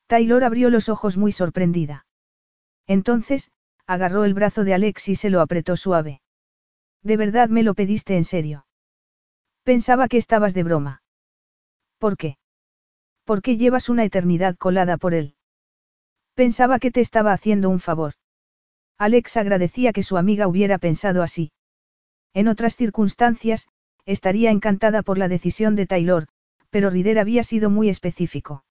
Taylor 0.06 0.42
abrió 0.42 0.70
los 0.70 0.88
ojos 0.88 1.18
muy 1.18 1.32
sorprendida. 1.32 2.06
Entonces, 2.86 3.50
agarró 3.86 4.24
el 4.24 4.32
brazo 4.32 4.64
de 4.64 4.72
Alex 4.72 5.10
y 5.10 5.16
se 5.16 5.28
lo 5.28 5.42
apretó 5.42 5.76
suave. 5.76 6.22
¿De 7.02 7.18
verdad 7.18 7.50
me 7.50 7.62
lo 7.62 7.74
pediste 7.74 8.16
en 8.16 8.24
serio? 8.24 8.64
Pensaba 9.64 10.08
que 10.08 10.16
estabas 10.16 10.54
de 10.54 10.62
broma. 10.62 11.02
¿Por 11.98 12.16
qué? 12.16 12.39
¿Por 13.24 13.42
qué 13.42 13.56
llevas 13.56 13.88
una 13.88 14.04
eternidad 14.04 14.56
colada 14.56 14.96
por 14.96 15.14
él? 15.14 15.34
Pensaba 16.34 16.78
que 16.78 16.90
te 16.90 17.00
estaba 17.00 17.32
haciendo 17.32 17.68
un 17.68 17.80
favor. 17.80 18.14
Alex 18.98 19.36
agradecía 19.36 19.92
que 19.92 20.02
su 20.02 20.16
amiga 20.16 20.46
hubiera 20.46 20.78
pensado 20.78 21.22
así. 21.22 21.52
En 22.34 22.48
otras 22.48 22.76
circunstancias, 22.76 23.68
estaría 24.06 24.50
encantada 24.50 25.02
por 25.02 25.18
la 25.18 25.28
decisión 25.28 25.76
de 25.76 25.86
Taylor, 25.86 26.28
pero 26.70 26.90
Rider 26.90 27.18
había 27.18 27.42
sido 27.42 27.70
muy 27.70 27.88
específico. 27.88 28.64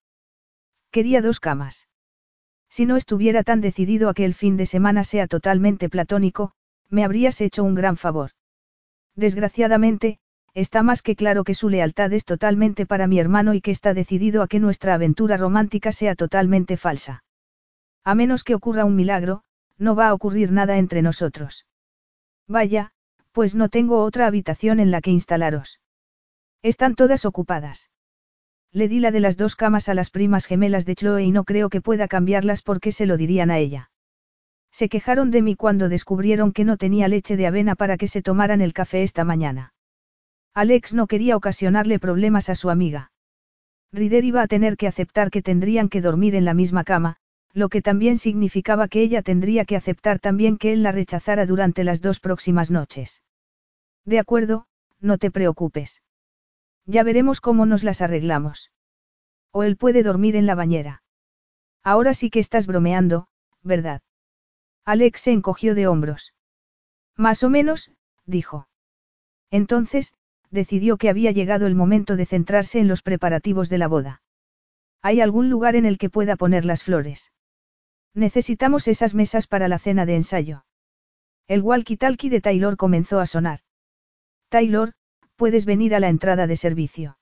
Quería 0.91 1.21
dos 1.21 1.39
camas. 1.39 1.87
Si 2.69 2.85
no 2.85 2.95
estuviera 2.95 3.43
tan 3.43 3.61
decidido 3.61 4.09
a 4.09 4.13
que 4.13 4.25
el 4.25 4.33
fin 4.33 4.57
de 4.57 4.65
semana 4.65 5.03
sea 5.03 5.27
totalmente 5.27 5.89
platónico, 5.89 6.53
me 6.89 7.03
habrías 7.03 7.41
hecho 7.41 7.63
un 7.63 7.75
gran 7.75 7.97
favor. 7.97 8.31
Desgraciadamente, 9.15 10.19
está 10.53 10.83
más 10.83 11.01
que 11.01 11.15
claro 11.15 11.43
que 11.43 11.53
su 11.53 11.69
lealtad 11.69 12.11
es 12.13 12.25
totalmente 12.25 12.85
para 12.85 13.07
mi 13.07 13.19
hermano 13.19 13.53
y 13.53 13.61
que 13.61 13.71
está 13.71 13.93
decidido 13.93 14.41
a 14.41 14.47
que 14.47 14.59
nuestra 14.59 14.93
aventura 14.93 15.37
romántica 15.37 15.91
sea 15.91 16.15
totalmente 16.15 16.77
falsa. 16.77 17.23
A 18.03 18.15
menos 18.15 18.43
que 18.43 18.55
ocurra 18.55 18.85
un 18.85 18.95
milagro, 18.95 19.43
no 19.77 19.95
va 19.95 20.07
a 20.07 20.13
ocurrir 20.13 20.51
nada 20.51 20.77
entre 20.77 21.01
nosotros. 21.01 21.65
Vaya, 22.47 22.91
pues 23.31 23.55
no 23.55 23.69
tengo 23.69 24.03
otra 24.03 24.27
habitación 24.27 24.79
en 24.79 24.91
la 24.91 25.01
que 25.01 25.11
instalaros. 25.11 25.79
Están 26.61 26.95
todas 26.95 27.25
ocupadas. 27.25 27.89
Le 28.71 28.87
di 28.87 28.99
la 28.99 29.11
de 29.11 29.19
las 29.19 29.37
dos 29.37 29.55
camas 29.55 29.89
a 29.89 29.93
las 29.93 30.09
primas 30.09 30.45
gemelas 30.45 30.85
de 30.85 30.95
Chloe 30.95 31.23
y 31.23 31.31
no 31.31 31.43
creo 31.43 31.69
que 31.69 31.81
pueda 31.81 32.07
cambiarlas 32.07 32.61
porque 32.61 32.91
se 32.91 33.05
lo 33.05 33.17
dirían 33.17 33.49
a 33.49 33.57
ella. 33.57 33.91
Se 34.71 34.89
quejaron 34.89 35.31
de 35.31 35.41
mí 35.41 35.55
cuando 35.55 35.89
descubrieron 35.89 36.51
que 36.51 36.65
no 36.65 36.77
tenía 36.77 37.07
leche 37.07 37.37
de 37.37 37.47
avena 37.47 37.75
para 37.75 37.97
que 37.97 38.07
se 38.07 38.21
tomaran 38.21 38.61
el 38.61 38.73
café 38.73 39.01
esta 39.01 39.23
mañana. 39.23 39.73
Alex 40.53 40.93
no 40.93 41.07
quería 41.07 41.37
ocasionarle 41.37 41.99
problemas 41.99 42.49
a 42.49 42.55
su 42.55 42.69
amiga. 42.69 43.11
Rider 43.91 44.23
iba 44.23 44.41
a 44.41 44.47
tener 44.47 44.77
que 44.77 44.87
aceptar 44.87 45.31
que 45.31 45.41
tendrían 45.41 45.89
que 45.89 46.01
dormir 46.01 46.35
en 46.35 46.45
la 46.45 46.53
misma 46.53 46.83
cama, 46.83 47.17
lo 47.53 47.69
que 47.69 47.81
también 47.81 48.17
significaba 48.17 48.87
que 48.87 49.01
ella 49.01 49.21
tendría 49.21 49.65
que 49.65 49.75
aceptar 49.75 50.19
también 50.19 50.57
que 50.57 50.73
él 50.73 50.83
la 50.83 50.91
rechazara 50.91 51.45
durante 51.45 51.83
las 51.83 52.01
dos 52.01 52.19
próximas 52.19 52.69
noches. 52.69 53.23
De 54.05 54.19
acuerdo, 54.19 54.67
no 54.99 55.17
te 55.17 55.31
preocupes. 55.31 56.01
Ya 56.85 57.03
veremos 57.03 57.41
cómo 57.41 57.65
nos 57.65 57.83
las 57.83 58.01
arreglamos. 58.01 58.71
O 59.51 59.63
él 59.63 59.77
puede 59.77 60.03
dormir 60.03 60.35
en 60.35 60.45
la 60.45 60.55
bañera. 60.55 61.03
Ahora 61.83 62.13
sí 62.13 62.29
que 62.29 62.39
estás 62.39 62.67
bromeando, 62.67 63.27
¿verdad? 63.63 64.01
Alex 64.85 65.21
se 65.21 65.31
encogió 65.31 65.75
de 65.75 65.87
hombros. 65.87 66.33
Más 67.15 67.43
o 67.43 67.49
menos, 67.49 67.91
dijo. 68.25 68.67
Entonces, 69.51 70.13
decidió 70.51 70.97
que 70.97 71.09
había 71.09 71.31
llegado 71.31 71.67
el 71.67 71.75
momento 71.75 72.15
de 72.15 72.25
centrarse 72.25 72.79
en 72.79 72.87
los 72.87 73.01
preparativos 73.01 73.69
de 73.69 73.77
la 73.77 73.87
boda. 73.87 74.21
¿Hay 75.01 75.21
algún 75.21 75.49
lugar 75.49 75.75
en 75.75 75.85
el 75.85 75.97
que 75.97 76.09
pueda 76.09 76.35
poner 76.35 76.65
las 76.65 76.83
flores? 76.83 77.31
Necesitamos 78.13 78.87
esas 78.87 79.13
mesas 79.13 79.47
para 79.47 79.67
la 79.67 79.79
cena 79.79 80.05
de 80.05 80.15
ensayo. 80.15 80.65
El 81.47 81.63
walkie-talkie 81.63 82.29
de 82.29 82.41
Taylor 82.41 82.77
comenzó 82.77 83.19
a 83.19 83.25
sonar. 83.25 83.59
Taylor, 84.49 84.93
puedes 85.35 85.65
venir 85.65 85.95
a 85.95 85.99
la 85.99 86.09
entrada 86.09 86.47
de 86.47 86.55
servicio. 86.55 87.17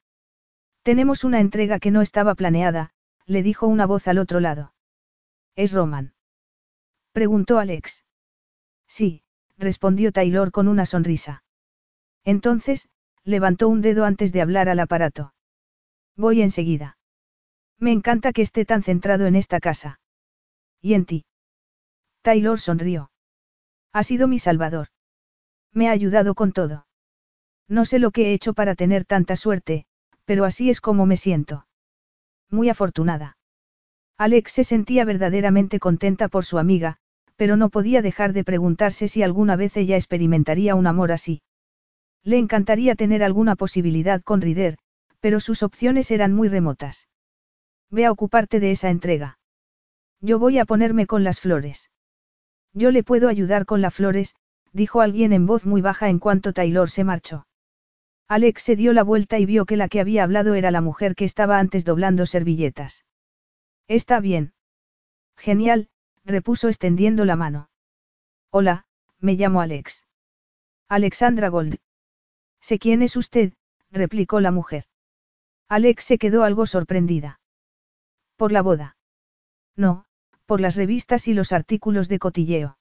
Tenemos 0.81 1.23
una 1.23 1.39
entrega 1.39 1.79
que 1.79 1.91
no 1.91 2.01
estaba 2.01 2.33
planeada, 2.35 2.91
le 3.25 3.43
dijo 3.43 3.67
una 3.67 3.85
voz 3.85 4.07
al 4.07 4.17
otro 4.17 4.39
lado. 4.39 4.73
¿Es 5.55 5.73
Roman? 5.73 6.13
Preguntó 7.11 7.59
Alex. 7.59 8.05
Sí, 8.87 9.23
respondió 9.57 10.11
Taylor 10.11 10.51
con 10.51 10.67
una 10.67 10.85
sonrisa. 10.85 11.43
Entonces, 12.23 12.89
levantó 13.27 13.67
un 13.67 13.81
dedo 13.81 14.05
antes 14.05 14.31
de 14.31 14.41
hablar 14.41 14.69
al 14.69 14.79
aparato. 14.79 15.33
Voy 16.15 16.41
enseguida. 16.41 16.97
Me 17.77 17.91
encanta 17.91 18.31
que 18.31 18.41
esté 18.41 18.63
tan 18.63 18.83
centrado 18.83 19.25
en 19.25 19.35
esta 19.35 19.59
casa. 19.59 19.99
¿Y 20.81 20.93
en 20.93 21.05
ti? 21.05 21.25
Taylor 22.21 22.57
sonrió. 22.57 23.11
Ha 23.91 24.03
sido 24.03 24.29
mi 24.29 24.39
salvador. 24.39 24.87
Me 25.73 25.89
ha 25.89 25.91
ayudado 25.91 26.35
con 26.35 26.53
todo. 26.53 26.87
No 27.67 27.83
sé 27.83 27.99
lo 27.99 28.11
que 28.11 28.27
he 28.27 28.33
hecho 28.33 28.53
para 28.53 28.75
tener 28.75 29.03
tanta 29.03 29.35
suerte, 29.35 29.85
pero 30.23 30.45
así 30.45 30.69
es 30.69 30.79
como 30.79 31.05
me 31.05 31.17
siento. 31.17 31.67
Muy 32.49 32.69
afortunada. 32.69 33.37
Alex 34.17 34.53
se 34.53 34.63
sentía 34.63 35.03
verdaderamente 35.03 35.79
contenta 35.79 36.29
por 36.29 36.45
su 36.45 36.59
amiga, 36.59 36.97
pero 37.35 37.57
no 37.57 37.69
podía 37.69 38.01
dejar 38.01 38.31
de 38.31 38.45
preguntarse 38.45 39.09
si 39.09 39.21
alguna 39.21 39.57
vez 39.57 39.75
ella 39.75 39.97
experimentaría 39.97 40.75
un 40.75 40.87
amor 40.87 41.11
así. 41.11 41.41
Le 42.23 42.37
encantaría 42.37 42.95
tener 42.95 43.23
alguna 43.23 43.55
posibilidad 43.55 44.21
con 44.21 44.41
Rider, 44.41 44.77
pero 45.19 45.39
sus 45.39 45.63
opciones 45.63 46.11
eran 46.11 46.33
muy 46.33 46.49
remotas. 46.49 47.07
Ve 47.89 48.05
a 48.05 48.11
ocuparte 48.11 48.59
de 48.59 48.71
esa 48.71 48.89
entrega. 48.89 49.39
Yo 50.21 50.39
voy 50.39 50.59
a 50.59 50.65
ponerme 50.65 51.07
con 51.07 51.23
las 51.23 51.39
flores. 51.39 51.91
Yo 52.73 52.91
le 52.91 53.03
puedo 53.03 53.29
ayudar 53.29 53.65
con 53.65 53.81
las 53.81 53.93
flores, 53.93 54.35
dijo 54.73 55.01
alguien 55.01 55.33
en 55.33 55.45
voz 55.45 55.65
muy 55.65 55.81
baja 55.81 56.09
en 56.09 56.19
cuanto 56.19 56.53
Taylor 56.53 56.89
se 56.89 57.03
marchó. 57.03 57.47
Alex 58.27 58.61
se 58.61 58.75
dio 58.75 58.93
la 58.93 59.03
vuelta 59.03 59.39
y 59.39 59.45
vio 59.45 59.65
que 59.65 59.77
la 59.77 59.87
que 59.87 60.01
había 60.01 60.23
hablado 60.23 60.53
era 60.53 60.69
la 60.69 60.81
mujer 60.81 61.15
que 61.15 61.25
estaba 61.25 61.59
antes 61.59 61.85
doblando 61.85 62.25
servilletas. 62.25 63.05
Está 63.87 64.19
bien. 64.19 64.53
Genial, 65.37 65.89
repuso 66.25 66.67
extendiendo 66.67 67.23
la 67.23 67.37
mano. 67.37 67.69
Hola, 68.51 68.85
me 69.19 69.35
llamo 69.35 69.61
Alex. 69.61 70.05
Alexandra 70.89 71.47
Gold. 71.47 71.77
Sé 72.61 72.79
quién 72.79 73.01
es 73.01 73.15
usted, 73.15 73.53
replicó 73.91 74.39
la 74.39 74.51
mujer. 74.51 74.85
Alex 75.69 76.03
se 76.03 76.17
quedó 76.17 76.43
algo 76.43 76.65
sorprendida. 76.65 77.39
¿Por 78.35 78.51
la 78.51 78.61
boda? 78.61 78.97
No, 79.75 80.05
por 80.45 80.61
las 80.61 80.75
revistas 80.75 81.27
y 81.27 81.33
los 81.33 81.51
artículos 81.51 82.07
de 82.07 82.19
cotilleo. 82.19 82.77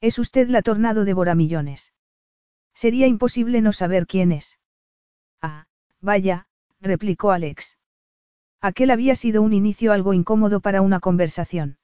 Es 0.00 0.18
usted 0.18 0.48
la 0.48 0.62
tornado 0.62 1.04
de 1.04 1.14
Boramillones. 1.14 1.92
Sería 2.74 3.08
imposible 3.08 3.60
no 3.60 3.72
saber 3.72 4.06
quién 4.06 4.30
es. 4.30 4.60
Ah, 5.42 5.66
vaya, 6.00 6.46
replicó 6.80 7.32
Alex. 7.32 7.76
Aquel 8.60 8.92
había 8.92 9.16
sido 9.16 9.42
un 9.42 9.52
inicio 9.52 9.92
algo 9.92 10.14
incómodo 10.14 10.60
para 10.60 10.80
una 10.80 11.00
conversación. 11.00 11.78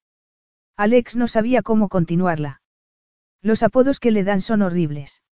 Alex 0.77 1.17
no 1.17 1.27
sabía 1.27 1.63
cómo 1.63 1.89
continuarla. 1.89 2.63
Los 3.43 3.63
apodos 3.63 3.99
que 3.99 4.13
le 4.13 4.23
dan 4.23 4.41
son 4.41 4.63
horribles. 4.63 5.24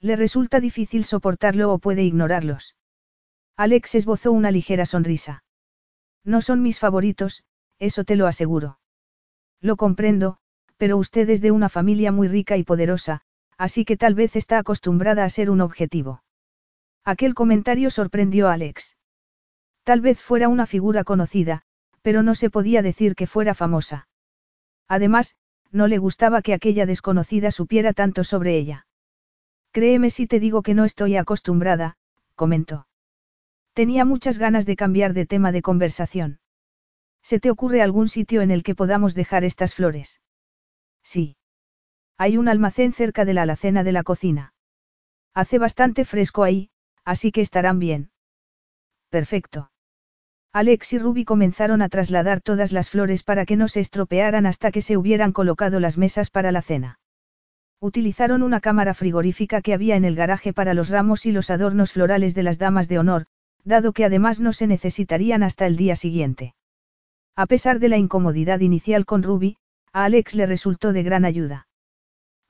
Le 0.00 0.16
resulta 0.16 0.60
difícil 0.60 1.04
soportarlo 1.04 1.72
o 1.72 1.78
puede 1.78 2.02
ignorarlos. 2.02 2.76
Alex 3.56 3.94
esbozó 3.94 4.32
una 4.32 4.50
ligera 4.50 4.86
sonrisa. 4.86 5.44
No 6.24 6.40
son 6.40 6.62
mis 6.62 6.78
favoritos, 6.78 7.44
eso 7.78 8.04
te 8.04 8.16
lo 8.16 8.26
aseguro. 8.26 8.78
Lo 9.60 9.76
comprendo, 9.76 10.38
pero 10.78 10.96
usted 10.96 11.28
es 11.28 11.42
de 11.42 11.50
una 11.50 11.68
familia 11.68 12.12
muy 12.12 12.28
rica 12.28 12.56
y 12.56 12.64
poderosa, 12.64 13.20
así 13.58 13.84
que 13.84 13.98
tal 13.98 14.14
vez 14.14 14.36
está 14.36 14.58
acostumbrada 14.58 15.24
a 15.24 15.30
ser 15.30 15.50
un 15.50 15.60
objetivo. 15.60 16.22
Aquel 17.04 17.34
comentario 17.34 17.90
sorprendió 17.90 18.48
a 18.48 18.54
Alex. 18.54 18.96
Tal 19.84 20.00
vez 20.00 20.20
fuera 20.20 20.48
una 20.48 20.66
figura 20.66 21.04
conocida, 21.04 21.62
pero 22.00 22.22
no 22.22 22.34
se 22.34 22.48
podía 22.48 22.80
decir 22.80 23.14
que 23.14 23.26
fuera 23.26 23.54
famosa. 23.54 24.08
Además, 24.88 25.36
no 25.70 25.86
le 25.86 25.98
gustaba 25.98 26.40
que 26.40 26.54
aquella 26.54 26.86
desconocida 26.86 27.50
supiera 27.50 27.92
tanto 27.92 28.24
sobre 28.24 28.56
ella. 28.56 28.86
Créeme 29.72 30.10
si 30.10 30.26
te 30.26 30.40
digo 30.40 30.62
que 30.62 30.74
no 30.74 30.84
estoy 30.84 31.16
acostumbrada, 31.16 31.96
comentó. 32.34 32.86
Tenía 33.72 34.04
muchas 34.04 34.38
ganas 34.38 34.66
de 34.66 34.76
cambiar 34.76 35.14
de 35.14 35.26
tema 35.26 35.52
de 35.52 35.62
conversación. 35.62 36.40
¿Se 37.22 37.38
te 37.38 37.50
ocurre 37.50 37.82
algún 37.82 38.08
sitio 38.08 38.42
en 38.42 38.50
el 38.50 38.62
que 38.62 38.74
podamos 38.74 39.14
dejar 39.14 39.44
estas 39.44 39.74
flores? 39.74 40.20
Sí. 41.02 41.36
Hay 42.16 42.36
un 42.36 42.48
almacén 42.48 42.92
cerca 42.92 43.24
de 43.24 43.34
la 43.34 43.42
alacena 43.42 43.84
de 43.84 43.92
la 43.92 44.02
cocina. 44.02 44.54
Hace 45.34 45.58
bastante 45.58 46.04
fresco 46.04 46.42
ahí, 46.42 46.70
así 47.04 47.32
que 47.32 47.40
estarán 47.40 47.78
bien. 47.78 48.10
Perfecto. 49.08 49.70
Alex 50.52 50.92
y 50.94 50.98
Ruby 50.98 51.24
comenzaron 51.24 51.80
a 51.80 51.88
trasladar 51.88 52.40
todas 52.40 52.72
las 52.72 52.90
flores 52.90 53.22
para 53.22 53.46
que 53.46 53.56
no 53.56 53.68
se 53.68 53.80
estropearan 53.80 54.46
hasta 54.46 54.72
que 54.72 54.82
se 54.82 54.96
hubieran 54.96 55.32
colocado 55.32 55.78
las 55.78 55.96
mesas 55.96 56.30
para 56.30 56.50
la 56.50 56.62
cena. 56.62 56.99
Utilizaron 57.80 58.42
una 58.42 58.60
cámara 58.60 58.92
frigorífica 58.92 59.62
que 59.62 59.72
había 59.72 59.96
en 59.96 60.04
el 60.04 60.14
garaje 60.14 60.52
para 60.52 60.74
los 60.74 60.90
ramos 60.90 61.24
y 61.24 61.32
los 61.32 61.48
adornos 61.48 61.92
florales 61.92 62.34
de 62.34 62.42
las 62.42 62.58
damas 62.58 62.88
de 62.88 62.98
honor, 62.98 63.26
dado 63.64 63.92
que 63.92 64.04
además 64.04 64.38
no 64.38 64.52
se 64.52 64.66
necesitarían 64.66 65.42
hasta 65.42 65.66
el 65.66 65.76
día 65.76 65.96
siguiente. 65.96 66.54
A 67.36 67.46
pesar 67.46 67.78
de 67.78 67.88
la 67.88 67.96
incomodidad 67.96 68.60
inicial 68.60 69.06
con 69.06 69.22
Ruby, 69.22 69.56
a 69.92 70.04
Alex 70.04 70.34
le 70.34 70.44
resultó 70.44 70.92
de 70.92 71.02
gran 71.02 71.24
ayuda. 71.24 71.68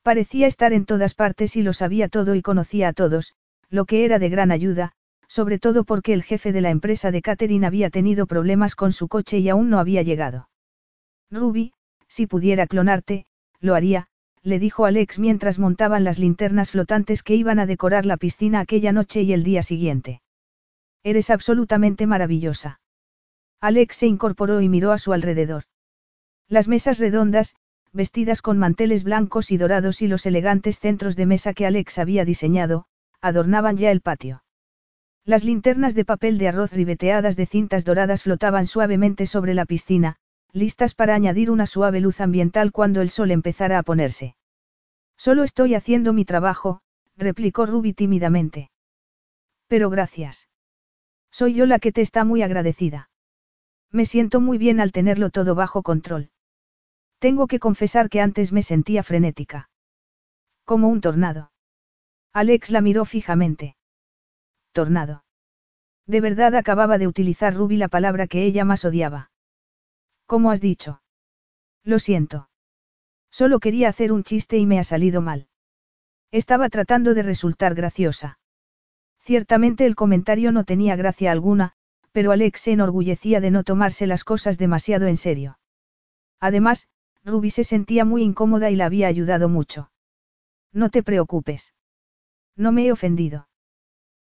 Parecía 0.03 0.49
estar 0.49 0.73
en 0.73 0.85
todas 0.85 1.15
partes 1.15 1.55
y 1.55 1.63
lo 1.63 1.73
sabía 1.75 2.09
todo 2.09 2.35
y 2.35 2.43
conocía 2.43 2.89
a 2.89 2.93
todos, 2.93 3.35
lo 3.69 3.85
que 3.85 4.05
era 4.05 4.19
de 4.19 4.31
gran 4.31 4.51
ayuda, 4.51 4.93
sobre 5.29 5.61
todo 5.61 5.85
porque 5.85 6.13
el 6.13 6.25
jefe 6.25 6.51
de 6.51 6.61
la 6.61 6.71
empresa 6.71 7.13
de 7.13 7.23
Catherine 7.23 7.67
había 7.67 7.91
tenido 7.91 8.27
problemas 8.27 8.75
con 8.75 8.91
su 8.91 9.07
coche 9.07 9.39
y 9.39 9.49
aún 9.49 9.71
no 9.71 9.79
había 9.79 10.03
llegado. 10.03 10.49
Ruby, 11.31 11.73
si 12.09 12.27
pudiera 12.27 12.67
clonarte, 12.67 13.27
lo 13.61 13.77
haría, 13.77 14.09
le 14.43 14.59
dijo 14.59 14.87
Alex 14.87 15.19
mientras 15.19 15.59
montaban 15.59 16.05
las 16.05 16.19
linternas 16.19 16.71
flotantes 16.71 17.23
que 17.23 17.35
iban 17.35 17.59
a 17.59 17.67
decorar 17.67 18.07
la 18.07 18.17
piscina 18.17 18.61
aquella 18.61 18.93
noche 18.93 19.23
y 19.23 19.33
el 19.33 19.43
día 19.43 19.63
siguiente. 19.63 20.23
Eres 21.03 21.31
absolutamente 21.31 22.07
maravillosa. 22.07 22.81
Alex 23.61 23.97
se 23.97 24.07
incorporó 24.07 24.61
y 24.61 24.69
miró 24.69 24.93
a 24.93 24.99
su 24.99 25.13
alrededor. 25.13 25.65
Las 26.49 26.69
mesas 26.69 26.99
redondas, 26.99 27.55
vestidas 27.93 28.41
con 28.41 28.59
manteles 28.59 29.05
blancos 29.05 29.51
y 29.51 29.57
dorados 29.57 30.01
y 30.01 30.09
los 30.09 30.25
elegantes 30.25 30.79
centros 30.79 31.17
de 31.17 31.27
mesa 31.27 31.53
que 31.53 31.67
Alex 31.67 31.99
había 31.99 32.25
diseñado, 32.25 32.87
adornaban 33.21 33.77
ya 33.77 33.91
el 33.91 34.01
patio. 34.01 34.43
Las 35.25 35.45
linternas 35.45 35.95
de 35.95 36.05
papel 36.05 36.39
de 36.39 36.49
arroz 36.49 36.73
ribeteadas 36.73 37.37
de 37.37 37.47
cintas 37.47 37.85
doradas 37.85 38.23
flotaban 38.23 38.67
suavemente 38.67 39.27
sobre 39.27 39.53
la 39.53 39.67
piscina, 39.67 40.17
listas 40.53 40.95
para 40.95 41.15
añadir 41.15 41.51
una 41.51 41.67
suave 41.67 42.01
luz 42.01 42.21
ambiental 42.21 42.73
cuando 42.73 43.01
el 43.01 43.11
sol 43.11 43.31
empezara 43.31 43.79
a 43.79 43.83
ponerse. 43.83 44.37
Solo 45.17 45.45
estoy 45.45 45.75
haciendo 45.75 46.13
mi 46.13 46.25
trabajo, 46.25 46.81
replicó 47.17 47.67
Ruby 47.67 47.93
tímidamente. 47.93 48.71
Pero 49.67 49.91
gracias. 49.91 50.49
Soy 51.31 51.55
yo 51.55 51.67
la 51.67 51.79
que 51.79 51.93
te 51.93 52.01
está 52.01 52.25
muy 52.25 52.43
agradecida. 52.43 53.11
Me 53.91 54.05
siento 54.07 54.41
muy 54.41 54.59
bien 54.59 54.81
al 54.81 54.93
tenerlo 54.93 55.31
todo 55.31 55.55
bajo 55.55 55.83
control. 55.83 56.31
Tengo 57.19 57.47
que 57.47 57.59
confesar 57.59 58.09
que 58.09 58.21
antes 58.21 58.53
me 58.53 58.63
sentía 58.63 59.03
frenética. 59.03 59.69
Como 60.65 60.89
un 60.89 61.01
tornado. 61.01 61.53
Alex 62.33 62.71
la 62.71 62.81
miró 62.81 63.05
fijamente 63.05 63.77
tornado. 64.73 65.25
De 66.07 66.21
verdad 66.21 66.55
acababa 66.55 66.99
de 66.99 67.07
utilizar 67.07 67.55
Ruby 67.55 67.77
la 67.77 67.89
palabra 67.89 68.27
que 68.27 68.45
ella 68.45 68.65
más 68.65 68.85
odiaba. 68.85 69.31
¿Cómo 70.31 70.53
has 70.53 70.61
dicho? 70.61 71.03
Lo 71.83 71.99
siento. 71.99 72.51
Solo 73.33 73.59
quería 73.59 73.89
hacer 73.89 74.13
un 74.13 74.23
chiste 74.23 74.59
y 74.59 74.65
me 74.65 74.79
ha 74.79 74.85
salido 74.85 75.21
mal. 75.21 75.49
Estaba 76.31 76.69
tratando 76.69 77.15
de 77.15 77.25
resultar 77.25 77.75
graciosa. 77.75 78.39
Ciertamente 79.19 79.87
el 79.87 79.97
comentario 79.97 80.53
no 80.53 80.63
tenía 80.63 80.95
gracia 80.95 81.33
alguna, 81.33 81.73
pero 82.13 82.31
Alex 82.31 82.61
se 82.61 82.71
enorgullecía 82.71 83.41
de 83.41 83.51
no 83.51 83.65
tomarse 83.65 84.07
las 84.07 84.23
cosas 84.23 84.57
demasiado 84.57 85.09
en 85.09 85.17
serio. 85.17 85.59
Además, 86.39 86.87
Ruby 87.25 87.51
se 87.51 87.65
sentía 87.65 88.05
muy 88.05 88.23
incómoda 88.23 88.71
y 88.71 88.77
la 88.77 88.87
había 88.87 89.09
ayudado 89.09 89.49
mucho. 89.49 89.91
No 90.73 90.91
te 90.91 91.03
preocupes. 91.03 91.75
No 92.55 92.71
me 92.71 92.87
he 92.87 92.93
ofendido. 92.93 93.49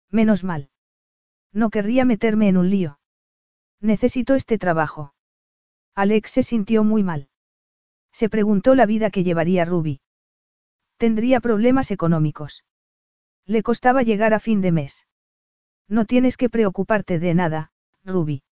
Menos 0.10 0.44
mal. 0.44 0.72
No 1.53 1.69
querría 1.69 2.03
meterme 2.03 2.48
en 2.48 2.57
un 2.57 2.72
lío. 2.72 2.99
Necesito 3.80 4.34
este 4.34 4.57
trabajo. 4.57 5.14
Alex 5.95 6.32
se 6.32 6.44
sintió 6.44 6.84
muy 6.84 7.03
mal. 7.03 7.30
Se 8.11 8.30
preguntó 8.30 8.76
la 8.76 8.86
vida 8.86 9.10
que 9.10 9.24
llevaría 9.24 9.66
Ruby. 9.66 10.02
Tendría 10.98 11.40
problemas 11.40 11.91
económicos. 11.91 12.66
Le 13.45 13.64
costaba 13.64 14.03
llegar 14.03 14.34
a 14.34 14.40
fin 14.40 14.61
de 14.61 14.72
mes. 14.72 15.07
No 15.88 16.06
tienes 16.06 16.38
que 16.38 16.49
preocuparte 16.49 17.20
de 17.20 17.34
nada, 17.34 17.72
Ruby. 18.03 18.44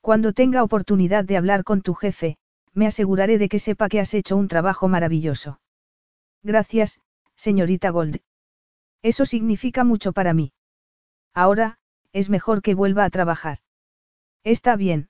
Cuando 0.00 0.32
tenga 0.32 0.62
oportunidad 0.62 1.24
de 1.24 1.36
hablar 1.36 1.64
con 1.64 1.82
tu 1.82 1.94
jefe, 1.94 2.38
me 2.72 2.86
aseguraré 2.86 3.38
de 3.38 3.48
que 3.48 3.58
sepa 3.58 3.88
que 3.88 4.00
has 4.00 4.14
hecho 4.14 4.36
un 4.36 4.48
trabajo 4.48 4.88
maravilloso. 4.88 5.60
Gracias, 6.42 7.00
señorita 7.36 7.90
Gold. 7.90 8.20
Eso 9.02 9.26
significa 9.26 9.84
mucho 9.84 10.12
para 10.12 10.34
mí. 10.34 10.52
Ahora, 11.34 11.78
es 12.12 12.30
mejor 12.30 12.62
que 12.62 12.74
vuelva 12.74 13.04
a 13.04 13.10
trabajar. 13.10 13.58
Está 14.44 14.76
bien. 14.76 15.08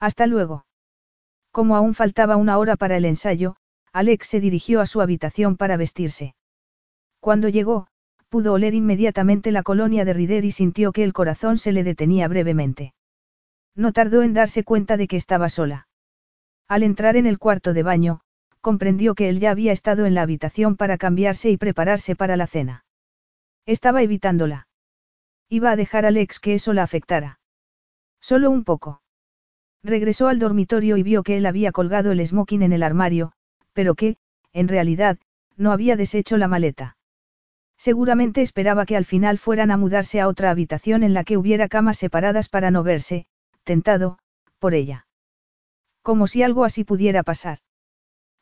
Hasta 0.00 0.26
luego. 0.26 0.64
Como 1.52 1.76
aún 1.76 1.94
faltaba 1.94 2.36
una 2.36 2.58
hora 2.58 2.76
para 2.76 2.96
el 2.96 3.04
ensayo, 3.04 3.56
Alex 3.92 4.28
se 4.28 4.40
dirigió 4.40 4.80
a 4.80 4.86
su 4.86 5.00
habitación 5.00 5.56
para 5.56 5.76
vestirse. 5.76 6.34
Cuando 7.20 7.48
llegó, 7.48 7.88
pudo 8.28 8.52
oler 8.54 8.74
inmediatamente 8.74 9.52
la 9.52 9.62
colonia 9.62 10.04
de 10.04 10.14
Rider 10.14 10.44
y 10.44 10.52
sintió 10.52 10.92
que 10.92 11.04
el 11.04 11.12
corazón 11.12 11.58
se 11.58 11.72
le 11.72 11.84
detenía 11.84 12.28
brevemente. 12.28 12.94
No 13.74 13.92
tardó 13.92 14.22
en 14.22 14.32
darse 14.32 14.64
cuenta 14.64 14.96
de 14.96 15.06
que 15.06 15.16
estaba 15.16 15.48
sola. 15.48 15.88
Al 16.68 16.82
entrar 16.82 17.16
en 17.16 17.26
el 17.26 17.38
cuarto 17.38 17.74
de 17.74 17.82
baño, 17.82 18.20
comprendió 18.60 19.14
que 19.14 19.28
él 19.28 19.40
ya 19.40 19.50
había 19.50 19.72
estado 19.72 20.06
en 20.06 20.14
la 20.14 20.22
habitación 20.22 20.76
para 20.76 20.98
cambiarse 20.98 21.50
y 21.50 21.56
prepararse 21.56 22.14
para 22.14 22.36
la 22.36 22.46
cena. 22.46 22.84
Estaba 23.66 24.02
evitándola. 24.02 24.68
Iba 25.48 25.72
a 25.72 25.76
dejar 25.76 26.04
a 26.04 26.08
Alex 26.08 26.38
que 26.38 26.54
eso 26.54 26.72
la 26.72 26.84
afectara. 26.84 27.40
Solo 28.20 28.50
un 28.50 28.64
poco. 28.64 28.99
Regresó 29.82 30.28
al 30.28 30.38
dormitorio 30.38 30.96
y 30.96 31.02
vio 31.02 31.22
que 31.22 31.36
él 31.36 31.46
había 31.46 31.72
colgado 31.72 32.12
el 32.12 32.26
smoking 32.26 32.62
en 32.62 32.72
el 32.72 32.82
armario, 32.82 33.32
pero 33.72 33.94
que, 33.94 34.16
en 34.52 34.68
realidad, 34.68 35.18
no 35.56 35.72
había 35.72 35.96
deshecho 35.96 36.36
la 36.36 36.48
maleta. 36.48 36.96
Seguramente 37.78 38.42
esperaba 38.42 38.84
que 38.84 38.96
al 38.96 39.06
final 39.06 39.38
fueran 39.38 39.70
a 39.70 39.78
mudarse 39.78 40.20
a 40.20 40.28
otra 40.28 40.50
habitación 40.50 41.02
en 41.02 41.14
la 41.14 41.24
que 41.24 41.38
hubiera 41.38 41.68
camas 41.68 41.96
separadas 41.96 42.50
para 42.50 42.70
no 42.70 42.82
verse, 42.82 43.26
tentado, 43.64 44.18
por 44.58 44.74
ella. 44.74 45.06
Como 46.02 46.26
si 46.26 46.42
algo 46.42 46.64
así 46.64 46.84
pudiera 46.84 47.22
pasar. 47.22 47.58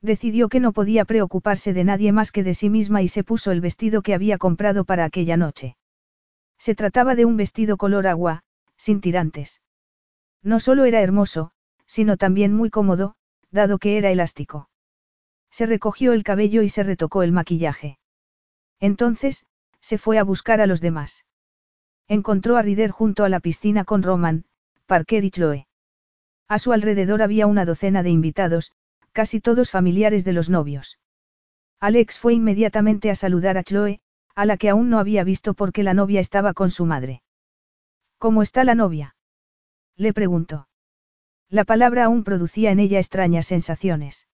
Decidió 0.03 0.49
que 0.49 0.59
no 0.59 0.73
podía 0.73 1.05
preocuparse 1.05 1.73
de 1.73 1.85
nadie 1.85 2.11
más 2.13 2.33
que 2.33 2.43
de 2.43 2.55
sí 2.55 2.69
misma 2.69 3.03
y 3.03 3.09
se 3.09 3.23
puso 3.23 3.53
el 3.53 3.61
vestido 3.61 4.03
que 4.03 4.15
había 4.15 4.39
comprado 4.39 4.85
para 4.85 5.05
aquella 5.05 5.37
noche. 5.37 5.77
Se 6.59 6.75
trataba 6.75 7.15
de 7.15 7.25
un 7.25 7.37
vestido 7.37 7.77
color 7.77 8.09
agua, 8.09 8.43
sin 8.77 9.01
tirantes. 9.01 9.61
No 10.43 10.61
solo 10.61 10.85
era 10.85 11.01
hermoso, 11.01 11.53
sino 11.87 12.17
también 12.17 12.53
muy 12.53 12.71
cómodo, 12.71 13.17
dado 13.51 13.79
que 13.79 13.99
era 13.99 14.11
elástico. 14.11 14.69
Se 15.51 15.67
recogió 15.67 16.13
el 16.13 16.23
cabello 16.23 16.63
y 16.63 16.69
se 16.69 16.83
retocó 16.83 17.23
el 17.23 17.33
maquillaje. 17.33 17.99
Entonces, 18.81 19.45
se 19.81 19.99
fue 19.99 20.19
a 20.19 20.25
buscar 20.25 20.61
a 20.61 20.67
los 20.67 20.81
demás. 20.81 21.25
Encontró 22.07 22.57
a 22.57 22.63
Rider 22.63 22.91
junto 22.91 23.25
a 23.25 23.29
la 23.29 23.41
piscina 23.41 23.85
con 23.85 24.03
Roman, 24.03 24.45
Parker 24.87 25.25
y 25.25 25.31
Chloe. 25.31 25.67
A 26.49 26.59
su 26.59 26.73
alrededor 26.73 27.23
había 27.23 27.47
una 27.47 27.65
docena 27.65 28.03
de 28.03 28.11
invitados, 28.11 28.73
casi 29.13 29.41
todos 29.41 29.71
familiares 29.71 30.25
de 30.25 30.33
los 30.33 30.49
novios. 30.49 30.99
Alex 31.81 32.19
fue 32.19 32.35
inmediatamente 32.35 33.11
a 33.11 33.15
saludar 33.15 33.59
a 33.59 33.65
Chloe, 33.65 34.01
a 34.35 34.47
la 34.47 34.57
que 34.57 34.69
aún 34.69 34.89
no 34.89 34.99
había 34.99 35.25
visto 35.25 35.55
porque 35.55 35.83
la 35.83 35.95
novia 35.95 36.21
estaba 36.21 36.55
con 36.55 36.71
su 36.71 36.87
madre. 36.87 37.23
¿Cómo 38.19 38.43
está 38.43 38.65
la 38.65 38.75
novia? 38.75 39.15
Le 39.99 40.13
preguntó. 40.13 40.69
La 41.51 41.65
palabra 41.65 42.05
aún 42.05 42.23
producía 42.23 42.71
en 42.71 42.79
ella 42.79 42.99
extrañas 42.99 43.47
sensaciones. 43.47 44.29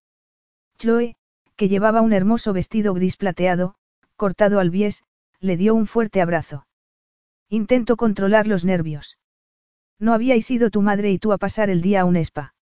Chloe, 0.77 1.17
que 1.57 1.69
llevaba 1.69 2.03
un 2.03 2.13
hermoso 2.13 2.53
vestido 2.53 2.93
gris 2.93 3.17
plateado, 3.17 3.75
cortado 4.17 4.61
al 4.61 4.71
bies, 4.71 5.05
le 5.41 5.57
dio 5.57 5.75
un 5.75 5.87
fuerte 5.87 6.21
abrazo. 6.21 6.67
Intento 7.49 7.97
controlar 7.97 8.47
los 8.47 8.65
nervios. 8.65 9.19
No 9.99 10.13
habíais 10.13 10.51
ido 10.51 10.71
tu 10.71 10.83
madre 10.83 11.11
y 11.11 11.19
tú 11.19 11.33
a 11.33 11.39
pasar 11.39 11.71
el 11.71 11.81
día 11.81 12.03
a 12.03 12.05
un 12.05 12.17
spa. 12.17 12.55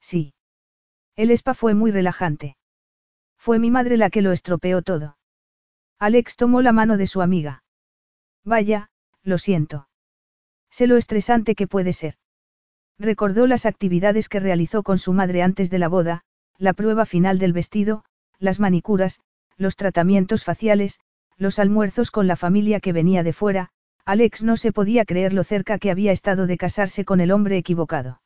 Sí. 0.00 0.34
El 1.16 1.32
spa 1.32 1.54
fue 1.54 1.74
muy 1.74 1.90
relajante. 1.90 2.56
Fue 3.36 3.58
mi 3.58 3.70
madre 3.70 3.96
la 3.96 4.08
que 4.08 4.22
lo 4.22 4.30
estropeó 4.30 4.82
todo. 4.82 5.16
Alex 5.98 6.36
tomó 6.36 6.62
la 6.62 6.72
mano 6.72 6.96
de 6.96 7.08
su 7.08 7.22
amiga. 7.22 7.64
Vaya, 8.44 8.90
lo 9.22 9.36
siento. 9.38 9.89
Sé 10.70 10.86
lo 10.86 10.96
estresante 10.96 11.54
que 11.54 11.66
puede 11.66 11.92
ser. 11.92 12.14
Recordó 12.98 13.46
las 13.46 13.66
actividades 13.66 14.28
que 14.28 14.40
realizó 14.40 14.82
con 14.82 14.98
su 14.98 15.12
madre 15.12 15.42
antes 15.42 15.70
de 15.70 15.78
la 15.78 15.88
boda, 15.88 16.22
la 16.58 16.72
prueba 16.72 17.06
final 17.06 17.38
del 17.38 17.52
vestido, 17.52 18.04
las 18.38 18.60
manicuras, 18.60 19.20
los 19.56 19.76
tratamientos 19.76 20.44
faciales, 20.44 21.00
los 21.36 21.58
almuerzos 21.58 22.10
con 22.10 22.26
la 22.26 22.36
familia 22.36 22.80
que 22.80 22.92
venía 22.92 23.22
de 23.22 23.32
fuera, 23.32 23.70
Alex 24.04 24.42
no 24.42 24.56
se 24.56 24.72
podía 24.72 25.04
creer 25.04 25.32
lo 25.32 25.44
cerca 25.44 25.78
que 25.78 25.90
había 25.90 26.12
estado 26.12 26.46
de 26.46 26.56
casarse 26.56 27.04
con 27.04 27.20
el 27.20 27.32
hombre 27.32 27.56
equivocado. 27.56 28.20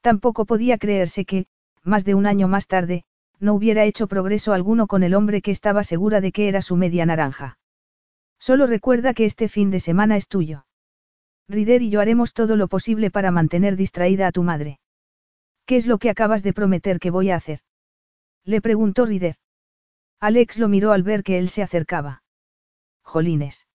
Tampoco 0.00 0.44
podía 0.44 0.78
creerse 0.78 1.24
que, 1.24 1.46
más 1.82 2.04
de 2.04 2.14
un 2.14 2.26
año 2.26 2.48
más 2.48 2.66
tarde, 2.66 3.04
no 3.40 3.54
hubiera 3.54 3.84
hecho 3.84 4.06
progreso 4.06 4.52
alguno 4.52 4.86
con 4.86 5.02
el 5.02 5.14
hombre 5.14 5.42
que 5.42 5.50
estaba 5.50 5.84
segura 5.84 6.20
de 6.20 6.32
que 6.32 6.48
era 6.48 6.62
su 6.62 6.76
media 6.76 7.06
naranja. 7.06 7.58
Solo 8.38 8.66
recuerda 8.66 9.14
que 9.14 9.24
este 9.24 9.48
fin 9.48 9.70
de 9.70 9.80
semana 9.80 10.16
es 10.16 10.28
tuyo. 10.28 10.66
Rider 11.48 11.82
y 11.82 11.90
yo 11.90 12.00
haremos 12.00 12.32
todo 12.32 12.56
lo 12.56 12.68
posible 12.68 13.10
para 13.10 13.30
mantener 13.30 13.76
distraída 13.76 14.26
a 14.26 14.32
tu 14.32 14.42
madre. 14.42 14.78
¿Qué 15.66 15.76
es 15.76 15.86
lo 15.86 15.98
que 15.98 16.10
acabas 16.10 16.42
de 16.42 16.52
prometer 16.52 16.98
que 16.98 17.10
voy 17.10 17.30
a 17.30 17.36
hacer? 17.36 17.60
Le 18.44 18.60
preguntó 18.60 19.06
Rider. 19.06 19.36
Alex 20.20 20.58
lo 20.58 20.68
miró 20.68 20.92
al 20.92 21.02
ver 21.02 21.22
que 21.22 21.38
él 21.38 21.48
se 21.48 21.62
acercaba. 21.62 22.22
Jolines. 23.02 23.66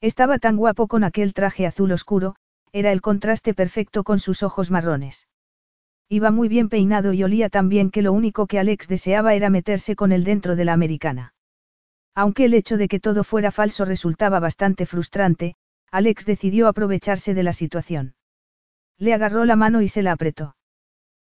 Estaba 0.00 0.38
tan 0.38 0.56
guapo 0.56 0.88
con 0.88 1.04
aquel 1.04 1.34
traje 1.34 1.66
azul 1.66 1.92
oscuro, 1.92 2.36
era 2.72 2.92
el 2.92 3.00
contraste 3.00 3.54
perfecto 3.54 4.04
con 4.04 4.18
sus 4.18 4.42
ojos 4.42 4.70
marrones. 4.70 5.28
Iba 6.08 6.30
muy 6.30 6.48
bien 6.48 6.68
peinado 6.68 7.12
y 7.12 7.24
olía 7.24 7.48
tan 7.48 7.68
bien 7.68 7.90
que 7.90 8.02
lo 8.02 8.12
único 8.12 8.46
que 8.46 8.58
Alex 8.58 8.88
deseaba 8.88 9.34
era 9.34 9.50
meterse 9.50 9.96
con 9.96 10.12
él 10.12 10.24
dentro 10.24 10.54
de 10.56 10.64
la 10.64 10.72
americana. 10.72 11.34
Aunque 12.14 12.44
el 12.44 12.54
hecho 12.54 12.76
de 12.76 12.88
que 12.88 13.00
todo 13.00 13.24
fuera 13.24 13.50
falso 13.50 13.84
resultaba 13.84 14.38
bastante 14.38 14.86
frustrante, 14.86 15.56
Alex 15.90 16.26
decidió 16.26 16.68
aprovecharse 16.68 17.34
de 17.34 17.42
la 17.42 17.52
situación. 17.52 18.14
Le 18.98 19.14
agarró 19.14 19.44
la 19.44 19.56
mano 19.56 19.82
y 19.82 19.88
se 19.88 20.02
la 20.02 20.12
apretó. 20.12 20.56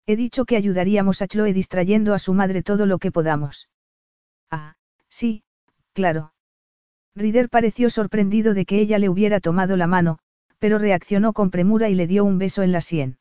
He 0.06 0.16
dicho 0.16 0.44
que 0.44 0.56
ayudaríamos 0.56 1.22
a 1.22 1.28
Chloe 1.28 1.52
distrayendo 1.52 2.12
a 2.14 2.18
su 2.18 2.35
madre 2.35 2.62
todo 2.62 2.86
lo 2.86 2.98
que 2.98 3.10
podamos. 3.10 3.68
Ah, 4.51 4.76
sí, 5.09 5.43
claro. 5.93 6.35
Rider 7.14 7.48
pareció 7.48 7.90
sorprendido 7.90 8.55
de 8.55 8.66
que 8.66 8.81
ella 8.81 8.98
le 8.98 9.09
hubiera 9.09 9.40
tomado 9.40 9.76
la 9.76 9.86
mano, 9.86 10.18
pero 10.59 10.78
reaccionó 10.78 11.32
con 11.32 11.51
premura 11.51 11.89
y 11.89 11.94
le 11.94 12.06
dio 12.06 12.24
un 12.24 12.39
beso 12.39 12.62
en 12.62 12.72
la 12.72 12.81
sien. 12.81 13.18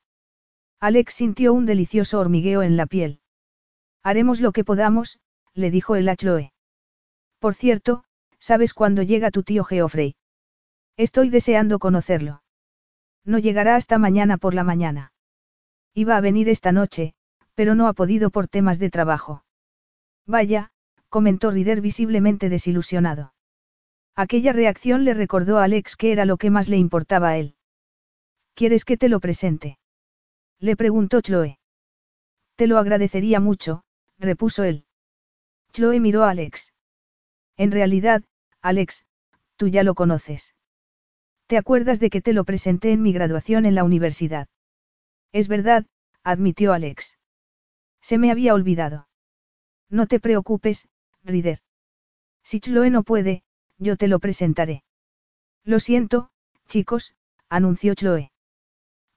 Alex 0.80 1.14
sintió 1.14 1.54
un 1.54 1.66
delicioso 1.66 2.20
hormigueo 2.20 2.64
en 2.64 2.76
la 2.76 2.86
piel. 2.86 3.20
Haremos 4.02 4.42
lo 4.42 4.52
que 4.52 4.66
podamos, 4.66 5.20
le 5.54 5.72
dijo 5.72 5.96
el 5.96 6.10
a 6.10 6.16
Chloe. 6.16 6.52
Por 7.40 7.54
cierto, 7.54 8.04
¿sabes 8.40 8.74
cuándo 8.74 9.02
llega 9.04 9.32
tu 9.32 9.44
tío 9.44 9.64
Geoffrey? 9.64 10.16
Estoy 10.98 11.30
deseando 11.30 11.80
conocerlo. 11.80 12.44
No 13.26 13.40
llegará 13.40 13.76
hasta 13.76 13.98
mañana 13.98 14.38
por 14.38 14.54
la 14.54 14.64
mañana. 14.64 15.12
Iba 15.94 16.18
a 16.18 16.22
venir 16.22 16.50
esta 16.50 16.72
noche, 16.72 17.16
pero 17.56 17.74
no 17.74 17.88
ha 17.88 17.94
podido 17.94 18.30
por 18.30 18.48
temas 18.48 18.80
de 18.80 18.90
trabajo. 18.90 19.44
Vaya, 20.28 20.72
comentó 21.10 21.52
Rider 21.52 21.82
visiblemente 21.82 22.50
desilusionado. 22.50 23.34
Aquella 24.16 24.54
reacción 24.54 25.04
le 25.04 25.14
recordó 25.14 25.58
a 25.58 25.64
Alex 25.64 25.96
que 25.96 26.12
era 26.12 26.26
lo 26.26 26.38
que 26.38 26.52
más 26.52 26.70
le 26.70 26.78
importaba 26.78 27.30
a 27.30 27.38
él. 27.38 27.56
¿Quieres 28.54 28.86
que 28.86 28.98
te 28.98 29.10
lo 29.10 29.20
presente? 29.20 29.80
Le 30.60 30.76
preguntó 30.76 31.22
Chloe. 31.22 31.58
Te 32.56 32.68
lo 32.68 32.78
agradecería 32.78 33.40
mucho, 33.40 33.84
repuso 34.20 34.64
él. 34.64 34.86
Chloe 35.72 36.00
miró 36.00 36.24
a 36.24 36.30
Alex. 36.30 36.72
En 37.58 37.72
realidad, 37.72 38.24
Alex, 38.62 39.06
tú 39.56 39.68
ya 39.68 39.82
lo 39.82 39.96
conoces. 39.96 40.54
¿Te 41.48 41.58
acuerdas 41.58 42.00
de 42.00 42.10
que 42.10 42.22
te 42.22 42.34
lo 42.34 42.46
presenté 42.46 42.92
en 42.92 43.02
mi 43.02 43.14
graduación 43.14 43.66
en 43.66 43.76
la 43.76 43.84
universidad? 43.84 44.48
Es 45.32 45.48
verdad, 45.48 45.86
admitió 46.24 46.74
Alex. 46.74 47.18
Se 48.02 48.18
me 48.18 48.32
había 48.32 48.54
olvidado. 48.54 49.08
No 49.90 50.08
te 50.08 50.20
preocupes, 50.20 50.88
Rider. 51.24 51.60
Si 52.44 52.60
Chloe 52.60 52.90
no 52.90 53.04
puede, 53.04 53.44
yo 53.78 53.98
te 53.98 54.08
lo 54.08 54.20
presentaré. 54.20 54.84
Lo 55.64 55.80
siento, 55.80 56.30
chicos, 56.68 57.16
anunció 57.50 57.94
Chloe. 57.96 58.32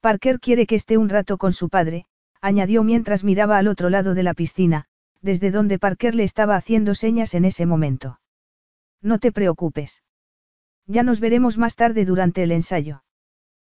Parker 0.00 0.38
quiere 0.38 0.66
que 0.66 0.76
esté 0.76 0.98
un 0.98 1.08
rato 1.08 1.38
con 1.38 1.52
su 1.52 1.68
padre, 1.68 2.06
añadió 2.40 2.84
mientras 2.84 3.24
miraba 3.24 3.58
al 3.58 3.66
otro 3.66 3.90
lado 3.90 4.14
de 4.14 4.22
la 4.22 4.34
piscina, 4.34 4.86
desde 5.20 5.50
donde 5.50 5.78
Parker 5.78 6.14
le 6.14 6.22
estaba 6.22 6.56
haciendo 6.56 6.94
señas 6.94 7.34
en 7.34 7.44
ese 7.44 7.66
momento. 7.66 8.20
No 9.02 9.18
te 9.18 9.32
preocupes. 9.32 10.04
Ya 10.86 11.02
nos 11.02 11.20
veremos 11.20 11.58
más 11.58 11.74
tarde 11.74 12.04
durante 12.04 12.42
el 12.42 12.52
ensayo. 12.52 13.02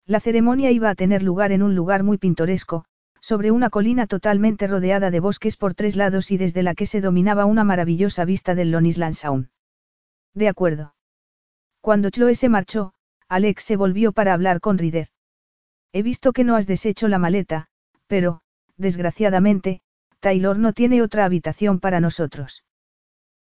La 0.07 0.20
ceremonia 0.20 0.70
iba 0.70 0.91
a 0.91 0.95
tener 0.95 1.23
lugar 1.23 1.53
en 1.53 1.62
un 1.62 1.74
lugar 1.74 2.03
muy 2.03 2.19
pintoresco, 2.19 2.85
sobre 3.20 3.51
una 3.51 3.70
colina 3.70 4.07
totalmente 4.07 4.66
rodeada 4.66 5.11
de 5.11 5.20
bosques 5.20 5.57
por 5.57 5.74
tres 5.74 5.97
lados 5.97 6.31
y 6.31 6.37
desde 6.37 6.62
la 6.62 6.74
que 6.74 6.87
se 6.87 7.01
dominaba 7.01 7.45
una 7.45 7.65
maravillosa 7.65 8.24
vista 8.24 8.55
del 8.55 8.70
Lonisland 8.70 9.15
Sound. 9.15 9.49
De 10.35 10.49
acuerdo. 10.49 10.95
Cuando 11.81 12.11
Chloe 12.11 12.37
se 12.37 12.49
marchó, 12.49 12.93
Alex 13.28 13.65
se 13.65 13.77
volvió 13.77 14.12
para 14.12 14.33
hablar 14.33 14.61
con 14.61 14.78
Rider. 14.78 15.09
He 15.93 16.03
visto 16.03 16.33
que 16.33 16.45
no 16.45 16.55
has 16.55 16.66
deshecho 16.66 17.09
la 17.09 17.19
maleta, 17.19 17.69
pero, 18.07 18.43
desgraciadamente, 18.77 19.81
Taylor 20.20 20.59
no 20.59 20.73
tiene 20.73 21.03
otra 21.03 21.24
habitación 21.24 21.81
para 21.81 22.01
nosotros. 22.01 22.65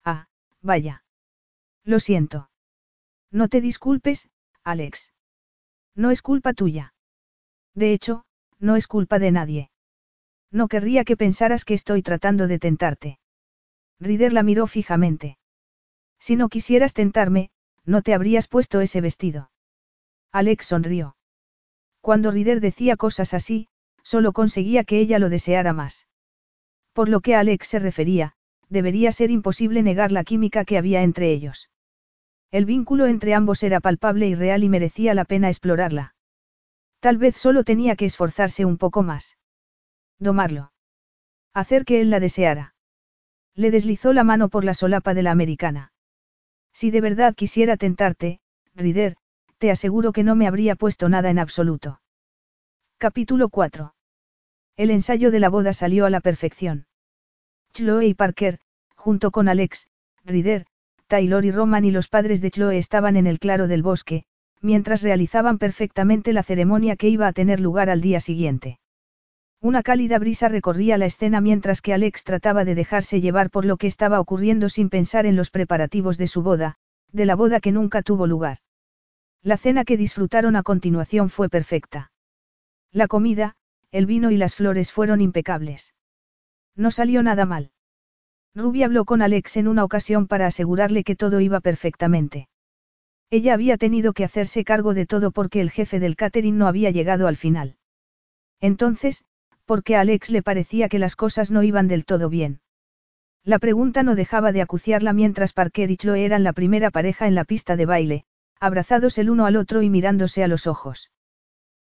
Ah, 0.04 0.28
vaya. 0.62 1.04
Lo 1.84 2.00
siento. 2.00 2.48
No 3.34 3.48
te 3.48 3.60
disculpes, 3.60 4.28
Alex. 4.62 5.12
No 5.96 6.12
es 6.12 6.22
culpa 6.22 6.52
tuya. 6.52 6.94
De 7.74 7.92
hecho, 7.92 8.24
no 8.60 8.76
es 8.76 8.86
culpa 8.86 9.18
de 9.18 9.32
nadie. 9.32 9.70
No 10.52 10.68
querría 10.68 11.04
que 11.04 11.16
pensaras 11.16 11.64
que 11.64 11.74
estoy 11.74 12.00
tratando 12.00 12.46
de 12.46 12.60
tentarte. 12.60 13.18
Rider 13.98 14.32
la 14.32 14.44
miró 14.44 14.68
fijamente. 14.68 15.36
Si 16.20 16.36
no 16.36 16.48
quisieras 16.48 16.94
tentarme, 16.94 17.50
no 17.84 18.02
te 18.02 18.14
habrías 18.14 18.46
puesto 18.46 18.80
ese 18.80 19.00
vestido. 19.00 19.50
Alex 20.30 20.66
sonrió. 20.66 21.16
Cuando 22.00 22.30
Rider 22.30 22.60
decía 22.60 22.96
cosas 22.96 23.34
así, 23.34 23.66
solo 24.04 24.32
conseguía 24.32 24.84
que 24.84 25.00
ella 25.00 25.18
lo 25.18 25.28
deseara 25.28 25.72
más. 25.72 26.06
Por 26.92 27.08
lo 27.08 27.20
que 27.20 27.34
a 27.34 27.40
Alex 27.40 27.66
se 27.66 27.80
refería, 27.80 28.36
debería 28.68 29.10
ser 29.10 29.32
imposible 29.32 29.82
negar 29.82 30.12
la 30.12 30.22
química 30.22 30.64
que 30.64 30.78
había 30.78 31.02
entre 31.02 31.32
ellos. 31.32 31.68
El 32.54 32.66
vínculo 32.66 33.06
entre 33.06 33.34
ambos 33.34 33.64
era 33.64 33.80
palpable 33.80 34.28
y 34.28 34.36
real 34.36 34.62
y 34.62 34.68
merecía 34.68 35.12
la 35.12 35.24
pena 35.24 35.48
explorarla. 35.48 36.14
Tal 37.00 37.18
vez 37.18 37.34
solo 37.34 37.64
tenía 37.64 37.96
que 37.96 38.04
esforzarse 38.04 38.64
un 38.64 38.78
poco 38.78 39.02
más. 39.02 39.36
Domarlo. 40.20 40.70
Hacer 41.52 41.84
que 41.84 42.00
él 42.00 42.10
la 42.10 42.20
deseara. 42.20 42.76
Le 43.56 43.72
deslizó 43.72 44.12
la 44.12 44.22
mano 44.22 44.50
por 44.50 44.64
la 44.64 44.72
solapa 44.72 45.14
de 45.14 45.24
la 45.24 45.32
americana. 45.32 45.92
Si 46.72 46.92
de 46.92 47.00
verdad 47.00 47.34
quisiera 47.34 47.76
tentarte, 47.76 48.38
Rider, 48.76 49.16
te 49.58 49.72
aseguro 49.72 50.12
que 50.12 50.22
no 50.22 50.36
me 50.36 50.46
habría 50.46 50.76
puesto 50.76 51.08
nada 51.08 51.30
en 51.30 51.40
absoluto. 51.40 52.00
Capítulo 52.98 53.48
4. 53.48 53.96
El 54.76 54.92
ensayo 54.92 55.32
de 55.32 55.40
la 55.40 55.48
boda 55.48 55.72
salió 55.72 56.06
a 56.06 56.10
la 56.10 56.20
perfección. 56.20 56.86
Chloe 57.72 58.06
y 58.06 58.14
Parker, 58.14 58.60
junto 58.94 59.32
con 59.32 59.48
Alex, 59.48 59.90
Rider, 60.24 60.66
Taylor 61.06 61.44
y 61.44 61.50
Roman 61.50 61.84
y 61.84 61.90
los 61.90 62.08
padres 62.08 62.40
de 62.40 62.50
Chloe 62.50 62.78
estaban 62.78 63.16
en 63.16 63.26
el 63.26 63.38
claro 63.38 63.68
del 63.68 63.82
bosque, 63.82 64.24
mientras 64.60 65.02
realizaban 65.02 65.58
perfectamente 65.58 66.32
la 66.32 66.42
ceremonia 66.42 66.96
que 66.96 67.08
iba 67.08 67.26
a 67.26 67.32
tener 67.32 67.60
lugar 67.60 67.90
al 67.90 68.00
día 68.00 68.20
siguiente. 68.20 68.78
Una 69.60 69.82
cálida 69.82 70.18
brisa 70.18 70.48
recorría 70.48 70.98
la 70.98 71.06
escena 71.06 71.40
mientras 71.40 71.82
que 71.82 71.94
Alex 71.94 72.24
trataba 72.24 72.64
de 72.64 72.74
dejarse 72.74 73.20
llevar 73.20 73.50
por 73.50 73.64
lo 73.64 73.76
que 73.76 73.86
estaba 73.86 74.20
ocurriendo 74.20 74.68
sin 74.68 74.90
pensar 74.90 75.26
en 75.26 75.36
los 75.36 75.50
preparativos 75.50 76.18
de 76.18 76.28
su 76.28 76.42
boda, 76.42 76.76
de 77.12 77.26
la 77.26 77.34
boda 77.34 77.60
que 77.60 77.72
nunca 77.72 78.02
tuvo 78.02 78.26
lugar. 78.26 78.58
La 79.42 79.58
cena 79.58 79.84
que 79.84 79.98
disfrutaron 79.98 80.56
a 80.56 80.62
continuación 80.62 81.28
fue 81.28 81.48
perfecta. 81.50 82.12
La 82.92 83.08
comida, 83.08 83.56
el 83.90 84.06
vino 84.06 84.30
y 84.30 84.38
las 84.38 84.54
flores 84.54 84.90
fueron 84.90 85.20
impecables. 85.20 85.94
No 86.74 86.90
salió 86.90 87.22
nada 87.22 87.44
mal. 87.44 87.70
Ruby 88.54 88.84
habló 88.84 89.04
con 89.04 89.20
Alex 89.20 89.56
en 89.56 89.66
una 89.66 89.82
ocasión 89.82 90.28
para 90.28 90.46
asegurarle 90.46 91.02
que 91.02 91.16
todo 91.16 91.40
iba 91.40 91.60
perfectamente. 91.60 92.48
Ella 93.30 93.54
había 93.54 93.76
tenido 93.76 94.12
que 94.12 94.24
hacerse 94.24 94.64
cargo 94.64 94.94
de 94.94 95.06
todo 95.06 95.32
porque 95.32 95.60
el 95.60 95.70
jefe 95.70 95.98
del 95.98 96.14
catering 96.14 96.56
no 96.56 96.68
había 96.68 96.90
llegado 96.90 97.26
al 97.26 97.36
final. 97.36 97.76
Entonces, 98.60 99.24
porque 99.64 99.96
a 99.96 100.00
Alex 100.00 100.30
le 100.30 100.42
parecía 100.42 100.88
que 100.88 101.00
las 101.00 101.16
cosas 101.16 101.50
no 101.50 101.62
iban 101.62 101.88
del 101.88 102.04
todo 102.04 102.28
bien. 102.28 102.60
La 103.42 103.58
pregunta 103.58 104.02
no 104.02 104.14
dejaba 104.14 104.52
de 104.52 104.62
acuciarla 104.62 105.12
mientras 105.12 105.52
Parker 105.52 105.90
y 105.90 105.96
Chloe 105.96 106.24
eran 106.24 106.44
la 106.44 106.52
primera 106.52 106.90
pareja 106.90 107.26
en 107.26 107.34
la 107.34 107.44
pista 107.44 107.76
de 107.76 107.86
baile, 107.86 108.24
abrazados 108.60 109.18
el 109.18 109.30
uno 109.30 109.46
al 109.46 109.56
otro 109.56 109.82
y 109.82 109.90
mirándose 109.90 110.44
a 110.44 110.48
los 110.48 110.66
ojos. 110.66 111.10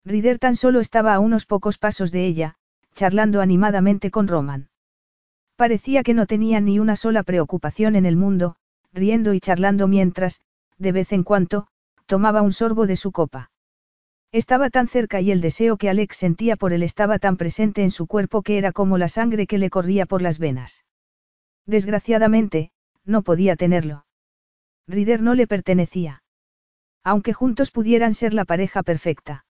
Rider 0.04 0.38
tan 0.38 0.56
solo 0.56 0.82
estaba 0.82 1.14
a 1.14 1.20
unos 1.20 1.46
pocos 1.46 1.78
pasos 1.78 2.12
de 2.12 2.26
ella, 2.26 2.56
charlando 2.94 3.42
animadamente 3.42 4.12
con 4.12 4.28
Roman. 4.28 4.70
Parecía 5.58 6.04
que 6.04 6.14
no 6.14 6.28
tenía 6.28 6.62
ni 6.62 6.78
una 6.78 6.96
sola 6.96 7.24
preocupación 7.24 7.96
en 7.96 8.06
el 8.06 8.16
mundo, 8.16 8.58
riendo 8.94 9.34
y 9.34 9.40
charlando 9.40 9.88
mientras, 9.88 10.40
de 10.78 10.92
vez 10.92 11.12
en 11.12 11.24
cuando, 11.24 11.68
tomaba 12.06 12.44
un 12.44 12.54
sorbo 12.54 12.86
de 12.86 12.96
su 12.96 13.12
copa. 13.12 13.50
Estaba 14.32 14.70
tan 14.70 14.88
cerca 14.88 15.20
y 15.20 15.32
el 15.32 15.42
deseo 15.42 15.78
que 15.78 15.90
Alex 15.90 16.16
sentía 16.16 16.58
por 16.58 16.74
él 16.74 16.84
estaba 16.84 17.18
tan 17.18 17.38
presente 17.38 17.82
en 17.82 17.90
su 17.90 18.06
cuerpo 18.06 18.44
que 18.44 18.60
era 18.60 18.72
como 18.72 19.00
la 19.00 19.08
sangre 19.08 19.48
que 19.48 19.58
le 19.58 19.72
corría 19.72 20.06
por 20.06 20.22
las 20.22 20.38
venas. 20.38 20.86
Desgraciadamente, 21.66 22.72
no 23.04 23.24
podía 23.24 23.56
tenerlo. 23.56 24.06
Rider 24.88 25.24
no 25.24 25.34
le 25.34 25.48
pertenecía. 25.48 26.22
Aunque 27.04 27.34
juntos 27.34 27.72
pudieran 27.72 28.14
ser 28.14 28.36
la 28.36 28.46
pareja 28.46 28.84
perfecta. 28.84 29.46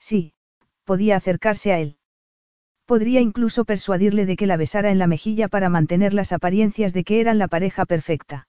Sí, 0.00 0.34
podía 0.84 1.14
acercarse 1.14 1.72
a 1.72 1.78
él. 1.78 1.99
Podría 2.90 3.20
incluso 3.20 3.64
persuadirle 3.64 4.26
de 4.26 4.34
que 4.34 4.48
la 4.48 4.56
besara 4.56 4.90
en 4.90 4.98
la 4.98 5.06
mejilla 5.06 5.46
para 5.46 5.68
mantener 5.68 6.12
las 6.12 6.32
apariencias 6.32 6.92
de 6.92 7.04
que 7.04 7.20
eran 7.20 7.38
la 7.38 7.46
pareja 7.46 7.86
perfecta. 7.86 8.48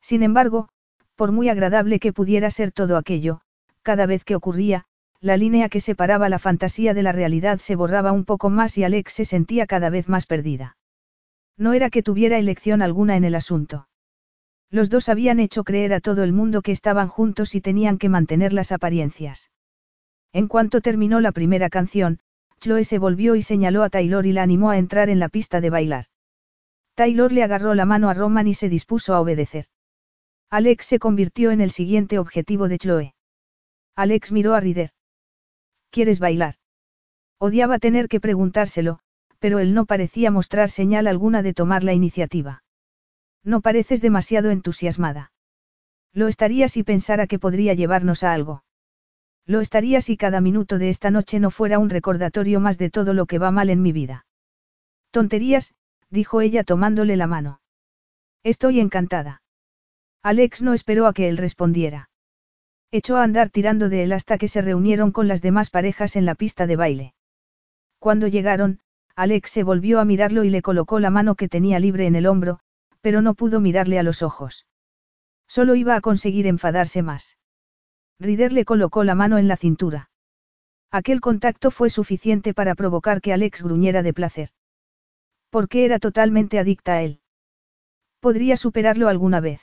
Sin 0.00 0.24
embargo, 0.24 0.68
por 1.14 1.30
muy 1.30 1.48
agradable 1.48 2.00
que 2.00 2.12
pudiera 2.12 2.50
ser 2.50 2.72
todo 2.72 2.96
aquello, 2.96 3.40
cada 3.82 4.06
vez 4.06 4.24
que 4.24 4.34
ocurría, 4.34 4.86
la 5.20 5.36
línea 5.36 5.68
que 5.68 5.78
separaba 5.78 6.28
la 6.28 6.40
fantasía 6.40 6.92
de 6.92 7.04
la 7.04 7.12
realidad 7.12 7.58
se 7.58 7.76
borraba 7.76 8.10
un 8.10 8.24
poco 8.24 8.50
más 8.50 8.76
y 8.78 8.82
Alex 8.82 9.12
se 9.12 9.24
sentía 9.24 9.68
cada 9.68 9.90
vez 9.90 10.08
más 10.08 10.26
perdida. 10.26 10.76
No 11.56 11.72
era 11.72 11.88
que 11.88 12.02
tuviera 12.02 12.38
elección 12.38 12.82
alguna 12.82 13.14
en 13.14 13.22
el 13.22 13.36
asunto. 13.36 13.86
Los 14.70 14.90
dos 14.90 15.08
habían 15.08 15.38
hecho 15.38 15.62
creer 15.62 15.94
a 15.94 16.00
todo 16.00 16.24
el 16.24 16.32
mundo 16.32 16.62
que 16.62 16.72
estaban 16.72 17.06
juntos 17.06 17.54
y 17.54 17.60
tenían 17.60 17.98
que 17.98 18.08
mantener 18.08 18.52
las 18.52 18.72
apariencias. 18.72 19.52
En 20.32 20.48
cuanto 20.48 20.80
terminó 20.80 21.20
la 21.20 21.30
primera 21.30 21.70
canción, 21.70 22.18
Chloe 22.62 22.84
se 22.84 22.98
volvió 22.98 23.34
y 23.34 23.42
señaló 23.42 23.82
a 23.82 23.90
Taylor 23.90 24.24
y 24.24 24.32
la 24.32 24.44
animó 24.44 24.70
a 24.70 24.78
entrar 24.78 25.10
en 25.10 25.18
la 25.18 25.28
pista 25.28 25.60
de 25.60 25.68
bailar. 25.68 26.06
Taylor 26.94 27.32
le 27.32 27.42
agarró 27.42 27.74
la 27.74 27.86
mano 27.86 28.08
a 28.08 28.14
Roman 28.14 28.46
y 28.46 28.54
se 28.54 28.68
dispuso 28.68 29.14
a 29.14 29.20
obedecer. 29.20 29.66
Alex 30.48 30.86
se 30.86 31.00
convirtió 31.00 31.50
en 31.50 31.60
el 31.60 31.72
siguiente 31.72 32.20
objetivo 32.20 32.68
de 32.68 32.78
Chloe. 32.78 33.14
Alex 33.96 34.30
miró 34.30 34.54
a 34.54 34.60
Rider. 34.60 34.90
¿Quieres 35.90 36.20
bailar? 36.20 36.54
Odiaba 37.38 37.80
tener 37.80 38.06
que 38.06 38.20
preguntárselo, 38.20 39.00
pero 39.40 39.58
él 39.58 39.74
no 39.74 39.84
parecía 39.84 40.30
mostrar 40.30 40.70
señal 40.70 41.08
alguna 41.08 41.42
de 41.42 41.54
tomar 41.54 41.82
la 41.82 41.94
iniciativa. 41.94 42.62
No 43.42 43.60
pareces 43.60 44.00
demasiado 44.00 44.52
entusiasmada. 44.52 45.32
Lo 46.12 46.28
estaría 46.28 46.68
si 46.68 46.84
pensara 46.84 47.26
que 47.26 47.40
podría 47.40 47.74
llevarnos 47.74 48.22
a 48.22 48.32
algo. 48.32 48.62
Lo 49.46 49.60
estaría 49.60 50.00
si 50.00 50.16
cada 50.16 50.40
minuto 50.40 50.78
de 50.78 50.88
esta 50.88 51.10
noche 51.10 51.40
no 51.40 51.50
fuera 51.50 51.78
un 51.78 51.90
recordatorio 51.90 52.60
más 52.60 52.78
de 52.78 52.90
todo 52.90 53.12
lo 53.14 53.26
que 53.26 53.38
va 53.38 53.50
mal 53.50 53.70
en 53.70 53.82
mi 53.82 53.92
vida. 53.92 54.26
Tonterías, 55.10 55.74
dijo 56.10 56.40
ella 56.40 56.64
tomándole 56.64 57.16
la 57.16 57.26
mano. 57.26 57.60
Estoy 58.44 58.80
encantada. 58.80 59.42
Alex 60.22 60.62
no 60.62 60.74
esperó 60.74 61.06
a 61.06 61.12
que 61.12 61.28
él 61.28 61.36
respondiera. 61.36 62.10
Echó 62.92 63.16
a 63.16 63.24
andar 63.24 63.50
tirando 63.50 63.88
de 63.88 64.04
él 64.04 64.12
hasta 64.12 64.38
que 64.38 64.48
se 64.48 64.62
reunieron 64.62 65.10
con 65.10 65.26
las 65.26 65.42
demás 65.42 65.70
parejas 65.70 66.14
en 66.14 66.26
la 66.26 66.34
pista 66.34 66.66
de 66.66 66.76
baile. 66.76 67.14
Cuando 67.98 68.28
llegaron, 68.28 68.80
Alex 69.16 69.50
se 69.50 69.62
volvió 69.62 69.98
a 69.98 70.04
mirarlo 70.04 70.44
y 70.44 70.50
le 70.50 70.62
colocó 70.62 71.00
la 71.00 71.10
mano 71.10 71.34
que 71.34 71.48
tenía 71.48 71.78
libre 71.78 72.06
en 72.06 72.16
el 72.16 72.26
hombro, 72.26 72.60
pero 73.00 73.22
no 73.22 73.34
pudo 73.34 73.60
mirarle 73.60 73.98
a 73.98 74.02
los 74.02 74.22
ojos. 74.22 74.66
Solo 75.48 75.74
iba 75.74 75.96
a 75.96 76.00
conseguir 76.00 76.46
enfadarse 76.46 77.02
más. 77.02 77.36
Rider 78.22 78.52
le 78.52 78.64
colocó 78.64 79.02
la 79.02 79.16
mano 79.16 79.36
en 79.36 79.48
la 79.48 79.56
cintura. 79.56 80.08
Aquel 80.92 81.20
contacto 81.20 81.70
fue 81.70 81.90
suficiente 81.90 82.54
para 82.54 82.74
provocar 82.76 83.20
que 83.20 83.32
Alex 83.32 83.62
gruñera 83.62 84.02
de 84.02 84.14
placer. 84.14 84.50
Porque 85.50 85.84
era 85.84 85.98
totalmente 85.98 86.58
adicta 86.58 86.94
a 86.94 87.02
él. 87.02 87.20
Podría 88.20 88.56
superarlo 88.56 89.08
alguna 89.08 89.40
vez. 89.40 89.60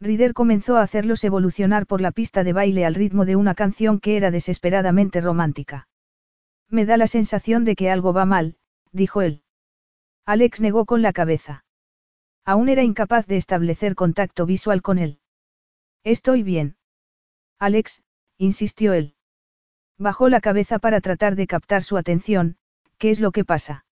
Rider 0.00 0.32
comenzó 0.32 0.76
a 0.76 0.82
hacerlos 0.82 1.24
evolucionar 1.24 1.86
por 1.86 2.00
la 2.00 2.12
pista 2.12 2.44
de 2.44 2.52
baile 2.52 2.84
al 2.84 2.94
ritmo 2.94 3.24
de 3.24 3.34
una 3.34 3.54
canción 3.54 3.98
que 3.98 4.16
era 4.16 4.30
desesperadamente 4.30 5.20
romántica. 5.20 5.88
Me 6.68 6.84
da 6.86 6.96
la 6.96 7.06
sensación 7.06 7.64
de 7.64 7.74
que 7.74 7.90
algo 7.90 8.12
va 8.12 8.26
mal, 8.26 8.56
dijo 8.92 9.22
él. 9.22 9.42
Alex 10.24 10.60
negó 10.60 10.84
con 10.84 11.02
la 11.02 11.12
cabeza. 11.12 11.64
Aún 12.44 12.68
era 12.68 12.84
incapaz 12.84 13.26
de 13.26 13.38
establecer 13.38 13.96
contacto 13.96 14.46
visual 14.46 14.82
con 14.82 14.98
él. 14.98 15.18
Estoy 16.04 16.42
bien. 16.44 16.76
Alex, 17.58 18.02
insistió 18.38 18.92
él. 18.92 19.14
Bajó 19.98 20.28
la 20.28 20.40
cabeza 20.40 20.78
para 20.78 21.00
tratar 21.00 21.36
de 21.36 21.46
captar 21.46 21.82
su 21.82 21.96
atención, 21.96 22.56
¿qué 22.98 23.10
es 23.10 23.20
lo 23.20 23.32
que 23.32 23.44
pasa? 23.44 23.86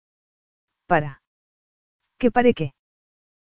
Para. 0.88 1.22
¿Qué 2.18 2.32
pare 2.32 2.54
qué? 2.54 2.74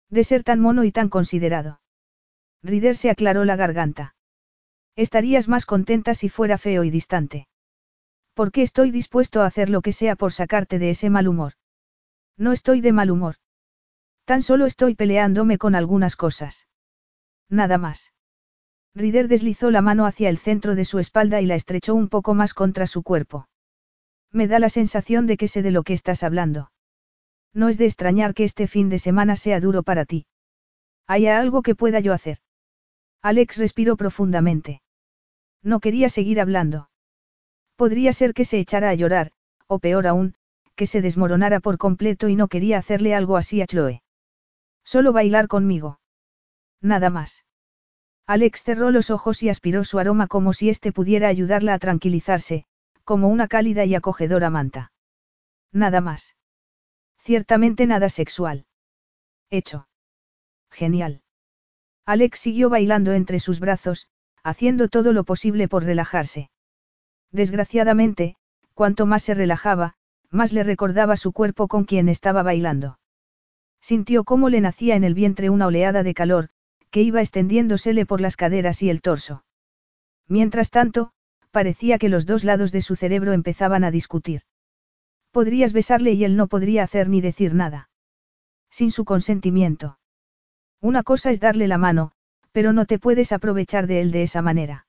De 0.09 0.23
ser 0.23 0.43
tan 0.43 0.59
mono 0.59 0.83
y 0.83 0.91
tan 0.91 1.09
considerado. 1.09 1.81
Rider 2.63 2.95
se 2.95 3.09
aclaró 3.09 3.45
la 3.45 3.55
garganta. 3.55 4.15
Estarías 4.95 5.47
más 5.47 5.65
contenta 5.65 6.13
si 6.13 6.29
fuera 6.29 6.57
feo 6.57 6.83
y 6.83 6.89
distante. 6.89 7.47
¿Por 8.33 8.51
qué 8.51 8.61
estoy 8.61 8.91
dispuesto 8.91 9.41
a 9.41 9.45
hacer 9.45 9.69
lo 9.69 9.81
que 9.81 9.91
sea 9.91 10.15
por 10.15 10.31
sacarte 10.31 10.79
de 10.79 10.89
ese 10.91 11.09
mal 11.09 11.27
humor? 11.27 11.53
No 12.37 12.53
estoy 12.53 12.81
de 12.81 12.93
mal 12.93 13.11
humor. 13.11 13.35
Tan 14.25 14.41
solo 14.41 14.65
estoy 14.65 14.95
peleándome 14.95 15.57
con 15.57 15.75
algunas 15.75 16.15
cosas. 16.15 16.67
Nada 17.49 17.77
más. 17.77 18.14
Rider 18.95 19.27
deslizó 19.27 19.71
la 19.71 19.81
mano 19.81 20.05
hacia 20.05 20.29
el 20.29 20.37
centro 20.37 20.73
de 20.73 20.85
su 20.85 20.99
espalda 20.99 21.41
y 21.41 21.45
la 21.45 21.55
estrechó 21.55 21.93
un 21.93 22.07
poco 22.07 22.33
más 22.33 22.53
contra 22.53 22.87
su 22.87 23.03
cuerpo. 23.03 23.49
Me 24.31 24.47
da 24.47 24.57
la 24.57 24.69
sensación 24.69 25.27
de 25.27 25.35
que 25.35 25.49
sé 25.49 25.61
de 25.61 25.71
lo 25.71 25.83
que 25.83 25.93
estás 25.93 26.23
hablando. 26.23 26.71
No 27.53 27.67
es 27.67 27.77
de 27.77 27.85
extrañar 27.85 28.33
que 28.33 28.45
este 28.45 28.67
fin 28.67 28.89
de 28.89 28.99
semana 28.99 29.35
sea 29.35 29.59
duro 29.59 29.83
para 29.83 30.05
ti. 30.05 30.27
¿Hay 31.07 31.27
algo 31.27 31.61
que 31.61 31.75
pueda 31.75 31.99
yo 31.99 32.13
hacer? 32.13 32.39
Alex 33.21 33.57
respiró 33.57 33.97
profundamente. 33.97 34.81
No 35.61 35.79
quería 35.79 36.09
seguir 36.09 36.39
hablando. 36.39 36.89
Podría 37.75 38.13
ser 38.13 38.33
que 38.33 38.45
se 38.45 38.59
echara 38.59 38.89
a 38.89 38.93
llorar, 38.93 39.31
o 39.67 39.79
peor 39.79 40.07
aún, 40.07 40.35
que 40.75 40.85
se 40.85 41.01
desmoronara 41.01 41.59
por 41.59 41.77
completo 41.77 42.29
y 42.29 42.35
no 42.35 42.47
quería 42.47 42.77
hacerle 42.77 43.13
algo 43.13 43.35
así 43.35 43.61
a 43.61 43.67
Chloe. 43.67 44.03
Solo 44.83 45.11
bailar 45.11 45.47
conmigo. 45.47 45.99
Nada 46.81 47.09
más. 47.09 47.44
Alex 48.27 48.63
cerró 48.63 48.91
los 48.91 49.11
ojos 49.11 49.43
y 49.43 49.49
aspiró 49.49 49.83
su 49.83 49.99
aroma 49.99 50.27
como 50.27 50.53
si 50.53 50.69
éste 50.69 50.91
pudiera 50.91 51.27
ayudarla 51.27 51.75
a 51.75 51.79
tranquilizarse, 51.79 52.65
como 53.03 53.27
una 53.27 53.47
cálida 53.47 53.85
y 53.85 53.93
acogedora 53.93 54.49
manta. 54.49 54.91
Nada 55.71 56.01
más. 56.01 56.35
Ciertamente 57.19 57.85
nada 57.85 58.09
sexual. 58.09 58.65
Hecho. 59.49 59.87
Genial. 60.71 61.21
Alex 62.05 62.39
siguió 62.39 62.69
bailando 62.69 63.13
entre 63.13 63.39
sus 63.39 63.59
brazos, 63.59 64.07
haciendo 64.43 64.89
todo 64.89 65.13
lo 65.13 65.23
posible 65.23 65.67
por 65.67 65.83
relajarse. 65.83 66.49
Desgraciadamente, 67.31 68.35
cuanto 68.73 69.05
más 69.05 69.23
se 69.23 69.33
relajaba, 69.33 69.95
más 70.29 70.53
le 70.53 70.63
recordaba 70.63 71.17
su 71.17 71.31
cuerpo 71.31 71.67
con 71.67 71.85
quien 71.85 72.09
estaba 72.09 72.43
bailando. 72.43 72.99
Sintió 73.81 74.23
cómo 74.23 74.49
le 74.49 74.61
nacía 74.61 74.95
en 74.95 75.03
el 75.03 75.13
vientre 75.13 75.49
una 75.49 75.67
oleada 75.67 76.03
de 76.03 76.13
calor, 76.13 76.49
que 76.95 77.01
iba 77.01 77.19
extendiéndosele 77.19 78.05
por 78.05 78.21
las 78.21 78.37
caderas 78.37 78.81
y 78.81 78.89
el 78.89 79.01
torso. 79.01 79.43
Mientras 80.29 80.69
tanto, 80.69 81.11
parecía 81.51 81.97
que 81.97 82.07
los 82.07 82.25
dos 82.25 82.45
lados 82.45 82.71
de 82.71 82.81
su 82.81 82.95
cerebro 82.95 83.33
empezaban 83.33 83.83
a 83.83 83.91
discutir. 83.91 84.43
Podrías 85.31 85.73
besarle 85.73 86.13
y 86.13 86.23
él 86.23 86.37
no 86.37 86.47
podría 86.47 86.83
hacer 86.83 87.09
ni 87.09 87.19
decir 87.19 87.53
nada. 87.53 87.89
Sin 88.69 88.91
su 88.91 89.03
consentimiento. 89.03 89.99
Una 90.79 91.03
cosa 91.03 91.31
es 91.31 91.41
darle 91.41 91.67
la 91.67 91.77
mano, 91.77 92.13
pero 92.53 92.71
no 92.71 92.85
te 92.85 92.97
puedes 92.97 93.33
aprovechar 93.33 93.87
de 93.87 93.99
él 93.99 94.11
de 94.11 94.23
esa 94.23 94.41
manera. 94.41 94.87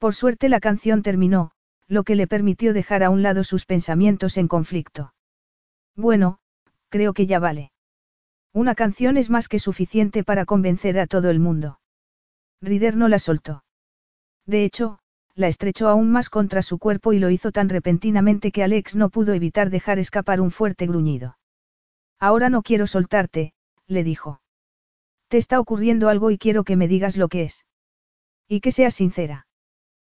Por 0.00 0.16
suerte 0.16 0.48
la 0.48 0.58
canción 0.58 1.04
terminó, 1.04 1.52
lo 1.86 2.02
que 2.02 2.16
le 2.16 2.26
permitió 2.26 2.74
dejar 2.74 3.04
a 3.04 3.10
un 3.10 3.22
lado 3.22 3.44
sus 3.44 3.64
pensamientos 3.64 4.38
en 4.38 4.48
conflicto. 4.48 5.14
Bueno, 5.94 6.40
creo 6.88 7.12
que 7.12 7.28
ya 7.28 7.38
vale. 7.38 7.71
Una 8.54 8.74
canción 8.74 9.16
es 9.16 9.30
más 9.30 9.48
que 9.48 9.58
suficiente 9.58 10.24
para 10.24 10.44
convencer 10.44 10.98
a 10.98 11.06
todo 11.06 11.30
el 11.30 11.38
mundo. 11.38 11.80
Rider 12.60 12.96
no 12.96 13.08
la 13.08 13.18
soltó. 13.18 13.64
De 14.46 14.64
hecho, 14.64 14.98
la 15.34 15.48
estrechó 15.48 15.88
aún 15.88 16.10
más 16.12 16.28
contra 16.28 16.60
su 16.62 16.78
cuerpo 16.78 17.12
y 17.12 17.18
lo 17.18 17.30
hizo 17.30 17.52
tan 17.52 17.68
repentinamente 17.68 18.52
que 18.52 18.62
Alex 18.62 18.96
no 18.96 19.08
pudo 19.08 19.32
evitar 19.32 19.70
dejar 19.70 19.98
escapar 19.98 20.40
un 20.40 20.50
fuerte 20.50 20.86
gruñido. 20.86 21.38
Ahora 22.18 22.50
no 22.50 22.62
quiero 22.62 22.86
soltarte, 22.86 23.54
le 23.86 24.04
dijo. 24.04 24.42
Te 25.28 25.38
está 25.38 25.58
ocurriendo 25.58 26.10
algo 26.10 26.30
y 26.30 26.36
quiero 26.36 26.62
que 26.64 26.76
me 26.76 26.88
digas 26.88 27.16
lo 27.16 27.28
que 27.28 27.44
es. 27.44 27.64
Y 28.48 28.60
que 28.60 28.70
seas 28.70 28.94
sincera. 28.94 29.46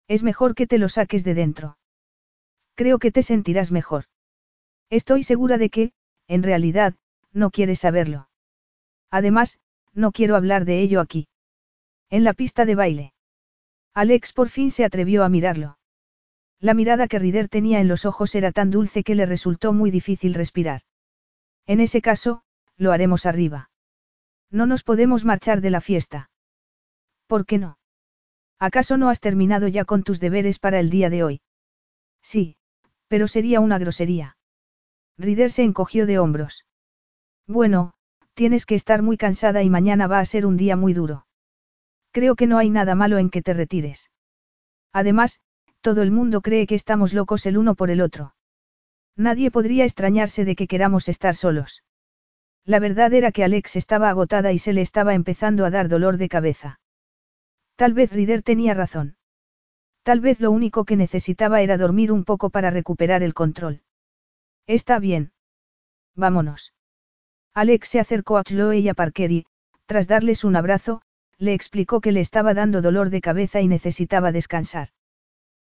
Es 0.09 0.23
mejor 0.23 0.55
que 0.55 0.67
te 0.67 0.79
lo 0.79 0.89
saques 0.89 1.23
de 1.23 1.35
dentro. 1.35 1.77
Creo 2.75 2.99
que 2.99 3.13
te 3.13 3.23
sentirás 3.23 3.71
mejor. 3.71 4.07
Estoy 4.89 5.23
segura 5.23 5.59
de 5.59 5.69
que, 5.69 5.93
en 6.29 6.43
realidad, 6.43 6.95
no 7.33 7.51
quieres 7.51 7.81
saberlo. 7.81 8.29
Además, 9.11 9.61
no 9.93 10.13
quiero 10.13 10.37
hablar 10.37 10.65
de 10.65 10.81
ello 10.81 11.01
aquí. 11.01 11.29
En 12.11 12.25
la 12.25 12.33
pista 12.33 12.65
de 12.65 12.75
baile. 12.75 13.13
Alex 13.95 14.33
por 14.33 14.49
fin 14.49 14.71
se 14.71 14.85
atrevió 14.85 15.25
a 15.25 15.29
mirarlo. 15.29 15.79
La 16.61 16.75
mirada 16.75 17.09
que 17.09 17.19
Rider 17.19 17.49
tenía 17.49 17.81
en 17.81 17.89
los 17.89 18.05
ojos 18.05 18.35
era 18.35 18.53
tan 18.53 18.71
dulce 18.71 19.03
que 19.03 19.15
le 19.15 19.27
resultó 19.27 19.73
muy 19.73 19.91
difícil 19.91 20.35
respirar. 20.35 20.83
En 21.67 21.81
ese 21.81 22.01
caso, 22.01 22.43
lo 22.77 22.93
haremos 22.93 23.27
arriba. 23.27 23.71
No 24.51 24.67
nos 24.67 24.83
podemos 24.83 25.25
marchar 25.25 25.61
de 25.61 25.71
la 25.71 25.81
fiesta. 25.81 26.31
¿Por 27.27 27.47
qué 27.47 27.59
no? 27.59 27.79
¿Acaso 28.59 28.97
no 28.97 29.09
has 29.09 29.21
terminado 29.21 29.67
ya 29.67 29.85
con 29.85 30.05
tus 30.05 30.21
deberes 30.21 30.59
para 30.59 30.79
el 30.79 30.89
día 30.89 31.11
de 31.11 31.25
hoy? 31.25 31.41
Sí, 32.23 32.57
pero 33.09 33.27
sería 33.27 33.61
una 33.61 33.79
grosería. 33.79 34.37
Rider 35.19 35.51
se 35.51 35.65
encogió 35.65 36.07
de 36.07 36.19
hombros. 36.19 36.65
Bueno, 37.53 37.93
tienes 38.33 38.65
que 38.65 38.75
estar 38.75 39.03
muy 39.03 39.19
cansada 39.19 39.63
y 39.63 39.69
mañana 39.69 40.07
va 40.07 40.21
a 40.21 40.25
ser 40.25 40.47
un 40.47 40.57
día 40.57 40.75
muy 40.75 40.95
duro. 40.95 41.27
Creo 42.11 42.35
que 42.35 42.47
no 42.47 42.57
hay 42.57 42.71
nada 42.71 42.95
malo 42.95 43.19
en 43.19 43.29
que 43.29 43.43
te 43.43 43.53
retires. 43.53 44.11
Además, 44.91 45.43
todo 45.83 46.01
el 46.01 46.13
mundo 46.13 46.41
cree 46.41 46.67
que 46.67 46.75
estamos 46.75 47.13
locos 47.13 47.45
el 47.45 47.59
uno 47.59 47.75
por 47.75 47.91
el 47.91 48.01
otro. 48.01 48.35
Nadie 49.17 49.51
podría 49.51 49.85
extrañarse 49.85 50.47
de 50.47 50.57
que 50.57 50.67
queramos 50.67 51.11
estar 51.11 51.35
solos. 51.35 51.85
La 52.65 52.79
verdad 52.79 53.13
era 53.13 53.33
que 53.33 53.45
Alex 53.45 53.77
estaba 53.77 54.09
agotada 54.09 54.53
y 54.53 54.59
se 54.59 54.73
le 54.73 54.81
estaba 54.81 55.13
empezando 55.13 55.67
a 55.67 55.71
dar 55.71 55.89
dolor 55.91 56.17
de 56.17 56.31
cabeza. 56.31 56.81
Tal 57.77 57.93
vez 57.93 58.13
Rider 58.13 58.43
tenía 58.43 58.73
razón. 58.73 59.17
Tal 60.05 60.21
vez 60.21 60.41
lo 60.41 60.53
único 60.53 60.87
que 60.87 60.97
necesitaba 60.97 61.61
era 61.61 61.77
dormir 61.77 62.13
un 62.13 62.25
poco 62.25 62.49
para 62.49 62.71
recuperar 62.71 63.23
el 63.23 63.35
control. 63.35 63.83
Está 64.67 64.99
bien. 64.99 65.33
Vámonos. 66.15 66.73
Alex 67.55 67.89
se 67.89 68.01
acercó 68.01 68.39
a 68.39 68.45
Chloe 68.45 68.79
y 68.79 68.89
a 68.89 68.95
Parker 68.95 69.31
y, 69.31 69.47
tras 69.87 70.09
darles 70.09 70.45
un 70.45 70.57
abrazo, 70.57 71.03
le 71.39 71.53
explicó 71.53 72.01
que 72.01 72.13
le 72.13 72.21
estaba 72.21 72.55
dando 72.55 72.81
dolor 72.81 73.11
de 73.11 73.21
cabeza 73.21 73.61
y 73.61 73.69
necesitaba 73.69 74.33
descansar. 74.33 74.89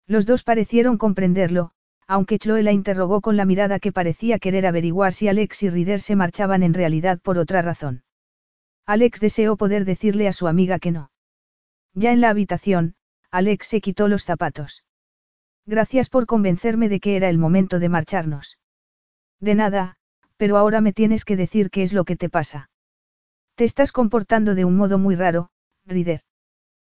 Los 0.07 0.27
dos 0.27 0.43
parecieron 0.43 0.99
comprenderlo, 0.99 1.73
aunque 2.09 2.39
Chloe 2.39 2.63
la 2.63 2.73
interrogó 2.73 3.21
con 3.21 3.37
la 3.37 3.45
mirada 3.45 3.79
que 3.79 3.93
parecía 3.93 4.39
querer 4.39 4.67
averiguar 4.67 5.13
si 5.13 5.29
Alex 5.29 5.63
y 5.65 5.71
Rider 5.71 6.01
se 6.01 6.17
marchaban 6.17 6.63
en 6.63 6.75
realidad 6.75 7.21
por 7.21 7.39
otra 7.39 7.63
razón. 7.63 8.03
Alex 8.87 9.21
deseó 9.21 9.57
poder 9.57 9.85
decirle 9.85 10.29
a 10.29 10.33
su 10.33 10.47
amiga 10.47 10.79
que 10.79 10.93
no. 10.93 11.11
Ya 11.95 12.13
en 12.13 12.21
la 12.21 12.31
habitación, 12.31 12.95
Alex 13.31 13.67
se 13.67 13.81
quitó 13.81 14.07
los 14.07 14.25
zapatos. 14.25 14.85
Gracias 15.67 16.09
por 16.09 16.27
convencerme 16.27 16.89
de 16.89 17.01
que 17.01 17.17
era 17.17 17.29
el 17.29 17.39
momento 17.39 17.81
de 17.81 17.89
marcharnos. 17.89 18.59
De 19.41 19.57
nada, 19.57 19.99
pero 20.37 20.57
ahora 20.57 20.81
me 20.81 20.93
tienes 20.93 21.25
que 21.25 21.37
decir 21.37 21.71
qué 21.71 21.83
es 21.83 21.93
lo 21.93 22.05
que 22.05 22.17
te 22.17 22.29
pasa. 22.29 22.71
Te 23.55 23.65
estás 23.65 23.93
comportando 23.93 24.55
de 24.55 24.65
un 24.65 24.77
modo 24.77 24.99
muy 24.99 25.15
raro, 25.15 25.51
Rider. 25.87 26.21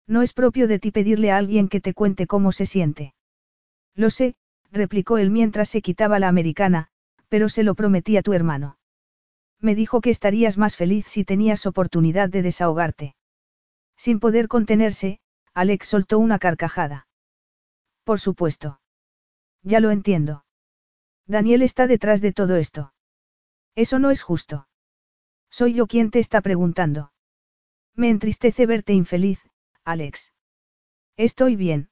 No 0.06 0.22
es 0.22 0.32
propio 0.32 0.66
de 0.66 0.78
ti 0.78 0.90
pedirle 0.90 1.30
a 1.30 1.36
alguien 1.36 1.68
que 1.68 1.80
te 1.80 1.94
cuente 1.94 2.26
cómo 2.26 2.50
se 2.50 2.66
siente. 2.66 3.14
Lo 3.94 4.10
sé, 4.10 4.34
replicó 4.72 5.18
él 5.18 5.30
mientras 5.30 5.68
se 5.68 5.82
quitaba 5.82 6.18
la 6.18 6.28
americana, 6.28 6.88
pero 7.28 7.48
se 7.48 7.62
lo 7.62 7.74
prometí 7.74 8.16
a 8.16 8.22
tu 8.22 8.32
hermano. 8.32 8.78
Me 9.60 9.74
dijo 9.74 10.00
que 10.00 10.10
estarías 10.10 10.56
más 10.56 10.76
feliz 10.76 11.06
si 11.06 11.24
tenías 11.24 11.66
oportunidad 11.66 12.28
de 12.28 12.42
desahogarte. 12.42 13.16
Sin 13.96 14.20
poder 14.20 14.48
contenerse, 14.48 15.20
Alex 15.52 15.88
soltó 15.88 16.18
una 16.18 16.38
carcajada. 16.38 17.08
Por 18.04 18.20
supuesto. 18.20 18.80
Ya 19.62 19.80
lo 19.80 19.90
entiendo. 19.90 20.44
Daniel 21.26 21.62
está 21.62 21.86
detrás 21.86 22.20
de 22.20 22.32
todo 22.32 22.56
esto. 22.56 22.92
Eso 23.74 23.98
no 23.98 24.10
es 24.10 24.22
justo. 24.22 24.68
Soy 25.50 25.74
yo 25.74 25.86
quien 25.86 26.10
te 26.10 26.18
está 26.18 26.40
preguntando. 26.40 27.12
Me 27.94 28.10
entristece 28.10 28.66
verte 28.66 28.92
infeliz, 28.92 29.40
Alex. 29.84 30.32
Estoy 31.16 31.56
bien. 31.56 31.90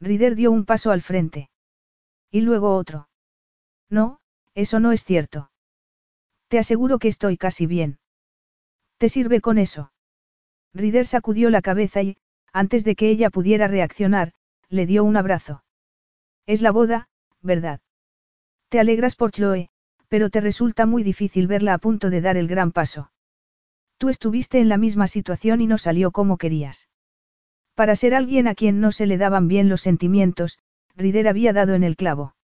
Rider 0.00 0.34
dio 0.34 0.52
un 0.52 0.64
paso 0.64 0.90
al 0.90 1.02
frente. 1.02 1.50
Y 2.30 2.42
luego 2.42 2.76
otro. 2.76 3.08
No, 3.88 4.20
eso 4.54 4.78
no 4.78 4.92
es 4.92 5.04
cierto. 5.04 5.50
Te 6.48 6.58
aseguro 6.58 6.98
que 6.98 7.08
estoy 7.08 7.36
casi 7.36 7.66
bien. 7.66 7.98
¿Te 8.98 9.08
sirve 9.08 9.40
con 9.40 9.58
eso? 9.58 9.92
Rider 10.72 11.06
sacudió 11.06 11.50
la 11.50 11.62
cabeza 11.62 12.02
y, 12.02 12.18
antes 12.52 12.84
de 12.84 12.94
que 12.94 13.10
ella 13.10 13.30
pudiera 13.30 13.68
reaccionar, 13.68 14.32
le 14.68 14.86
dio 14.86 15.04
un 15.04 15.16
abrazo. 15.16 15.64
Es 16.46 16.62
la 16.62 16.70
boda, 16.70 17.08
¿verdad? 17.40 17.80
Te 18.68 18.80
alegras 18.80 19.16
por 19.16 19.32
Chloe, 19.32 19.70
pero 20.08 20.30
te 20.30 20.40
resulta 20.40 20.86
muy 20.86 21.02
difícil 21.02 21.46
verla 21.46 21.74
a 21.74 21.78
punto 21.78 22.10
de 22.10 22.20
dar 22.20 22.36
el 22.36 22.48
gran 22.48 22.72
paso. 22.72 23.10
Tú 23.98 24.08
estuviste 24.08 24.60
en 24.60 24.68
la 24.68 24.78
misma 24.78 25.06
situación 25.06 25.60
y 25.60 25.66
no 25.66 25.78
salió 25.78 26.10
como 26.10 26.36
querías. 26.36 26.88
Para 27.74 27.96
ser 27.96 28.14
alguien 28.14 28.48
a 28.48 28.54
quien 28.54 28.80
no 28.80 28.92
se 28.92 29.06
le 29.06 29.18
daban 29.18 29.48
bien 29.48 29.68
los 29.68 29.82
sentimientos, 29.82 30.58
Rider 30.96 31.28
había 31.28 31.52
dado 31.52 31.74
en 31.74 31.84
el 31.84 31.96
clavo. 31.96 32.34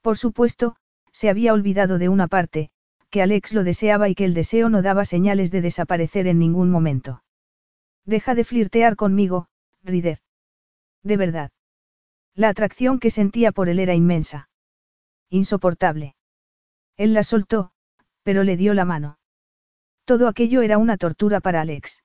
Por 0.00 0.16
supuesto, 0.16 0.76
se 1.12 1.28
había 1.28 1.52
olvidado 1.52 1.98
de 1.98 2.08
una 2.08 2.26
parte, 2.26 2.70
que 3.10 3.22
Alex 3.22 3.52
lo 3.52 3.64
deseaba 3.64 4.08
y 4.08 4.14
que 4.14 4.24
el 4.24 4.34
deseo 4.34 4.68
no 4.68 4.82
daba 4.82 5.04
señales 5.04 5.50
de 5.50 5.60
desaparecer 5.60 6.26
en 6.26 6.38
ningún 6.38 6.70
momento. 6.70 7.22
Deja 8.04 8.34
de 8.34 8.44
flirtear 8.44 8.96
conmigo, 8.96 9.48
Rider. 9.82 10.18
De 11.02 11.16
verdad. 11.16 11.50
La 12.34 12.48
atracción 12.48 12.98
que 12.98 13.10
sentía 13.10 13.52
por 13.52 13.68
él 13.68 13.78
era 13.78 13.94
inmensa. 13.94 14.48
Insoportable. 15.30 16.15
Él 16.96 17.14
la 17.14 17.22
soltó, 17.22 17.72
pero 18.22 18.42
le 18.44 18.56
dio 18.56 18.74
la 18.74 18.84
mano. 18.84 19.18
Todo 20.04 20.28
aquello 20.28 20.62
era 20.62 20.78
una 20.78 20.96
tortura 20.96 21.40
para 21.40 21.60
Alex. 21.60 22.02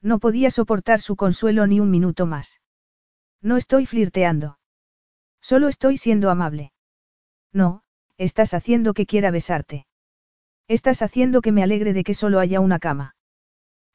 No 0.00 0.18
podía 0.18 0.50
soportar 0.50 1.00
su 1.00 1.16
consuelo 1.16 1.66
ni 1.66 1.80
un 1.80 1.90
minuto 1.90 2.26
más. 2.26 2.60
No 3.40 3.56
estoy 3.56 3.86
flirteando. 3.86 4.58
Solo 5.40 5.68
estoy 5.68 5.96
siendo 5.96 6.30
amable. 6.30 6.72
No, 7.52 7.82
estás 8.18 8.54
haciendo 8.54 8.94
que 8.94 9.06
quiera 9.06 9.30
besarte. 9.30 9.86
Estás 10.68 11.02
haciendo 11.02 11.42
que 11.42 11.52
me 11.52 11.62
alegre 11.62 11.92
de 11.92 12.04
que 12.04 12.14
solo 12.14 12.38
haya 12.38 12.60
una 12.60 12.78
cama. 12.78 13.16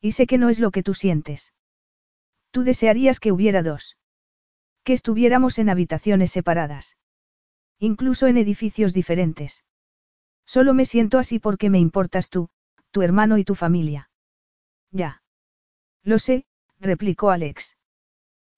Y 0.01 0.11
sé 0.13 0.27
que 0.27 0.37
no 0.37 0.49
es 0.49 0.59
lo 0.59 0.71
que 0.71 0.83
tú 0.83 0.93
sientes. 0.93 1.53
Tú 2.51 2.63
desearías 2.63 3.19
que 3.19 3.31
hubiera 3.31 3.63
dos. 3.63 3.97
Que 4.83 4.93
estuviéramos 4.93 5.59
en 5.59 5.69
habitaciones 5.69 6.31
separadas. 6.31 6.97
Incluso 7.79 8.27
en 8.27 8.37
edificios 8.37 8.93
diferentes. 8.93 9.63
Solo 10.47 10.73
me 10.73 10.85
siento 10.85 11.19
así 11.19 11.39
porque 11.39 11.69
me 11.69 11.77
importas 11.77 12.29
tú, 12.29 12.49
tu 12.91 13.01
hermano 13.01 13.37
y 13.37 13.43
tu 13.43 13.53
familia. 13.53 14.09
Ya. 14.91 15.21
Lo 16.03 16.19
sé, 16.19 16.45
replicó 16.79 17.29
Alex. 17.29 17.75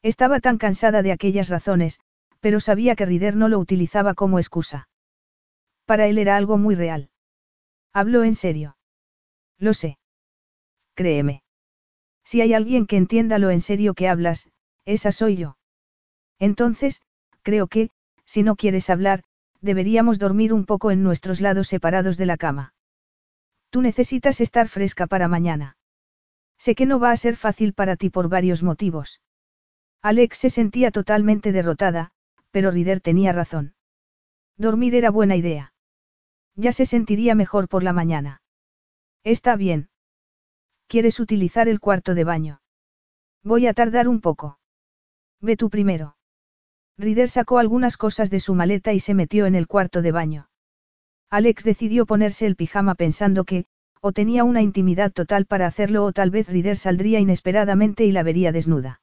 Estaba 0.04 0.40
tan 0.40 0.60
cansada 0.60 1.02
de 1.02 1.12
aquellas 1.12 1.50
razones, 1.50 2.00
pero 2.40 2.60
sabía 2.60 2.96
que 2.96 3.06
Rider 3.06 3.36
no 3.36 3.50
lo 3.50 3.58
utilizaba 3.60 4.14
como 4.14 4.38
excusa. 4.38 4.88
Para 5.86 6.08
él 6.08 6.20
era 6.20 6.38
algo 6.38 6.58
muy 6.60 6.76
real. 6.76 7.10
Habló 7.92 8.24
en 8.24 8.36
serio. 8.36 8.78
Lo 9.58 9.74
sé. 9.74 9.98
Créeme. 10.94 11.42
Si 12.24 12.42
hay 12.42 12.54
alguien 12.54 12.86
que 12.86 12.98
entienda 12.98 13.40
lo 13.40 13.50
en 13.50 13.62
serio 13.62 13.96
que 13.96 14.08
hablas, 14.08 14.48
esa 14.86 15.12
soy 15.12 15.38
yo. 15.38 15.58
Entonces, 16.38 17.02
creo 17.42 17.68
que, 17.68 17.90
si 18.26 18.44
no 18.44 18.56
quieres 18.56 18.92
hablar, 18.92 19.24
deberíamos 19.62 20.20
dormir 20.20 20.54
un 20.54 20.66
poco 20.66 20.92
en 20.92 21.04
nuestros 21.04 21.42
lados 21.42 21.68
separados 21.68 22.18
de 22.18 22.26
la 22.26 22.38
cama. 22.38 22.74
Tú 23.70 23.82
necesitas 23.82 24.42
estar 24.42 24.68
fresca 24.68 25.08
para 25.08 25.28
mañana. 25.28 25.78
Sé 26.58 26.76
que 26.76 26.86
no 26.86 27.00
va 27.00 27.12
a 27.12 27.18
ser 27.18 27.36
fácil 27.36 27.74
para 27.74 27.96
ti 27.96 28.10
por 28.10 28.30
varios 28.30 28.64
motivos. 28.64 29.22
Alex 30.02 30.38
se 30.38 30.50
sentía 30.50 30.92
totalmente 30.92 31.52
derrotada, 31.52 32.12
pero 32.52 32.72
Rider 32.72 33.02
tenía 33.02 33.32
razón. 33.32 33.76
Dormir 34.58 34.96
era 34.96 35.10
buena 35.10 35.36
idea. 35.36 35.74
Ya 36.56 36.72
se 36.74 36.86
sentiría 36.86 37.36
mejor 37.36 37.70
por 37.70 37.84
la 37.84 37.94
mañana. 37.94 38.42
Está 39.24 39.56
bien. 39.56 39.90
¿Quieres 40.88 41.20
utilizar 41.20 41.68
el 41.70 41.80
cuarto 41.80 42.16
de 42.16 42.24
baño? 42.24 42.62
Voy 43.44 43.68
a 43.68 43.74
tardar 43.74 44.08
un 44.08 44.20
poco. 44.20 44.60
Ve 45.40 45.56
tú 45.56 45.70
primero. 45.70 46.18
Rider 47.00 47.30
sacó 47.30 47.60
algunas 47.60 47.96
cosas 47.96 48.30
de 48.30 48.42
su 48.42 48.54
maleta 48.54 48.92
y 48.92 49.00
se 49.00 49.14
metió 49.14 49.46
en 49.46 49.56
el 49.56 49.68
cuarto 49.68 50.02
de 50.02 50.12
baño. 50.12 50.50
Alex 51.30 51.64
decidió 51.64 52.06
ponerse 52.06 52.46
el 52.46 52.58
pijama 52.58 52.94
pensando 52.94 53.46
que, 53.46 53.68
o 54.02 54.12
tenía 54.12 54.44
una 54.44 54.62
intimidad 54.62 55.14
total 55.14 55.46
para 55.46 55.66
hacerlo 55.66 56.04
o 56.04 56.12
tal 56.12 56.30
vez 56.30 56.50
Rider 56.50 56.76
saldría 56.76 57.22
inesperadamente 57.22 58.04
y 58.04 58.12
la 58.12 58.24
vería 58.24 58.52
desnuda. 58.52 59.02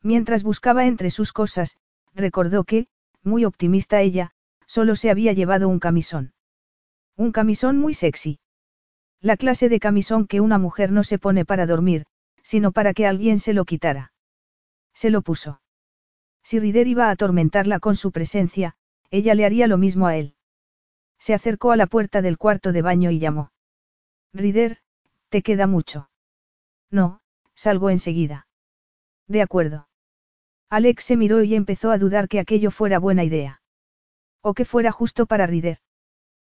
Mientras 0.00 0.44
buscaba 0.44 0.86
entre 0.86 1.10
sus 1.10 1.32
cosas, 1.32 1.76
recordó 2.14 2.62
que, 2.62 2.86
muy 3.24 3.44
optimista 3.44 4.00
ella, 4.00 4.30
solo 4.66 4.94
se 4.94 5.10
había 5.10 5.32
llevado 5.32 5.68
un 5.68 5.80
camisón. 5.80 6.34
Un 7.16 7.32
camisón 7.32 7.78
muy 7.78 7.94
sexy. 7.94 8.38
La 9.20 9.36
clase 9.36 9.68
de 9.68 9.80
camisón 9.80 10.28
que 10.28 10.40
una 10.40 10.58
mujer 10.58 10.92
no 10.92 11.02
se 11.02 11.18
pone 11.18 11.44
para 11.44 11.66
dormir, 11.66 12.04
sino 12.44 12.70
para 12.70 12.94
que 12.94 13.08
alguien 13.08 13.40
se 13.40 13.54
lo 13.54 13.64
quitara. 13.64 14.12
Se 14.94 15.10
lo 15.10 15.22
puso. 15.22 15.60
Si 16.48 16.58
Rider 16.58 16.88
iba 16.88 17.08
a 17.08 17.10
atormentarla 17.10 17.78
con 17.78 17.94
su 17.94 18.10
presencia, 18.10 18.74
ella 19.10 19.34
le 19.34 19.44
haría 19.44 19.66
lo 19.66 19.76
mismo 19.76 20.06
a 20.06 20.16
él. 20.16 20.34
Se 21.18 21.34
acercó 21.34 21.72
a 21.72 21.76
la 21.76 21.86
puerta 21.86 22.22
del 22.22 22.38
cuarto 22.38 22.72
de 22.72 22.80
baño 22.80 23.10
y 23.10 23.18
llamó. 23.18 23.52
Rider, 24.32 24.78
¿te 25.28 25.42
queda 25.42 25.66
mucho? 25.66 26.08
No, 26.90 27.20
salgo 27.54 27.90
enseguida. 27.90 28.46
De 29.26 29.42
acuerdo. 29.42 29.90
Alex 30.70 31.04
se 31.04 31.18
miró 31.18 31.42
y 31.42 31.54
empezó 31.54 31.90
a 31.90 31.98
dudar 31.98 32.28
que 32.28 32.40
aquello 32.40 32.70
fuera 32.70 32.98
buena 32.98 33.24
idea. 33.24 33.60
O 34.40 34.54
que 34.54 34.64
fuera 34.64 34.90
justo 34.90 35.26
para 35.26 35.46
Rider. 35.46 35.80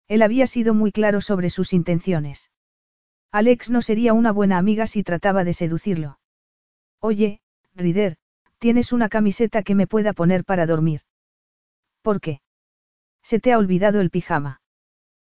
Él 0.07 0.23
había 0.23 0.47
sido 0.47 0.73
muy 0.73 0.91
claro 0.91 1.21
sobre 1.21 1.51
sus 1.51 1.71
intenciones. 1.71 2.49
Alex 3.31 3.69
no 3.69 3.83
sería 3.83 4.13
una 4.13 4.31
buena 4.31 4.57
amiga 4.57 4.87
si 4.87 5.03
trataba 5.03 5.43
de 5.43 5.53
seducirlo. 5.53 6.17
Oye, 6.99 7.41
Rider, 7.75 8.17
tienes 8.63 8.93
una 8.93 9.09
camiseta 9.09 9.61
que 9.61 9.75
me 9.75 9.87
pueda 9.87 10.13
poner 10.13 10.45
para 10.45 10.65
dormir. 10.65 11.01
¿Por 12.01 12.21
qué? 12.21 12.39
Se 13.21 13.41
te 13.41 13.51
ha 13.51 13.57
olvidado 13.57 13.99
el 13.99 14.09
pijama. 14.09 14.61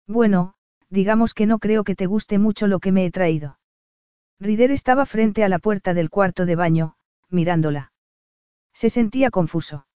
Bueno, 0.06 0.54
digamos 0.88 1.34
que 1.34 1.44
no 1.44 1.58
creo 1.58 1.84
que 1.84 1.94
te 1.94 2.06
guste 2.06 2.38
mucho 2.38 2.66
lo 2.66 2.78
que 2.80 2.90
me 2.90 3.04
he 3.04 3.10
traído. 3.10 3.58
Rider 4.40 4.70
estaba 4.70 5.04
frente 5.04 5.44
a 5.44 5.50
la 5.50 5.58
puerta 5.58 5.92
del 5.92 6.08
cuarto 6.08 6.46
de 6.46 6.56
baño, 6.56 6.94
mirándola. 7.28 7.92
Se 8.72 8.88
sentía 8.88 9.28
confuso. 9.30 9.86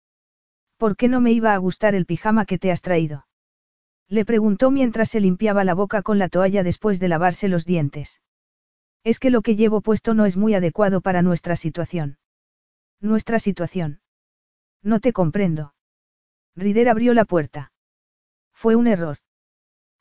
¿Por 0.77 0.95
qué 0.95 1.09
no 1.09 1.23
me 1.23 1.33
iba 1.33 1.55
a 1.55 1.57
gustar 1.57 1.95
el 1.95 2.05
pijama 2.05 2.45
que 2.45 2.59
te 2.59 2.71
has 2.71 2.83
traído? 2.83 3.27
Le 4.11 4.27
preguntó 4.27 4.71
mientras 4.71 5.09
se 5.09 5.21
limpiaba 5.21 5.65
la 5.65 5.73
boca 5.73 6.03
con 6.03 6.19
la 6.19 6.29
toalla 6.29 6.63
después 6.63 7.01
de 7.01 7.09
lavarse 7.09 7.49
los 7.49 7.65
dientes. 7.65 8.21
Es 9.05 9.19
que 9.19 9.31
lo 9.31 9.41
que 9.41 9.57
llevo 9.57 9.81
puesto 9.81 10.13
no 10.13 10.27
es 10.27 10.37
muy 10.37 10.53
adecuado 10.53 11.01
para 11.01 11.23
nuestra 11.23 11.57
situación. 11.57 12.19
Nuestra 13.03 13.41
situación. 13.41 14.01
No 14.81 15.01
te 15.01 15.13
comprendo. 15.13 15.75
Rider 16.55 16.89
abrió 16.89 17.15
la 17.15 17.25
puerta. 17.25 17.73
Fue 18.53 18.77
un 18.77 18.87
error. 18.87 19.19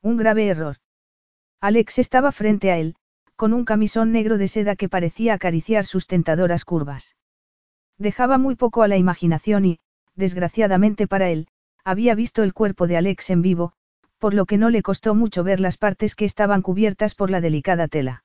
Un 0.03 0.17
grave 0.17 0.47
error. 0.47 0.77
Alex 1.61 1.97
estaba 1.97 2.31
frente 2.31 2.71
a 2.71 2.77
él, 2.77 2.95
con 3.35 3.53
un 3.53 3.65
camisón 3.65 4.11
negro 4.11 4.37
de 4.37 4.47
seda 4.47 4.75
que 4.75 4.87
parecía 4.87 5.33
acariciar 5.33 5.83
sus 5.85 6.05
tentadoras 6.05 6.63
curvas. 6.63 7.15
Dejaba 7.97 8.37
muy 8.37 8.55
poco 8.55 8.83
a 8.83 8.87
la 8.87 8.97
imaginación 8.97 9.65
y, 9.65 9.79
desgraciadamente 10.13 11.07
para 11.07 11.31
él, 11.31 11.47
había 11.83 12.13
visto 12.13 12.43
el 12.43 12.53
cuerpo 12.53 12.85
de 12.85 12.97
Alex 12.97 13.31
en 13.31 13.41
vivo, 13.41 13.73
por 14.19 14.35
lo 14.35 14.45
que 14.45 14.59
no 14.59 14.69
le 14.69 14.83
costó 14.83 15.15
mucho 15.15 15.43
ver 15.43 15.59
las 15.59 15.77
partes 15.77 16.15
que 16.15 16.25
estaban 16.25 16.61
cubiertas 16.61 17.15
por 17.15 17.31
la 17.31 17.41
delicada 17.41 17.87
tela. 17.87 18.23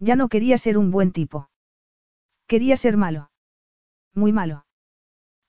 Ya 0.00 0.16
no 0.16 0.28
quería 0.28 0.58
ser 0.58 0.78
un 0.78 0.90
buen 0.90 1.12
tipo. 1.12 1.48
Quería 2.48 2.76
ser 2.76 2.96
malo. 2.96 3.30
Muy 4.14 4.32
malo. 4.32 4.66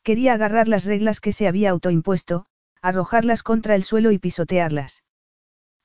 Quería 0.04 0.34
agarrar 0.34 0.68
las 0.68 0.86
reglas 0.86 1.20
que 1.20 1.32
se 1.32 1.48
había 1.48 1.72
autoimpuesto, 1.72 2.46
arrojarlas 2.82 3.44
contra 3.44 3.76
el 3.76 3.84
suelo 3.84 4.12
y 4.12 4.20
pisotearlas. 4.20 5.04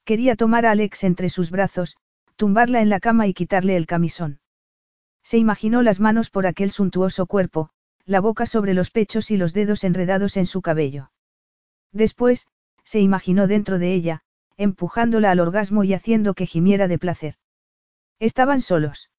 Quería 0.05 0.37
tomar 0.37 0.67
a 0.67 0.73
Alex 0.73 1.05
entre 1.05 1.29
sus 1.29 1.51
brazos, 1.51 1.97
tumbarla 2.37 2.81
en 2.81 2.89
la 2.89 3.01
cama 3.01 3.27
y 3.27 3.35
quitarle 3.35 3.77
el 3.77 3.87
camisón. 3.87 4.41
Se 5.23 5.39
imaginó 5.39 5.83
las 5.83 6.01
manos 6.01 6.31
por 6.31 6.47
aquel 6.47 6.71
suntuoso 6.71 7.27
cuerpo, 7.27 7.71
la 8.07 8.21
boca 8.21 8.47
sobre 8.47 8.75
los 8.75 8.91
pechos 8.91 9.31
y 9.31 9.37
los 9.37 9.53
dedos 9.53 9.85
enredados 9.85 10.37
en 10.37 10.47
su 10.47 10.63
cabello. 10.63 11.13
Después, 11.93 12.49
se 12.85 13.01
imaginó 13.01 13.47
dentro 13.47 13.79
de 13.79 13.93
ella, 13.93 14.23
empujándola 14.57 15.31
al 15.31 15.41
orgasmo 15.41 15.85
y 15.85 15.95
haciendo 15.95 16.35
que 16.35 16.47
gimiera 16.47 16.89
de 16.89 16.99
placer. 16.99 17.35
Estaban 18.19 18.63
solos. 18.63 19.11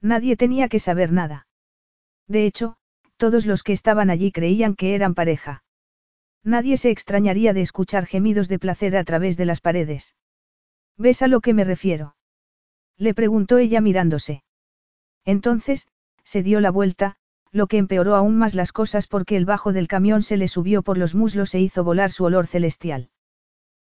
Nadie 0.00 0.36
tenía 0.36 0.68
que 0.68 0.78
saber 0.78 1.12
nada. 1.12 1.46
De 2.26 2.46
hecho, 2.46 2.76
todos 3.20 3.44
los 3.44 3.62
que 3.62 3.74
estaban 3.74 4.08
allí 4.08 4.32
creían 4.32 4.74
que 4.74 4.94
eran 4.94 5.14
pareja. 5.14 5.62
Nadie 6.42 6.78
se 6.78 6.90
extrañaría 6.90 7.52
de 7.52 7.60
escuchar 7.60 8.06
gemidos 8.06 8.48
de 8.48 8.58
placer 8.58 8.96
a 8.96 9.04
través 9.04 9.36
de 9.36 9.44
las 9.44 9.60
paredes. 9.60 10.16
¿Ves 10.96 11.20
a 11.20 11.28
lo 11.28 11.42
que 11.42 11.52
me 11.52 11.64
refiero? 11.64 12.16
Le 12.96 13.12
preguntó 13.12 13.58
ella 13.58 13.82
mirándose. 13.82 14.42
Entonces, 15.26 15.86
se 16.24 16.42
dio 16.42 16.60
la 16.60 16.70
vuelta, 16.70 17.16
lo 17.52 17.66
que 17.66 17.76
empeoró 17.76 18.16
aún 18.16 18.38
más 18.38 18.54
las 18.54 18.72
cosas 18.72 19.06
porque 19.06 19.36
el 19.36 19.44
bajo 19.44 19.74
del 19.74 19.86
camión 19.86 20.22
se 20.22 20.38
le 20.38 20.48
subió 20.48 20.82
por 20.82 20.96
los 20.96 21.14
muslos 21.14 21.54
e 21.54 21.60
hizo 21.60 21.84
volar 21.84 22.10
su 22.10 22.24
olor 22.24 22.46
celestial. 22.46 23.10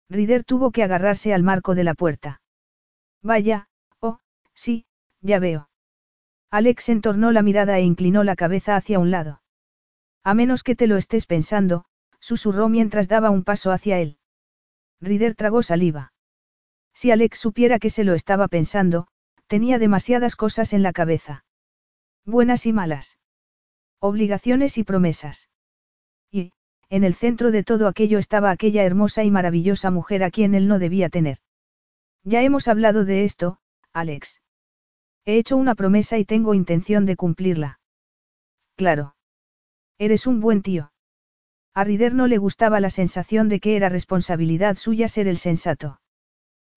Rider 0.09 0.45
tuvo 0.45 0.71
que 0.71 0.83
agarrarse 0.83 1.35
al 1.35 1.43
marco 1.43 1.75
de 1.75 1.85
la 1.85 1.93
puerta. 1.93 2.41
Vaya, 3.23 3.69
oh, 4.01 4.19
sí, 4.55 4.87
ya 5.21 5.39
veo. 5.41 5.69
Alex 6.57 6.89
entornó 6.89 7.33
la 7.33 7.43
mirada 7.43 7.79
e 7.79 7.83
inclinó 7.83 8.25
la 8.25 8.35
cabeza 8.35 8.77
hacia 8.77 8.99
un 8.99 9.11
lado. 9.11 9.43
A 10.25 10.33
menos 10.33 10.63
que 10.63 10.75
te 10.75 10.87
lo 10.87 10.97
estés 10.97 11.27
pensando, 11.27 11.85
susurró 12.19 12.71
mientras 12.71 13.09
daba 13.09 13.29
un 13.29 13.45
paso 13.45 13.73
hacia 13.73 13.99
él. 13.99 14.17
Rider 14.99 15.35
tragó 15.35 15.63
saliva. 15.63 16.15
Si 16.95 17.11
Alex 17.11 17.41
supiera 17.41 17.79
que 17.79 17.91
se 17.91 18.05
lo 18.05 18.15
estaba 18.15 18.49
pensando, 18.49 19.07
tenía 19.49 19.79
demasiadas 19.79 20.35
cosas 20.35 20.73
en 20.73 20.83
la 20.83 20.95
cabeza. 20.95 21.45
Buenas 22.25 22.65
y 22.65 22.73
malas. 22.73 23.19
Obligaciones 24.01 24.79
y 24.79 24.85
promesas. 24.85 25.51
Y, 26.31 26.53
en 26.89 27.05
el 27.05 27.13
centro 27.13 27.51
de 27.51 27.65
todo 27.65 27.87
aquello 27.87 28.19
estaba 28.19 28.51
aquella 28.51 28.83
hermosa 28.83 29.25
y 29.25 29.31
maravillosa 29.31 29.91
mujer 29.91 30.25
a 30.25 30.31
quien 30.31 30.55
él 30.55 30.69
no 30.69 30.79
debía 30.79 31.11
tener. 31.11 31.37
Ya 32.25 32.41
hemos 32.41 32.67
hablado 32.67 33.05
de 33.05 33.25
esto, 33.25 33.59
Alex. 33.93 34.41
He 35.27 35.39
hecho 35.39 35.57
una 35.57 35.75
promesa 35.75 36.19
y 36.19 36.25
tengo 36.25 36.55
intención 36.55 37.05
de 37.05 37.17
cumplirla. 37.17 37.81
Claro. 38.77 39.17
Eres 39.99 40.27
un 40.27 40.41
buen 40.41 40.63
tío. 40.63 40.93
A 41.75 41.85
Rider 41.85 42.15
no 42.15 42.27
le 42.27 42.39
gustaba 42.39 42.81
la 42.81 42.91
sensación 42.91 43.49
de 43.49 43.61
que 43.61 43.77
era 43.77 43.89
responsabilidad 43.89 44.77
suya 44.77 45.09
ser 45.09 45.27
el 45.27 45.37
sensato. 45.37 46.01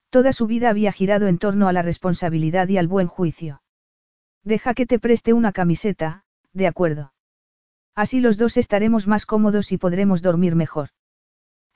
Toda 0.10 0.34
su 0.34 0.48
vida 0.48 0.70
había 0.70 0.92
girado 0.92 1.28
en 1.28 1.38
torno 1.38 1.68
a 1.68 1.74
la 1.74 1.84
responsabilidad 1.84 2.68
y 2.68 2.78
al 2.78 2.88
buen 2.88 3.08
juicio. 3.08 3.62
Deja 4.44 4.74
que 4.74 4.88
te 4.88 4.98
preste 4.98 5.32
una 5.34 5.52
camiseta, 5.52 6.24
de 6.52 6.68
acuerdo. 6.68 7.14
Así 7.96 8.20
los 8.20 8.38
dos 8.38 8.58
estaremos 8.58 9.08
más 9.08 9.26
cómodos 9.26 9.72
y 9.72 9.78
podremos 9.78 10.22
dormir 10.22 10.56
mejor. 10.56 10.90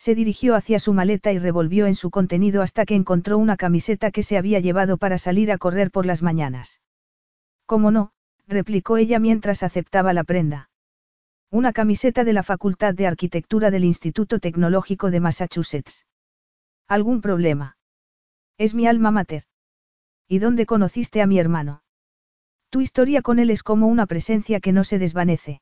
Se 0.03 0.15
dirigió 0.15 0.55
hacia 0.55 0.79
su 0.79 0.91
maleta 0.91 1.31
y 1.31 1.39
revolvió 1.39 1.85
en 1.85 1.95
su 1.95 2.11
contenido 2.11 2.61
hasta 2.61 2.85
que 2.85 2.93
encontró 2.93 3.37
una 3.37 3.55
camiseta 3.55 4.11
que 4.11 4.21
se 4.21 4.37
había 4.37 4.59
llevado 4.59 4.97
para 4.97 5.17
salir 5.17 5.49
a 5.49 5.57
correr 5.57 5.91
por 5.91 6.05
las 6.05 6.21
mañanas. 6.21 6.81
¿Cómo 7.65 7.89
no? 7.89 8.11
replicó 8.45 8.97
ella 8.97 9.19
mientras 9.19 9.63
aceptaba 9.63 10.11
la 10.11 10.25
prenda. 10.25 10.69
Una 11.49 11.71
camiseta 11.71 12.25
de 12.25 12.33
la 12.33 12.43
Facultad 12.43 12.93
de 12.93 13.07
Arquitectura 13.07 13.71
del 13.71 13.85
Instituto 13.85 14.39
Tecnológico 14.39 15.09
de 15.09 15.21
Massachusetts. 15.21 16.05
¿Algún 16.89 17.21
problema? 17.21 17.77
Es 18.57 18.73
mi 18.73 18.87
alma 18.87 19.09
mater. 19.09 19.45
¿Y 20.27 20.39
dónde 20.39 20.65
conociste 20.65 21.21
a 21.21 21.27
mi 21.27 21.39
hermano? 21.39 21.81
Tu 22.71 22.81
historia 22.81 23.21
con 23.21 23.39
él 23.39 23.49
es 23.49 23.63
como 23.63 23.87
una 23.87 24.05
presencia 24.05 24.59
que 24.59 24.73
no 24.73 24.83
se 24.83 24.99
desvanece. 24.99 25.61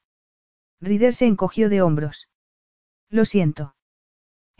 Rider 0.80 1.14
se 1.14 1.28
encogió 1.28 1.70
de 1.70 1.84
hombros. 1.84 2.28
Lo 3.08 3.26
siento. 3.26 3.76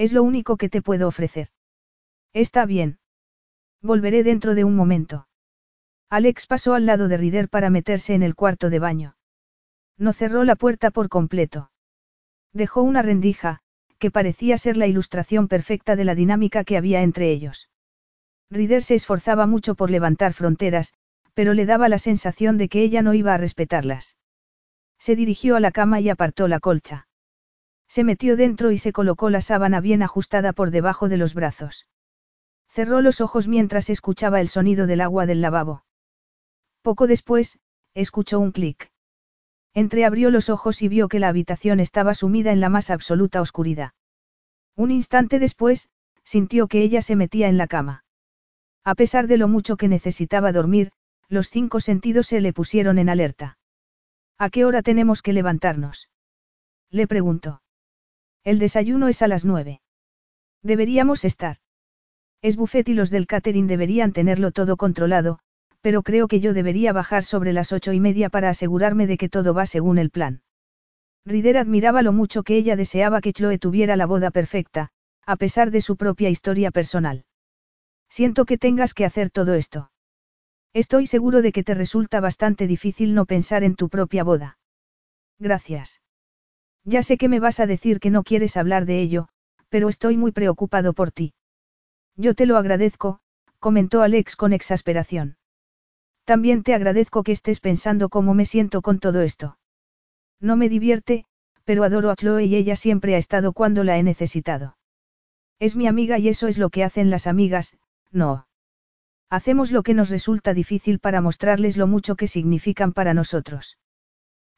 Es 0.02 0.14
lo 0.14 0.24
único 0.24 0.58
que 0.58 0.68
te 0.68 0.82
puedo 0.82 1.08
ofrecer. 1.08 1.50
Está 2.34 2.66
bien. 2.66 2.98
Volveré 3.84 4.24
dentro 4.24 4.56
de 4.56 4.64
un 4.64 4.76
momento. 4.76 5.28
Alex 6.10 6.48
pasó 6.48 6.74
al 6.74 6.88
lado 6.88 7.08
de 7.08 7.18
Rider 7.18 7.50
para 7.50 7.70
meterse 7.70 8.16
en 8.16 8.24
el 8.24 8.34
cuarto 8.34 8.72
de 8.72 8.80
baño. 8.80 9.16
No 10.00 10.12
cerró 10.12 10.44
la 10.44 10.56
puerta 10.56 10.90
por 10.90 11.08
completo. 11.08 11.70
Dejó 12.52 12.82
una 12.82 13.04
rendija, 13.04 13.60
que 14.00 14.10
parecía 14.10 14.58
ser 14.58 14.76
la 14.76 14.88
ilustración 14.88 15.48
perfecta 15.48 15.96
de 15.96 16.06
la 16.06 16.16
dinámica 16.16 16.64
que 16.64 16.78
había 16.78 17.04
entre 17.04 17.30
ellos. 17.30 17.70
Rider 18.50 18.82
se 18.82 18.96
esforzaba 18.96 19.46
mucho 19.46 19.76
por 19.76 19.92
levantar 19.92 20.34
fronteras, 20.34 20.96
pero 21.36 21.54
le 21.54 21.68
daba 21.68 21.90
la 21.90 22.00
sensación 22.00 22.58
de 22.58 22.70
que 22.70 22.82
ella 22.82 23.04
no 23.04 23.14
iba 23.14 23.36
a 23.36 23.38
respetarlas. 23.38 24.16
Se 24.98 25.16
dirigió 25.16 25.58
a 25.58 25.60
la 25.60 25.70
cama 25.70 26.00
y 26.00 26.10
apartó 26.10 26.48
la 26.48 26.60
colcha. 26.60 27.08
Se 27.92 28.06
metió 28.06 28.38
dentro 28.38 28.72
y 28.72 28.78
se 28.78 28.94
colocó 28.94 29.30
la 29.30 29.42
sábana 29.42 29.82
bien 29.82 30.02
ajustada 30.02 30.54
por 30.54 30.72
debajo 30.72 31.10
de 31.10 31.18
los 31.18 31.34
brazos. 31.34 31.88
Cerró 32.70 33.02
los 33.02 33.20
ojos 33.20 33.50
mientras 33.50 33.90
escuchaba 33.90 34.40
el 34.40 34.48
sonido 34.48 34.88
del 34.88 35.02
agua 35.02 35.26
del 35.26 35.42
lavabo. 35.42 35.84
Poco 36.84 37.06
después, 37.06 37.60
escuchó 37.94 38.40
un 38.40 38.54
clic. 38.54 38.90
Entreabrió 39.74 40.30
los 40.30 40.50
ojos 40.50 40.82
y 40.82 40.88
vio 40.88 41.10
que 41.10 41.20
la 41.20 41.28
habitación 41.28 41.82
estaba 41.82 42.14
sumida 42.14 42.54
en 42.54 42.62
la 42.62 42.70
más 42.70 42.92
absoluta 42.92 43.42
oscuridad. 43.42 43.92
Un 44.78 44.90
instante 44.92 45.38
después, 45.38 45.90
sintió 46.24 46.70
que 46.70 46.84
ella 46.84 47.02
se 47.02 47.18
metía 47.18 47.50
en 47.50 47.58
la 47.58 47.68
cama. 47.68 48.06
A 48.86 48.96
pesar 48.96 49.28
de 49.28 49.36
lo 49.36 49.50
mucho 49.50 49.76
que 49.76 49.90
necesitaba 49.90 50.54
dormir, 50.54 50.94
los 51.28 51.50
cinco 51.50 51.82
sentidos 51.82 52.28
se 52.28 52.40
le 52.40 52.54
pusieron 52.54 53.00
en 53.00 53.10
alerta. 53.10 53.58
¿A 54.38 54.50
qué 54.50 54.64
hora 54.64 54.82
tenemos 54.82 55.22
que 55.22 55.34
levantarnos? 55.34 56.08
Le 56.90 57.06
preguntó. 57.06 57.62
El 58.44 58.58
desayuno 58.58 59.08
es 59.08 59.22
a 59.22 59.28
las 59.28 59.46
nueve. 59.46 59.82
Deberíamos 60.64 61.26
estar. 61.26 61.58
Es 62.42 62.56
buffet 62.56 62.90
y 62.90 62.94
los 62.96 63.12
del 63.12 63.28
catering 63.28 63.68
deberían 63.68 64.14
tenerlo 64.14 64.52
todo 64.52 64.78
controlado, 64.78 65.40
pero 65.82 66.02
creo 66.02 66.28
que 66.28 66.40
yo 66.40 66.54
debería 66.54 66.92
bajar 66.92 67.24
sobre 67.24 67.54
las 67.54 67.72
ocho 67.72 67.94
y 67.94 68.00
media 68.00 68.30
para 68.30 68.50
asegurarme 68.50 69.06
de 69.06 69.18
que 69.18 69.30
todo 69.30 69.54
va 69.54 69.66
según 69.66 70.00
el 70.00 70.10
plan. 70.10 70.42
Rider 71.24 71.58
admiraba 71.58 72.02
lo 72.02 72.14
mucho 72.14 72.42
que 72.42 72.56
ella 72.56 72.76
deseaba 72.76 73.22
que 73.22 73.34
Chloe 73.34 73.60
tuviera 73.60 73.96
la 73.96 74.08
boda 74.08 74.32
perfecta, 74.32 74.90
a 75.26 75.36
pesar 75.36 75.70
de 75.70 75.82
su 75.82 75.96
propia 75.96 76.30
historia 76.30 76.72
personal. 76.72 77.26
Siento 78.10 78.46
que 78.46 78.58
tengas 78.58 78.96
que 78.96 79.06
hacer 79.06 79.30
todo 79.30 79.54
esto. 79.54 79.92
Estoy 80.74 81.06
seguro 81.06 81.44
de 81.44 81.52
que 81.52 81.64
te 81.64 81.76
resulta 81.76 82.22
bastante 82.22 82.66
difícil 82.66 83.14
no 83.14 83.26
pensar 83.26 83.64
en 83.64 83.76
tu 83.76 83.88
propia 83.88 84.24
boda. 84.24 84.58
Gracias. 85.38 86.02
Ya 86.84 87.04
sé 87.04 87.18
que 87.18 87.30
me 87.30 87.40
vas 87.40 87.60
a 87.60 87.68
decir 87.68 88.00
que 88.00 88.10
no 88.10 88.24
quieres 88.24 88.58
hablar 88.58 88.86
de 88.86 89.02
ello, 89.02 89.28
pero 89.70 89.88
estoy 89.88 90.18
muy 90.18 90.32
preocupado 90.32 90.94
por 90.94 91.12
ti. 91.12 91.34
Yo 92.16 92.34
te 92.34 92.46
lo 92.46 92.58
agradezco, 92.58 93.20
comentó 93.60 94.02
Alex 94.02 94.36
con 94.36 94.54
exasperación. 94.54 95.38
También 96.26 96.64
te 96.64 96.74
agradezco 96.74 97.24
que 97.24 97.32
estés 97.32 97.60
pensando 97.60 98.10
cómo 98.10 98.34
me 98.34 98.46
siento 98.46 98.82
con 98.82 99.00
todo 99.00 99.22
esto. 99.22 99.58
No 100.40 100.56
me 100.58 100.70
divierte, 100.70 101.26
pero 101.64 101.84
adoro 101.84 102.10
a 102.10 102.16
Chloe 102.16 102.46
y 102.46 102.56
ella 102.56 102.76
siempre 102.76 103.16
ha 103.16 103.20
estado 103.20 103.54
cuando 103.54 103.84
la 103.84 103.98
he 103.98 104.04
necesitado. 104.04 104.78
Es 105.60 105.76
mi 105.76 105.88
amiga 105.88 106.18
y 106.18 106.28
eso 106.28 106.48
es 106.48 106.58
lo 106.58 106.70
que 106.70 106.84
hacen 106.84 107.10
las 107.12 107.28
amigas, 107.28 107.78
no. 108.12 108.48
Hacemos 109.30 109.72
lo 109.72 109.84
que 109.84 109.94
nos 109.94 110.10
resulta 110.10 110.54
difícil 110.54 111.00
para 111.00 111.22
mostrarles 111.22 111.78
lo 111.78 111.88
mucho 111.88 112.16
que 112.16 112.28
significan 112.28 112.92
para 112.92 113.14
nosotros. 113.14 113.78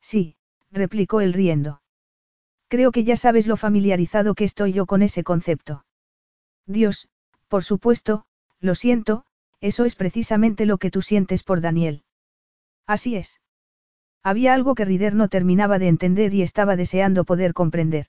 Sí, 0.01 0.37
replicó 0.71 1.21
él 1.21 1.33
riendo. 1.33 1.82
Creo 2.73 2.91
que 2.91 3.03
ya 3.03 3.17
sabes 3.17 3.45
lo 3.45 3.55
familiarizado 3.55 4.33
que 4.33 4.45
estoy 4.45 4.73
yo 4.73 4.87
con 4.87 5.03
ese 5.03 5.23
concepto. 5.23 5.85
Dios, 6.65 7.07
por 7.47 7.63
supuesto, 7.63 8.25
lo 8.59 8.73
siento, 8.73 9.25
eso 9.61 9.85
es 9.85 9.93
precisamente 9.93 10.65
lo 10.65 10.79
que 10.79 10.89
tú 10.89 11.03
sientes 11.03 11.43
por 11.43 11.61
Daniel. 11.61 12.03
Así 12.87 13.15
es. 13.15 13.41
Había 14.23 14.55
algo 14.55 14.73
que 14.73 14.85
Rider 14.85 15.13
no 15.13 15.27
terminaba 15.27 15.77
de 15.77 15.87
entender 15.87 16.33
y 16.33 16.41
estaba 16.41 16.75
deseando 16.75 17.25
poder 17.25 17.53
comprender. 17.53 18.07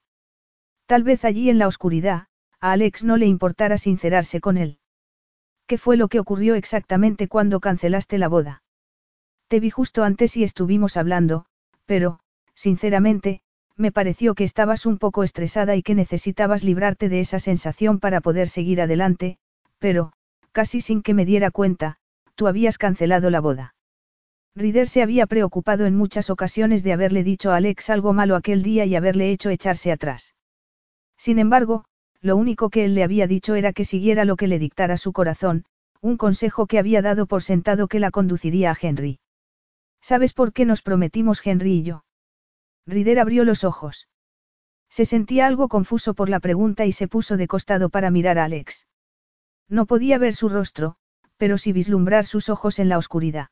Tal 0.86 1.03
vez 1.03 1.27
allí 1.27 1.51
en 1.51 1.59
la 1.59 1.69
oscuridad, 1.69 2.28
a 2.59 2.73
Alex 2.73 3.05
no 3.05 3.19
le 3.19 3.27
importara 3.27 3.77
sincerarse 3.77 4.41
con 4.41 4.57
él. 4.57 4.78
¿Qué 5.66 5.77
fue 5.77 5.99
lo 5.99 6.09
que 6.09 6.20
ocurrió 6.20 6.55
exactamente 6.55 7.28
cuando 7.28 7.61
cancelaste 7.61 8.16
la 8.16 8.28
boda? 8.28 8.62
Te 9.49 9.61
vi 9.61 9.69
justo 9.69 10.05
antes 10.05 10.39
y 10.39 10.43
estuvimos 10.43 10.97
hablando, 10.97 11.45
pero, 11.85 12.20
sinceramente, 12.55 13.43
me 13.76 13.92
pareció 13.92 14.34
que 14.34 14.44
estabas 14.44 14.86
un 14.86 14.98
poco 14.98 15.24
estresada 15.24 15.76
y 15.76 15.82
que 15.82 15.94
necesitabas 15.94 16.62
librarte 16.62 17.09
de 17.09 17.20
esa 17.20 17.38
sensación 17.38 17.98
para 17.98 18.20
poder 18.20 18.48
seguir 18.48 18.80
adelante, 18.80 19.38
pero, 19.78 20.12
casi 20.52 20.80
sin 20.80 21.02
que 21.02 21.14
me 21.14 21.24
diera 21.24 21.51
cuenta, 21.51 21.96
tú 22.34 22.46
habías 22.46 22.78
cancelado 22.78 23.30
la 23.30 23.40
boda. 23.40 23.74
Rider 24.56 24.88
se 24.88 25.02
había 25.02 25.26
preocupado 25.26 25.84
en 25.86 25.96
muchas 25.96 26.30
ocasiones 26.30 26.84
de 26.84 26.92
haberle 26.92 27.24
dicho 27.24 27.51
a 27.51 27.56
Alex 27.56 27.90
algo 27.90 28.12
malo 28.12 28.36
aquel 28.36 28.62
día 28.62 28.84
y 28.84 28.94
haberle 28.94 29.30
hecho 29.30 29.51
echarse 29.51 29.90
atrás. 29.90 30.34
Sin 31.16 31.40
embargo, 31.40 31.84
lo 32.20 32.36
único 32.36 32.70
que 32.70 32.84
él 32.84 32.94
le 32.94 33.02
había 33.02 33.26
dicho 33.26 33.56
era 33.56 33.72
que 33.72 33.84
siguiera 33.84 34.24
lo 34.24 34.36
que 34.36 34.46
le 34.46 34.60
dictara 34.60 34.96
su 34.96 35.12
corazón, 35.12 35.64
un 36.01 36.16
consejo 36.16 36.66
que 36.66 36.78
había 36.78 37.02
dado 37.02 37.26
por 37.26 37.42
sentado 37.42 37.88
que 37.88 37.98
la 37.98 38.12
conduciría 38.12 38.70
a 38.70 38.76
Henry. 38.80 39.18
¿Sabes 40.01 40.32
por 40.32 40.52
qué 40.52 40.64
nos 40.64 40.82
prometimos 40.82 41.44
Henry 41.44 41.78
y 41.78 41.82
yo? 41.82 42.05
Rider 42.86 43.19
abrió 43.19 43.44
los 43.44 43.65
ojos. 43.65 44.09
Se 44.89 45.05
sentía 45.05 45.47
algo 45.47 45.69
confuso 45.69 46.15
por 46.15 46.28
la 46.28 46.40
pregunta 46.40 46.86
y 46.86 46.93
se 46.93 47.09
puso 47.09 47.36
de 47.36 47.48
costado 47.48 47.89
para 47.89 48.11
mirar 48.11 48.39
a 48.39 48.44
Alex. 48.44 48.86
No 49.69 49.86
podía 49.86 50.19
ver 50.19 50.35
su 50.35 50.48
rostro, 50.48 50.97
pero 51.36 51.59
sí 51.59 51.73
vislumbrar 51.73 52.27
sus 52.27 52.48
ojos 52.48 52.78
en 52.78 52.89
la 52.89 52.98
oscuridad. 52.98 53.48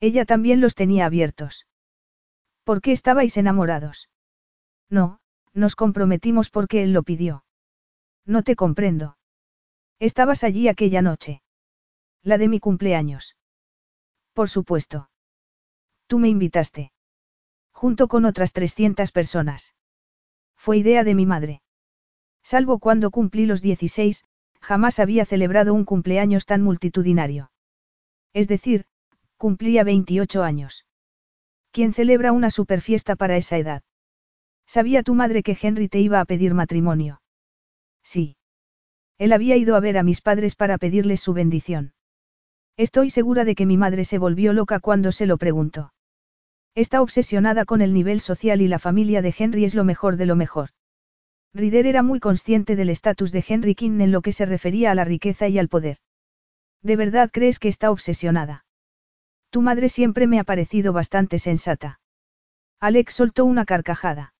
Ella 0.00 0.24
también 0.24 0.60
los 0.60 0.74
tenía 0.74 1.06
abiertos. 1.06 1.66
¿Por 2.64 2.80
qué 2.80 2.92
estabais 2.92 3.36
enamorados? 3.36 4.08
No, 4.88 5.20
nos 5.52 5.74
comprometimos 5.74 6.50
porque 6.50 6.82
él 6.82 6.92
lo 6.92 7.02
pidió. 7.02 7.44
No 8.24 8.42
te 8.42 8.56
comprendo. 8.56 9.16
Estabas 9.98 10.44
allí 10.44 10.68
aquella 10.68 11.02
noche. 11.02 11.42
La 12.22 12.38
de 12.38 12.48
mi 12.48 12.60
cumpleaños. 12.60 13.36
Por 14.32 14.48
supuesto. 14.48 15.10
Tú 16.06 16.18
me 16.18 16.28
invitaste. 16.28 16.92
Junto 17.82 18.06
con 18.06 18.26
otras 18.26 18.52
300 18.52 19.10
personas. 19.10 19.74
Fue 20.56 20.78
idea 20.78 21.02
de 21.02 21.16
mi 21.16 21.26
madre. 21.26 21.62
Salvo 22.44 22.78
cuando 22.78 23.10
cumplí 23.10 23.44
los 23.44 23.60
16, 23.60 24.24
jamás 24.60 25.00
había 25.00 25.24
celebrado 25.24 25.74
un 25.74 25.84
cumpleaños 25.84 26.46
tan 26.46 26.62
multitudinario. 26.62 27.50
Es 28.32 28.46
decir, 28.46 28.86
Cumplía 29.36 29.82
28 29.82 30.44
años. 30.44 30.86
¿Quién 31.72 31.92
celebra 31.92 32.30
una 32.30 32.50
superfiesta 32.50 33.16
para 33.16 33.36
esa 33.36 33.58
edad? 33.58 33.82
¿Sabía 34.64 35.02
tu 35.02 35.16
madre 35.16 35.42
que 35.42 35.58
Henry 35.60 35.88
te 35.88 35.98
iba 35.98 36.20
a 36.20 36.24
pedir 36.24 36.54
matrimonio? 36.54 37.20
Sí. 38.04 38.36
Él 39.18 39.32
había 39.32 39.56
ido 39.56 39.74
a 39.74 39.80
ver 39.80 39.98
a 39.98 40.04
mis 40.04 40.20
padres 40.20 40.54
para 40.54 40.78
pedirles 40.78 41.20
su 41.20 41.32
bendición. 41.32 41.94
Estoy 42.76 43.10
segura 43.10 43.44
de 43.44 43.56
que 43.56 43.66
mi 43.66 43.76
madre 43.76 44.04
se 44.04 44.18
volvió 44.18 44.52
loca 44.52 44.78
cuando 44.78 45.10
se 45.10 45.26
lo 45.26 45.36
preguntó. 45.36 45.92
Está 46.74 47.02
obsesionada 47.02 47.66
con 47.66 47.82
el 47.82 47.92
nivel 47.92 48.20
social 48.20 48.62
y 48.62 48.68
la 48.68 48.78
familia 48.78 49.20
de 49.20 49.34
Henry 49.36 49.64
es 49.64 49.74
lo 49.74 49.84
mejor 49.84 50.16
de 50.16 50.26
lo 50.26 50.36
mejor. 50.36 50.70
Rider 51.52 51.86
era 51.86 52.02
muy 52.02 52.18
consciente 52.18 52.76
del 52.76 52.88
estatus 52.88 53.30
de 53.30 53.44
Henry 53.46 53.74
King 53.74 54.00
en 54.00 54.10
lo 54.10 54.22
que 54.22 54.32
se 54.32 54.46
refería 54.46 54.90
a 54.90 54.94
la 54.94 55.04
riqueza 55.04 55.48
y 55.48 55.58
al 55.58 55.68
poder. 55.68 55.98
¿De 56.80 56.96
verdad 56.96 57.30
crees 57.30 57.58
que 57.58 57.68
está 57.68 57.90
obsesionada? 57.90 58.64
Tu 59.50 59.60
madre 59.60 59.90
siempre 59.90 60.26
me 60.26 60.40
ha 60.40 60.44
parecido 60.44 60.94
bastante 60.94 61.38
sensata. 61.38 62.00
Alex 62.80 63.14
soltó 63.14 63.44
una 63.44 63.66
carcajada. 63.66 64.32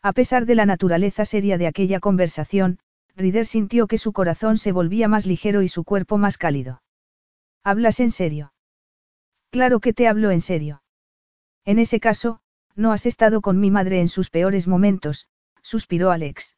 A 0.00 0.12
pesar 0.14 0.46
de 0.46 0.54
la 0.54 0.64
naturaleza 0.64 1.26
seria 1.26 1.58
de 1.58 1.66
aquella 1.66 2.00
conversación, 2.00 2.78
Rider 3.16 3.44
sintió 3.44 3.86
que 3.86 3.98
su 3.98 4.14
corazón 4.14 4.56
se 4.56 4.72
volvía 4.72 5.08
más 5.08 5.26
ligero 5.26 5.60
y 5.60 5.68
su 5.68 5.84
cuerpo 5.84 6.16
más 6.16 6.38
cálido. 6.38 6.82
¿Hablas 7.62 8.00
en 8.00 8.10
serio? 8.10 8.54
Claro 9.50 9.80
que 9.80 9.92
te 9.92 10.08
hablo 10.08 10.30
en 10.30 10.40
serio. 10.40 10.80
En 11.64 11.78
ese 11.78 12.00
caso, 12.00 12.40
no 12.74 12.92
has 12.92 13.06
estado 13.06 13.40
con 13.40 13.60
mi 13.60 13.70
madre 13.70 14.00
en 14.00 14.08
sus 14.08 14.30
peores 14.30 14.66
momentos, 14.66 15.28
suspiró 15.62 16.10
Alex. 16.10 16.56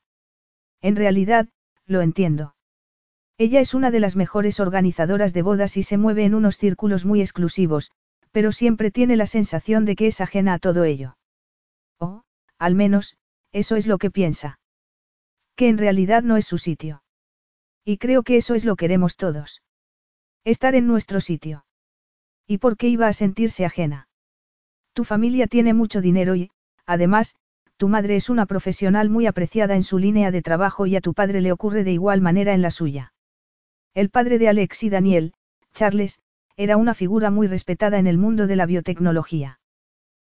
En 0.81 0.97
realidad, 0.97 1.49
lo 1.87 2.01
entiendo. 2.01 2.55
Ella 3.39 3.61
es 3.61 3.74
una 3.74 3.91
de 3.91 4.01
las 4.01 4.15
mejores 4.15 4.61
organizadoras 4.61 5.33
de 5.33 5.43
bodas 5.43 5.77
y 5.77 5.83
se 5.83 5.97
mueve 5.97 6.24
en 6.24 6.35
unos 6.35 6.59
círculos 6.59 7.05
muy 7.05 7.20
exclusivos, 7.20 7.91
pero 8.31 8.53
siempre 8.53 8.91
tiene 8.91 9.16
la 9.16 9.27
sensación 9.27 9.85
de 9.85 9.97
que 9.97 10.07
es 10.07 10.20
ajena 10.20 10.55
a 10.55 10.59
todo 10.59 10.85
ello. 10.85 11.16
O, 11.99 12.23
al 12.59 12.74
menos, 12.74 13.16
eso 13.51 13.77
es 13.77 13.87
lo 13.87 13.99
que 13.99 14.11
piensa. 14.11 14.61
Que 15.57 15.69
en 15.69 15.79
realidad 15.79 16.23
no 16.23 16.37
es 16.37 16.47
su 16.47 16.59
sitio. 16.59 17.03
Y 17.85 17.99
creo 17.99 18.23
que 18.23 18.37
eso 18.37 18.55
es 18.55 18.65
lo 18.65 18.77
que 18.77 18.85
queremos 18.85 19.16
todos. 19.16 19.62
Estar 20.45 20.74
en 20.74 20.87
nuestro 20.87 21.20
sitio. 21.20 21.66
¿Y 22.47 22.59
por 22.59 22.77
qué 22.77 22.89
iba 22.89 23.09
a 23.09 23.12
sentirse 23.12 23.65
ajena? 23.65 24.09
Tu 24.94 25.05
familia 25.05 25.47
tiene 25.47 25.74
mucho 25.74 26.01
dinero 26.01 26.35
y, 26.35 26.51
además, 26.86 27.35
tu 27.77 27.89
madre 27.89 28.16
es 28.16 28.31
una 28.31 28.47
profesional 28.47 29.09
muy 29.09 29.27
apreciada 29.27 29.74
en 29.74 29.82
su 29.82 29.98
línea 29.98 30.31
de 30.31 30.43
trabajo 30.43 30.86
y 30.86 30.97
a 30.97 31.01
tu 31.01 31.14
padre 31.14 31.40
le 31.40 31.52
ocurre 31.52 31.82
de 31.82 31.93
igual 31.93 32.20
manera 32.20 32.55
en 32.55 32.62
la 32.62 32.70
suya. 32.70 33.12
El 33.94 34.10
padre 34.10 34.39
de 34.39 34.48
Alex 34.48 34.82
y 34.85 34.90
Daniel, 34.90 35.35
Charles, 35.73 36.20
era 36.56 36.77
una 36.77 36.94
figura 36.94 37.31
muy 37.31 37.47
respetada 37.47 37.98
en 37.98 38.06
el 38.06 38.19
mundo 38.19 38.47
de 38.47 38.56
la 38.56 38.66
biotecnología. 38.66 39.59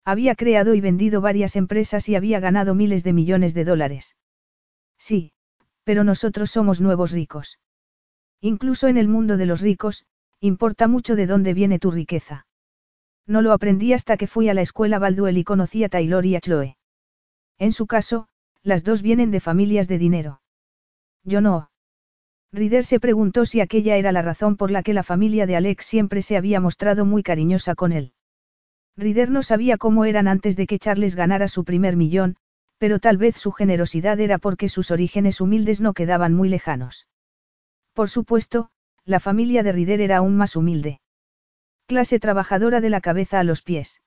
Había 0.04 0.34
creado 0.34 0.74
y 0.74 0.80
vendido 0.80 1.20
varias 1.20 1.56
empresas 1.56 2.08
y 2.08 2.16
había 2.16 2.40
ganado 2.40 2.74
miles 2.74 3.04
de 3.04 3.12
millones 3.12 3.54
de 3.54 3.64
dólares. 3.64 4.16
Sí, 4.98 5.32
pero 5.84 6.04
nosotros 6.04 6.50
somos 6.50 6.80
nuevos 6.80 7.12
ricos. 7.12 7.58
Incluso 8.40 8.88
en 8.88 8.96
el 8.96 9.08
mundo 9.08 9.36
de 9.36 9.46
los 9.46 9.60
ricos, 9.60 10.06
importa 10.40 10.88
mucho 10.88 11.16
de 11.16 11.26
dónde 11.26 11.54
viene 11.54 11.78
tu 11.78 11.90
riqueza. 11.90 12.46
No 13.26 13.42
lo 13.42 13.52
aprendí 13.52 13.92
hasta 13.92 14.16
que 14.16 14.26
fui 14.26 14.48
a 14.48 14.54
la 14.54 14.62
escuela 14.62 14.98
Balduel 14.98 15.38
y 15.38 15.44
conocí 15.44 15.82
a 15.84 15.88
Taylor 15.88 16.24
y 16.24 16.36
a 16.36 16.40
Chloe. 16.40 16.76
En 17.58 17.72
su 17.72 17.86
caso, 17.86 18.28
las 18.62 18.84
dos 18.84 19.02
vienen 19.02 19.30
de 19.30 19.40
familias 19.40 19.88
de 19.88 19.98
dinero. 19.98 20.40
Yo 21.24 21.40
no. 21.40 21.70
Rider 22.52 22.84
se 22.84 23.00
preguntó 23.00 23.44
si 23.44 23.60
aquella 23.60 23.96
era 23.96 24.12
la 24.12 24.22
razón 24.22 24.56
por 24.56 24.70
la 24.70 24.82
que 24.82 24.94
la 24.94 25.02
familia 25.02 25.46
de 25.46 25.56
Alex 25.56 25.84
siempre 25.84 26.22
se 26.22 26.36
había 26.36 26.60
mostrado 26.60 27.04
muy 27.04 27.22
cariñosa 27.22 27.74
con 27.74 27.92
él. 27.92 28.12
Rider 28.96 29.30
no 29.30 29.42
sabía 29.42 29.76
cómo 29.76 30.04
eran 30.04 30.28
antes 30.28 30.56
de 30.56 30.66
que 30.66 30.78
Charles 30.78 31.16
ganara 31.16 31.48
su 31.48 31.64
primer 31.64 31.96
millón, 31.96 32.36
pero 32.78 32.98
tal 32.98 33.16
vez 33.18 33.36
su 33.36 33.52
generosidad 33.52 34.20
era 34.20 34.38
porque 34.38 34.68
sus 34.68 34.90
orígenes 34.90 35.40
humildes 35.40 35.80
no 35.80 35.92
quedaban 35.92 36.32
muy 36.32 36.48
lejanos. 36.48 37.06
Por 37.92 38.08
supuesto, 38.08 38.70
la 39.04 39.20
familia 39.20 39.62
de 39.62 39.72
Rider 39.72 40.00
era 40.00 40.18
aún 40.18 40.36
más 40.36 40.56
humilde. 40.56 41.00
Clase 41.86 42.18
trabajadora 42.18 42.80
de 42.80 42.90
la 42.90 43.00
cabeza 43.00 43.38
a 43.38 43.44
los 43.44 43.62
pies. 43.62 44.02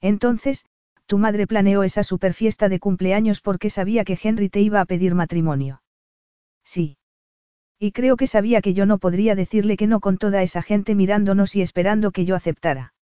Entonces, 0.00 0.64
tu 1.06 1.18
madre 1.18 1.46
planeó 1.46 1.82
esa 1.82 2.04
superfiesta 2.04 2.68
de 2.68 2.78
cumpleaños 2.78 3.40
porque 3.40 3.70
sabía 3.70 4.04
que 4.04 4.18
Henry 4.20 4.48
te 4.48 4.60
iba 4.60 4.80
a 4.80 4.84
pedir 4.84 5.14
matrimonio. 5.14 5.82
Sí. 6.64 6.96
Y 7.78 7.92
creo 7.92 8.16
que 8.16 8.26
sabía 8.26 8.62
que 8.62 8.74
yo 8.74 8.86
no 8.86 8.98
podría 8.98 9.34
decirle 9.34 9.76
que 9.76 9.88
no 9.88 9.98
con 10.00 10.16
toda 10.16 10.42
esa 10.42 10.62
gente 10.62 10.94
mirándonos 10.94 11.56
y 11.56 11.62
esperando 11.62 12.12
que 12.12 12.24
yo 12.24 12.36
aceptara. 12.36 12.94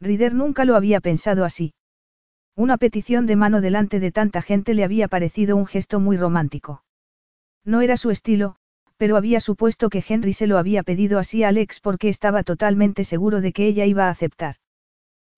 Rider 0.00 0.34
nunca 0.34 0.64
lo 0.64 0.76
había 0.76 1.00
pensado 1.00 1.44
así. 1.44 1.74
Una 2.56 2.78
petición 2.78 3.26
de 3.26 3.36
mano 3.36 3.60
delante 3.60 4.00
de 4.00 4.10
tanta 4.10 4.42
gente 4.42 4.74
le 4.74 4.84
había 4.84 5.06
parecido 5.08 5.56
un 5.56 5.66
gesto 5.66 6.00
muy 6.00 6.16
romántico. 6.16 6.82
No 7.64 7.82
era 7.82 7.96
su 7.96 8.10
estilo, 8.10 8.56
pero 8.98 9.16
había 9.16 9.40
supuesto 9.40 9.88
que 9.88 10.04
Henry 10.06 10.32
se 10.32 10.48
lo 10.48 10.58
había 10.58 10.82
pedido 10.82 11.18
así 11.18 11.44
a 11.44 11.48
Alex 11.48 11.80
porque 11.80 12.08
estaba 12.08 12.42
totalmente 12.42 13.04
seguro 13.04 13.40
de 13.40 13.52
que 13.52 13.66
ella 13.66 13.86
iba 13.86 14.08
a 14.08 14.10
aceptar. 14.10 14.56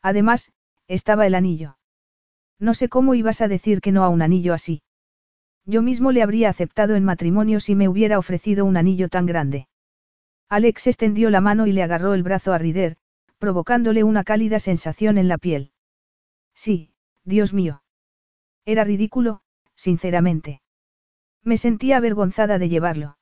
Además, 0.03 0.53
estaba 0.89 1.27
el 1.27 1.35
anillo. 1.35 1.77
No 2.59 2.75
sé 2.75 2.89
cómo 2.89 3.15
ibas 3.15 3.43
a 3.43 3.49
decir 3.49 3.81
que 3.81 3.93
no 3.93 4.03
a 4.03 4.09
un 4.09 4.23
anillo 4.23 4.55
así. 4.55 4.83
Yo 5.67 5.83
mismo 5.83 6.11
le 6.11 6.23
habría 6.23 6.49
aceptado 6.49 6.97
en 6.97 7.05
matrimonio 7.05 7.61
si 7.61 7.75
me 7.75 7.87
hubiera 7.87 8.19
ofrecido 8.19 8.65
un 8.65 8.79
anillo 8.79 9.09
tan 9.09 9.27
grande. 9.27 9.69
Alex 10.49 10.87
extendió 10.87 11.31
la 11.31 11.41
mano 11.41 11.67
y 11.67 11.73
le 11.73 11.83
agarró 11.83 12.15
el 12.15 12.23
brazo 12.23 12.53
a 12.53 12.59
Rider, 12.59 12.97
provocándole 13.39 14.05
una 14.05 14.25
cálida 14.25 14.59
sensación 14.59 15.17
en 15.17 15.29
la 15.29 15.39
piel. 15.39 15.71
Sí, 16.55 16.91
Dios 17.25 17.53
mío. 17.53 17.83
Era 18.65 18.85
ridículo, 18.85 19.43
sinceramente. 19.75 20.61
Me 21.45 21.57
sentía 21.57 21.99
avergonzada 21.99 22.59
de 22.59 22.69
llevarlo. 22.69 23.20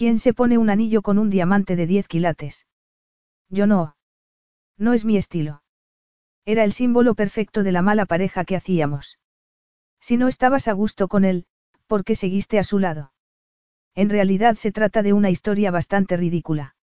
¿Quién 0.00 0.18
se 0.18 0.32
pone 0.32 0.56
un 0.56 0.70
anillo 0.70 1.02
con 1.02 1.18
un 1.18 1.28
diamante 1.28 1.76
de 1.76 1.86
10 1.86 2.08
quilates? 2.08 2.66
Yo 3.50 3.66
no. 3.66 3.96
No 4.78 4.94
es 4.94 5.04
mi 5.04 5.18
estilo. 5.18 5.62
Era 6.46 6.64
el 6.64 6.72
símbolo 6.72 7.14
perfecto 7.14 7.62
de 7.62 7.70
la 7.70 7.82
mala 7.82 8.06
pareja 8.06 8.46
que 8.46 8.56
hacíamos. 8.56 9.18
Si 10.00 10.16
no 10.16 10.28
estabas 10.28 10.68
a 10.68 10.72
gusto 10.72 11.06
con 11.06 11.26
él, 11.26 11.44
¿por 11.86 12.02
qué 12.02 12.14
seguiste 12.14 12.58
a 12.58 12.64
su 12.64 12.78
lado? 12.78 13.12
En 13.94 14.08
realidad 14.08 14.54
se 14.54 14.72
trata 14.72 15.02
de 15.02 15.12
una 15.12 15.28
historia 15.28 15.70
bastante 15.70 16.16
ridícula. 16.16 16.76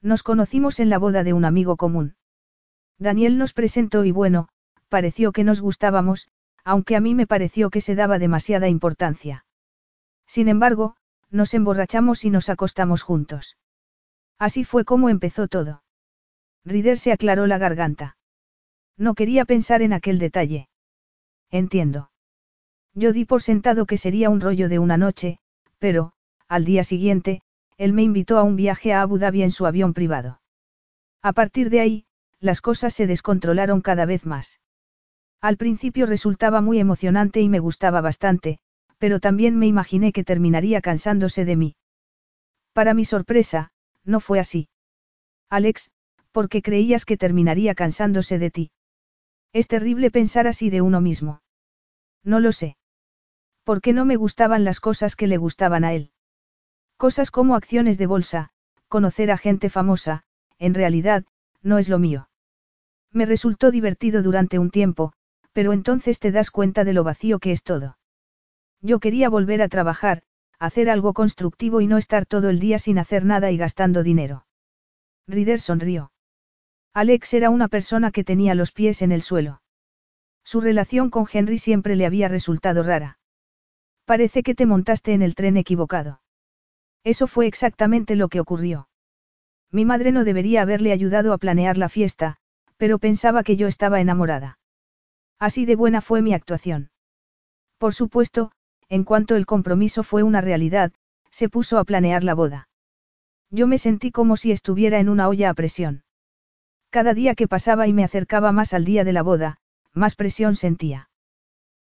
Nos 0.00 0.22
conocimos 0.22 0.78
en 0.78 0.88
la 0.88 0.98
boda 0.98 1.24
de 1.24 1.32
un 1.32 1.44
amigo 1.44 1.76
común. 1.76 2.14
Daniel 2.96 3.38
nos 3.38 3.54
presentó 3.54 4.04
y 4.04 4.12
bueno, 4.12 4.50
pareció 4.88 5.32
que 5.32 5.42
nos 5.42 5.60
gustábamos, 5.60 6.28
aunque 6.62 6.94
a 6.94 7.00
mí 7.00 7.12
me 7.16 7.26
pareció 7.26 7.70
que 7.70 7.80
se 7.80 7.96
daba 7.96 8.20
demasiada 8.20 8.68
importancia. 8.68 9.44
Sin 10.28 10.46
embargo, 10.46 10.94
nos 11.30 11.54
emborrachamos 11.54 12.24
y 12.24 12.30
nos 12.30 12.48
acostamos 12.48 13.02
juntos. 13.02 13.56
Así 14.38 14.64
fue 14.64 14.84
como 14.84 15.08
empezó 15.08 15.48
todo. 15.48 15.82
Rider 16.64 16.98
se 16.98 17.12
aclaró 17.12 17.46
la 17.46 17.58
garganta. 17.58 18.16
No 18.96 19.14
quería 19.14 19.44
pensar 19.44 19.82
en 19.82 19.92
aquel 19.92 20.18
detalle. 20.18 20.68
Entiendo. 21.50 22.10
Yo 22.94 23.12
di 23.12 23.24
por 23.24 23.42
sentado 23.42 23.86
que 23.86 23.98
sería 23.98 24.30
un 24.30 24.40
rollo 24.40 24.68
de 24.68 24.78
una 24.78 24.96
noche, 24.96 25.38
pero, 25.78 26.12
al 26.48 26.64
día 26.64 26.82
siguiente, 26.82 27.42
él 27.76 27.92
me 27.92 28.02
invitó 28.02 28.38
a 28.38 28.42
un 28.42 28.56
viaje 28.56 28.92
a 28.92 29.02
Abu 29.02 29.18
Dhabi 29.18 29.42
en 29.42 29.50
su 29.50 29.66
avión 29.66 29.92
privado. 29.92 30.40
A 31.22 31.32
partir 31.32 31.70
de 31.70 31.80
ahí, 31.80 32.06
las 32.40 32.60
cosas 32.60 32.94
se 32.94 33.06
descontrolaron 33.06 33.80
cada 33.80 34.06
vez 34.06 34.24
más. 34.24 34.60
Al 35.40 35.56
principio 35.56 36.06
resultaba 36.06 36.60
muy 36.60 36.80
emocionante 36.80 37.40
y 37.40 37.48
me 37.48 37.58
gustaba 37.58 38.00
bastante, 38.00 38.58
pero 38.98 39.20
también 39.20 39.58
me 39.58 39.66
imaginé 39.66 40.12
que 40.12 40.24
terminaría 40.24 40.80
cansándose 40.80 41.44
de 41.44 41.56
mí. 41.56 41.76
Para 42.72 42.94
mi 42.94 43.04
sorpresa, 43.04 43.70
no 44.04 44.20
fue 44.20 44.38
así. 44.38 44.68
Alex, 45.48 45.90
¿por 46.32 46.48
qué 46.48 46.62
creías 46.62 47.04
que 47.04 47.16
terminaría 47.16 47.74
cansándose 47.74 48.38
de 48.38 48.50
ti? 48.50 48.70
Es 49.52 49.68
terrible 49.68 50.10
pensar 50.10 50.46
así 50.46 50.70
de 50.70 50.82
uno 50.82 51.00
mismo. 51.00 51.40
No 52.22 52.40
lo 52.40 52.52
sé. 52.52 52.76
¿Por 53.64 53.80
qué 53.80 53.92
no 53.92 54.04
me 54.04 54.16
gustaban 54.16 54.64
las 54.64 54.80
cosas 54.80 55.16
que 55.16 55.26
le 55.26 55.38
gustaban 55.38 55.84
a 55.84 55.94
él? 55.94 56.10
Cosas 56.96 57.30
como 57.30 57.56
acciones 57.56 57.98
de 57.98 58.06
bolsa, 58.06 58.50
conocer 58.88 59.30
a 59.30 59.38
gente 59.38 59.70
famosa, 59.70 60.24
en 60.58 60.74
realidad, 60.74 61.24
no 61.62 61.78
es 61.78 61.88
lo 61.88 61.98
mío. 61.98 62.28
Me 63.12 63.26
resultó 63.26 63.70
divertido 63.70 64.22
durante 64.22 64.58
un 64.58 64.70
tiempo, 64.70 65.12
pero 65.52 65.72
entonces 65.72 66.18
te 66.18 66.32
das 66.32 66.50
cuenta 66.50 66.84
de 66.84 66.92
lo 66.92 67.02
vacío 67.04 67.38
que 67.38 67.52
es 67.52 67.62
todo. 67.62 67.96
Yo 68.82 69.00
quería 69.00 69.28
volver 69.28 69.62
a 69.62 69.68
trabajar, 69.68 70.22
hacer 70.58 70.90
algo 70.90 71.12
constructivo 71.12 71.80
y 71.80 71.86
no 71.86 71.98
estar 71.98 72.26
todo 72.26 72.50
el 72.50 72.58
día 72.58 72.78
sin 72.78 72.98
hacer 72.98 73.24
nada 73.24 73.50
y 73.50 73.56
gastando 73.56 74.02
dinero. 74.02 74.46
Rider 75.26 75.60
sonrió. 75.60 76.12
Alex 76.94 77.34
era 77.34 77.50
una 77.50 77.68
persona 77.68 78.10
que 78.10 78.24
tenía 78.24 78.54
los 78.54 78.72
pies 78.72 79.02
en 79.02 79.12
el 79.12 79.22
suelo. 79.22 79.60
Su 80.44 80.60
relación 80.60 81.10
con 81.10 81.26
Henry 81.30 81.58
siempre 81.58 81.96
le 81.96 82.06
había 82.06 82.28
resultado 82.28 82.82
rara. 82.82 83.18
Parece 84.04 84.42
que 84.42 84.54
te 84.54 84.66
montaste 84.66 85.12
en 85.12 85.22
el 85.22 85.34
tren 85.34 85.56
equivocado. 85.56 86.20
Eso 87.02 87.26
fue 87.26 87.46
exactamente 87.46 88.16
lo 88.16 88.28
que 88.28 88.40
ocurrió. 88.40 88.88
Mi 89.70 89.84
madre 89.84 90.12
no 90.12 90.24
debería 90.24 90.62
haberle 90.62 90.92
ayudado 90.92 91.32
a 91.32 91.38
planear 91.38 91.76
la 91.76 91.88
fiesta, 91.88 92.36
pero 92.76 92.98
pensaba 92.98 93.42
que 93.42 93.56
yo 93.56 93.66
estaba 93.66 94.00
enamorada. 94.00 94.58
Así 95.38 95.66
de 95.66 95.76
buena 95.76 96.00
fue 96.00 96.22
mi 96.22 96.34
actuación. 96.34 96.90
Por 97.78 97.92
supuesto, 97.92 98.52
en 98.88 99.04
cuanto 99.04 99.36
el 99.36 99.46
compromiso 99.46 100.02
fue 100.02 100.22
una 100.22 100.40
realidad, 100.40 100.92
se 101.30 101.48
puso 101.48 101.78
a 101.78 101.84
planear 101.84 102.24
la 102.24 102.34
boda. 102.34 102.68
Yo 103.50 103.66
me 103.66 103.78
sentí 103.78 104.10
como 104.10 104.36
si 104.36 104.52
estuviera 104.52 104.98
en 104.98 105.08
una 105.08 105.28
olla 105.28 105.50
a 105.50 105.54
presión. 105.54 106.04
Cada 106.90 107.14
día 107.14 107.34
que 107.34 107.48
pasaba 107.48 107.86
y 107.86 107.92
me 107.92 108.04
acercaba 108.04 108.52
más 108.52 108.72
al 108.72 108.84
día 108.84 109.04
de 109.04 109.12
la 109.12 109.22
boda, 109.22 109.58
más 109.92 110.14
presión 110.14 110.56
sentía. 110.56 111.10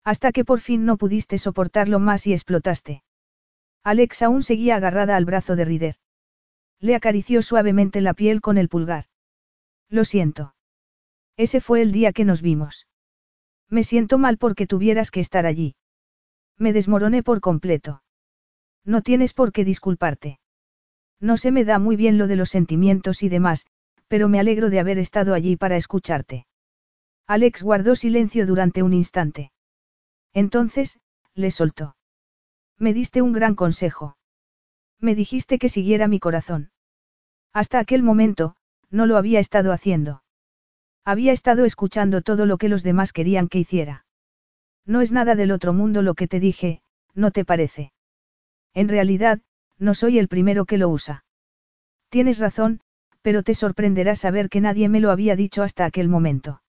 Hasta 0.05 0.32
que 0.32 0.44
por 0.44 0.60
fin 0.60 0.85
no 0.85 0.97
pudiste 0.97 1.39
soportarlo 1.39 1.98
más 1.98 2.27
y 2.27 2.32
explotaste. 2.32 3.02
Alex 3.82 4.22
aún 4.22 4.43
seguía 4.43 4.77
agarrada 4.77 5.16
al 5.16 5.24
brazo 5.24 5.56
de 5.56 5.64
Rider. 5.64 5.97
Le 6.81 6.94
acarició 6.94 7.43
suavemente 7.43 8.01
la 8.01 8.14
piel 8.14 8.40
con 8.40 8.59
el 8.59 8.68
pulgar. 8.68 9.05
Lo 9.89 10.05
siento. 10.05 10.55
Ese 11.36 11.60
fue 11.60 11.82
el 11.82 11.93
día 11.93 12.12
que 12.12 12.24
nos 12.24 12.43
vimos. 12.43 12.86
Me 13.68 13.85
siento 13.85 14.18
mal 14.18 14.39
porque 14.39 14.66
tuvieras 14.66 15.10
que 15.10 15.20
estar 15.20 15.47
allí. 15.47 15.74
Me 16.60 16.74
desmoroné 16.74 17.22
por 17.22 17.40
completo. 17.40 18.02
No 18.84 19.00
tienes 19.00 19.32
por 19.32 19.50
qué 19.50 19.64
disculparte. 19.64 20.38
No 21.18 21.38
se 21.38 21.50
me 21.52 21.64
da 21.64 21.78
muy 21.78 21.96
bien 21.96 22.18
lo 22.18 22.26
de 22.26 22.36
los 22.36 22.50
sentimientos 22.50 23.22
y 23.22 23.30
demás, 23.30 23.66
pero 24.08 24.28
me 24.28 24.38
alegro 24.38 24.68
de 24.68 24.78
haber 24.78 24.98
estado 24.98 25.32
allí 25.32 25.56
para 25.56 25.76
escucharte. 25.76 26.46
Alex 27.26 27.62
guardó 27.62 27.96
silencio 27.96 28.46
durante 28.46 28.82
un 28.82 28.92
instante. 28.92 29.52
Entonces, 30.34 31.00
le 31.34 31.50
soltó. 31.50 31.96
Me 32.78 32.92
diste 32.92 33.22
un 33.22 33.32
gran 33.32 33.54
consejo. 33.54 34.18
Me 34.98 35.14
dijiste 35.14 35.58
que 35.58 35.70
siguiera 35.70 36.08
mi 36.08 36.20
corazón. 36.20 36.72
Hasta 37.54 37.78
aquel 37.78 38.02
momento, 38.02 38.56
no 38.90 39.06
lo 39.06 39.16
había 39.16 39.40
estado 39.40 39.72
haciendo. 39.72 40.22
Había 41.06 41.32
estado 41.32 41.64
escuchando 41.64 42.20
todo 42.20 42.44
lo 42.44 42.58
que 42.58 42.68
los 42.68 42.82
demás 42.82 43.14
querían 43.14 43.48
que 43.48 43.60
hiciera. 43.60 44.04
No 44.86 45.01
es 45.01 45.12
nada 45.12 45.35
del 45.35 45.52
otro 45.52 45.73
mundo 45.73 46.02
lo 46.02 46.15
que 46.15 46.28
te 46.28 46.40
dije, 46.40 46.82
¿no 47.15 47.31
te 47.31 47.44
parece? 47.44 47.93
En 48.74 48.89
realidad, 48.89 49.40
no 49.78 49.94
soy 49.94 50.19
el 50.19 50.28
primero 50.28 50.65
que 50.65 50.78
lo 50.78 50.89
usa. 50.89 51.24
Tienes 52.09 52.39
razón, 52.39 52.81
pero 53.23 53.43
te 53.43 53.55
sorprenderá 53.55 54.16
saber 54.16 54.48
que 54.48 54.61
nadie 54.61 54.89
me 54.89 55.01
lo 55.01 55.11
había 55.11 55.36
dicho 55.36 55.62
hasta 55.62 55.85
aquel 55.85 56.09
momento. 56.09 56.62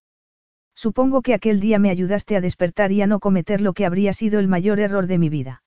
Supongo 0.76 1.22
que 1.22 1.34
aquel 1.34 1.60
día 1.60 1.80
me 1.80 1.90
ayudaste 1.90 2.36
a 2.36 2.42
despertar 2.42 2.92
y 2.92 3.02
a 3.02 3.08
no 3.08 3.20
cometer 3.20 3.62
lo 3.62 3.74
que 3.74 3.86
habría 3.86 4.14
sido 4.14 4.40
el 4.40 4.48
mayor 4.48 4.80
error 4.80 5.08
de 5.08 5.18
mi 5.18 5.30
vida. 5.30 5.64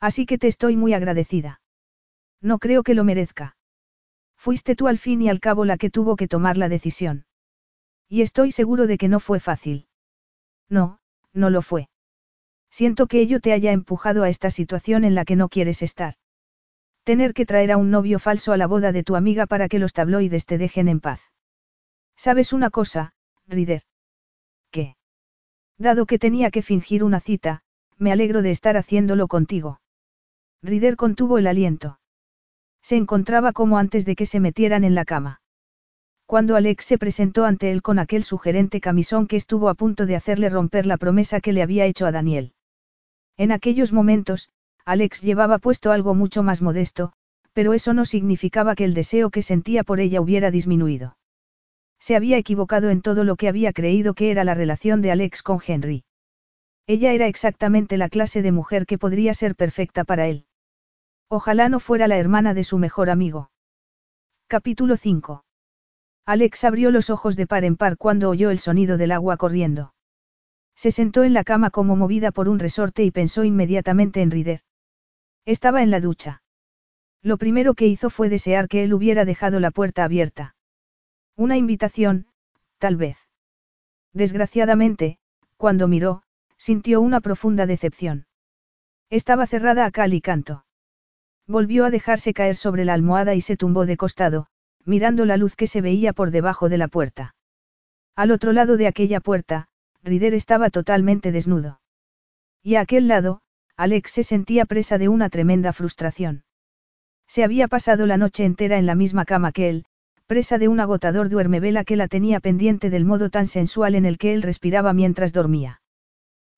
Así 0.00 0.26
que 0.26 0.38
te 0.38 0.46
estoy 0.46 0.76
muy 0.76 0.94
agradecida. 0.94 1.60
No 2.40 2.58
creo 2.58 2.82
que 2.82 2.94
lo 2.94 3.04
merezca. 3.04 3.56
Fuiste 4.36 4.76
tú 4.76 4.86
al 4.86 4.98
fin 4.98 5.20
y 5.22 5.28
al 5.28 5.40
cabo 5.40 5.64
la 5.64 5.76
que 5.76 5.90
tuvo 5.90 6.14
que 6.14 6.28
tomar 6.28 6.56
la 6.56 6.68
decisión. 6.68 7.26
Y 8.08 8.22
estoy 8.22 8.52
seguro 8.52 8.86
de 8.86 8.96
que 8.96 9.08
no 9.08 9.18
fue 9.18 9.40
fácil. 9.40 9.88
No, 10.68 10.97
no 11.32 11.50
lo 11.50 11.62
fue. 11.62 11.88
Siento 12.70 13.06
que 13.06 13.20
ello 13.20 13.40
te 13.40 13.52
haya 13.52 13.72
empujado 13.72 14.22
a 14.22 14.28
esta 14.28 14.50
situación 14.50 15.04
en 15.04 15.14
la 15.14 15.24
que 15.24 15.36
no 15.36 15.48
quieres 15.48 15.82
estar. 15.82 16.14
Tener 17.04 17.32
que 17.32 17.46
traer 17.46 17.72
a 17.72 17.76
un 17.76 17.90
novio 17.90 18.18
falso 18.18 18.52
a 18.52 18.56
la 18.56 18.66
boda 18.66 18.92
de 18.92 19.02
tu 19.02 19.16
amiga 19.16 19.46
para 19.46 19.68
que 19.68 19.78
los 19.78 19.92
tabloides 19.92 20.44
te 20.44 20.58
dejen 20.58 20.88
en 20.88 21.00
paz. 21.00 21.20
¿Sabes 22.16 22.52
una 22.52 22.70
cosa, 22.70 23.14
Rider? 23.46 23.82
¿Qué? 24.70 24.96
Dado 25.78 26.04
que 26.04 26.18
tenía 26.18 26.50
que 26.50 26.62
fingir 26.62 27.04
una 27.04 27.20
cita, 27.20 27.62
me 27.96 28.12
alegro 28.12 28.42
de 28.42 28.50
estar 28.50 28.76
haciéndolo 28.76 29.28
contigo. 29.28 29.80
Rider 30.62 30.96
contuvo 30.96 31.38
el 31.38 31.46
aliento. 31.46 31.98
Se 32.82 32.96
encontraba 32.96 33.52
como 33.52 33.78
antes 33.78 34.04
de 34.04 34.16
que 34.16 34.26
se 34.26 34.40
metieran 34.40 34.84
en 34.84 34.94
la 34.94 35.04
cama. 35.04 35.40
Cuando 36.28 36.56
Alex 36.56 36.84
se 36.84 36.98
presentó 36.98 37.46
ante 37.46 37.70
él 37.70 37.80
con 37.80 37.98
aquel 37.98 38.22
sugerente 38.22 38.82
camisón 38.82 39.26
que 39.28 39.36
estuvo 39.36 39.70
a 39.70 39.74
punto 39.74 40.04
de 40.04 40.14
hacerle 40.14 40.50
romper 40.50 40.84
la 40.84 40.98
promesa 40.98 41.40
que 41.40 41.54
le 41.54 41.62
había 41.62 41.86
hecho 41.86 42.04
a 42.04 42.12
Daniel. 42.12 42.52
En 43.38 43.50
aquellos 43.50 43.94
momentos, 43.94 44.50
Alex 44.84 45.22
llevaba 45.22 45.56
puesto 45.56 45.90
algo 45.90 46.14
mucho 46.14 46.42
más 46.42 46.60
modesto, 46.60 47.14
pero 47.54 47.72
eso 47.72 47.94
no 47.94 48.04
significaba 48.04 48.74
que 48.74 48.84
el 48.84 48.92
deseo 48.92 49.30
que 49.30 49.40
sentía 49.40 49.84
por 49.84 50.00
ella 50.00 50.20
hubiera 50.20 50.50
disminuido. 50.50 51.16
Se 51.98 52.14
había 52.14 52.36
equivocado 52.36 52.90
en 52.90 53.00
todo 53.00 53.24
lo 53.24 53.36
que 53.36 53.48
había 53.48 53.72
creído 53.72 54.12
que 54.12 54.30
era 54.30 54.44
la 54.44 54.52
relación 54.52 55.00
de 55.00 55.12
Alex 55.12 55.42
con 55.42 55.60
Henry. 55.66 56.04
Ella 56.86 57.14
era 57.14 57.26
exactamente 57.26 57.96
la 57.96 58.10
clase 58.10 58.42
de 58.42 58.52
mujer 58.52 58.84
que 58.84 58.98
podría 58.98 59.32
ser 59.32 59.56
perfecta 59.56 60.04
para 60.04 60.28
él. 60.28 60.44
Ojalá 61.30 61.70
no 61.70 61.80
fuera 61.80 62.06
la 62.06 62.18
hermana 62.18 62.52
de 62.52 62.64
su 62.64 62.76
mejor 62.76 63.08
amigo. 63.08 63.50
Capítulo 64.46 64.98
5. 64.98 65.46
Alex 66.28 66.62
abrió 66.64 66.90
los 66.90 67.08
ojos 67.08 67.36
de 67.36 67.46
par 67.46 67.64
en 67.64 67.78
par 67.78 67.96
cuando 67.96 68.28
oyó 68.28 68.50
el 68.50 68.58
sonido 68.58 68.98
del 68.98 69.12
agua 69.12 69.38
corriendo. 69.38 69.94
Se 70.76 70.90
sentó 70.90 71.24
en 71.24 71.32
la 71.32 71.42
cama 71.42 71.70
como 71.70 71.96
movida 71.96 72.32
por 72.32 72.50
un 72.50 72.58
resorte 72.58 73.02
y 73.02 73.10
pensó 73.10 73.44
inmediatamente 73.44 74.20
en 74.20 74.30
Rider. 74.30 74.60
Estaba 75.46 75.82
en 75.82 75.90
la 75.90 76.00
ducha. 76.00 76.42
Lo 77.22 77.38
primero 77.38 77.72
que 77.72 77.86
hizo 77.86 78.10
fue 78.10 78.28
desear 78.28 78.68
que 78.68 78.84
él 78.84 78.92
hubiera 78.92 79.24
dejado 79.24 79.58
la 79.58 79.70
puerta 79.70 80.04
abierta. 80.04 80.54
Una 81.34 81.56
invitación, 81.56 82.26
tal 82.76 82.96
vez. 82.96 83.16
Desgraciadamente, 84.12 85.16
cuando 85.56 85.88
miró, 85.88 86.24
sintió 86.58 87.00
una 87.00 87.22
profunda 87.22 87.64
decepción. 87.64 88.26
Estaba 89.08 89.46
cerrada 89.46 89.86
a 89.86 89.90
cal 89.90 90.12
y 90.12 90.20
canto. 90.20 90.66
Volvió 91.46 91.86
a 91.86 91.90
dejarse 91.90 92.34
caer 92.34 92.56
sobre 92.56 92.84
la 92.84 92.92
almohada 92.92 93.34
y 93.34 93.40
se 93.40 93.56
tumbó 93.56 93.86
de 93.86 93.96
costado, 93.96 94.48
mirando 94.88 95.26
la 95.26 95.36
luz 95.36 95.54
que 95.54 95.66
se 95.66 95.82
veía 95.82 96.14
por 96.14 96.30
debajo 96.30 96.70
de 96.70 96.78
la 96.78 96.88
puerta. 96.88 97.34
Al 98.16 98.30
otro 98.30 98.52
lado 98.52 98.78
de 98.78 98.86
aquella 98.86 99.20
puerta, 99.20 99.68
Rider 100.02 100.32
estaba 100.32 100.70
totalmente 100.70 101.30
desnudo. 101.30 101.80
Y 102.62 102.76
a 102.76 102.80
aquel 102.80 103.06
lado, 103.06 103.42
Alex 103.76 104.10
se 104.12 104.24
sentía 104.24 104.64
presa 104.64 104.96
de 104.96 105.08
una 105.08 105.28
tremenda 105.28 105.74
frustración. 105.74 106.42
Se 107.26 107.44
había 107.44 107.68
pasado 107.68 108.06
la 108.06 108.16
noche 108.16 108.46
entera 108.46 108.78
en 108.78 108.86
la 108.86 108.94
misma 108.94 109.26
cama 109.26 109.52
que 109.52 109.68
él, 109.68 109.84
presa 110.26 110.56
de 110.56 110.68
un 110.68 110.80
agotador 110.80 111.28
duermevela 111.28 111.84
que 111.84 111.96
la 111.96 112.08
tenía 112.08 112.40
pendiente 112.40 112.88
del 112.88 113.04
modo 113.04 113.28
tan 113.28 113.46
sensual 113.46 113.94
en 113.94 114.06
el 114.06 114.16
que 114.16 114.32
él 114.32 114.40
respiraba 114.40 114.94
mientras 114.94 115.34
dormía. 115.34 115.82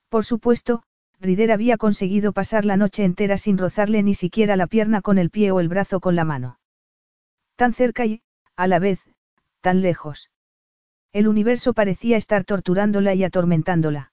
Por 0.09 0.25
supuesto, 0.25 0.85
Rider 1.19 1.51
había 1.51 1.79
conseguido 1.79 2.33
pasar 2.33 2.65
la 2.65 2.77
noche 2.77 3.05
entera 3.05 3.39
sin 3.39 3.59
rozarle 3.59 4.05
ni 4.05 4.15
siquiera 4.15 4.55
la 4.55 4.69
pierna 4.69 5.03
con 5.03 5.19
el 5.19 5.31
pie 5.31 5.51
o 5.51 5.59
el 5.59 5.69
brazo 5.69 5.99
con 5.99 6.15
la 6.15 6.25
mano. 6.25 6.60
Tan 7.61 7.75
cerca 7.75 8.07
y, 8.07 8.23
a 8.57 8.67
la 8.67 8.79
vez, 8.79 9.01
tan 9.61 9.83
lejos. 9.83 10.31
El 11.13 11.29
universo 11.29 11.75
parecía 11.75 12.17
estar 12.17 12.45
torturándola 12.45 13.13
y 13.13 13.23
atormentándola. 13.23 14.13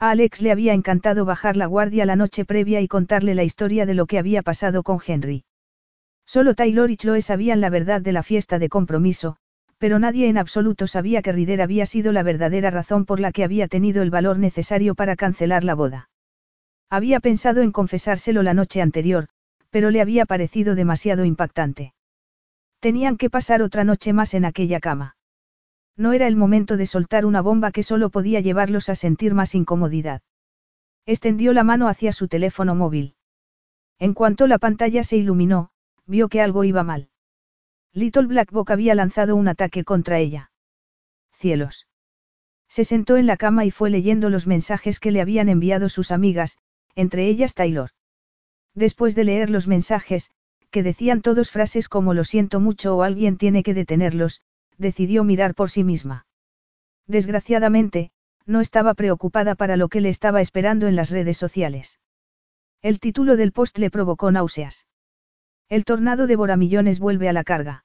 A 0.00 0.10
Alex 0.10 0.42
le 0.42 0.50
había 0.50 0.74
encantado 0.74 1.24
bajar 1.24 1.56
la 1.56 1.66
guardia 1.66 2.04
la 2.06 2.16
noche 2.16 2.44
previa 2.44 2.80
y 2.80 2.88
contarle 2.88 3.36
la 3.36 3.44
historia 3.44 3.86
de 3.86 3.94
lo 3.94 4.06
que 4.06 4.18
había 4.18 4.42
pasado 4.42 4.82
con 4.82 4.98
Henry. 5.06 5.44
Solo 6.26 6.56
Taylor 6.56 6.90
y 6.90 6.96
Chloe 6.96 7.22
sabían 7.22 7.60
la 7.60 7.70
verdad 7.70 8.00
de 8.00 8.10
la 8.10 8.24
fiesta 8.24 8.58
de 8.58 8.68
compromiso, 8.68 9.36
pero 9.78 10.00
nadie 10.00 10.28
en 10.28 10.36
absoluto 10.36 10.88
sabía 10.88 11.22
que 11.22 11.30
Rider 11.30 11.62
había 11.62 11.86
sido 11.86 12.10
la 12.10 12.24
verdadera 12.24 12.72
razón 12.72 13.04
por 13.04 13.20
la 13.20 13.30
que 13.30 13.44
había 13.44 13.68
tenido 13.68 14.02
el 14.02 14.10
valor 14.10 14.40
necesario 14.40 14.96
para 14.96 15.14
cancelar 15.14 15.62
la 15.62 15.76
boda. 15.76 16.10
Había 16.90 17.20
pensado 17.20 17.62
en 17.62 17.70
confesárselo 17.70 18.42
la 18.42 18.54
noche 18.54 18.82
anterior, 18.82 19.28
pero 19.70 19.92
le 19.92 20.00
había 20.00 20.26
parecido 20.26 20.74
demasiado 20.74 21.24
impactante. 21.24 21.92
Tenían 22.80 23.16
que 23.16 23.30
pasar 23.30 23.62
otra 23.62 23.84
noche 23.84 24.12
más 24.12 24.34
en 24.34 24.44
aquella 24.44 24.80
cama. 24.80 25.16
No 25.96 26.12
era 26.12 26.26
el 26.26 26.36
momento 26.36 26.76
de 26.76 26.86
soltar 26.86 27.24
una 27.24 27.40
bomba 27.40 27.72
que 27.72 27.82
solo 27.82 28.10
podía 28.10 28.40
llevarlos 28.40 28.88
a 28.88 28.94
sentir 28.94 29.34
más 29.34 29.54
incomodidad. 29.54 30.22
Extendió 31.06 31.52
la 31.52 31.64
mano 31.64 31.88
hacia 31.88 32.12
su 32.12 32.28
teléfono 32.28 32.74
móvil. 32.74 33.14
En 33.98 34.12
cuanto 34.12 34.46
la 34.46 34.58
pantalla 34.58 35.04
se 35.04 35.16
iluminó, 35.16 35.70
vio 36.06 36.28
que 36.28 36.42
algo 36.42 36.64
iba 36.64 36.82
mal. 36.82 37.08
Little 37.92 38.26
Black 38.26 38.52
Book 38.52 38.70
había 38.70 38.94
lanzado 38.94 39.36
un 39.36 39.48
ataque 39.48 39.84
contra 39.84 40.18
ella. 40.18 40.50
Cielos. 41.32 41.86
Se 42.68 42.84
sentó 42.84 43.16
en 43.16 43.26
la 43.26 43.36
cama 43.36 43.64
y 43.64 43.70
fue 43.70 43.88
leyendo 43.88 44.28
los 44.28 44.46
mensajes 44.46 45.00
que 45.00 45.12
le 45.12 45.20
habían 45.22 45.48
enviado 45.48 45.88
sus 45.88 46.10
amigas, 46.10 46.58
entre 46.94 47.26
ellas 47.26 47.54
Taylor. 47.54 47.90
Después 48.74 49.14
de 49.14 49.24
leer 49.24 49.48
los 49.48 49.66
mensajes, 49.66 50.30
que 50.70 50.82
decían 50.82 51.22
todos 51.22 51.50
frases 51.50 51.88
como 51.88 52.14
lo 52.14 52.24
siento 52.24 52.60
mucho 52.60 52.96
o 52.96 53.02
alguien 53.02 53.36
tiene 53.36 53.62
que 53.62 53.74
detenerlos, 53.74 54.42
decidió 54.78 55.24
mirar 55.24 55.54
por 55.54 55.70
sí 55.70 55.84
misma. 55.84 56.26
Desgraciadamente, 57.06 58.10
no 58.46 58.60
estaba 58.60 58.94
preocupada 58.94 59.54
para 59.54 59.76
lo 59.76 59.88
que 59.88 60.00
le 60.00 60.08
estaba 60.08 60.40
esperando 60.40 60.86
en 60.86 60.96
las 60.96 61.10
redes 61.10 61.36
sociales. 61.36 61.98
El 62.82 63.00
título 63.00 63.36
del 63.36 63.52
post 63.52 63.78
le 63.78 63.90
provocó 63.90 64.30
náuseas. 64.30 64.86
El 65.68 65.84
tornado 65.84 66.26
de 66.26 66.36
Boramillones 66.36 67.00
vuelve 67.00 67.28
a 67.28 67.32
la 67.32 67.42
carga. 67.42 67.84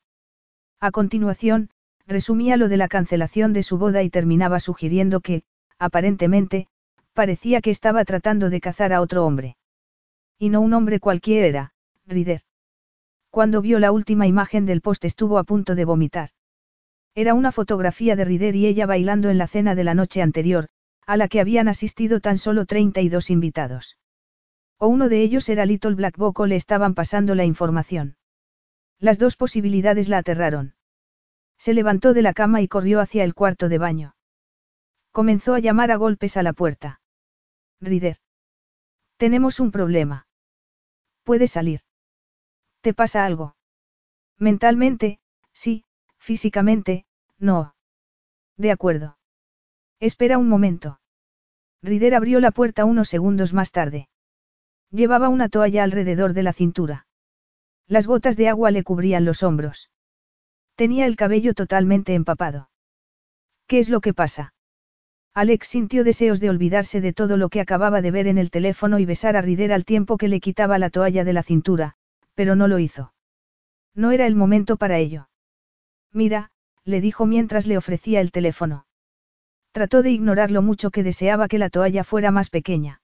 A 0.80 0.92
continuación, 0.92 1.70
resumía 2.06 2.58
lo 2.58 2.68
de 2.68 2.78
la 2.78 2.88
cancelación 2.88 3.54
de 3.54 3.64
su 3.64 3.78
boda 3.78 4.04
y 4.04 4.10
terminaba 4.10 4.60
sugiriendo 4.60 5.22
que, 5.22 5.44
aparentemente, 5.80 6.68
parecía 7.14 7.62
que 7.62 7.72
estaba 7.72 8.06
tratando 8.06 8.50
de 8.50 8.62
cazar 8.62 8.94
a 8.94 9.02
otro 9.02 9.26
hombre. 9.26 9.58
Y 10.38 10.50
no 10.50 10.62
un 10.62 10.74
hombre 10.74 11.00
cualquiera, 11.00 11.74
Rider. 12.06 12.42
Cuando 13.32 13.62
vio 13.62 13.80
la 13.80 13.94
última 13.94 14.28
imagen 14.28 14.66
del 14.66 14.82
post 14.82 15.06
estuvo 15.06 15.38
a 15.38 15.46
punto 15.46 15.74
de 15.74 15.86
vomitar. 15.86 16.30
Era 17.16 17.34
una 17.34 17.54
fotografía 17.54 18.18
de 18.18 18.26
Rider 18.26 18.58
y 18.58 18.68
ella 18.68 18.86
bailando 18.86 19.30
en 19.30 19.38
la 19.38 19.48
cena 19.48 19.74
de 19.74 19.86
la 19.86 19.94
noche 19.94 20.22
anterior, 20.22 20.68
a 21.08 21.16
la 21.16 21.30
que 21.30 21.40
habían 21.40 21.70
asistido 21.70 22.20
tan 22.20 22.38
solo 22.38 22.66
32 22.66 23.30
invitados. 23.30 23.98
O 24.78 24.88
uno 24.88 25.08
de 25.08 25.22
ellos 25.22 25.48
era 25.48 25.66
Little 25.66 25.96
Black 25.96 26.18
Book 26.18 26.42
o 26.42 26.46
le 26.46 26.58
estaban 26.58 26.94
pasando 26.94 27.34
la 27.34 27.46
información. 27.46 28.18
Las 29.00 29.18
dos 29.18 29.38
posibilidades 29.38 30.10
la 30.10 30.18
aterraron. 30.18 30.76
Se 31.58 31.74
levantó 31.74 32.14
de 32.14 32.24
la 32.24 32.34
cama 32.34 32.62
y 32.62 32.68
corrió 32.68 33.00
hacia 33.00 33.24
el 33.24 33.34
cuarto 33.34 33.70
de 33.70 33.78
baño. 33.78 34.16
Comenzó 35.12 35.54
a 35.54 35.60
llamar 35.60 35.92
a 35.92 35.96
golpes 35.96 36.36
a 36.36 36.44
la 36.44 36.52
puerta. 36.52 37.00
Rider. 37.80 38.18
Tenemos 39.18 39.60
un 39.60 39.72
problema. 39.72 40.28
Puedes 41.24 41.52
salir. 41.52 41.82
¿Te 42.82 42.94
pasa 42.94 43.26
algo? 43.26 43.56
Mentalmente, 44.38 45.20
sí, 45.54 45.86
físicamente, 46.18 47.06
no. 47.38 47.76
De 48.58 48.72
acuerdo. 48.72 49.18
Espera 50.00 50.40
un 50.40 50.50
momento. 50.50 51.00
Rider 51.84 52.16
abrió 52.16 52.40
la 52.40 52.52
puerta 52.52 52.86
unos 52.86 53.08
segundos 53.08 53.54
más 53.54 53.72
tarde. 53.72 54.10
Llevaba 54.90 55.30
una 55.30 55.48
toalla 55.48 55.84
alrededor 55.84 56.34
de 56.34 56.44
la 56.44 56.54
cintura. 56.54 57.08
Las 57.88 58.08
gotas 58.08 58.36
de 58.36 58.50
agua 58.50 58.72
le 58.72 58.84
cubrían 58.84 59.26
los 59.26 59.44
hombros. 59.44 59.92
Tenía 60.76 61.06
el 61.06 61.16
cabello 61.16 61.54
totalmente 61.54 62.16
empapado. 62.16 62.70
¿Qué 63.68 63.80
es 63.80 63.90
lo 63.90 64.02
que 64.02 64.14
pasa? 64.14 64.54
Alex 65.34 65.68
sintió 65.68 66.04
deseos 66.04 66.40
de 66.40 66.50
olvidarse 66.50 67.00
de 67.00 67.14
todo 67.14 67.38
lo 67.38 67.50
que 67.50 67.62
acababa 67.62 68.02
de 68.02 68.12
ver 68.12 68.28
en 68.28 68.38
el 68.38 68.52
teléfono 68.52 69.00
y 69.00 69.06
besar 69.06 69.38
a 69.38 69.42
Rider 69.42 69.72
al 69.72 69.86
tiempo 69.86 70.18
que 70.18 70.28
le 70.28 70.40
quitaba 70.40 70.78
la 70.78 70.90
toalla 70.90 71.24
de 71.24 71.34
la 71.34 71.44
cintura, 71.44 71.96
pero 72.42 72.56
no 72.56 72.68
lo 72.68 72.80
hizo. 72.80 73.14
No 73.94 74.10
era 74.10 74.26
el 74.26 74.34
momento 74.34 74.76
para 74.76 74.98
ello. 74.98 75.30
Mira, 76.12 76.50
le 76.84 77.00
dijo 77.00 77.28
mientras 77.28 77.68
le 77.68 77.78
ofrecía 77.78 78.20
el 78.20 78.32
teléfono. 78.32 78.88
Trató 79.72 80.02
de 80.02 80.10
ignorar 80.10 80.50
lo 80.50 80.64
mucho 80.64 80.90
que 80.90 81.04
deseaba 81.04 81.48
que 81.48 81.60
la 81.60 81.70
toalla 81.70 82.04
fuera 82.04 82.32
más 82.32 82.50
pequeña. 82.50 83.04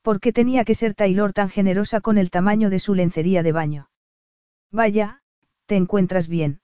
¿Por 0.00 0.20
qué 0.20 0.32
tenía 0.32 0.64
que 0.64 0.74
ser 0.74 0.94
Taylor 0.94 1.34
tan 1.34 1.50
generosa 1.50 2.00
con 2.00 2.16
el 2.16 2.30
tamaño 2.30 2.70
de 2.70 2.78
su 2.78 2.94
lencería 2.94 3.42
de 3.42 3.52
baño? 3.52 3.90
Vaya, 4.72 5.20
¿te 5.66 5.76
encuentras 5.76 6.26
bien? 6.26 6.62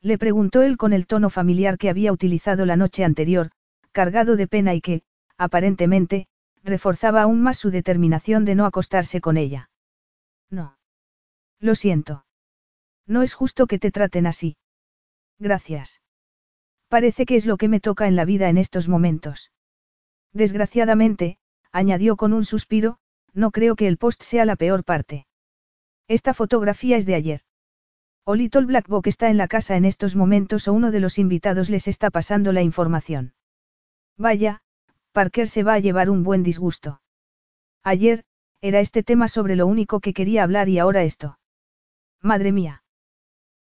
Le 0.00 0.18
preguntó 0.18 0.62
él 0.62 0.76
con 0.76 0.92
el 0.92 1.06
tono 1.06 1.30
familiar 1.30 1.78
que 1.78 1.90
había 1.90 2.10
utilizado 2.10 2.66
la 2.66 2.74
noche 2.74 3.04
anterior, 3.04 3.52
cargado 3.92 4.34
de 4.34 4.48
pena 4.48 4.74
y 4.74 4.80
que, 4.80 5.02
aparentemente, 5.38 6.26
reforzaba 6.64 7.22
aún 7.22 7.40
más 7.40 7.56
su 7.56 7.70
determinación 7.70 8.44
de 8.44 8.56
no 8.56 8.66
acostarse 8.66 9.20
con 9.20 9.36
ella. 9.36 9.70
No. 10.50 10.76
Lo 11.60 11.74
siento. 11.74 12.24
No 13.06 13.22
es 13.22 13.34
justo 13.34 13.66
que 13.66 13.78
te 13.78 13.90
traten 13.90 14.26
así. 14.26 14.56
Gracias. 15.38 16.00
Parece 16.88 17.26
que 17.26 17.36
es 17.36 17.46
lo 17.46 17.56
que 17.56 17.68
me 17.68 17.80
toca 17.80 18.06
en 18.06 18.16
la 18.16 18.24
vida 18.24 18.48
en 18.48 18.58
estos 18.58 18.88
momentos. 18.88 19.52
Desgraciadamente, 20.32 21.38
añadió 21.72 22.16
con 22.16 22.32
un 22.32 22.44
suspiro, 22.44 22.98
no 23.32 23.50
creo 23.50 23.76
que 23.76 23.88
el 23.88 23.98
post 23.98 24.22
sea 24.22 24.44
la 24.44 24.56
peor 24.56 24.84
parte. 24.84 25.26
Esta 26.08 26.34
fotografía 26.34 26.96
es 26.96 27.06
de 27.06 27.14
ayer. 27.14 27.40
O 28.24 28.34
Little 28.34 28.66
Black 28.66 28.88
Book 28.88 29.06
está 29.06 29.28
en 29.28 29.36
la 29.36 29.48
casa 29.48 29.76
en 29.76 29.84
estos 29.84 30.16
momentos 30.16 30.66
o 30.68 30.72
uno 30.72 30.90
de 30.90 31.00
los 31.00 31.18
invitados 31.18 31.68
les 31.68 31.88
está 31.88 32.10
pasando 32.10 32.52
la 32.52 32.62
información. 32.62 33.34
Vaya, 34.16 34.62
Parker 35.12 35.48
se 35.48 35.62
va 35.62 35.74
a 35.74 35.78
llevar 35.78 36.10
un 36.10 36.22
buen 36.22 36.42
disgusto. 36.42 37.00
Ayer, 37.82 38.24
era 38.60 38.80
este 38.80 39.02
tema 39.02 39.28
sobre 39.28 39.56
lo 39.56 39.66
único 39.66 40.00
que 40.00 40.14
quería 40.14 40.42
hablar 40.42 40.68
y 40.68 40.78
ahora 40.78 41.02
esto. 41.02 41.38
Madre 42.24 42.52
mía. 42.52 42.82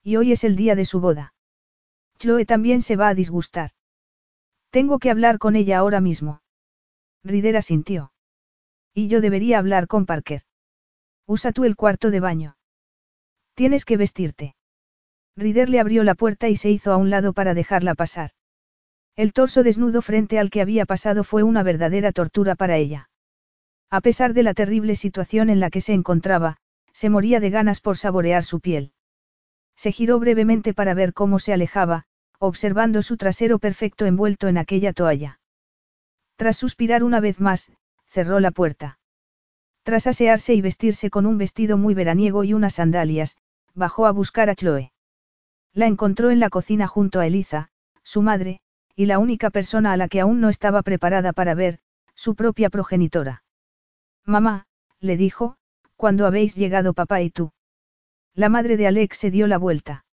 Y 0.02 0.16
hoy 0.16 0.32
es 0.32 0.46
el 0.46 0.56
día 0.56 0.76
de 0.76 0.86
su 0.86 1.02
boda. 1.02 1.34
Chloe 2.18 2.46
también 2.46 2.82
se 2.82 2.96
va 2.96 3.10
a 3.10 3.14
disgustar. 3.14 3.72
Tengo 4.70 5.00
que 5.00 5.12
hablar 5.12 5.38
con 5.38 5.58
ella 5.58 5.80
ahora 5.80 6.00
mismo. 6.00 6.42
Ridera 7.26 7.62
sintió. 7.62 8.14
Y 8.94 9.10
yo 9.10 9.20
debería 9.20 9.60
hablar 9.60 9.88
con 9.88 10.06
Parker. 10.06 10.44
Usa 11.28 11.52
tú 11.52 11.66
el 11.66 11.76
cuarto 11.76 12.10
de 12.10 12.22
baño. 12.22 12.56
Tienes 13.54 13.84
que 13.84 13.98
vestirte. 13.98 14.56
Rider 15.36 15.70
le 15.70 15.82
abrió 15.82 16.06
la 16.06 16.16
puerta 16.16 16.48
y 16.48 16.56
se 16.56 16.72
hizo 16.72 16.94
a 16.94 16.98
un 16.98 17.10
lado 17.10 17.34
para 17.34 17.54
dejarla 17.54 17.96
pasar. 17.96 18.32
El 19.18 19.34
torso 19.34 19.64
desnudo 19.64 20.02
frente 20.02 20.40
al 20.40 20.50
que 20.50 20.62
había 20.62 20.86
pasado 20.86 21.26
fue 21.26 21.44
una 21.44 21.64
verdadera 21.64 22.14
tortura 22.14 22.56
para 22.56 22.78
ella. 22.78 23.10
A 23.90 24.00
pesar 24.00 24.34
de 24.34 24.44
la 24.44 24.54
terrible 24.54 24.96
situación 24.96 25.50
en 25.50 25.60
la 25.60 25.70
que 25.70 25.82
se 25.82 25.92
encontraba, 25.92 26.60
se 26.94 27.10
moría 27.10 27.40
de 27.40 27.50
ganas 27.50 27.80
por 27.82 27.98
saborear 27.98 28.44
su 28.44 28.60
piel. 28.60 28.94
Se 29.76 29.92
giró 29.92 30.20
brevemente 30.20 30.74
para 30.74 30.94
ver 30.94 31.14
cómo 31.14 31.40
se 31.40 31.52
alejaba, 31.52 32.06
observando 32.40 33.02
su 33.02 33.18
trasero 33.18 33.60
perfecto 33.60 34.06
envuelto 34.06 34.48
en 34.48 34.58
aquella 34.58 34.94
toalla. 34.94 35.40
Tras 36.36 36.58
suspirar 36.58 37.04
una 37.04 37.20
vez 37.20 37.40
más, 37.40 37.72
cerró 38.06 38.40
la 38.40 38.52
puerta. 38.52 39.00
Tras 39.84 40.08
asearse 40.08 40.54
y 40.54 40.62
vestirse 40.62 41.10
con 41.10 41.26
un 41.26 41.38
vestido 41.38 41.78
muy 41.78 41.94
veraniego 41.94 42.44
y 42.44 42.54
unas 42.54 42.76
sandalias, 42.76 43.38
bajó 43.74 44.06
a 44.06 44.12
buscar 44.12 44.50
a 44.50 44.56
Chloe. 44.56 44.94
La 45.74 45.88
encontró 45.88 46.30
en 46.30 46.40
la 46.40 46.50
cocina 46.50 46.88
junto 46.88 47.20
a 47.20 47.28
Eliza, 47.28 47.70
su 48.04 48.22
madre, 48.22 48.62
y 48.96 49.08
la 49.08 49.18
única 49.18 49.50
persona 49.50 49.92
a 49.92 49.98
la 49.98 50.08
que 50.08 50.22
aún 50.22 50.40
no 50.40 50.50
estaba 50.50 50.84
preparada 50.84 51.34
para 51.34 51.56
ver, 51.56 51.80
su 52.14 52.36
propia 52.36 52.70
progenitora. 52.70 53.44
Mamá, 54.26 54.68
le 55.00 55.18
dijo, 55.18 55.58
cuando 55.96 56.26
habéis 56.26 56.56
llegado 56.56 56.94
papá 56.94 57.22
y 57.22 57.30
tú. 57.30 57.52
La 58.34 58.50
madre 58.50 58.78
de 58.78 58.88
Alex 58.88 59.18
se 59.18 59.32
dio 59.32 59.48
la 59.48 59.58
vuelta. 59.58 60.06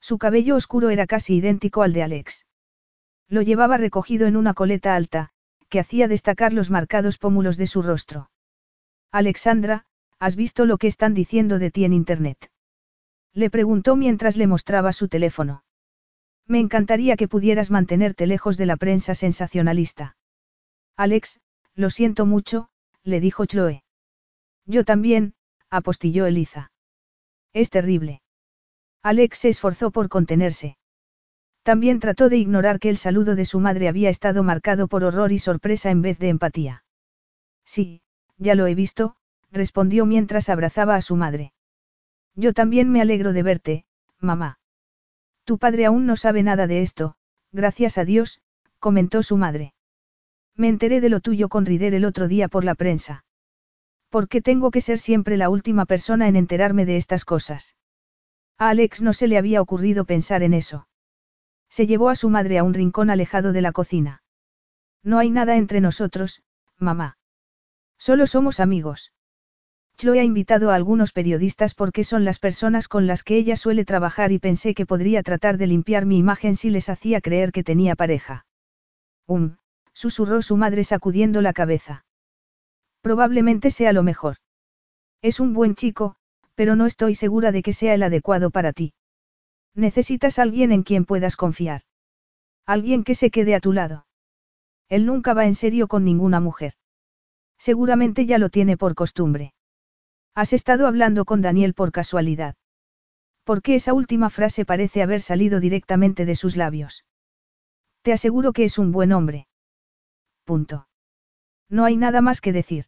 Su 0.00 0.18
cabello 0.18 0.56
oscuro 0.56 0.90
era 0.90 1.06
casi 1.06 1.36
idéntico 1.36 1.82
al 1.82 1.92
de 1.92 2.02
Alex. 2.02 2.46
Lo 3.28 3.42
llevaba 3.42 3.76
recogido 3.76 4.26
en 4.26 4.36
una 4.36 4.54
coleta 4.54 4.94
alta, 4.94 5.30
que 5.68 5.80
hacía 5.80 6.08
destacar 6.08 6.52
los 6.52 6.70
marcados 6.70 7.18
pómulos 7.18 7.56
de 7.56 7.66
su 7.66 7.82
rostro. 7.82 8.30
Alexandra, 9.10 9.84
¿has 10.18 10.36
visto 10.36 10.66
lo 10.66 10.78
que 10.78 10.86
están 10.86 11.14
diciendo 11.14 11.58
de 11.58 11.70
ti 11.70 11.84
en 11.84 11.92
Internet? 11.92 12.50
Le 13.34 13.50
preguntó 13.50 13.96
mientras 13.96 14.36
le 14.36 14.46
mostraba 14.46 14.92
su 14.92 15.08
teléfono. 15.08 15.64
Me 16.46 16.60
encantaría 16.60 17.16
que 17.16 17.28
pudieras 17.28 17.70
mantenerte 17.70 18.26
lejos 18.26 18.56
de 18.56 18.66
la 18.66 18.76
prensa 18.76 19.14
sensacionalista. 19.14 20.16
Alex, 20.96 21.40
lo 21.74 21.90
siento 21.90 22.26
mucho, 22.26 22.70
le 23.04 23.20
dijo 23.20 23.44
Chloe. 23.46 23.84
Yo 24.68 24.84
también, 24.84 25.32
apostilló 25.70 26.26
Eliza. 26.26 26.70
Es 27.54 27.70
terrible. 27.70 28.20
Alex 29.02 29.38
se 29.38 29.48
esforzó 29.48 29.90
por 29.90 30.10
contenerse. 30.10 30.76
También 31.62 32.00
trató 32.00 32.28
de 32.28 32.36
ignorar 32.36 32.78
que 32.78 32.90
el 32.90 32.98
saludo 32.98 33.34
de 33.34 33.46
su 33.46 33.60
madre 33.60 33.88
había 33.88 34.10
estado 34.10 34.42
marcado 34.42 34.86
por 34.86 35.04
horror 35.04 35.32
y 35.32 35.38
sorpresa 35.38 35.90
en 35.90 36.02
vez 36.02 36.18
de 36.18 36.28
empatía. 36.28 36.84
Sí, 37.64 38.02
ya 38.36 38.54
lo 38.54 38.66
he 38.66 38.74
visto, 38.74 39.16
respondió 39.50 40.04
mientras 40.04 40.50
abrazaba 40.50 40.96
a 40.96 41.02
su 41.02 41.16
madre. 41.16 41.52
Yo 42.34 42.52
también 42.52 42.90
me 42.90 43.00
alegro 43.00 43.32
de 43.32 43.42
verte, 43.42 43.84
mamá. 44.20 44.58
Tu 45.44 45.58
padre 45.58 45.86
aún 45.86 46.04
no 46.04 46.16
sabe 46.16 46.42
nada 46.42 46.66
de 46.66 46.82
esto, 46.82 47.16
gracias 47.52 47.96
a 47.96 48.04
Dios, 48.04 48.42
comentó 48.78 49.22
su 49.22 49.38
madre. 49.38 49.72
Me 50.54 50.68
enteré 50.68 51.00
de 51.00 51.08
lo 51.08 51.20
tuyo 51.20 51.48
con 51.48 51.64
Rider 51.64 51.94
el 51.94 52.04
otro 52.04 52.28
día 52.28 52.48
por 52.48 52.64
la 52.64 52.74
prensa. 52.74 53.24
¿Por 54.10 54.28
qué 54.28 54.40
tengo 54.40 54.70
que 54.70 54.80
ser 54.80 54.98
siempre 54.98 55.36
la 55.36 55.50
última 55.50 55.84
persona 55.84 56.28
en 56.28 56.36
enterarme 56.36 56.86
de 56.86 56.96
estas 56.96 57.24
cosas? 57.24 57.76
A 58.56 58.70
Alex 58.70 59.02
no 59.02 59.12
se 59.12 59.28
le 59.28 59.38
había 59.38 59.60
ocurrido 59.60 60.04
pensar 60.04 60.42
en 60.42 60.54
eso. 60.54 60.88
Se 61.68 61.86
llevó 61.86 62.08
a 62.08 62.16
su 62.16 62.30
madre 62.30 62.58
a 62.58 62.64
un 62.64 62.74
rincón 62.74 63.10
alejado 63.10 63.52
de 63.52 63.60
la 63.60 63.72
cocina. 63.72 64.22
No 65.02 65.18
hay 65.18 65.30
nada 65.30 65.56
entre 65.56 65.80
nosotros, 65.80 66.42
mamá. 66.78 67.18
Solo 67.98 68.26
somos 68.26 68.60
amigos. 68.60 69.12
Chloe 69.98 70.20
ha 70.20 70.24
invitado 70.24 70.70
a 70.70 70.76
algunos 70.76 71.12
periodistas 71.12 71.74
porque 71.74 72.04
son 72.04 72.24
las 72.24 72.38
personas 72.38 72.88
con 72.88 73.06
las 73.06 73.24
que 73.24 73.36
ella 73.36 73.56
suele 73.56 73.84
trabajar 73.84 74.32
y 74.32 74.38
pensé 74.38 74.72
que 74.74 74.86
podría 74.86 75.22
tratar 75.22 75.58
de 75.58 75.66
limpiar 75.66 76.06
mi 76.06 76.18
imagen 76.18 76.56
si 76.56 76.70
les 76.70 76.88
hacía 76.88 77.20
creer 77.20 77.52
que 77.52 77.64
tenía 77.64 77.96
pareja. 77.96 78.46
Um, 79.26 79.56
susurró 79.92 80.40
su 80.40 80.56
madre 80.56 80.84
sacudiendo 80.84 81.42
la 81.42 81.52
cabeza. 81.52 82.04
Probablemente 83.08 83.70
sea 83.70 83.94
lo 83.94 84.02
mejor. 84.02 84.36
Es 85.22 85.40
un 85.40 85.54
buen 85.54 85.76
chico, 85.76 86.16
pero 86.54 86.76
no 86.76 86.84
estoy 86.84 87.14
segura 87.14 87.52
de 87.52 87.62
que 87.62 87.72
sea 87.72 87.94
el 87.94 88.02
adecuado 88.02 88.50
para 88.50 88.74
ti. 88.74 88.92
Necesitas 89.74 90.38
alguien 90.38 90.72
en 90.72 90.82
quien 90.82 91.06
puedas 91.06 91.34
confiar. 91.34 91.80
Alguien 92.66 93.04
que 93.04 93.14
se 93.14 93.30
quede 93.30 93.54
a 93.54 93.60
tu 93.60 93.72
lado. 93.72 94.04
Él 94.90 95.06
nunca 95.06 95.32
va 95.32 95.46
en 95.46 95.54
serio 95.54 95.88
con 95.88 96.04
ninguna 96.04 96.38
mujer. 96.40 96.74
Seguramente 97.56 98.26
ya 98.26 98.36
lo 98.36 98.50
tiene 98.50 98.76
por 98.76 98.94
costumbre. 98.94 99.54
Has 100.34 100.52
estado 100.52 100.86
hablando 100.86 101.24
con 101.24 101.40
Daniel 101.40 101.72
por 101.72 101.92
casualidad. 101.92 102.56
Porque 103.42 103.74
esa 103.74 103.94
última 103.94 104.28
frase 104.28 104.66
parece 104.66 105.00
haber 105.02 105.22
salido 105.22 105.60
directamente 105.60 106.26
de 106.26 106.34
sus 106.34 106.58
labios. 106.58 107.06
Te 108.02 108.12
aseguro 108.12 108.52
que 108.52 108.64
es 108.64 108.76
un 108.76 108.92
buen 108.92 109.12
hombre. 109.12 109.48
Punto. 110.44 110.88
No 111.70 111.86
hay 111.86 111.96
nada 111.96 112.20
más 112.20 112.42
que 112.42 112.52
decir. 112.52 112.84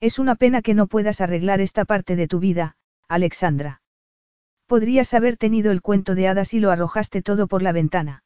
Es 0.00 0.20
una 0.20 0.36
pena 0.36 0.62
que 0.62 0.74
no 0.74 0.86
puedas 0.86 1.20
arreglar 1.20 1.60
esta 1.60 1.84
parte 1.84 2.14
de 2.14 2.28
tu 2.28 2.38
vida, 2.38 2.76
Alexandra. 3.08 3.82
Podrías 4.66 5.12
haber 5.12 5.36
tenido 5.36 5.72
el 5.72 5.82
cuento 5.82 6.14
de 6.14 6.28
hadas 6.28 6.54
y 6.54 6.60
lo 6.60 6.70
arrojaste 6.70 7.20
todo 7.20 7.48
por 7.48 7.62
la 7.62 7.72
ventana. 7.72 8.22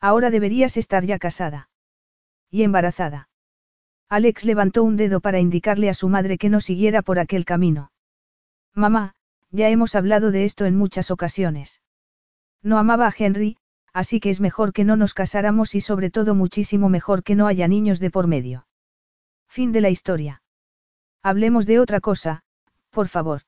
Ahora 0.00 0.30
deberías 0.30 0.76
estar 0.76 1.04
ya 1.04 1.18
casada. 1.18 1.68
Y 2.48 2.62
embarazada. 2.62 3.28
Alex 4.08 4.44
levantó 4.44 4.84
un 4.84 4.96
dedo 4.96 5.18
para 5.20 5.40
indicarle 5.40 5.88
a 5.88 5.94
su 5.94 6.08
madre 6.08 6.38
que 6.38 6.48
no 6.48 6.60
siguiera 6.60 7.02
por 7.02 7.18
aquel 7.18 7.44
camino. 7.44 7.90
Mamá, 8.74 9.14
ya 9.50 9.70
hemos 9.70 9.96
hablado 9.96 10.30
de 10.30 10.44
esto 10.44 10.64
en 10.64 10.76
muchas 10.76 11.10
ocasiones. 11.10 11.80
No 12.62 12.78
amaba 12.78 13.08
a 13.08 13.14
Henry, 13.16 13.56
así 13.92 14.20
que 14.20 14.30
es 14.30 14.40
mejor 14.40 14.72
que 14.72 14.84
no 14.84 14.94
nos 14.94 15.14
casáramos 15.14 15.74
y 15.74 15.80
sobre 15.80 16.10
todo 16.10 16.36
muchísimo 16.36 16.88
mejor 16.88 17.24
que 17.24 17.34
no 17.34 17.48
haya 17.48 17.66
niños 17.66 17.98
de 17.98 18.10
por 18.10 18.28
medio. 18.28 18.68
Fin 19.48 19.72
de 19.72 19.80
la 19.80 19.90
historia. 19.90 20.42
Hablemos 21.26 21.64
de 21.64 21.80
otra 21.80 22.00
cosa, 22.00 22.42
por 22.90 23.08
favor. 23.08 23.40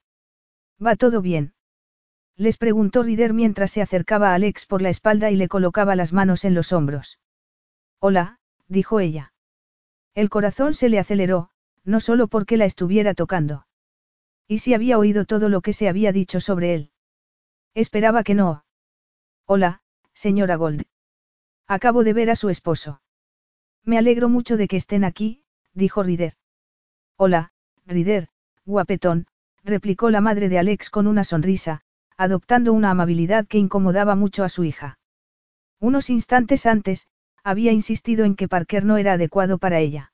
¿Va 0.85 0.97
todo 0.97 1.21
bien? 1.21 1.53
Les 2.35 2.57
preguntó 2.57 3.03
Rider 3.03 3.35
mientras 3.35 3.71
se 3.71 3.83
acercaba 3.83 4.31
a 4.31 4.35
Alex 4.35 4.65
por 4.65 4.81
la 4.81 4.89
espalda 4.89 5.31
y 5.31 5.37
le 5.37 5.47
colocaba 5.47 5.95
las 5.95 6.15
manos 6.15 6.47
en 6.47 6.55
los 6.55 6.73
hombros. 6.73 7.21
Hola, 8.01 8.39
dijo 8.67 8.99
ella. 8.99 9.35
El 10.15 10.31
corazón 10.31 10.73
se 10.73 10.89
le 10.89 10.99
aceleró, 10.99 11.51
no 11.85 12.01
solo 12.01 12.29
porque 12.29 12.57
la 12.57 12.65
estuviera 12.65 13.13
tocando. 13.13 13.67
¿Y 14.49 14.61
si 14.61 14.73
había 14.73 14.99
oído 14.99 15.27
todo 15.27 15.51
lo 15.51 15.61
que 15.61 15.75
se 15.75 15.87
había 15.87 16.13
dicho 16.13 16.41
sobre 16.41 16.75
él? 16.75 16.93
Esperaba 17.75 18.25
que 18.25 18.35
no. 18.35 18.65
Hola, 19.45 19.83
señora 20.15 20.57
Gold. 20.57 20.85
Acabo 21.67 22.05
de 22.05 22.15
ver 22.15 22.31
a 22.31 22.37
su 22.37 22.49
esposo. 22.49 23.03
Me 23.85 23.99
alegro 23.99 24.31
mucho 24.31 24.57
de 24.57 24.67
que 24.67 24.79
estén 24.79 25.05
aquí, 25.05 25.45
dijo 25.75 26.03
Rider. 26.03 26.39
Hola, 27.17 27.53
Rider, 27.87 28.29
guapetón, 28.65 29.27
replicó 29.63 30.11
la 30.11 30.21
madre 30.21 30.49
de 30.49 30.59
Alex 30.59 30.91
con 30.91 31.07
una 31.07 31.25
sonrisa, 31.25 31.83
adoptando 32.17 32.73
una 32.73 32.91
amabilidad 32.91 33.47
que 33.47 33.59
incomodaba 33.59 34.15
mucho 34.17 34.43
a 34.43 34.49
su 34.49 34.65
hija. 34.65 34.99
Unos 35.79 36.11
instantes 36.11 36.67
antes, 36.67 37.07
había 37.45 37.73
insistido 37.73 38.25
en 38.25 38.35
que 38.35 38.49
Parker 38.49 38.85
no 38.85 38.97
era 38.97 39.13
adecuado 39.13 39.59
para 39.59 39.79
ella. 39.79 40.13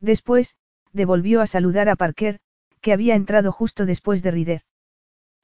Después, 0.00 0.56
devolvió 0.92 1.40
a 1.40 1.46
saludar 1.46 1.88
a 1.88 1.96
Parker, 1.96 2.38
que 2.80 2.92
había 2.92 3.16
entrado 3.16 3.50
justo 3.50 3.86
después 3.86 4.22
de 4.22 4.30
Rider. 4.30 4.62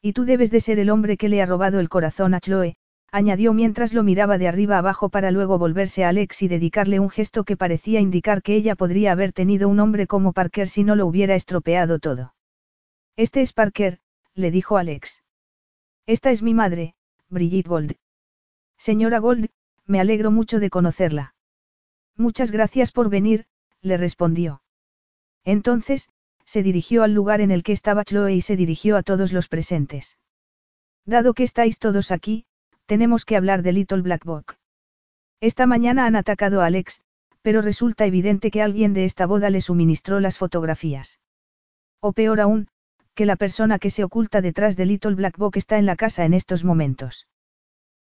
Y 0.01 0.13
tú 0.13 0.25
debes 0.25 0.51
de 0.51 0.61
ser 0.61 0.79
el 0.79 0.91
hombre 0.91 1.17
que 1.17 1.29
le 1.29 1.43
ha 1.43 1.47
robado 1.47 1.81
el 1.81 1.89
corazón 1.89 2.35
a 2.35 2.41
Chloe, 2.41 2.77
añadió 3.13 3.53
mientras 3.53 3.93
lo 3.93 4.03
miraba 4.03 4.39
de 4.39 4.49
arriba 4.49 4.79
abajo 4.79 5.09
para 5.09 5.31
luego 5.31 5.59
volverse 5.59 6.05
a 6.05 6.11
Alex 6.11 6.43
y 6.43 6.49
dedicarle 6.49 7.01
un 7.01 7.11
gesto 7.11 7.45
que 7.45 7.57
parecía 7.57 8.01
indicar 8.01 8.43
que 8.43 8.55
ella 8.55 8.77
podría 8.77 9.13
haber 9.13 9.33
tenido 9.33 9.69
un 9.69 9.81
hombre 9.81 10.07
como 10.07 10.33
Parker 10.33 10.69
si 10.69 10.85
no 10.85 10.97
lo 10.97 11.07
hubiera 11.07 11.35
estropeado 11.35 11.99
todo. 11.99 12.35
Este 13.17 13.43
es 13.43 13.53
Parker, 13.53 13.99
le 14.35 14.51
dijo 14.51 14.77
Alex. 14.77 15.23
Esta 16.07 16.31
es 16.31 16.43
mi 16.43 16.55
madre, 16.55 16.95
Brigitte 17.29 17.69
Gold. 17.69 17.97
Señora 18.77 19.19
Gold, 19.19 19.51
me 19.87 20.01
alegro 20.01 20.31
mucho 20.31 20.61
de 20.61 20.71
conocerla. 20.71 21.35
Muchas 22.17 22.51
gracias 22.51 22.93
por 22.93 23.11
venir, 23.11 23.47
le 23.83 23.97
respondió. 23.97 24.63
Entonces, 25.45 26.09
se 26.45 26.63
dirigió 26.63 27.03
al 27.03 27.15
lugar 27.15 27.41
en 27.41 27.51
el 27.51 27.63
que 27.63 27.73
estaba 27.73 28.05
Chloe 28.05 28.35
y 28.35 28.41
se 28.41 28.57
dirigió 28.57 28.97
a 28.97 29.03
todos 29.03 29.33
los 29.33 29.49
presentes. 29.49 30.19
Dado 31.05 31.35
que 31.35 31.45
estáis 31.45 31.79
todos 31.79 32.11
aquí, 32.11 32.47
tenemos 32.91 33.25
que 33.25 33.37
hablar 33.37 33.63
de 33.63 33.71
Little 33.71 34.03
Black 34.03 34.25
Book. 34.25 34.57
Esta 35.41 35.65
mañana 35.65 36.07
han 36.07 36.17
atacado 36.17 36.61
a 36.61 36.67
Alex, 36.67 37.03
pero 37.41 37.63
resulta 37.63 38.05
evidente 38.05 38.51
que 38.51 38.63
alguien 38.63 38.95
de 38.95 39.05
esta 39.05 39.27
boda 39.27 39.49
le 39.49 39.61
suministró 39.61 40.19
las 40.19 40.39
fotografías. 40.39 41.21
O 42.01 42.13
peor 42.13 42.41
aún, 42.41 42.67
que 43.15 43.27
la 43.27 43.37
persona 43.37 43.79
que 43.79 43.91
se 43.91 44.03
oculta 44.03 44.41
detrás 44.41 44.77
de 44.77 44.87
Little 44.87 45.15
Black 45.15 45.39
Book 45.39 45.57
está 45.57 45.79
en 45.79 45.87
la 45.87 45.95
casa 45.95 46.25
en 46.25 46.35
estos 46.35 46.65
momentos. 46.65 47.29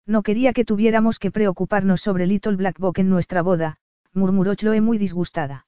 No 0.06 0.22
quería 0.22 0.54
que 0.54 0.64
tuviéramos 0.64 1.18
que 1.18 1.30
preocuparnos 1.30 2.00
sobre 2.00 2.26
Little 2.26 2.56
Black 2.56 2.78
Book 2.78 2.98
en 2.98 3.10
nuestra 3.10 3.42
boda, 3.42 3.76
murmuró 4.14 4.54
Chloe 4.54 4.80
muy 4.80 4.96
disgustada. 4.96 5.66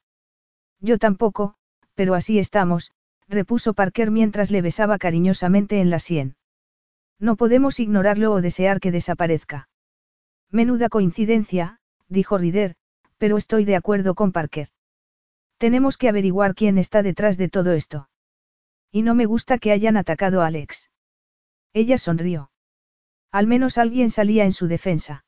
Yo 0.80 0.97
tampoco, 0.97 1.56
pero 1.94 2.14
así 2.14 2.38
estamos, 2.38 2.92
repuso 3.28 3.74
Parker 3.74 4.10
mientras 4.10 4.51
le 4.51 4.62
besaba 4.62 4.97
cariñosamente 4.97 5.82
en 5.82 5.90
la 5.90 5.98
sien. 5.98 6.36
No 7.20 7.36
podemos 7.36 7.78
ignorarlo 7.78 8.32
o 8.32 8.40
desear 8.40 8.80
que 8.80 8.90
desaparezca. 8.90 9.68
Menuda 10.51 10.88
coincidencia, 10.88 11.78
dijo 12.09 12.38
Rider, 12.38 12.74
pero 13.18 13.36
estoy 13.36 13.66
de 13.66 13.76
acuerdo 13.76 14.14
con 14.14 14.32
Parker. 14.32 14.68
Tenemos 15.59 15.98
que 15.98 16.09
averiguar 16.09 16.55
quién 16.55 16.78
está 16.78 17.02
detrás 17.02 17.36
de 17.36 17.51
todo 17.51 17.72
esto. 17.72 18.09
Y 18.90 19.02
no 19.02 19.14
me 19.14 19.26
gusta 19.26 19.59
que 19.59 19.70
hayan 19.70 19.98
atacado 19.98 20.40
a 20.40 20.47
Alex. 20.47 20.90
Ella 21.74 21.98
sonrió. 21.98 22.51
Al 23.30 23.47
menos 23.47 23.76
alguien 23.76 24.10
salía 24.10 24.44
en 24.47 24.55
su 24.55 24.66
defensa. 24.66 25.24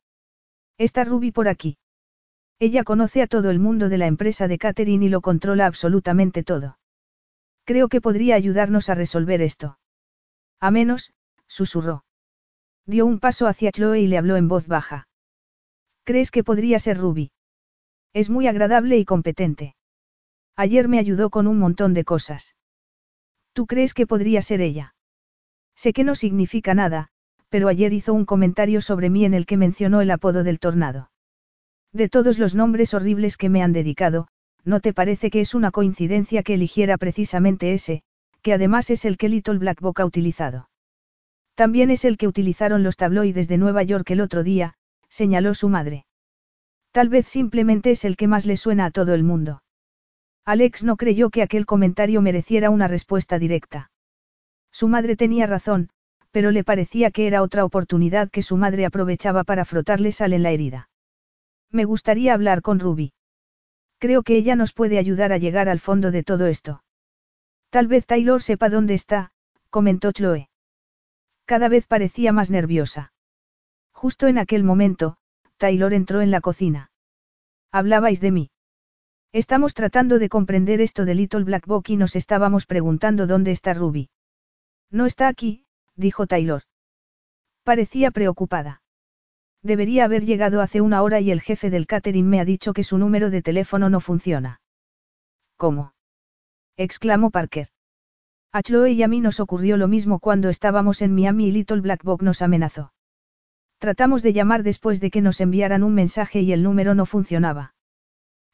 Está 0.78 1.04
Ruby 1.04 1.30
por 1.30 1.46
aquí. 1.46 1.76
Ella 2.58 2.82
conoce 2.82 3.20
a 3.22 3.26
todo 3.26 3.50
el 3.50 3.58
mundo 3.58 3.90
de 3.90 3.98
la 3.98 4.06
empresa 4.06 4.48
de 4.48 4.56
Catherine 4.56 5.04
y 5.04 5.08
lo 5.10 5.20
controla 5.20 5.66
absolutamente 5.66 6.42
todo. 6.42 6.78
Creo 7.64 7.88
que 7.88 8.00
podría 8.00 8.34
ayudarnos 8.34 8.88
a 8.88 8.94
resolver 8.94 9.42
esto. 9.42 9.78
A 10.58 10.70
menos, 10.70 11.12
susurró. 11.52 12.04
Dio 12.86 13.04
un 13.04 13.20
paso 13.20 13.46
hacia 13.46 13.72
Chloe 13.72 14.00
y 14.00 14.06
le 14.06 14.16
habló 14.16 14.36
en 14.36 14.48
voz 14.48 14.66
baja. 14.66 15.06
¿Crees 16.04 16.30
que 16.30 16.42
podría 16.42 16.78
ser 16.78 16.96
Ruby? 16.96 17.30
Es 18.14 18.30
muy 18.30 18.46
agradable 18.46 18.96
y 18.96 19.04
competente. 19.04 19.76
Ayer 20.56 20.88
me 20.88 20.98
ayudó 20.98 21.28
con 21.28 21.46
un 21.46 21.58
montón 21.58 21.92
de 21.92 22.04
cosas. 22.04 22.56
¿Tú 23.52 23.66
crees 23.66 23.92
que 23.92 24.06
podría 24.06 24.40
ser 24.40 24.62
ella? 24.62 24.94
Sé 25.76 25.92
que 25.92 26.04
no 26.04 26.14
significa 26.14 26.74
nada, 26.74 27.08
pero 27.50 27.68
ayer 27.68 27.92
hizo 27.92 28.14
un 28.14 28.24
comentario 28.24 28.80
sobre 28.80 29.10
mí 29.10 29.26
en 29.26 29.34
el 29.34 29.44
que 29.44 29.58
mencionó 29.58 30.00
el 30.00 30.10
apodo 30.10 30.44
del 30.44 30.58
tornado. 30.58 31.10
De 31.92 32.08
todos 32.08 32.38
los 32.38 32.54
nombres 32.54 32.94
horribles 32.94 33.36
que 33.36 33.50
me 33.50 33.62
han 33.62 33.74
dedicado, 33.74 34.28
¿no 34.64 34.80
te 34.80 34.94
parece 34.94 35.30
que 35.30 35.40
es 35.40 35.54
una 35.54 35.70
coincidencia 35.70 36.42
que 36.42 36.54
eligiera 36.54 36.96
precisamente 36.96 37.74
ese, 37.74 38.02
que 38.40 38.54
además 38.54 38.88
es 38.88 39.04
el 39.04 39.18
que 39.18 39.28
Little 39.28 39.58
Black 39.58 39.80
Book 39.82 40.00
ha 40.00 40.06
utilizado? 40.06 40.70
También 41.54 41.90
es 41.90 42.04
el 42.04 42.16
que 42.16 42.28
utilizaron 42.28 42.82
los 42.82 42.96
tabloides 42.96 43.48
de 43.48 43.58
Nueva 43.58 43.82
York 43.82 44.10
el 44.10 44.20
otro 44.20 44.42
día, 44.42 44.74
señaló 45.08 45.54
su 45.54 45.68
madre. 45.68 46.06
Tal 46.92 47.08
vez 47.08 47.26
simplemente 47.26 47.90
es 47.90 48.04
el 48.04 48.16
que 48.16 48.28
más 48.28 48.46
le 48.46 48.56
suena 48.56 48.86
a 48.86 48.90
todo 48.90 49.14
el 49.14 49.22
mundo. 49.22 49.62
Alex 50.44 50.84
no 50.84 50.96
creyó 50.96 51.30
que 51.30 51.42
aquel 51.42 51.66
comentario 51.66 52.20
mereciera 52.20 52.70
una 52.70 52.88
respuesta 52.88 53.38
directa. 53.38 53.90
Su 54.72 54.88
madre 54.88 55.16
tenía 55.16 55.46
razón, 55.46 55.90
pero 56.30 56.50
le 56.50 56.64
parecía 56.64 57.10
que 57.10 57.26
era 57.26 57.42
otra 57.42 57.64
oportunidad 57.64 58.30
que 58.30 58.42
su 58.42 58.56
madre 58.56 58.86
aprovechaba 58.86 59.44
para 59.44 59.64
frotarle 59.64 60.12
sal 60.12 60.32
en 60.32 60.42
la 60.42 60.50
herida. 60.50 60.88
Me 61.70 61.84
gustaría 61.84 62.34
hablar 62.34 62.62
con 62.62 62.80
Ruby. 62.80 63.12
Creo 63.98 64.22
que 64.22 64.36
ella 64.36 64.56
nos 64.56 64.72
puede 64.72 64.98
ayudar 64.98 65.32
a 65.32 65.38
llegar 65.38 65.68
al 65.68 65.78
fondo 65.78 66.10
de 66.10 66.24
todo 66.24 66.46
esto. 66.46 66.82
Tal 67.70 67.86
vez 67.86 68.06
Taylor 68.06 68.42
sepa 68.42 68.68
dónde 68.68 68.94
está, 68.94 69.30
comentó 69.70 70.12
Chloe. 70.12 70.48
Cada 71.52 71.68
vez 71.68 71.86
parecía 71.86 72.32
más 72.32 72.50
nerviosa. 72.50 73.12
Justo 73.92 74.26
en 74.26 74.38
aquel 74.38 74.64
momento, 74.64 75.18
Taylor 75.58 75.92
entró 75.92 76.22
en 76.22 76.30
la 76.30 76.40
cocina. 76.40 76.90
Hablabais 77.70 78.22
de 78.22 78.30
mí. 78.30 78.50
Estamos 79.32 79.74
tratando 79.74 80.18
de 80.18 80.30
comprender 80.30 80.80
esto 80.80 81.04
de 81.04 81.14
Little 81.14 81.44
Black 81.44 81.66
Book 81.66 81.84
y 81.88 81.98
nos 81.98 82.16
estábamos 82.16 82.64
preguntando 82.64 83.26
dónde 83.26 83.50
está 83.50 83.74
Ruby. 83.74 84.08
No 84.90 85.04
está 85.04 85.28
aquí, 85.28 85.66
dijo 85.94 86.26
Taylor. 86.26 86.62
Parecía 87.64 88.12
preocupada. 88.12 88.80
Debería 89.62 90.06
haber 90.06 90.24
llegado 90.24 90.62
hace 90.62 90.80
una 90.80 91.02
hora 91.02 91.20
y 91.20 91.30
el 91.32 91.42
jefe 91.42 91.68
del 91.68 91.86
catering 91.86 92.30
me 92.30 92.40
ha 92.40 92.46
dicho 92.46 92.72
que 92.72 92.82
su 92.82 92.96
número 92.96 93.28
de 93.28 93.42
teléfono 93.42 93.90
no 93.90 94.00
funciona. 94.00 94.62
¿Cómo? 95.58 95.92
exclamó 96.78 97.30
Parker. 97.30 97.68
A 98.54 98.62
Chloe 98.62 98.92
y 98.92 99.02
a 99.02 99.08
mí 99.08 99.20
nos 99.22 99.40
ocurrió 99.40 99.78
lo 99.78 99.88
mismo 99.88 100.18
cuando 100.18 100.50
estábamos 100.50 101.00
en 101.00 101.14
Miami 101.14 101.46
y 101.46 101.52
Little 101.52 101.80
Black 101.80 102.04
Book 102.04 102.22
nos 102.22 102.42
amenazó. 102.42 102.92
Tratamos 103.78 104.22
de 104.22 104.34
llamar 104.34 104.62
después 104.62 105.00
de 105.00 105.10
que 105.10 105.22
nos 105.22 105.40
enviaran 105.40 105.82
un 105.82 105.94
mensaje 105.94 106.42
y 106.42 106.52
el 106.52 106.62
número 106.62 106.94
no 106.94 107.06
funcionaba. 107.06 107.74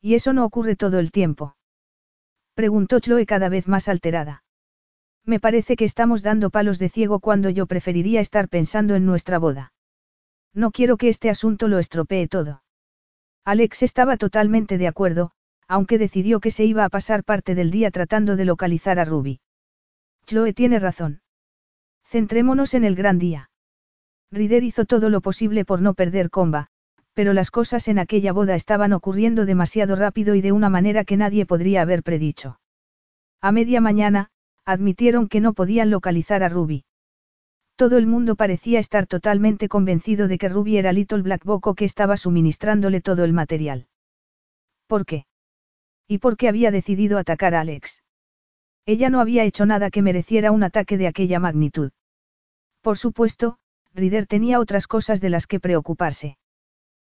¿Y 0.00 0.14
eso 0.14 0.32
no 0.32 0.44
ocurre 0.44 0.76
todo 0.76 1.00
el 1.00 1.10
tiempo? 1.10 1.56
Preguntó 2.54 3.00
Chloe 3.00 3.26
cada 3.26 3.48
vez 3.48 3.66
más 3.66 3.88
alterada. 3.88 4.44
Me 5.24 5.40
parece 5.40 5.74
que 5.74 5.84
estamos 5.84 6.22
dando 6.22 6.50
palos 6.50 6.78
de 6.78 6.90
ciego 6.90 7.18
cuando 7.18 7.50
yo 7.50 7.66
preferiría 7.66 8.20
estar 8.20 8.48
pensando 8.48 8.94
en 8.94 9.04
nuestra 9.04 9.40
boda. 9.40 9.72
No 10.54 10.70
quiero 10.70 10.96
que 10.96 11.08
este 11.08 11.28
asunto 11.28 11.66
lo 11.66 11.80
estropee 11.80 12.28
todo. 12.28 12.62
Alex 13.44 13.82
estaba 13.82 14.16
totalmente 14.16 14.78
de 14.78 14.86
acuerdo, 14.86 15.32
aunque 15.66 15.98
decidió 15.98 16.38
que 16.38 16.52
se 16.52 16.64
iba 16.64 16.84
a 16.84 16.88
pasar 16.88 17.24
parte 17.24 17.56
del 17.56 17.72
día 17.72 17.90
tratando 17.90 18.36
de 18.36 18.44
localizar 18.44 19.00
a 19.00 19.04
Ruby. 19.04 19.40
Chloe 20.28 20.52
tiene 20.52 20.78
razón. 20.78 21.22
Centrémonos 22.04 22.74
en 22.74 22.84
el 22.84 22.94
gran 22.94 23.18
día. 23.18 23.48
Rider 24.30 24.62
hizo 24.62 24.84
todo 24.84 25.08
lo 25.08 25.22
posible 25.22 25.64
por 25.64 25.80
no 25.80 25.94
perder 25.94 26.28
comba, 26.28 26.66
pero 27.14 27.32
las 27.32 27.50
cosas 27.50 27.88
en 27.88 27.98
aquella 27.98 28.34
boda 28.34 28.54
estaban 28.54 28.92
ocurriendo 28.92 29.46
demasiado 29.46 29.96
rápido 29.96 30.34
y 30.34 30.42
de 30.42 30.52
una 30.52 30.68
manera 30.68 31.04
que 31.04 31.16
nadie 31.16 31.46
podría 31.46 31.80
haber 31.80 32.02
predicho. 32.02 32.60
A 33.40 33.52
media 33.52 33.80
mañana, 33.80 34.28
admitieron 34.66 35.28
que 35.28 35.40
no 35.40 35.54
podían 35.54 35.88
localizar 35.88 36.42
a 36.42 36.50
Ruby. 36.50 36.84
Todo 37.76 37.96
el 37.96 38.06
mundo 38.06 38.36
parecía 38.36 38.80
estar 38.80 39.06
totalmente 39.06 39.70
convencido 39.70 40.28
de 40.28 40.36
que 40.36 40.50
Ruby 40.50 40.76
era 40.76 40.92
Little 40.92 41.22
Black 41.22 41.42
Boco 41.46 41.74
que 41.74 41.86
estaba 41.86 42.18
suministrándole 42.18 43.00
todo 43.00 43.24
el 43.24 43.32
material. 43.32 43.86
¿Por 44.88 45.06
qué? 45.06 45.24
¿Y 46.06 46.18
por 46.18 46.36
qué 46.36 46.48
había 46.48 46.70
decidido 46.70 47.16
atacar 47.16 47.54
a 47.54 47.60
Alex? 47.60 48.02
Ella 48.88 49.10
no 49.10 49.20
había 49.20 49.44
hecho 49.44 49.66
nada 49.66 49.90
que 49.90 50.00
mereciera 50.00 50.50
un 50.50 50.62
ataque 50.62 50.96
de 50.96 51.08
aquella 51.08 51.38
magnitud. 51.38 51.90
Por 52.80 52.96
supuesto, 52.96 53.58
Rider 53.94 54.26
tenía 54.26 54.60
otras 54.60 54.86
cosas 54.86 55.20
de 55.20 55.28
las 55.28 55.46
que 55.46 55.60
preocuparse. 55.60 56.38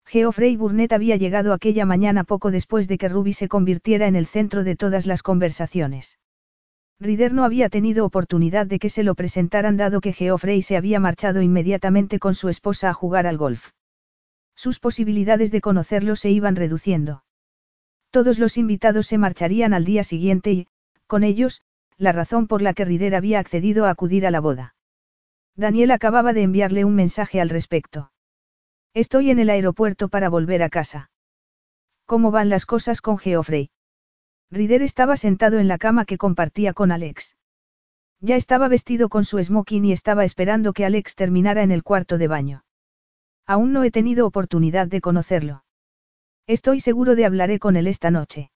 Geoffrey 0.06 0.54
Burnett 0.54 0.92
había 0.92 1.16
llegado 1.16 1.52
aquella 1.52 1.84
mañana 1.84 2.22
poco 2.22 2.52
después 2.52 2.86
de 2.86 2.96
que 2.96 3.08
Ruby 3.08 3.32
se 3.32 3.48
convirtiera 3.48 4.06
en 4.06 4.14
el 4.14 4.26
centro 4.26 4.62
de 4.62 4.76
todas 4.76 5.04
las 5.04 5.24
conversaciones. 5.24 6.20
Rider 7.00 7.34
no 7.34 7.42
había 7.42 7.68
tenido 7.70 8.04
oportunidad 8.04 8.68
de 8.68 8.78
que 8.78 8.88
se 8.88 9.02
lo 9.02 9.16
presentaran 9.16 9.76
dado 9.76 10.00
que 10.00 10.12
Geoffrey 10.12 10.62
se 10.62 10.76
había 10.76 11.00
marchado 11.00 11.42
inmediatamente 11.42 12.20
con 12.20 12.36
su 12.36 12.50
esposa 12.50 12.90
a 12.90 12.94
jugar 12.94 13.26
al 13.26 13.36
golf. 13.36 13.70
Sus 14.54 14.78
posibilidades 14.78 15.50
de 15.50 15.60
conocerlo 15.60 16.14
se 16.14 16.30
iban 16.30 16.54
reduciendo. 16.54 17.24
Todos 18.12 18.38
los 18.38 18.58
invitados 18.58 19.08
se 19.08 19.18
marcharían 19.18 19.74
al 19.74 19.84
día 19.84 20.04
siguiente 20.04 20.52
y, 20.52 20.68
con 21.14 21.22
ellos, 21.22 21.62
la 21.96 22.10
razón 22.10 22.48
por 22.48 22.60
la 22.60 22.74
que 22.74 22.84
Rider 22.84 23.14
había 23.14 23.38
accedido 23.38 23.84
a 23.84 23.90
acudir 23.90 24.26
a 24.26 24.32
la 24.32 24.40
boda. 24.40 24.74
Daniel 25.54 25.92
acababa 25.92 26.32
de 26.32 26.42
enviarle 26.42 26.84
un 26.84 26.96
mensaje 26.96 27.40
al 27.40 27.50
respecto. 27.50 28.10
Estoy 28.94 29.30
en 29.30 29.38
el 29.38 29.48
aeropuerto 29.48 30.08
para 30.08 30.28
volver 30.28 30.64
a 30.64 30.70
casa. 30.70 31.12
¿Cómo 32.04 32.32
van 32.32 32.48
las 32.48 32.66
cosas 32.66 33.00
con 33.00 33.16
Geoffrey? 33.16 33.70
Rider 34.50 34.82
estaba 34.82 35.16
sentado 35.16 35.60
en 35.60 35.68
la 35.68 35.78
cama 35.78 36.04
que 36.04 36.18
compartía 36.18 36.72
con 36.72 36.90
Alex. 36.90 37.36
Ya 38.18 38.34
estaba 38.34 38.66
vestido 38.66 39.08
con 39.08 39.24
su 39.24 39.40
smoking 39.40 39.84
y 39.84 39.92
estaba 39.92 40.24
esperando 40.24 40.72
que 40.72 40.84
Alex 40.84 41.14
terminara 41.14 41.62
en 41.62 41.70
el 41.70 41.84
cuarto 41.84 42.18
de 42.18 42.26
baño. 42.26 42.64
Aún 43.46 43.72
no 43.72 43.84
he 43.84 43.92
tenido 43.92 44.26
oportunidad 44.26 44.88
de 44.88 45.00
conocerlo. 45.00 45.64
Estoy 46.48 46.80
seguro 46.80 47.14
de 47.14 47.24
hablaré 47.24 47.60
con 47.60 47.76
él 47.76 47.86
esta 47.86 48.10
noche. 48.10 48.50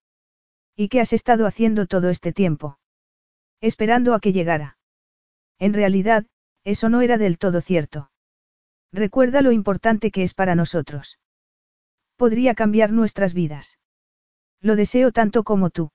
¿Y 0.81 0.91
qué 0.91 1.01
has 1.01 1.13
estado 1.13 1.49
haciendo 1.49 1.87
todo 1.87 2.09
este 2.09 2.33
tiempo? 2.33 2.79
Esperando 3.61 4.15
a 4.15 4.21
que 4.21 4.33
llegara. 4.33 4.79
En 5.59 5.75
realidad, 5.75 6.25
eso 6.63 6.89
no 6.89 7.01
era 7.01 7.19
del 7.19 7.37
todo 7.37 7.61
cierto. 7.61 8.13
Recuerda 8.93 9.43
lo 9.43 9.51
importante 9.51 10.13
que 10.13 10.23
es 10.23 10.35
para 10.35 10.55
nosotros. 10.55 11.19
Podría 12.17 12.55
cambiar 12.55 12.93
nuestras 12.93 13.35
vidas. 13.35 13.81
Lo 14.61 14.77
deseo 14.77 15.11
tanto 15.11 15.43
como 15.43 15.71
tú. 15.71 15.91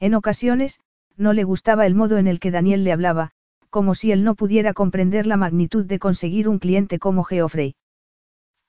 En 0.00 0.14
ocasiones, 0.14 0.80
no 1.16 1.32
le 1.32 1.44
gustaba 1.44 1.86
el 1.86 1.94
modo 1.94 2.18
en 2.18 2.26
el 2.26 2.40
que 2.40 2.50
Daniel 2.50 2.84
le 2.84 2.92
hablaba, 2.92 3.30
como 3.70 3.94
si 3.94 4.12
él 4.12 4.22
no 4.22 4.34
pudiera 4.34 4.74
comprender 4.74 5.26
la 5.26 5.38
magnitud 5.38 5.86
de 5.86 5.98
conseguir 5.98 6.46
un 6.46 6.58
cliente 6.58 6.98
como 6.98 7.24
Geoffrey. 7.24 7.74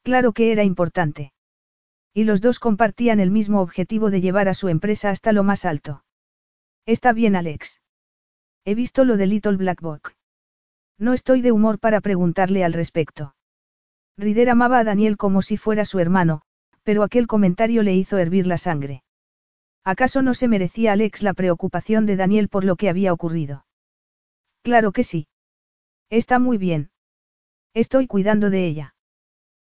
Claro 0.01 0.31
que 0.31 0.53
era 0.53 0.63
importante. 0.63 1.33
Y 2.17 2.23
los 2.23 2.39
dos 2.39 2.59
compartían 2.59 3.19
el 3.19 3.29
mismo 3.29 3.59
objetivo 3.59 4.09
de 4.09 4.21
llevar 4.21 4.47
a 4.47 4.53
su 4.53 4.69
empresa 4.69 5.09
hasta 5.09 5.33
lo 5.33 5.43
más 5.43 5.65
alto. 5.65 6.05
Está 6.85 7.11
bien, 7.11 7.35
Alex. 7.35 7.81
He 8.63 8.73
visto 8.73 9.03
lo 9.03 9.17
de 9.17 9.27
Little 9.27 9.57
Black 9.57 9.81
Book. 9.81 10.13
No 10.97 11.13
estoy 11.13 11.41
de 11.41 11.51
humor 11.51 11.77
para 11.77 11.99
preguntarle 11.99 12.63
al 12.63 12.71
respecto. 12.71 13.35
Rider 14.17 14.49
amaba 14.49 14.79
a 14.79 14.85
Daniel 14.85 15.17
como 15.17 15.41
si 15.41 15.57
fuera 15.57 15.83
su 15.83 15.99
hermano, 15.99 16.41
pero 16.83 17.03
aquel 17.03 17.27
comentario 17.27 17.83
le 17.83 17.93
hizo 17.95 18.17
hervir 18.17 18.47
la 18.47 18.57
sangre. 18.57 19.03
¿Acaso 19.83 20.21
no 20.21 20.33
se 20.33 20.47
merecía 20.47 20.93
Alex 20.93 21.21
la 21.21 21.33
preocupación 21.33 22.05
de 22.05 22.15
Daniel 22.15 22.47
por 22.47 22.63
lo 22.63 22.77
que 22.77 22.87
había 22.87 23.11
ocurrido? 23.11 23.65
Claro 24.63 24.93
que 24.93 25.03
sí. 25.03 25.27
Está 26.09 26.39
muy 26.39 26.57
bien. 26.57 26.91
Estoy 27.73 28.07
cuidando 28.07 28.49
de 28.49 28.65
ella. 28.65 28.94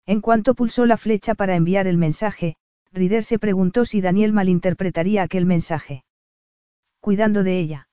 En 0.05 0.21
cuanto 0.21 0.53
pulsó 0.53 0.85
la 0.85 0.97
flecha 0.97 1.33
para 1.33 1.55
enviar 1.55 1.87
el 1.87 1.97
mensaje, 1.97 2.57
Rider 2.91 3.23
se 3.23 3.39
preguntó 3.39 3.85
si 3.85 4.01
Daniel 4.01 4.33
malinterpretaría 4.33 5.23
aquel 5.23 5.45
mensaje. 5.45 6.05
Cuidando 6.99 7.43
de 7.43 7.59
ella. 7.59 7.89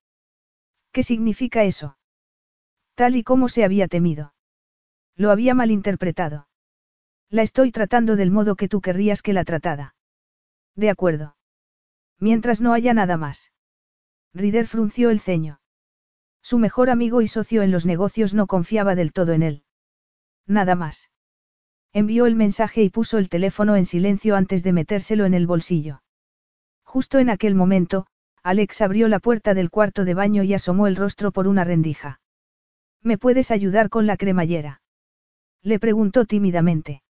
¿Qué 0.93 1.03
significa 1.03 1.65
eso? 1.65 1.97
Tal 2.95 3.17
y 3.17 3.23
como 3.23 3.49
se 3.49 3.65
había 3.65 3.89
temido. 3.89 4.35
Lo 5.17 5.31
había 5.31 5.55
malinterpretado. 5.55 6.49
La 7.31 7.43
estoy 7.43 7.73
tratando 7.73 8.17
del 8.17 8.31
modo 8.31 8.57
que 8.57 8.69
tú 8.69 8.81
querrías 8.81 9.23
que 9.23 9.33
la 9.33 9.45
tratada. 9.45 9.95
De 10.77 10.91
acuerdo. 10.91 11.37
Mientras 12.19 12.61
no 12.61 12.75
haya 12.75 12.93
nada 12.93 13.17
más. 13.17 13.53
Rider 14.35 14.67
frunció 14.67 15.11
el 15.11 15.21
ceño. 15.21 15.61
Su 16.43 16.59
mejor 16.59 16.91
amigo 16.91 17.23
y 17.23 17.29
socio 17.29 17.63
en 17.63 17.71
los 17.71 17.87
negocios 17.87 18.35
no 18.35 18.47
confiaba 18.47 18.95
del 18.95 19.13
todo 19.13 19.33
en 19.33 19.43
él. 19.43 19.65
Nada 20.47 20.75
más. 20.75 21.12
Envió 21.93 22.27
el 22.27 22.37
mensaje 22.37 22.83
y 22.83 22.91
puso 22.91 23.19
el 23.19 23.29
teléfono 23.29 23.77
en 23.77 23.85
silencio 23.85 24.35
antes 24.35 24.63
de 24.63 24.73
metérselo 24.73 25.27
en 25.27 25.35
el 25.35 25.47
bolsillo. 25.47 26.03
Justo 26.85 27.19
en 27.19 27.29
aquel 27.29 27.55
momento, 27.55 28.07
Alex 28.43 28.81
abrió 28.81 29.09
la 29.09 29.21
puerta 29.21 29.55
del 29.55 29.71
cuarto 29.71 30.05
de 30.05 30.15
baño 30.15 30.43
y 30.43 30.55
asomó 30.55 30.87
el 30.87 30.97
rostro 30.97 31.33
por 31.33 31.47
una 31.47 31.65
rendija. 31.65 32.21
¿Me 33.03 33.19
puedes 33.19 33.51
ayudar 33.51 33.89
con 33.89 34.07
la 34.07 34.17
cremallera? 34.17 34.81
Le 35.63 35.79
preguntó 35.79 36.25
tímidamente. 36.25 37.03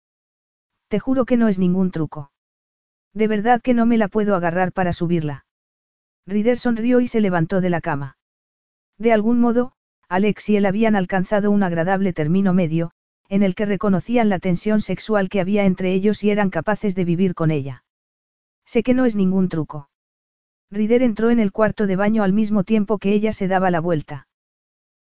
Te 0.87 0.99
juro 0.99 1.25
que 1.25 1.37
no 1.37 1.47
es 1.47 1.59
ningún 1.59 1.91
truco. 1.91 2.31
De 3.13 3.27
verdad 3.27 3.61
que 3.61 3.73
no 3.73 3.85
me 3.85 3.97
la 3.97 4.07
puedo 4.07 4.35
agarrar 4.35 4.73
para 4.73 4.93
subirla. 4.93 5.45
Rider 6.25 6.57
sonrió 6.57 7.01
y 7.01 7.07
se 7.07 7.21
levantó 7.21 7.61
de 7.61 7.69
la 7.69 7.81
cama. 7.81 8.17
De 8.97 9.13
algún 9.13 9.39
modo, 9.39 9.73
Alex 10.09 10.49
y 10.49 10.57
él 10.57 10.65
habían 10.65 10.95
alcanzado 10.95 11.51
un 11.51 11.63
agradable 11.63 12.13
término 12.13 12.53
medio, 12.53 12.91
en 13.31 13.43
el 13.43 13.55
que 13.55 13.65
reconocían 13.65 14.27
la 14.27 14.39
tensión 14.39 14.81
sexual 14.81 15.29
que 15.29 15.39
había 15.39 15.63
entre 15.63 15.93
ellos 15.93 16.21
y 16.21 16.31
eran 16.31 16.49
capaces 16.49 16.95
de 16.95 17.05
vivir 17.05 17.33
con 17.33 17.49
ella. 17.49 17.85
Sé 18.65 18.83
que 18.83 18.93
no 18.93 19.05
es 19.05 19.15
ningún 19.15 19.47
truco. 19.47 19.89
Rider 20.69 21.01
entró 21.01 21.29
en 21.29 21.39
el 21.39 21.53
cuarto 21.53 21.87
de 21.87 21.95
baño 21.95 22.23
al 22.23 22.33
mismo 22.33 22.65
tiempo 22.65 22.97
que 22.97 23.13
ella 23.13 23.31
se 23.31 23.47
daba 23.47 23.71
la 23.71 23.79
vuelta. 23.79 24.27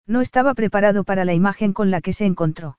No 0.06 0.20
estaba 0.20 0.54
preparado 0.54 1.02
para 1.02 1.24
la 1.24 1.34
imagen 1.34 1.72
con 1.72 1.90
la 1.90 2.00
que 2.00 2.12
se 2.12 2.24
encontró. 2.24 2.78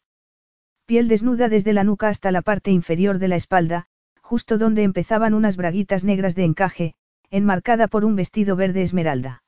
Piel 0.86 1.10
desnuda 1.10 1.50
desde 1.50 1.74
la 1.74 1.84
nuca 1.84 2.08
hasta 2.08 2.32
la 2.32 2.42
parte 2.42 2.72
inferior 2.72 3.20
de 3.20 3.28
la 3.28 3.36
espalda, 3.36 3.88
justo 4.22 4.58
donde 4.58 4.84
empezaban 4.84 5.34
unas 5.34 5.58
braguitas 5.58 6.06
negras 6.06 6.34
de 6.34 6.46
encaje, 6.46 6.94
enmarcada 7.30 7.90
por 7.90 8.06
un 8.06 8.16
vestido 8.16 8.56
verde 8.56 8.84
esmeralda. 8.84 9.44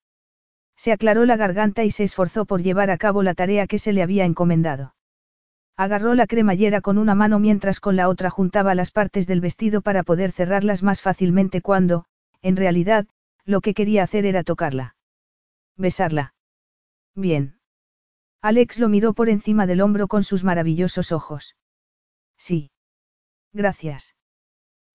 Se 0.76 0.92
aclaró 0.92 1.24
la 1.24 1.38
garganta 1.38 1.86
y 1.86 1.92
se 1.92 2.04
esforzó 2.04 2.44
por 2.44 2.62
llevar 2.62 2.92
a 2.92 2.98
cabo 2.98 3.24
la 3.24 3.36
tarea 3.36 3.68
que 3.68 3.80
se 3.80 3.94
le 3.94 4.04
había 4.04 4.26
encomendado. 4.26 4.96
Agarró 5.76 6.14
la 6.14 6.28
cremallera 6.28 6.82
con 6.82 6.98
una 6.98 7.16
mano 7.16 7.40
mientras 7.40 7.80
con 7.80 7.96
la 7.96 8.08
otra 8.08 8.30
juntaba 8.30 8.76
las 8.76 8.92
partes 8.92 9.26
del 9.26 9.42
vestido 9.42 9.82
para 9.82 10.04
poder 10.04 10.32
cerrarlas 10.32 10.84
más 10.84 11.02
fácilmente 11.02 11.62
cuando, 11.62 12.06
en 12.42 12.56
realidad, 12.56 13.08
lo 13.46 13.62
que 13.62 13.74
quería 13.74 14.04
hacer 14.04 14.26
era 14.26 14.44
tocarla. 14.44 14.96
Besarla. 15.76 16.36
Bien. 17.16 17.60
Alex 18.42 18.78
lo 18.78 18.90
miró 18.90 19.14
por 19.14 19.30
encima 19.30 19.66
del 19.66 19.82
hombro 19.82 20.08
con 20.08 20.24
sus 20.24 20.44
maravillosos 20.44 21.12
ojos. 21.12 21.56
Sí. 22.38 22.72
Gracias. 23.52 24.16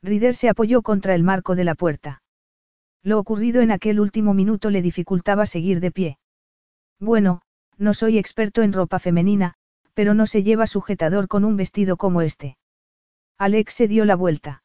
Rider 0.02 0.34
se 0.34 0.48
apoyó 0.48 0.82
contra 0.82 1.14
el 1.14 1.24
marco 1.24 1.56
de 1.56 1.64
la 1.64 1.74
puerta. 1.74 2.22
Lo 3.02 3.18
ocurrido 3.18 3.62
en 3.62 3.70
aquel 3.70 4.00
último 4.00 4.34
minuto 4.34 4.70
le 4.70 4.82
dificultaba 4.82 5.46
seguir 5.46 5.80
de 5.80 5.90
pie. 5.90 6.18
Bueno, 7.00 7.42
no 7.76 7.94
soy 7.94 8.18
experto 8.18 8.62
en 8.62 8.72
ropa 8.72 8.98
femenina, 8.98 9.54
pero 9.98 10.14
no 10.14 10.28
se 10.28 10.44
lleva 10.44 10.68
sujetador 10.68 11.26
con 11.26 11.44
un 11.44 11.56
vestido 11.56 11.96
como 11.96 12.22
este. 12.22 12.56
Alex 13.36 13.74
se 13.74 13.88
dio 13.88 14.04
la 14.04 14.14
vuelta. 14.14 14.62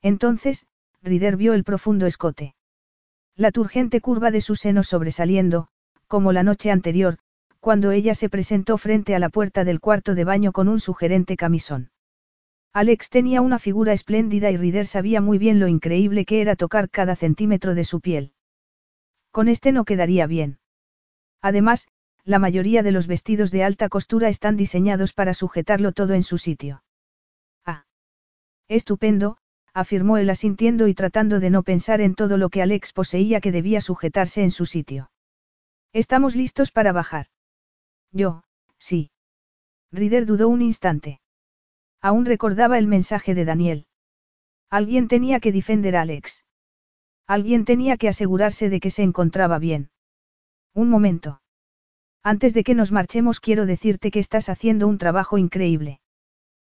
Entonces, 0.00 0.64
Rider 1.02 1.36
vio 1.36 1.52
el 1.52 1.62
profundo 1.62 2.06
escote. 2.06 2.54
La 3.34 3.52
turgente 3.52 4.00
curva 4.00 4.30
de 4.30 4.40
su 4.40 4.56
seno 4.56 4.82
sobresaliendo, 4.82 5.68
como 6.06 6.32
la 6.32 6.42
noche 6.42 6.70
anterior, 6.70 7.18
cuando 7.60 7.90
ella 7.90 8.14
se 8.14 8.30
presentó 8.30 8.78
frente 8.78 9.14
a 9.14 9.18
la 9.18 9.28
puerta 9.28 9.62
del 9.62 9.78
cuarto 9.78 10.14
de 10.14 10.24
baño 10.24 10.52
con 10.52 10.68
un 10.68 10.80
sugerente 10.80 11.36
camisón. 11.36 11.90
Alex 12.72 13.10
tenía 13.10 13.42
una 13.42 13.58
figura 13.58 13.92
espléndida 13.92 14.50
y 14.50 14.56
Rider 14.56 14.86
sabía 14.86 15.20
muy 15.20 15.36
bien 15.36 15.60
lo 15.60 15.68
increíble 15.68 16.24
que 16.24 16.40
era 16.40 16.56
tocar 16.56 16.88
cada 16.88 17.14
centímetro 17.14 17.74
de 17.74 17.84
su 17.84 18.00
piel. 18.00 18.32
Con 19.32 19.48
este 19.48 19.70
no 19.72 19.84
quedaría 19.84 20.26
bien. 20.26 20.60
Además, 21.42 21.88
la 22.26 22.40
mayoría 22.40 22.82
de 22.82 22.90
los 22.90 23.06
vestidos 23.06 23.52
de 23.52 23.62
alta 23.62 23.88
costura 23.88 24.28
están 24.28 24.56
diseñados 24.56 25.12
para 25.12 25.32
sujetarlo 25.32 25.92
todo 25.92 26.12
en 26.12 26.24
su 26.24 26.38
sitio. 26.38 26.82
Ah. 27.64 27.86
Estupendo, 28.66 29.38
afirmó 29.72 30.16
él 30.16 30.28
asintiendo 30.28 30.88
y 30.88 30.94
tratando 30.94 31.38
de 31.38 31.50
no 31.50 31.62
pensar 31.62 32.00
en 32.00 32.16
todo 32.16 32.36
lo 32.36 32.48
que 32.48 32.62
Alex 32.62 32.92
poseía 32.92 33.40
que 33.40 33.52
debía 33.52 33.80
sujetarse 33.80 34.42
en 34.42 34.50
su 34.50 34.66
sitio. 34.66 35.12
Estamos 35.92 36.34
listos 36.34 36.72
para 36.72 36.90
bajar. 36.92 37.26
Yo, 38.10 38.42
sí. 38.76 39.12
Rider 39.92 40.26
dudó 40.26 40.48
un 40.48 40.62
instante. 40.62 41.20
Aún 42.00 42.26
recordaba 42.26 42.76
el 42.76 42.88
mensaje 42.88 43.36
de 43.36 43.44
Daniel. 43.44 43.86
Alguien 44.68 45.06
tenía 45.06 45.38
que 45.38 45.52
defender 45.52 45.94
a 45.94 46.02
Alex. 46.02 46.44
Alguien 47.28 47.64
tenía 47.64 47.96
que 47.96 48.08
asegurarse 48.08 48.68
de 48.68 48.80
que 48.80 48.90
se 48.90 49.04
encontraba 49.04 49.60
bien. 49.60 49.90
Un 50.74 50.90
momento. 50.90 51.40
Antes 52.28 52.54
de 52.54 52.64
que 52.64 52.74
nos 52.74 52.90
marchemos 52.90 53.38
quiero 53.38 53.66
decirte 53.66 54.10
que 54.10 54.18
estás 54.18 54.48
haciendo 54.48 54.88
un 54.88 54.98
trabajo 54.98 55.38
increíble. 55.38 56.00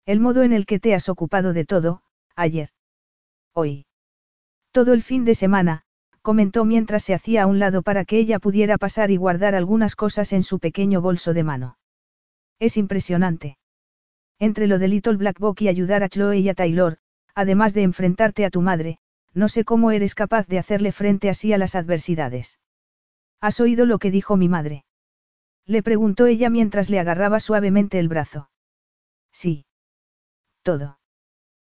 El 0.07 0.21
modo 0.21 0.45
en 0.45 0.53
el 0.53 0.65
que 0.65 0.79
te 0.79 0.95
has 0.95 1.09
ocupado 1.09 1.53
de 1.53 1.65
todo, 1.65 2.03
ayer. 2.37 2.69
Hoy. 3.53 3.85
Todo 4.71 4.93
el 4.93 5.03
fin 5.03 5.25
de 5.25 5.35
semana, 5.35 5.83
comentó 6.23 6.65
mientras 6.65 7.03
se 7.03 7.15
hacía 7.15 7.43
a 7.43 7.47
un 7.49 7.59
lado 7.59 7.83
para 7.83 8.05
que 8.05 8.19
ella 8.19 8.39
pudiera 8.39 8.79
pasar 8.79 9.11
y 9.11 9.17
guardar 9.17 9.57
algunas 9.57 9.97
cosas 9.97 10.33
en 10.33 10.45
su 10.45 10.61
pequeño 10.61 11.01
bolso 11.01 11.35
de 11.35 11.43
mano. 11.43 11.79
Es 12.61 12.77
impresionante. 12.77 13.59
Entre 14.39 14.69
lo 14.69 14.79
de 14.79 14.87
Little 14.87 15.17
Black 15.17 15.41
Book 15.41 15.57
y 15.63 15.67
ayudar 15.67 16.05
a 16.05 16.09
Chloe 16.09 16.39
y 16.39 16.49
a 16.49 16.55
Taylor, 16.55 16.99
además 17.35 17.75
de 17.75 17.83
enfrentarte 17.83 18.45
a 18.45 18.51
tu 18.51 18.63
madre, 18.63 19.01
no 19.35 19.49
sé 19.49 19.65
cómo 19.65 19.91
eres 19.91 20.15
capaz 20.15 20.47
de 20.47 20.61
hacerle 20.61 20.93
frente 20.93 21.29
así 21.29 21.53
a 21.53 21.59
las 21.59 21.75
adversidades. 21.75 22.61
¿Has 23.41 23.59
oído 23.59 23.85
lo 23.85 23.99
que 23.99 24.13
dijo 24.13 24.37
mi 24.37 24.49
madre? 24.49 24.85
Le 25.71 25.85
preguntó 25.85 26.27
ella 26.27 26.51
mientras 26.51 26.91
le 26.91 26.99
agarraba 26.99 27.39
suavemente 27.39 28.01
el 28.01 28.09
brazo. 28.09 28.51
Sí. 29.31 29.67
Todo. 30.65 30.99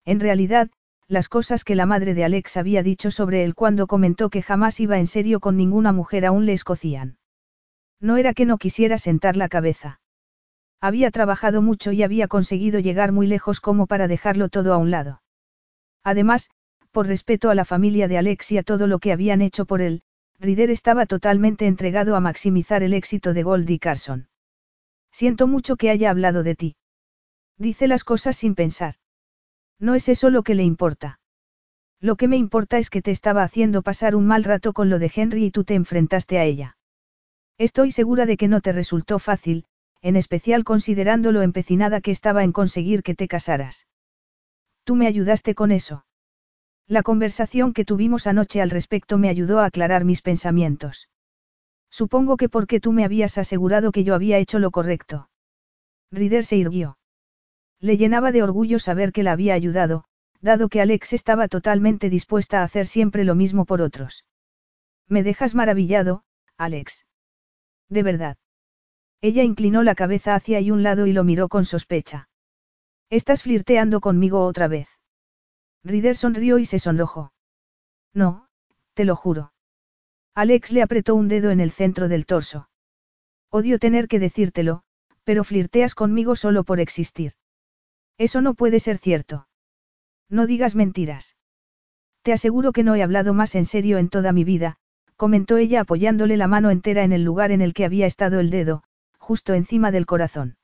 En 0.05 0.19
realidad, 0.19 0.69
las 1.07 1.29
cosas 1.29 1.63
que 1.63 1.77
la 1.77 1.87
madre 1.87 2.13
de 2.13 2.25
Alex 2.25 2.57
había 2.57 2.83
dicho 2.83 3.13
sobre 3.13 3.45
él 3.45 3.55
cuando 3.55 3.87
comentó 3.87 4.31
que 4.31 4.43
jamás 4.43 4.81
iba 4.81 4.99
en 4.99 5.07
serio 5.07 5.39
con 5.39 5.57
ninguna 5.57 5.93
mujer 5.93 6.27
aún 6.27 6.45
le 6.45 6.55
escocían. 6.55 7.19
No 8.01 8.17
era 8.17 8.35
que 8.35 8.47
no 8.47 8.59
quisiera 8.59 8.99
sentar 8.99 9.37
la 9.37 9.49
cabeza. 9.49 10.01
Había 10.81 11.13
trabajado 11.13 11.63
mucho 11.63 11.93
y 11.93 12.03
había 12.03 12.27
conseguido 12.27 12.81
llegar 12.81 13.13
muy 13.13 13.29
lejos 13.29 13.61
como 13.61 13.87
para 13.87 14.09
dejarlo 14.09 14.49
todo 14.49 14.75
a 14.75 14.79
un 14.79 14.91
lado. 14.91 15.23
Además, 16.03 16.51
por 16.91 17.07
respeto 17.07 17.49
a 17.49 17.55
la 17.55 17.65
familia 17.65 18.09
de 18.09 18.19
Alex 18.19 18.51
y 18.51 18.59
a 18.59 18.65
todo 18.65 18.89
lo 18.89 18.99
que 18.99 19.13
habían 19.13 19.41
hecho 19.41 19.67
por 19.67 19.81
él, 19.81 20.03
Rider 20.45 20.71
estaba 20.71 21.07
totalmente 21.07 21.67
entregado 21.67 22.17
a 22.17 22.21
maximizar 22.21 22.83
el 22.83 22.93
éxito 22.93 23.33
de 23.33 23.43
Goldie 23.43 23.79
Carson. 23.79 24.29
Siento 25.11 25.47
mucho 25.47 25.77
que 25.77 25.89
haya 25.89 26.11
hablado 26.11 26.43
de 26.43 26.55
ti. 26.55 26.77
Dice 27.57 27.89
las 27.89 28.05
cosas 28.05 28.37
sin 28.37 28.55
pensar. 28.55 28.97
No 29.79 29.95
es 29.95 30.09
eso 30.09 30.29
lo 30.29 30.43
que 30.43 30.55
le 30.55 30.63
importa. 30.63 31.19
Lo 31.99 32.17
que 32.17 32.29
me 32.29 32.37
importa 32.37 32.77
es 32.77 32.91
que 32.91 33.01
te 33.01 33.11
estaba 33.11 33.43
haciendo 33.43 33.81
pasar 33.81 34.15
un 34.15 34.27
mal 34.27 34.45
rato 34.45 34.75
con 34.75 34.91
lo 34.91 34.99
de 34.99 35.11
Henry 35.15 35.47
y 35.47 35.51
tú 35.51 35.65
te 35.65 35.75
enfrentaste 35.75 36.39
a 36.39 36.45
ella. 36.45 36.77
Estoy 37.57 37.91
segura 37.91 38.27
de 38.27 38.37
que 38.37 38.49
no 38.49 38.61
te 38.61 38.73
resultó 38.73 39.19
fácil, 39.19 39.65
en 40.03 40.17
especial 40.17 40.65
considerando 40.65 41.33
lo 41.33 41.41
empecinada 41.41 42.03
que 42.03 42.11
estaba 42.11 42.45
en 42.45 42.53
conseguir 42.53 43.03
que 43.03 43.15
te 43.15 43.29
casaras. 43.29 43.87
Tú 44.85 44.95
me 44.95 45.07
ayudaste 45.07 45.55
con 45.55 45.73
eso. 45.73 46.05
La 46.87 47.03
conversación 47.03 47.73
que 47.73 47.85
tuvimos 47.85 48.27
anoche 48.27 48.61
al 48.61 48.71
respecto 48.71 49.17
me 49.17 49.31
ayudó 49.31 49.61
a 49.61 49.67
aclarar 49.67 50.05
mis 50.05 50.21
pensamientos. 50.21 51.09
Supongo 51.91 52.37
que 52.37 52.49
porque 52.49 52.81
tú 52.81 52.93
me 52.93 53.05
habías 53.05 53.39
asegurado 53.39 53.91
que 53.91 54.05
yo 54.05 54.15
había 54.15 54.39
hecho 54.39 54.59
lo 54.59 54.71
correcto. 54.71 55.31
Rider 56.11 56.45
se 56.45 56.57
irguió. 56.57 56.99
Le 57.81 57.97
llenaba 57.97 58.33
de 58.33 58.43
orgullo 58.43 58.79
saber 58.79 59.13
que 59.13 59.23
la 59.23 59.33
había 59.33 59.55
ayudado, 59.55 60.05
dado 60.41 60.69
que 60.69 60.81
Alex 60.81 61.15
estaba 61.15 61.49
totalmente 61.49 62.11
dispuesta 62.11 62.61
a 62.61 62.65
hacer 62.65 62.87
siempre 62.87 63.25
lo 63.25 63.35
mismo 63.35 63.65
por 63.65 63.81
otros. 63.81 64.25
Me 65.09 65.23
dejas 65.23 65.55
maravillado, 65.55 66.25
Alex. 66.59 67.07
De 67.89 68.03
verdad. 68.03 68.37
Ella 69.23 69.43
inclinó 69.43 69.83
la 69.83 69.95
cabeza 69.95 70.35
hacia 70.35 70.61
un 70.73 70.83
lado 70.83 71.07
y 71.07 71.13
lo 71.13 71.25
miró 71.25 71.49
con 71.49 71.65
sospecha. 71.65 72.29
Estás 73.09 73.43
flirteando 73.43 74.01
conmigo 74.01 74.45
otra 74.45 74.69
vez. 74.69 74.89
Rider 75.85 76.17
sonrió 76.17 76.59
y 76.59 76.65
se 76.65 76.79
sonrojó. 76.79 77.33
No, 78.15 78.49
Te 78.95 79.05
lo 79.05 79.17
juro. 79.17 79.53
Alex 80.35 80.73
le 80.73 80.83
apretó 80.83 81.15
un 81.15 81.29
dedo 81.29 81.51
en 81.51 81.61
el 81.61 81.71
centro 81.71 82.09
del 82.09 82.27
torso. 82.27 82.69
Odio 83.51 83.79
tener 83.79 84.09
que 84.09 84.19
decírtelo, 84.19 84.83
pero 85.25 85.45
flirteas 85.45 85.95
conmigo 85.95 86.37
solo 86.37 86.65
por 86.65 86.81
existir. 86.81 87.33
Eso 88.19 88.41
no 88.41 88.55
puede 88.55 88.81
ser 88.81 88.99
cierto. 88.99 89.49
No 90.29 90.47
digas 90.47 90.75
mentiras. 90.75 91.37
Te 92.23 92.33
aseguro 92.33 92.73
que 92.73 92.83
no 92.83 92.95
he 92.95 93.03
hablado 93.03 93.35
más 93.35 93.55
en 93.55 93.67
serio 93.67 93.99
en 93.99 94.09
toda 94.09 94.33
mi 94.33 94.45
vida, 94.45 94.77
comentó 95.17 95.57
ella 95.57 95.81
apoyándole 95.81 96.37
la 96.37 96.49
mano 96.49 96.71
entera 96.71 97.05
en 97.05 97.13
el 97.13 97.23
lugar 97.23 97.53
en 97.53 97.61
el 97.61 97.75
que 97.75 97.85
había 97.85 98.07
estado 98.07 98.41
el 98.41 98.51
dedo, 98.51 98.83
justo 99.19 99.55
encima 99.55 99.91
del 99.91 100.07
corazón. 100.07 100.57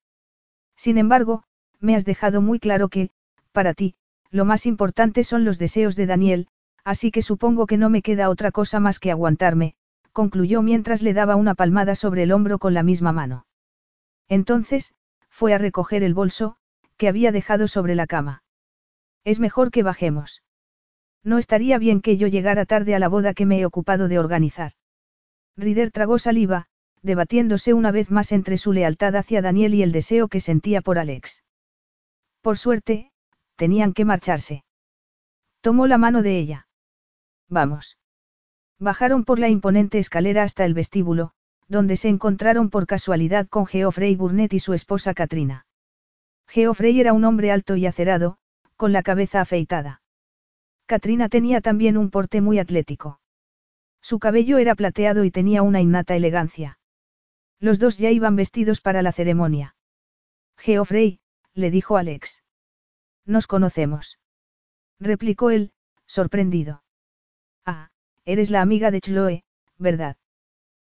Sin 0.76 0.98
embargo, 0.98 1.44
me 1.78 1.96
has 1.96 2.04
dejado 2.04 2.40
muy 2.40 2.58
claro 2.58 2.88
que, 2.88 3.10
para 3.52 3.74
ti, 3.74 3.94
lo 4.30 4.44
más 4.44 4.66
importante 4.66 5.24
son 5.24 5.44
los 5.44 5.58
deseos 5.58 5.96
de 5.96 6.06
Daniel, 6.06 6.48
así 6.84 7.10
que 7.10 7.22
supongo 7.22 7.66
que 7.66 7.76
no 7.76 7.90
me 7.90 8.02
queda 8.02 8.30
otra 8.30 8.52
cosa 8.52 8.80
más 8.80 8.98
que 8.98 9.10
aguantarme, 9.10 9.74
concluyó 10.12 10.62
mientras 10.62 11.02
le 11.02 11.14
daba 11.14 11.36
una 11.36 11.54
palmada 11.54 11.94
sobre 11.94 12.22
el 12.22 12.32
hombro 12.32 12.58
con 12.58 12.74
la 12.74 12.82
misma 12.82 13.12
mano. 13.12 13.46
Entonces, 14.28 14.94
fue 15.28 15.54
a 15.54 15.58
recoger 15.58 16.02
el 16.02 16.14
bolso, 16.14 16.56
que 16.96 17.08
había 17.08 17.32
dejado 17.32 17.68
sobre 17.68 17.94
la 17.94 18.06
cama. 18.06 18.42
Es 19.24 19.40
mejor 19.40 19.70
que 19.70 19.82
bajemos. 19.82 20.42
No 21.22 21.38
estaría 21.38 21.78
bien 21.78 22.00
que 22.00 22.16
yo 22.16 22.28
llegara 22.28 22.64
tarde 22.64 22.94
a 22.94 22.98
la 22.98 23.08
boda 23.08 23.34
que 23.34 23.46
me 23.46 23.60
he 23.60 23.66
ocupado 23.66 24.08
de 24.08 24.18
organizar. 24.18 24.72
Rider 25.56 25.90
tragó 25.90 26.18
saliva, 26.18 26.66
debatiéndose 27.02 27.74
una 27.74 27.90
vez 27.90 28.10
más 28.10 28.32
entre 28.32 28.58
su 28.58 28.72
lealtad 28.72 29.16
hacia 29.16 29.42
Daniel 29.42 29.74
y 29.74 29.82
el 29.82 29.92
deseo 29.92 30.28
que 30.28 30.40
sentía 30.40 30.80
por 30.80 30.98
Alex. 30.98 31.42
Por 32.40 32.56
suerte, 32.56 33.09
tenían 33.60 33.92
que 33.92 34.06
marcharse. 34.06 34.64
Tomó 35.60 35.86
la 35.86 35.98
mano 35.98 36.22
de 36.22 36.38
ella. 36.38 36.66
Vamos. 37.46 37.98
Bajaron 38.78 39.26
por 39.26 39.38
la 39.38 39.50
imponente 39.50 39.98
escalera 39.98 40.44
hasta 40.44 40.64
el 40.64 40.72
vestíbulo, 40.72 41.32
donde 41.68 41.96
se 41.96 42.08
encontraron 42.08 42.70
por 42.70 42.86
casualidad 42.86 43.48
con 43.48 43.66
Geoffrey 43.66 44.16
Burnett 44.16 44.54
y 44.54 44.60
su 44.60 44.72
esposa 44.72 45.12
Katrina. 45.12 45.66
Geoffrey 46.48 46.98
era 46.98 47.12
un 47.12 47.26
hombre 47.26 47.52
alto 47.52 47.76
y 47.76 47.84
acerado, 47.84 48.38
con 48.76 48.94
la 48.94 49.02
cabeza 49.02 49.42
afeitada. 49.42 50.00
Katrina 50.86 51.28
tenía 51.28 51.60
también 51.60 51.98
un 51.98 52.08
porte 52.08 52.40
muy 52.40 52.58
atlético. 52.58 53.20
Su 54.00 54.20
cabello 54.20 54.56
era 54.56 54.74
plateado 54.74 55.24
y 55.24 55.30
tenía 55.30 55.60
una 55.60 55.82
innata 55.82 56.16
elegancia. 56.16 56.78
Los 57.58 57.78
dos 57.78 57.98
ya 57.98 58.10
iban 58.10 58.36
vestidos 58.36 58.80
para 58.80 59.02
la 59.02 59.12
ceremonia. 59.12 59.76
Geoffrey, 60.56 61.20
le 61.52 61.70
dijo 61.70 61.98
Alex. 61.98 62.42
Nos 63.24 63.46
conocemos. 63.46 64.18
Replicó 64.98 65.50
él, 65.50 65.72
sorprendido. 66.06 66.82
Ah, 67.64 67.90
eres 68.24 68.50
la 68.50 68.60
amiga 68.62 68.90
de 68.90 69.00
Chloe, 69.00 69.44
¿verdad? 69.78 70.16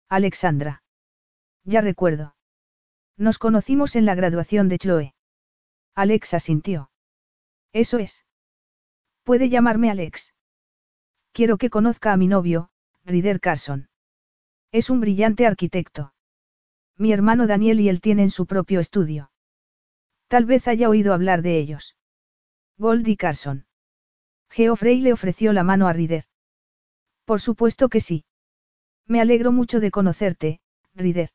Alexandra. 0.07 0.83
Ya 1.63 1.81
recuerdo. 1.81 2.35
Nos 3.17 3.37
conocimos 3.37 3.95
en 3.95 4.05
la 4.05 4.15
graduación 4.15 4.69
de 4.69 4.77
Chloe. 4.77 5.13
Alex 5.93 6.33
asintió. 6.33 6.89
Eso 7.73 7.99
es. 7.99 8.25
Puede 9.23 9.49
llamarme 9.49 9.91
Alex. 9.91 10.33
Quiero 11.33 11.57
que 11.57 11.69
conozca 11.69 12.13
a 12.13 12.17
mi 12.17 12.27
novio, 12.27 12.69
Rider 13.05 13.39
Carson. 13.39 13.89
Es 14.71 14.89
un 14.89 15.01
brillante 15.01 15.45
arquitecto. 15.45 16.13
Mi 16.97 17.11
hermano 17.11 17.45
Daniel 17.45 17.79
y 17.81 17.89
él 17.89 18.01
tienen 18.01 18.29
su 18.29 18.45
propio 18.45 18.79
estudio. 18.79 19.31
Tal 20.27 20.45
vez 20.45 20.67
haya 20.67 20.89
oído 20.89 21.13
hablar 21.13 21.41
de 21.41 21.57
ellos. 21.59 21.95
Goldie 22.81 23.17
Carson. 23.17 23.65
Geoffrey 24.49 25.01
le 25.01 25.11
ofreció 25.11 25.51
la 25.51 25.63
mano 25.63 25.89
a 25.89 25.93
Rider. 25.93 26.23
Por 27.25 27.41
supuesto 27.41 27.89
que 27.89 27.99
sí. 27.99 28.23
Me 29.05 29.19
alegro 29.19 29.51
mucho 29.51 29.81
de 29.81 29.91
conocerte, 29.91 30.61
Rider. 30.95 31.29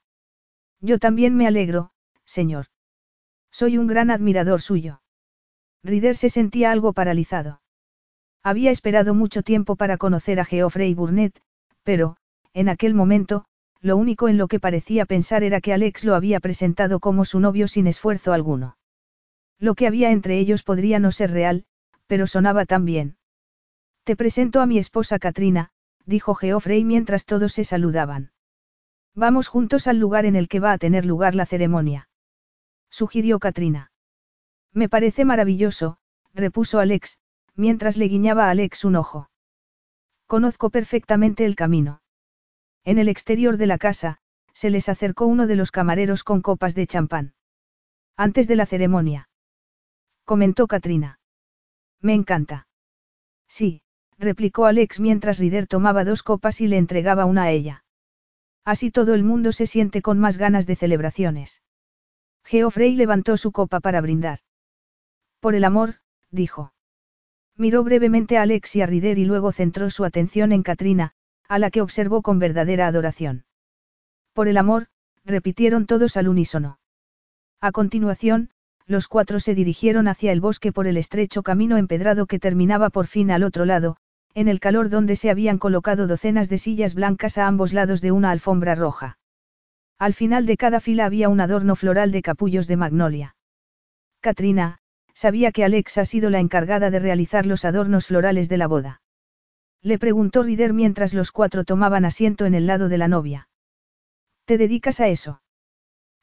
Yo 0.81 0.99
también 0.99 1.37
me 1.37 1.47
alegro, 1.47 1.91
señor. 2.25 2.69
Soy 3.51 3.77
un 3.77 3.87
gran 3.87 4.11
admirador 4.11 4.63
suyo. 4.63 5.03
Rider 5.83 6.17
se 6.17 6.31
sentía 6.31 6.73
algo 6.73 6.95
paralizado. 6.95 7.61
Había 8.43 8.71
esperado 8.71 9.13
mucho 9.13 9.43
tiempo 9.43 9.77
para 9.77 9.99
conocer 9.99 10.41
a 10.41 10.47
Geoffrey 10.47 10.95
Burnett, 10.95 11.43
pero, 11.83 12.17
en 12.55 12.71
aquel 12.71 12.95
momento, 12.95 13.45
lo 13.83 13.99
único 13.99 14.31
en 14.31 14.39
lo 14.39 14.49
que 14.49 14.61
parecía 14.61 15.05
pensar 15.05 15.43
era 15.43 15.61
que 15.61 15.75
Alex 15.75 16.05
lo 16.05 16.15
había 16.15 16.41
presentado 16.41 17.01
como 17.01 17.27
su 17.27 17.39
novio 17.39 17.69
sin 17.69 17.87
esfuerzo 17.87 18.33
alguno. 18.33 18.79
Lo 19.59 19.75
que 19.75 19.87
había 19.87 20.11
entre 20.11 20.39
ellos 20.39 20.63
podría 20.63 20.99
no 20.99 21.13
ser 21.13 21.31
real, 21.31 21.65
pero 22.07 22.27
sonaba 22.27 22.67
tan 22.67 22.85
bien. 22.85 23.17
Te 24.05 24.17
presento 24.17 24.61
a 24.61 24.67
mi 24.67 24.79
esposa 24.79 25.19
Katrina, 25.19 25.71
dijo 26.05 26.35
Geoffrey 26.35 26.85
mientras 26.85 27.25
todos 27.25 27.53
se 27.53 27.65
saludaban. 27.65 28.33
Vamos 29.15 29.49
juntos 29.49 29.87
al 29.87 29.99
lugar 29.99 30.27
en 30.27 30.37
el 30.37 30.49
que 30.49 30.61
va 30.61 30.73
a 30.73 30.79
tener 30.79 31.07
lugar 31.07 31.35
la 31.35 31.47
ceremonia. 31.47 32.09
Sugirió 32.91 33.39
Katrina. 33.39 33.93
Me 34.73 34.89
parece 34.89 35.25
maravilloso, 35.25 35.99
repuso 36.35 36.81
Alex, 36.81 37.19
mientras 37.55 37.97
le 37.97 38.09
guiñaba 38.09 38.47
a 38.47 38.51
Alex 38.51 38.85
un 38.85 38.97
ojo. 38.97 39.31
Conozco 40.27 40.71
perfectamente 40.71 41.45
el 41.45 41.55
camino. 41.55 42.03
En 42.85 42.99
el 42.99 43.09
exterior 43.09 43.57
de 43.57 43.67
la 43.67 43.79
casa, 43.79 44.19
se 44.53 44.71
les 44.71 44.89
acercó 44.89 45.27
uno 45.27 45.47
de 45.47 45.57
los 45.57 45.71
camareros 45.71 46.25
con 46.25 46.43
copas 46.43 46.75
de 46.75 46.87
champán. 46.87 47.35
Antes 48.17 48.49
de 48.49 48.57
la 48.57 48.67
ceremonia. 48.67 49.29
Comentó 50.25 50.67
Katrina. 50.67 51.19
Me 52.01 52.15
encanta. 52.15 52.67
Sí, 53.47 53.83
replicó 54.19 54.65
Alex 54.65 55.01
mientras 55.01 55.39
Rider 55.39 55.67
tomaba 55.67 56.05
dos 56.05 56.23
copas 56.23 56.61
y 56.61 56.69
le 56.69 56.79
entregaba 56.79 57.27
una 57.27 57.45
a 57.45 57.51
ella. 57.51 57.85
Así 58.65 58.91
todo 58.91 59.13
el 59.15 59.23
mundo 59.23 59.53
se 59.53 59.67
siente 59.67 60.01
con 60.01 60.19
más 60.19 60.39
ganas 60.39 60.67
de 60.67 60.77
celebraciones. 60.77 61.63
Geoffrey 62.45 62.95
levantó 62.95 63.37
su 63.37 63.53
copa 63.53 63.81
para 63.81 64.01
brindar. 64.01 64.41
Por 65.41 65.55
el 65.55 65.65
amor, 65.65 65.97
dijo. 66.31 66.73
Miró 67.57 67.85
brevemente 67.85 68.39
a 68.39 68.43
Alex 68.43 68.77
y 68.77 68.81
a 68.83 68.87
Rider 68.87 69.19
y 69.19 69.27
luego 69.27 69.53
centró 69.53 69.91
su 69.91 70.05
atención 70.05 70.53
en 70.53 70.63
Katrina, 70.63 71.13
a 71.49 71.59
la 71.59 71.71
que 71.71 71.83
observó 71.83 72.23
con 72.23 72.39
verdadera 72.39 72.87
adoración. 72.87 73.45
Por 74.33 74.49
el 74.49 74.57
amor, 74.57 74.89
repitieron 75.25 75.87
todos 75.87 76.17
al 76.17 76.29
unísono. 76.29 76.79
A 77.61 77.73
continuación, 77.73 78.51
los 78.87 79.09
cuatro 79.09 79.41
se 79.41 79.55
dirigieron 79.55 80.09
hacia 80.09 80.33
el 80.33 80.41
bosque 80.41 80.73
por 80.73 80.87
el 80.87 80.97
estrecho 80.97 81.43
camino 81.43 81.77
empedrado 81.77 82.27
que 82.27 82.39
terminaba 82.39 82.91
por 82.91 83.07
fin 83.07 83.31
al 83.31 83.43
otro 83.43 83.65
lado, 83.65 83.97
en 84.35 84.49
el 84.49 84.61
calor 84.61 84.91
donde 84.91 85.17
se 85.17 85.31
habían 85.31 85.59
colocado 85.59 86.07
docenas 86.07 86.49
de 86.49 86.59
sillas 86.59 86.95
blancas 86.95 87.39
a 87.39 87.47
ambos 87.47 87.73
lados 87.73 88.01
de 88.01 88.13
una 88.13 88.31
alfombra 88.31 88.75
roja. 88.75 89.19
Al 89.99 90.13
final 90.13 90.45
de 90.45 90.57
cada 90.57 90.81
fila 90.81 91.07
había 91.07 91.29
un 91.29 91.41
adorno 91.41 91.77
floral 91.77 92.11
de 92.11 92.23
capullos 92.23 92.67
de 92.67 92.77
magnolia. 92.77 93.37
Katrina, 94.21 94.79
sabía 95.15 95.53
que 95.53 95.65
Alex 95.65 95.99
ha 95.99 96.05
sido 96.05 96.31
la 96.31 96.41
encargada 96.41 96.91
de 96.91 96.99
realizar 96.99 97.47
los 97.47 97.65
adornos 97.65 98.09
florales 98.09 98.49
de 98.49 98.57
la 98.59 98.67
boda. 98.67 99.01
Le 99.83 99.99
preguntó 99.99 100.43
Rider 100.43 100.73
mientras 100.73 101.15
los 101.15 101.31
cuatro 101.31 101.65
tomaban 101.65 102.05
asiento 102.05 102.45
en 102.47 102.55
el 102.55 102.67
lado 102.67 102.89
de 102.89 102.99
la 102.99 103.07
novia. 103.07 103.49
¿Te 104.47 104.59
dedicas 104.59 105.01
a 105.01 105.09
eso? 105.09 105.43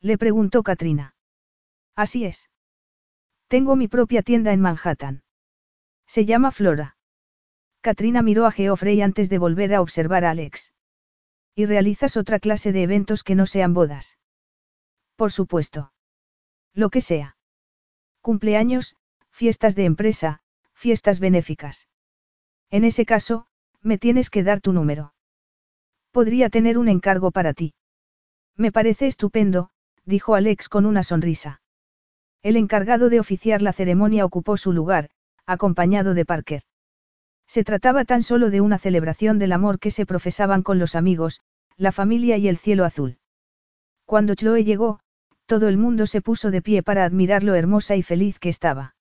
Le 0.02 0.18
preguntó 0.18 0.64
Katrina. 0.64 1.16
Así 1.96 2.26
es. 2.26 2.50
Tengo 3.48 3.76
mi 3.76 3.88
propia 3.88 4.22
tienda 4.22 4.54
en 4.54 4.62
Manhattan. 4.62 5.24
Se 6.08 6.26
llama 6.26 6.52
Flora. 6.52 6.98
Katrina 7.82 8.22
miró 8.22 8.46
a 8.46 8.52
Geoffrey 8.52 9.02
antes 9.02 9.30
de 9.30 9.38
volver 9.38 9.74
a 9.74 9.82
observar 9.82 10.24
a 10.26 10.32
Alex. 10.32 10.74
¿Y 11.56 11.66
realizas 11.66 12.16
otra 12.16 12.40
clase 12.40 12.72
de 12.72 12.84
eventos 12.84 13.24
que 13.24 13.36
no 13.36 13.46
sean 13.46 13.74
bodas? 13.74 14.18
Por 15.16 15.32
supuesto. 15.32 15.92
Lo 16.74 16.90
que 16.90 17.02
sea. 17.02 17.38
Cumpleaños, 18.22 18.96
fiestas 19.30 19.76
de 19.76 19.86
empresa, 19.86 20.42
fiestas 20.74 21.20
benéficas. 21.20 21.90
En 22.70 22.86
ese 22.86 23.06
caso, 23.06 23.48
me 23.82 23.98
tienes 23.98 24.30
que 24.30 24.44
dar 24.44 24.62
tu 24.62 24.74
número. 24.74 25.14
Podría 26.12 26.50
tener 26.50 26.78
un 26.78 26.88
encargo 26.88 27.32
para 27.32 27.54
ti. 27.54 27.74
Me 28.56 28.72
parece 28.72 29.08
estupendo, 29.08 29.72
dijo 30.06 30.36
Alex 30.36 30.70
con 30.70 30.86
una 30.86 31.04
sonrisa. 31.04 31.61
El 32.44 32.56
encargado 32.56 33.10
de 33.10 33.20
oficiar 33.20 33.62
la 33.62 33.74
ceremonia 33.74 34.26
ocupó 34.26 34.58
su 34.58 34.74
lugar, 34.74 35.10
acompañado 35.46 36.14
de 36.14 36.26
Parker. 36.26 36.64
Se 37.48 37.64
trataba 37.64 38.06
tan 38.06 38.24
solo 38.24 38.50
de 38.50 38.62
una 38.62 38.80
celebración 38.80 39.38
del 39.38 39.52
amor 39.52 39.78
que 39.78 39.92
se 39.92 40.06
profesaban 40.06 40.64
con 40.64 40.80
los 40.80 40.96
amigos, 40.96 41.42
la 41.78 41.92
familia 41.92 42.38
y 42.38 42.48
el 42.48 42.58
cielo 42.58 42.86
azul. 42.86 43.20
Cuando 44.06 44.36
Chloe 44.36 44.64
llegó, 44.64 45.00
todo 45.46 45.68
el 45.68 45.78
mundo 45.78 46.08
se 46.08 46.22
puso 46.22 46.50
de 46.50 46.62
pie 46.62 46.82
para 46.82 47.04
admirar 47.04 47.44
lo 47.44 47.56
hermosa 47.56 47.96
y 47.96 48.04
feliz 48.04 48.40
que 48.40 48.50
estaba. 48.50 48.96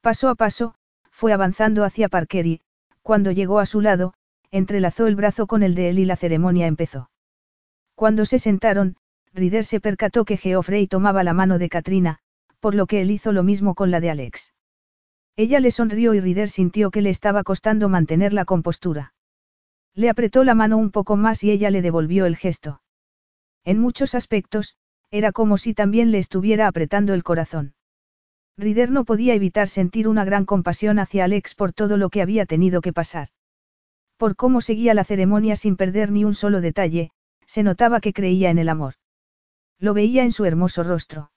Paso 0.00 0.28
a 0.28 0.34
paso, 0.34 0.74
fue 1.10 1.32
avanzando 1.32 1.84
hacia 1.84 2.08
Parker 2.08 2.46
y, 2.46 2.60
cuando 3.02 3.30
llegó 3.30 3.58
a 3.58 3.66
su 3.66 3.80
lado, 3.80 4.14
entrelazó 4.50 5.06
el 5.06 5.16
brazo 5.16 5.46
con 5.46 5.62
el 5.62 5.74
de 5.74 5.90
él 5.90 5.98
y 5.98 6.04
la 6.04 6.16
ceremonia 6.16 6.66
empezó. 6.66 7.10
Cuando 7.94 8.24
se 8.24 8.38
sentaron, 8.38 8.96
Rider 9.32 9.64
se 9.64 9.80
percató 9.80 10.24
que 10.24 10.36
Geoffrey 10.36 10.86
tomaba 10.88 11.22
la 11.22 11.34
mano 11.34 11.58
de 11.58 11.68
Katrina, 11.68 12.18
por 12.60 12.74
lo 12.74 12.86
que 12.86 13.00
él 13.00 13.10
hizo 13.10 13.32
lo 13.32 13.42
mismo 13.42 13.74
con 13.74 13.90
la 13.90 14.00
de 14.00 14.10
Alex. 14.10 14.52
Ella 15.36 15.60
le 15.60 15.70
sonrió 15.70 16.14
y 16.14 16.20
Rider 16.20 16.50
sintió 16.50 16.90
que 16.90 17.02
le 17.02 17.10
estaba 17.10 17.42
costando 17.42 17.88
mantener 17.88 18.32
la 18.32 18.44
compostura. 18.44 19.14
Le 19.94 20.10
apretó 20.10 20.44
la 20.44 20.54
mano 20.54 20.76
un 20.76 20.90
poco 20.90 21.16
más 21.16 21.42
y 21.42 21.50
ella 21.50 21.70
le 21.70 21.82
devolvió 21.82 22.26
el 22.26 22.36
gesto. 22.36 22.82
En 23.64 23.78
muchos 23.78 24.14
aspectos, 24.14 24.76
era 25.10 25.32
como 25.32 25.58
si 25.58 25.74
también 25.74 26.12
le 26.12 26.18
estuviera 26.18 26.66
apretando 26.66 27.14
el 27.14 27.24
corazón. 27.24 27.74
Rider 28.56 28.90
no 28.90 29.04
podía 29.04 29.34
evitar 29.34 29.68
sentir 29.68 30.06
una 30.06 30.24
gran 30.24 30.44
compasión 30.44 30.98
hacia 30.98 31.24
Alex 31.24 31.54
por 31.54 31.72
todo 31.72 31.96
lo 31.96 32.10
que 32.10 32.22
había 32.22 32.46
tenido 32.46 32.80
que 32.80 32.92
pasar. 32.92 33.28
Por 34.16 34.36
cómo 34.36 34.60
seguía 34.60 34.92
la 34.92 35.04
ceremonia 35.04 35.56
sin 35.56 35.76
perder 35.76 36.12
ni 36.12 36.24
un 36.24 36.34
solo 36.34 36.60
detalle, 36.60 37.10
se 37.46 37.62
notaba 37.62 38.00
que 38.00 38.12
creía 38.12 38.50
en 38.50 38.58
el 38.58 38.68
amor. 38.68 38.94
Lo 39.78 39.94
veía 39.94 40.24
en 40.24 40.32
su 40.32 40.44
hermoso 40.44 40.82
rostro. 40.82 41.30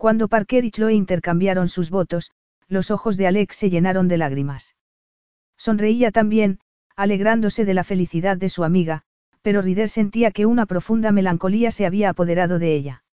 Cuando 0.00 0.28
Parker 0.28 0.64
y 0.64 0.70
Chloe 0.70 0.94
intercambiaron 0.94 1.68
sus 1.68 1.90
votos, 1.90 2.30
los 2.68 2.90
ojos 2.90 3.18
de 3.18 3.26
Alex 3.26 3.54
se 3.54 3.68
llenaron 3.68 4.08
de 4.08 4.16
lágrimas. 4.16 4.74
Sonreía 5.58 6.10
también, 6.10 6.58
alegrándose 6.96 7.66
de 7.66 7.74
la 7.74 7.84
felicidad 7.84 8.38
de 8.38 8.48
su 8.48 8.64
amiga, 8.64 9.02
pero 9.42 9.60
Rider 9.60 9.90
sentía 9.90 10.30
que 10.30 10.46
una 10.46 10.64
profunda 10.64 11.12
melancolía 11.12 11.70
se 11.70 11.84
había 11.84 12.08
apoderado 12.08 12.58
de 12.58 12.74
ella. 12.74 13.04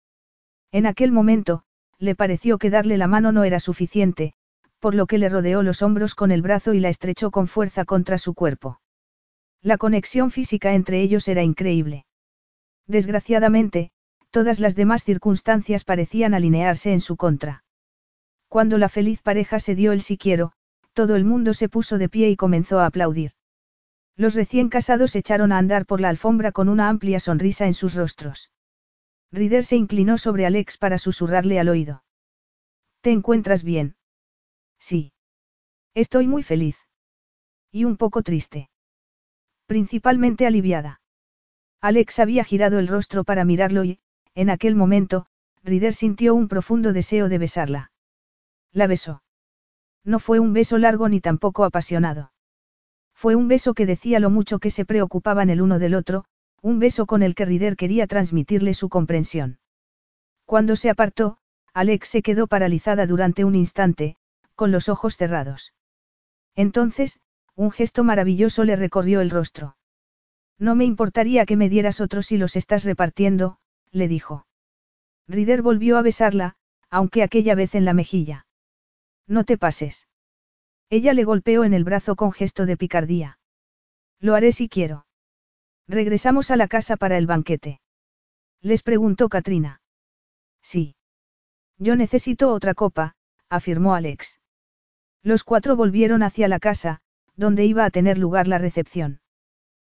En 0.72 0.86
aquel 0.86 1.12
momento, 1.12 1.64
le 2.00 2.16
pareció 2.16 2.58
que 2.58 2.70
darle 2.70 2.98
la 2.98 3.08
mano 3.08 3.34
no 3.34 3.44
era 3.44 3.60
suficiente, 3.60 4.32
por 4.80 4.96
lo 4.96 5.08
que 5.08 5.18
le 5.18 5.28
rodeó 5.28 5.64
los 5.64 5.82
hombros 5.82 6.16
con 6.16 6.32
el 6.32 6.42
brazo 6.42 6.74
y 6.74 6.80
la 6.80 6.88
estrechó 6.88 7.32
con 7.32 7.50
fuerza 7.50 7.84
contra 7.84 8.18
su 8.18 8.34
cuerpo. 8.34 8.80
La 9.62 9.78
conexión 9.78 10.32
física 10.32 10.74
entre 10.74 11.02
ellos 11.02 11.28
era 11.28 11.44
increíble. 11.44 12.06
Desgraciadamente, 12.88 13.92
todas 14.32 14.60
las 14.60 14.76
demás 14.76 15.04
circunstancias 15.04 15.84
parecían 15.84 16.34
alinearse 16.34 16.94
en 16.94 17.02
su 17.02 17.16
contra. 17.16 17.64
Cuando 18.48 18.78
la 18.78 18.90
feliz 18.90 19.22
pareja 19.22 19.60
se 19.60 19.76
dio 19.76 19.92
el 19.92 20.02
si 20.02 20.18
quiero, 20.18 20.54
todo 20.94 21.16
el 21.16 21.26
mundo 21.26 21.54
se 21.54 21.70
puso 21.70 21.98
de 21.98 22.10
pie 22.10 22.30
y 22.30 22.36
comenzó 22.36 22.80
a 22.80 22.86
aplaudir. 22.86 23.32
Los 24.16 24.34
recién 24.34 24.70
casados 24.70 25.16
echaron 25.16 25.52
a 25.52 25.58
andar 25.60 25.86
por 25.86 26.02
la 26.02 26.10
alfombra 26.10 26.52
con 26.52 26.70
una 26.70 26.90
amplia 26.90 27.20
sonrisa 27.20 27.68
en 27.68 27.74
sus 27.74 27.94
rostros. 27.94 28.52
Rider 29.32 29.66
se 29.66 29.76
inclinó 29.76 30.18
sobre 30.18 30.46
Alex 30.46 30.78
para 30.78 30.98
susurrarle 30.98 31.60
al 31.60 31.70
oído. 31.70 32.04
¿Te 33.02 33.12
encuentras 33.12 33.64
bien? 33.64 33.96
Sí. 34.80 35.14
Estoy 35.94 36.28
muy 36.28 36.42
feliz. 36.44 36.78
Y 37.72 37.84
un 37.84 37.98
poco 37.98 38.24
triste. 38.24 38.70
Principalmente 39.68 40.48
aliviada. 40.48 41.02
Alex 41.82 42.20
había 42.20 42.44
girado 42.44 42.80
el 42.80 42.88
rostro 42.88 43.24
para 43.24 43.46
mirarlo 43.46 43.84
y, 43.84 44.00
en 44.38 44.52
aquel 44.52 44.76
momento, 44.76 45.26
Rider 45.64 45.96
sintió 45.96 46.36
un 46.36 46.48
profundo 46.48 46.94
deseo 46.94 47.28
de 47.28 47.40
besarla. 47.40 47.92
La 48.72 48.86
besó. 48.86 49.24
No 50.04 50.20
fue 50.20 50.40
un 50.40 50.54
beso 50.54 50.78
largo 50.78 51.10
ni 51.10 51.20
tampoco 51.22 51.66
apasionado. 51.66 52.32
Fue 53.16 53.34
un 53.34 53.48
beso 53.48 53.74
que 53.74 53.88
decía 53.88 54.20
lo 54.20 54.30
mucho 54.30 54.60
que 54.60 54.70
se 54.70 54.86
preocupaban 54.86 55.50
el 55.50 55.60
uno 55.60 55.80
del 55.80 55.96
otro, 55.96 56.26
un 56.62 56.78
beso 56.78 57.08
con 57.08 57.24
el 57.24 57.34
que 57.34 57.46
Rider 57.46 57.76
quería 57.76 58.06
transmitirle 58.06 58.76
su 58.76 58.90
comprensión. 58.90 59.58
Cuando 60.46 60.76
se 60.76 60.92
apartó, 60.92 61.40
Alex 61.74 62.08
se 62.08 62.22
quedó 62.22 62.46
paralizada 62.46 63.08
durante 63.08 63.44
un 63.44 63.56
instante, 63.56 64.18
con 64.54 64.72
los 64.72 64.88
ojos 64.88 65.18
cerrados. 65.18 65.74
Entonces, 66.56 67.20
un 67.56 67.72
gesto 67.72 68.04
maravilloso 68.04 68.64
le 68.66 68.76
recorrió 68.76 69.22
el 69.22 69.32
rostro. 69.32 69.78
No 70.60 70.76
me 70.76 70.86
importaría 70.86 71.48
que 71.48 71.58
me 71.58 71.70
dieras 71.70 72.02
otro 72.02 72.22
si 72.22 72.38
los 72.38 72.56
estás 72.56 72.84
repartiendo, 72.84 73.58
le 73.92 74.08
dijo. 74.08 74.46
Rider 75.28 75.62
volvió 75.62 75.98
a 75.98 76.02
besarla, 76.02 76.56
aunque 76.90 77.24
aquella 77.24 77.56
vez 77.56 77.76
en 77.76 77.86
la 77.86 77.94
mejilla. 77.94 78.46
No 79.28 79.44
te 79.44 79.58
pases. 79.58 80.08
Ella 80.90 81.14
le 81.14 81.26
golpeó 81.26 81.64
en 81.64 81.74
el 81.74 81.84
brazo 81.84 82.16
con 82.16 82.32
gesto 82.32 82.66
de 82.66 82.78
picardía. 82.78 83.40
Lo 84.20 84.36
haré 84.36 84.52
si 84.52 84.70
quiero. 84.70 85.06
Regresamos 85.88 86.50
a 86.52 86.56
la 86.56 86.68
casa 86.68 86.96
para 86.96 87.18
el 87.18 87.28
banquete. 87.28 87.82
Les 88.62 88.84
preguntó 88.84 89.30
Katrina. 89.30 89.82
Sí. 90.62 90.96
Yo 91.78 91.96
necesito 91.96 92.52
otra 92.52 92.74
copa, 92.74 93.16
afirmó 93.50 93.94
Alex. 93.94 94.40
Los 95.24 95.44
cuatro 95.44 95.76
volvieron 95.76 96.24
hacia 96.24 96.48
la 96.48 96.60
casa, 96.60 97.02
donde 97.36 97.66
iba 97.66 97.86
a 97.86 97.92
tener 97.92 98.18
lugar 98.18 98.48
la 98.48 98.58
recepción. 98.58 99.22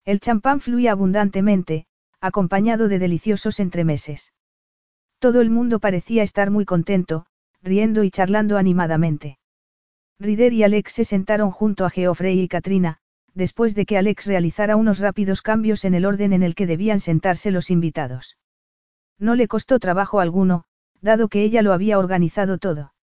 El 0.05 0.21
champán 0.21 0.61
fluía 0.61 0.93
abundantemente, 0.93 1.87
acompañado 2.21 2.89
de 2.89 2.99
deliciosos 2.99 3.61
entremeses. 3.61 4.33
Todo 5.19 5.41
el 5.41 5.51
mundo 5.51 5.79
parecía 5.79 6.23
estar 6.23 6.51
muy 6.51 6.65
contento, 6.65 7.27
riendo 7.63 8.05
y 8.05 8.11
charlando 8.11 8.57
animadamente. 8.57 9.39
Rider 10.21 10.53
y 10.53 10.63
Alex 10.65 10.93
se 10.93 11.05
sentaron 11.05 11.51
junto 11.51 11.85
a 11.85 11.91
Geoffrey 11.91 12.41
y 12.41 12.49
Katrina, 12.49 12.99
después 13.35 13.75
de 13.75 13.87
que 13.87 13.97
Alex 13.97 14.27
realizara 14.27 14.77
unos 14.77 14.99
rápidos 14.99 15.43
cambios 15.43 15.85
en 15.85 15.95
el 15.95 16.05
orden 16.05 16.33
en 16.33 16.43
el 16.43 16.55
que 16.55 16.67
debían 16.67 17.01
sentarse 17.01 17.51
los 17.51 17.71
invitados. 17.71 18.37
No 19.19 19.35
le 19.35 19.47
costó 19.47 19.79
trabajo 19.79 20.21
alguno, 20.21 20.65
dado 21.01 21.29
que 21.29 21.43
ella 21.43 21.63
lo 21.63 21.73
había 21.73 21.99
organizado 21.99 22.59
todo. 22.59 22.95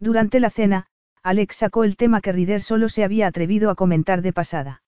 Durante 0.00 0.40
la 0.40 0.50
cena, 0.50 0.86
Alex 1.22 1.56
sacó 1.56 1.84
el 1.84 1.96
tema 1.96 2.20
que 2.20 2.32
Rider 2.32 2.60
solo 2.60 2.88
se 2.88 3.04
había 3.04 3.28
atrevido 3.28 3.70
a 3.70 3.76
comentar 3.76 4.22
de 4.22 4.32
pasada. 4.32 4.82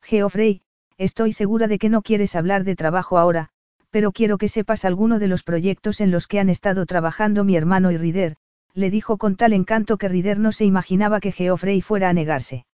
Geoffrey, 0.00 0.62
estoy 1.00 1.32
segura 1.32 1.66
de 1.66 1.78
que 1.78 1.88
no 1.88 2.02
quieres 2.02 2.36
hablar 2.36 2.62
de 2.62 2.76
trabajo 2.76 3.16
ahora, 3.16 3.48
pero 3.90 4.12
quiero 4.12 4.36
que 4.36 4.48
sepas 4.48 4.84
alguno 4.84 5.18
de 5.18 5.28
los 5.28 5.42
proyectos 5.42 6.02
en 6.02 6.10
los 6.10 6.26
que 6.26 6.38
han 6.38 6.50
estado 6.50 6.84
trabajando 6.84 7.42
mi 7.42 7.56
hermano 7.56 7.90
y 7.90 7.96
Rider, 7.96 8.36
le 8.74 8.90
dijo 8.90 9.16
con 9.16 9.36
tal 9.36 9.54
encanto 9.54 9.96
que 9.96 10.08
Rider 10.08 10.38
no 10.38 10.52
se 10.52 10.66
imaginaba 10.66 11.20
que 11.20 11.32
Geoffrey 11.32 11.80
fuera 11.80 12.10
a 12.10 12.12
negarse. 12.12 12.66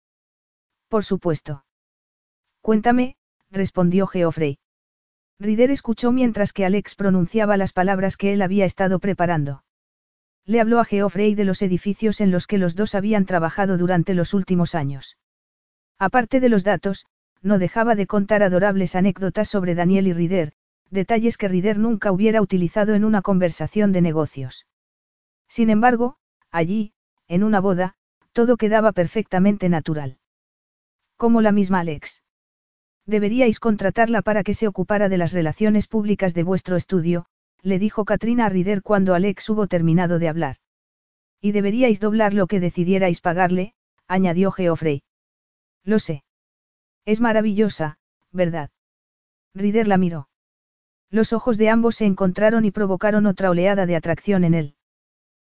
Por 0.89 1.05
supuesto. 1.05 1.65
Cuéntame, 2.61 3.15
respondió 3.51 4.07
Geoffrey. 4.07 4.57
Rider 5.39 5.69
escuchó 5.69 6.11
mientras 6.11 6.51
que 6.51 6.65
Alex 6.65 6.95
pronunciaba 6.95 7.57
las 7.57 7.73
palabras 7.73 8.17
que 8.17 8.33
él 8.33 8.41
había 8.41 8.65
estado 8.65 8.97
preparando. 8.97 9.63
Le 10.45 10.61
habló 10.61 10.79
a 10.79 10.85
Geoffrey 10.85 11.35
de 11.35 11.45
los 11.45 11.61
edificios 11.61 12.21
en 12.21 12.31
los 12.31 12.47
que 12.47 12.57
los 12.57 12.75
dos 12.75 12.95
habían 12.95 13.25
trabajado 13.25 13.77
durante 13.77 14.15
los 14.15 14.33
últimos 14.33 14.73
años. 14.73 15.17
Aparte 15.99 16.39
de 16.39 16.49
los 16.49 16.63
datos, 16.63 17.05
no 17.45 17.59
dejaba 17.59 17.93
de 17.93 18.07
contar 18.07 18.41
adorables 18.41 18.95
anécdotas 18.95 19.47
sobre 19.47 19.75
Daniel 19.75 20.07
y 20.07 20.13
Rider, 20.13 20.53
detalles 20.89 21.37
que 21.37 21.47
Rider 21.47 21.77
nunca 21.77 22.11
hubiera 22.11 22.41
utilizado 22.41 22.95
en 22.95 23.05
una 23.05 23.21
conversación 23.21 23.91
de 23.91 24.01
negocios. 24.01 24.65
Sin 25.47 25.69
embargo, 25.69 26.17
allí, 26.49 26.93
en 27.27 27.43
una 27.43 27.61
boda, 27.61 27.93
todo 28.33 28.57
quedaba 28.57 28.93
perfectamente 28.93 29.69
natural. 29.69 30.17
Como 31.17 31.41
la 31.41 31.51
misma 31.51 31.81
Alex. 31.81 32.23
Deberíais 33.05 33.59
contratarla 33.59 34.23
para 34.23 34.43
que 34.43 34.55
se 34.55 34.67
ocupara 34.67 35.07
de 35.07 35.19
las 35.19 35.31
relaciones 35.31 35.87
públicas 35.87 36.33
de 36.33 36.41
vuestro 36.41 36.75
estudio, 36.75 37.27
le 37.61 37.77
dijo 37.77 38.05
Katrina 38.05 38.47
a 38.47 38.49
Rider 38.49 38.81
cuando 38.81 39.13
Alex 39.13 39.47
hubo 39.51 39.67
terminado 39.67 40.17
de 40.17 40.29
hablar. 40.29 40.55
Y 41.39 41.51
deberíais 41.51 41.99
doblar 41.99 42.33
lo 42.33 42.47
que 42.47 42.59
decidierais 42.59 43.21
pagarle, 43.21 43.75
añadió 44.07 44.51
Geoffrey. 44.51 45.03
Lo 45.83 45.99
sé. 45.99 46.24
Es 47.05 47.21
maravillosa, 47.21 47.97
¿verdad? 48.31 48.71
Rider 49.53 49.87
la 49.87 49.97
miró. 49.97 50.27
Los 51.11 51.33
ojos 51.33 51.57
de 51.57 51.69
ambos 51.69 51.95
se 51.95 52.05
encontraron 52.05 52.65
y 52.65 52.71
provocaron 52.71 53.25
otra 53.27 53.49
oleada 53.49 53.85
de 53.85 53.95
atracción 53.95 54.43
en 54.43 54.53
él. 54.53 54.75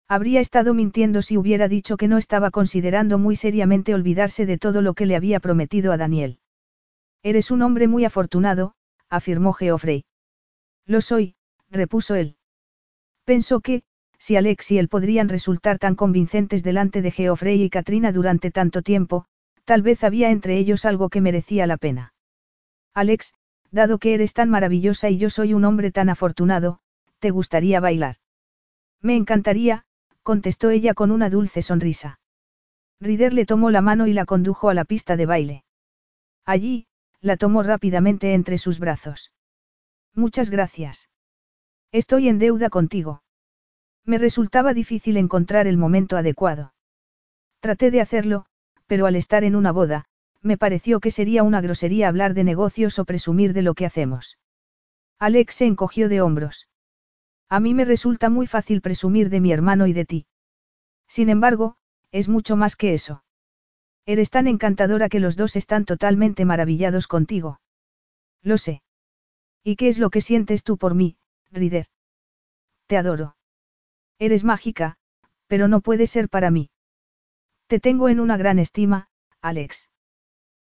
Habría 0.08 0.40
estado 0.40 0.74
mintiendo 0.74 1.22
si 1.22 1.38
hubiera 1.38 1.68
dicho 1.68 1.98
que 1.98 2.08
no 2.08 2.18
estaba 2.18 2.52
considerando 2.52 3.18
muy 3.18 3.36
seriamente 3.36 3.96
olvidarse 3.96 4.46
de 4.46 4.58
todo 4.58 4.82
lo 4.82 4.94
que 4.94 5.08
le 5.08 5.16
había 5.16 5.40
prometido 5.40 5.92
a 5.92 5.98
Daniel. 5.98 6.40
Eres 7.24 7.50
un 7.50 7.64
hombre 7.64 7.88
muy 7.88 8.06
afortunado, 8.06 8.76
afirmó 9.10 9.54
Geoffrey. 9.54 10.06
Lo 10.86 11.02
soy, 11.02 11.36
repuso 11.72 12.14
él. 12.14 12.38
Pensó 13.24 13.62
que, 13.62 13.82
si 14.20 14.36
Alex 14.36 14.72
y 14.72 14.78
él 14.78 14.90
podrían 14.90 15.30
resultar 15.30 15.80
tan 15.80 15.96
convincentes 15.96 16.62
delante 16.62 17.02
de 17.02 17.10
Geoffrey 17.10 17.64
y 17.64 17.70
Katrina 17.72 18.12
durante 18.12 18.52
tanto 18.52 18.84
tiempo, 18.84 19.26
tal 19.66 19.82
vez 19.82 20.04
había 20.04 20.30
entre 20.32 20.58
ellos 20.58 20.86
algo 20.86 21.10
que 21.10 21.22
merecía 21.22 21.68
la 21.68 21.78
pena. 21.78 22.14
Alex, 22.94 23.34
dado 23.72 23.98
que 23.98 24.14
eres 24.14 24.34
tan 24.34 24.50
maravillosa 24.50 25.10
y 25.10 25.18
yo 25.18 25.30
soy 25.30 25.54
un 25.54 25.66
hombre 25.66 25.92
tan 25.92 26.10
afortunado, 26.10 26.80
¿te 27.20 27.32
gustaría 27.32 27.80
bailar? 27.80 28.18
Me 29.02 29.16
encantaría, 29.16 29.86
contestó 30.24 30.70
ella 30.70 30.94
con 30.94 31.12
una 31.12 31.30
dulce 31.30 31.62
sonrisa. 31.62 32.20
Rider 33.02 33.34
le 33.34 33.46
tomó 33.46 33.72
la 33.72 33.82
mano 33.82 34.08
y 34.08 34.14
la 34.14 34.26
condujo 34.26 34.70
a 34.70 34.74
la 34.74 34.86
pista 34.86 35.18
de 35.18 35.26
baile. 35.26 35.66
Allí, 36.46 36.88
la 37.20 37.38
tomó 37.38 37.64
rápidamente 37.64 38.34
entre 38.34 38.58
sus 38.58 38.80
brazos. 38.80 39.32
Muchas 40.14 40.50
gracias. 40.50 41.10
Estoy 41.92 42.30
en 42.30 42.40
deuda 42.40 42.70
contigo. 42.70 43.24
Me 44.06 44.18
resultaba 44.18 44.74
difícil 44.74 45.18
encontrar 45.18 45.68
el 45.68 45.78
momento 45.78 46.18
adecuado. 46.18 46.74
Traté 47.60 47.92
de 47.92 48.02
hacerlo, 48.02 48.46
pero 48.88 49.06
al 49.06 49.16
estar 49.16 49.44
en 49.44 49.56
una 49.56 49.72
boda, 49.72 50.06
me 50.42 50.58
pareció 50.58 51.00
que 51.00 51.12
sería 51.12 51.44
una 51.44 51.62
grosería 51.62 52.08
hablar 52.08 52.34
de 52.34 52.44
negocios 52.44 53.00
o 53.00 53.06
presumir 53.06 53.54
de 53.54 53.64
lo 53.64 53.74
que 53.74 53.86
hacemos. 53.86 54.38
Alex 55.18 55.56
se 55.56 55.66
encogió 55.66 56.10
de 56.10 56.22
hombros. 56.22 56.70
A 57.50 57.60
mí 57.60 57.74
me 57.74 57.86
resulta 57.86 58.30
muy 58.30 58.48
fácil 58.48 58.82
presumir 58.82 59.30
de 59.30 59.40
mi 59.40 59.52
hermano 59.52 59.88
y 59.88 59.94
de 59.94 60.06
ti. 60.06 60.28
Sin 61.08 61.30
embargo, 61.30 61.78
es 62.12 62.28
mucho 62.28 62.56
más 62.56 62.76
que 62.76 62.94
eso. 62.94 63.24
Eres 64.06 64.30
tan 64.30 64.48
encantadora 64.48 65.10
que 65.10 65.20
los 65.20 65.36
dos 65.36 65.56
están 65.56 65.86
totalmente 65.86 66.46
maravillados 66.46 67.08
contigo. 67.08 67.60
Lo 68.44 68.58
sé. 68.58 68.84
¿Y 69.64 69.78
qué 69.78 69.88
es 69.88 69.98
lo 69.98 70.12
que 70.12 70.22
sientes 70.22 70.64
tú 70.64 70.78
por 70.78 70.94
mí, 70.94 71.18
Rider? 71.52 71.88
Te 72.86 72.98
adoro. 72.98 73.36
Eres 74.20 74.44
mágica, 74.44 74.98
pero 75.48 75.68
no 75.68 75.82
puede 75.82 76.06
ser 76.06 76.30
para 76.30 76.52
mí. 76.52 76.70
Te 77.68 77.80
tengo 77.80 78.10
en 78.10 78.20
una 78.20 78.38
gran 78.38 78.60
estima, 78.60 79.08
Alex. 79.42 79.90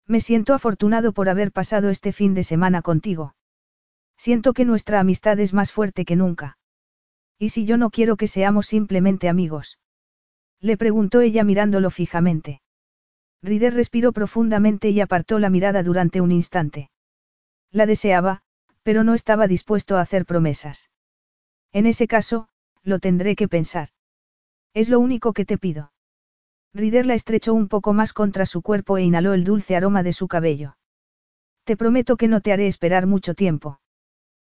Me 0.06 0.20
siento 0.20 0.54
afortunado 0.54 1.12
por 1.12 1.28
haber 1.28 1.52
pasado 1.52 1.90
este 1.90 2.12
fin 2.12 2.34
de 2.34 2.42
semana 2.42 2.82
contigo. 2.82 3.36
Siento 4.16 4.52
que 4.52 4.64
nuestra 4.64 4.98
amistad 4.98 5.38
es 5.38 5.54
más 5.54 5.70
fuerte 5.70 6.04
que 6.04 6.16
nunca. 6.16 6.58
¿Y 7.38 7.50
si 7.50 7.66
yo 7.66 7.76
no 7.76 7.90
quiero 7.90 8.16
que 8.16 8.26
seamos 8.26 8.66
simplemente 8.66 9.28
amigos? 9.28 9.78
Le 10.60 10.76
preguntó 10.76 11.20
ella 11.20 11.44
mirándolo 11.44 11.90
fijamente. 11.90 12.62
Rider 13.42 13.74
respiró 13.74 14.12
profundamente 14.12 14.90
y 14.90 15.00
apartó 15.00 15.38
la 15.38 15.50
mirada 15.50 15.84
durante 15.84 16.20
un 16.20 16.32
instante. 16.32 16.90
La 17.70 17.86
deseaba, 17.86 18.42
pero 18.82 19.04
no 19.04 19.14
estaba 19.14 19.46
dispuesto 19.46 19.96
a 19.96 20.00
hacer 20.00 20.26
promesas. 20.26 20.90
En 21.72 21.86
ese 21.86 22.08
caso, 22.08 22.48
lo 22.82 22.98
tendré 22.98 23.36
que 23.36 23.46
pensar. 23.46 23.90
Es 24.74 24.88
lo 24.88 24.98
único 24.98 25.32
que 25.32 25.44
te 25.44 25.58
pido. 25.58 25.92
Rider 26.74 27.06
la 27.06 27.14
estrechó 27.14 27.54
un 27.54 27.68
poco 27.68 27.92
más 27.92 28.12
contra 28.12 28.46
su 28.46 28.62
cuerpo 28.62 28.98
e 28.98 29.02
inhaló 29.02 29.32
el 29.34 29.44
dulce 29.44 29.74
aroma 29.74 30.02
de 30.02 30.12
su 30.12 30.28
cabello. 30.28 30.76
Te 31.64 31.76
prometo 31.76 32.16
que 32.16 32.28
no 32.28 32.40
te 32.40 32.52
haré 32.52 32.66
esperar 32.66 33.06
mucho 33.06 33.34
tiempo. 33.34 33.80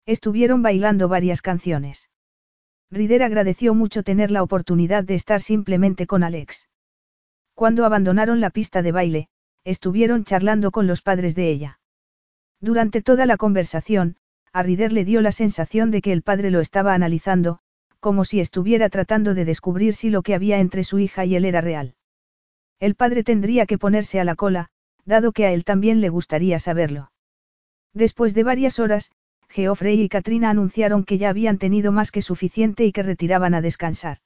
Estuvieron 0.05 0.61
bailando 0.61 1.07
varias 1.07 1.41
canciones. 1.41 2.09
Rider 2.89 3.23
agradeció 3.23 3.73
mucho 3.73 4.03
tener 4.03 4.31
la 4.31 4.43
oportunidad 4.43 5.03
de 5.03 5.15
estar 5.15 5.41
simplemente 5.41 6.07
con 6.07 6.23
Alex. 6.23 6.69
Cuando 7.53 7.85
abandonaron 7.85 8.41
la 8.41 8.49
pista 8.49 8.81
de 8.81 8.91
baile, 8.91 9.29
estuvieron 9.63 10.25
charlando 10.25 10.71
con 10.71 10.87
los 10.87 11.01
padres 11.01 11.35
de 11.35 11.49
ella. 11.49 11.79
Durante 12.59 13.01
toda 13.01 13.25
la 13.25 13.37
conversación, 13.37 14.17
a 14.51 14.63
Rider 14.63 14.91
le 14.91 15.05
dio 15.05 15.21
la 15.21 15.31
sensación 15.31 15.91
de 15.91 16.01
que 16.01 16.11
el 16.11 16.23
padre 16.23 16.51
lo 16.51 16.59
estaba 16.59 16.93
analizando, 16.93 17.59
como 17.99 18.25
si 18.25 18.39
estuviera 18.39 18.89
tratando 18.89 19.33
de 19.33 19.45
descubrir 19.45 19.93
si 19.93 20.09
lo 20.09 20.21
que 20.23 20.35
había 20.35 20.59
entre 20.59 20.83
su 20.83 20.99
hija 20.99 21.23
y 21.23 21.35
él 21.35 21.45
era 21.45 21.61
real. 21.61 21.95
El 22.81 22.95
padre 22.95 23.23
tendría 23.23 23.67
que 23.67 23.77
ponerse 23.77 24.19
a 24.19 24.23
la 24.23 24.33
cola, 24.33 24.67
dado 25.05 25.31
que 25.31 25.45
a 25.45 25.53
él 25.53 25.63
también 25.63 26.01
le 26.01 26.09
gustaría 26.09 26.57
saberlo. 26.57 27.11
Después 27.93 28.33
de 28.33 28.43
varias 28.43 28.79
horas, 28.79 29.11
Geoffrey 29.49 30.01
y 30.01 30.09
Katrina 30.09 30.49
anunciaron 30.49 31.03
que 31.03 31.19
ya 31.19 31.29
habían 31.29 31.59
tenido 31.59 31.91
más 31.91 32.09
que 32.09 32.23
suficiente 32.23 32.83
y 32.83 32.91
que 32.91 33.03
retiraban 33.03 33.53
a 33.53 33.61
descansar. 33.61 34.17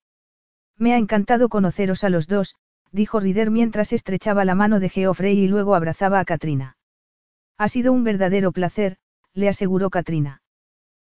Me 0.78 0.94
ha 0.94 0.98
encantado 0.98 1.50
conoceros 1.50 2.06
a 2.06 2.10
los 2.10 2.28
dos, 2.28 2.56
dijo 2.94 3.20
Rider 3.20 3.52
mientras 3.52 3.92
estrechaba 3.92 4.46
la 4.46 4.56
mano 4.56 4.80
de 4.80 4.88
Geoffrey 4.88 5.38
y 5.38 5.50
luego 5.50 5.76
abrazaba 5.76 6.22
a 6.22 6.26
Katrina. 6.26 6.78
Ha 7.58 7.68
sido 7.68 7.92
un 7.92 8.06
verdadero 8.06 8.54
placer, 8.54 8.98
le 9.34 9.50
aseguró 9.50 9.90
Katrina. 9.90 10.42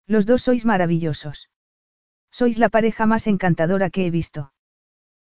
Los 0.08 0.26
dos 0.26 0.42
sois 0.42 0.66
maravillosos. 0.66 1.50
Sois 2.32 2.58
la 2.58 2.68
pareja 2.68 3.06
más 3.06 3.27
encantadora 3.27 3.90
que 3.90 4.06
he 4.06 4.11
visto. 4.11 4.51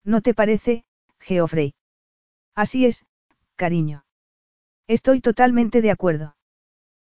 ¿No 0.04 0.22
te 0.22 0.34
parece, 0.34 0.86
Geoffrey? 1.20 1.76
Así 2.60 2.86
es, 2.86 3.06
cariño. 3.56 4.04
Estoy 4.86 5.22
totalmente 5.22 5.82
de 5.82 5.92
acuerdo. 5.92 6.36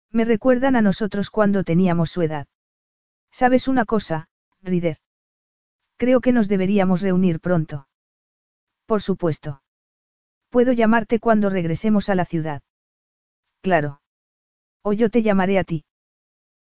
Me 0.09 0.23
recuerdan 0.23 0.77
a 0.77 0.81
nosotros 0.81 1.29
cuando 1.29 1.65
teníamos 1.65 2.09
su 2.09 2.21
edad. 2.21 2.47
¿Sabes 3.31 3.67
una 3.67 3.83
cosa, 3.83 4.29
Rider? 4.61 4.99
Creo 5.97 6.21
que 6.21 6.31
nos 6.31 6.47
deberíamos 6.47 7.01
reunir 7.01 7.41
pronto. 7.41 7.89
Por 8.85 9.01
supuesto. 9.01 9.61
Puedo 10.49 10.71
llamarte 10.71 11.19
cuando 11.19 11.49
regresemos 11.49 12.07
a 12.07 12.15
la 12.15 12.23
ciudad. 12.23 12.61
Claro. 13.59 14.01
O 14.83 14.93
yo 14.93 15.09
te 15.09 15.21
llamaré 15.21 15.59
a 15.59 15.65
ti. 15.65 15.83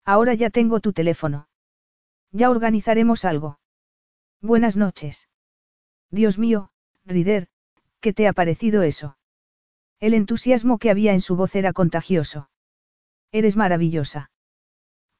Ahora 0.04 0.34
ya 0.34 0.50
tengo 0.50 0.80
tu 0.80 0.92
teléfono. 0.92 1.48
Ya 2.32 2.50
organizaremos 2.50 3.24
algo. 3.24 3.60
Buenas 4.40 4.76
noches. 4.76 5.28
Dios 6.10 6.38
mío, 6.38 6.72
Rider, 7.04 7.50
¿qué 8.00 8.12
te 8.12 8.26
ha 8.26 8.32
parecido 8.32 8.82
eso? 8.82 9.16
El 10.00 10.14
entusiasmo 10.14 10.78
que 10.78 10.90
había 10.90 11.12
en 11.12 11.20
su 11.20 11.36
voz 11.36 11.54
era 11.54 11.72
contagioso. 11.72 12.50
Eres 13.32 13.56
maravillosa. 13.56 14.30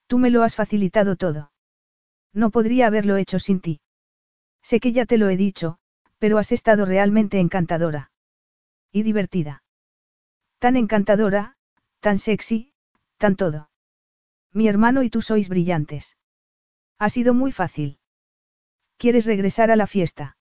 Tú 0.06 0.18
me 0.18 0.30
lo 0.30 0.42
has 0.42 0.56
facilitado 0.56 1.16
todo. 1.16 1.52
No 2.32 2.50
podría 2.50 2.86
haberlo 2.86 3.16
hecho 3.16 3.38
sin 3.38 3.60
ti. 3.60 3.80
Sé 4.62 4.80
que 4.80 4.92
ya 4.92 5.06
te 5.06 5.18
lo 5.18 5.28
he 5.28 5.36
dicho, 5.36 5.78
pero 6.18 6.38
has 6.38 6.52
estado 6.52 6.84
realmente 6.84 7.38
encantadora. 7.38 8.10
Y 8.90 9.02
divertida. 9.02 9.62
Tan 10.58 10.76
encantadora, 10.76 11.56
tan 12.00 12.18
sexy, 12.18 12.72
tan 13.18 13.36
todo. 13.36 13.70
Mi 14.52 14.68
hermano 14.68 15.02
y 15.02 15.10
tú 15.10 15.22
sois 15.22 15.48
brillantes. 15.48 16.16
Ha 16.98 17.08
sido 17.08 17.34
muy 17.34 17.52
fácil. 17.52 17.98
¿Quieres 18.96 19.26
regresar 19.26 19.70
a 19.70 19.76
la 19.76 19.86
fiesta? 19.86 20.36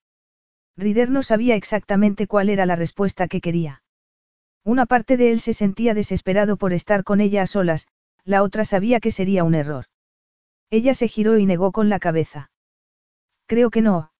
Rider 0.80 1.10
no 1.10 1.22
sabía 1.22 1.56
exactamente 1.56 2.26
cuál 2.26 2.48
era 2.48 2.64
la 2.66 2.74
respuesta 2.74 3.28
que 3.28 3.40
quería. 3.40 3.82
Una 4.64 4.86
parte 4.86 5.16
de 5.16 5.30
él 5.30 5.40
se 5.40 5.54
sentía 5.54 5.94
desesperado 5.94 6.56
por 6.56 6.72
estar 6.72 7.04
con 7.04 7.20
ella 7.20 7.42
a 7.42 7.46
solas, 7.46 7.86
la 8.24 8.42
otra 8.42 8.64
sabía 8.64 8.98
que 8.98 9.10
sería 9.10 9.44
un 9.44 9.54
error. 9.54 9.84
Ella 10.70 10.94
se 10.94 11.08
giró 11.08 11.36
y 11.38 11.46
negó 11.46 11.72
con 11.72 11.88
la 11.88 11.98
cabeza. 11.98 12.50
Creo 13.46 13.70
que 13.70 13.82
no. 13.82 14.12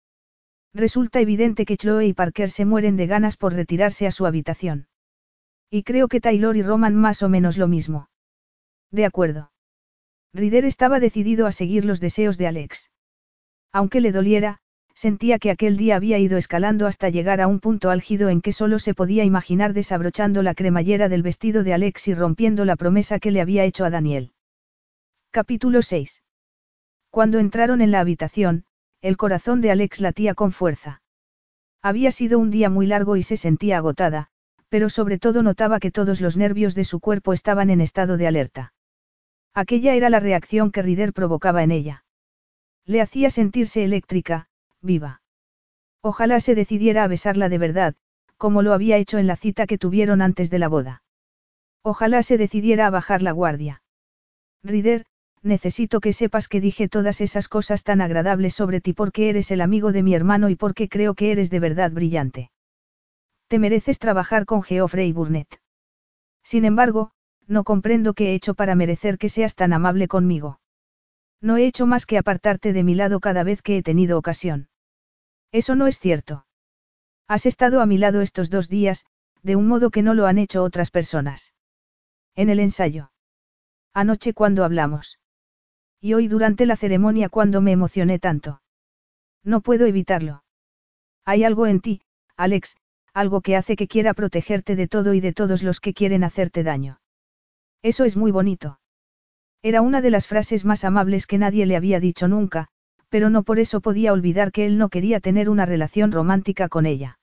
Resulta 0.75 1.21
evidente 1.21 1.65
que 1.65 1.77
Chloe 1.77 2.07
y 2.07 2.15
Parker 2.15 2.51
se 2.51 2.65
mueren 2.65 2.97
de 2.97 3.07
ganas 3.07 3.37
por 3.37 3.55
retirarse 3.55 4.07
a 4.07 4.13
su 4.13 4.27
habitación. 4.27 4.87
Y 5.71 5.83
creo 5.83 6.09
que 6.09 6.21
Taylor 6.21 6.57
y 6.57 6.63
Roman 6.63 6.95
más 6.95 7.23
o 7.23 7.29
menos 7.29 7.57
lo 7.57 7.69
mismo. 7.69 8.09
De 8.91 9.05
acuerdo. 9.05 9.53
Rider 10.35 10.65
estaba 10.65 11.01
decidido 11.01 11.47
a 11.47 11.53
seguir 11.53 11.85
los 11.85 12.01
deseos 12.01 12.39
de 12.39 12.47
Alex. 12.49 12.91
Aunque 13.73 14.01
le 14.01 14.13
doliera, 14.13 14.61
sentía 15.01 15.39
que 15.39 15.51
aquel 15.51 15.79
día 15.79 15.97
había 15.97 16.19
ido 16.19 16.37
escalando 16.37 16.87
hasta 16.87 17.09
llegar 17.09 17.41
a 17.41 17.47
un 17.47 17.59
punto 17.59 17.89
álgido 17.89 18.29
en 18.29 18.43
que 18.43 18.53
solo 18.53 18.79
se 18.79 18.93
podía 18.93 19.25
imaginar 19.25 19.73
desabrochando 19.73 20.43
la 20.43 20.55
cremallera 20.55 21.09
del 21.09 21.23
vestido 21.23 21.65
de 21.65 21.73
Alex 21.73 22.09
y 22.09 22.15
rompiendo 22.15 22.67
la 22.67 22.77
promesa 22.77 23.19
que 23.19 23.31
le 23.31 23.41
había 23.41 23.65
hecho 23.65 23.87
a 23.87 23.91
Daniel. 23.91 24.33
Capítulo 25.31 25.81
6. 25.81 26.23
Cuando 27.09 27.39
entraron 27.39 27.81
en 27.81 27.93
la 27.93 28.01
habitación, 28.01 28.67
el 29.01 29.17
corazón 29.17 29.63
de 29.63 29.71
Alex 29.71 30.03
latía 30.03 30.35
con 30.35 30.53
fuerza. 30.53 31.01
Había 31.81 32.11
sido 32.11 32.39
un 32.39 32.51
día 32.51 32.69
muy 32.69 32.87
largo 32.87 33.17
y 33.17 33.23
se 33.23 33.39
sentía 33.39 33.79
agotada, 33.79 34.29
pero 34.69 34.91
sobre 34.91 35.19
todo 35.19 35.43
notaba 35.43 35.81
que 35.81 35.91
todos 35.91 36.21
los 36.21 36.37
nervios 36.37 36.75
de 36.75 36.85
su 36.85 37.01
cuerpo 37.01 37.33
estaban 37.33 37.71
en 37.71 37.81
estado 37.81 38.19
de 38.19 38.27
alerta. 38.27 38.75
Aquella 39.55 39.95
era 39.95 40.11
la 40.11 40.21
reacción 40.21 40.71
que 40.71 40.83
Rider 40.83 41.15
provocaba 41.15 41.63
en 41.63 41.71
ella. 41.71 42.05
Le 42.85 43.01
hacía 43.01 43.31
sentirse 43.31 43.83
eléctrica, 43.83 44.50
viva. 44.83 45.23
Ojalá 46.03 46.41
se 46.41 46.55
decidiera 46.55 47.05
a 47.05 47.09
besarla 47.09 47.49
de 47.49 47.59
verdad, 47.59 47.95
como 48.37 48.63
lo 48.63 48.73
había 48.73 48.97
hecho 48.97 49.19
en 49.19 49.27
la 49.27 49.37
cita 49.37 49.67
que 49.67 49.79
tuvieron 49.79 50.23
antes 50.23 50.51
de 50.51 50.59
la 50.59 50.69
boda. 50.69 51.03
Ojalá 51.83 52.23
se 52.23 52.39
decidiera 52.39 52.87
a 52.87 52.91
bajar 52.91 53.23
la 53.23 53.33
guardia. 53.33 53.83
Rider, 54.63 55.07
necesito 55.43 56.01
que 56.01 56.13
sepas 56.13 56.49
que 56.49 56.61
dije 56.61 56.89
todas 56.89 57.21
esas 57.21 57.49
cosas 57.49 57.83
tan 57.83 58.01
agradables 58.01 58.55
sobre 58.55 58.81
ti 58.81 58.93
porque 58.93 59.31
eres 59.31 59.51
el 59.51 59.61
amigo 59.61 59.93
de 59.93 60.03
mi 60.03 60.15
hermano 60.15 60.51
y 60.51 60.57
porque 60.57 60.89
creo 60.89 61.15
que 61.15 61.33
eres 61.33 61.51
de 61.51 61.61
verdad 61.61 61.91
brillante. 61.91 62.51
Te 63.49 63.59
mereces 63.59 63.99
trabajar 63.99 64.45
con 64.45 64.63
Geoffrey 64.63 65.13
Burnett. 65.13 65.61
Sin 66.43 66.65
embargo, 66.65 67.13
no 67.47 67.65
comprendo 67.65 68.15
qué 68.15 68.31
he 68.31 68.35
hecho 68.35 68.55
para 68.55 68.75
merecer 68.75 69.19
que 69.19 69.29
seas 69.29 69.55
tan 69.55 69.73
amable 69.73 70.09
conmigo. 70.09 70.61
No 71.41 71.57
he 71.57 71.67
hecho 71.67 71.87
más 71.87 72.07
que 72.07 72.19
apartarte 72.19 72.73
de 72.73 72.85
mi 72.85 72.95
lado 72.95 73.21
cada 73.21 73.43
vez 73.45 73.63
que 73.63 73.79
he 73.79 73.83
tenido 73.83 74.19
ocasión. 74.19 74.69
Eso 75.53 75.75
no 75.75 75.87
es 75.87 75.99
cierto. 75.99 76.47
Has 77.29 77.47
estado 77.47 77.81
a 77.81 77.87
mi 77.87 77.97
lado 77.97 78.21
estos 78.21 78.51
dos 78.51 78.69
días, 78.69 79.07
de 79.43 79.57
un 79.57 79.69
modo 79.69 79.91
que 79.91 80.03
no 80.03 80.15
lo 80.15 80.27
han 80.27 80.39
hecho 80.39 80.63
otras 80.63 80.91
personas. 80.91 81.55
En 82.35 82.51
el 82.51 82.61
ensayo. 82.61 83.13
Anoche 83.95 84.35
cuando 84.35 84.65
hablamos. 84.65 85.19
Y 86.01 86.15
hoy 86.15 86.29
durante 86.29 86.67
la 86.67 86.77
ceremonia 86.77 87.29
cuando 87.29 87.61
me 87.61 87.73
emocioné 87.73 88.19
tanto. 88.19 88.63
No 89.45 89.61
puedo 89.61 89.87
evitarlo. 89.87 90.45
Hay 91.25 91.45
algo 91.45 91.67
en 91.67 91.81
ti, 91.81 92.03
Alex, 92.37 92.77
algo 93.15 93.41
que 93.41 93.57
hace 93.57 93.77
que 93.77 93.89
quiera 93.89 94.15
protegerte 94.15 94.77
de 94.77 94.89
todo 94.89 95.15
y 95.15 95.21
de 95.21 95.33
todos 95.33 95.63
los 95.63 95.81
que 95.81 95.95
quieren 95.95 96.25
hacerte 96.25 96.63
daño. 96.63 97.01
Eso 97.83 98.05
es 98.05 98.17
muy 98.17 98.31
bonito. 98.31 98.80
Era 99.63 99.83
una 99.83 100.01
de 100.01 100.11
las 100.11 100.27
frases 100.27 100.65
más 100.65 100.85
amables 100.85 101.27
que 101.27 101.39
nadie 101.39 101.67
le 101.67 101.77
había 101.77 102.01
dicho 102.01 102.29
nunca, 102.29 102.69
pero 103.11 103.29
no 103.29 103.43
por 103.43 103.59
eso 103.59 103.81
podía 103.81 104.13
olvidar 104.13 104.53
que 104.53 104.65
él 104.65 104.79
no 104.79 104.89
quería 104.89 105.21
tener 105.21 105.51
una 105.51 105.67
relación 105.67 106.13
romántica 106.13 106.69
con 106.69 106.87
ella. 106.87 107.19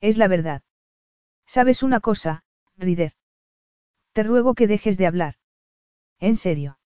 Es 0.00 0.16
la 0.16 0.28
verdad. 0.28 0.62
¿Sabes 1.46 1.82
una 1.82 2.00
cosa, 2.00 2.44
Rider? 2.78 3.12
Te 4.12 4.22
ruego 4.22 4.54
que 4.54 4.66
dejes 4.66 4.96
de 4.96 5.06
hablar. 5.06 5.34
¿En 6.18 6.36
serio? 6.36 6.78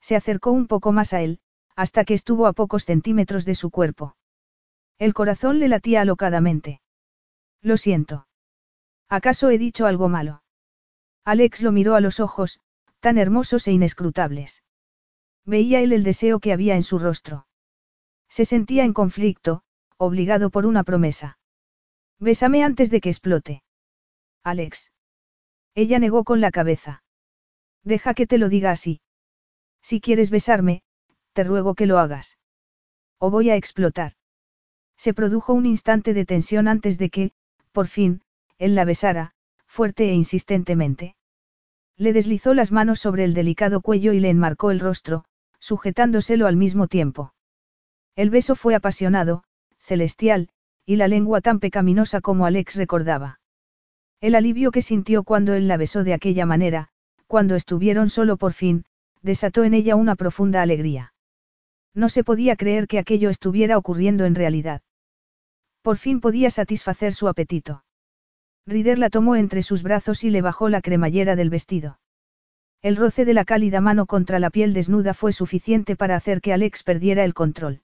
Se 0.00 0.16
acercó 0.16 0.52
un 0.52 0.66
poco 0.66 0.92
más 0.92 1.12
a 1.12 1.20
él, 1.20 1.40
hasta 1.76 2.04
que 2.04 2.14
estuvo 2.14 2.46
a 2.46 2.52
pocos 2.52 2.84
centímetros 2.84 3.44
de 3.44 3.54
su 3.54 3.70
cuerpo. 3.70 4.16
El 4.98 5.12
corazón 5.12 5.58
le 5.58 5.68
latía 5.68 6.02
alocadamente. 6.02 6.80
Lo 7.62 7.76
siento. 7.76 8.26
¿Acaso 9.08 9.50
he 9.50 9.58
dicho 9.58 9.86
algo 9.86 10.08
malo? 10.08 10.42
Alex 11.24 11.62
lo 11.62 11.72
miró 11.72 11.94
a 11.94 12.00
los 12.00 12.20
ojos, 12.20 12.60
tan 13.00 13.18
hermosos 13.18 13.66
e 13.66 13.72
inescrutables. 13.72 14.62
Veía 15.44 15.80
él 15.80 15.92
el 15.92 16.04
deseo 16.04 16.38
que 16.38 16.52
había 16.52 16.76
en 16.76 16.82
su 16.82 16.98
rostro. 16.98 17.46
Se 18.28 18.44
sentía 18.44 18.84
en 18.84 18.92
conflicto, 18.92 19.62
obligado 19.96 20.50
por 20.50 20.66
una 20.66 20.84
promesa. 20.84 21.38
Bésame 22.18 22.62
antes 22.62 22.90
de 22.90 23.00
que 23.00 23.08
explote. 23.08 23.62
Alex. 24.44 24.92
Ella 25.74 25.98
negó 25.98 26.24
con 26.24 26.40
la 26.40 26.50
cabeza. 26.50 27.02
Deja 27.82 28.14
que 28.14 28.26
te 28.26 28.38
lo 28.38 28.48
diga 28.48 28.70
así. 28.70 29.00
Si 29.82 30.00
quieres 30.00 30.30
besarme, 30.30 30.82
te 31.32 31.44
ruego 31.44 31.74
que 31.74 31.86
lo 31.86 31.98
hagas. 31.98 32.38
O 33.18 33.30
voy 33.30 33.50
a 33.50 33.56
explotar. 33.56 34.12
Se 34.96 35.14
produjo 35.14 35.54
un 35.54 35.64
instante 35.64 36.12
de 36.12 36.26
tensión 36.26 36.68
antes 36.68 36.98
de 36.98 37.08
que, 37.08 37.32
por 37.72 37.86
fin, 37.88 38.22
él 38.58 38.74
la 38.74 38.84
besara, 38.84 39.32
fuerte 39.66 40.10
e 40.10 40.14
insistentemente. 40.14 41.16
Le 42.00 42.14
deslizó 42.14 42.54
las 42.54 42.72
manos 42.72 42.98
sobre 42.98 43.24
el 43.24 43.34
delicado 43.34 43.82
cuello 43.82 44.14
y 44.14 44.20
le 44.20 44.30
enmarcó 44.30 44.70
el 44.70 44.80
rostro, 44.80 45.26
sujetándoselo 45.58 46.46
al 46.46 46.56
mismo 46.56 46.88
tiempo. 46.88 47.34
El 48.16 48.30
beso 48.30 48.56
fue 48.56 48.74
apasionado, 48.74 49.44
celestial, 49.76 50.48
y 50.86 50.96
la 50.96 51.08
lengua 51.08 51.42
tan 51.42 51.60
pecaminosa 51.60 52.22
como 52.22 52.46
Alex 52.46 52.76
recordaba. 52.76 53.40
El 54.22 54.34
alivio 54.34 54.70
que 54.70 54.80
sintió 54.80 55.24
cuando 55.24 55.52
él 55.52 55.68
la 55.68 55.76
besó 55.76 56.02
de 56.02 56.14
aquella 56.14 56.46
manera, 56.46 56.88
cuando 57.26 57.54
estuvieron 57.54 58.08
solo 58.08 58.38
por 58.38 58.54
fin, 58.54 58.86
desató 59.20 59.64
en 59.64 59.74
ella 59.74 59.94
una 59.94 60.16
profunda 60.16 60.62
alegría. 60.62 61.12
No 61.92 62.08
se 62.08 62.24
podía 62.24 62.56
creer 62.56 62.86
que 62.86 62.98
aquello 62.98 63.28
estuviera 63.28 63.76
ocurriendo 63.76 64.24
en 64.24 64.34
realidad. 64.34 64.80
Por 65.82 65.98
fin 65.98 66.22
podía 66.22 66.48
satisfacer 66.48 67.12
su 67.12 67.28
apetito. 67.28 67.84
Rider 68.70 69.00
la 69.00 69.10
tomó 69.10 69.34
entre 69.34 69.64
sus 69.64 69.82
brazos 69.82 70.22
y 70.22 70.30
le 70.30 70.42
bajó 70.42 70.68
la 70.68 70.80
cremallera 70.80 71.34
del 71.34 71.50
vestido. 71.50 71.98
El 72.82 72.94
roce 72.94 73.24
de 73.24 73.34
la 73.34 73.44
cálida 73.44 73.80
mano 73.80 74.06
contra 74.06 74.38
la 74.38 74.48
piel 74.48 74.72
desnuda 74.74 75.12
fue 75.12 75.32
suficiente 75.32 75.96
para 75.96 76.14
hacer 76.14 76.40
que 76.40 76.52
Alex 76.52 76.84
perdiera 76.84 77.24
el 77.24 77.34
control. 77.34 77.82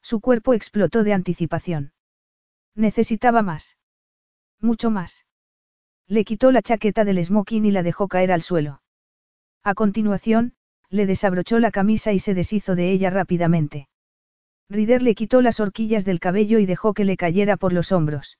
Su 0.00 0.20
cuerpo 0.20 0.54
explotó 0.54 1.02
de 1.02 1.12
anticipación. 1.12 1.92
Necesitaba 2.76 3.42
más. 3.42 3.78
Mucho 4.60 4.92
más. 4.92 5.26
Le 6.06 6.24
quitó 6.24 6.52
la 6.52 6.62
chaqueta 6.62 7.04
del 7.04 7.22
smoking 7.24 7.64
y 7.64 7.72
la 7.72 7.82
dejó 7.82 8.06
caer 8.06 8.30
al 8.30 8.42
suelo. 8.42 8.82
A 9.64 9.74
continuación, 9.74 10.54
le 10.88 11.06
desabrochó 11.06 11.58
la 11.58 11.72
camisa 11.72 12.12
y 12.12 12.20
se 12.20 12.32
deshizo 12.32 12.76
de 12.76 12.92
ella 12.92 13.10
rápidamente. 13.10 13.88
Rider 14.70 15.02
le 15.02 15.16
quitó 15.16 15.42
las 15.42 15.58
horquillas 15.58 16.04
del 16.04 16.20
cabello 16.20 16.60
y 16.60 16.66
dejó 16.66 16.94
que 16.94 17.04
le 17.04 17.16
cayera 17.16 17.56
por 17.56 17.72
los 17.72 17.90
hombros. 17.90 18.38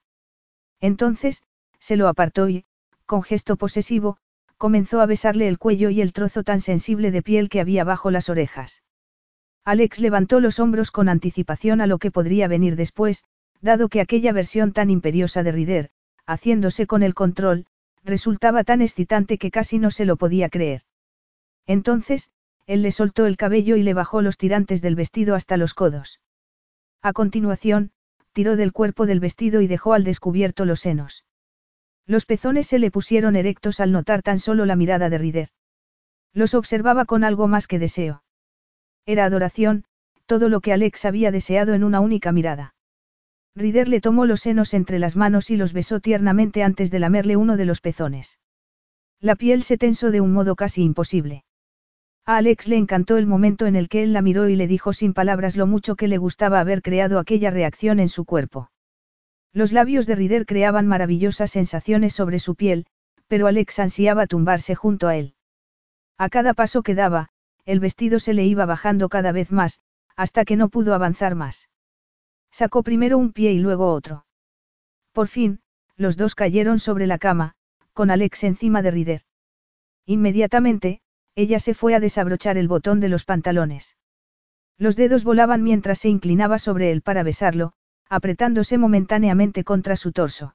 Entonces, 0.81 1.43
se 1.87 1.95
lo 1.95 2.09
apartó 2.09 2.49
y, 2.49 2.65
con 3.05 3.23
gesto 3.23 3.55
posesivo, 3.55 4.17
comenzó 4.57 5.01
a 5.01 5.07
besarle 5.07 5.47
el 5.47 5.57
cuello 5.57 5.89
y 5.89 6.01
el 6.01 6.13
trozo 6.13 6.43
tan 6.43 6.61
sensible 6.61 7.13
de 7.13 7.23
piel 7.23 7.49
que 7.49 7.61
había 7.61 7.85
bajo 7.85 8.11
las 8.11 8.29
orejas. 8.29 8.83
Alex 9.65 10.01
levantó 10.01 10.41
los 10.41 10.59
hombros 10.59 10.91
con 10.91 11.09
anticipación 11.09 11.81
a 11.81 11.87
lo 11.87 11.99
que 11.99 12.11
podría 12.11 12.49
venir 12.49 12.75
después, 12.75 13.23
dado 13.61 13.89
que 13.89 14.01
aquella 14.01 14.33
versión 14.33 14.73
tan 14.73 14.91
imperiosa 14.91 15.45
de 15.45 15.53
Rider, 15.53 15.91
haciéndose 16.27 16.89
con 16.89 17.05
el 17.05 17.15
control, 17.15 17.67
resultaba 18.03 18.65
tan 18.65 18.83
excitante 18.83 19.39
que 19.39 19.53
casi 19.53 19.79
no 19.79 19.93
se 19.93 20.07
lo 20.07 20.17
podía 20.17 20.49
creer. 20.49 20.83
Entonces, 21.69 22.31
él 22.67 22.83
le 22.83 22.91
soltó 22.91 23.27
el 23.27 23.37
cabello 23.37 23.77
y 23.77 23.85
le 23.85 23.95
bajó 23.95 24.23
los 24.23 24.39
tirantes 24.39 24.83
del 24.83 24.97
vestido 24.97 25.37
hasta 25.37 25.57
los 25.57 25.73
codos. 25.73 26.19
A 27.01 27.13
continuación, 27.13 27.93
tiró 28.33 28.57
del 28.57 28.73
cuerpo 28.73 29.07
del 29.07 29.21
vestido 29.21 29.61
y 29.61 29.69
dejó 29.69 29.93
al 29.93 30.03
descubierto 30.03 30.65
los 30.65 30.81
senos. 30.81 31.26
Los 32.07 32.25
pezones 32.25 32.69
se 32.69 32.79
le 32.79 32.91
pusieron 32.91 33.35
erectos 33.35 33.81
al 33.81 33.93
notar 33.93 34.23
tan 34.23 34.39
solo 34.39 34.65
la 34.65 34.77
mirada 34.77 35.11
de 35.11 35.19
Rider. 35.19 35.49
Los 36.33 36.55
observaba 36.55 37.05
con 37.05 37.25
algo 37.25 37.49
más 37.49 37.67
que 37.67 37.79
deseo. 37.79 38.23
Era 39.07 39.25
adoración, 39.25 39.85
todo 40.27 40.49
lo 40.49 40.61
que 40.61 40.73
Alex 40.73 41.05
había 41.05 41.31
deseado 41.31 41.75
en 41.75 41.83
una 41.83 42.01
única 42.01 42.33
mirada. 42.33 42.75
Rider 43.57 43.89
le 43.89 44.01
tomó 44.01 44.27
los 44.27 44.41
senos 44.41 44.75
entre 44.75 44.99
las 44.99 45.17
manos 45.17 45.51
y 45.51 45.57
los 45.57 45.73
besó 45.73 46.01
tiernamente 46.01 46.63
antes 46.63 46.91
de 46.91 46.99
lamerle 46.99 47.37
uno 47.37 47.57
de 47.57 47.65
los 47.65 47.81
pezones. 47.81 48.39
La 49.21 49.35
piel 49.35 49.63
se 49.63 49.79
tensó 49.79 50.11
de 50.11 50.21
un 50.21 50.33
modo 50.33 50.57
casi 50.57 50.83
imposible. 50.83 51.45
A 52.27 52.37
Alex 52.37 52.69
le 52.69 52.77
encantó 52.77 53.17
el 53.17 53.27
momento 53.27 53.67
en 53.67 53.77
el 53.77 53.89
que 53.89 54.03
él 54.03 54.13
la 54.13 54.21
miró 54.21 54.49
y 54.49 54.57
le 54.57 54.67
dijo 54.67 54.93
sin 54.93 55.15
palabras 55.15 55.57
lo 55.57 55.67
mucho 55.67 55.97
que 55.97 56.09
le 56.09 56.19
gustaba 56.19 56.61
haber 56.61 56.83
creado 56.83 57.19
aquella 57.19 57.51
reacción 57.51 57.99
en 57.99 58.09
su 58.09 58.25
cuerpo. 58.25 58.71
Los 59.57 59.73
labios 59.73 60.07
de 60.07 60.17
Rider 60.17 60.45
creaban 60.45 60.87
maravillosas 60.87 61.51
sensaciones 61.51 62.13
sobre 62.13 62.41
su 62.41 62.57
piel, 62.57 62.85
pero 63.27 63.47
Alex 63.47 63.79
ansiaba 63.79 64.27
tumbarse 64.27 64.75
junto 64.75 65.09
a 65.09 65.17
él. 65.17 65.35
A 66.19 66.29
cada 66.29 66.53
paso 66.53 66.83
que 66.83 66.95
daba, 66.95 67.31
el 67.65 67.81
vestido 67.81 68.19
se 68.19 68.35
le 68.35 68.45
iba 68.45 68.67
bajando 68.67 69.09
cada 69.09 69.33
vez 69.33 69.53
más, 69.53 69.81
hasta 70.15 70.45
que 70.45 70.57
no 70.57 70.69
pudo 70.69 70.93
avanzar 70.93 71.37
más. 71.37 71.71
Sacó 72.51 72.83
primero 72.83 73.17
un 73.17 73.33
pie 73.33 73.53
y 73.53 73.59
luego 73.59 73.95
otro. 73.95 74.27
Por 75.13 75.27
fin, 75.27 75.61
los 75.97 76.19
dos 76.19 76.35
cayeron 76.35 76.79
sobre 76.79 77.07
la 77.07 77.17
cama, 77.17 77.55
con 77.95 78.11
Alex 78.11 78.45
encima 78.45 78.83
de 78.83 78.91
Rider. 78.91 79.23
Inmediatamente, 80.05 81.01
ella 81.35 81.61
se 81.61 81.73
fue 81.73 81.95
a 81.95 82.01
desabrochar 82.01 82.59
el 82.59 82.69
botón 82.69 83.01
de 83.01 83.09
los 83.09 83.25
pantalones. 83.25 83.97
Los 84.77 84.97
dedos 84.97 85.25
volaban 85.25 85.63
mientras 85.63 86.01
se 86.01 86.11
inclinaba 86.11 86.59
sobre 86.59 86.93
él 86.93 87.01
para 87.01 87.23
besarlo, 87.23 87.73
apretándose 88.09 88.79
momentáneamente 88.79 89.65
contra 89.65 89.97
su 89.97 90.13
torso. 90.13 90.55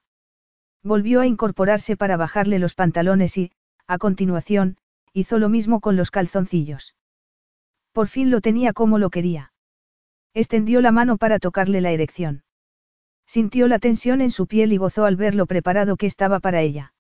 Volvió 0.84 1.22
a 1.22 1.28
incorporarse 1.28 1.96
para 1.96 2.18
bajarle 2.18 2.60
los 2.60 2.74
pantalones 2.74 3.38
y, 3.38 3.52
a 3.88 3.98
continuación, 3.98 4.78
hizo 5.14 5.38
lo 5.38 5.50
mismo 5.50 5.80
con 5.80 5.96
los 5.96 6.12
calzoncillos. 6.12 6.96
Por 7.92 8.08
fin 8.08 8.32
lo 8.32 8.42
tenía 8.42 8.74
como 8.74 8.98
lo 8.98 9.10
quería. 9.10 9.52
Extendió 10.34 10.82
la 10.82 10.92
mano 10.92 11.18
para 11.18 11.40
tocarle 11.40 11.82
la 11.82 11.92
erección. 11.92 12.44
Sintió 13.28 13.68
la 13.68 13.80
tensión 13.80 14.22
en 14.22 14.32
su 14.32 14.48
piel 14.48 14.74
y 14.74 14.78
gozó 14.78 15.06
al 15.06 15.18
ver 15.18 15.36
lo 15.36 15.46
preparado 15.46 15.98
que 15.98 16.06
estaba 16.06 16.40
para 16.40 16.62
ella. 16.62 16.94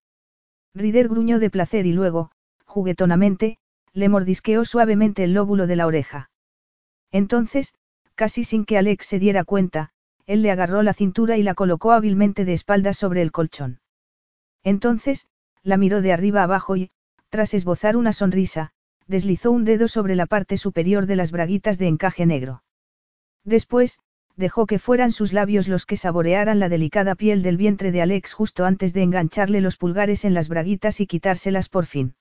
Rider 0.73 1.07
gruñó 1.09 1.39
de 1.39 1.49
placer 1.49 1.85
y 1.85 1.93
luego, 1.93 2.31
juguetonamente, 2.65 3.57
le 3.93 4.09
mordisqueó 4.09 4.63
suavemente 4.65 5.23
el 5.23 5.33
lóbulo 5.33 5.67
de 5.67 5.75
la 5.75 5.87
oreja. 5.87 6.29
Entonces, 7.11 7.73
casi 8.15 8.43
sin 8.43 8.65
que 8.65 8.77
Alex 8.77 9.05
se 9.05 9.19
diera 9.19 9.43
cuenta, 9.43 9.91
él 10.27 10.41
le 10.41 10.51
agarró 10.51 10.83
la 10.83 10.93
cintura 10.93 11.37
y 11.37 11.43
la 11.43 11.53
colocó 11.53 11.91
hábilmente 11.91 12.45
de 12.45 12.53
espaldas 12.53 12.97
sobre 12.97 13.21
el 13.21 13.31
colchón. 13.31 13.79
Entonces, 14.63 15.27
la 15.63 15.77
miró 15.77 16.01
de 16.01 16.13
arriba 16.13 16.43
abajo 16.43 16.75
y, 16.75 16.91
tras 17.29 17.53
esbozar 17.53 17.97
una 17.97 18.13
sonrisa, 18.13 18.71
deslizó 19.07 19.51
un 19.51 19.65
dedo 19.65 19.87
sobre 19.87 20.15
la 20.15 20.25
parte 20.25 20.57
superior 20.57 21.05
de 21.05 21.15
las 21.15 21.31
braguitas 21.31 21.77
de 21.77 21.87
encaje 21.87 22.25
negro. 22.25 22.63
Después, 23.43 23.99
dejó 24.35 24.65
que 24.65 24.79
fueran 24.79 25.11
sus 25.11 25.33
labios 25.33 25.67
los 25.67 25.85
que 25.85 25.97
saborearan 25.97 26.59
la 26.59 26.69
delicada 26.69 27.15
piel 27.15 27.41
del 27.43 27.57
vientre 27.57 27.91
de 27.91 28.01
Alex 28.01 28.33
justo 28.33 28.65
antes 28.65 28.93
de 28.93 29.03
engancharle 29.03 29.61
los 29.61 29.77
pulgares 29.77 30.25
en 30.25 30.33
las 30.33 30.49
braguitas 30.49 30.99
y 30.99 31.07
quitárselas 31.07 31.69
por 31.69 31.85
fin. 31.85 32.15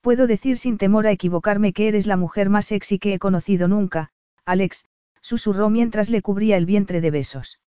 Puedo 0.00 0.26
decir 0.26 0.58
sin 0.58 0.78
temor 0.78 1.06
a 1.06 1.10
equivocarme 1.10 1.72
que 1.72 1.88
eres 1.88 2.06
la 2.06 2.16
mujer 2.16 2.50
más 2.50 2.66
sexy 2.66 2.98
que 2.98 3.14
he 3.14 3.18
conocido 3.18 3.68
nunca, 3.68 4.10
Alex, 4.44 4.86
susurró 5.22 5.70
mientras 5.70 6.10
le 6.10 6.22
cubría 6.22 6.56
el 6.56 6.66
vientre 6.66 7.00
de 7.00 7.10
besos. 7.10 7.60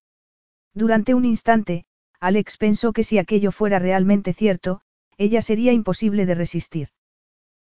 Durante 0.73 1.13
un 1.13 1.25
instante, 1.25 1.85
Alex 2.19 2.57
pensó 2.57 2.93
que 2.93 3.03
si 3.03 3.17
aquello 3.17 3.51
fuera 3.51 3.79
realmente 3.79 4.33
cierto, 4.33 4.81
ella 5.17 5.41
sería 5.41 5.73
imposible 5.73 6.25
de 6.25 6.35
resistir. 6.35 6.89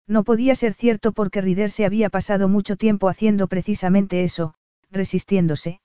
No 0.07 0.23
podía 0.23 0.55
ser 0.55 0.73
cierto 0.73 1.11
porque 1.11 1.41
Rider 1.41 1.71
se 1.71 1.85
había 1.85 2.09
pasado 2.09 2.47
mucho 2.47 2.75
tiempo 2.75 3.09
haciendo 3.09 3.47
precisamente 3.47 4.23
eso, 4.23 4.53
resistiéndose. 4.91 5.81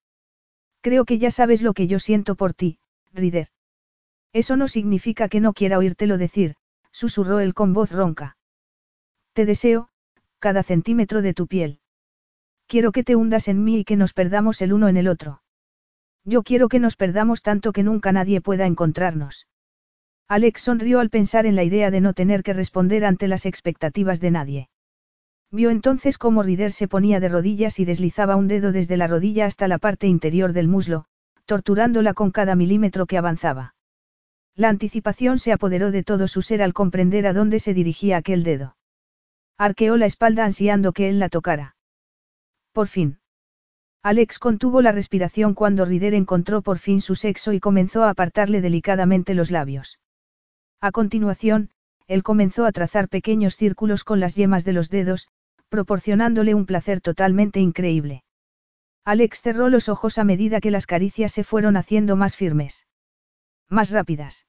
Creo 0.82 1.04
que 1.04 1.18
ya 1.18 1.30
sabes 1.30 1.62
lo 1.62 1.74
que 1.74 1.86
yo 1.86 1.98
siento 1.98 2.36
por 2.36 2.54
ti, 2.54 2.78
Rider. 3.12 3.48
Eso 4.32 4.56
no 4.56 4.68
significa 4.68 5.28
que 5.28 5.40
no 5.40 5.52
quiera 5.52 5.78
oírtelo 5.78 6.16
decir, 6.16 6.54
susurró 6.92 7.40
él 7.40 7.54
con 7.54 7.72
voz 7.72 7.90
ronca. 7.90 8.36
Te 9.32 9.46
deseo, 9.46 9.88
cada 10.38 10.62
centímetro 10.62 11.22
de 11.22 11.34
tu 11.34 11.46
piel. 11.46 11.79
Quiero 12.70 12.92
que 12.92 13.02
te 13.02 13.16
hundas 13.16 13.48
en 13.48 13.64
mí 13.64 13.80
y 13.80 13.84
que 13.84 13.96
nos 13.96 14.12
perdamos 14.12 14.62
el 14.62 14.72
uno 14.72 14.86
en 14.86 14.96
el 14.96 15.08
otro. 15.08 15.42
Yo 16.24 16.44
quiero 16.44 16.68
que 16.68 16.78
nos 16.78 16.94
perdamos 16.94 17.42
tanto 17.42 17.72
que 17.72 17.82
nunca 17.82 18.12
nadie 18.12 18.40
pueda 18.40 18.64
encontrarnos. 18.64 19.48
Alex 20.28 20.62
sonrió 20.62 21.00
al 21.00 21.10
pensar 21.10 21.46
en 21.46 21.56
la 21.56 21.64
idea 21.64 21.90
de 21.90 22.00
no 22.00 22.12
tener 22.14 22.44
que 22.44 22.52
responder 22.52 23.04
ante 23.04 23.26
las 23.26 23.44
expectativas 23.44 24.20
de 24.20 24.30
nadie. 24.30 24.68
Vio 25.50 25.70
entonces 25.70 26.16
cómo 26.16 26.44
Rider 26.44 26.70
se 26.70 26.86
ponía 26.86 27.18
de 27.18 27.28
rodillas 27.28 27.80
y 27.80 27.84
deslizaba 27.84 28.36
un 28.36 28.46
dedo 28.46 28.70
desde 28.70 28.96
la 28.96 29.08
rodilla 29.08 29.46
hasta 29.46 29.66
la 29.66 29.78
parte 29.78 30.06
interior 30.06 30.52
del 30.52 30.68
muslo, 30.68 31.06
torturándola 31.46 32.14
con 32.14 32.30
cada 32.30 32.54
milímetro 32.54 33.06
que 33.06 33.18
avanzaba. 33.18 33.74
La 34.54 34.68
anticipación 34.68 35.40
se 35.40 35.50
apoderó 35.50 35.90
de 35.90 36.04
todo 36.04 36.28
su 36.28 36.40
ser 36.40 36.62
al 36.62 36.72
comprender 36.72 37.26
a 37.26 37.32
dónde 37.32 37.58
se 37.58 37.74
dirigía 37.74 38.18
aquel 38.18 38.44
dedo. 38.44 38.76
Arqueó 39.58 39.96
la 39.96 40.06
espalda 40.06 40.44
ansiando 40.44 40.92
que 40.92 41.08
él 41.08 41.18
la 41.18 41.30
tocara. 41.30 41.74
Por 42.72 42.88
fin. 42.88 43.18
Alex 44.02 44.38
contuvo 44.38 44.80
la 44.80 44.92
respiración 44.92 45.54
cuando 45.54 45.84
Rider 45.84 46.14
encontró 46.14 46.62
por 46.62 46.78
fin 46.78 47.00
su 47.00 47.14
sexo 47.14 47.52
y 47.52 47.60
comenzó 47.60 48.04
a 48.04 48.10
apartarle 48.10 48.60
delicadamente 48.60 49.34
los 49.34 49.50
labios. 49.50 49.98
A 50.80 50.90
continuación, 50.90 51.70
él 52.06 52.22
comenzó 52.22 52.64
a 52.64 52.72
trazar 52.72 53.08
pequeños 53.08 53.56
círculos 53.56 54.02
con 54.02 54.18
las 54.18 54.34
yemas 54.34 54.64
de 54.64 54.72
los 54.72 54.88
dedos, 54.88 55.28
proporcionándole 55.68 56.54
un 56.54 56.66
placer 56.66 57.00
totalmente 57.00 57.60
increíble. 57.60 58.24
Alex 59.04 59.42
cerró 59.42 59.68
los 59.68 59.88
ojos 59.88 60.18
a 60.18 60.24
medida 60.24 60.60
que 60.60 60.70
las 60.70 60.86
caricias 60.86 61.32
se 61.32 61.44
fueron 61.44 61.76
haciendo 61.76 62.16
más 62.16 62.36
firmes. 62.36 62.86
Más 63.68 63.90
rápidas. 63.90 64.46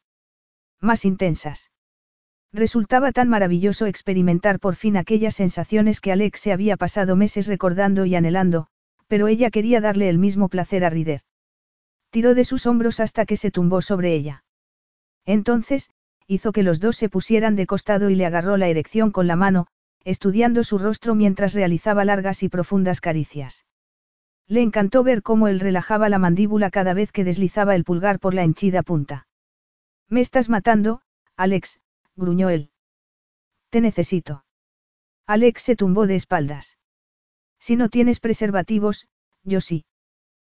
Más 0.80 1.06
intensas. 1.06 1.72
Resultaba 2.54 3.14
tan 3.14 3.30
maravilloso 3.30 3.86
experimentar 3.86 4.60
por 4.60 4.76
fin 4.76 4.98
aquellas 4.98 5.36
sensaciones 5.36 6.02
que 6.02 6.12
Alex 6.12 6.40
se 6.40 6.52
había 6.52 6.76
pasado 6.76 7.16
meses 7.16 7.48
recordando 7.48 8.06
y 8.06 8.16
anhelando, 8.16 8.68
pero 9.08 9.28
ella 9.28 9.52
quería 9.52 9.80
darle 9.80 10.10
el 10.10 10.18
mismo 10.18 10.50
placer 10.50 10.84
a 10.84 10.90
Rider. 10.90 11.22
Tiró 12.10 12.36
de 12.36 12.44
sus 12.44 12.66
hombros 12.66 13.00
hasta 13.00 13.26
que 13.26 13.38
se 13.38 13.52
tumbó 13.52 13.82
sobre 13.82 14.14
ella. 14.14 14.44
Entonces, 15.26 15.90
hizo 16.28 16.52
que 16.52 16.64
los 16.64 16.82
dos 16.82 16.98
se 16.98 17.08
pusieran 17.08 17.56
de 17.56 17.68
costado 17.68 18.10
y 18.10 18.16
le 18.16 18.26
agarró 18.26 18.58
la 18.58 18.68
erección 18.68 19.12
con 19.12 19.28
la 19.28 19.38
mano, 19.38 19.68
estudiando 20.04 20.64
su 20.64 20.78
rostro 20.78 21.16
mientras 21.16 21.54
realizaba 21.54 22.04
largas 22.04 22.44
y 22.44 22.50
profundas 22.50 23.00
caricias. 23.00 23.66
Le 24.48 24.62
encantó 24.62 25.04
ver 25.04 25.22
cómo 25.22 25.48
él 25.48 25.62
relajaba 25.62 26.10
la 26.10 26.20
mandíbula 26.20 26.70
cada 26.70 26.94
vez 26.94 27.14
que 27.14 27.24
deslizaba 27.24 27.76
el 27.76 27.86
pulgar 27.86 28.20
por 28.20 28.34
la 28.34 28.44
henchida 28.44 28.84
punta. 28.84 29.28
Me 30.10 30.20
estás 30.20 30.50
matando, 30.50 31.02
Alex, 31.38 31.80
gruñó 32.16 32.50
él. 32.50 32.72
Te 33.70 33.82
necesito. 33.82 34.46
Alex 35.26 35.62
se 35.62 35.76
tumbó 35.76 36.08
de 36.08 36.16
espaldas. 36.16 36.78
Si 37.60 37.76
no 37.76 37.90
tienes 37.90 38.20
preservativos, 38.20 39.08
yo 39.44 39.62
sí. 39.62 39.86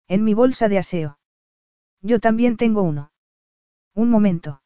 En 0.08 0.24
mi 0.24 0.34
bolsa 0.34 0.68
de 0.68 0.78
aseo. 0.78 1.18
Yo 2.00 2.20
también 2.20 2.56
tengo 2.56 2.82
uno. 2.82 3.12
Un 3.94 4.08
momento. 4.08 4.62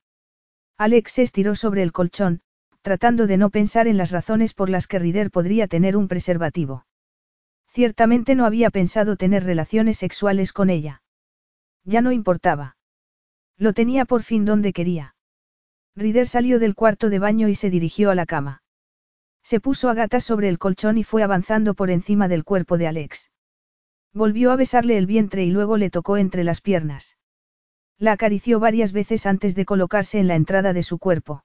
Alex 0.79 1.13
se 1.13 1.23
estiró 1.23 1.57
sobre 1.57 1.83
el 1.83 1.93
colchón, 1.93 2.43
tratando 2.83 3.27
de 3.27 3.37
no 3.37 3.51
pensar 3.51 3.89
en 3.89 3.97
las 3.97 4.13
razones 4.13 4.55
por 4.55 4.71
las 4.71 4.87
que 4.87 5.01
Rider 5.01 5.33
podría 5.33 5.67
tener 5.67 5.97
un 5.97 6.07
preservativo. 6.07 6.87
Ciertamente 7.67 8.37
no 8.37 8.47
había 8.47 8.71
pensado 8.71 9.17
tener 9.17 9.43
relaciones 9.43 9.99
sexuales 9.99 10.53
con 10.53 10.71
ella. 10.71 11.03
Ya 11.83 12.01
no 12.01 12.13
importaba. 12.13 12.77
Lo 13.59 13.73
tenía 13.73 14.05
por 14.05 14.23
fin 14.23 14.45
donde 14.45 14.73
quería. 14.73 15.16
Rider 15.97 16.29
salió 16.29 16.59
del 16.59 16.75
cuarto 16.75 17.09
de 17.09 17.19
baño 17.19 17.49
y 17.49 17.55
se 17.55 17.71
dirigió 17.71 18.11
a 18.11 18.15
la 18.15 18.27
cama. 18.27 18.63
Se 19.43 19.61
puso 19.61 19.89
a 19.89 19.95
gatas 19.95 20.25
sobre 20.25 20.51
el 20.51 20.59
colchón 20.59 20.99
y 20.99 21.05
fue 21.05 21.23
avanzando 21.23 21.73
por 21.73 21.89
encima 21.89 22.29
del 22.29 22.45
cuerpo 22.45 22.77
de 22.77 22.87
Alex. 22.87 23.31
Volvió 24.13 24.53
a 24.53 24.57
besarle 24.57 24.99
el 24.99 25.07
vientre 25.07 25.45
y 25.45 25.51
luego 25.51 25.79
le 25.79 25.89
tocó 25.89 26.19
entre 26.19 26.45
las 26.45 26.61
piernas. 26.61 27.17
La 27.99 28.13
acarició 28.13 28.61
varias 28.61 28.93
veces 28.93 29.25
antes 29.25 29.55
de 29.55 29.65
colocarse 29.65 30.19
en 30.19 30.29
la 30.29 30.35
entrada 30.35 30.75
de 30.75 30.83
su 30.83 30.99
cuerpo. 30.99 31.45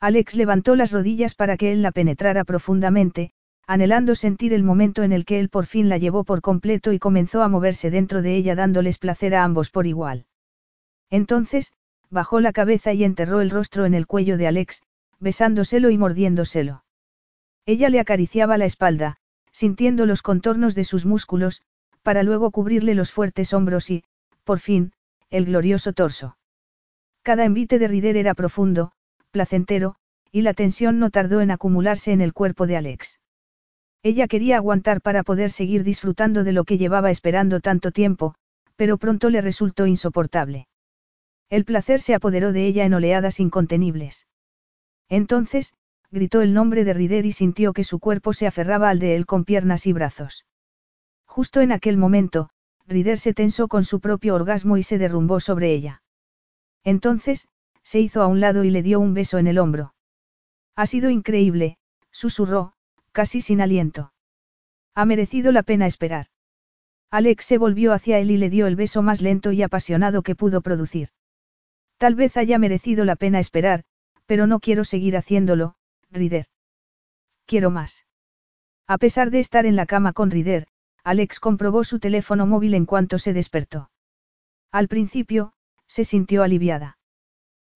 Alex 0.00 0.34
levantó 0.34 0.74
las 0.74 0.90
rodillas 0.90 1.36
para 1.36 1.56
que 1.56 1.70
él 1.70 1.82
la 1.82 1.92
penetrara 1.92 2.42
profundamente, 2.44 3.30
anhelando 3.68 4.16
sentir 4.16 4.52
el 4.52 4.64
momento 4.64 5.04
en 5.04 5.12
el 5.12 5.24
que 5.24 5.38
él 5.38 5.48
por 5.48 5.66
fin 5.66 5.88
la 5.88 5.98
llevó 5.98 6.24
por 6.24 6.40
completo 6.40 6.92
y 6.92 6.98
comenzó 6.98 7.42
a 7.42 7.48
moverse 7.48 7.90
dentro 7.90 8.20
de 8.20 8.34
ella 8.34 8.56
dándoles 8.56 8.98
placer 8.98 9.34
a 9.36 9.44
ambos 9.44 9.70
por 9.70 9.86
igual. 9.86 10.26
Entonces, 11.08 11.72
bajó 12.10 12.40
la 12.40 12.52
cabeza 12.52 12.92
y 12.92 13.04
enterró 13.04 13.40
el 13.40 13.50
rostro 13.50 13.86
en 13.86 13.94
el 13.94 14.06
cuello 14.06 14.36
de 14.36 14.46
Alex, 14.46 14.82
besándoselo 15.20 15.90
y 15.90 15.98
mordiéndoselo. 15.98 16.84
Ella 17.66 17.88
le 17.88 18.00
acariciaba 18.00 18.58
la 18.58 18.64
espalda, 18.64 19.16
sintiendo 19.52 20.06
los 20.06 20.22
contornos 20.22 20.74
de 20.74 20.84
sus 20.84 21.06
músculos, 21.06 21.62
para 22.02 22.22
luego 22.22 22.50
cubrirle 22.50 22.94
los 22.94 23.12
fuertes 23.12 23.52
hombros 23.52 23.90
y, 23.90 24.04
por 24.44 24.58
fin, 24.58 24.92
el 25.30 25.44
glorioso 25.46 25.92
torso. 25.92 26.36
Cada 27.22 27.44
envite 27.44 27.78
de 27.78 27.88
Rider 27.88 28.16
era 28.16 28.34
profundo, 28.34 28.92
placentero, 29.30 29.96
y 30.32 30.42
la 30.42 30.54
tensión 30.54 30.98
no 30.98 31.10
tardó 31.10 31.40
en 31.40 31.50
acumularse 31.50 32.12
en 32.12 32.20
el 32.20 32.32
cuerpo 32.32 32.66
de 32.66 32.76
Alex. 32.76 33.20
Ella 34.02 34.26
quería 34.28 34.56
aguantar 34.56 35.02
para 35.02 35.22
poder 35.22 35.50
seguir 35.50 35.84
disfrutando 35.84 36.42
de 36.42 36.52
lo 36.52 36.64
que 36.64 36.78
llevaba 36.78 37.10
esperando 37.10 37.60
tanto 37.60 37.90
tiempo, 37.92 38.34
pero 38.76 38.96
pronto 38.96 39.28
le 39.28 39.42
resultó 39.42 39.86
insoportable. 39.86 40.69
El 41.50 41.64
placer 41.64 42.00
se 42.00 42.14
apoderó 42.14 42.52
de 42.52 42.66
ella 42.66 42.84
en 42.84 42.94
oleadas 42.94 43.40
incontenibles. 43.40 44.28
Entonces, 45.08 45.74
gritó 46.12 46.42
el 46.42 46.54
nombre 46.54 46.84
de 46.84 46.94
Rider 46.94 47.26
y 47.26 47.32
sintió 47.32 47.72
que 47.72 47.82
su 47.82 47.98
cuerpo 47.98 48.32
se 48.32 48.46
aferraba 48.46 48.88
al 48.88 49.00
de 49.00 49.16
él 49.16 49.26
con 49.26 49.44
piernas 49.44 49.86
y 49.86 49.92
brazos. 49.92 50.46
Justo 51.26 51.60
en 51.60 51.72
aquel 51.72 51.96
momento, 51.96 52.50
Rider 52.86 53.18
se 53.18 53.34
tensó 53.34 53.66
con 53.66 53.84
su 53.84 54.00
propio 54.00 54.36
orgasmo 54.36 54.76
y 54.76 54.84
se 54.84 54.98
derrumbó 54.98 55.40
sobre 55.40 55.72
ella. 55.72 56.02
Entonces, 56.84 57.48
se 57.82 58.00
hizo 58.00 58.22
a 58.22 58.28
un 58.28 58.40
lado 58.40 58.62
y 58.62 58.70
le 58.70 58.82
dio 58.82 59.00
un 59.00 59.14
beso 59.14 59.38
en 59.38 59.48
el 59.48 59.58
hombro. 59.58 59.94
Ha 60.76 60.86
sido 60.86 61.10
increíble, 61.10 61.78
susurró, 62.12 62.74
casi 63.10 63.40
sin 63.40 63.60
aliento. 63.60 64.12
Ha 64.94 65.04
merecido 65.04 65.50
la 65.50 65.64
pena 65.64 65.86
esperar. 65.86 66.26
Alex 67.10 67.44
se 67.44 67.58
volvió 67.58 67.92
hacia 67.92 68.20
él 68.20 68.30
y 68.30 68.36
le 68.36 68.50
dio 68.50 68.68
el 68.68 68.76
beso 68.76 69.02
más 69.02 69.20
lento 69.20 69.50
y 69.50 69.62
apasionado 69.62 70.22
que 70.22 70.36
pudo 70.36 70.60
producir. 70.60 71.10
Tal 72.00 72.14
vez 72.14 72.38
haya 72.38 72.58
merecido 72.58 73.04
la 73.04 73.14
pena 73.14 73.40
esperar, 73.40 73.84
pero 74.24 74.46
no 74.46 74.58
quiero 74.58 74.84
seguir 74.84 75.18
haciéndolo, 75.18 75.74
Rider. 76.10 76.46
Quiero 77.44 77.68
más. 77.68 78.06
A 78.86 78.96
pesar 78.96 79.30
de 79.30 79.38
estar 79.38 79.66
en 79.66 79.76
la 79.76 79.84
cama 79.84 80.14
con 80.14 80.30
Rider, 80.30 80.66
Alex 81.04 81.40
comprobó 81.40 81.84
su 81.84 81.98
teléfono 81.98 82.46
móvil 82.46 82.72
en 82.72 82.86
cuanto 82.86 83.18
se 83.18 83.34
despertó. 83.34 83.90
Al 84.72 84.88
principio, 84.88 85.52
se 85.88 86.04
sintió 86.04 86.42
aliviada. 86.42 86.96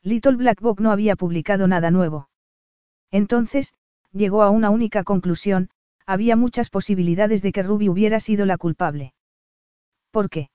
Little 0.03 0.37
Black 0.37 0.59
Book 0.63 0.81
no 0.81 0.91
había 0.91 1.17
publicado 1.17 1.69
nada 1.69 1.91
nuevo. 1.91 2.31
Entonces, 3.11 3.75
llegó 4.11 4.43
a 4.43 4.49
una 4.49 4.71
única 4.71 5.05
conclusión, 5.05 5.69
había 6.07 6.35
muchas 6.35 6.71
posibilidades 6.71 7.43
de 7.43 7.53
que 7.53 7.63
Ruby 7.63 7.91
hubiera 7.91 8.21
sido 8.21 8.47
la 8.47 8.57
culpable. 8.57 9.13
¿Por 10.11 10.31
qué? 10.31 10.49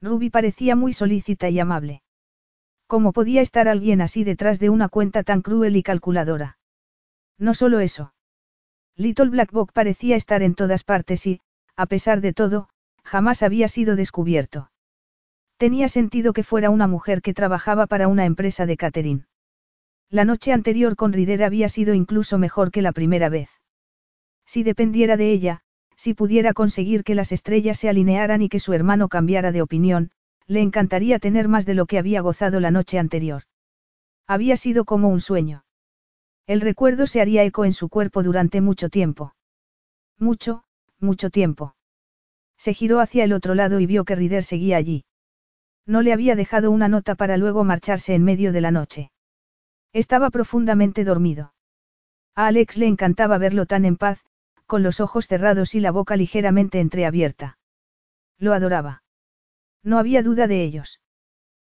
Ruby 0.00 0.30
parecía 0.30 0.76
muy 0.76 0.92
solícita 0.92 1.50
y 1.50 1.58
amable. 1.58 2.03
¿Cómo 2.86 3.12
podía 3.12 3.40
estar 3.40 3.68
alguien 3.68 4.00
así 4.00 4.24
detrás 4.24 4.60
de 4.60 4.70
una 4.70 4.88
cuenta 4.88 5.22
tan 5.22 5.42
cruel 5.42 5.76
y 5.76 5.82
calculadora? 5.82 6.58
No 7.38 7.54
solo 7.54 7.80
eso. 7.80 8.14
Little 8.96 9.30
Black 9.30 9.50
Book 9.50 9.72
parecía 9.72 10.16
estar 10.16 10.42
en 10.42 10.54
todas 10.54 10.84
partes 10.84 11.26
y, 11.26 11.40
a 11.76 11.86
pesar 11.86 12.20
de 12.20 12.32
todo, 12.32 12.68
jamás 13.02 13.42
había 13.42 13.68
sido 13.68 13.96
descubierto. 13.96 14.70
Tenía 15.56 15.88
sentido 15.88 16.32
que 16.32 16.42
fuera 16.42 16.70
una 16.70 16.86
mujer 16.86 17.22
que 17.22 17.34
trabajaba 17.34 17.86
para 17.86 18.08
una 18.08 18.24
empresa 18.24 18.66
de 18.66 18.76
catering. 18.76 19.26
La 20.10 20.24
noche 20.24 20.52
anterior 20.52 20.94
con 20.94 21.12
Rider 21.12 21.42
había 21.42 21.68
sido 21.68 21.94
incluso 21.94 22.38
mejor 22.38 22.70
que 22.70 22.82
la 22.82 22.92
primera 22.92 23.28
vez. 23.28 23.48
Si 24.46 24.62
dependiera 24.62 25.16
de 25.16 25.30
ella, 25.30 25.62
si 25.96 26.14
pudiera 26.14 26.52
conseguir 26.52 27.02
que 27.02 27.14
las 27.14 27.32
estrellas 27.32 27.78
se 27.78 27.88
alinearan 27.88 28.42
y 28.42 28.48
que 28.48 28.60
su 28.60 28.72
hermano 28.72 29.08
cambiara 29.08 29.52
de 29.52 29.62
opinión, 29.62 30.10
le 30.46 30.60
encantaría 30.60 31.18
tener 31.18 31.48
más 31.48 31.66
de 31.66 31.74
lo 31.74 31.86
que 31.86 31.98
había 31.98 32.20
gozado 32.20 32.60
la 32.60 32.70
noche 32.70 32.98
anterior. 32.98 33.44
Había 34.26 34.56
sido 34.56 34.84
como 34.84 35.08
un 35.08 35.20
sueño. 35.20 35.64
El 36.46 36.60
recuerdo 36.60 37.06
se 37.06 37.20
haría 37.20 37.44
eco 37.44 37.64
en 37.64 37.72
su 37.72 37.88
cuerpo 37.88 38.22
durante 38.22 38.60
mucho 38.60 38.88
tiempo. 38.88 39.34
Mucho, 40.18 40.64
mucho 41.00 41.30
tiempo. 41.30 41.74
Se 42.58 42.74
giró 42.74 43.00
hacia 43.00 43.24
el 43.24 43.32
otro 43.32 43.54
lado 43.54 43.80
y 43.80 43.86
vio 43.86 44.04
que 44.04 44.14
Rider 44.14 44.44
seguía 44.44 44.76
allí. 44.76 45.04
No 45.86 46.02
le 46.02 46.12
había 46.12 46.34
dejado 46.34 46.70
una 46.70 46.88
nota 46.88 47.14
para 47.14 47.36
luego 47.36 47.64
marcharse 47.64 48.14
en 48.14 48.24
medio 48.24 48.52
de 48.52 48.60
la 48.60 48.70
noche. 48.70 49.10
Estaba 49.92 50.30
profundamente 50.30 51.04
dormido. 51.04 51.54
A 52.34 52.46
Alex 52.46 52.78
le 52.78 52.86
encantaba 52.86 53.38
verlo 53.38 53.66
tan 53.66 53.84
en 53.84 53.96
paz, 53.96 54.24
con 54.66 54.82
los 54.82 55.00
ojos 55.00 55.26
cerrados 55.26 55.74
y 55.74 55.80
la 55.80 55.92
boca 55.92 56.16
ligeramente 56.16 56.80
entreabierta. 56.80 57.58
Lo 58.38 58.54
adoraba. 58.54 59.03
No 59.84 59.98
había 59.98 60.22
duda 60.22 60.48
de 60.48 60.64
ellos. 60.64 61.00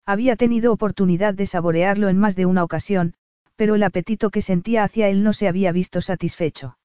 Había 0.06 0.36
tenido 0.36 0.72
oportunidad 0.72 1.34
de 1.34 1.46
saborearlo 1.46 2.08
en 2.08 2.18
más 2.18 2.34
de 2.34 2.46
una 2.46 2.64
ocasión, 2.64 3.14
pero 3.54 3.74
el 3.74 3.82
apetito 3.82 4.30
que 4.30 4.40
sentía 4.40 4.82
hacia 4.82 5.08
él 5.08 5.22
no 5.22 5.34
se 5.34 5.46
había 5.46 5.70
visto 5.70 6.00
satisfecho. 6.00 6.78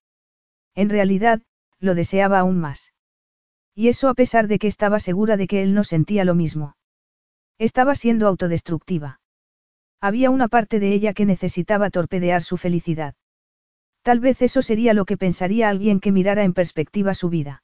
En 0.75 0.89
realidad, 0.89 1.41
lo 1.79 1.95
deseaba 1.95 2.39
aún 2.39 2.59
más. 2.59 2.93
Y 3.73 3.87
eso 3.87 4.09
a 4.09 4.13
pesar 4.13 4.47
de 4.47 4.59
que 4.59 4.67
estaba 4.67 4.99
segura 4.99 5.37
de 5.37 5.47
que 5.47 5.63
él 5.63 5.73
no 5.73 5.83
sentía 5.83 6.25
lo 6.25 6.35
mismo. 6.35 6.75
Estaba 7.57 7.95
siendo 7.95 8.27
autodestructiva. 8.27 9.21
Había 10.01 10.29
una 10.29 10.49
parte 10.49 10.79
de 10.79 10.91
ella 10.91 11.13
que 11.13 11.25
necesitaba 11.25 11.89
torpedear 11.89 12.43
su 12.43 12.57
felicidad. 12.57 13.15
Tal 14.01 14.19
vez 14.19 14.41
eso 14.41 14.61
sería 14.61 14.93
lo 14.93 15.05
que 15.05 15.15
pensaría 15.15 15.69
alguien 15.69 16.01
que 16.01 16.11
mirara 16.11 16.43
en 16.43 16.53
perspectiva 16.53 17.13
su 17.13 17.29
vida. 17.29 17.63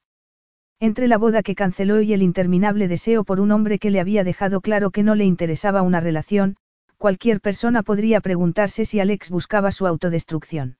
Entre 0.81 1.09
la 1.09 1.17
boda 1.17 1.43
que 1.43 1.55
canceló 1.55 2.01
y 2.01 2.13
el 2.13 2.21
interminable 2.21 2.87
deseo 2.87 3.25
por 3.25 3.41
un 3.41 3.51
hombre 3.51 3.79
que 3.79 3.89
le 3.89 3.99
había 3.99 4.23
dejado 4.23 4.61
claro 4.61 4.91
que 4.91 5.03
no 5.03 5.13
le 5.13 5.25
interesaba 5.25 5.81
una 5.81 5.99
relación, 5.99 6.55
cualquier 6.97 7.41
persona 7.41 7.83
podría 7.83 8.21
preguntarse 8.21 8.85
si 8.85 9.01
Alex 9.01 9.29
buscaba 9.29 9.73
su 9.73 9.87
autodestrucción. 9.87 10.77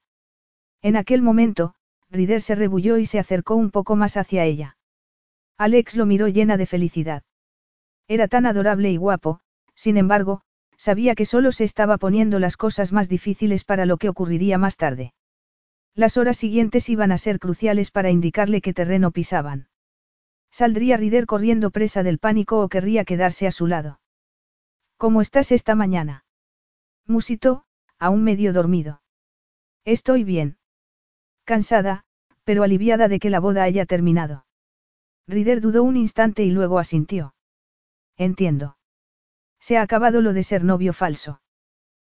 En 0.80 0.96
aquel 0.96 1.20
momento, 1.20 1.74
Rider 2.08 2.40
se 2.40 2.54
rebulló 2.54 2.96
y 2.96 3.04
se 3.04 3.18
acercó 3.18 3.56
un 3.56 3.70
poco 3.70 3.94
más 3.94 4.16
hacia 4.16 4.44
ella. 4.44 4.78
Alex 5.58 5.96
lo 5.96 6.06
miró 6.06 6.28
llena 6.28 6.56
de 6.56 6.64
felicidad. 6.64 7.22
Era 8.08 8.26
tan 8.26 8.46
adorable 8.46 8.90
y 8.90 8.96
guapo, 8.96 9.40
sin 9.74 9.98
embargo, 9.98 10.40
sabía 10.78 11.14
que 11.14 11.26
solo 11.26 11.52
se 11.52 11.64
estaba 11.64 11.98
poniendo 11.98 12.38
las 12.38 12.56
cosas 12.56 12.92
más 12.92 13.10
difíciles 13.10 13.64
para 13.64 13.84
lo 13.84 13.98
que 13.98 14.08
ocurriría 14.08 14.56
más 14.56 14.78
tarde. 14.78 15.12
Las 15.94 16.16
horas 16.16 16.38
siguientes 16.38 16.88
iban 16.88 17.12
a 17.12 17.18
ser 17.18 17.38
cruciales 17.38 17.90
para 17.90 18.10
indicarle 18.10 18.62
qué 18.62 18.72
terreno 18.72 19.10
pisaban. 19.10 19.68
¿Saldría 20.50 20.96
Rider 20.96 21.26
corriendo 21.26 21.70
presa 21.70 22.02
del 22.02 22.18
pánico 22.18 22.60
o 22.60 22.68
querría 22.68 23.04
quedarse 23.04 23.46
a 23.46 23.52
su 23.52 23.66
lado? 23.66 24.00
¿Cómo 24.96 25.20
estás 25.20 25.52
esta 25.52 25.74
mañana? 25.74 26.24
Musitó, 27.06 27.64
aún 27.98 28.22
medio 28.24 28.52
dormido. 28.52 29.02
Estoy 29.84 30.24
bien. 30.24 30.58
Cansada, 31.44 32.04
pero 32.44 32.62
aliviada 32.62 33.08
de 33.08 33.18
que 33.18 33.30
la 33.30 33.40
boda 33.40 33.62
haya 33.62 33.86
terminado. 33.86 34.46
Rider 35.26 35.60
dudó 35.60 35.84
un 35.84 35.96
instante 35.96 36.42
y 36.42 36.50
luego 36.50 36.78
asintió. 36.78 37.34
Entiendo. 38.16 38.76
Se 39.60 39.78
ha 39.78 39.82
acabado 39.82 40.20
lo 40.20 40.32
de 40.32 40.42
ser 40.42 40.64
novio 40.64 40.92
falso. 40.92 41.40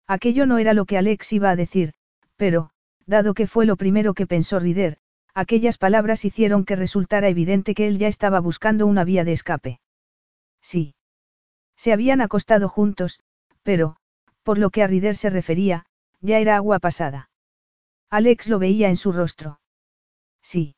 Aquello 0.06 0.46
no 0.46 0.58
era 0.58 0.74
lo 0.74 0.84
que 0.84 0.98
Alex 0.98 1.32
iba 1.32 1.50
a 1.50 1.56
decir, 1.56 1.94
pero, 2.36 2.70
dado 3.06 3.34
que 3.34 3.46
fue 3.46 3.64
lo 3.64 3.76
primero 3.76 4.14
que 4.14 4.26
pensó 4.26 4.58
Rider, 4.58 4.98
aquellas 5.34 5.78
palabras 5.78 6.24
hicieron 6.24 6.64
que 6.64 6.76
resultara 6.76 7.28
evidente 7.28 7.74
que 7.74 7.86
él 7.86 7.98
ya 7.98 8.08
estaba 8.08 8.40
buscando 8.40 8.86
una 8.86 9.04
vía 9.04 9.24
de 9.24 9.32
escape. 9.32 9.80
Sí. 10.62 10.94
Se 11.76 11.92
habían 11.92 12.20
acostado 12.20 12.68
juntos, 12.68 13.20
pero, 13.62 13.96
por 14.42 14.58
lo 14.58 14.70
que 14.70 14.82
a 14.82 14.86
Rider 14.86 15.16
se 15.16 15.30
refería, 15.30 15.86
ya 16.20 16.38
era 16.38 16.56
agua 16.56 16.78
pasada. 16.78 17.30
Alex 18.10 18.48
lo 18.48 18.58
veía 18.58 18.88
en 18.88 18.96
su 18.96 19.12
rostro. 19.12 19.60
Sí. 20.40 20.76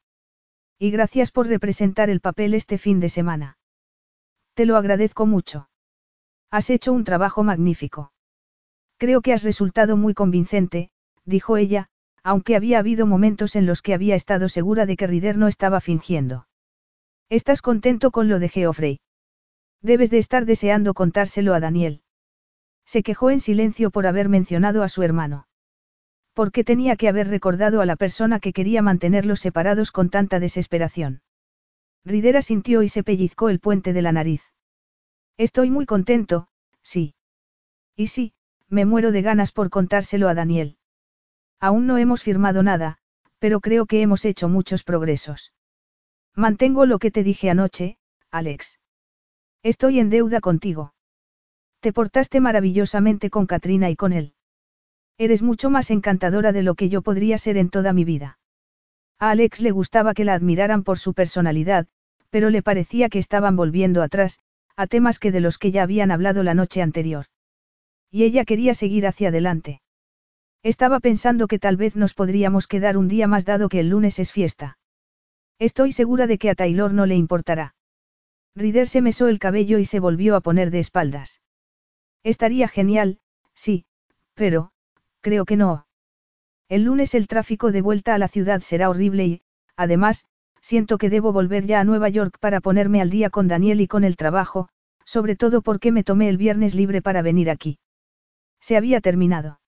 Y 0.78 0.90
gracias 0.90 1.30
por 1.30 1.48
representar 1.48 2.10
el 2.10 2.20
papel 2.20 2.54
este 2.54 2.78
fin 2.78 3.00
de 3.00 3.08
semana. 3.08 3.58
Te 4.54 4.64
lo 4.64 4.76
agradezco 4.76 5.26
mucho. 5.26 5.68
Has 6.50 6.70
hecho 6.70 6.92
un 6.92 7.04
trabajo 7.04 7.42
magnífico. 7.42 8.12
Creo 8.96 9.20
que 9.20 9.34
has 9.34 9.42
resultado 9.42 9.96
muy 9.96 10.14
convincente, 10.14 10.90
dijo 11.24 11.56
ella, 11.56 11.90
aunque 12.26 12.56
había 12.56 12.80
habido 12.80 13.06
momentos 13.06 13.54
en 13.54 13.66
los 13.66 13.82
que 13.82 13.94
había 13.94 14.16
estado 14.16 14.48
segura 14.48 14.84
de 14.84 14.96
que 14.96 15.06
Rider 15.06 15.38
no 15.38 15.46
estaba 15.46 15.80
fingiendo. 15.80 16.48
¿Estás 17.28 17.62
contento 17.62 18.10
con 18.10 18.28
lo 18.28 18.40
de 18.40 18.48
Geoffrey? 18.48 18.98
Debes 19.80 20.10
de 20.10 20.18
estar 20.18 20.44
deseando 20.44 20.92
contárselo 20.92 21.54
a 21.54 21.60
Daniel. 21.60 22.02
Se 22.84 23.04
quejó 23.04 23.30
en 23.30 23.38
silencio 23.38 23.92
por 23.92 24.08
haber 24.08 24.28
mencionado 24.28 24.82
a 24.82 24.88
su 24.88 25.04
hermano. 25.04 25.46
¿Por 26.34 26.50
qué 26.50 26.64
tenía 26.64 26.96
que 26.96 27.08
haber 27.08 27.28
recordado 27.28 27.80
a 27.80 27.86
la 27.86 27.94
persona 27.94 28.40
que 28.40 28.52
quería 28.52 28.82
mantenerlos 28.82 29.38
separados 29.38 29.92
con 29.92 30.10
tanta 30.10 30.40
desesperación? 30.40 31.22
Ridera 32.04 32.42
sintió 32.42 32.82
y 32.82 32.88
se 32.88 33.04
pellizcó 33.04 33.50
el 33.50 33.60
puente 33.60 33.92
de 33.92 34.02
la 34.02 34.10
nariz. 34.10 34.42
Estoy 35.36 35.70
muy 35.70 35.86
contento, 35.86 36.48
sí. 36.82 37.14
Y 37.94 38.08
sí, 38.08 38.32
me 38.68 38.84
muero 38.84 39.12
de 39.12 39.22
ganas 39.22 39.52
por 39.52 39.70
contárselo 39.70 40.28
a 40.28 40.34
Daniel. 40.34 40.76
Aún 41.60 41.86
no 41.86 41.98
hemos 41.98 42.22
firmado 42.22 42.62
nada, 42.62 42.98
pero 43.38 43.60
creo 43.60 43.86
que 43.86 44.02
hemos 44.02 44.24
hecho 44.24 44.48
muchos 44.48 44.84
progresos. 44.84 45.52
Mantengo 46.34 46.86
lo 46.86 46.98
que 46.98 47.10
te 47.10 47.22
dije 47.22 47.50
anoche, 47.50 47.96
Alex. 48.30 48.78
Estoy 49.62 50.00
en 50.00 50.10
deuda 50.10 50.40
contigo. 50.40 50.94
Te 51.80 51.92
portaste 51.92 52.40
maravillosamente 52.40 53.30
con 53.30 53.46
Katrina 53.46 53.90
y 53.90 53.96
con 53.96 54.12
él. 54.12 54.34
Eres 55.18 55.42
mucho 55.42 55.70
más 55.70 55.90
encantadora 55.90 56.52
de 56.52 56.62
lo 56.62 56.74
que 56.74 56.88
yo 56.88 57.00
podría 57.00 57.38
ser 57.38 57.56
en 57.56 57.70
toda 57.70 57.92
mi 57.92 58.04
vida. 58.04 58.38
A 59.18 59.30
Alex 59.30 59.62
le 59.62 59.70
gustaba 59.70 60.12
que 60.12 60.24
la 60.24 60.34
admiraran 60.34 60.84
por 60.84 60.98
su 60.98 61.14
personalidad, 61.14 61.86
pero 62.28 62.50
le 62.50 62.62
parecía 62.62 63.08
que 63.08 63.18
estaban 63.18 63.56
volviendo 63.56 64.02
atrás, 64.02 64.40
a 64.76 64.86
temas 64.86 65.18
que 65.18 65.32
de 65.32 65.40
los 65.40 65.56
que 65.56 65.70
ya 65.70 65.84
habían 65.84 66.10
hablado 66.10 66.42
la 66.42 66.52
noche 66.52 66.82
anterior. 66.82 67.26
Y 68.10 68.24
ella 68.24 68.44
quería 68.44 68.74
seguir 68.74 69.06
hacia 69.06 69.28
adelante. 69.28 69.80
Estaba 70.62 71.00
pensando 71.00 71.46
que 71.46 71.58
tal 71.58 71.76
vez 71.76 71.96
nos 71.96 72.14
podríamos 72.14 72.66
quedar 72.66 72.96
un 72.96 73.08
día 73.08 73.26
más 73.26 73.44
dado 73.44 73.68
que 73.68 73.80
el 73.80 73.90
lunes 73.90 74.18
es 74.18 74.32
fiesta. 74.32 74.78
Estoy 75.58 75.92
segura 75.92 76.26
de 76.26 76.38
que 76.38 76.50
a 76.50 76.54
Taylor 76.54 76.92
no 76.92 77.06
le 77.06 77.14
importará. 77.14 77.74
Rider 78.54 78.88
se 78.88 79.02
mesó 79.02 79.28
el 79.28 79.38
cabello 79.38 79.78
y 79.78 79.84
se 79.84 80.00
volvió 80.00 80.34
a 80.36 80.40
poner 80.40 80.70
de 80.70 80.80
espaldas. 80.80 81.42
Estaría 82.22 82.68
genial, 82.68 83.20
sí, 83.54 83.84
pero, 84.34 84.72
Creo 85.26 85.44
que 85.44 85.56
no. 85.56 85.88
El 86.68 86.84
lunes 86.84 87.12
el 87.16 87.26
tráfico 87.26 87.72
de 87.72 87.82
vuelta 87.82 88.14
a 88.14 88.18
la 88.18 88.28
ciudad 88.28 88.60
será 88.60 88.88
horrible 88.88 89.26
y, 89.26 89.42
además, 89.76 90.24
siento 90.60 90.98
que 90.98 91.10
debo 91.10 91.32
volver 91.32 91.66
ya 91.66 91.80
a 91.80 91.84
Nueva 91.84 92.08
York 92.10 92.38
para 92.38 92.60
ponerme 92.60 93.00
al 93.00 93.10
día 93.10 93.28
con 93.28 93.48
Daniel 93.48 93.80
y 93.80 93.88
con 93.88 94.04
el 94.04 94.16
trabajo, 94.16 94.68
sobre 95.04 95.34
todo 95.34 95.62
porque 95.62 95.90
me 95.90 96.04
tomé 96.04 96.28
el 96.28 96.36
viernes 96.36 96.76
libre 96.76 97.02
para 97.02 97.22
venir 97.22 97.50
aquí. 97.50 97.80
Se 98.60 98.76
había 98.76 99.00
terminado. 99.00 99.58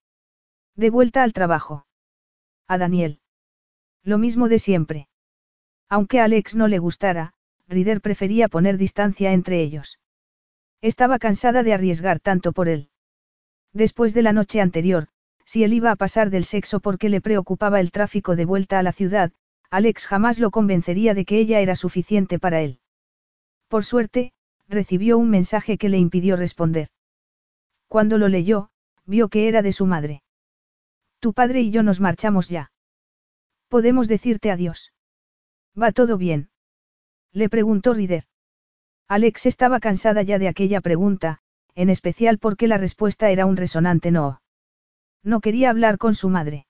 De 0.79 0.91
vuelta 0.91 1.23
al 1.23 1.33
trabajo. 1.33 1.85
A 2.65 2.77
Daniel. 2.77 3.19
Lo 4.01 4.17
mismo 4.17 4.47
de 4.47 4.59
siempre. 4.59 5.09
Aunque 5.89 6.21
a 6.21 6.23
Alex 6.23 6.55
no 6.55 6.69
le 6.69 6.79
gustara, 6.79 7.33
Rider 7.67 7.99
prefería 7.99 8.47
poner 8.47 8.77
distancia 8.77 9.33
entre 9.33 9.61
ellos. 9.61 9.99
Estaba 10.79 11.19
cansada 11.19 11.63
de 11.63 11.73
arriesgar 11.73 12.21
tanto 12.21 12.53
por 12.53 12.69
él. 12.69 12.91
Después 13.73 14.13
de 14.13 14.21
la 14.21 14.31
noche 14.31 14.61
anterior, 14.61 15.09
si 15.43 15.65
él 15.65 15.73
iba 15.73 15.91
a 15.91 15.97
pasar 15.97 16.29
del 16.29 16.45
sexo 16.45 16.79
porque 16.79 17.09
le 17.09 17.19
preocupaba 17.19 17.81
el 17.81 17.91
tráfico 17.91 18.37
de 18.37 18.45
vuelta 18.45 18.79
a 18.79 18.83
la 18.83 18.93
ciudad, 18.93 19.33
Alex 19.69 20.07
jamás 20.07 20.39
lo 20.39 20.49
convencería 20.49 21.13
de 21.13 21.25
que 21.25 21.39
ella 21.39 21.59
era 21.59 21.75
suficiente 21.75 22.39
para 22.39 22.61
él. 22.61 22.79
Por 23.67 23.83
suerte, 23.83 24.31
recibió 24.69 25.17
un 25.17 25.29
mensaje 25.29 25.77
que 25.77 25.89
le 25.89 25.97
impidió 25.97 26.37
responder. 26.37 26.87
Cuando 27.89 28.17
lo 28.17 28.29
leyó, 28.29 28.69
vio 29.05 29.27
que 29.27 29.49
era 29.49 29.61
de 29.61 29.73
su 29.73 29.85
madre. 29.85 30.23
Tu 31.19 31.33
padre 31.33 31.61
y 31.61 31.71
yo 31.71 31.83
nos 31.83 31.99
marchamos 31.99 32.49
ya. 32.49 32.71
¿Podemos 33.67 34.07
decirte 34.07 34.51
adiós? 34.51 34.93
¿Va 35.79 35.91
todo 35.91 36.17
bien? 36.17 36.49
Le 37.31 37.49
preguntó 37.49 37.93
Rider. 37.93 38.23
Alex 39.07 39.45
estaba 39.45 39.79
cansada 39.79 40.21
ya 40.23 40.39
de 40.39 40.47
aquella 40.47 40.81
pregunta, 40.81 41.39
en 41.75 41.89
especial 41.89 42.37
porque 42.39 42.67
la 42.67 42.77
respuesta 42.77 43.31
era 43.31 43.45
un 43.45 43.57
resonante 43.57 44.11
no. 44.11 44.41
No 45.23 45.41
quería 45.41 45.69
hablar 45.69 45.97
con 45.97 46.15
su 46.15 46.29
madre. 46.29 46.65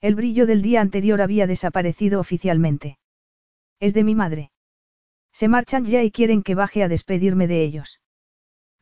El 0.00 0.14
brillo 0.14 0.46
del 0.46 0.62
día 0.62 0.80
anterior 0.80 1.22
había 1.22 1.46
desaparecido 1.46 2.20
oficialmente. 2.20 2.98
Es 3.80 3.94
de 3.94 4.04
mi 4.04 4.14
madre. 4.14 4.50
Se 5.32 5.48
marchan 5.48 5.84
ya 5.84 6.02
y 6.02 6.10
quieren 6.10 6.42
que 6.42 6.54
baje 6.54 6.82
a 6.82 6.88
despedirme 6.88 7.46
de 7.46 7.62
ellos. 7.62 8.00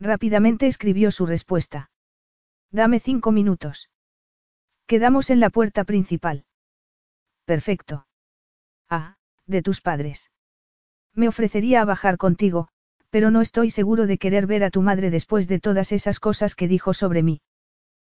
Rápidamente 0.00 0.66
escribió 0.66 1.10
su 1.10 1.26
respuesta. 1.26 1.90
Dame 2.70 3.00
cinco 3.00 3.32
minutos. 3.32 3.90
Quedamos 4.90 5.30
en 5.30 5.38
la 5.38 5.50
puerta 5.50 5.84
principal. 5.84 6.46
Perfecto. 7.44 8.08
Ah, 8.88 9.14
de 9.46 9.62
tus 9.62 9.80
padres. 9.80 10.32
Me 11.14 11.28
ofrecería 11.28 11.80
a 11.80 11.84
bajar 11.84 12.16
contigo, 12.16 12.66
pero 13.08 13.30
no 13.30 13.40
estoy 13.40 13.70
seguro 13.70 14.08
de 14.08 14.18
querer 14.18 14.48
ver 14.48 14.64
a 14.64 14.70
tu 14.70 14.82
madre 14.82 15.10
después 15.10 15.46
de 15.46 15.60
todas 15.60 15.92
esas 15.92 16.18
cosas 16.18 16.56
que 16.56 16.66
dijo 16.66 16.92
sobre 16.92 17.22
mí. 17.22 17.40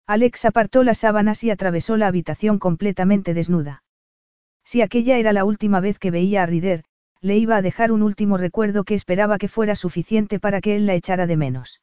Alex 0.08 0.46
apartó 0.46 0.82
las 0.82 0.98
sábanas 0.98 1.44
y 1.44 1.52
atravesó 1.52 1.96
la 1.96 2.08
habitación 2.08 2.58
completamente 2.58 3.34
desnuda. 3.34 3.84
Si 4.64 4.82
aquella 4.82 5.16
era 5.18 5.32
la 5.32 5.44
última 5.44 5.78
vez 5.78 6.00
que 6.00 6.10
veía 6.10 6.42
a 6.42 6.46
Rider, 6.46 6.82
le 7.20 7.38
iba 7.38 7.56
a 7.56 7.62
dejar 7.62 7.92
un 7.92 8.02
último 8.02 8.36
recuerdo 8.36 8.82
que 8.82 8.96
esperaba 8.96 9.38
que 9.38 9.46
fuera 9.46 9.76
suficiente 9.76 10.40
para 10.40 10.60
que 10.60 10.74
él 10.74 10.86
la 10.86 10.96
echara 10.96 11.28
de 11.28 11.36
menos. 11.36 11.80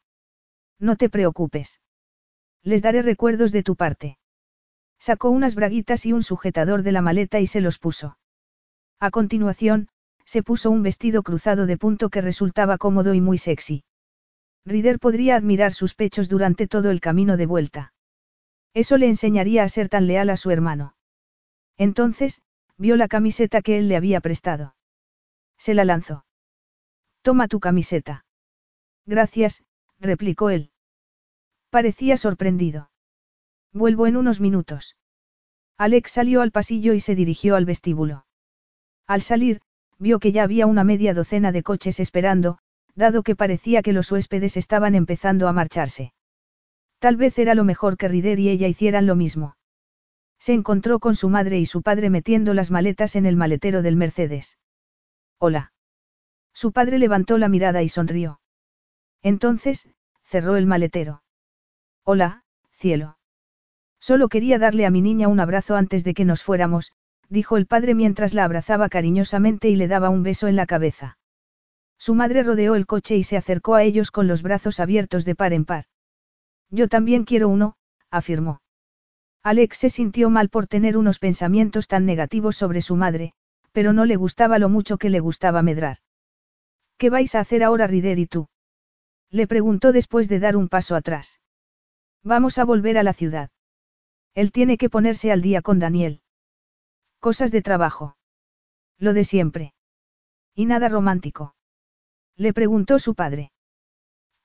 No 0.80 0.98
te 0.98 1.10
preocupes. 1.10 1.80
Les 2.62 2.82
daré 2.82 3.04
recuerdos 3.04 3.54
de 3.54 3.64
tu 3.64 3.78
parte. 3.78 4.18
Sacó 5.02 5.32
unas 5.32 5.56
braguitas 5.56 6.06
y 6.06 6.14
un 6.14 6.22
sujetador 6.22 6.84
de 6.84 6.92
la 6.92 7.02
maleta 7.02 7.40
y 7.40 7.48
se 7.48 7.60
los 7.60 7.80
puso. 7.80 8.20
A 9.00 9.10
continuación, 9.10 9.88
se 10.26 10.44
puso 10.44 10.70
un 10.70 10.84
vestido 10.84 11.24
cruzado 11.24 11.66
de 11.66 11.76
punto 11.76 12.12
que 12.12 12.22
resultaba 12.22 12.78
cómodo 12.78 13.16
y 13.16 13.20
muy 13.20 13.40
sexy. 13.40 13.84
Rider 14.64 15.00
podría 15.00 15.38
admirar 15.38 15.74
sus 15.74 15.96
pechos 15.96 16.30
durante 16.30 16.68
todo 16.68 16.92
el 16.92 17.02
camino 17.02 17.36
de 17.36 17.48
vuelta. 17.48 17.94
Eso 18.76 18.98
le 18.98 19.08
enseñaría 19.08 19.64
a 19.64 19.70
ser 19.70 19.90
tan 19.90 20.06
leal 20.06 20.30
a 20.30 20.38
su 20.38 20.52
hermano. 20.52 20.96
Entonces, 21.78 22.44
vio 22.78 22.96
la 22.96 23.08
camiseta 23.08 23.64
que 23.64 23.80
él 23.80 23.90
le 23.90 23.96
había 23.96 24.22
prestado. 24.22 24.76
Se 25.58 25.74
la 25.74 25.84
lanzó. 25.84 26.26
Toma 27.24 27.48
tu 27.48 27.60
camiseta. 27.60 28.24
Gracias, 29.08 29.64
replicó 30.00 30.52
él. 30.52 30.70
Parecía 31.72 32.18
sorprendido. 32.18 32.91
Vuelvo 33.74 34.08
en 34.08 34.18
unos 34.18 34.40
minutos. 34.40 34.98
Alex 35.78 36.12
salió 36.12 36.42
al 36.42 36.52
pasillo 36.52 36.94
y 36.94 37.00
se 37.00 37.16
dirigió 37.16 37.56
al 37.56 37.66
vestíbulo. 37.66 38.26
Al 39.08 39.22
salir, 39.22 39.62
vio 39.98 40.20
que 40.20 40.32
ya 40.32 40.44
había 40.44 40.68
una 40.68 40.84
media 40.84 41.14
docena 41.14 41.52
de 41.52 41.64
coches 41.64 42.00
esperando, 42.00 42.60
dado 42.96 43.24
que 43.24 43.36
parecía 43.36 43.82
que 43.82 43.94
los 43.94 44.12
huéspedes 44.12 44.58
estaban 44.58 44.96
empezando 44.96 45.48
a 45.48 45.54
marcharse. 45.54 46.14
Tal 47.00 47.16
vez 47.16 47.40
era 47.40 47.56
lo 47.56 47.64
mejor 47.64 47.98
que 47.98 48.08
Rider 48.08 48.40
y 48.40 48.50
ella 48.50 48.68
hicieran 48.68 49.08
lo 49.08 49.16
mismo. 49.16 49.56
Se 50.38 50.54
encontró 50.54 51.00
con 51.00 51.16
su 51.16 51.30
madre 51.30 51.60
y 51.60 51.66
su 51.66 51.82
padre 51.82 52.10
metiendo 52.10 52.54
las 52.54 52.72
maletas 52.72 53.16
en 53.16 53.26
el 53.26 53.36
maletero 53.36 53.82
del 53.82 53.96
Mercedes. 53.96 54.58
Hola. 55.38 55.74
Su 56.54 56.72
padre 56.74 57.00
levantó 57.00 57.38
la 57.38 57.48
mirada 57.48 57.82
y 57.82 57.90
sonrió. 57.90 58.42
Entonces, 59.22 59.88
cerró 60.24 60.58
el 60.58 60.66
maletero. 60.66 61.24
Hola, 62.04 62.44
cielo. 62.72 63.18
Solo 64.02 64.30
quería 64.30 64.58
darle 64.58 64.88
a 64.88 64.90
mi 64.90 65.02
niña 65.02 65.28
un 65.28 65.40
abrazo 65.40 65.76
antes 65.76 66.04
de 66.04 66.16
que 66.16 66.26
nos 66.26 66.42
fuéramos, 66.42 66.92
dijo 67.30 67.56
el 67.56 67.68
padre 67.68 67.94
mientras 67.94 68.34
la 68.34 68.44
abrazaba 68.44 68.90
cariñosamente 68.90 69.70
y 69.70 69.76
le 69.76 69.88
daba 69.88 70.10
un 70.10 70.24
beso 70.24 70.48
en 70.48 70.56
la 70.56 70.66
cabeza. 70.66 71.20
Su 72.00 72.16
madre 72.16 72.42
rodeó 72.42 72.74
el 72.74 72.88
coche 72.88 73.16
y 73.16 73.24
se 73.24 73.38
acercó 73.38 73.76
a 73.76 73.84
ellos 73.84 74.10
con 74.10 74.28
los 74.28 74.42
brazos 74.42 74.80
abiertos 74.80 75.24
de 75.24 75.36
par 75.36 75.54
en 75.54 75.66
par. 75.66 75.86
Yo 76.72 76.88
también 76.88 77.26
quiero 77.26 77.48
uno, 77.48 77.76
afirmó. 78.10 78.62
Alex 79.44 79.78
se 79.78 79.90
sintió 79.92 80.32
mal 80.32 80.50
por 80.50 80.66
tener 80.66 80.98
unos 80.98 81.20
pensamientos 81.20 81.88
tan 81.88 82.08
negativos 82.08 82.56
sobre 82.56 82.82
su 82.82 82.96
madre, 82.96 83.34
pero 83.72 83.94
no 83.94 84.06
le 84.06 84.16
gustaba 84.16 84.58
lo 84.58 84.68
mucho 84.68 84.98
que 84.98 85.12
le 85.12 85.20
gustaba 85.20 85.62
medrar. 85.62 85.98
¿Qué 86.98 87.12
vais 87.12 87.36
a 87.36 87.40
hacer 87.40 87.64
ahora 87.64 87.86
Rider 87.86 88.18
y 88.18 88.26
tú? 88.26 88.48
Le 89.30 89.46
preguntó 89.46 89.92
después 89.92 90.28
de 90.28 90.40
dar 90.40 90.58
un 90.58 90.70
paso 90.70 90.96
atrás. 90.96 91.40
Vamos 92.24 92.58
a 92.58 92.66
volver 92.66 92.98
a 92.98 93.04
la 93.04 93.14
ciudad. 93.14 93.52
Él 94.34 94.52
tiene 94.52 94.78
que 94.78 94.90
ponerse 94.90 95.32
al 95.32 95.42
día 95.42 95.62
con 95.62 95.80
Daniel. 95.80 96.22
Cosas 97.20 97.52
de 97.52 97.62
trabajo. 97.62 98.18
Lo 98.98 99.14
de 99.14 99.24
siempre. 99.24 99.74
Y 100.56 100.66
nada 100.66 100.90
romántico. 100.90 101.56
Le 102.36 102.54
preguntó 102.54 103.00
su 103.00 103.16
padre. 103.16 103.52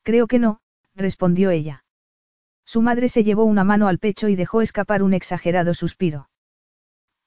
Creo 0.02 0.26
que 0.26 0.38
no, 0.38 0.60
respondió 0.94 1.50
ella. 1.50 1.84
Su 2.64 2.82
madre 2.82 3.08
se 3.08 3.24
llevó 3.24 3.44
una 3.44 3.64
mano 3.64 3.86
al 3.86 3.98
pecho 3.98 4.28
y 4.28 4.36
dejó 4.36 4.60
escapar 4.60 5.02
un 5.02 5.14
exagerado 5.14 5.72
suspiro. 5.72 6.28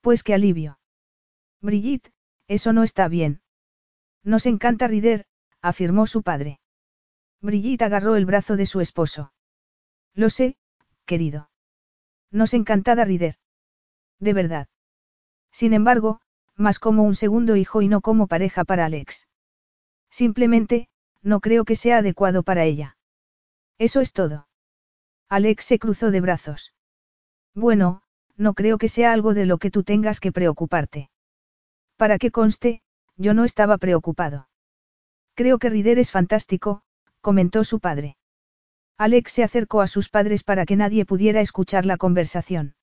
Pues 0.00 0.22
qué 0.22 0.34
alivio. 0.34 0.78
Brigitte, 1.60 2.12
eso 2.46 2.72
no 2.72 2.82
está 2.82 3.08
bien. 3.08 3.42
Nos 4.22 4.46
encanta 4.46 4.86
Rider, 4.86 5.26
afirmó 5.62 6.06
su 6.06 6.22
padre. 6.22 6.60
Brigitte 7.40 7.82
agarró 7.82 8.16
el 8.16 8.26
brazo 8.26 8.56
de 8.56 8.66
su 8.66 8.80
esposo. 8.80 9.32
Lo 10.14 10.28
sé, 10.28 10.56
querido. 11.06 11.49
Nos 12.30 12.54
encantada 12.54 13.04
Rider. 13.04 13.36
De 14.18 14.32
verdad. 14.32 14.68
Sin 15.50 15.72
embargo, 15.72 16.20
más 16.56 16.78
como 16.78 17.02
un 17.02 17.14
segundo 17.14 17.56
hijo 17.56 17.82
y 17.82 17.88
no 17.88 18.00
como 18.00 18.26
pareja 18.26 18.64
para 18.64 18.84
Alex. 18.84 19.26
Simplemente, 20.10 20.88
no 21.22 21.40
creo 21.40 21.64
que 21.64 21.76
sea 21.76 21.98
adecuado 21.98 22.42
para 22.42 22.64
ella. 22.64 22.96
Eso 23.78 24.00
es 24.00 24.12
todo. 24.12 24.46
Alex 25.28 25.64
se 25.64 25.78
cruzó 25.78 26.10
de 26.10 26.20
brazos. 26.20 26.74
Bueno, 27.54 28.02
no 28.36 28.54
creo 28.54 28.78
que 28.78 28.88
sea 28.88 29.12
algo 29.12 29.34
de 29.34 29.46
lo 29.46 29.58
que 29.58 29.70
tú 29.70 29.82
tengas 29.84 30.20
que 30.20 30.32
preocuparte. 30.32 31.10
Para 31.96 32.18
que 32.18 32.30
conste, 32.30 32.82
yo 33.16 33.34
no 33.34 33.44
estaba 33.44 33.78
preocupado. 33.78 34.48
Creo 35.34 35.58
que 35.58 35.70
Rider 35.70 35.98
es 35.98 36.10
fantástico, 36.10 36.82
comentó 37.20 37.64
su 37.64 37.80
padre. 37.80 38.16
Alex 39.00 39.32
se 39.32 39.42
acercó 39.42 39.80
a 39.80 39.86
sus 39.86 40.10
padres 40.10 40.44
para 40.44 40.66
que 40.66 40.76
nadie 40.76 41.06
pudiera 41.06 41.40
escuchar 41.40 41.86
la 41.86 41.96
conversación. 41.96 42.74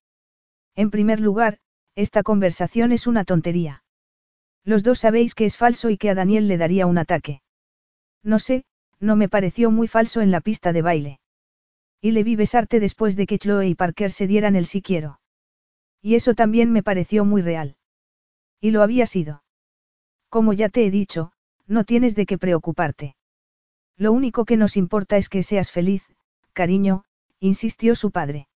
En 0.76 0.90
primer 0.90 1.20
lugar, 1.20 1.60
esta 1.94 2.24
conversación 2.24 2.92
es 2.92 3.06
una 3.06 3.24
tontería. 3.24 3.84
Los 4.64 4.82
dos 4.82 4.98
sabéis 4.98 5.36
que 5.36 5.46
es 5.46 5.58
falso 5.58 5.92
y 5.92 5.98
que 6.00 6.10
a 6.10 6.16
Daniel 6.16 6.48
le 6.48 6.58
daría 6.58 6.88
un 6.88 6.98
ataque. 6.98 7.44
No 8.24 8.40
sé, 8.40 8.66
no 9.00 9.16
me 9.16 9.30
pareció 9.30 9.70
muy 9.70 9.88
falso 9.88 10.22
en 10.22 10.32
la 10.32 10.42
pista 10.42 10.74
de 10.74 10.82
baile. 10.82 11.20
Y 12.02 12.10
le 12.14 12.24
vi 12.24 12.36
besarte 12.36 12.80
después 12.80 13.16
de 13.16 13.28
que 13.28 13.38
Chloe 13.38 13.68
y 13.68 13.76
Parker 13.76 14.12
se 14.12 14.26
dieran 14.26 14.56
el 14.56 14.66
sí 14.66 14.82
quiero. 14.82 15.20
Y 16.02 16.16
eso 16.16 16.34
también 16.34 16.72
me 16.72 16.82
pareció 16.82 17.26
muy 17.26 17.44
real. 17.44 17.76
Y 18.60 18.72
lo 18.72 18.82
había 18.82 19.06
sido. 19.06 19.44
Como 20.30 20.54
ya 20.54 20.70
te 20.70 20.84
he 20.84 20.90
dicho, 20.90 21.32
no 21.68 21.84
tienes 21.84 22.16
de 22.16 22.26
qué 22.26 22.40
preocuparte. 22.40 23.17
Lo 23.98 24.12
único 24.12 24.46
que 24.46 24.58
nos 24.58 24.78
importa 24.78 25.18
es 25.18 25.28
que 25.28 25.44
seas 25.44 25.72
feliz, 25.72 26.04
cariño, 26.54 27.04
insistió 27.40 27.96
su 27.96 28.12
padre. 28.12 28.48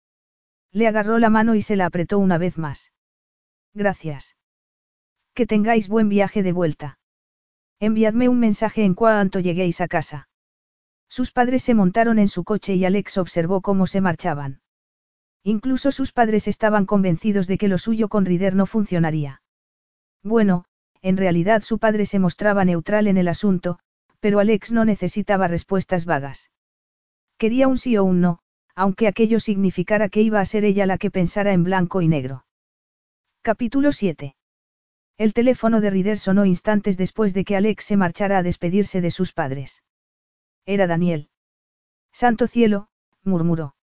Le 0.71 0.87
agarró 0.87 1.19
la 1.19 1.31
mano 1.31 1.55
y 1.55 1.63
se 1.63 1.77
la 1.77 1.87
apretó 1.87 2.19
una 2.19 2.39
vez 2.39 2.59
más. 2.59 2.93
Gracias. 3.75 4.37
Que 5.35 5.47
tengáis 5.47 5.89
buen 5.89 6.09
viaje 6.09 6.43
de 6.43 6.53
vuelta. 6.53 6.99
Enviadme 7.79 8.29
un 8.29 8.39
mensaje 8.39 8.85
en 8.85 8.95
cuanto 8.95 9.41
lleguéis 9.41 9.81
a 9.81 9.89
casa. 9.89 10.29
Sus 11.09 11.33
padres 11.33 11.63
se 11.63 11.75
montaron 11.75 12.19
en 12.19 12.29
su 12.29 12.45
coche 12.45 12.75
y 12.75 12.85
Alex 12.85 13.17
observó 13.17 13.63
cómo 13.63 13.87
se 13.87 14.01
marchaban. 14.01 14.61
Incluso 15.43 15.91
sus 15.91 16.13
padres 16.13 16.47
estaban 16.47 16.85
convencidos 16.85 17.47
de 17.47 17.57
que 17.57 17.69
lo 17.69 17.79
suyo 17.79 18.09
con 18.09 18.27
Rider 18.27 18.55
no 18.55 18.67
funcionaría. 18.67 19.43
Bueno, 20.23 20.67
en 21.01 21.17
realidad 21.17 21.63
su 21.63 21.79
padre 21.79 22.05
se 22.05 22.19
mostraba 22.19 22.65
neutral 22.67 23.07
en 23.07 23.17
el 23.17 23.29
asunto, 23.29 23.79
pero 24.21 24.39
Alex 24.39 24.73
no 24.73 24.85
necesitaba 24.85 25.49
respuestas 25.49 26.05
vagas. 26.05 26.51
Quería 27.39 27.69
un 27.69 27.79
sí 27.79 27.97
o 27.97 28.05
un 28.05 28.21
no, 28.21 28.41
aunque 28.75 29.09
aquello 29.09 29.41
significara 29.41 30.09
que 30.09 30.23
iba 30.23 30.41
a 30.41 30.45
ser 30.45 30.65
ella 30.65 30.87
la 30.87 30.99
que 30.99 31.11
pensara 31.11 31.53
en 31.53 31.65
blanco 31.65 32.03
y 32.03 32.09
negro. 32.09 32.45
Capítulo 33.43 33.93
7. 33.93 34.37
El 35.17 35.33
teléfono 35.33 35.81
de 35.81 35.91
Rider 35.91 36.19
sonó 36.19 36.45
instantes 36.45 36.97
después 36.97 37.35
de 37.35 37.45
que 37.45 37.57
Alex 37.57 37.85
se 37.85 37.97
marchara 37.97 38.39
a 38.39 38.43
despedirse 38.43 39.01
de 39.01 39.11
sus 39.11 39.33
padres. 39.33 39.83
Era 40.67 40.87
Daniel. 40.87 41.29
Santo 42.13 42.47
cielo, 42.47 42.89
murmuró. 43.23 43.75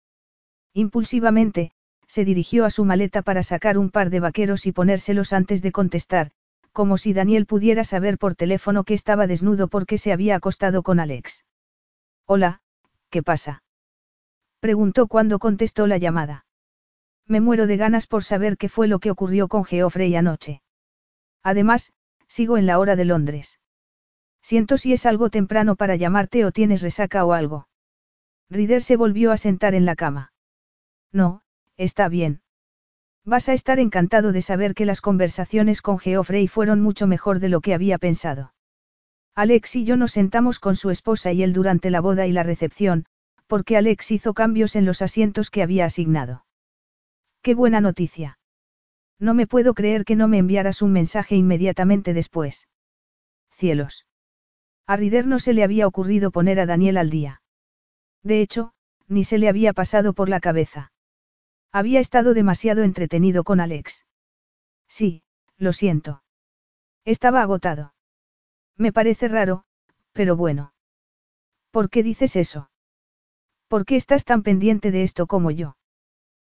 Impulsivamente, 0.73 1.71
se 2.07 2.25
dirigió 2.25 2.65
a 2.65 2.69
su 2.69 2.85
maleta 2.85 3.21
para 3.21 3.43
sacar 3.43 3.77
un 3.77 3.89
par 3.89 4.09
de 4.09 4.19
vaqueros 4.19 4.65
y 4.65 4.71
ponérselos 4.71 5.33
antes 5.33 5.61
de 5.61 5.71
contestar, 5.71 6.31
como 6.77 6.99
si 6.99 7.11
Daniel 7.11 7.47
pudiera 7.47 7.83
saber 7.83 8.19
por 8.19 8.35
teléfono 8.35 8.83
que 8.83 8.93
estaba 8.93 9.25
desnudo 9.25 9.67
porque 9.67 9.97
se 9.97 10.13
había 10.13 10.35
acostado 10.35 10.83
con 10.83 10.99
Alex. 10.99 11.43
Hola, 12.27 12.61
¿qué 13.09 13.23
pasa? 13.23 13.63
Preguntó 14.59 15.07
cuando 15.07 15.39
contestó 15.39 15.87
la 15.87 15.97
llamada. 15.97 16.45
Me 17.25 17.41
muero 17.41 17.65
de 17.65 17.77
ganas 17.77 18.05
por 18.05 18.23
saber 18.23 18.57
qué 18.57 18.69
fue 18.69 18.87
lo 18.87 18.99
que 18.99 19.09
ocurrió 19.09 19.47
con 19.47 19.65
Geoffrey 19.65 20.15
anoche. 20.15 20.61
Además, 21.41 21.93
sigo 22.27 22.59
en 22.59 22.67
la 22.67 22.77
hora 22.77 22.95
de 22.95 23.05
Londres. 23.05 23.59
Siento 24.43 24.77
si 24.77 24.93
es 24.93 25.07
algo 25.07 25.31
temprano 25.31 25.77
para 25.77 25.95
llamarte 25.95 26.45
o 26.45 26.51
tienes 26.51 26.83
resaca 26.83 27.25
o 27.25 27.33
algo. 27.33 27.67
Rider 28.51 28.83
se 28.83 28.97
volvió 28.97 29.31
a 29.31 29.37
sentar 29.37 29.73
en 29.73 29.87
la 29.87 29.95
cama. 29.95 30.31
No, 31.11 31.41
está 31.75 32.07
bien. 32.07 32.43
Vas 33.27 33.49
a 33.49 33.53
estar 33.53 33.77
encantado 33.77 34.31
de 34.31 34.41
saber 34.41 34.73
que 34.73 34.85
las 34.85 35.01
conversaciones 35.01 35.81
con 35.81 35.99
Geoffrey 35.99 36.47
fueron 36.47 36.79
mucho 36.79 37.07
mejor 37.07 37.41
de 37.41 37.49
lo 37.49 37.59
que 37.59 37.73
había 37.73 37.97
pensado. 37.97 38.53
Alex 39.35 39.75
y 39.75 39.83
yo 39.83 39.97
nos 39.97 40.13
sentamos 40.13 40.59
con 40.59 40.77
su 40.77 40.91
esposa 40.91 41.33
y 41.33 41.43
él 41.43 41.51
durante 41.51 41.89
la 41.89 41.99
boda 41.99 42.25
y 42.25 42.31
la 42.31 42.43
recepción, 42.43 43.05
porque 43.45 43.75
Alex 43.75 44.11
hizo 44.11 44.33
cambios 44.33 44.77
en 44.77 44.85
los 44.85 45.01
asientos 45.01 45.49
que 45.49 45.61
había 45.61 45.83
asignado. 45.83 46.45
Qué 47.41 47.53
buena 47.53 47.81
noticia. 47.81 48.39
No 49.19 49.33
me 49.33 49.45
puedo 49.45 49.73
creer 49.73 50.05
que 50.05 50.15
no 50.15 50.29
me 50.29 50.37
enviaras 50.37 50.81
un 50.81 50.93
mensaje 50.93 51.35
inmediatamente 51.35 52.13
después. 52.13 52.69
Cielos. 53.51 54.05
A 54.85 54.95
Rider 54.95 55.27
no 55.27 55.39
se 55.39 55.51
le 55.51 55.65
había 55.65 55.85
ocurrido 55.85 56.31
poner 56.31 56.61
a 56.61 56.65
Daniel 56.65 56.95
al 56.95 57.09
día. 57.09 57.41
De 58.23 58.39
hecho, 58.39 58.71
ni 59.09 59.25
se 59.25 59.37
le 59.37 59.49
había 59.49 59.73
pasado 59.73 60.13
por 60.13 60.29
la 60.29 60.39
cabeza. 60.39 60.93
Había 61.71 61.99
estado 61.99 62.33
demasiado 62.33 62.83
entretenido 62.83 63.43
con 63.43 63.59
Alex. 63.59 64.05
Sí, 64.87 65.23
lo 65.57 65.73
siento. 65.73 66.23
Estaba 67.05 67.41
agotado. 67.41 67.93
Me 68.75 68.91
parece 68.91 69.27
raro, 69.27 69.65
pero 70.13 70.35
bueno. 70.35 70.73
¿Por 71.71 71.89
qué 71.89 72.03
dices 72.03 72.35
eso? 72.35 72.69
¿Por 73.67 73.85
qué 73.85 73.95
estás 73.95 74.23
tan 74.23 74.43
pendiente 74.43 74.91
de 74.91 75.03
esto 75.03 75.27
como 75.27 75.51
yo? 75.51 75.77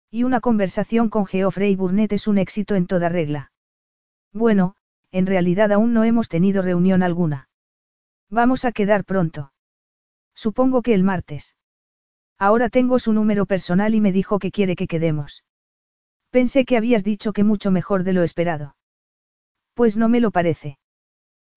Y 0.09 0.23
una 0.23 0.39
conversación 0.39 1.09
con 1.09 1.25
Geoffrey 1.25 1.75
Burnett 1.75 2.13
es 2.13 2.27
un 2.27 2.37
éxito 2.37 2.75
en 2.75 2.87
toda 2.87 3.09
regla. 3.09 3.51
Bueno, 4.31 4.75
en 5.11 5.25
realidad 5.25 5.71
aún 5.71 5.93
no 5.93 6.03
hemos 6.03 6.29
tenido 6.29 6.61
reunión 6.61 7.03
alguna. 7.03 7.49
Vamos 8.29 8.63
a 8.63 8.71
quedar 8.71 9.05
pronto. 9.05 9.51
Supongo 10.33 10.81
que 10.81 10.93
el 10.93 11.03
martes. 11.03 11.55
Ahora 12.39 12.69
tengo 12.69 12.99
su 12.99 13.11
número 13.11 13.45
personal 13.45 13.93
y 13.93 14.01
me 14.01 14.13
dijo 14.13 14.39
que 14.39 14.49
quiere 14.49 14.77
que 14.77 14.87
quedemos. 14.87 15.43
Pensé 16.29 16.63
que 16.63 16.77
habías 16.77 17.03
dicho 17.03 17.33
que 17.33 17.43
mucho 17.43 17.69
mejor 17.69 18.03
de 18.03 18.13
lo 18.13 18.23
esperado. 18.23 18.77
Pues 19.73 19.97
no 19.97 20.07
me 20.07 20.21
lo 20.21 20.31
parece. 20.31 20.79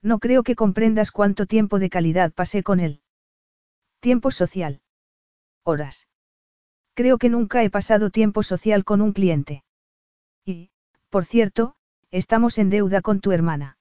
No 0.03 0.19
creo 0.19 0.43
que 0.43 0.57
comprendas 0.57 1.13
cuánto 1.13 1.47
tiempo 1.47 1.79
de 1.79 1.89
calidad 1.89 2.33
pasé 2.33 2.65
con 2.65 2.81
él. 2.81 3.01
Tiempo 4.01 4.33
social. 4.33 4.81
Horas. 5.63 6.09
Creo 6.95 7.19
que 7.19 7.29
nunca 7.29 7.63
he 7.63 7.71
pasado 7.71 8.11
tiempo 8.11 8.43
social 8.43 8.85
con 8.85 9.01
un 9.01 9.13
cliente. 9.13 9.63
Y, 10.45 10.71
por 11.11 11.25
cierto, 11.25 11.77
estamos 12.11 12.59
en 12.59 12.71
deuda 12.71 13.01
con 13.01 13.21
tu 13.21 13.31
hermana. 13.31 13.79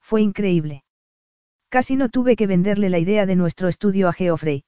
Fue 0.00 0.22
increíble. 0.22 0.84
Casi 1.68 1.96
no 1.96 2.08
tuve 2.08 2.36
que 2.36 2.46
venderle 2.46 2.88
la 2.88 2.98
idea 2.98 3.26
de 3.26 3.36
nuestro 3.36 3.68
estudio 3.68 4.08
a 4.08 4.12
Geoffrey. 4.14 4.64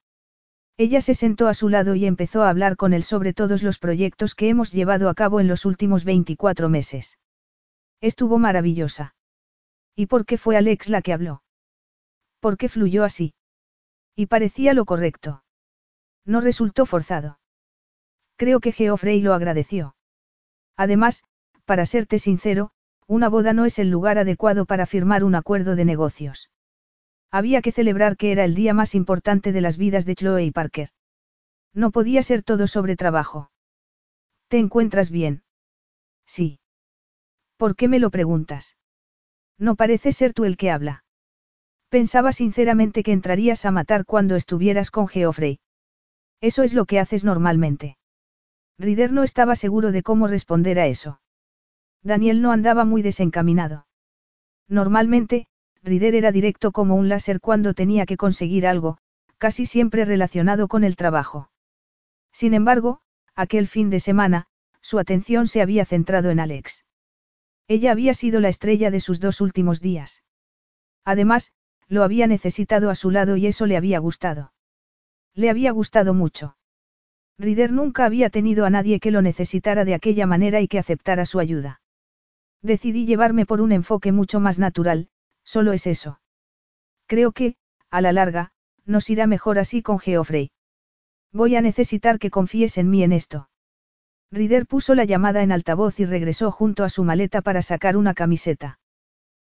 Ella 0.78 1.00
se 1.00 1.14
sentó 1.14 1.48
a 1.48 1.55
su 1.55 1.70
lado 1.70 1.94
y 1.94 2.05
empezó 2.05 2.42
a 2.42 2.50
hablar 2.50 2.76
con 2.76 2.92
él 2.92 3.02
sobre 3.02 3.32
todos 3.32 3.62
los 3.62 3.78
proyectos 3.78 4.34
que 4.34 4.50
hemos 4.50 4.72
llevado 4.72 5.08
a 5.08 5.14
cabo 5.14 5.40
en 5.40 5.48
los 5.48 5.64
últimos 5.64 6.05
24 6.05 6.68
meses. 6.68 7.18
Estuvo 8.00 8.38
maravillosa. 8.38 9.14
¿Y 9.94 10.06
por 10.06 10.26
qué 10.26 10.36
fue 10.36 10.56
Alex 10.58 10.90
la 10.90 11.00
que 11.00 11.14
habló? 11.14 11.42
¿Por 12.40 12.58
qué 12.58 12.68
fluyó 12.68 13.05
así? 13.05 13.34
Y 14.14 14.26
parecía 14.26 14.74
lo 14.74 14.84
correcto. 14.84 15.42
No 16.26 16.42
resultó 16.42 16.84
forzado. 16.84 17.38
Creo 18.36 18.60
que 18.60 18.72
Geoffrey 18.72 19.22
lo 19.22 19.32
agradeció. 19.32 19.96
Además, 20.76 21.24
para 21.64 21.86
serte 21.86 22.18
sincero, 22.18 22.70
una 23.06 23.30
boda 23.30 23.55
no 23.55 23.64
es 23.64 23.78
el 23.78 23.88
lugar 23.88 24.18
adecuado 24.18 24.66
para 24.66 24.84
firmar 24.84 25.24
un 25.24 25.34
acuerdo 25.36 25.74
de 25.74 25.86
negocios. 25.86 26.50
Había 27.30 27.62
que 27.62 27.72
celebrar 27.72 28.16
que 28.16 28.32
era 28.32 28.44
el 28.44 28.55
día 28.55 28.74
más 28.74 28.94
importante 28.94 29.52
de 29.52 29.60
las 29.60 29.76
vidas 29.76 30.06
de 30.06 30.14
Chloe 30.14 30.44
y 30.44 30.50
Parker. 30.50 30.90
No 31.74 31.90
podía 31.90 32.22
ser 32.22 32.42
todo 32.42 32.66
sobre 32.66 32.96
trabajo. 32.96 33.50
¿Te 34.48 34.58
encuentras 34.58 35.10
bien? 35.10 35.42
Sí. 36.26 36.60
¿Por 37.56 37.76
qué 37.76 37.88
me 37.88 37.98
lo 37.98 38.10
preguntas? 38.10 38.76
No 39.58 39.76
parece 39.76 40.12
ser 40.12 40.32
tú 40.32 40.44
el 40.44 40.56
que 40.56 40.70
habla. 40.70 41.05
Pensaba 41.88 42.32
sinceramente 42.32 43.02
que 43.02 43.12
entrarías 43.12 43.64
a 43.64 43.70
matar 43.70 44.05
cuando 44.05 44.36
estuvieras 44.36 44.90
con 44.90 45.08
Geoffrey. 45.08 45.60
Eso 46.40 46.62
es 46.62 46.74
lo 46.74 46.84
que 46.84 46.98
haces 46.98 47.24
normalmente. 47.24 47.96
Rider 48.78 49.12
no 49.12 49.22
estaba 49.22 49.56
seguro 49.56 49.92
de 49.92 50.02
cómo 50.02 50.26
responder 50.28 50.78
a 50.78 50.86
eso. 50.86 51.20
Daniel 52.02 52.42
no 52.42 52.52
andaba 52.52 52.84
muy 52.84 53.02
desencaminado. 53.02 53.86
Normalmente, 54.68 55.46
Rider 55.86 56.16
era 56.16 56.32
directo 56.32 56.73
como 56.73 56.97
un 56.97 57.08
láser 57.08 57.40
cuando 57.40 57.73
tenía 57.73 58.06
que 58.06 58.16
conseguir 58.16 58.66
algo, 58.66 58.98
casi 59.39 59.66
siempre 59.66 60.05
relacionado 60.05 60.66
con 60.66 60.82
el 60.82 60.97
trabajo. 60.97 61.48
Sin 62.32 62.55
embargo, 62.55 63.00
aquel 63.36 63.68
fin 63.68 63.89
de 63.89 64.00
semana, 64.00 64.48
su 64.81 64.98
atención 64.98 65.47
se 65.47 65.62
había 65.62 65.84
centrado 65.84 66.31
en 66.31 66.40
Alex. 66.40 66.84
Ella 67.68 67.92
había 67.92 68.15
sido 68.15 68.40
la 68.40 68.48
estrella 68.48 68.90
de 68.90 68.98
sus 68.98 69.20
dos 69.20 69.40
últimos 69.40 69.81
días. 69.81 70.24
Además, 71.05 71.52
lo 71.86 72.02
había 72.02 72.26
necesitado 72.26 72.90
a 72.90 72.97
su 72.97 73.12
lado 73.12 73.36
y 73.36 73.47
eso 73.47 73.66
le 73.66 73.76
había 73.76 74.00
gustado. 74.00 74.52
Le 75.34 75.50
había 75.50 75.70
gustado 75.70 76.15
mucho. 76.15 76.56
Rider 77.39 77.70
nunca 77.70 78.06
había 78.06 78.28
tenido 78.31 78.65
a 78.65 78.70
nadie 78.70 78.98
que 78.98 79.12
lo 79.12 79.23
necesitara 79.23 79.84
de 79.84 79.94
aquella 79.94 80.26
manera 80.26 80.60
y 80.60 80.66
que 80.66 80.81
aceptara 80.81 81.26
su 81.26 81.39
ayuda. 81.39 81.81
Decidí 82.60 83.06
llevarme 83.06 83.47
por 83.47 83.60
un 83.60 83.70
enfoque 83.70 84.10
mucho 84.10 84.40
más 84.40 84.58
natural, 84.58 85.10
solo 85.47 85.73
es 85.73 85.86
eso. 85.86 86.20
Creo 87.07 87.33
que, 87.33 87.57
a 87.91 88.02
la 88.02 88.12
larga, 88.12 88.52
nos 88.84 89.08
irá 89.08 89.26
mejor 89.26 89.58
así 89.58 89.81
con 89.81 89.99
Geoffrey. 89.99 90.50
Voy 91.33 91.57
a 91.57 91.62
necesitar 91.62 92.18
que 92.18 92.31
confíes 92.31 92.76
en 92.76 92.91
mí 92.91 93.02
en 93.02 93.12
esto. 93.12 93.49
Rider 94.31 94.66
puso 94.66 94.94
la 94.94 95.05
llamada 95.05 95.42
en 95.42 95.52
altavoz 95.52 96.00
y 96.00 96.05
regresó 96.05 96.50
junto 96.50 96.83
a 96.83 96.91
su 96.91 97.05
maleta 97.05 97.42
para 97.42 97.62
sacar 97.62 97.97
una 97.97 98.12
camiseta. 98.12 98.81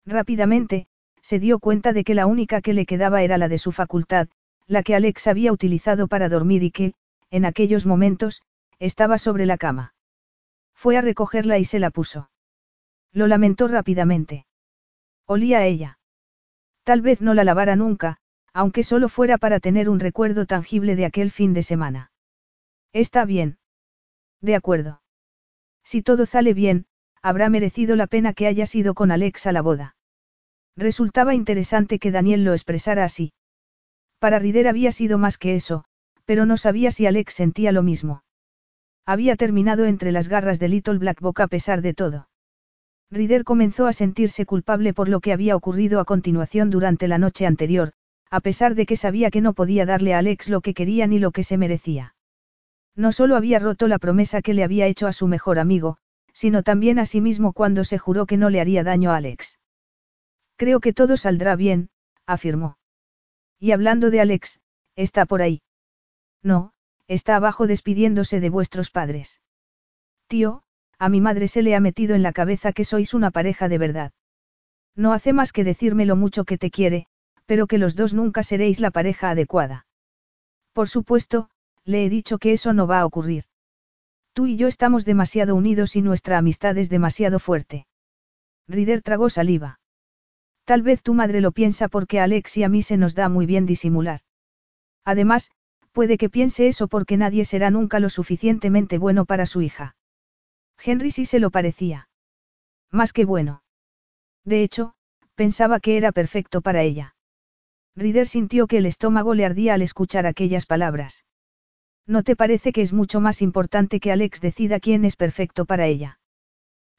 Rápidamente, 0.07 0.87
se 1.21 1.39
dio 1.39 1.59
cuenta 1.59 1.93
de 1.93 2.05
que 2.05 2.15
la 2.15 2.27
única 2.27 2.63
que 2.63 2.73
le 2.73 2.87
quedaba 2.87 3.23
era 3.23 3.39
la 3.39 3.49
de 3.49 3.59
su 3.59 3.71
facultad, 3.71 4.29
la 4.67 4.83
que 4.83 4.95
Alex 4.95 5.27
había 5.27 5.53
utilizado 5.53 6.09
para 6.09 6.29
dormir 6.29 6.63
y 6.63 6.71
que, 6.71 6.95
en 7.31 7.45
aquellos 7.45 7.87
momentos, 7.87 8.43
estaba 8.79 9.19
sobre 9.19 9.47
la 9.47 9.59
cama. 9.59 9.95
Fue 10.75 10.97
a 10.97 11.03
recogerla 11.03 11.59
y 11.59 11.65
se 11.65 11.79
la 11.79 11.91
puso. 11.91 12.31
Lo 13.13 13.27
lamentó 13.27 13.69
rápidamente. 13.69 14.47
Olía 15.33 15.61
a 15.61 15.65
ella. 15.65 15.99
Tal 16.85 17.01
vez 17.01 17.23
no 17.23 17.33
la 17.33 17.43
lavara 17.43 17.75
nunca, 17.75 18.19
aunque 18.53 18.83
solo 18.83 19.09
fuera 19.09 19.39
para 19.39 19.61
tener 19.61 19.89
un 19.89 19.99
recuerdo 19.99 20.45
tangible 20.45 20.95
de 20.95 21.07
aquel 21.07 21.31
fin 21.31 21.55
de 21.55 21.63
semana. 21.63 22.13
Está 22.93 23.25
bien. 23.25 23.57
De 24.43 24.55
acuerdo. 24.55 25.01
Si 25.85 26.03
todo 26.03 26.27
sale 26.27 26.53
bien, 26.53 26.85
habrá 27.23 27.49
merecido 27.49 27.97
la 27.97 28.09
pena 28.09 28.35
que 28.35 28.47
hayas 28.47 28.75
ido 28.75 28.93
con 28.93 29.11
Alex 29.11 29.47
a 29.47 29.53
la 29.53 29.63
boda. 29.63 29.97
Resultaba 30.77 31.35
interesante 31.35 31.99
que 31.99 32.11
Daniel 32.11 32.45
lo 32.45 32.53
expresara 32.53 33.03
así. 33.03 33.33
Para 34.19 34.39
Rider 34.39 34.69
había 34.69 34.93
sido 34.93 35.17
más 35.17 35.39
que 35.39 35.55
eso, 35.55 35.87
pero 36.27 36.45
no 36.45 36.59
sabía 36.59 36.91
si 36.91 37.07
Alex 37.07 37.33
sentía 37.33 37.73
lo 37.73 37.83
mismo. 37.83 38.23
Había 39.07 39.37
terminado 39.37 39.87
entre 39.87 40.13
las 40.13 40.29
garras 40.29 40.61
de 40.61 40.69
Little 40.69 40.99
Black 40.99 41.23
Book 41.23 41.41
a 41.41 41.47
pesar 41.47 41.81
de 41.81 41.95
todo. 41.95 42.29
Rider 43.13 43.45
comenzó 43.45 43.87
a 43.87 43.93
sentirse 43.93 44.47
culpable 44.47 44.95
por 44.95 45.11
lo 45.11 45.21
que 45.21 45.35
había 45.35 45.55
ocurrido 45.55 46.01
a 46.01 46.07
continuación 46.07 46.71
durante 46.71 47.09
la 47.09 47.19
noche 47.19 47.47
anterior, 47.47 47.93
a 48.31 48.41
pesar 48.41 48.75
de 48.75 48.87
que 48.87 48.97
sabía 48.97 49.31
que 49.31 49.43
no 49.43 49.53
podía 49.53 49.85
darle 49.85 50.15
a 50.15 50.19
Alex 50.19 50.49
lo 50.49 50.63
que 50.63 50.73
quería 50.73 51.07
ni 51.07 51.19
lo 51.19 51.31
que 51.31 51.45
se 51.45 51.59
merecía. 51.59 52.15
No 52.97 53.13
solo 53.13 53.37
había 53.37 53.59
roto 53.59 53.87
la 53.87 53.99
promesa 53.99 54.41
que 54.41 54.55
le 54.55 54.65
había 54.65 54.87
hecho 54.87 55.07
a 55.07 55.13
su 55.13 55.27
mejor 55.27 55.59
amigo, 55.59 55.99
sino 56.33 56.63
también 56.63 56.99
a 56.99 57.05
sí 57.05 57.21
mismo 57.21 57.53
cuando 57.53 57.85
se 57.85 57.99
juró 57.99 58.25
que 58.25 58.39
no 58.39 58.49
le 58.49 58.63
haría 58.63 58.83
daño 58.83 59.11
a 59.11 59.17
Alex. 59.17 59.59
Creo 60.57 60.81
que 60.81 60.95
todo 60.95 61.19
saldrá 61.19 61.55
bien, 61.55 61.91
afirmó. 62.27 62.79
Y 63.59 63.73
hablando 63.73 64.09
de 64.09 64.23
Alex, 64.23 64.61
está 64.97 65.27
por 65.27 65.43
ahí. 65.43 65.61
No, 66.43 66.73
está 67.09 67.37
abajo 67.37 67.67
despidiéndose 67.67 68.41
de 68.41 68.49
vuestros 68.49 68.91
padres. 68.91 69.43
Tío, 70.29 70.63
a 71.03 71.09
mi 71.09 71.21
madre 71.21 71.49
se 71.49 71.63
le 71.63 71.75
ha 71.75 71.81
metido 71.81 72.15
en 72.15 72.23
la 72.23 72.33
cabeza 72.33 72.73
que 72.73 72.85
sois 72.85 73.13
una 73.13 73.33
pareja 73.33 73.69
de 73.69 73.77
verdad. 73.77 74.13
No 74.95 75.13
hace 75.13 75.33
más 75.33 75.53
que 75.53 75.65
decirme 75.65 76.07
lo 76.07 76.15
mucho 76.15 76.45
que 76.45 76.59
te 76.59 76.71
quiere, 76.71 77.07
pero 77.45 77.67
que 77.67 77.77
los 77.77 77.97
dos 77.97 78.15
nunca 78.15 78.45
seréis 78.45 78.79
la 78.79 78.93
pareja 78.93 79.31
adecuada. 79.31 79.85
Por 80.73 80.89
supuesto, 80.89 81.51
le 81.85 82.05
he 82.05 82.09
dicho 82.09 82.39
que 82.39 82.53
eso 82.53 82.73
no 82.73 82.87
va 82.87 83.01
a 83.01 83.07
ocurrir. 83.07 83.47
Tú 84.33 84.47
y 84.47 84.57
yo 84.57 84.69
estamos 84.69 85.05
demasiado 85.05 85.57
unidos 85.57 85.97
y 85.97 86.03
nuestra 86.03 86.39
amistad 86.39 86.79
es 86.79 86.89
demasiado 86.89 87.41
fuerte. 87.41 87.89
Rider 88.69 89.03
tragó 89.03 89.29
saliva. 89.29 89.81
Tal 90.65 90.83
vez 90.83 91.03
tu 91.03 91.15
madre 91.15 91.41
lo 91.41 91.51
piensa 91.51 91.89
porque 91.89 92.21
a 92.21 92.25
Alex 92.25 92.59
y 92.59 92.63
a 92.63 92.69
mí 92.69 92.81
se 92.83 92.97
nos 92.97 93.17
da 93.17 93.29
muy 93.29 93.45
bien 93.45 93.67
disimular. 93.67 94.21
Además, 95.05 95.51
puede 95.91 96.17
que 96.17 96.31
piense 96.31 96.69
eso 96.69 96.87
porque 96.87 97.17
nadie 97.17 97.45
será 97.45 97.73
nunca 97.73 97.99
lo 97.99 98.09
suficientemente 98.09 98.99
bueno 98.99 99.25
para 99.25 99.47
su 99.47 99.63
hija. 99.63 99.97
Henry 100.85 101.11
sí 101.11 101.25
se 101.25 101.39
lo 101.39 101.51
parecía. 101.51 102.09
Más 102.91 103.13
que 103.13 103.25
bueno. 103.25 103.63
De 104.45 104.63
hecho, 104.63 104.95
pensaba 105.35 105.81
que 105.81 105.97
era 105.97 106.13
perfecto 106.13 106.61
para 106.61 106.83
ella. 106.83 107.15
Rider 107.95 108.27
sintió 108.27 108.67
que 108.67 108.79
el 108.79 108.87
estómago 108.87 109.35
le 109.35 109.45
ardía 109.45 109.75
al 109.75 109.83
escuchar 109.83 110.27
aquellas 110.27 110.67
palabras. 110.67 111.25
¿No 112.07 112.23
te 112.23 112.37
parece 112.37 112.73
que 112.73 112.83
es 112.83 112.93
mucho 112.93 113.21
más 113.21 113.43
importante 113.43 114.01
que 114.01 114.11
Alex 114.11 114.41
decida 114.41 114.81
quién 114.81 115.05
es 115.05 115.17
perfecto 115.17 115.65
para 115.67 115.87
ella? 115.87 116.19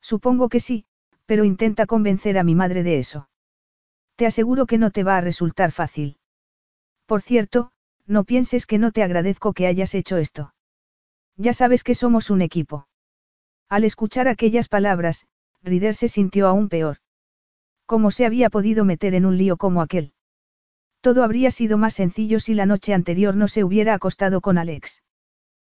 Supongo 0.02 0.50
que 0.50 0.60
sí, 0.60 0.86
pero 1.26 1.44
intenta 1.44 1.86
convencer 1.86 2.38
a 2.38 2.44
mi 2.44 2.56
madre 2.56 2.84
de 2.84 3.00
eso. 3.00 3.30
Te 4.16 4.26
aseguro 4.26 4.66
que 4.66 4.78
no 4.78 4.92
te 4.92 5.04
va 5.04 5.18
a 5.18 5.22
resultar 5.22 5.72
fácil. 5.72 6.18
Por 7.06 7.22
cierto, 7.22 7.72
no 8.06 8.24
pienses 8.24 8.66
que 8.66 8.78
no 8.78 8.92
te 8.92 9.04
agradezco 9.04 9.54
que 9.54 9.68
hayas 9.68 9.96
hecho 9.96 10.18
esto. 10.18 10.54
Ya 11.36 11.54
sabes 11.54 11.84
que 11.84 11.96
somos 11.96 12.30
un 12.30 12.42
equipo. 12.42 12.88
Al 13.70 13.84
escuchar 13.84 14.28
aquellas 14.28 14.68
palabras, 14.68 15.26
Rider 15.62 15.96
se 15.96 16.08
sintió 16.08 16.48
aún 16.48 16.70
peor. 16.70 16.98
¿Cómo 17.86 18.12
se 18.12 18.26
había 18.26 18.50
podido 18.50 18.86
meter 18.86 19.14
en 19.16 19.26
un 19.26 19.38
lío 19.38 19.58
como 19.58 19.82
aquel? 19.82 20.14
Todo 21.02 21.24
habría 21.24 21.52
sido 21.52 21.78
más 21.78 21.94
sencillo 21.94 22.40
si 22.40 22.54
la 22.54 22.66
noche 22.66 22.94
anterior 22.94 23.36
no 23.36 23.48
se 23.48 23.64
hubiera 23.64 23.94
acostado 23.94 24.42
con 24.42 24.58
Alex. 24.58 25.04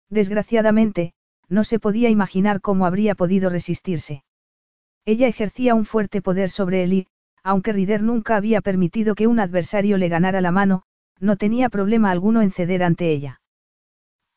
Desgraciadamente, 0.10 1.14
no 1.50 1.64
se 1.64 1.80
podía 1.80 2.10
imaginar 2.10 2.62
cómo 2.62 2.86
habría 2.86 3.16
podido 3.16 3.50
resistirse. 3.50 4.24
Ella 5.06 5.28
ejercía 5.28 5.76
un 5.76 5.86
fuerte 5.86 6.22
poder 6.22 6.50
sobre 6.50 6.84
él 6.84 6.94
y, 6.94 7.08
aunque 7.44 7.72
Rider 7.72 8.04
nunca 8.04 8.36
había 8.36 8.62
permitido 8.62 9.16
que 9.16 9.28
un 9.28 9.40
adversario 9.40 9.98
le 9.98 10.10
ganara 10.10 10.42
la 10.42 10.52
mano, 10.52 10.84
no 11.20 11.38
tenía 11.38 11.70
problema 11.70 12.12
alguno 12.12 12.42
en 12.42 12.52
ceder 12.52 12.84
ante 12.84 13.10
ella. 13.12 13.42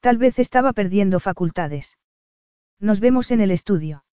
Tal 0.01 0.17
vez 0.17 0.39
estaba 0.39 0.73
perdiendo 0.73 1.21
facultades. 1.21 1.99
Nos 2.81 2.99
vemos 3.01 3.31
en 3.31 3.41
el 3.41 3.51
estudio. 3.51 4.05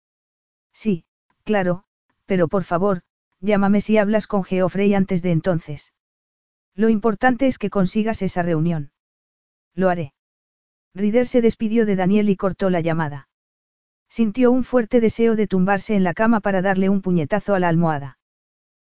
Sí, 0.73 1.05
claro, 1.43 1.85
pero 2.25 2.47
por 2.47 2.63
favor, 2.63 3.01
llámame 3.39 3.81
si 3.81 3.97
hablas 3.97 4.27
con 4.27 4.43
Geoffrey 4.43 4.93
antes 4.93 5.21
de 5.21 5.31
entonces. 5.31 5.93
Lo 6.75 6.89
importante 6.89 7.47
es 7.47 7.57
que 7.57 7.69
consigas 7.69 8.21
esa 8.21 8.43
reunión. 8.43 8.91
Lo 9.73 9.89
haré. 9.89 10.13
Rider 10.93 11.27
se 11.27 11.41
despidió 11.41 11.85
de 11.85 11.95
Daniel 11.95 12.29
y 12.29 12.35
cortó 12.35 12.69
la 12.69 12.81
llamada. 12.81 13.29
Sintió 14.09 14.51
un 14.51 14.63
fuerte 14.63 14.99
deseo 14.99 15.35
de 15.35 15.47
tumbarse 15.47 15.95
en 15.95 16.03
la 16.03 16.13
cama 16.13 16.39
para 16.39 16.61
darle 16.61 16.89
un 16.89 17.01
puñetazo 17.01 17.55
a 17.55 17.59
la 17.59 17.69
almohada. 17.69 18.19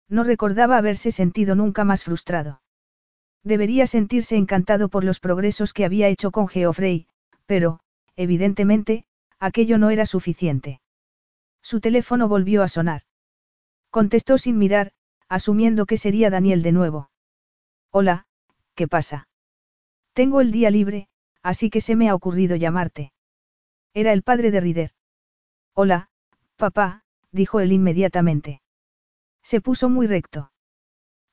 No 0.09 0.23
recordaba 0.23 0.77
haberse 0.77 1.11
sentido 1.11 1.55
nunca 1.55 1.83
más 1.83 2.03
frustrado. 2.03 2.61
Debería 3.43 3.87
sentirse 3.87 4.35
encantado 4.35 4.89
por 4.89 5.03
los 5.03 5.19
progresos 5.19 5.73
que 5.73 5.85
había 5.85 6.07
hecho 6.07 6.31
con 6.31 6.47
Geoffrey, 6.47 7.07
pero, 7.45 7.79
evidentemente, 8.15 9.05
aquello 9.39 9.77
no 9.77 9.89
era 9.89 10.05
suficiente. 10.05 10.81
Su 11.61 11.79
teléfono 11.79 12.27
volvió 12.27 12.63
a 12.63 12.67
sonar. 12.67 13.01
Contestó 13.89 14.37
sin 14.37 14.57
mirar, 14.57 14.91
asumiendo 15.27 15.85
que 15.85 15.97
sería 15.97 16.29
Daniel 16.29 16.61
de 16.61 16.71
nuevo. 16.71 17.09
Hola, 17.91 18.25
¿qué 18.75 18.87
pasa? 18.87 19.27
Tengo 20.13 20.41
el 20.41 20.51
día 20.51 20.69
libre, 20.69 21.09
así 21.41 21.69
que 21.69 21.81
se 21.81 21.95
me 21.95 22.09
ha 22.09 22.15
ocurrido 22.15 22.55
llamarte. 22.55 23.11
Era 23.93 24.13
el 24.13 24.23
padre 24.23 24.51
de 24.51 24.59
Rider. 24.59 24.91
Hola, 25.73 26.09
papá, 26.55 27.03
dijo 27.31 27.59
él 27.59 27.71
inmediatamente. 27.71 28.61
Se 29.43 29.61
puso 29.61 29.89
muy 29.89 30.07
recto. 30.07 30.51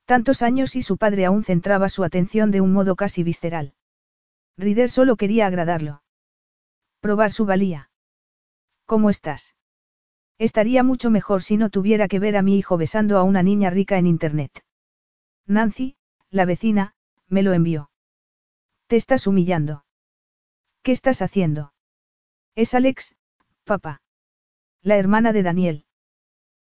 Tantos 0.05 0.41
años 0.41 0.75
y 0.75 0.81
su 0.81 0.97
padre 0.97 1.25
aún 1.25 1.43
centraba 1.43 1.89
su 1.89 2.03
atención 2.03 2.51
de 2.51 2.61
un 2.61 2.71
modo 2.73 2.95
casi 2.95 3.23
visceral. 3.23 3.73
Rider 4.57 4.89
solo 4.89 5.15
quería 5.15 5.47
agradarlo. 5.47 6.03
Probar 7.01 7.31
su 7.31 7.45
valía. 7.45 7.89
¿Cómo 8.85 9.09
estás? 9.09 9.55
Estaría 10.37 10.83
mucho 10.83 11.09
mejor 11.09 11.41
si 11.41 11.57
no 11.57 11.69
tuviera 11.69 12.07
que 12.07 12.19
ver 12.19 12.37
a 12.37 12.41
mi 12.41 12.57
hijo 12.57 12.77
besando 12.77 13.17
a 13.17 13.23
una 13.23 13.41
niña 13.41 13.69
rica 13.69 13.97
en 13.97 14.05
Internet. 14.05 14.63
Nancy, 15.47 15.95
la 16.29 16.45
vecina, 16.45 16.95
me 17.27 17.41
lo 17.41 17.53
envió. 17.53 17.89
Te 18.87 18.95
estás 18.97 19.27
humillando. 19.27 19.85
¿Qué 20.83 20.91
estás 20.91 21.21
haciendo? 21.21 21.73
Es 22.53 22.73
Alex, 22.73 23.15
papá. 23.63 24.01
La 24.81 24.97
hermana 24.97 25.33
de 25.33 25.43
Daniel. 25.43 25.85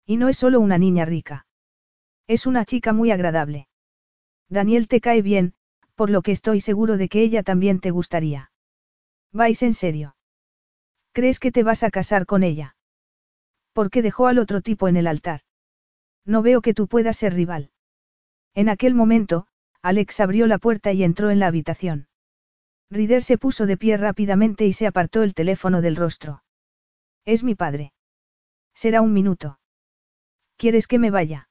Y 0.06 0.18
no 0.18 0.30
es 0.30 0.38
solo 0.38 0.60
una 0.60 0.78
niña 0.78 1.06
rica. 1.06 1.46
Es 2.28 2.46
una 2.46 2.64
chica 2.64 2.94
muy 2.94 3.12
agradable. 3.12 3.68
Daniel 4.48 4.88
te 4.88 5.02
cae 5.02 5.22
bien, 5.22 5.56
por 5.96 6.10
lo 6.10 6.22
que 6.22 6.32
estoy 6.32 6.62
seguro 6.62 6.98
de 6.98 7.10
que 7.10 7.22
ella 7.22 7.44
también 7.44 7.80
te 7.80 7.92
gustaría. 7.92 8.52
¿Vais 9.32 9.62
en 9.64 9.74
serio? 9.74 10.16
¿Crees 11.14 11.40
que 11.40 11.52
te 11.52 11.62
vas 11.62 11.84
a 11.84 11.92
casar 11.92 12.26
con 12.26 12.44
ella? 12.44 12.76
¿Por 13.72 13.92
qué 13.92 14.02
dejó 14.02 14.28
al 14.28 14.40
otro 14.40 14.62
tipo 14.62 14.88
en 14.88 14.98
el 14.98 15.06
altar? 15.06 15.42
No 16.26 16.42
veo 16.42 16.62
que 16.62 16.74
tú 16.74 16.88
puedas 16.88 17.18
ser 17.18 17.34
rival. 17.36 17.72
En 18.56 18.68
aquel 18.68 18.96
momento, 18.96 19.46
Alex 19.84 20.20
abrió 20.20 20.48
la 20.48 20.58
puerta 20.58 20.92
y 20.92 21.04
entró 21.04 21.30
en 21.30 21.40
la 21.40 21.48
habitación. 21.48 22.08
Rider 22.90 23.24
se 23.24 23.38
puso 23.38 23.68
de 23.68 23.78
pie 23.78 23.98
rápidamente 23.98 24.66
y 24.66 24.74
se 24.74 24.88
apartó 24.88 25.22
el 25.22 25.36
teléfono 25.36 25.82
del 25.82 25.96
rostro. 25.96 26.44
Es 27.26 27.44
mi 27.44 27.54
padre. 27.54 27.94
Será 28.74 29.02
un 29.02 29.14
minuto. 29.14 29.60
¿Quieres 30.58 30.88
que 30.88 31.00
me 31.00 31.12
vaya? 31.12 31.48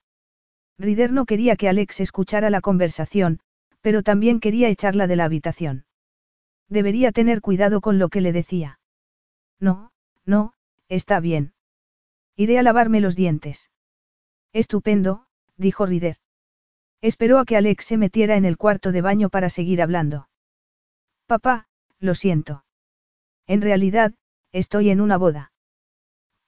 Rider 0.79 1.13
no 1.13 1.25
quería 1.25 1.57
que 1.57 1.69
Alex 1.69 2.01
escuchara 2.01 2.51
la 2.51 2.61
conversación, 2.61 3.39
pero 3.81 4.03
también 4.03 4.41
quería 4.41 4.69
echarla 4.69 5.07
de 5.07 5.17
la 5.17 5.25
habitación. 5.25 5.85
Debería 6.69 7.13
tener 7.13 7.41
cuidado 7.41 7.81
con 7.81 7.99
lo 7.99 8.09
que 8.09 8.21
le 8.21 8.33
decía. 8.33 8.81
No, 9.63 9.93
no, 10.27 10.55
está 10.89 11.21
bien. 11.21 11.55
Iré 12.35 12.59
a 12.59 12.65
lavarme 12.65 13.01
los 13.01 13.15
dientes. 13.15 13.71
Estupendo, 14.53 15.29
dijo 15.57 15.87
Rider. 15.87 16.17
Esperó 17.01 17.39
a 17.39 17.45
que 17.45 17.57
Alex 17.57 17.85
se 17.85 17.97
metiera 17.97 18.35
en 18.37 18.45
el 18.45 18.57
cuarto 18.57 18.91
de 18.91 19.03
baño 19.03 19.31
para 19.31 19.51
seguir 19.51 19.81
hablando. 19.81 20.29
Papá, 21.27 21.69
lo 22.01 22.17
siento. 22.17 22.65
En 23.47 23.63
realidad, 23.63 24.15
estoy 24.51 24.91
en 24.91 25.01
una 25.01 25.17
boda. 25.17 25.53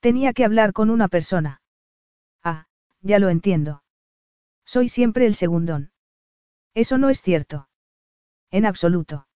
Tenía 0.00 0.32
que 0.32 0.44
hablar 0.44 0.72
con 0.72 0.90
una 0.90 1.06
persona. 1.06 1.62
Ah, 2.42 2.66
ya 3.00 3.20
lo 3.20 3.28
entiendo. 3.28 3.84
Soy 4.64 4.88
siempre 4.88 5.26
el 5.26 5.36
segundón. 5.36 5.92
Eso 6.74 6.98
no 6.98 7.10
es 7.10 7.22
cierto. 7.22 7.68
En 8.50 8.66
absoluto. 8.66 9.28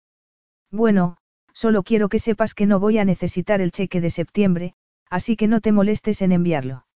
Bueno, 0.70 1.18
solo 1.57 1.83
quiero 1.83 2.10
que 2.10 2.18
sepas 2.18 2.52
que 2.52 2.67
no 2.67 2.78
voy 2.78 2.99
a 2.99 3.07
necesitar 3.07 3.62
el 3.62 3.73
cheque 3.73 4.02
de 4.02 4.10
septiembre, 4.10 4.75
así 5.09 5.36
que 5.36 5.49
no 5.49 5.62
te 5.62 5.73
molestes 5.73 6.20
en 6.20 6.33
enviarlo. 6.33 6.86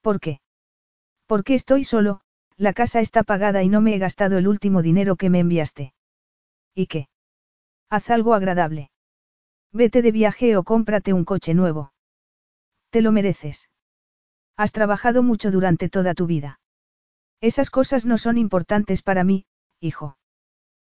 ¿Por 0.00 0.20
qué? 0.20 0.40
Porque 1.26 1.54
estoy 1.56 1.82
solo, 1.82 2.20
la 2.56 2.72
casa 2.72 3.00
está 3.00 3.24
pagada 3.24 3.64
y 3.64 3.68
no 3.68 3.80
me 3.80 3.96
he 3.96 3.98
gastado 3.98 4.38
el 4.38 4.46
último 4.46 4.80
dinero 4.80 5.16
que 5.16 5.28
me 5.28 5.40
enviaste. 5.40 5.92
¿Y 6.72 6.86
qué? 6.86 7.08
Haz 7.90 8.10
algo 8.10 8.34
agradable. 8.34 8.92
Vete 9.72 10.02
de 10.02 10.12
viaje 10.12 10.56
o 10.56 10.62
cómprate 10.62 11.12
un 11.12 11.24
coche 11.24 11.52
nuevo. 11.52 11.92
Te 12.90 13.02
lo 13.02 13.10
mereces. 13.10 13.70
Has 14.56 14.70
trabajado 14.70 15.24
mucho 15.24 15.50
durante 15.50 15.88
toda 15.88 16.14
tu 16.14 16.26
vida. 16.26 16.60
Esas 17.40 17.70
cosas 17.70 18.06
no 18.06 18.18
son 18.18 18.38
importantes 18.38 19.02
para 19.02 19.24
mí, 19.24 19.46
hijo. 19.80 20.16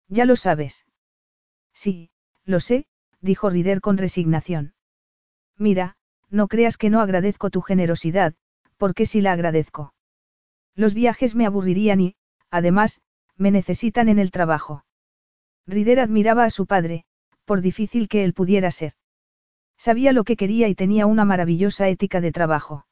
Ya 0.09 0.25
lo 0.25 0.35
sabes. 0.35 0.85
Sí, 1.73 2.11
lo 2.45 2.61
sé, 2.61 2.87
dijo 3.21 3.51
Rider 3.51 3.81
con 3.81 3.99
resignación. 3.99 4.75
Mira, 5.59 5.97
no 6.31 6.49
creas 6.49 6.77
que 6.77 6.91
no 6.91 7.01
agradezco 7.01 7.51
tu 7.51 7.61
generosidad, 7.61 8.35
porque 8.77 9.07
sí 9.07 9.21
la 9.21 9.33
agradezco. 9.33 9.95
Los 10.75 10.95
viajes 10.95 11.35
me 11.35 11.47
aburrirían 11.47 12.01
y, 12.01 12.15
además, 12.51 13.01
me 13.37 13.51
necesitan 13.51 14.09
en 14.09 14.19
el 14.19 14.31
trabajo. 14.31 14.85
Rider 15.67 16.01
admiraba 16.01 16.45
a 16.45 16.51
su 16.51 16.67
padre, 16.67 17.05
por 17.45 17.61
difícil 17.61 18.09
que 18.09 18.25
él 18.25 18.33
pudiera 18.33 18.71
ser. 18.71 18.95
Sabía 19.77 20.13
lo 20.13 20.25
que 20.25 20.37
quería 20.37 20.69
y 20.69 20.75
tenía 20.75 21.07
una 21.07 21.25
maravillosa 21.25 21.89
ética 21.89 22.21
de 22.21 22.33
trabajo. 22.33 22.87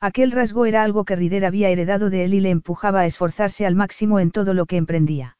Aquel 0.00 0.32
rasgo 0.32 0.66
era 0.66 0.82
algo 0.82 1.04
que 1.04 1.16
Rider 1.16 1.44
había 1.44 1.70
heredado 1.70 2.10
de 2.10 2.24
él 2.24 2.34
y 2.34 2.40
le 2.40 2.50
empujaba 2.50 3.00
a 3.00 3.06
esforzarse 3.06 3.66
al 3.66 3.74
máximo 3.74 4.20
en 4.20 4.30
todo 4.30 4.54
lo 4.54 4.66
que 4.66 4.76
emprendía. 4.76 5.38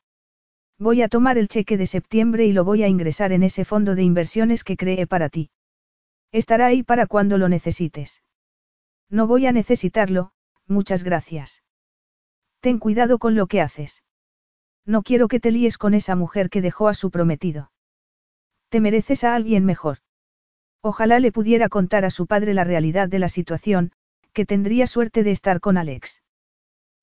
Voy 0.79 1.03
a 1.03 1.09
tomar 1.09 1.39
el 1.39 1.49
cheque 1.49 1.77
de 1.77 1.87
septiembre 1.87 2.47
y 2.47 2.53
lo 2.53 2.65
voy 2.65 2.83
a 2.83 2.89
ingresar 2.89 3.33
en 3.33 3.43
ese 3.43 3.65
fondo 3.65 3.95
de 3.95 4.03
inversiones 4.03 4.65
que 4.65 4.77
creé 4.77 5.07
para 5.07 5.29
ti. 5.29 5.51
Estará 6.33 6.67
ahí 6.67 6.83
para 6.83 7.07
cuando 7.07 7.39
lo 7.39 7.49
necesites. 7.49 8.23
No 9.09 9.27
voy 9.29 9.47
a 9.47 9.53
necesitarlo, 9.53 10.33
muchas 10.67 11.05
gracias. 11.05 11.63
Ten 12.61 12.79
cuidado 12.79 13.19
con 13.19 13.37
lo 13.37 13.47
que 13.47 13.61
haces. 13.61 14.03
No 14.85 15.03
quiero 15.03 15.29
que 15.29 15.39
te 15.39 15.53
líes 15.53 15.79
con 15.79 15.95
esa 15.95 16.17
mujer 16.17 16.51
que 16.51 16.61
dejó 16.61 16.89
a 16.89 16.95
su 16.95 17.11
prometido. 17.11 17.71
Te 18.69 18.81
mereces 18.81 19.23
a 19.23 19.35
alguien 19.35 19.65
mejor. 19.65 19.99
Ojalá 20.83 21.21
le 21.21 21.31
pudiera 21.31 21.69
contar 21.69 22.05
a 22.05 22.11
su 22.11 22.27
padre 22.27 22.53
la 22.53 22.65
realidad 22.65 23.09
de 23.09 23.21
la 23.21 23.29
situación, 23.29 23.93
que 24.33 24.45
tendría 24.45 24.87
suerte 24.87 25.23
de 25.23 25.31
estar 25.31 25.61
con 25.61 25.79
Alex. 25.79 26.23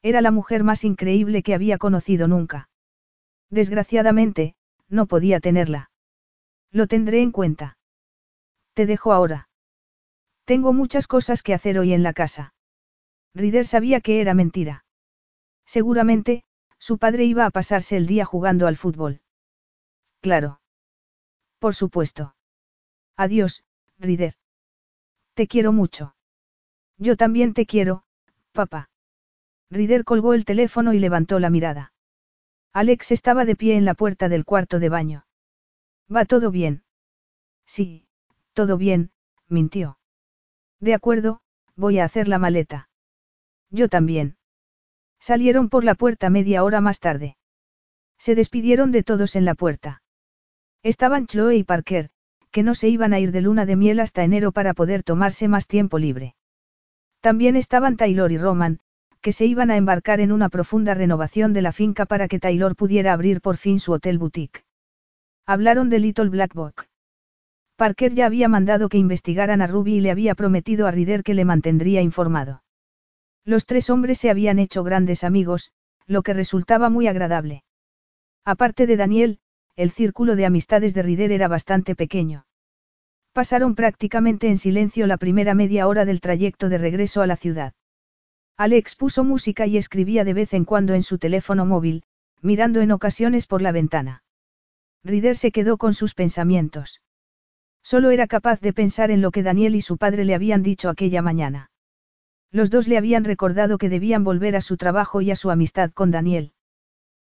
Era 0.03 0.22
la 0.22 0.32
mujer 0.32 0.64
más 0.64 0.83
increíble 0.83 1.41
que 1.41 1.53
había 1.53 1.77
conocido 1.77 2.27
nunca. 2.27 2.67
Desgraciadamente, 3.51 4.55
no 4.88 5.05
podía 5.05 5.39
tenerla. 5.39 5.91
Lo 6.71 6.88
tendré 6.88 7.21
en 7.21 7.31
cuenta. 7.31 7.77
Te 8.73 8.85
dejo 8.85 9.11
ahora. 9.11 9.49
Tengo 10.45 10.73
muchas 10.73 11.05
cosas 11.05 11.43
que 11.43 11.53
hacer 11.53 11.77
hoy 11.77 11.93
en 11.93 12.01
la 12.01 12.13
casa. 12.13 12.53
Rider 13.35 13.67
sabía 13.67 14.01
que 14.01 14.21
era 14.21 14.33
mentira. 14.33 14.85
Seguramente, 15.65 16.43
su 16.80 16.97
padre 16.97 17.25
iba 17.25 17.45
a 17.45 17.51
pasarse 17.51 17.95
el 17.97 18.07
día 18.07 18.25
jugando 18.25 18.67
al 18.67 18.77
fútbol. 18.77 19.21
Claro. 20.21 20.61
Por 21.59 21.75
supuesto. 21.75 22.35
Adiós, 23.17 23.63
Rider. 23.99 24.35
Te 25.33 25.47
quiero 25.47 25.71
mucho. 25.71 26.15
Yo 26.97 27.17
también 27.17 27.53
te 27.53 27.65
quiero, 27.65 28.03
papá. 28.51 28.89
Rider 29.69 30.03
colgó 30.03 30.33
el 30.33 30.45
teléfono 30.45 30.93
y 30.93 30.99
levantó 30.99 31.39
la 31.39 31.49
mirada. 31.49 31.93
Alex 32.74 33.11
estaba 33.11 33.43
de 33.43 33.56
pie 33.56 33.75
en 33.75 33.85
la 33.85 33.95
puerta 33.95 34.30
del 34.30 34.45
cuarto 34.45 34.80
de 34.80 34.90
baño. 34.90 35.25
¿Va 36.14 36.25
todo 36.25 36.51
bien? 36.51 36.83
Sí, 37.66 38.08
todo 38.53 38.77
bien, 38.77 39.11
mintió. 39.48 40.00
De 40.80 40.93
acuerdo, 40.93 41.41
voy 41.75 42.00
a 42.00 42.06
hacer 42.06 42.27
la 42.27 42.40
maleta. 42.40 42.90
Yo 43.69 43.90
también. 43.90 44.38
Salieron 45.19 45.69
por 45.69 45.83
la 45.83 45.95
puerta 45.95 46.30
media 46.30 46.64
hora 46.64 46.82
más 46.82 47.00
tarde. 47.00 47.38
Se 48.17 48.35
despidieron 48.35 48.91
de 48.91 49.03
todos 49.03 49.35
en 49.35 49.45
la 49.45 49.56
puerta. 49.56 50.01
Estaban 50.82 51.27
Chloe 51.27 51.58
y 51.58 51.64
Parker, 51.64 52.09
que 52.51 52.64
no 52.64 52.74
se 52.74 52.90
iban 52.90 53.14
a 53.14 53.19
ir 53.19 53.32
de 53.32 53.41
luna 53.41 53.66
de 53.66 53.75
miel 53.75 54.00
hasta 54.00 54.24
enero 54.24 54.51
para 54.51 54.74
poder 54.74 55.03
tomarse 55.03 55.48
más 55.48 55.67
tiempo 55.67 56.00
libre. 56.00 56.35
También 57.19 57.56
estaban 57.56 57.98
Taylor 57.98 58.32
y 58.32 58.38
Roman, 58.38 58.80
que 59.22 59.32
se 59.32 59.45
iban 59.45 59.72
a 59.72 59.77
embarcar 59.77 60.19
en 60.19 60.32
una 60.32 60.50
profunda 60.50 60.93
renovación 60.93 61.53
de 61.53 61.61
la 61.61 61.72
finca 61.72 62.06
para 62.06 62.27
que 62.27 62.40
Taylor 62.40 62.75
pudiera 62.75 63.14
abrir 63.14 63.40
por 63.40 63.58
fin 63.58 63.80
su 63.80 63.91
hotel 63.91 64.17
boutique. 64.17 64.64
Hablaron 65.45 65.90
de 65.90 66.00
Little 66.00 66.30
Black 66.30 66.53
Book. 66.53 66.85
Parker 67.75 68.14
ya 68.14 68.25
había 68.25 68.48
mandado 68.48 68.90
que 68.90 68.98
investigaran 68.98 69.61
a 69.61 69.67
Ruby 69.67 69.95
y 69.95 70.01
le 70.01 70.11
había 70.11 70.35
prometido 70.35 70.88
a 70.88 70.91
Rider 70.91 71.24
que 71.24 71.33
le 71.33 71.45
mantendría 71.45 72.01
informado. 72.01 72.64
Los 73.43 73.66
tres 73.66 73.90
hombres 73.90 74.19
se 74.19 74.30
habían 74.30 74.59
hecho 74.59 74.83
grandes 74.83 75.24
amigos, 75.24 75.72
lo 76.06 76.22
que 76.22 76.33
resultaba 76.33 76.90
muy 76.90 77.08
agradable. 77.08 77.64
Aparte 78.45 78.85
de 78.85 78.98
Daniel, 78.98 79.40
el 79.75 79.91
círculo 79.91 80.35
de 80.35 80.45
amistades 80.45 80.93
de 80.93 81.01
Rider 81.01 81.32
era 81.32 81.48
bastante 81.48 81.95
pequeño. 81.95 82.45
Pasaron 83.33 83.75
prácticamente 83.75 84.48
en 84.48 84.58
silencio 84.58 85.08
la 85.08 85.17
primera 85.17 85.56
media 85.56 85.88
hora 85.88 86.06
del 86.06 86.22
trayecto 86.22 86.69
de 86.69 86.77
regreso 86.77 87.22
a 87.22 87.27
la 87.27 87.35
ciudad. 87.35 87.74
Alex 88.61 88.93
puso 88.93 89.23
música 89.23 89.65
y 89.65 89.75
escribía 89.77 90.23
de 90.23 90.35
vez 90.35 90.53
en 90.53 90.65
cuando 90.65 90.93
en 90.93 91.01
su 91.01 91.17
teléfono 91.17 91.65
móvil, 91.65 92.03
mirando 92.43 92.81
en 92.81 92.91
ocasiones 92.91 93.48
por 93.48 93.64
la 93.64 93.72
ventana. 93.72 94.22
Rider 95.03 95.35
se 95.35 95.51
quedó 95.51 95.77
con 95.77 95.95
sus 95.95 96.14
pensamientos. 96.14 97.01
Solo 97.81 98.11
era 98.11 98.27
capaz 98.27 98.61
de 98.61 98.72
pensar 98.72 99.09
en 99.09 99.19
lo 99.19 99.31
que 99.31 99.41
Daniel 99.41 99.73
y 99.73 99.81
su 99.81 99.98
padre 99.98 100.25
le 100.25 100.35
habían 100.35 100.61
dicho 100.61 100.90
aquella 100.90 101.23
mañana. 101.23 101.72
Los 102.51 102.69
dos 102.69 102.88
le 102.88 102.99
habían 102.99 103.23
recordado 103.23 103.80
que 103.80 103.90
debían 103.90 104.23
volver 104.23 104.56
a 104.56 104.61
su 104.61 104.77
trabajo 104.77 105.22
y 105.22 105.31
a 105.31 105.35
su 105.35 105.49
amistad 105.49 105.90
con 105.90 106.11
Daniel. 106.11 106.53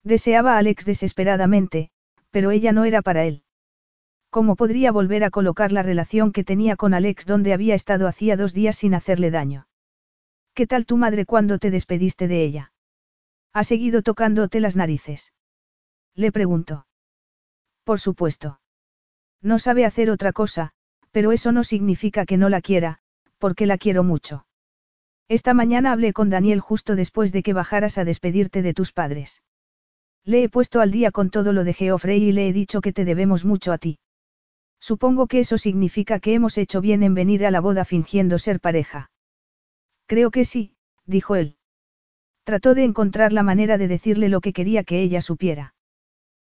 Deseaba 0.05 0.55
a 0.55 0.59
Alex 0.59 0.87
desesperadamente, 0.87 1.91
pero 2.31 2.53
ella 2.53 2.73
no 2.73 2.87
era 2.87 3.03
para 3.03 3.27
él. 3.27 3.43
¿Cómo 4.31 4.57
podría 4.57 4.93
volver 4.93 5.25
a 5.25 5.31
colocar 5.31 5.73
la 5.73 5.83
relación 5.83 6.33
que 6.33 6.43
tenía 6.43 6.77
con 6.77 6.95
Alex 6.95 7.27
donde 7.27 7.53
había 7.53 7.75
estado 7.75 8.09
hacía 8.09 8.39
dos 8.39 8.55
días 8.55 8.77
sin 8.77 8.95
hacerle 8.95 9.31
daño? 9.31 9.68
¿Qué 10.59 10.67
tal 10.67 10.87
tu 10.87 10.97
madre 10.97 11.25
cuando 11.25 11.61
te 11.61 11.71
despediste 11.71 12.27
de 12.27 12.43
ella? 12.43 12.73
¿Ha 13.53 13.63
seguido 13.63 14.03
tocándote 14.03 14.59
las 14.59 14.75
narices? 14.75 15.33
Le 16.17 16.33
preguntó. 16.33 16.89
Por 17.85 18.01
supuesto. 18.01 18.59
No 19.41 19.61
sabe 19.61 19.85
hacer 19.85 20.11
otra 20.11 20.33
cosa, 20.33 20.73
pero 21.13 21.31
eso 21.31 21.53
no 21.53 21.63
significa 21.63 22.27
que 22.27 22.39
no 22.39 22.49
la 22.49 22.61
quiera, 22.61 22.99
porque 23.39 23.67
la 23.67 23.79
quiero 23.79 24.03
mucho. 24.03 24.47
Esta 25.29 25.55
mañana 25.55 25.93
hablé 25.93 26.13
con 26.13 26.29
Daniel 26.29 26.59
justo 26.59 26.97
después 26.97 27.31
de 27.31 27.45
que 27.45 27.53
bajaras 27.53 27.97
a 27.97 28.05
despedirte 28.05 28.61
de 28.61 28.75
tus 28.75 28.91
padres. 28.91 29.45
Le 30.25 30.43
he 30.43 30.49
puesto 30.49 30.81
al 30.81 30.91
día 30.91 31.13
con 31.13 31.31
todo 31.31 31.53
lo 31.53 31.63
de 31.63 31.73
Geoffrey 31.73 32.21
y 32.21 32.33
le 32.33 32.49
he 32.49 32.53
dicho 32.53 32.81
que 32.81 32.93
te 32.93 33.05
debemos 33.05 33.45
mucho 33.45 33.71
a 33.71 33.79
ti. 33.79 34.01
Supongo 34.81 35.29
que 35.29 35.39
eso 35.39 35.57
significa 35.57 36.19
que 36.19 36.35
hemos 36.35 36.59
hecho 36.59 36.81
bien 36.81 37.05
en 37.05 37.15
venir 37.15 37.47
a 37.47 37.53
la 37.53 37.61
boda 37.61 37.85
fingiendo 37.85 38.41
ser 38.41 38.59
pareja. 38.59 39.13
Creo 40.09 40.31
que 40.31 40.47
sí, 40.47 40.75
dijo 41.05 41.37
él. 41.37 41.59
Trató 42.43 42.75
de 42.75 42.83
encontrar 42.83 43.35
la 43.35 43.43
manera 43.43 43.77
de 43.77 43.89
decirle 43.89 44.31
lo 44.31 44.41
que 44.41 44.55
quería 44.55 44.83
que 44.83 45.03
ella 45.03 45.21
supiera. 45.21 45.75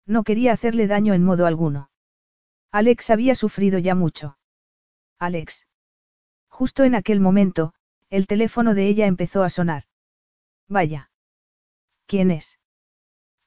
No 0.06 0.24
quería 0.24 0.54
hacerle 0.54 0.88
daño 0.88 1.14
en 1.14 1.26
modo 1.26 1.46
alguno. 1.46 1.92
Alex 2.72 3.10
había 3.10 3.36
sufrido 3.36 3.78
ya 3.78 3.96
mucho. 3.96 4.38
Alex. 5.20 5.68
Justo 6.48 6.86
en 6.86 6.96
aquel 6.96 7.20
momento, 7.20 7.74
el 8.10 8.28
teléfono 8.28 8.74
de 8.74 8.88
ella 8.88 9.08
empezó 9.08 9.44
a 9.44 9.50
sonar. 9.50 9.84
Vaya. 10.70 11.12
¿Quién 12.06 12.32
es? 12.32 12.60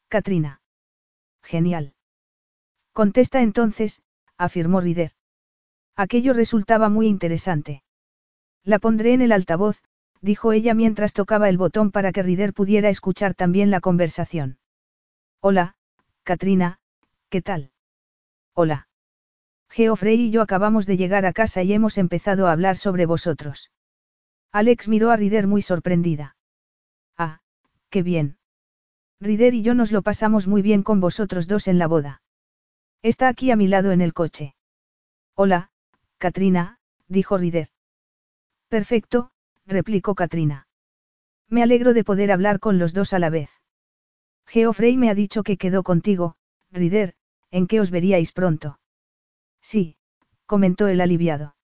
Katrina. 0.08 0.60
Genial. 1.42 1.94
Contesta 2.92 3.40
entonces, 3.40 4.02
afirmó 4.36 4.82
Rider. 4.82 5.12
Aquello 5.96 6.34
resultaba 6.34 6.90
muy 6.90 7.06
interesante. 7.06 7.82
La 8.62 8.78
pondré 8.78 9.14
en 9.14 9.22
el 9.22 9.32
altavoz, 9.32 9.82
dijo 10.22 10.52
ella 10.52 10.72
mientras 10.72 11.12
tocaba 11.12 11.48
el 11.48 11.58
botón 11.58 11.90
para 11.90 12.12
que 12.12 12.22
Rider 12.22 12.54
pudiera 12.54 12.88
escuchar 12.88 13.34
también 13.34 13.70
la 13.70 13.80
conversación. 13.80 14.58
Hola, 15.40 15.74
Katrina, 16.22 16.78
¿qué 17.28 17.42
tal? 17.42 17.72
Hola. 18.54 18.88
Geoffrey 19.68 20.20
y 20.20 20.30
yo 20.30 20.42
acabamos 20.42 20.86
de 20.86 20.96
llegar 20.96 21.26
a 21.26 21.32
casa 21.32 21.62
y 21.62 21.72
hemos 21.72 21.98
empezado 21.98 22.46
a 22.46 22.52
hablar 22.52 22.76
sobre 22.76 23.04
vosotros. 23.04 23.72
Alex 24.52 24.86
miró 24.86 25.10
a 25.10 25.16
Rider 25.16 25.46
muy 25.46 25.62
sorprendida. 25.62 26.36
Ah, 27.18 27.40
qué 27.90 28.02
bien. 28.02 28.36
Rider 29.18 29.54
y 29.54 29.62
yo 29.62 29.74
nos 29.74 29.90
lo 29.90 30.02
pasamos 30.02 30.46
muy 30.46 30.62
bien 30.62 30.82
con 30.82 31.00
vosotros 31.00 31.48
dos 31.48 31.66
en 31.68 31.78
la 31.78 31.88
boda. 31.88 32.22
Está 33.02 33.28
aquí 33.28 33.50
a 33.50 33.56
mi 33.56 33.66
lado 33.66 33.90
en 33.90 34.00
el 34.02 34.12
coche. 34.12 34.54
Hola, 35.34 35.70
Katrina, 36.18 36.78
dijo 37.08 37.38
Rider. 37.38 37.68
Perfecto, 38.68 39.31
replicó 39.66 40.14
Katrina. 40.14 40.66
Me 41.48 41.62
alegro 41.62 41.92
de 41.94 42.04
poder 42.04 42.32
hablar 42.32 42.60
con 42.60 42.78
los 42.78 42.92
dos 42.92 43.12
a 43.12 43.18
la 43.18 43.30
vez. 43.30 43.50
Geoffrey 44.46 44.96
me 44.96 45.10
ha 45.10 45.14
dicho 45.14 45.42
que 45.42 45.56
quedó 45.56 45.82
contigo, 45.82 46.36
Rider, 46.70 47.14
en 47.50 47.66
que 47.66 47.80
os 47.80 47.90
veríais 47.90 48.32
pronto. 48.32 48.78
Sí, 49.60 49.96
comentó 50.46 50.88
el 50.88 51.00
aliviado. 51.00 51.56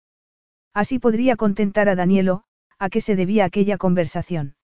Así 0.75 0.99
podría 0.99 1.37
contentar 1.37 1.89
a 1.89 1.97
Danielo, 1.97 2.45
a 2.79 2.89
qué 2.89 3.01
se 3.01 3.17
debía 3.17 3.45
aquella 3.45 3.79
conversación. 3.79 4.57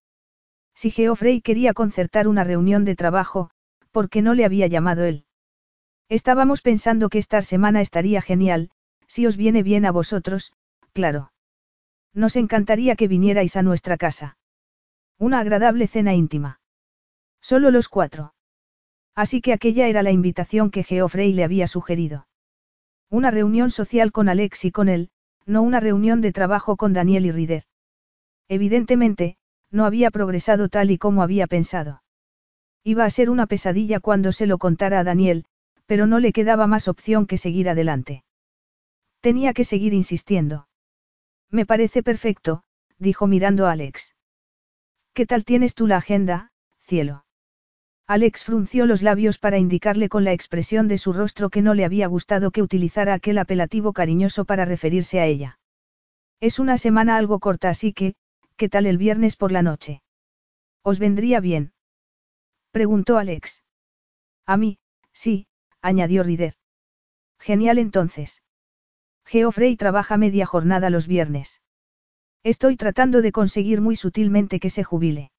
Si 0.74 0.90
Geoffrey 0.90 1.40
quería 1.40 1.74
concertar 1.74 2.28
una 2.28 2.44
reunión 2.44 2.84
de 2.84 2.96
trabajo, 2.96 3.50
¿por 3.90 4.08
qué 4.08 4.22
no 4.22 4.34
le 4.34 4.44
había 4.44 4.66
llamado 4.66 5.04
él? 5.04 5.26
Estábamos 6.08 6.62
pensando 6.62 7.08
que 7.08 7.18
esta 7.18 7.42
semana 7.42 7.80
estaría 7.80 8.20
genial, 8.22 8.70
si 9.06 9.26
os 9.26 9.36
viene 9.36 9.62
bien 9.62 9.84
a 9.86 9.92
vosotros, 9.92 10.52
claro. 10.92 11.32
Nos 12.15 12.36
encantaría 12.36 12.94
que 12.94 13.09
vinierais 13.09 13.57
a 13.57 13.62
nuestra 13.62 13.97
casa. 13.97 14.39
Una 15.18 15.41
agradable 15.41 15.89
cena 15.89 16.15
íntima. 16.15 16.60
Solo 17.41 17.70
los 17.70 17.89
cuatro. 17.89 18.34
Así 19.15 19.41
que 19.41 19.52
aquella 19.52 19.89
era 19.89 20.02
la 20.02 20.12
invitación 20.12 20.70
que 20.70 20.84
Geoffrey 20.84 21.33
le 21.33 21.44
había 21.44 21.67
sugerido. 21.67 22.26
Una 23.10 23.31
reunión 23.31 23.70
social 23.70 24.12
con 24.12 24.28
Alex 24.28 24.65
y 24.65 24.70
con 24.70 24.89
él, 24.89 25.10
no 25.44 25.62
una 25.62 25.81
reunión 25.81 26.20
de 26.20 26.33
trabajo 26.33 26.76
con 26.76 26.93
Daniel 26.93 27.26
y 27.26 27.33
Rider. 27.33 27.65
Evidentemente, 28.49 29.36
no 29.70 29.84
había 29.84 30.10
progresado 30.10 30.68
tal 30.68 30.91
y 30.91 30.99
como 30.99 31.23
había 31.23 31.47
pensado. 31.47 32.02
Iba 32.83 33.05
a 33.05 33.10
ser 33.10 33.31
una 33.31 33.47
pesadilla 33.47 34.01
cuando 34.01 34.33
se 34.33 34.47
lo 34.47 34.59
contara 34.59 35.01
a 35.01 35.05
Daniel, 35.05 35.44
pero 35.86 36.07
no 36.07 36.18
le 36.18 36.33
quedaba 36.33 36.67
más 36.67 36.89
opción 36.89 37.26
que 37.26 37.39
seguir 37.39 37.68
adelante. 37.68 38.25
Tenía 39.20 39.52
que 39.52 39.65
seguir 39.65 39.94
insistiendo. 39.94 40.67
Me 41.50 41.66
parece 41.66 42.02
perfecto, 42.02 42.62
dijo 42.98 43.26
mirando 43.26 43.66
a 43.66 43.73
Alex. 43.73 44.14
¿Qué 45.12 45.26
tal 45.26 45.44
tienes 45.44 45.74
tú 45.74 45.86
la 45.86 45.98
agenda, 45.98 46.50
cielo? 46.81 47.24
Alex 48.06 48.44
frunció 48.44 48.84
los 48.84 49.00
labios 49.00 49.39
para 49.39 49.58
indicarle 49.58 50.08
con 50.08 50.24
la 50.24 50.32
expresión 50.32 50.89
de 50.89 50.98
su 50.98 51.12
rostro 51.12 51.48
que 51.48 51.62
no 51.62 51.73
le 51.73 51.86
había 51.86 52.06
gustado 52.06 52.50
que 52.50 52.60
utilizara 52.60 53.14
aquel 53.14 53.39
apelativo 53.39 53.94
cariñoso 53.94 54.44
para 54.44 54.66
referirse 54.66 55.20
a 55.20 55.26
ella. 55.26 55.58
Es 56.40 56.58
una 56.58 56.76
semana 56.76 57.16
algo 57.16 57.40
corta 57.40 57.70
así 57.70 57.94
que, 57.94 58.14
¿qué 58.56 58.68
tal 58.68 58.84
el 58.84 58.98
viernes 58.98 59.36
por 59.36 59.52
la 59.52 59.62
noche? 59.62 60.02
¿Os 60.82 60.98
vendría 60.98 61.40
bien? 61.40 61.73
Preguntó 62.73 63.16
Alex. 63.16 63.64
A 64.44 64.58
mí, 64.58 64.78
sí, 65.12 65.47
añadió 65.81 66.23
Rider. 66.23 66.55
Genial 67.39 67.78
entonces. 67.78 68.42
Geoffrey 69.24 69.76
trabaja 69.76 70.16
media 70.16 70.46
jornada 70.46 70.90
los 70.90 71.06
viernes. 71.06 71.60
Estoy 72.42 72.76
tratando 72.76 73.22
de 73.22 73.32
conseguir 73.32 73.80
muy 73.80 73.96
sutilmente 73.96 74.60
que 74.60 74.70
se 74.70 74.84
jubile. 74.84 75.30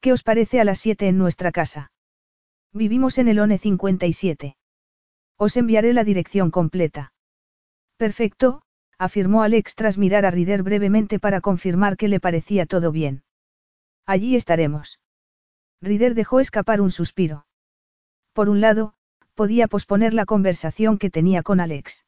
¿Qué 0.00 0.12
os 0.12 0.22
parece 0.22 0.60
a 0.60 0.64
las 0.64 0.78
7 0.78 1.08
en 1.08 1.18
nuestra 1.18 1.52
casa? 1.52 1.92
Vivimos 2.72 3.18
en 3.18 3.28
el 3.28 3.38
ONE 3.38 3.58
57. 3.58 4.56
Os 5.36 5.56
enviaré 5.56 5.92
la 5.92 6.04
dirección 6.04 6.50
completa. 6.50 7.12
Perfecto, 7.96 8.62
afirmó 8.98 9.42
Alex 9.42 9.74
tras 9.74 9.98
mirar 9.98 10.24
a 10.24 10.30
Rider 10.30 10.62
brevemente 10.62 11.18
para 11.18 11.40
confirmar 11.40 11.96
que 11.96 12.08
le 12.08 12.20
parecía 12.20 12.66
todo 12.66 12.92
bien. 12.92 13.24
Allí 14.06 14.36
estaremos. 14.36 15.00
Rider 15.82 16.14
dejó 16.14 16.40
escapar 16.40 16.80
un 16.80 16.90
suspiro. 16.90 17.46
Por 18.32 18.48
un 18.48 18.60
lado, 18.60 18.94
podía 19.34 19.68
posponer 19.68 20.14
la 20.14 20.24
conversación 20.24 20.98
que 20.98 21.10
tenía 21.10 21.42
con 21.42 21.60
Alex. 21.60 22.06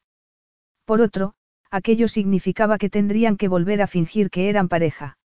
Por 0.89 1.01
otro, 1.01 1.35
aquello 1.69 2.07
significaba 2.07 2.79
que 2.79 2.89
tendrían 2.89 3.37
que 3.37 3.47
volver 3.47 3.83
a 3.83 3.85
fingir 3.85 4.31
que 4.31 4.49
eran 4.49 4.67
pareja. 4.67 5.19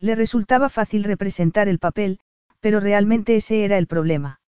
Le 0.00 0.16
resultaba 0.16 0.68
fácil 0.68 1.04
representar 1.04 1.68
el 1.68 1.78
papel, 1.78 2.18
pero 2.58 2.80
realmente 2.80 3.36
ese 3.36 3.64
era 3.64 3.78
el 3.78 3.86
problema. 3.86 4.40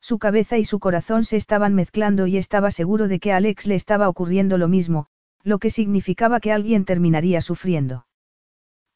Su 0.00 0.18
cabeza 0.18 0.58
y 0.58 0.64
su 0.64 0.80
corazón 0.80 1.22
se 1.22 1.36
estaban 1.36 1.76
mezclando 1.76 2.26
y 2.26 2.36
estaba 2.36 2.72
seguro 2.72 3.06
de 3.06 3.20
que 3.20 3.32
a 3.32 3.36
Alex 3.36 3.68
le 3.68 3.76
estaba 3.76 4.08
ocurriendo 4.08 4.58
lo 4.58 4.66
mismo, 4.66 5.06
lo 5.44 5.60
que 5.60 5.70
significaba 5.70 6.40
que 6.40 6.50
alguien 6.50 6.84
terminaría 6.84 7.40
sufriendo. 7.40 8.08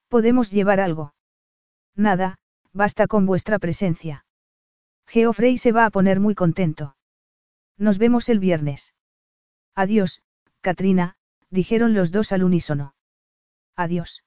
¿Podemos 0.09 0.51
llevar 0.51 0.81
algo? 0.81 1.15
Nada, 1.95 2.39
basta 2.73 3.07
con 3.07 3.27
vuestra 3.27 3.61
presencia. 3.61 4.27
Geoffrey 5.07 5.57
se 5.57 5.71
va 5.71 5.87
a 5.87 5.91
poner 5.91 6.19
muy 6.19 6.35
contento. 6.35 6.97
Nos 7.79 7.99
vemos 7.99 8.29
el 8.29 8.41
viernes. 8.41 8.93
Adiós, 9.77 10.24
Katrina, 10.65 11.17
dijeron 11.51 11.93
los 11.93 12.11
dos 12.11 12.33
al 12.33 12.43
unísono. 12.43 12.95
Adiós. 13.77 14.25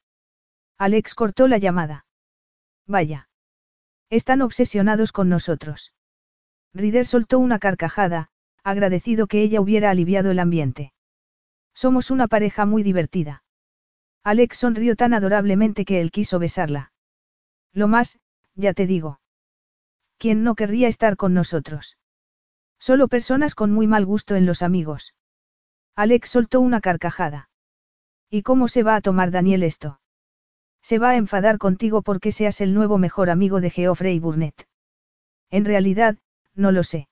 Alex 0.77 1.15
cortó 1.15 1.47
la 1.47 1.57
llamada. 1.57 2.05
Vaya. 2.85 3.27
Están 4.11 4.43
obsesionados 4.43 5.11
con 5.11 5.29
nosotros. 5.29 5.93
Rider 6.75 7.07
soltó 7.07 7.39
una 7.39 7.57
carcajada, 7.57 8.29
agradecido 8.63 9.25
que 9.25 9.41
ella 9.41 9.61
hubiera 9.61 9.89
aliviado 9.89 10.29
el 10.29 10.37
ambiente. 10.37 10.93
Somos 11.73 12.11
una 12.11 12.27
pareja 12.27 12.67
muy 12.67 12.83
divertida. 12.83 13.43
Alex 14.23 14.59
sonrió 14.59 14.95
tan 14.95 15.15
adorablemente 15.15 15.85
que 15.85 16.01
él 16.01 16.11
quiso 16.11 16.37
besarla. 16.37 16.91
Lo 17.73 17.87
más, 17.87 18.19
ya 18.53 18.73
te 18.73 18.85
digo. 18.85 19.21
¿Quién 20.19 20.43
no 20.43 20.53
querría 20.53 20.87
estar 20.87 21.17
con 21.17 21.33
nosotros? 21.33 21.97
Solo 22.77 23.07
personas 23.07 23.55
con 23.55 23.71
muy 23.71 23.87
mal 23.87 24.05
gusto 24.05 24.35
en 24.35 24.45
los 24.45 24.61
amigos. 24.61 25.15
Alex 25.97 26.29
soltó 26.29 26.61
una 26.61 26.79
carcajada. 26.79 27.49
¿Y 28.29 28.43
cómo 28.43 28.67
se 28.67 28.83
va 28.83 28.95
a 28.95 29.01
tomar 29.01 29.31
Daniel 29.31 29.63
esto? 29.63 29.99
Se 30.83 30.99
va 30.99 31.09
a 31.09 31.15
enfadar 31.15 31.57
contigo 31.57 32.03
porque 32.03 32.31
seas 32.31 32.61
el 32.61 32.75
nuevo 32.75 32.99
mejor 32.99 33.31
amigo 33.31 33.61
de 33.61 33.71
Geoffrey 33.71 34.19
Burnett. 34.19 34.67
En 35.49 35.65
realidad, 35.65 36.17
no 36.53 36.71
lo 36.71 36.83
sé. 36.83 37.07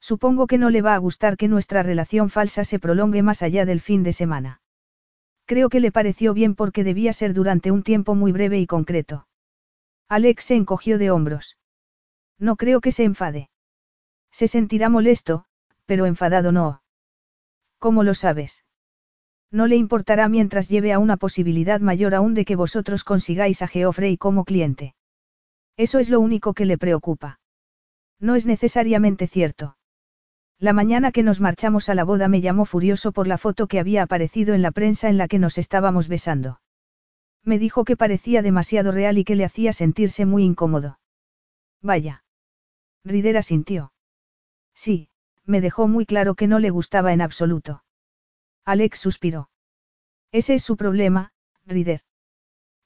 Supongo 0.00 0.46
que 0.46 0.56
no 0.56 0.70
le 0.70 0.80
va 0.80 0.94
a 0.94 0.98
gustar 0.98 1.36
que 1.36 1.48
nuestra 1.48 1.82
relación 1.82 2.30
falsa 2.30 2.64
se 2.64 2.78
prolongue 2.78 3.22
más 3.22 3.42
allá 3.42 3.66
del 3.66 3.82
fin 3.82 4.02
de 4.04 4.14
semana. 4.14 4.62
Creo 5.44 5.68
que 5.68 5.80
le 5.80 5.92
pareció 5.92 6.32
bien 6.32 6.54
porque 6.54 6.84
debía 6.84 7.12
ser 7.12 7.34
durante 7.34 7.70
un 7.70 7.82
tiempo 7.82 8.14
muy 8.14 8.32
breve 8.32 8.58
y 8.58 8.66
concreto. 8.66 9.28
Alex 10.08 10.44
se 10.44 10.54
encogió 10.54 10.96
de 10.96 11.10
hombros. 11.10 11.58
No 12.38 12.56
creo 12.56 12.80
que 12.80 12.90
se 12.90 13.04
enfade. 13.04 13.50
Se 14.30 14.48
sentirá 14.48 14.88
molesto, 14.88 15.44
pero 15.84 16.06
enfadado 16.06 16.52
no. 16.52 16.80
¿Cómo 17.78 18.02
lo 18.02 18.14
sabes? 18.14 18.64
No 19.50 19.66
le 19.66 19.76
importará 19.76 20.28
mientras 20.28 20.68
lleve 20.68 20.92
a 20.92 20.98
una 20.98 21.16
posibilidad 21.16 21.80
mayor 21.80 22.14
aún 22.14 22.34
de 22.34 22.44
que 22.44 22.56
vosotros 22.56 23.04
consigáis 23.04 23.62
a 23.62 23.68
Geoffrey 23.68 24.16
como 24.16 24.44
cliente. 24.44 24.94
Eso 25.76 25.98
es 25.98 26.10
lo 26.10 26.20
único 26.20 26.54
que 26.54 26.66
le 26.66 26.76
preocupa. 26.76 27.40
No 28.20 28.34
es 28.34 28.46
necesariamente 28.46 29.26
cierto. 29.26 29.76
La 30.58 30.72
mañana 30.72 31.12
que 31.12 31.22
nos 31.22 31.40
marchamos 31.40 31.88
a 31.88 31.94
la 31.94 32.04
boda 32.04 32.26
me 32.26 32.40
llamó 32.40 32.64
furioso 32.64 33.12
por 33.12 33.28
la 33.28 33.38
foto 33.38 33.68
que 33.68 33.78
había 33.78 34.02
aparecido 34.02 34.54
en 34.54 34.62
la 34.62 34.72
prensa 34.72 35.08
en 35.08 35.16
la 35.16 35.28
que 35.28 35.38
nos 35.38 35.56
estábamos 35.56 36.08
besando. 36.08 36.60
Me 37.44 37.60
dijo 37.60 37.84
que 37.84 37.96
parecía 37.96 38.42
demasiado 38.42 38.90
real 38.90 39.18
y 39.18 39.24
que 39.24 39.36
le 39.36 39.44
hacía 39.44 39.72
sentirse 39.72 40.26
muy 40.26 40.42
incómodo. 40.42 40.98
Vaya. 41.80 42.24
Ridera 43.04 43.42
sintió. 43.42 43.92
Sí, 44.74 45.07
me 45.48 45.60
dejó 45.62 45.88
muy 45.88 46.04
claro 46.04 46.34
que 46.34 46.46
no 46.46 46.58
le 46.58 46.70
gustaba 46.70 47.12
en 47.12 47.22
absoluto. 47.22 47.82
Alex 48.64 48.98
suspiró. 48.98 49.48
Ese 50.30 50.54
es 50.54 50.62
su 50.62 50.76
problema, 50.76 51.32
Rider. 51.64 52.02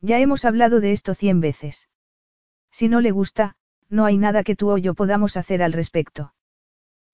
Ya 0.01 0.21
hemos 0.21 0.45
hablado 0.45 0.81
de 0.81 0.93
esto 0.93 1.15
cien 1.15 1.41
veces. 1.41 1.89
Si 2.71 2.89
no 2.89 3.01
le 3.01 3.11
gusta, 3.11 3.57
no 3.89 4.05
hay 4.05 4.17
nada 4.17 4.45
que 4.45 4.55
tú 4.55 4.71
o 4.71 4.79
yo 4.79 4.95
podamos 4.95 5.37
hacer 5.37 5.61
al 5.63 5.73
respecto. 5.73 6.35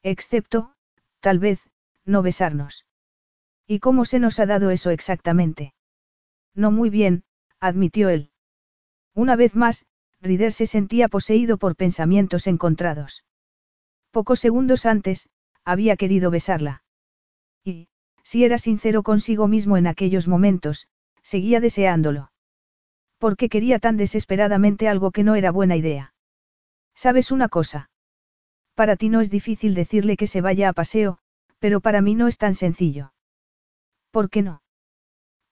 Excepto, 0.03 0.75
tal 1.21 1.39
vez, 1.39 1.61
no 2.05 2.23
besarnos. 2.23 2.87
¿Y 3.67 3.81
cómo 3.81 4.05
se 4.05 4.19
nos 4.19 4.39
ha 4.41 4.47
dado 4.47 4.71
eso 4.71 4.91
exactamente? 4.91 5.75
No 6.55 6.71
muy 6.71 6.91
bien, 6.91 7.25
admitió 7.59 8.11
él. 8.11 8.31
Una 9.15 9.35
vez 9.35 9.55
más, 9.55 9.87
Rider 10.21 10.53
se 10.53 10.67
sentía 10.67 11.09
poseído 11.09 11.57
por 11.57 11.75
pensamientos 11.75 12.47
encontrados. 12.47 13.25
Pocos 14.11 14.41
segundos 14.41 14.87
antes, 14.87 15.31
había 15.69 15.97
querido 15.97 16.31
besarla. 16.31 16.83
Y, 17.63 17.89
si 18.23 18.43
era 18.45 18.57
sincero 18.57 19.03
consigo 19.03 19.49
mismo 19.49 19.77
en 19.77 19.87
aquellos 19.87 20.27
momentos, 20.27 20.89
seguía 21.23 21.61
deseándolo. 21.61 22.33
¿Por 23.19 23.37
qué 23.37 23.51
quería 23.51 23.79
tan 23.79 23.99
desesperadamente 23.99 24.89
algo 24.89 25.11
que 25.11 25.25
no 25.25 25.35
era 25.35 25.51
buena 25.51 25.77
idea? 25.77 26.15
¿Sabes 26.95 27.31
una 27.31 27.49
cosa? 27.49 27.91
Para 28.75 28.97
ti 28.97 29.11
no 29.11 29.21
es 29.21 29.29
difícil 29.29 29.75
decirle 29.75 30.17
que 30.17 30.27
se 30.27 30.41
vaya 30.41 30.71
a 30.71 30.73
paseo, 30.73 31.19
pero 31.59 31.81
para 31.81 32.01
mí 32.01 32.15
no 32.15 32.29
es 32.29 32.39
tan 32.39 32.55
sencillo. 32.55 33.13
¿Por 34.11 34.31
qué 34.31 34.41
no? 34.41 34.63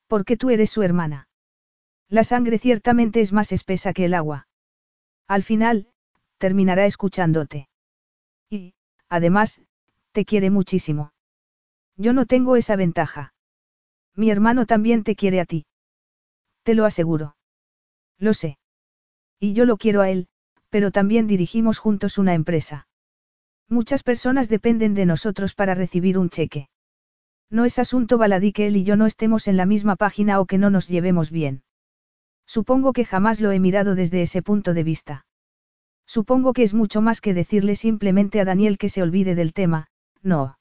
Porque 0.06 0.38
tú 0.38 0.48
eres 0.48 0.70
su 0.70 0.82
hermana. 0.82 1.28
La 2.08 2.24
sangre 2.24 2.58
ciertamente 2.58 3.20
es 3.20 3.34
más 3.34 3.52
espesa 3.52 3.92
que 3.92 4.06
el 4.06 4.14
agua. 4.14 4.48
Al 5.26 5.42
final, 5.42 5.88
terminará 6.38 6.86
escuchándote. 6.86 7.68
Y, 8.48 8.72
además, 9.08 9.65
te 10.16 10.24
quiere 10.24 10.48
muchísimo. 10.48 11.12
Yo 11.98 12.14
no 12.14 12.24
tengo 12.24 12.56
esa 12.56 12.74
ventaja. 12.74 13.34
Mi 14.14 14.30
hermano 14.30 14.64
también 14.64 15.04
te 15.04 15.14
quiere 15.14 15.40
a 15.40 15.44
ti. 15.44 15.66
Te 16.62 16.74
lo 16.74 16.86
aseguro. 16.86 17.36
Lo 18.18 18.32
sé. 18.32 18.56
Y 19.38 19.52
yo 19.52 19.66
lo 19.66 19.76
quiero 19.76 20.00
a 20.00 20.08
él, 20.08 20.28
pero 20.70 20.90
también 20.90 21.26
dirigimos 21.26 21.76
juntos 21.76 22.16
una 22.16 22.32
empresa. 22.32 22.88
Muchas 23.68 24.02
personas 24.02 24.48
dependen 24.48 24.94
de 24.94 25.04
nosotros 25.04 25.54
para 25.54 25.74
recibir 25.74 26.16
un 26.16 26.30
cheque. 26.30 26.70
No 27.50 27.66
es 27.66 27.78
asunto 27.78 28.16
baladí 28.16 28.54
que 28.54 28.68
él 28.68 28.78
y 28.78 28.84
yo 28.84 28.96
no 28.96 29.04
estemos 29.04 29.46
en 29.48 29.58
la 29.58 29.66
misma 29.66 29.96
página 29.96 30.40
o 30.40 30.46
que 30.46 30.56
no 30.56 30.70
nos 30.70 30.88
llevemos 30.88 31.30
bien. 31.30 31.62
Supongo 32.46 32.94
que 32.94 33.04
jamás 33.04 33.38
lo 33.42 33.52
he 33.52 33.60
mirado 33.60 33.94
desde 33.94 34.22
ese 34.22 34.40
punto 34.40 34.72
de 34.72 34.82
vista. 34.82 35.26
Supongo 36.06 36.54
que 36.54 36.62
es 36.62 36.72
mucho 36.72 37.02
más 37.02 37.20
que 37.20 37.34
decirle 37.34 37.76
simplemente 37.76 38.40
a 38.40 38.46
Daniel 38.46 38.78
que 38.78 38.88
se 38.88 39.02
olvide 39.02 39.34
del 39.34 39.52
tema, 39.52 39.88
no. 40.22 40.58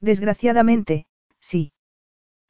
Desgraciadamente, 0.00 1.06
sí. 1.40 1.72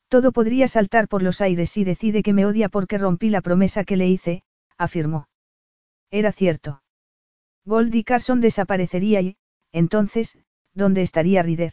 Todo 0.09 0.33
podría 0.33 0.69
saltar 0.69 1.09
por 1.09 1.23
los 1.23 1.41
aires 1.41 1.71
si 1.71 1.85
decide 1.85 2.23
que 2.23 2.33
me 2.33 2.47
odia 2.47 2.69
porque 2.69 2.99
rompí 2.99 3.31
la 3.31 3.41
promesa 3.41 3.85
que 3.85 3.97
le 3.97 4.09
hice, 4.09 4.43
afirmó. 4.79 5.29
Era 6.11 6.33
cierto. 6.33 6.83
Goldie 7.65 8.05
Carson 8.05 8.41
desaparecería 8.41 9.21
y, 9.21 9.37
entonces, 9.73 10.39
¿dónde 10.75 11.03
estaría 11.03 11.43
Rider? 11.43 11.73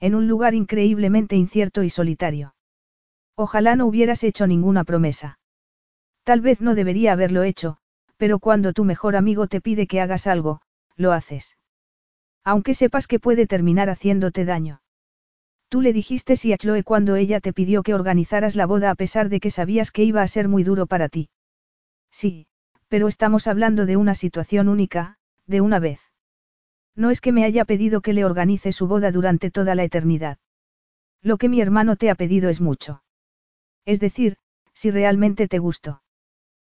En 0.00 0.14
un 0.14 0.28
lugar 0.28 0.54
increíblemente 0.54 1.36
incierto 1.36 1.82
y 1.82 1.90
solitario. 1.90 2.54
Ojalá 3.34 3.76
no 3.76 3.86
hubieras 3.86 4.22
hecho 4.24 4.46
ninguna 4.46 4.84
promesa. 4.84 5.38
Tal 6.24 6.40
vez 6.40 6.60
no 6.60 6.74
debería 6.74 7.12
haberlo 7.12 7.42
hecho, 7.42 7.78
pero 8.16 8.38
cuando 8.38 8.72
tu 8.72 8.84
mejor 8.84 9.16
amigo 9.16 9.46
te 9.46 9.60
pide 9.60 9.86
que 9.86 10.00
hagas 10.00 10.26
algo, 10.26 10.60
lo 10.96 11.12
haces. 11.12 11.57
Aunque 12.44 12.74
sepas 12.74 13.06
que 13.06 13.20
puede 13.20 13.46
terminar 13.46 13.90
haciéndote 13.90 14.44
daño. 14.44 14.80
Tú 15.68 15.82
le 15.82 15.92
dijiste 15.92 16.36
sí 16.36 16.52
a 16.52 16.56
Chloe 16.56 16.82
cuando 16.82 17.16
ella 17.16 17.40
te 17.40 17.52
pidió 17.52 17.82
que 17.82 17.94
organizaras 17.94 18.56
la 18.56 18.66
boda 18.66 18.90
a 18.90 18.94
pesar 18.94 19.28
de 19.28 19.38
que 19.38 19.50
sabías 19.50 19.90
que 19.90 20.04
iba 20.04 20.22
a 20.22 20.28
ser 20.28 20.48
muy 20.48 20.64
duro 20.64 20.86
para 20.86 21.08
ti. 21.08 21.28
Sí, 22.10 22.46
pero 22.88 23.06
estamos 23.06 23.46
hablando 23.46 23.84
de 23.84 23.96
una 23.96 24.14
situación 24.14 24.68
única, 24.68 25.18
de 25.46 25.60
una 25.60 25.78
vez. 25.78 26.00
No 26.96 27.10
es 27.10 27.20
que 27.20 27.32
me 27.32 27.44
haya 27.44 27.64
pedido 27.64 28.00
que 28.00 28.14
le 28.14 28.24
organice 28.24 28.72
su 28.72 28.88
boda 28.88 29.12
durante 29.12 29.50
toda 29.50 29.74
la 29.74 29.84
eternidad. 29.84 30.38
Lo 31.22 31.36
que 31.36 31.48
mi 31.48 31.60
hermano 31.60 31.96
te 31.96 32.10
ha 32.10 32.14
pedido 32.14 32.48
es 32.48 32.60
mucho. 32.60 33.02
Es 33.84 34.00
decir, 34.00 34.36
si 34.72 34.90
realmente 34.90 35.48
te 35.48 35.58
gustó. 35.58 36.02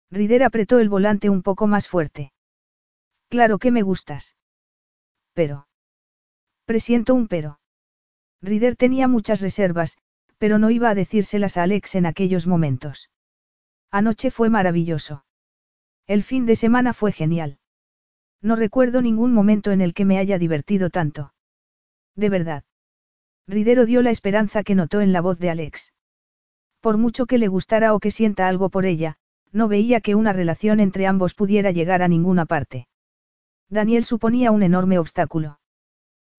Rider 0.10 0.44
apretó 0.44 0.80
el 0.80 0.90
volante 0.90 1.30
un 1.30 1.42
poco 1.42 1.68
más 1.68 1.88
fuerte. 1.88 2.32
Claro 3.30 3.58
que 3.58 3.72
me 3.72 3.82
gustas. 3.82 4.36
Pero. 5.36 5.68
Presiento 6.66 7.14
un 7.14 7.28
pero. 7.28 7.60
Rider 8.42 8.76
tenía 8.76 9.08
muchas 9.08 9.42
reservas, 9.42 9.98
pero 10.40 10.58
no 10.58 10.72
iba 10.72 10.90
a 10.90 10.96
decírselas 10.96 11.58
a 11.58 11.64
Alex 11.64 11.96
en 11.96 12.06
aquellos 12.06 12.48
momentos. 12.48 13.12
Anoche 13.92 14.32
fue 14.32 14.50
maravilloso. 14.50 15.26
El 16.08 16.24
fin 16.24 16.46
de 16.46 16.56
semana 16.56 16.94
fue 16.94 17.12
genial. 17.12 17.60
No 18.42 18.56
recuerdo 18.56 19.02
ningún 19.02 19.34
momento 19.34 19.72
en 19.72 19.82
el 19.82 19.94
que 19.94 20.06
me 20.06 20.18
haya 20.18 20.40
divertido 20.40 20.90
tanto. 20.90 21.34
De 22.16 22.30
verdad. 22.30 22.64
Ridero 23.48 23.86
dio 23.86 24.02
la 24.02 24.12
esperanza 24.12 24.64
que 24.64 24.76
notó 24.76 25.02
en 25.02 25.12
la 25.14 25.22
voz 25.22 25.38
de 25.40 25.50
Alex. 25.50 25.94
Por 26.80 26.98
mucho 26.98 27.26
que 27.26 27.38
le 27.38 27.48
gustara 27.48 27.94
o 27.94 28.00
que 28.00 28.12
sienta 28.12 28.48
algo 28.48 28.70
por 28.70 28.86
ella, 28.86 29.18
no 29.52 29.68
veía 29.68 30.02
que 30.02 30.16
una 30.16 30.34
relación 30.34 30.80
entre 30.80 31.08
ambos 31.08 31.34
pudiera 31.34 31.72
llegar 31.72 32.02
a 32.02 32.08
ninguna 32.08 32.46
parte. 32.46 32.88
Daniel 33.70 34.06
suponía 34.06 34.52
un 34.52 34.64
enorme 34.64 35.00
obstáculo. 35.00 35.60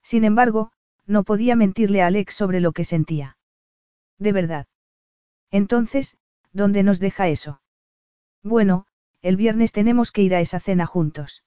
Sin 0.03 0.25
embargo, 0.25 0.73
no 1.07 1.25
podía 1.25 1.57
mentirle 1.57 2.03
a 2.03 2.07
Alex 2.07 2.35
sobre 2.35 2.61
lo 2.61 2.73
que 2.73 2.85
sentía. 2.85 3.37
De 4.19 4.33
verdad. 4.33 4.67
Entonces, 5.51 6.17
¿dónde 6.53 6.83
nos 6.83 6.99
deja 6.99 7.29
eso? 7.29 7.61
Bueno, 8.43 8.87
el 9.23 9.37
viernes 9.37 9.73
tenemos 9.73 10.13
que 10.13 10.23
ir 10.23 10.35
a 10.35 10.41
esa 10.41 10.61
cena 10.61 10.87
juntos. 10.87 11.45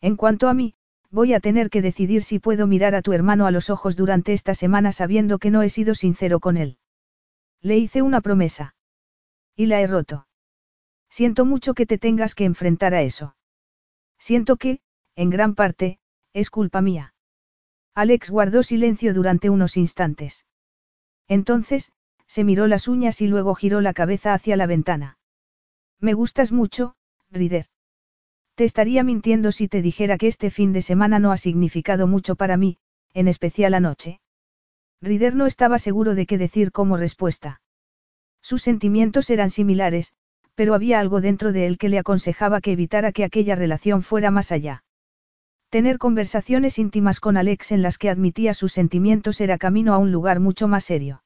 En 0.00 0.16
cuanto 0.16 0.48
a 0.48 0.54
mí, 0.54 0.74
voy 1.10 1.34
a 1.34 1.40
tener 1.40 1.70
que 1.70 1.82
decidir 1.82 2.22
si 2.22 2.38
puedo 2.38 2.66
mirar 2.66 2.94
a 2.94 3.02
tu 3.02 3.12
hermano 3.12 3.46
a 3.46 3.50
los 3.50 3.70
ojos 3.70 3.96
durante 3.96 4.32
esta 4.32 4.54
semana 4.54 4.92
sabiendo 4.92 5.38
que 5.38 5.50
no 5.50 5.62
he 5.62 5.68
sido 5.68 5.94
sincero 5.94 6.40
con 6.40 6.56
él. 6.56 6.78
Le 7.60 7.76
hice 7.78 8.02
una 8.02 8.20
promesa. 8.20 8.74
Y 9.54 9.66
la 9.66 9.80
he 9.80 9.86
roto. 9.86 10.26
Siento 11.10 11.44
mucho 11.44 11.74
que 11.74 11.86
te 11.86 11.98
tengas 11.98 12.34
que 12.34 12.44
enfrentar 12.44 12.94
a 12.94 13.02
eso. 13.02 13.36
Siento 14.18 14.56
que, 14.56 14.80
en 15.16 15.30
gran 15.30 15.54
parte, 15.54 15.98
es 16.32 16.50
culpa 16.50 16.80
mía. 16.80 17.14
Alex 17.94 18.30
guardó 18.30 18.62
silencio 18.62 19.12
durante 19.12 19.50
unos 19.50 19.76
instantes. 19.76 20.46
Entonces, 21.28 21.92
se 22.26 22.44
miró 22.44 22.66
las 22.66 22.88
uñas 22.88 23.20
y 23.20 23.26
luego 23.26 23.54
giró 23.54 23.80
la 23.80 23.92
cabeza 23.92 24.32
hacia 24.32 24.56
la 24.56 24.66
ventana. 24.66 25.18
Me 26.00 26.14
gustas 26.14 26.52
mucho, 26.52 26.94
Rider. 27.30 27.66
Te 28.54 28.64
estaría 28.64 29.04
mintiendo 29.04 29.52
si 29.52 29.68
te 29.68 29.82
dijera 29.82 30.18
que 30.18 30.28
este 30.28 30.50
fin 30.50 30.72
de 30.72 30.82
semana 30.82 31.18
no 31.18 31.32
ha 31.32 31.36
significado 31.36 32.06
mucho 32.06 32.36
para 32.36 32.56
mí, 32.56 32.78
en 33.12 33.28
especial 33.28 33.74
anoche. 33.74 34.20
Rider 35.02 35.34
no 35.34 35.46
estaba 35.46 35.78
seguro 35.78 36.14
de 36.14 36.26
qué 36.26 36.38
decir 36.38 36.72
como 36.72 36.96
respuesta. 36.96 37.60
Sus 38.40 38.62
sentimientos 38.62 39.30
eran 39.30 39.50
similares, 39.50 40.14
pero 40.54 40.74
había 40.74 41.00
algo 41.00 41.20
dentro 41.20 41.52
de 41.52 41.66
él 41.66 41.78
que 41.78 41.88
le 41.88 41.98
aconsejaba 41.98 42.60
que 42.60 42.72
evitara 42.72 43.12
que 43.12 43.24
aquella 43.24 43.54
relación 43.54 44.02
fuera 44.02 44.30
más 44.30 44.52
allá. 44.52 44.84
Tener 45.72 45.96
conversaciones 45.96 46.78
íntimas 46.78 47.18
con 47.18 47.38
Alex 47.38 47.72
en 47.72 47.80
las 47.80 47.96
que 47.96 48.10
admitía 48.10 48.52
sus 48.52 48.74
sentimientos 48.74 49.40
era 49.40 49.56
camino 49.56 49.94
a 49.94 49.98
un 49.98 50.12
lugar 50.12 50.38
mucho 50.38 50.68
más 50.68 50.84
serio. 50.84 51.24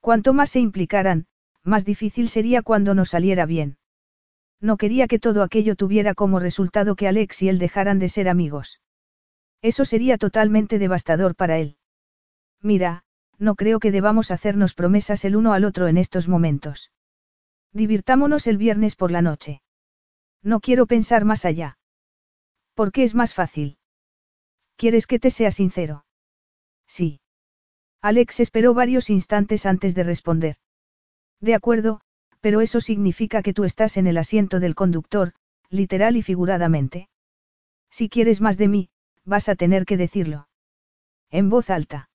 Cuanto 0.00 0.34
más 0.34 0.50
se 0.50 0.60
implicaran, 0.60 1.28
más 1.62 1.86
difícil 1.86 2.28
sería 2.28 2.60
cuando 2.60 2.92
no 2.92 3.06
saliera 3.06 3.46
bien. 3.46 3.78
No 4.60 4.76
quería 4.76 5.06
que 5.06 5.18
todo 5.18 5.42
aquello 5.42 5.76
tuviera 5.76 6.12
como 6.12 6.40
resultado 6.40 6.94
que 6.94 7.08
Alex 7.08 7.40
y 7.40 7.48
él 7.48 7.58
dejaran 7.58 7.98
de 7.98 8.10
ser 8.10 8.28
amigos. 8.28 8.82
Eso 9.62 9.86
sería 9.86 10.18
totalmente 10.18 10.78
devastador 10.78 11.34
para 11.34 11.56
él. 11.56 11.78
Mira, 12.60 13.04
no 13.38 13.54
creo 13.54 13.80
que 13.80 13.92
debamos 13.92 14.30
hacernos 14.30 14.74
promesas 14.74 15.24
el 15.24 15.36
uno 15.36 15.54
al 15.54 15.64
otro 15.64 15.88
en 15.88 15.96
estos 15.96 16.28
momentos. 16.28 16.92
Divirtámonos 17.72 18.46
el 18.46 18.58
viernes 18.58 18.94
por 18.94 19.10
la 19.10 19.22
noche. 19.22 19.62
No 20.42 20.60
quiero 20.60 20.84
pensar 20.84 21.24
más 21.24 21.46
allá. 21.46 21.78
¿Por 22.74 22.92
qué 22.92 23.04
es 23.04 23.14
más 23.14 23.34
fácil? 23.34 23.78
¿Quieres 24.76 25.06
que 25.06 25.18
te 25.18 25.30
sea 25.30 25.50
sincero? 25.52 26.04
Sí. 26.86 27.20
Alex 28.02 28.40
esperó 28.40 28.74
varios 28.74 29.10
instantes 29.10 29.64
antes 29.64 29.94
de 29.94 30.02
responder. 30.02 30.56
De 31.40 31.54
acuerdo, 31.54 32.00
pero 32.40 32.60
eso 32.60 32.80
significa 32.80 33.42
que 33.42 33.54
tú 33.54 33.64
estás 33.64 33.96
en 33.96 34.06
el 34.06 34.18
asiento 34.18 34.60
del 34.60 34.74
conductor, 34.74 35.32
literal 35.70 36.16
y 36.16 36.22
figuradamente. 36.22 37.08
Si 37.90 38.08
quieres 38.08 38.40
más 38.40 38.58
de 38.58 38.68
mí, 38.68 38.90
vas 39.24 39.48
a 39.48 39.54
tener 39.54 39.86
que 39.86 39.96
decirlo. 39.96 40.48
En 41.30 41.48
voz 41.48 41.70
alta. 41.70 42.10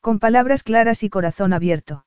Con 0.00 0.18
palabras 0.18 0.62
claras 0.62 1.02
y 1.02 1.10
corazón 1.10 1.52
abierto. 1.52 2.04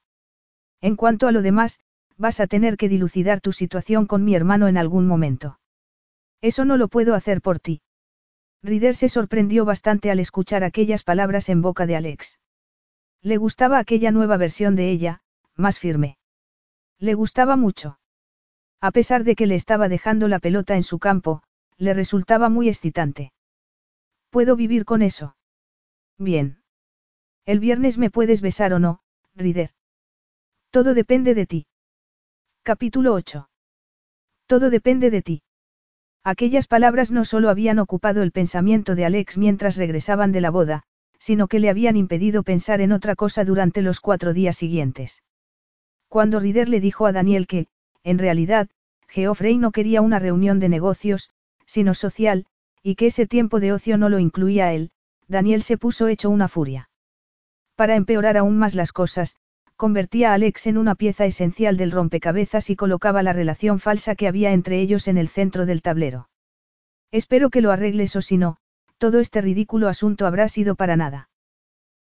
En 0.82 0.96
cuanto 0.96 1.28
a 1.28 1.32
lo 1.32 1.42
demás, 1.42 1.80
vas 2.18 2.40
a 2.40 2.48
tener 2.48 2.78
que 2.78 2.90
dilucidar 2.90 3.42
tu 3.42 3.52
situación 3.52 4.06
con 4.06 4.24
mi 4.24 4.36
hermano 4.36 4.68
en 4.68 4.78
algún 4.78 5.08
momento. 5.08 5.60
Eso 6.44 6.66
no 6.66 6.76
lo 6.76 6.90
puedo 6.90 7.16
hacer 7.16 7.42
por 7.42 7.60
ti. 7.62 7.82
Rider 8.62 8.98
se 8.98 9.08
sorprendió 9.08 9.64
bastante 9.64 10.12
al 10.12 10.20
escuchar 10.20 10.66
aquellas 10.66 11.04
palabras 11.04 11.48
en 11.48 11.62
boca 11.62 11.86
de 11.86 11.96
Alex. 11.96 12.38
Le 13.22 13.38
gustaba 13.38 13.80
aquella 13.80 14.12
nueva 14.12 14.36
versión 14.36 14.76
de 14.76 14.90
ella, 14.90 15.22
más 15.56 15.80
firme. 15.80 16.18
Le 17.00 17.14
gustaba 17.14 17.56
mucho. 17.56 17.98
A 18.82 18.92
pesar 18.92 19.24
de 19.24 19.36
que 19.38 19.48
le 19.48 19.56
estaba 19.56 19.88
dejando 19.88 20.28
la 20.28 20.40
pelota 20.40 20.76
en 20.76 20.84
su 20.84 21.00
campo, 21.00 21.44
le 21.78 21.94
resultaba 21.94 22.50
muy 22.50 22.68
excitante. 22.68 23.32
¿Puedo 24.30 24.58
vivir 24.58 24.84
con 24.84 25.02
eso? 25.02 25.38
Bien. 26.18 26.62
El 27.46 27.62
viernes 27.62 27.98
me 27.98 28.12
puedes 28.12 28.42
besar 28.42 28.74
o 28.74 28.80
no, 28.80 29.00
Rider. 29.34 29.72
Todo 30.72 30.94
depende 30.94 31.36
de 31.36 31.46
ti. 31.46 31.68
Capítulo 32.64 33.14
8. 33.14 33.50
Todo 34.46 34.70
depende 34.70 35.10
de 35.10 35.22
ti. 35.22 35.44
Aquellas 36.24 36.68
palabras 36.68 37.12
no 37.12 37.26
solo 37.26 37.50
habían 37.50 37.80
ocupado 37.80 38.24
el 38.24 38.32
pensamiento 38.32 38.96
de 38.96 39.06
Alex 39.06 39.38
mientras 39.38 39.76
regresaban 39.76 40.32
de 40.32 40.42
la 40.42 40.52
boda, 40.52 40.84
sino 41.20 41.48
que 41.48 41.60
le 41.60 41.70
habían 41.70 41.98
impedido 41.98 42.44
pensar 42.44 42.80
en 42.82 42.92
otra 42.92 43.16
cosa 43.16 43.44
durante 43.44 43.82
los 43.82 44.00
cuatro 44.00 44.34
días 44.34 44.56
siguientes. 44.56 45.24
Cuando 46.08 46.40
Rider 46.40 46.70
le 46.70 46.80
dijo 46.80 47.06
a 47.06 47.12
Daniel 47.12 47.48
que, 47.48 47.68
en 48.04 48.20
realidad, 48.20 48.70
Geoffrey 49.08 49.58
no 49.58 49.72
quería 49.72 50.02
una 50.02 50.20
reunión 50.20 50.60
de 50.60 50.70
negocios, 50.70 51.30
sino 51.66 51.94
social, 51.94 52.46
y 52.82 52.96
que 52.96 53.08
ese 53.08 53.28
tiempo 53.28 53.60
de 53.60 53.74
ocio 53.74 53.98
no 53.98 54.10
lo 54.10 54.20
incluía 54.20 54.68
a 54.68 54.74
él, 54.74 54.92
Daniel 55.28 55.64
se 55.64 55.78
puso 55.78 56.08
hecho 56.08 56.30
una 56.30 56.48
furia. 56.48 56.90
Para 57.76 57.96
empeorar 57.96 58.38
aún 58.38 58.58
más 58.58 58.76
las 58.76 58.92
cosas, 58.92 59.36
convertía 59.84 60.32
a 60.32 60.36
Alex 60.36 60.68
en 60.68 60.78
una 60.78 60.96
pieza 60.96 61.26
esencial 61.26 61.76
del 61.76 61.92
rompecabezas 61.92 62.70
y 62.70 62.78
colocaba 62.78 63.22
la 63.22 63.34
relación 63.34 63.82
falsa 63.82 64.16
que 64.16 64.30
había 64.30 64.54
entre 64.54 64.80
ellos 64.80 65.10
en 65.10 65.18
el 65.18 65.28
centro 65.28 65.66
del 65.66 65.82
tablero. 65.82 66.30
Espero 67.12 67.50
que 67.50 67.60
lo 67.60 67.70
arregles 67.70 68.16
o 68.16 68.22
si 68.22 68.38
no, 68.38 68.56
todo 68.98 69.20
este 69.20 69.42
ridículo 69.42 69.90
asunto 69.90 70.26
habrá 70.26 70.48
sido 70.48 70.76
para 70.76 70.96
nada. 70.96 71.28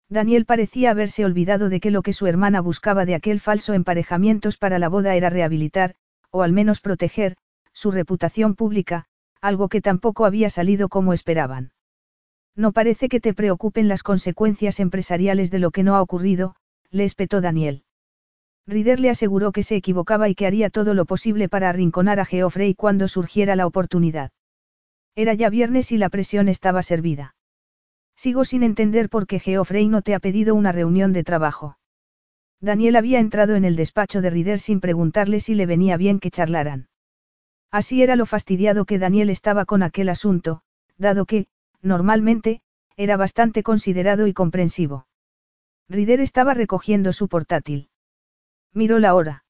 Daniel 0.09 0.45
parecía 0.45 0.93
haberse 0.93 1.25
olvidado 1.25 1.69
de 1.71 1.81
que 1.81 1.91
lo 1.91 2.03
que 2.03 2.13
su 2.13 2.29
hermana 2.29 2.61
buscaba 2.61 3.05
de 3.05 3.17
aquel 3.17 3.41
falso 3.41 3.75
emparejamientos 3.75 4.59
para 4.59 4.79
la 4.79 4.89
boda 4.89 5.17
era 5.17 5.29
rehabilitar, 5.29 5.97
o 6.31 6.43
al 6.43 6.53
menos 6.53 6.81
proteger, 6.81 7.37
su 7.73 7.91
reputación 7.91 8.55
pública, 8.55 9.07
algo 9.41 9.69
que 9.69 9.81
tampoco 9.81 10.25
había 10.25 10.51
salido 10.51 10.89
como 10.89 11.15
esperaban. 11.15 11.73
No 12.55 12.71
parece 12.71 13.09
que 13.09 13.19
te 13.19 13.35
preocupen 13.35 13.89
las 13.89 14.05
consecuencias 14.05 14.79
empresariales 14.79 15.51
de 15.51 15.59
lo 15.59 15.73
que 15.73 15.83
no 15.83 15.97
ha 15.97 16.01
ocurrido, 16.01 16.55
le 16.93 17.05
espetó 17.05 17.41
Daniel. 17.41 17.83
Rider 18.67 19.01
le 19.01 19.11
aseguró 19.11 19.51
que 19.51 19.65
se 19.65 19.75
equivocaba 19.75 20.29
y 20.29 20.37
que 20.37 20.47
haría 20.47 20.71
todo 20.71 20.95
lo 20.95 21.05
posible 21.05 21.49
para 21.49 21.69
arrinconar 21.69 22.21
a 22.21 22.25
Geoffrey 22.25 22.75
cuando 22.75 23.09
surgiera 23.09 23.57
la 23.57 23.67
oportunidad. 23.67 24.31
Era 25.17 25.35
ya 25.35 25.51
viernes 25.51 25.91
y 25.91 25.99
la 25.99 26.11
presión 26.11 26.49
estaba 26.49 26.83
servida. 26.83 27.35
Sigo 28.15 28.45
sin 28.45 28.63
entender 28.63 29.09
por 29.09 29.27
qué 29.27 29.41
Geoffrey 29.41 29.89
no 29.89 30.03
te 30.03 30.15
ha 30.15 30.21
pedido 30.21 30.55
una 30.55 30.71
reunión 30.71 31.13
de 31.13 31.25
trabajo. 31.25 31.77
Daniel 32.61 32.95
había 32.95 33.19
entrado 33.19 33.57
en 33.57 33.65
el 33.65 33.75
despacho 33.75 34.21
de 34.21 34.31
Rider 34.31 34.61
sin 34.61 34.81
preguntarle 34.81 35.41
si 35.41 35.55
le 35.55 35.67
venía 35.67 35.97
bien 35.97 36.21
que 36.21 36.31
charlaran. 36.31 36.89
Así 37.73 38.03
era 38.03 38.17
lo 38.17 38.27
fastidiado 38.27 38.85
que 38.85 38.99
Daniel 38.99 39.31
estaba 39.31 39.65
con 39.65 39.83
aquel 39.83 40.11
asunto, 40.11 40.61
dado 40.99 41.25
que, 41.25 41.47
normalmente, 41.81 42.61
era 42.97 43.17
bastante 43.17 43.63
considerado 43.63 44.27
y 44.27 44.35
comprensivo. 44.35 45.07
Rider 45.89 46.21
estaba 46.21 46.55
recogiendo 46.55 47.13
su 47.13 47.29
portátil. 47.29 47.91
Miró 48.73 48.99
la 48.99 49.15
hora. 49.15 49.45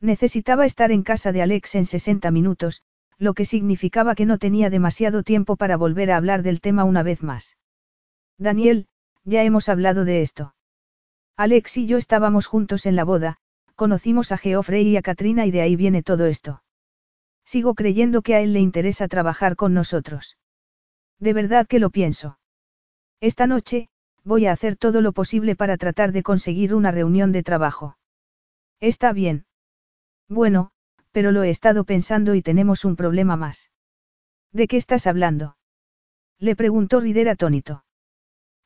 Necesitaba 0.00 0.64
estar 0.64 0.92
en 0.92 1.02
casa 1.02 1.32
de 1.32 1.42
Alex 1.42 1.74
en 1.74 1.84
60 1.84 2.30
minutos, 2.30 2.82
lo 3.18 3.34
que 3.34 3.44
significaba 3.44 4.14
que 4.14 4.26
no 4.26 4.38
tenía 4.38 4.70
demasiado 4.70 5.22
tiempo 5.22 5.56
para 5.56 5.76
volver 5.76 6.10
a 6.12 6.16
hablar 6.16 6.42
del 6.42 6.60
tema 6.60 6.84
una 6.84 7.02
vez 7.02 7.22
más. 7.22 7.56
Daniel, 8.38 8.86
ya 9.24 9.42
hemos 9.42 9.68
hablado 9.68 10.04
de 10.04 10.22
esto. 10.22 10.54
Alex 11.36 11.76
y 11.76 11.86
yo 11.86 11.98
estábamos 11.98 12.46
juntos 12.46 12.86
en 12.86 12.96
la 12.96 13.04
boda, 13.04 13.38
conocimos 13.74 14.32
a 14.32 14.38
Geoffrey 14.38 14.88
y 14.88 14.96
a 14.96 15.02
Katrina 15.02 15.46
y 15.46 15.50
de 15.50 15.60
ahí 15.60 15.76
viene 15.76 16.02
todo 16.02 16.26
esto. 16.26 16.62
Sigo 17.44 17.74
creyendo 17.74 18.22
que 18.22 18.34
a 18.34 18.40
él 18.40 18.52
le 18.52 18.60
interesa 18.60 19.08
trabajar 19.08 19.56
con 19.56 19.74
nosotros. 19.74 20.36
De 21.18 21.32
verdad 21.32 21.66
que 21.66 21.78
lo 21.78 21.90
pienso. 21.90 22.38
Esta 23.20 23.46
noche, 23.46 23.88
voy 24.28 24.44
a 24.44 24.52
hacer 24.52 24.76
todo 24.76 25.00
lo 25.00 25.12
posible 25.12 25.56
para 25.56 25.78
tratar 25.78 26.12
de 26.12 26.22
conseguir 26.22 26.74
una 26.74 26.90
reunión 26.90 27.32
de 27.32 27.42
trabajo. 27.42 27.96
Está 28.78 29.14
bien. 29.14 29.46
Bueno, 30.28 30.70
pero 31.12 31.32
lo 31.32 31.42
he 31.42 31.50
estado 31.50 31.84
pensando 31.84 32.34
y 32.34 32.42
tenemos 32.42 32.84
un 32.84 32.94
problema 32.94 33.36
más. 33.36 33.70
¿De 34.52 34.68
qué 34.68 34.76
estás 34.76 35.06
hablando? 35.06 35.56
Le 36.38 36.54
preguntó 36.54 37.00
Rider 37.00 37.30
atónito. 37.30 37.84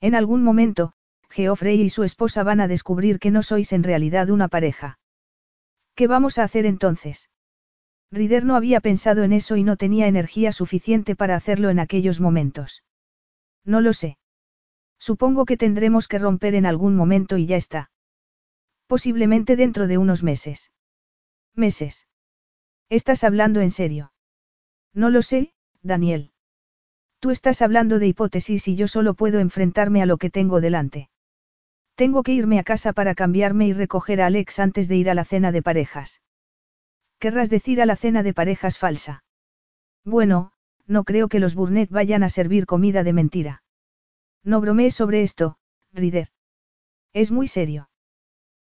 En 0.00 0.16
algún 0.16 0.42
momento, 0.42 0.94
Geoffrey 1.31 1.81
y 1.81 1.91
su 1.91 2.02
esposa 2.02 2.42
van 2.42 2.60
a 2.60 2.66
descubrir 2.66 3.20
que 3.20 3.31
no 3.31 3.44
sois 3.44 3.73
en 3.73 3.84
realidad 3.84 4.31
una 4.31 4.49
pareja. 4.49 4.99
¿Qué 5.94 6.08
vamos 6.08 6.39
a 6.39 6.42
hacer 6.42 6.66
entonces? 6.66 7.31
Rider 8.10 8.44
no 8.44 8.57
había 8.57 8.81
pensado 8.81 9.23
en 9.23 9.32
eso 9.32 9.57
y 9.57 9.62
no 9.62 9.76
tenía 9.76 10.08
energía 10.08 10.50
suficiente 10.50 11.15
para 11.15 11.36
hacerlo 11.36 11.70
en 11.70 11.78
aquellos 11.78 12.20
momentos. 12.20 12.82
No 13.65 13.81
lo 13.81 13.92
sé. 13.92 14.18
Supongo 15.09 15.47
que 15.47 15.57
tendremos 15.57 16.07
que 16.07 16.21
romper 16.21 16.55
en 16.55 16.65
algún 16.65 16.95
momento 16.95 17.37
y 17.37 17.45
ya 17.45 17.57
está. 17.57 17.91
Posiblemente 18.87 19.57
dentro 19.57 19.89
de 19.89 19.99
unos 19.99 20.23
meses. 20.23 20.71
Meses. 21.57 22.07
¿Estás 22.89 23.25
hablando 23.25 23.61
en 23.61 23.73
serio? 23.73 24.13
No 24.95 25.11
lo 25.11 25.23
sé, 25.23 25.55
Daniel. 25.83 26.31
Tú 27.19 27.33
estás 27.33 27.63
hablando 27.63 27.99
de 27.99 28.07
hipótesis 28.07 28.69
y 28.69 28.77
yo 28.77 28.87
solo 28.87 29.15
puedo 29.15 29.41
enfrentarme 29.41 30.03
a 30.03 30.07
lo 30.07 30.19
que 30.19 30.31
tengo 30.31 30.61
delante. 30.61 31.11
Tengo 31.97 32.23
que 32.23 32.35
irme 32.35 32.61
a 32.61 32.63
casa 32.63 32.93
para 32.93 33.17
cambiarme 33.17 33.67
y 33.67 33.73
recoger 33.73 34.21
a 34.21 34.27
Alex 34.27 34.61
antes 34.61 34.87
de 34.87 34.99
ir 34.99 35.11
a 35.11 35.15
la 35.15 35.25
cena 35.25 35.51
de 35.51 35.63
parejas. 35.63 36.23
¿Querrás 37.19 37.51
decir 37.51 37.83
a 37.83 37.87
la 37.87 37.97
cena 37.97 38.23
de 38.23 38.35
parejas 38.35 38.79
falsa? 38.79 39.25
Bueno, 40.05 40.53
no 40.87 41.03
creo 41.03 41.27
que 41.27 41.41
los 41.41 41.57
Burnett 41.57 41.91
vayan 41.91 42.23
a 42.23 42.29
servir 42.29 42.67
comida 42.67 43.03
de 43.03 43.13
mentira. 43.13 43.61
No 44.45 44.61
bromeé 44.61 44.91
sobre 44.91 45.23
esto, 45.23 45.57
Rider. 45.93 46.29
Es 47.12 47.31
muy 47.31 47.47
serio. 47.47 47.91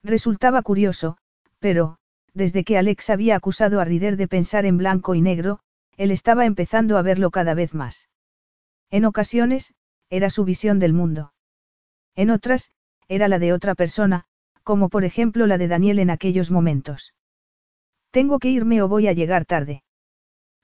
Resultaba 0.03 0.63
curioso, 0.63 1.17
pero, 1.59 1.99
desde 2.33 2.65
que 2.65 2.77
Alex 2.79 3.11
había 3.11 3.37
acusado 3.37 3.81
a 3.81 3.85
Rider 3.85 4.17
de 4.17 4.29
pensar 4.29 4.67
en 4.67 4.77
blanco 4.77 5.15
y 5.15 5.21
negro, 5.21 5.61
él 5.97 6.11
estaba 6.11 6.45
empezando 6.45 6.99
a 6.99 7.03
verlo 7.03 7.31
cada 7.31 7.55
vez 7.55 7.75
más. 7.75 8.09
En 8.91 9.05
ocasiones, 9.05 9.75
era 10.11 10.31
su 10.31 10.45
visión 10.45 10.79
del 10.79 10.93
mundo. 10.93 11.33
En 12.15 12.31
otras, 12.31 12.71
era 13.09 13.29
la 13.29 13.39
de 13.39 13.53
otra 13.53 13.75
persona, 13.75 14.27
como 14.63 14.89
por 14.89 15.05
ejemplo 15.05 15.47
la 15.47 15.59
de 15.59 15.69
Daniel 15.69 15.99
en 15.99 16.11
aquellos 16.11 16.51
momentos. 16.51 17.15
Tengo 18.11 18.39
que 18.39 18.51
irme 18.51 18.83
o 18.83 18.89
voy 18.89 19.09
a 19.09 19.13
llegar 19.13 19.45
tarde. 19.45 19.83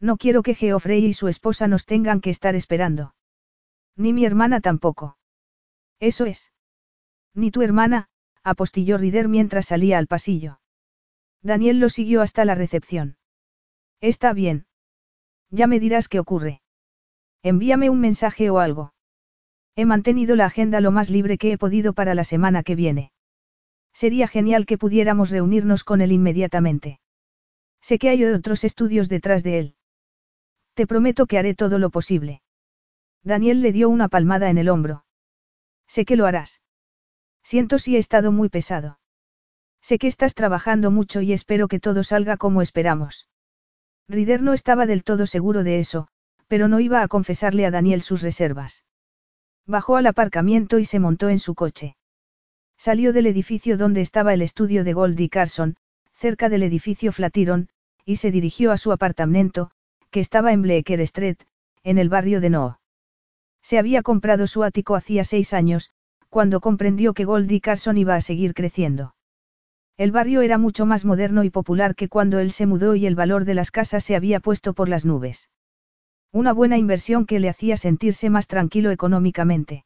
No 0.01 0.17
quiero 0.17 0.43
que 0.43 0.55
Geoffrey 0.55 1.05
y 1.05 1.13
su 1.13 1.29
esposa 1.29 1.69
nos 1.69 1.85
tengan 1.85 2.21
que 2.21 2.31
estar 2.31 2.55
esperando. 2.55 3.15
Ni 3.97 4.13
mi 4.13 4.25
hermana 4.25 4.61
tampoco. 4.61 5.17
Eso 5.99 6.25
es. 6.25 6.53
Ni 7.35 7.51
tu 7.51 7.63
hermana, 7.63 8.09
apostilló 8.43 8.99
Rider 8.99 9.29
mientras 9.29 9.67
salía 9.67 9.99
al 9.99 10.07
pasillo. 10.07 10.61
Daniel 11.43 11.81
lo 11.81 11.89
siguió 11.89 12.23
hasta 12.23 12.45
la 12.45 12.55
recepción. 12.55 13.17
Está 14.01 14.33
bien. 14.33 14.67
Ya 15.51 15.67
me 15.67 15.81
dirás 15.81 16.09
qué 16.09 16.19
ocurre. 16.19 16.63
Envíame 17.43 17.91
un 17.91 18.01
mensaje 18.01 18.51
o 18.51 18.59
algo. 18.59 18.93
He 19.77 19.85
mantenido 19.87 20.37
la 20.37 20.47
agenda 20.47 20.81
lo 20.81 20.91
más 20.91 21.11
libre 21.11 21.39
que 21.39 21.53
he 21.53 21.59
podido 21.59 21.93
para 21.93 22.15
la 22.15 22.25
semana 22.25 22.63
que 22.63 22.75
viene. 22.75 23.13
Sería 23.93 24.29
genial 24.29 24.67
que 24.67 24.79
pudiéramos 24.79 25.31
reunirnos 25.31 25.85
con 25.85 26.01
él 26.01 26.13
inmediatamente. 26.13 27.01
Sé 27.81 27.99
que 27.99 28.11
hay 28.11 28.25
otros 28.25 28.65
estudios 28.65 29.09
detrás 29.09 29.43
de 29.43 29.59
él. 29.59 29.75
Te 30.75 30.87
prometo 30.87 31.27
que 31.27 31.39
haré 31.39 31.55
todo 31.55 31.79
lo 31.79 31.91
posible. 31.91 32.43
Daniel 33.23 33.61
le 33.61 33.73
dio 33.73 33.89
una 33.89 34.09
palmada 34.09 34.51
en 34.51 34.59
el 34.59 34.69
hombro. 34.69 35.05
Sé 35.87 36.05
que 36.05 36.17
lo 36.17 36.27
harás. 36.27 36.61
Siento 37.43 37.79
si 37.79 37.97
he 37.97 37.99
estado 37.99 38.33
muy 38.33 38.49
pesado. 38.49 38.99
Sé 39.83 39.99
que 39.99 40.07
estás 40.07 40.35
trabajando 40.35 40.91
mucho 40.91 41.21
y 41.21 41.33
espero 41.33 41.69
que 41.69 41.81
todo 41.81 42.05
salga 42.05 42.37
como 42.37 42.63
esperamos. 42.63 43.29
Rider 44.09 44.43
no 44.43 44.53
estaba 44.53 44.87
del 44.87 45.05
todo 45.05 45.27
seguro 45.27 45.63
de 45.65 45.79
eso, 45.79 46.09
pero 46.49 46.69
no 46.69 46.81
iba 46.81 47.03
a 47.03 47.09
confesarle 47.09 47.65
a 47.67 47.71
Daniel 47.71 48.03
sus 48.03 48.23
reservas. 48.23 48.85
Bajó 49.67 49.97
al 49.97 50.07
aparcamiento 50.07 50.79
y 50.79 50.85
se 50.85 50.99
montó 50.99 51.29
en 51.29 51.39
su 51.39 51.55
coche. 51.55 51.97
Salió 52.77 53.13
del 53.13 53.27
edificio 53.27 53.77
donde 53.77 54.01
estaba 54.01 54.35
el 54.35 54.43
estudio 54.43 54.85
de 54.85 54.95
Goldie 54.95 55.29
Carson, 55.29 55.77
cerca 56.13 56.49
del 56.49 56.63
edificio 56.63 57.13
Flatiron, 57.13 57.69
y 58.05 58.17
se 58.17 58.31
dirigió 58.31 58.73
a 58.73 58.79
su 58.79 58.91
apartamento, 58.91 59.71
que 60.11 60.21
estaba 60.21 60.53
en 60.53 60.63
Bleecker 60.63 61.01
Street, 61.03 61.39
en 61.85 61.99
el 61.99 62.09
barrio 62.09 62.41
de 62.41 62.51
Noah. 62.51 62.80
Se 63.63 63.79
había 63.79 64.03
comprado 64.03 64.47
su 64.47 64.65
ático 64.65 64.95
hacía 64.95 65.25
seis 65.25 65.53
años, 65.53 65.91
cuando 66.29 66.61
comprendió 66.61 67.15
que 67.15 67.25
Goldie 67.25 67.61
Carson 67.61 67.99
iba 67.99 68.15
a 68.15 68.21
seguir 68.21 68.55
creciendo. 68.55 69.15
El 69.97 70.13
barrio 70.13 70.41
era 70.41 70.57
mucho 70.57 70.87
más 70.87 71.05
moderno 71.05 71.45
y 71.45 71.51
popular 71.51 71.95
que 71.95 72.09
cuando 72.09 72.39
él 72.39 72.53
se 72.53 72.67
mudó 72.67 72.95
y 72.95 73.07
el 73.07 73.15
valor 73.15 73.45
de 73.45 73.55
las 73.55 73.71
casas 73.71 74.03
se 74.05 74.17
había 74.17 74.41
puesto 74.41 74.73
por 74.73 74.89
las 74.89 75.05
nubes. 75.05 75.51
Una 76.33 76.53
buena 76.53 76.79
inversión 76.79 77.27
que 77.27 77.41
le 77.41 77.49
hacía 77.49 77.77
sentirse 77.77 78.31
más 78.31 78.47
tranquilo 78.47 78.91
económicamente. 78.93 79.85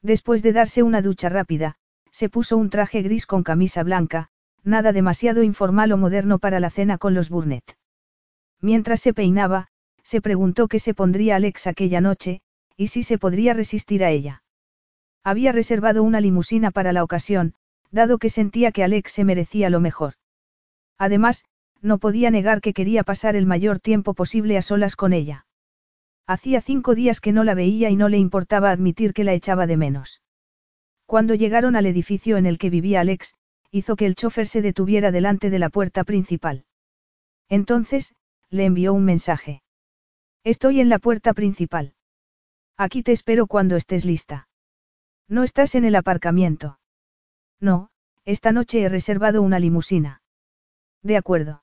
Después 0.00 0.42
de 0.42 0.52
darse 0.52 0.82
una 0.82 1.02
ducha 1.02 1.28
rápida, 1.28 1.76
se 2.12 2.28
puso 2.28 2.56
un 2.56 2.70
traje 2.70 3.02
gris 3.02 3.26
con 3.26 3.42
camisa 3.42 3.82
blanca, 3.82 4.28
nada 4.62 4.92
demasiado 4.92 5.42
informal 5.42 5.92
o 5.92 5.96
moderno 5.96 6.38
para 6.38 6.60
la 6.60 6.70
cena 6.70 6.96
con 6.96 7.12
los 7.14 7.28
Burnett. 7.28 7.76
Mientras 8.60 9.00
se 9.00 9.12
peinaba, 9.12 9.68
se 10.02 10.20
preguntó 10.20 10.68
qué 10.68 10.78
se 10.78 10.94
pondría 10.94 11.36
Alex 11.36 11.66
aquella 11.66 12.00
noche, 12.00 12.40
y 12.76 12.88
si 12.88 13.02
se 13.02 13.18
podría 13.18 13.54
resistir 13.54 14.04
a 14.04 14.10
ella. 14.10 14.42
Había 15.24 15.52
reservado 15.52 16.02
una 16.02 16.20
limusina 16.20 16.70
para 16.70 16.92
la 16.92 17.02
ocasión, 17.02 17.54
dado 17.90 18.18
que 18.18 18.30
sentía 18.30 18.72
que 18.72 18.84
Alex 18.84 19.12
se 19.12 19.24
merecía 19.24 19.70
lo 19.70 19.80
mejor. 19.80 20.14
Además, 20.98 21.44
no 21.82 21.98
podía 21.98 22.30
negar 22.30 22.60
que 22.60 22.72
quería 22.72 23.02
pasar 23.02 23.36
el 23.36 23.46
mayor 23.46 23.80
tiempo 23.80 24.14
posible 24.14 24.56
a 24.56 24.62
solas 24.62 24.96
con 24.96 25.12
ella. 25.12 25.46
Hacía 26.26 26.60
cinco 26.60 26.94
días 26.94 27.20
que 27.20 27.32
no 27.32 27.44
la 27.44 27.54
veía 27.54 27.90
y 27.90 27.96
no 27.96 28.08
le 28.08 28.18
importaba 28.18 28.70
admitir 28.70 29.12
que 29.12 29.24
la 29.24 29.34
echaba 29.34 29.66
de 29.66 29.76
menos. 29.76 30.22
Cuando 31.06 31.34
llegaron 31.34 31.76
al 31.76 31.86
edificio 31.86 32.36
en 32.36 32.46
el 32.46 32.58
que 32.58 32.70
vivía 32.70 33.00
Alex, 33.00 33.34
hizo 33.70 33.96
que 33.96 34.06
el 34.06 34.16
chofer 34.16 34.48
se 34.48 34.62
detuviera 34.62 35.12
delante 35.12 35.50
de 35.50 35.58
la 35.58 35.70
puerta 35.70 36.02
principal. 36.04 36.64
Entonces, 37.48 38.14
le 38.50 38.64
envió 38.64 38.92
un 38.92 39.04
mensaje. 39.04 39.62
Estoy 40.42 40.80
en 40.80 40.88
la 40.88 40.98
puerta 40.98 41.32
principal. 41.32 41.95
Aquí 42.78 43.02
te 43.02 43.12
espero 43.12 43.46
cuando 43.46 43.76
estés 43.76 44.04
lista. 44.04 44.48
¿No 45.28 45.44
estás 45.44 45.74
en 45.74 45.84
el 45.84 45.94
aparcamiento? 45.94 46.78
No, 47.58 47.88
esta 48.24 48.52
noche 48.52 48.82
he 48.82 48.88
reservado 48.88 49.40
una 49.40 49.58
limusina. 49.58 50.20
De 51.02 51.16
acuerdo. 51.16 51.62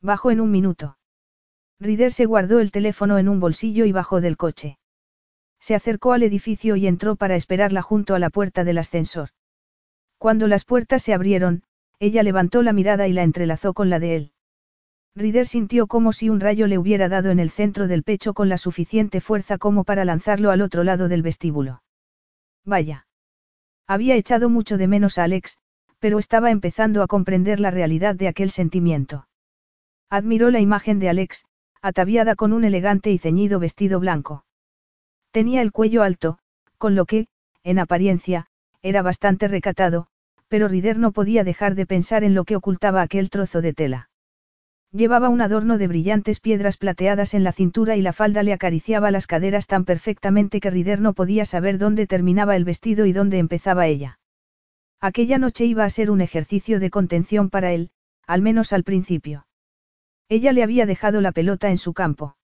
Bajo 0.00 0.30
en 0.30 0.40
un 0.40 0.50
minuto. 0.50 0.96
Rider 1.78 2.12
se 2.12 2.24
guardó 2.24 2.60
el 2.60 2.70
teléfono 2.70 3.18
en 3.18 3.28
un 3.28 3.40
bolsillo 3.40 3.84
y 3.84 3.92
bajó 3.92 4.20
del 4.20 4.36
coche. 4.36 4.78
Se 5.60 5.74
acercó 5.74 6.12
al 6.12 6.22
edificio 6.22 6.76
y 6.76 6.86
entró 6.86 7.16
para 7.16 7.36
esperarla 7.36 7.82
junto 7.82 8.14
a 8.14 8.18
la 8.18 8.30
puerta 8.30 8.64
del 8.64 8.78
ascensor. 8.78 9.30
Cuando 10.18 10.48
las 10.48 10.64
puertas 10.64 11.02
se 11.02 11.12
abrieron, 11.12 11.64
ella 11.98 12.22
levantó 12.22 12.62
la 12.62 12.72
mirada 12.72 13.06
y 13.06 13.12
la 13.12 13.22
entrelazó 13.22 13.74
con 13.74 13.90
la 13.90 13.98
de 13.98 14.16
él. 14.16 14.32
Rider 15.14 15.46
sintió 15.46 15.86
como 15.86 16.12
si 16.12 16.30
un 16.30 16.40
rayo 16.40 16.66
le 16.66 16.78
hubiera 16.78 17.08
dado 17.08 17.30
en 17.30 17.38
el 17.38 17.50
centro 17.50 17.86
del 17.86 18.02
pecho 18.02 18.32
con 18.32 18.48
la 18.48 18.56
suficiente 18.56 19.20
fuerza 19.20 19.58
como 19.58 19.84
para 19.84 20.04
lanzarlo 20.04 20.50
al 20.50 20.62
otro 20.62 20.84
lado 20.84 21.08
del 21.08 21.22
vestíbulo. 21.22 21.82
Vaya. 22.64 23.06
Había 23.86 24.16
echado 24.16 24.48
mucho 24.48 24.78
de 24.78 24.88
menos 24.88 25.18
a 25.18 25.24
Alex, 25.24 25.58
pero 25.98 26.18
estaba 26.18 26.50
empezando 26.50 27.02
a 27.02 27.06
comprender 27.06 27.60
la 27.60 27.70
realidad 27.70 28.14
de 28.14 28.28
aquel 28.28 28.50
sentimiento. 28.50 29.28
Admiró 30.08 30.50
la 30.50 30.60
imagen 30.60 30.98
de 30.98 31.10
Alex, 31.10 31.44
ataviada 31.82 32.34
con 32.34 32.52
un 32.52 32.64
elegante 32.64 33.10
y 33.10 33.18
ceñido 33.18 33.58
vestido 33.58 34.00
blanco. 34.00 34.44
Tenía 35.30 35.62
el 35.62 35.72
cuello 35.72 36.02
alto, 36.02 36.38
con 36.78 36.94
lo 36.94 37.04
que, 37.04 37.26
en 37.64 37.78
apariencia, 37.78 38.46
era 38.82 39.02
bastante 39.02 39.46
recatado, 39.46 40.06
pero 40.48 40.68
Rider 40.68 40.98
no 40.98 41.12
podía 41.12 41.44
dejar 41.44 41.74
de 41.74 41.86
pensar 41.86 42.24
en 42.24 42.34
lo 42.34 42.44
que 42.44 42.56
ocultaba 42.56 43.02
aquel 43.02 43.30
trozo 43.30 43.60
de 43.60 43.72
tela. 43.72 44.10
Llevaba 44.94 45.30
un 45.30 45.40
adorno 45.40 45.78
de 45.78 45.88
brillantes 45.88 46.38
piedras 46.38 46.76
plateadas 46.76 47.32
en 47.32 47.44
la 47.44 47.52
cintura 47.52 47.96
y 47.96 48.02
la 48.02 48.12
falda 48.12 48.42
le 48.42 48.52
acariciaba 48.52 49.10
las 49.10 49.26
caderas 49.26 49.66
tan 49.66 49.86
perfectamente 49.86 50.60
que 50.60 50.68
Rider 50.68 51.00
no 51.00 51.14
podía 51.14 51.46
saber 51.46 51.78
dónde 51.78 52.06
terminaba 52.06 52.56
el 52.56 52.64
vestido 52.64 53.06
y 53.06 53.14
dónde 53.14 53.38
empezaba 53.38 53.86
ella. 53.86 54.18
Aquella 55.00 55.38
noche 55.38 55.64
iba 55.64 55.84
a 55.84 55.90
ser 55.90 56.10
un 56.10 56.20
ejercicio 56.20 56.78
de 56.78 56.90
contención 56.90 57.48
para 57.48 57.72
él, 57.72 57.90
al 58.26 58.42
menos 58.42 58.74
al 58.74 58.84
principio. 58.84 59.46
Ella 60.28 60.52
le 60.52 60.62
había 60.62 60.84
dejado 60.84 61.22
la 61.22 61.32
pelota 61.32 61.70
en 61.70 61.78
su 61.78 61.94
campo. 61.94 62.36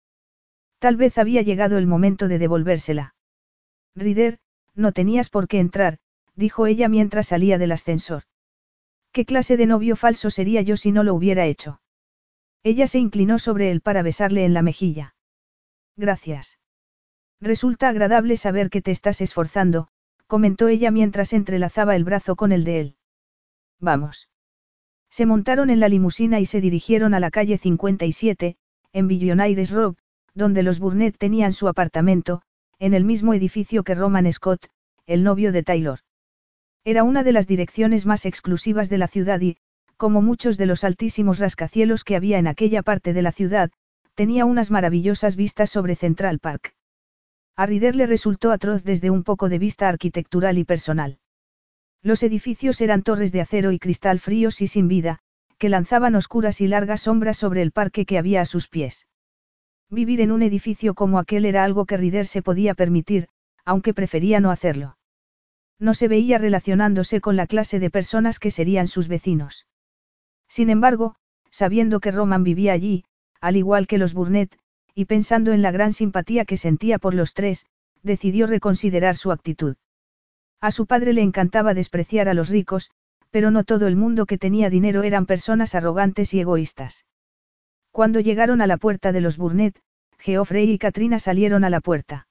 Tal 0.78 0.97
vez 0.97 1.18
había 1.18 1.43
llegado 1.43 1.77
el 1.77 1.86
momento 1.86 2.28
de 2.28 2.39
devolvérsela. 2.39 3.15
Rider, 3.94 4.39
no 4.75 4.93
tenías 4.93 5.28
por 5.28 5.49
qué 5.49 5.59
entrar, 5.59 5.99
dijo 6.35 6.67
ella 6.67 6.89
mientras 6.89 7.28
salía 7.28 7.59
del 7.59 7.73
ascensor. 7.73 8.23
¿Qué 9.12 9.27
clase 9.27 9.59
de 9.59 9.67
novio 9.67 9.97
falso 9.97 10.31
sería 10.31 10.62
yo 10.62 10.78
si 10.78 10.93
no 10.93 11.02
lo 11.02 11.15
hubiera 11.15 11.44
hecho? 11.44 11.81
Ella 12.62 12.87
se 12.87 12.99
inclinó 12.99 13.39
sobre 13.39 13.70
él 13.70 13.81
para 13.81 14.03
besarle 14.03 14.45
en 14.45 14.55
la 14.55 14.62
mejilla. 14.62 15.15
Gracias. 15.97 16.59
Resulta 17.41 17.89
agradable 17.89 18.37
saber 18.37 18.70
que 18.70 18.83
te 18.83 18.91
estás 18.91 19.20
esforzando, 19.20 19.89
comentó 20.27 20.69
ella 20.69 20.91
mientras 20.91 21.33
entrelazaba 21.33 21.97
el 21.97 22.05
brazo 22.05 22.37
con 22.37 22.53
el 22.53 22.65
de 22.65 22.81
él. 22.81 22.97
Vamos. 23.81 24.28
Se 25.11 25.25
montaron 25.25 25.70
en 25.70 25.81
la 25.81 25.89
limusina 25.89 26.41
y 26.41 26.47
se 26.47 26.61
dirigieron 26.61 27.15
a 27.15 27.20
la 27.20 27.31
calle 27.31 27.59
57, 27.59 28.57
en 28.93 29.09
Billionaires 29.09 29.70
Row, 29.70 29.97
donde 30.35 30.62
los 30.62 30.78
Burnett 30.78 31.17
tenían 31.17 31.53
su 31.53 31.69
apartamento, 31.69 32.43
en 32.78 32.95
el 32.95 33.05
mismo 33.05 33.35
edificio 33.35 33.83
que 33.85 33.95
Roman 33.95 34.31
Scott, 34.33 34.67
el 35.07 35.25
novio 35.25 35.53
de 35.53 35.62
Taylor. 35.62 36.01
Era 36.85 37.03
una 37.03 37.23
de 37.23 37.33
las 37.33 37.47
direcciones 37.47 38.07
más 38.07 38.27
exclusivas 38.27 38.89
de 38.89 38.99
la 38.99 39.09
ciudad 39.09 39.41
y, 39.41 39.57
como 39.99 40.23
muchos 40.23 40.57
de 40.57 40.65
los 40.65 40.85
altísimos 40.85 41.41
rascacielos 41.41 42.05
que 42.05 42.17
había 42.17 42.39
en 42.39 42.47
aquella 42.47 42.83
parte 42.83 43.12
de 43.12 43.20
la 43.20 43.33
ciudad, 43.33 43.70
tenía 44.15 44.47
unas 44.47 44.70
maravillosas 44.70 45.36
vistas 45.36 45.70
sobre 45.70 45.97
Central 45.97 46.39
Park. 46.39 46.75
A 47.57 47.67
Rider 47.67 47.97
le 47.97 48.07
resultó 48.07 48.52
atroz 48.52 48.85
desde 48.85 49.10
un 49.10 49.25
poco 49.25 49.49
de 49.49 49.59
vista 49.59 49.89
arquitectural 49.89 50.57
y 50.57 50.65
personal. 50.65 51.18
Los 52.02 52.23
edificios 52.23 52.81
eran 52.81 53.02
torres 53.02 53.33
de 53.33 53.41
acero 53.41 53.73
y 53.73 53.81
cristal 53.81 54.20
fríos 54.20 54.60
y 54.60 54.68
sin 54.68 54.86
vida, 54.86 55.18
que 55.59 55.68
lanzaban 55.68 56.15
oscuras 56.15 56.60
y 56.60 56.68
largas 56.68 57.02
sombras 57.02 57.36
sobre 57.36 57.62
el 57.62 57.73
parque 57.73 58.07
que 58.07 58.18
había 58.18 58.41
a 58.41 58.47
sus 58.47 58.68
pies. 58.68 59.09
Vivir 59.91 60.20
en 60.20 60.31
un 60.31 60.43
edificio 60.43 60.94
como 60.94 61.18
aquel 61.18 61.44
era 61.44 61.65
algo 61.65 61.86
que 61.86 61.97
Rider 61.97 62.27
se 62.27 62.43
podía 62.43 62.75
permitir, 62.75 63.28
aunque 63.65 63.94
prefería 63.94 64.39
no 64.39 64.52
hacerlo. 64.52 64.97
No 65.81 65.94
se 65.94 66.07
veía 66.07 66.39
relacionándose 66.39 67.20
con 67.20 67.36
la 67.36 67.47
clase 67.47 67.81
de 67.81 67.91
personas 67.91 68.39
que 68.39 68.51
serían 68.51 68.86
sus 68.89 69.09
vecinos. 69.09 69.68
Sin 70.49 70.70
embargo, 70.70 71.15
sabiendo 71.51 72.01
que 72.01 72.10
Roman 72.10 72.43
vivía 72.43 72.73
allí, 72.73 73.05
al 73.41 73.57
igual 73.57 73.86
que 73.86 73.99
los 73.99 74.15
Burnett, 74.15 74.59
y 74.94 75.05
pensando 75.05 75.52
en 75.52 75.62
la 75.62 75.70
gran 75.70 75.93
simpatía 75.93 76.44
que 76.44 76.57
sentía 76.57 76.99
por 76.99 77.15
los 77.15 77.35
tres, 77.35 77.67
decidió 78.02 78.47
reconsiderar 78.47 79.17
su 79.17 79.31
actitud. 79.31 79.77
A 80.60 80.70
su 80.73 80.86
padre 80.86 81.12
le 81.12 81.23
encantaba 81.23 81.75
despreciar 81.75 82.28
a 82.28 82.35
los 82.35 82.49
ricos, 82.49 82.91
pero 83.31 83.51
no 83.51 83.65
todo 83.65 83.86
el 83.86 83.97
mundo 83.97 84.27
que 84.27 84.39
tenía 84.39 84.70
dinero 84.70 85.02
eran 85.02 85.27
personas 85.27 85.75
arrogantes 85.75 86.35
y 86.35 86.41
egoístas. 86.41 87.07
Cuando 87.93 88.20
llegaron 88.20 88.60
a 88.60 88.67
la 88.67 88.77
puerta 88.77 89.12
de 89.12 89.20
los 89.20 89.36
Burnett, 89.36 89.81
Geoffrey 90.18 90.70
y 90.70 90.78
Katrina 90.78 91.18
salieron 91.18 91.65
a 91.65 91.70
la 91.70 91.81
puerta. 91.81 92.27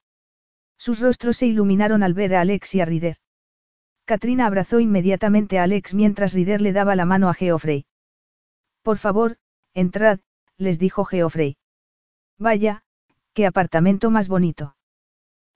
Sus 0.76 1.00
rostros 1.00 1.38
se 1.38 1.46
iluminaron 1.46 2.02
al 2.02 2.14
ver 2.14 2.34
a 2.34 2.42
Alex 2.42 2.74
y 2.74 2.80
a 2.80 2.84
Rider. 2.84 3.16
Katrina 4.04 4.46
abrazó 4.46 4.80
inmediatamente 4.80 5.58
a 5.58 5.64
Alex 5.64 5.94
mientras 5.94 6.32
Rider 6.32 6.60
le 6.60 6.72
daba 6.72 6.96
la 6.96 7.04
mano 7.04 7.28
a 7.28 7.34
Geoffrey. 7.34 7.86
Por 8.88 8.96
favor, 8.96 9.36
entrad, 9.74 10.20
les 10.56 10.78
dijo 10.78 11.04
Geoffrey. 11.04 11.58
Vaya, 12.38 12.84
qué 13.34 13.44
apartamento 13.44 14.10
más 14.10 14.28
bonito 14.28 14.76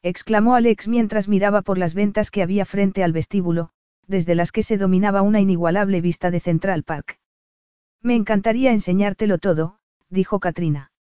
exclamó 0.02 0.55
Alex 0.55 0.86
mientras 0.86 1.28
miraba 1.28 1.62
por 1.62 1.78
las 1.78 1.94
ventas 1.94 2.31
que 2.31 2.43
había 2.43 2.67
frente 2.67 3.02
al 3.02 3.15
vestíbulo, 3.15 3.70
desde 4.07 4.35
las 4.35 4.52
que 4.52 4.62
se 4.62 4.77
dominaba 4.77 5.23
una 5.23 5.41
inigualable 5.41 6.02
vista 6.02 6.31
de 6.31 6.41
Central 6.41 6.83
Park. 6.83 7.20
Me 8.02 8.17
encantaría 8.17 8.70
enseñártelo 8.70 9.39
todo, 9.39 9.78
dijo 10.11 10.39
Katrina. 10.39 10.93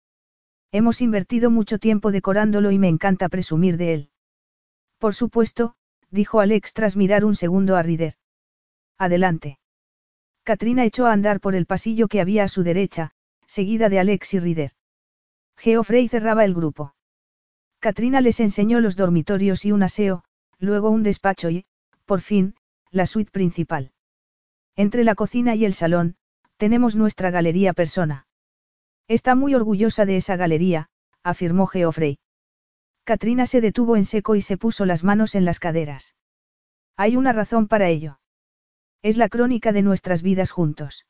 Hemos 0.72 1.01
invertido 1.01 1.51
mucho 1.51 1.80
tiempo 1.80 2.14
decorándolo 2.14 2.72
y 2.72 2.80
me 2.80 2.88
encanta 2.88 3.27
presumir 3.27 3.76
de 3.76 3.93
él. 3.93 4.10
Por 5.00 5.16
supuesto, 5.16 5.76
dijo 6.11 6.40
Alex 6.40 6.72
tras 6.72 6.95
mirar 6.95 7.26
un 7.26 7.35
segundo 7.35 7.76
a 7.76 7.84
Rider. 7.84 8.14
Adelante. 8.98 9.58
Katrina 10.43 10.85
echó 10.85 11.05
a 11.05 11.13
andar 11.13 11.39
por 11.39 11.55
el 11.55 11.65
pasillo 11.65 12.07
que 12.07 12.21
había 12.21 12.43
a 12.43 12.47
su 12.47 12.63
derecha, 12.63 13.11
seguida 13.45 13.89
de 13.89 13.99
Alex 13.99 14.33
y 14.33 14.39
Rider. 14.39 14.71
Geoffrey 15.57 16.07
cerraba 16.07 16.45
el 16.45 16.55
grupo. 16.55 16.95
Katrina 17.79 18.21
les 18.21 18.39
enseñó 18.39 18.79
los 18.79 18.95
dormitorios 18.95 19.65
y 19.65 19.71
un 19.71 19.83
aseo, 19.83 20.23
luego 20.57 20.89
un 20.89 21.03
despacho 21.03 21.49
y, 21.49 21.65
por 22.05 22.21
fin, 22.21 22.55
la 22.89 23.05
suite 23.05 23.31
principal. 23.31 23.91
Entre 24.75 25.03
la 25.03 25.15
cocina 25.15 25.55
y 25.55 25.65
el 25.65 25.73
salón, 25.73 26.15
tenemos 26.57 26.95
nuestra 26.95 27.31
galería 27.31 27.73
persona. 27.73 28.27
Está 29.07 29.35
muy 29.35 29.55
orgullosa 29.55 30.05
de 30.05 30.17
esa 30.17 30.35
galería, 30.37 30.89
afirmó 31.23 31.67
Geoffrey. 31.67 32.19
Katrina 33.03 33.45
se 33.45 33.61
detuvo 33.61 33.97
en 33.97 34.05
seco 34.05 34.35
y 34.35 34.41
se 34.41 34.57
puso 34.57 34.85
las 34.85 35.03
manos 35.03 35.35
en 35.35 35.45
las 35.45 35.59
caderas. 35.59 36.15
Hay 36.95 37.17
una 37.17 37.33
razón 37.33 37.67
para 37.67 37.89
ello. 37.89 38.20
Es 39.03 39.17
la 39.17 39.30
crónica 39.30 39.71
de 39.71 39.81
nuestras 39.81 40.21
vidas 40.21 40.51
juntos. 40.51 41.05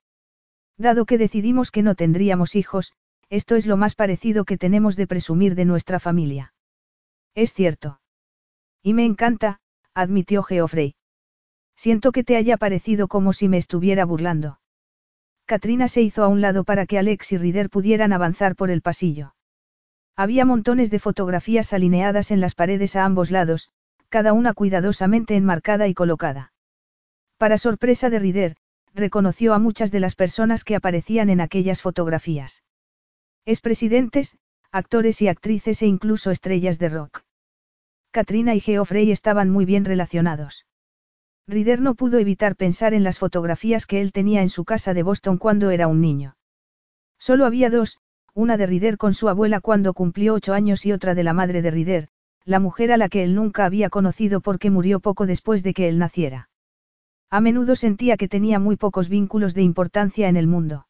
Dado 0.77 1.05
que 1.05 1.17
decidimos 1.17 1.71
que 1.71 1.83
no 1.83 1.95
tendríamos 1.95 2.55
hijos, 2.55 2.93
esto 3.29 3.55
es 3.55 3.65
lo 3.65 3.77
más 3.77 3.95
parecido 3.95 4.45
que 4.45 4.57
tenemos 4.57 4.95
de 4.95 5.07
presumir 5.07 5.55
de 5.55 5.65
nuestra 5.65 5.99
familia. 5.99 6.53
Es 7.35 7.53
cierto. 7.53 7.99
Y 8.81 8.93
me 8.93 9.05
encanta, 9.05 9.59
admitió 9.93 10.43
Geoffrey. 10.43 10.95
Siento 11.75 12.11
que 12.11 12.23
te 12.23 12.35
haya 12.35 12.57
parecido 12.57 13.07
como 13.07 13.33
si 13.33 13.47
me 13.47 13.57
estuviera 13.57 14.05
burlando. 14.05 14.59
Katrina 15.45 15.87
se 15.87 16.01
hizo 16.01 16.23
a 16.23 16.27
un 16.27 16.39
lado 16.39 16.63
para 16.63 16.85
que 16.85 16.97
Alex 16.97 17.33
y 17.33 17.37
Rider 17.37 17.69
pudieran 17.69 18.13
avanzar 18.13 18.55
por 18.55 18.69
el 18.69 18.81
pasillo. 18.81 19.35
Había 20.15 20.45
montones 20.45 20.91
de 20.91 20.99
fotografías 20.99 21.73
alineadas 21.73 22.31
en 22.31 22.39
las 22.39 22.55
paredes 22.55 22.95
a 22.95 23.03
ambos 23.03 23.31
lados, 23.31 23.69
cada 24.09 24.33
una 24.33 24.53
cuidadosamente 24.53 25.35
enmarcada 25.35 25.87
y 25.87 25.93
colocada. 25.93 26.50
Para 27.41 27.57
sorpresa 27.57 28.11
de 28.11 28.19
Rider, 28.19 28.55
reconoció 28.93 29.55
a 29.55 29.57
muchas 29.57 29.91
de 29.91 29.99
las 29.99 30.13
personas 30.13 30.63
que 30.63 30.75
aparecían 30.75 31.31
en 31.31 31.41
aquellas 31.41 31.81
fotografías. 31.81 32.61
Expresidentes, 33.47 34.37
actores 34.71 35.23
y 35.23 35.27
actrices 35.27 35.81
e 35.81 35.87
incluso 35.87 36.29
estrellas 36.29 36.77
de 36.77 36.89
rock. 36.89 37.23
Katrina 38.11 38.53
y 38.53 38.59
Geoffrey 38.59 39.09
estaban 39.09 39.49
muy 39.49 39.65
bien 39.65 39.85
relacionados. 39.85 40.67
Rider 41.47 41.81
no 41.81 41.95
pudo 41.95 42.19
evitar 42.19 42.55
pensar 42.55 42.93
en 42.93 43.03
las 43.03 43.17
fotografías 43.17 43.87
que 43.87 44.01
él 44.01 44.11
tenía 44.11 44.43
en 44.43 44.49
su 44.49 44.63
casa 44.63 44.93
de 44.93 45.01
Boston 45.01 45.39
cuando 45.39 45.71
era 45.71 45.87
un 45.87 45.99
niño. 45.99 46.35
Solo 47.17 47.47
había 47.47 47.71
dos, 47.71 47.97
una 48.35 48.55
de 48.55 48.67
Rider 48.67 48.97
con 48.99 49.15
su 49.15 49.29
abuela 49.29 49.61
cuando 49.61 49.95
cumplió 49.95 50.35
ocho 50.35 50.53
años 50.53 50.85
y 50.85 50.91
otra 50.91 51.15
de 51.15 51.23
la 51.23 51.33
madre 51.33 51.63
de 51.63 51.71
Rider, 51.71 52.07
la 52.45 52.59
mujer 52.59 52.91
a 52.91 52.97
la 52.97 53.09
que 53.09 53.23
él 53.23 53.33
nunca 53.33 53.65
había 53.65 53.89
conocido 53.89 54.41
porque 54.41 54.69
murió 54.69 54.99
poco 54.99 55.25
después 55.25 55.63
de 55.63 55.73
que 55.73 55.89
él 55.89 55.97
naciera. 55.97 56.50
A 57.33 57.39
menudo 57.39 57.77
sentía 57.77 58.17
que 58.17 58.27
tenía 58.27 58.59
muy 58.59 58.75
pocos 58.75 59.07
vínculos 59.07 59.53
de 59.53 59.61
importancia 59.61 60.27
en 60.27 60.35
el 60.35 60.47
mundo. 60.47 60.85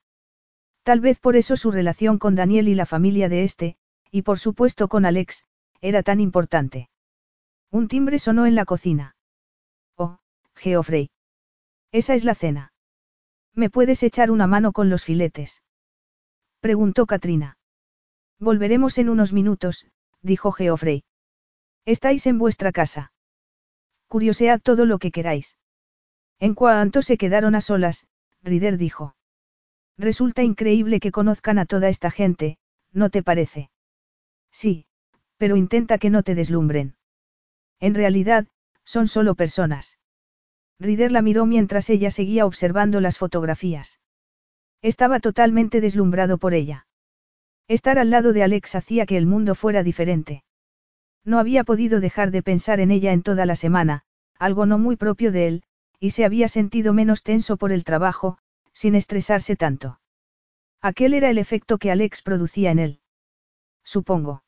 Tal 0.82 1.00
vez 1.00 1.20
por 1.20 1.36
eso 1.36 1.56
su 1.56 1.70
relación 1.70 2.18
con 2.18 2.34
Daniel 2.34 2.68
y 2.68 2.74
la 2.74 2.88
familia 2.88 3.30
de 3.30 3.44
este, 3.44 3.78
y 4.10 4.24
por 4.24 4.40
supuesto 4.40 4.88
con 4.88 5.06
Alex, 5.06 5.46
era 5.82 6.02
tan 6.02 6.20
importante. 6.20 6.90
Un 7.70 7.88
timbre 7.88 8.18
sonó 8.18 8.48
en 8.48 8.56
la 8.56 8.66
cocina. 8.66 9.16
Oh, 9.96 10.18
Geoffrey. 10.56 11.12
Esa 11.92 12.16
es 12.16 12.24
la 12.24 12.34
cena. 12.34 12.74
¿Me 13.54 13.70
puedes 13.70 14.02
echar 14.02 14.32
una 14.32 14.48
mano 14.48 14.72
con 14.72 14.90
los 14.90 15.06
filetes? 15.06 15.62
Preguntó 16.60 17.06
Katrina. 17.06 17.58
Volveremos 18.40 18.98
en 18.98 19.10
unos 19.10 19.32
minutos, 19.32 19.86
dijo 20.24 20.52
Geoffrey. 20.52 21.04
Estáis 21.86 22.26
en 22.26 22.40
vuestra 22.40 22.72
casa. 22.72 23.14
Curiosead 24.08 24.60
todo 24.62 24.86
lo 24.86 24.98
que 24.98 25.12
queráis. 25.12 25.56
En 26.42 26.56
cuanto 26.56 27.04
se 27.04 27.18
quedaron 27.18 27.54
a 27.54 27.62
solas, 27.62 28.08
Rider 28.42 28.78
dijo. 28.80 29.16
Resulta 29.96 30.42
increíble 30.42 31.00
que 31.00 31.12
conozcan 31.12 31.60
a 31.60 31.68
toda 31.68 31.88
esta 31.88 32.10
gente, 32.10 32.58
¿no 32.92 33.12
te 33.12 33.22
parece? 33.22 33.70
Sí, 34.52 34.88
pero 35.38 35.56
intenta 35.56 36.00
que 36.00 36.10
no 36.10 36.24
te 36.24 36.34
deslumbren. 36.34 36.96
En 37.80 37.94
realidad, 37.94 38.48
son 38.84 39.08
solo 39.08 39.36
personas. 39.36 40.00
Rider 40.80 41.12
la 41.12 41.22
miró 41.22 41.46
mientras 41.46 41.92
ella 41.92 42.10
seguía 42.10 42.48
observando 42.48 43.02
las 43.02 43.20
fotografías. 43.20 44.00
Estaba 44.82 45.20
totalmente 45.20 45.80
deslumbrado 45.80 46.40
por 46.40 46.56
ella. 46.56 46.88
Estar 47.68 48.00
al 48.00 48.10
lado 48.10 48.34
de 48.34 48.42
Alex 48.42 48.74
hacía 48.74 49.06
que 49.06 49.18
el 49.18 49.28
mundo 49.28 49.54
fuera 49.54 49.84
diferente. 49.84 50.44
No 51.24 51.38
había 51.38 51.64
podido 51.64 52.00
dejar 52.00 52.32
de 52.32 52.42
pensar 52.42 52.80
en 52.80 52.90
ella 52.90 53.14
en 53.14 53.22
toda 53.22 53.46
la 53.46 53.56
semana, 53.56 54.02
algo 54.40 54.66
no 54.66 54.80
muy 54.80 54.96
propio 54.96 55.32
de 55.32 55.48
él, 55.48 55.64
y 56.02 56.10
se 56.10 56.26
había 56.26 56.48
sentido 56.48 56.94
menos 56.94 57.22
tenso 57.22 57.58
por 57.58 57.72
el 57.72 57.84
trabajo, 57.84 58.40
sin 58.74 58.96
estresarse 58.96 59.56
tanto. 59.56 60.02
Aquel 60.82 61.14
era 61.14 61.30
el 61.30 61.38
efecto 61.38 61.78
que 61.78 61.92
Alex 61.92 62.24
producía 62.24 62.72
en 62.72 62.80
él. 62.80 63.00
Supongo. 63.84 64.44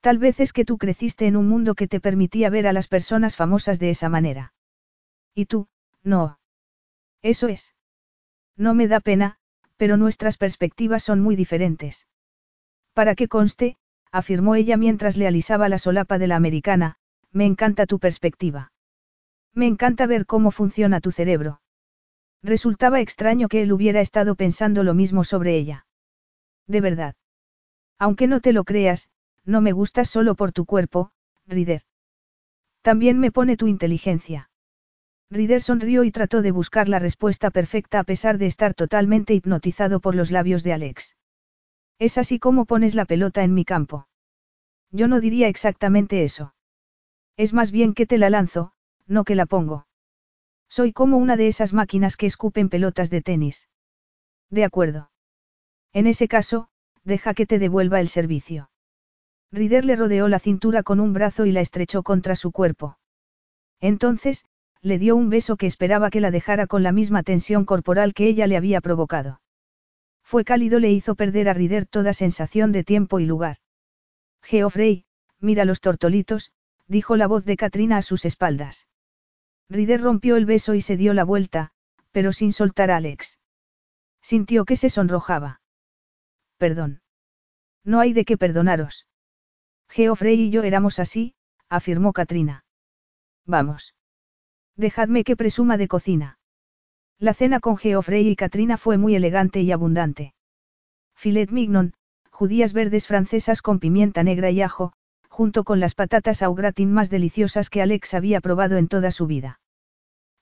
Tal 0.00 0.16
vez 0.16 0.40
es 0.40 0.54
que 0.54 0.64
tú 0.64 0.78
creciste 0.78 1.26
en 1.26 1.36
un 1.36 1.46
mundo 1.46 1.74
que 1.74 1.88
te 1.88 2.00
permitía 2.00 2.48
ver 2.48 2.66
a 2.66 2.72
las 2.72 2.88
personas 2.88 3.36
famosas 3.36 3.78
de 3.78 3.90
esa 3.90 4.08
manera. 4.08 4.54
Y 5.34 5.44
tú, 5.44 5.68
no. 6.02 6.38
Eso 7.20 7.48
es. 7.48 7.74
No 8.56 8.72
me 8.72 8.88
da 8.88 9.00
pena, 9.00 9.36
pero 9.76 9.98
nuestras 9.98 10.38
perspectivas 10.38 11.02
son 11.02 11.20
muy 11.20 11.36
diferentes. 11.36 12.06
Para 12.94 13.14
que 13.14 13.28
conste, 13.28 13.76
afirmó 14.10 14.54
ella 14.54 14.78
mientras 14.78 15.18
le 15.18 15.26
alisaba 15.26 15.68
la 15.68 15.78
solapa 15.78 16.18
de 16.18 16.28
la 16.28 16.36
americana, 16.36 16.96
me 17.30 17.44
encanta 17.44 17.84
tu 17.84 17.98
perspectiva. 17.98 18.71
Me 19.54 19.66
encanta 19.66 20.06
ver 20.06 20.26
cómo 20.26 20.50
funciona 20.50 21.00
tu 21.00 21.12
cerebro. 21.12 21.60
Resultaba 22.42 23.00
extraño 23.00 23.48
que 23.48 23.62
él 23.62 23.72
hubiera 23.72 24.00
estado 24.00 24.34
pensando 24.34 24.82
lo 24.82 24.94
mismo 24.94 25.24
sobre 25.24 25.56
ella. 25.56 25.86
De 26.66 26.80
verdad. 26.80 27.14
Aunque 27.98 28.26
no 28.26 28.40
te 28.40 28.52
lo 28.52 28.64
creas, 28.64 29.10
no 29.44 29.60
me 29.60 29.72
gustas 29.72 30.08
solo 30.08 30.34
por 30.34 30.52
tu 30.52 30.64
cuerpo, 30.64 31.12
Rider. 31.46 31.82
También 32.82 33.18
me 33.18 33.30
pone 33.30 33.56
tu 33.56 33.68
inteligencia. 33.68 34.50
Rider 35.30 35.62
sonrió 35.62 36.04
y 36.04 36.10
trató 36.10 36.42
de 36.42 36.50
buscar 36.50 36.88
la 36.88 36.98
respuesta 36.98 37.50
perfecta 37.50 38.00
a 38.00 38.04
pesar 38.04 38.38
de 38.38 38.46
estar 38.46 38.74
totalmente 38.74 39.34
hipnotizado 39.34 40.00
por 40.00 40.14
los 40.14 40.30
labios 40.30 40.62
de 40.62 40.72
Alex. 40.72 41.16
Es 41.98 42.18
así 42.18 42.38
como 42.38 42.66
pones 42.66 42.94
la 42.94 43.04
pelota 43.04 43.42
en 43.44 43.54
mi 43.54 43.64
campo. 43.64 44.08
Yo 44.90 45.08
no 45.08 45.20
diría 45.20 45.48
exactamente 45.48 46.24
eso. 46.24 46.54
Es 47.36 47.54
más 47.54 47.70
bien 47.70 47.94
que 47.94 48.06
te 48.06 48.18
la 48.18 48.28
lanzo, 48.28 48.74
no 49.06 49.24
que 49.24 49.34
la 49.34 49.46
pongo. 49.46 49.86
Soy 50.68 50.92
como 50.92 51.18
una 51.18 51.36
de 51.36 51.48
esas 51.48 51.72
máquinas 51.72 52.16
que 52.16 52.26
escupen 52.26 52.68
pelotas 52.68 53.10
de 53.10 53.22
tenis. 53.22 53.68
De 54.50 54.64
acuerdo. 54.64 55.10
En 55.92 56.06
ese 56.06 56.28
caso, 56.28 56.68
deja 57.04 57.34
que 57.34 57.46
te 57.46 57.58
devuelva 57.58 58.00
el 58.00 58.08
servicio. 58.08 58.70
Rider 59.50 59.84
le 59.84 59.96
rodeó 59.96 60.28
la 60.28 60.38
cintura 60.38 60.82
con 60.82 60.98
un 60.98 61.12
brazo 61.12 61.44
y 61.44 61.52
la 61.52 61.60
estrechó 61.60 62.02
contra 62.02 62.36
su 62.36 62.52
cuerpo. 62.52 62.98
Entonces, 63.80 64.46
le 64.80 64.98
dio 64.98 65.14
un 65.14 65.28
beso 65.28 65.56
que 65.56 65.66
esperaba 65.66 66.10
que 66.10 66.20
la 66.20 66.30
dejara 66.30 66.66
con 66.66 66.82
la 66.82 66.92
misma 66.92 67.22
tensión 67.22 67.64
corporal 67.64 68.14
que 68.14 68.26
ella 68.26 68.46
le 68.46 68.56
había 68.56 68.80
provocado. 68.80 69.40
Fue 70.22 70.44
cálido, 70.44 70.80
le 70.80 70.90
hizo 70.90 71.14
perder 71.14 71.48
a 71.48 71.52
Rider 71.52 71.86
toda 71.86 72.14
sensación 72.14 72.72
de 72.72 72.84
tiempo 72.84 73.20
y 73.20 73.26
lugar. 73.26 73.58
Geoffrey, 74.42 75.04
mira 75.38 75.64
los 75.64 75.80
tortolitos, 75.80 76.52
dijo 76.86 77.16
la 77.16 77.26
voz 77.26 77.44
de 77.44 77.56
Katrina 77.56 77.98
a 77.98 78.02
sus 78.02 78.24
espaldas. 78.24 78.88
Rider 79.68 80.00
rompió 80.00 80.36
el 80.36 80.46
beso 80.46 80.74
y 80.74 80.82
se 80.82 80.96
dio 80.96 81.14
la 81.14 81.24
vuelta, 81.24 81.72
pero 82.10 82.32
sin 82.32 82.52
soltar 82.52 82.90
a 82.90 82.96
Alex. 82.96 83.38
Sintió 84.20 84.64
que 84.64 84.76
se 84.76 84.90
sonrojaba. 84.90 85.60
Perdón. 86.58 87.00
No 87.84 88.00
hay 88.00 88.12
de 88.12 88.24
qué 88.24 88.36
perdonaros. 88.36 89.06
Geoffrey 89.88 90.40
y 90.40 90.50
yo 90.50 90.62
éramos 90.62 90.98
así, 90.98 91.34
afirmó 91.68 92.12
Katrina. 92.12 92.64
Vamos. 93.44 93.94
Dejadme 94.76 95.24
que 95.24 95.36
presuma 95.36 95.76
de 95.76 95.88
cocina. 95.88 96.38
La 97.18 97.34
cena 97.34 97.60
con 97.60 97.76
Geoffrey 97.76 98.28
y 98.28 98.36
Katrina 98.36 98.76
fue 98.76 98.98
muy 98.98 99.14
elegante 99.14 99.60
y 99.60 99.72
abundante. 99.72 100.34
Filet 101.14 101.50
mignon, 101.50 101.94
judías 102.30 102.72
verdes 102.72 103.06
francesas 103.06 103.62
con 103.62 103.78
pimienta 103.78 104.22
negra 104.22 104.50
y 104.50 104.62
ajo, 104.62 104.92
junto 105.32 105.64
con 105.64 105.80
las 105.80 105.94
patatas 105.94 106.42
au 106.42 106.54
gratin 106.54 106.92
más 106.92 107.08
deliciosas 107.08 107.70
que 107.70 107.80
Alex 107.80 108.12
había 108.12 108.42
probado 108.42 108.76
en 108.76 108.86
toda 108.86 109.10
su 109.10 109.26
vida. 109.26 109.60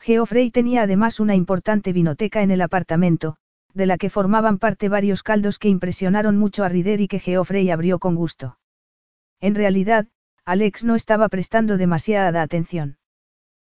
Geoffrey 0.01 0.51
tenía 0.51 0.83
además 0.83 1.20
una 1.20 1.36
importante 1.36 1.93
vinoteca 1.93 2.43
en 2.43 2.51
el 2.51 2.60
apartamento, 2.60 3.36
de 3.73 3.86
la 3.86 3.99
que 3.99 4.10
formaban 4.10 4.59
parte 4.59 4.89
varios 4.89 5.23
caldos 5.23 5.60
que 5.60 5.69
impresionaron 5.69 6.36
mucho 6.36 6.65
a 6.65 6.69
Rider 6.69 7.01
y 7.01 7.07
que 7.07 7.20
Geoffrey 7.20 7.70
abrió 7.70 8.01
con 8.01 8.17
gusto. 8.17 8.59
En 9.41 9.55
realidad, 9.55 10.09
Alex 10.44 10.85
no 10.85 10.97
estaba 10.97 11.28
prestando 11.28 11.77
demasiada 11.77 12.43
atención. 12.43 12.99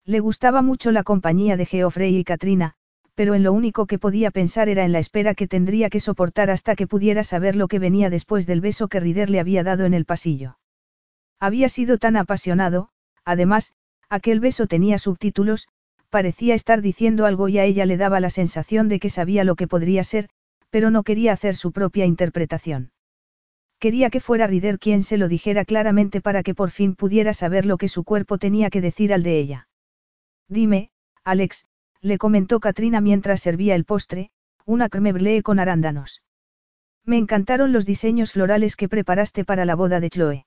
Le 0.05 0.19
gustaba 0.19 0.63
mucho 0.63 0.91
la 0.91 1.05
compañía 1.05 1.57
de 1.57 1.67
Geoffrey 1.67 2.17
y 2.17 2.25
Katrina, 2.25 2.75
pero 3.15 3.35
en 3.35 3.45
lo 3.45 3.53
único 3.53 3.87
que 3.87 4.01
podía 4.01 4.33
pensar 4.33 4.69
era 4.69 4.85
en 4.85 4.91
la 4.91 4.99
espera 4.99 5.37
que 5.37 5.47
tendría 5.47 5.91
que 5.91 6.01
soportar 6.01 6.51
hasta 6.51 6.75
que 6.75 6.89
pudiera 6.89 7.23
saber 7.23 7.55
lo 7.55 7.69
que 7.69 7.79
venía 7.79 8.11
después 8.11 8.49
del 8.49 8.61
beso 8.61 8.89
que 8.89 8.99
Rider 8.99 9.31
le 9.31 9.39
había 9.39 9.63
dado 9.63 9.85
en 9.85 9.95
el 9.95 10.07
pasillo. 10.07 10.57
Había 11.41 11.69
sido 11.69 11.99
tan 11.99 12.17
apasionado, 12.17 12.89
además, 13.25 13.73
aquel 14.09 14.41
beso 14.41 14.67
tenía 14.67 14.99
subtítulos, 14.99 15.69
parecía 16.11 16.55
estar 16.55 16.81
diciendo 16.81 17.27
algo 17.27 17.49
y 17.49 17.59
a 17.59 17.65
ella 17.65 17.87
le 17.87 17.97
daba 17.97 18.21
la 18.21 18.31
sensación 18.31 18.89
de 18.89 19.01
que 19.01 19.11
sabía 19.11 19.45
lo 19.45 19.57
que 19.57 19.67
podría 19.67 20.05
ser, 20.05 20.29
pero 20.71 20.91
no 20.91 21.03
quería 21.03 21.33
hacer 21.33 21.57
su 21.57 21.73
propia 21.73 22.07
interpretación. 22.07 22.93
Quería 23.79 24.11
que 24.11 24.21
fuera 24.21 24.47
Rider 24.47 24.79
quien 24.79 25.03
se 25.03 25.19
lo 25.19 25.29
dijera 25.29 25.65
claramente 25.65 26.21
para 26.21 26.43
que 26.43 26.55
por 26.55 26.71
fin 26.71 26.95
pudiera 26.95 27.35
saber 27.35 27.67
lo 27.67 27.77
que 27.77 27.89
su 27.89 28.05
cuerpo 28.05 28.39
tenía 28.39 28.71
que 28.71 28.81
decir 28.81 29.13
al 29.13 29.23
de 29.23 29.39
ella. 29.39 29.69
Dime, 30.49 30.91
Alex, 31.25 31.65
le 32.01 32.19
comentó 32.19 32.61
Katrina 32.61 33.01
mientras 33.01 33.41
servía 33.41 33.75
el 33.75 33.85
postre, 33.85 34.31
una 34.65 34.89
creme 34.89 35.13
brûlée 35.13 35.43
con 35.43 35.59
arándanos. 35.59 36.23
Me 37.05 37.19
encantaron 37.19 37.73
los 37.73 37.85
diseños 37.87 38.33
florales 38.33 38.77
que 38.77 38.89
preparaste 38.89 39.45
para 39.45 39.65
la 39.65 39.75
boda 39.75 40.01
de 40.01 40.11
Chloe. 40.11 40.47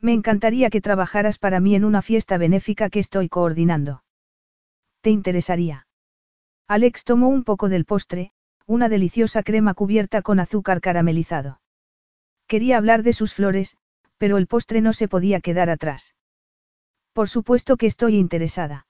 Me 0.00 0.12
encantaría 0.12 0.70
que 0.70 0.80
trabajaras 0.80 1.38
para 1.38 1.60
mí 1.60 1.74
en 1.74 1.84
una 1.84 2.02
fiesta 2.02 2.38
benéfica 2.38 2.90
que 2.90 3.00
estoy 3.00 3.28
coordinando. 3.28 4.04
¿Te 5.00 5.10
interesaría? 5.10 5.86
Alex 6.68 7.04
tomó 7.04 7.28
un 7.28 7.44
poco 7.44 7.68
del 7.68 7.84
postre, 7.84 8.32
una 8.66 8.88
deliciosa 8.88 9.42
crema 9.42 9.74
cubierta 9.74 10.22
con 10.22 10.40
azúcar 10.40 10.80
caramelizado. 10.80 11.60
Quería 12.46 12.76
hablar 12.76 13.02
de 13.02 13.12
sus 13.12 13.34
flores, 13.34 13.76
pero 14.18 14.36
el 14.36 14.46
postre 14.46 14.80
no 14.80 14.92
se 14.92 15.08
podía 15.08 15.40
quedar 15.40 15.70
atrás. 15.70 16.14
Por 17.12 17.28
supuesto 17.28 17.76
que 17.76 17.86
estoy 17.86 18.16
interesada. 18.16 18.86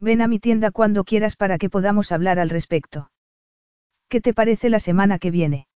Ven 0.00 0.22
a 0.22 0.28
mi 0.28 0.38
tienda 0.38 0.70
cuando 0.70 1.04
quieras 1.04 1.36
para 1.36 1.58
que 1.58 1.70
podamos 1.70 2.12
hablar 2.12 2.38
al 2.38 2.50
respecto. 2.50 3.10
¿Qué 4.08 4.20
te 4.20 4.34
parece 4.34 4.68
la 4.70 4.80
semana 4.80 5.18
que 5.18 5.30
viene? 5.30 5.68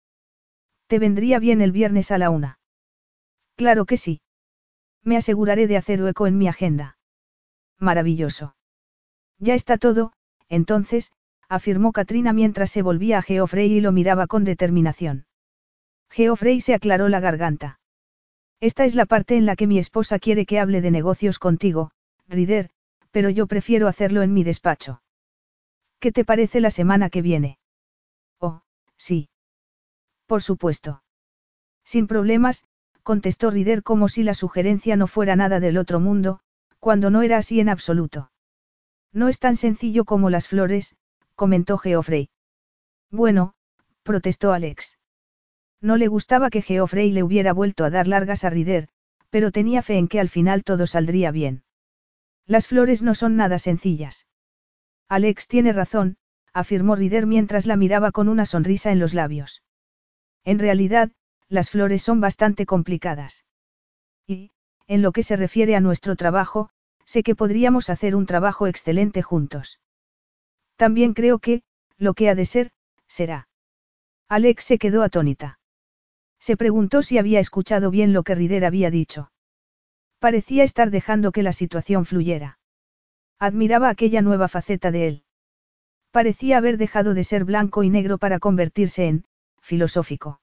¿Te 0.87 0.99
vendría 0.99 1.39
bien 1.39 1.61
el 1.61 1.71
viernes 1.71 2.11
a 2.11 2.17
la 2.17 2.29
una? 2.29 2.59
Claro 3.55 3.85
que 3.85 3.97
sí. 3.97 4.21
Me 5.03 5.17
aseguraré 5.17 5.67
de 5.67 5.77
hacer 5.77 6.01
hueco 6.01 6.27
en 6.27 6.37
mi 6.37 6.47
agenda. 6.47 6.97
Maravilloso. 7.79 8.55
Ya 9.39 9.55
está 9.55 9.77
todo, 9.77 10.13
entonces, 10.49 11.11
afirmó 11.49 11.91
Katrina 11.91 12.33
mientras 12.33 12.71
se 12.71 12.81
volvía 12.81 13.17
a 13.17 13.21
Geoffrey 13.21 13.71
y 13.71 13.81
lo 13.81 13.91
miraba 13.91 14.27
con 14.27 14.43
determinación. 14.43 15.25
Geoffrey 16.09 16.61
se 16.61 16.73
aclaró 16.73 17.09
la 17.09 17.19
garganta. 17.19 17.79
Esta 18.59 18.85
es 18.85 18.95
la 18.95 19.05
parte 19.05 19.37
en 19.37 19.45
la 19.45 19.55
que 19.55 19.65
mi 19.65 19.79
esposa 19.79 20.19
quiere 20.19 20.45
que 20.45 20.59
hable 20.59 20.81
de 20.81 20.91
negocios 20.91 21.39
contigo, 21.39 21.91
Rider, 22.27 22.69
pero 23.09 23.29
yo 23.29 23.47
prefiero 23.47 23.87
hacerlo 23.87 24.21
en 24.21 24.33
mi 24.33 24.43
despacho. 24.43 25.01
¿Qué 25.99 26.11
te 26.11 26.23
parece 26.25 26.61
la 26.61 26.71
semana 26.71 27.09
que 27.09 27.21
viene? 27.21 27.57
Oh, 28.39 28.61
sí. 28.97 29.29
Por 30.27 30.41
supuesto. 30.41 31.03
Sin 31.83 32.07
problemas, 32.07 32.63
contestó 33.03 33.51
Rider 33.51 33.83
como 33.83 34.09
si 34.09 34.23
la 34.23 34.33
sugerencia 34.33 34.95
no 34.95 35.07
fuera 35.07 35.35
nada 35.35 35.59
del 35.59 35.77
otro 35.77 35.99
mundo, 35.99 36.39
cuando 36.79 37.09
no 37.09 37.21
era 37.21 37.37
así 37.37 37.59
en 37.59 37.69
absoluto. 37.69 38.31
No 39.13 39.27
es 39.27 39.39
tan 39.39 39.55
sencillo 39.55 40.05
como 40.05 40.29
las 40.29 40.47
flores, 40.47 40.95
comentó 41.35 41.77
Geoffrey. 41.77 42.29
Bueno, 43.09 43.53
protestó 44.03 44.53
Alex. 44.53 44.97
No 45.81 45.97
le 45.97 46.07
gustaba 46.07 46.49
que 46.49 46.61
Geoffrey 46.61 47.11
le 47.11 47.23
hubiera 47.23 47.53
vuelto 47.53 47.83
a 47.83 47.89
dar 47.89 48.07
largas 48.07 48.43
a 48.43 48.49
Rider, 48.49 48.87
pero 49.29 49.51
tenía 49.51 49.81
fe 49.81 49.97
en 49.97 50.07
que 50.07 50.19
al 50.19 50.29
final 50.29 50.63
todo 50.63 50.87
saldría 50.87 51.31
bien. 51.31 51.63
Las 52.45 52.67
flores 52.67 53.01
no 53.01 53.15
son 53.15 53.35
nada 53.35 53.59
sencillas. 53.59 54.27
Alex 55.07 55.47
tiene 55.47 55.73
razón, 55.73 56.17
afirmó 56.53 56.95
Rider 56.95 57.25
mientras 57.25 57.65
la 57.65 57.75
miraba 57.75 58.11
con 58.11 58.29
una 58.29 58.45
sonrisa 58.45 58.91
en 58.91 58.99
los 58.99 59.13
labios. 59.13 59.63
En 60.43 60.59
realidad, 60.59 61.11
las 61.51 61.69
flores 61.69 62.01
son 62.01 62.21
bastante 62.21 62.65
complicadas. 62.65 63.43
Y, 64.25 64.51
en 64.87 65.01
lo 65.01 65.11
que 65.11 65.21
se 65.21 65.35
refiere 65.35 65.75
a 65.75 65.81
nuestro 65.81 66.15
trabajo, 66.15 66.69
sé 67.05 67.23
que 67.23 67.35
podríamos 67.35 67.89
hacer 67.89 68.15
un 68.15 68.25
trabajo 68.25 68.67
excelente 68.67 69.21
juntos. 69.21 69.81
También 70.77 71.13
creo 71.13 71.39
que, 71.39 71.63
lo 71.97 72.13
que 72.13 72.29
ha 72.29 72.35
de 72.35 72.45
ser, 72.45 72.71
será. 73.07 73.49
Alex 74.29 74.63
se 74.63 74.77
quedó 74.77 75.03
atónita. 75.03 75.59
Se 76.39 76.55
preguntó 76.55 77.01
si 77.01 77.17
había 77.17 77.41
escuchado 77.41 77.91
bien 77.91 78.13
lo 78.13 78.23
que 78.23 78.33
Rider 78.33 78.63
había 78.63 78.89
dicho. 78.89 79.31
Parecía 80.19 80.63
estar 80.63 80.89
dejando 80.89 81.33
que 81.33 81.43
la 81.43 81.51
situación 81.51 82.05
fluyera. 82.05 82.59
Admiraba 83.39 83.89
aquella 83.89 84.21
nueva 84.21 84.47
faceta 84.47 84.89
de 84.89 85.07
él. 85.07 85.23
Parecía 86.11 86.57
haber 86.57 86.77
dejado 86.77 87.13
de 87.13 87.25
ser 87.25 87.43
blanco 87.43 87.83
y 87.83 87.89
negro 87.89 88.17
para 88.17 88.39
convertirse 88.39 89.07
en, 89.07 89.25
filosófico. 89.61 90.40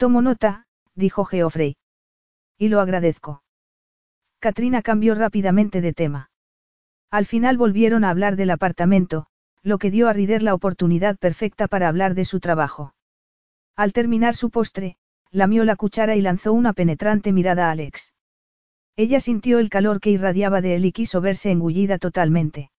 Tomo 0.00 0.22
nota, 0.22 0.64
dijo 0.94 1.26
Geoffrey. 1.26 1.76
Y 2.56 2.68
lo 2.68 2.80
agradezco. 2.80 3.42
Katrina 4.38 4.80
cambió 4.80 5.14
rápidamente 5.14 5.82
de 5.82 5.92
tema. 5.92 6.30
Al 7.10 7.26
final 7.26 7.58
volvieron 7.58 8.04
a 8.04 8.08
hablar 8.08 8.36
del 8.36 8.48
apartamento, 8.48 9.26
lo 9.62 9.76
que 9.76 9.90
dio 9.90 10.08
a 10.08 10.14
Rider 10.14 10.42
la 10.42 10.54
oportunidad 10.54 11.18
perfecta 11.18 11.68
para 11.68 11.86
hablar 11.86 12.14
de 12.14 12.24
su 12.24 12.40
trabajo. 12.40 12.94
Al 13.76 13.92
terminar 13.92 14.34
su 14.34 14.48
postre, 14.48 14.96
lamió 15.30 15.66
la 15.66 15.76
cuchara 15.76 16.16
y 16.16 16.22
lanzó 16.22 16.54
una 16.54 16.72
penetrante 16.72 17.30
mirada 17.30 17.68
a 17.68 17.72
Alex. 17.72 18.14
Ella 18.96 19.20
sintió 19.20 19.58
el 19.58 19.68
calor 19.68 20.00
que 20.00 20.08
irradiaba 20.08 20.62
de 20.62 20.76
él 20.76 20.86
y 20.86 20.92
quiso 20.92 21.20
verse 21.20 21.50
engullida 21.50 21.98
totalmente. 21.98 22.70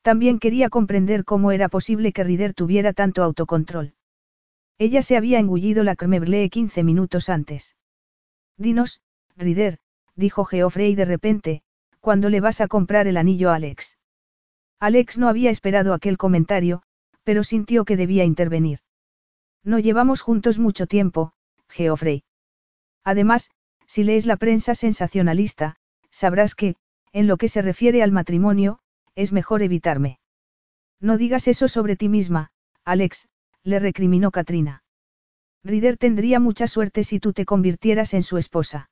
También 0.00 0.38
quería 0.38 0.70
comprender 0.70 1.24
cómo 1.24 1.50
era 1.50 1.68
posible 1.68 2.12
que 2.12 2.22
Rider 2.22 2.54
tuviera 2.54 2.92
tanto 2.92 3.24
autocontrol. 3.24 3.95
Ella 4.78 5.02
se 5.02 5.16
había 5.16 5.38
engullido 5.38 5.84
la 5.84 5.96
creme 5.96 6.20
brûlée 6.20 6.50
15 6.50 6.84
minutos 6.84 7.28
antes. 7.28 7.76
Dinos, 8.58 9.00
Rider, 9.36 9.78
dijo 10.14 10.44
Geoffrey 10.44 10.94
de 10.94 11.04
repente, 11.04 11.62
¿cuándo 12.00 12.28
le 12.28 12.40
vas 12.40 12.60
a 12.60 12.68
comprar 12.68 13.06
el 13.06 13.16
anillo 13.16 13.50
a 13.50 13.54
Alex? 13.56 13.96
Alex 14.78 15.18
no 15.18 15.28
había 15.28 15.50
esperado 15.50 15.94
aquel 15.94 16.18
comentario, 16.18 16.82
pero 17.24 17.42
sintió 17.42 17.84
que 17.84 17.96
debía 17.96 18.24
intervenir. 18.24 18.80
No 19.64 19.78
llevamos 19.78 20.20
juntos 20.20 20.58
mucho 20.58 20.86
tiempo, 20.86 21.32
Geoffrey. 21.68 22.24
Además, 23.02 23.50
si 23.86 24.04
lees 24.04 24.26
la 24.26 24.36
prensa 24.36 24.74
sensacionalista, 24.74 25.76
sabrás 26.10 26.54
que, 26.54 26.76
en 27.12 27.26
lo 27.26 27.36
que 27.36 27.48
se 27.48 27.62
refiere 27.62 28.02
al 28.02 28.12
matrimonio, 28.12 28.78
es 29.14 29.32
mejor 29.32 29.62
evitarme. 29.62 30.18
No 31.00 31.16
digas 31.16 31.48
eso 31.48 31.68
sobre 31.68 31.96
ti 31.96 32.08
misma, 32.08 32.50
Alex, 32.84 33.28
le 33.66 33.80
recriminó 33.80 34.30
Katrina. 34.30 34.84
Rider 35.64 35.96
tendría 35.98 36.38
mucha 36.38 36.68
suerte 36.68 37.02
si 37.02 37.18
tú 37.18 37.32
te 37.32 37.44
convirtieras 37.44 38.14
en 38.14 38.22
su 38.22 38.38
esposa. 38.38 38.90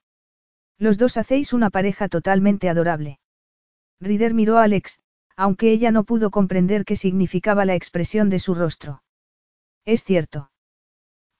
Los 0.78 0.98
dos 0.98 1.16
hacéis 1.16 1.52
una 1.52 1.70
pareja 1.70 2.08
totalmente 2.08 2.68
adorable. 2.68 3.20
Rider 4.00 4.34
miró 4.34 4.58
a 4.58 4.64
Alex, 4.64 5.00
aunque 5.36 5.70
ella 5.70 5.92
no 5.92 6.02
pudo 6.02 6.32
comprender 6.32 6.84
qué 6.84 6.96
significaba 6.96 7.64
la 7.64 7.76
expresión 7.76 8.30
de 8.30 8.40
su 8.40 8.56
rostro. 8.56 9.04
Es 9.84 10.02
cierto. 10.02 10.50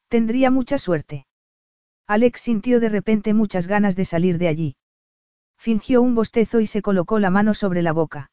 Tendría 0.07 0.53
mucha 0.53 0.79
suerte. 0.79 1.27
Alex 2.07 2.41
sintió 2.41 2.79
de 2.79 2.89
repente 2.89 3.35
muchas 3.35 3.67
ganas 3.67 3.97
de 3.97 4.05
salir 4.05 4.39
de 4.39 4.47
allí. 4.47 4.77
Fingió 5.57 6.03
un 6.03 6.15
bostezo 6.15 6.61
y 6.61 6.67
se 6.69 6.83
colocó 6.83 7.19
la 7.19 7.31
mano 7.31 7.53
sobre 7.53 7.83
la 7.83 7.93
boca. 7.93 8.31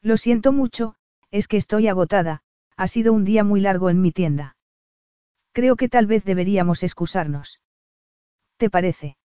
Lo 0.00 0.16
siento 0.16 0.52
mucho, 0.52 0.94
es 1.30 1.46
que 1.46 1.58
estoy 1.58 1.88
agotada, 1.88 2.43
ha 2.76 2.86
sido 2.86 3.12
un 3.12 3.24
día 3.24 3.44
muy 3.44 3.60
largo 3.60 3.90
en 3.90 4.00
mi 4.00 4.12
tienda. 4.12 4.56
Creo 5.52 5.76
que 5.76 5.88
tal 5.88 6.06
vez 6.06 6.24
deberíamos 6.24 6.82
excusarnos. 6.82 7.60
¿Te 8.56 8.70
parece? 8.70 9.16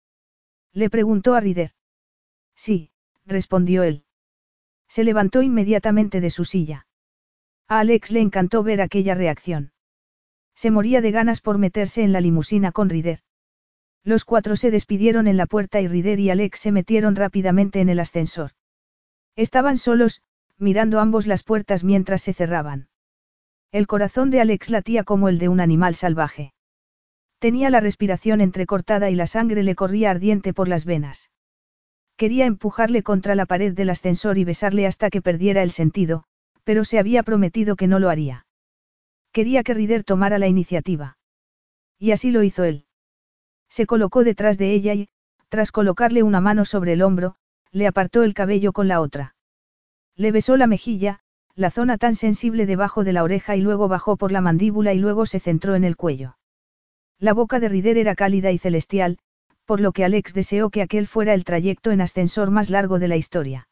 Le 0.74 0.90
preguntó 0.90 1.34
a 1.34 1.40
Rider. 1.40 1.72
Sí, 2.56 2.92
respondió 3.26 3.84
él. 3.84 4.04
Se 4.88 5.04
levantó 5.04 5.42
inmediatamente 5.42 6.22
de 6.22 6.30
su 6.30 6.46
silla. 6.46 6.88
A 7.68 7.80
Alex 7.80 8.12
le 8.12 8.22
encantó 8.22 8.64
ver 8.64 8.82
aquella 8.82 9.16
reacción. 9.16 9.72
Se 10.56 10.72
moría 10.72 11.02
de 11.02 11.12
ganas 11.12 11.42
por 11.42 11.58
meterse 11.58 12.04
en 12.04 12.12
la 12.12 12.22
limusina 12.22 12.72
con 12.72 12.90
Rider. 12.90 13.20
Los 14.04 14.26
cuatro 14.26 14.56
se 14.56 14.72
despidieron 14.72 15.28
en 15.28 15.38
la 15.38 15.46
puerta 15.46 15.82
y 15.82 15.88
Rider 15.88 16.20
y 16.20 16.30
Alex 16.30 16.60
se 16.60 16.72
metieron 16.72 17.16
rápidamente 17.16 17.82
en 17.82 17.90
el 17.90 18.00
ascensor. 18.00 18.52
Estaban 19.36 19.78
solos, 19.78 20.22
mirando 20.58 21.00
ambos 21.00 21.28
las 21.28 21.44
puertas 21.44 21.84
mientras 21.84 22.22
se 22.22 22.34
cerraban. 22.34 22.90
El 23.72 23.86
corazón 23.86 24.32
de 24.32 24.42
Alex 24.42 24.72
latía 24.72 25.04
como 25.04 25.30
el 25.30 25.38
de 25.38 25.48
un 25.48 25.60
animal 25.60 25.94
salvaje. 25.94 26.54
Tenía 27.38 27.70
la 27.70 27.80
respiración 27.80 28.42
entrecortada 28.42 29.12
y 29.12 29.16
la 29.16 29.28
sangre 29.28 29.62
le 29.62 29.76
corría 29.76 30.10
ardiente 30.10 30.54
por 30.54 30.68
las 30.68 30.86
venas. 30.86 31.30
Quería 32.18 32.46
empujarle 32.48 33.04
contra 33.04 33.36
la 33.36 33.46
pared 33.46 33.74
del 33.74 33.92
ascensor 33.92 34.40
y 34.40 34.44
besarle 34.44 34.88
hasta 34.88 35.10
que 35.10 35.22
perdiera 35.22 35.62
el 35.62 35.72
sentido, 35.72 36.24
pero 36.64 36.84
se 36.84 36.98
había 36.98 37.22
prometido 37.22 37.76
que 37.76 37.88
no 37.88 38.00
lo 38.00 38.10
haría. 38.10 38.48
Quería 39.32 39.64
que 39.64 39.76
Rider 39.76 40.04
tomara 40.04 40.40
la 40.40 40.48
iniciativa. 40.48 41.18
Y 42.00 42.12
así 42.12 42.32
lo 42.32 42.42
hizo 42.42 42.64
él. 42.64 42.86
Se 43.70 43.86
colocó 43.86 44.24
detrás 44.24 44.58
de 44.58 44.74
ella 44.74 44.96
y, 44.96 45.10
tras 45.48 45.72
colocarle 45.72 46.24
una 46.24 46.42
mano 46.42 46.66
sobre 46.66 46.94
el 46.94 47.04
hombro, 47.04 47.36
le 47.72 47.86
apartó 47.86 48.24
el 48.24 48.34
cabello 48.34 48.74
con 48.74 48.88
la 48.88 49.00
otra. 49.00 49.36
Le 50.16 50.32
besó 50.32 50.58
la 50.58 50.66
mejilla, 50.66 51.22
la 51.60 51.72
zona 51.72 51.98
tan 51.98 52.16
sensible 52.16 52.66
debajo 52.66 53.04
de 53.04 53.12
la 53.12 53.22
oreja 53.22 53.58
y 53.58 53.62
luego 53.62 53.90
bajó 53.90 54.16
por 54.16 54.32
la 54.32 54.40
mandíbula 54.40 54.94
y 54.94 55.00
luego 55.00 55.26
se 55.26 55.42
centró 55.42 55.76
en 55.76 55.84
el 55.84 55.98
cuello. 55.98 56.38
La 57.20 57.34
boca 57.34 57.60
de 57.60 57.68
Rider 57.68 57.98
era 57.98 58.16
cálida 58.16 58.50
y 58.52 58.58
celestial, 58.58 59.18
por 59.66 59.82
lo 59.82 59.92
que 59.92 60.06
Alex 60.06 60.34
deseó 60.34 60.70
que 60.70 60.82
aquel 60.82 61.06
fuera 61.06 61.34
el 61.34 61.44
trayecto 61.44 61.92
en 61.92 62.00
ascensor 62.00 62.50
más 62.50 62.70
largo 62.70 62.98
de 62.98 63.10
la 63.10 63.18
historia. 63.18 63.68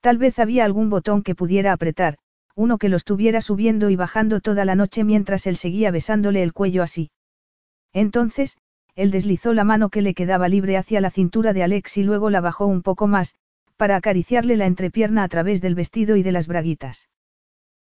Tal 0.00 0.18
vez 0.18 0.40
había 0.40 0.64
algún 0.64 0.90
botón 0.90 1.22
que 1.22 1.36
pudiera 1.36 1.72
apretar, 1.72 2.18
uno 2.56 2.76
que 2.76 2.88
lo 2.88 2.96
estuviera 2.96 3.40
subiendo 3.40 3.88
y 3.88 3.94
bajando 3.94 4.40
toda 4.40 4.64
la 4.64 4.74
noche 4.74 5.04
mientras 5.04 5.46
él 5.46 5.56
seguía 5.56 5.92
besándole 5.92 6.42
el 6.42 6.52
cuello 6.52 6.82
así. 6.82 7.12
Entonces, 7.92 8.56
él 8.96 9.12
deslizó 9.12 9.54
la 9.54 9.62
mano 9.62 9.90
que 9.90 10.02
le 10.02 10.12
quedaba 10.12 10.48
libre 10.48 10.76
hacia 10.76 11.00
la 11.00 11.12
cintura 11.12 11.52
de 11.52 11.62
Alex 11.62 11.98
y 11.98 12.02
luego 12.02 12.30
la 12.30 12.40
bajó 12.40 12.66
un 12.66 12.82
poco 12.82 13.06
más, 13.06 13.36
para 13.76 13.96
acariciarle 13.96 14.56
la 14.56 14.66
entrepierna 14.66 15.22
a 15.22 15.28
través 15.28 15.60
del 15.60 15.74
vestido 15.74 16.16
y 16.16 16.22
de 16.22 16.32
las 16.32 16.46
braguitas. 16.46 17.08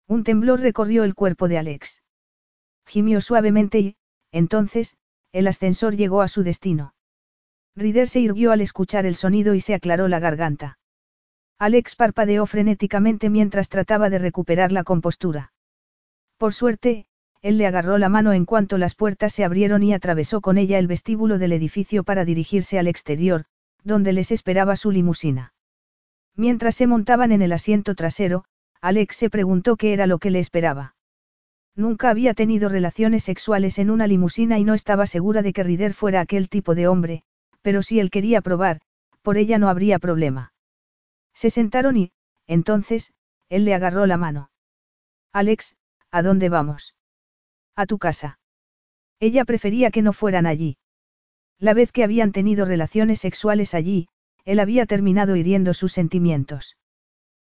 Un 0.09 0.25
temblor 0.25 0.61
recorrió 0.61 1.05
el 1.05 1.15
cuerpo 1.15 1.49
de 1.49 1.59
Alex. 1.59 2.03
Gimió 2.87 3.21
suavemente 3.21 3.79
y, 3.81 3.97
entonces, 4.33 4.97
el 5.33 5.47
ascensor 5.47 5.97
llegó 5.97 6.23
a 6.23 6.29
su 6.29 6.43
destino. 6.43 6.95
Rider 7.77 8.09
se 8.09 8.21
irguió 8.21 8.53
al 8.53 8.61
escuchar 8.61 9.07
el 9.07 9.17
sonido 9.17 9.55
y 9.55 9.61
se 9.61 9.75
aclaró 9.75 10.09
la 10.09 10.19
garganta. 10.19 10.79
Alex 11.59 11.97
parpadeó 11.97 12.45
frenéticamente 12.47 13.31
mientras 13.31 13.69
trataba 13.69 14.11
de 14.11 14.19
recuperar 14.19 14.73
la 14.73 14.85
compostura. 14.85 15.53
Por 16.37 16.53
suerte, 16.53 17.07
él 17.41 17.57
le 17.57 17.67
agarró 17.67 17.99
la 17.99 18.09
mano 18.09 18.33
en 18.33 18.45
cuanto 18.45 18.79
las 18.79 18.95
puertas 18.95 19.33
se 19.33 19.45
abrieron 19.45 19.83
y 19.83 19.95
atravesó 19.95 20.41
con 20.41 20.59
ella 20.59 20.79
el 20.79 20.87
vestíbulo 20.87 21.39
del 21.39 21.53
edificio 21.53 22.05
para 22.05 22.25
dirigirse 22.25 22.79
al 22.79 22.89
exterior, 22.89 23.45
donde 23.85 24.12
les 24.12 24.33
esperaba 24.33 24.77
su 24.77 24.91
limusina. 24.91 25.55
Mientras 26.36 26.75
se 26.75 26.86
montaban 26.86 27.33
en 27.33 27.43
el 27.43 27.52
asiento 27.52 27.94
trasero, 27.94 28.44
Alex 28.81 29.17
se 29.17 29.31
preguntó 29.31 29.77
qué 29.77 29.93
era 29.93 30.07
lo 30.07 30.19
que 30.19 30.31
le 30.31 30.39
esperaba. 30.39 30.94
Nunca 31.75 32.11
había 32.11 32.35
tenido 32.35 32.69
relaciones 32.69 33.25
sexuales 33.25 33.78
en 33.78 33.91
una 33.91 34.07
limusina 34.07 34.59
y 34.59 34.65
no 34.65 34.75
estaba 34.75 35.07
segura 35.07 35.43
de 35.43 35.52
que 35.52 35.62
Rider 35.62 35.94
fuera 35.94 36.20
aquel 36.20 36.49
tipo 36.49 36.75
de 36.75 36.89
hombre, 36.89 37.23
pero 37.62 37.83
si 37.83 38.01
él 38.01 38.11
quería 38.11 38.41
probar, 38.43 38.81
por 39.23 39.39
ella 39.39 39.59
no 39.59 39.69
habría 39.69 39.99
problema. 39.99 40.52
Se 41.33 41.49
sentaron 41.49 41.97
y, 41.97 42.12
entonces, 42.47 43.12
él 43.49 43.65
le 43.65 43.75
agarró 43.75 44.07
la 44.07 44.17
mano. 44.17 44.51
Alex, 45.33 45.77
¿a 46.11 46.23
dónde 46.23 46.49
vamos? 46.49 46.94
A 47.75 47.86
tu 47.86 47.99
casa. 47.99 48.39
Ella 49.20 49.44
prefería 49.44 49.91
que 49.91 50.02
no 50.02 50.12
fueran 50.12 50.47
allí. 50.47 50.77
La 51.59 51.75
vez 51.75 51.93
que 51.93 52.05
habían 52.05 52.33
tenido 52.33 52.65
relaciones 52.65 53.20
sexuales 53.20 53.73
allí, 53.73 54.09
él 54.45 54.61
había 54.61 54.87
terminado 54.87 55.37
hiriendo 55.37 55.75
sus 55.75 55.93
sentimientos. 55.93 56.77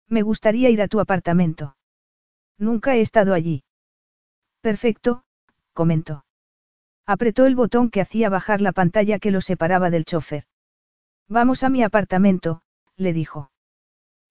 Me 0.08 0.22
gustaría 0.22 0.70
ir 0.70 0.82
a 0.82 0.88
tu 0.88 1.00
apartamento. 1.00 1.78
Nunca 2.58 2.96
he 2.96 3.02
estado 3.02 3.34
allí. 3.34 3.64
Perfecto, 4.62 5.24
comentó. 5.74 6.26
Apretó 7.06 7.46
el 7.46 7.56
botón 7.56 7.90
que 7.90 8.02
hacía 8.02 8.30
bajar 8.30 8.62
la 8.62 8.72
pantalla 8.72 9.20
que 9.20 9.32
lo 9.32 9.42
separaba 9.42 9.90
del 9.90 10.06
chofer. 10.06 10.46
Vamos 11.28 11.64
a 11.64 11.70
mi 11.70 11.84
apartamento, 11.84 12.62
le 12.98 13.14
dijo. 13.14 13.52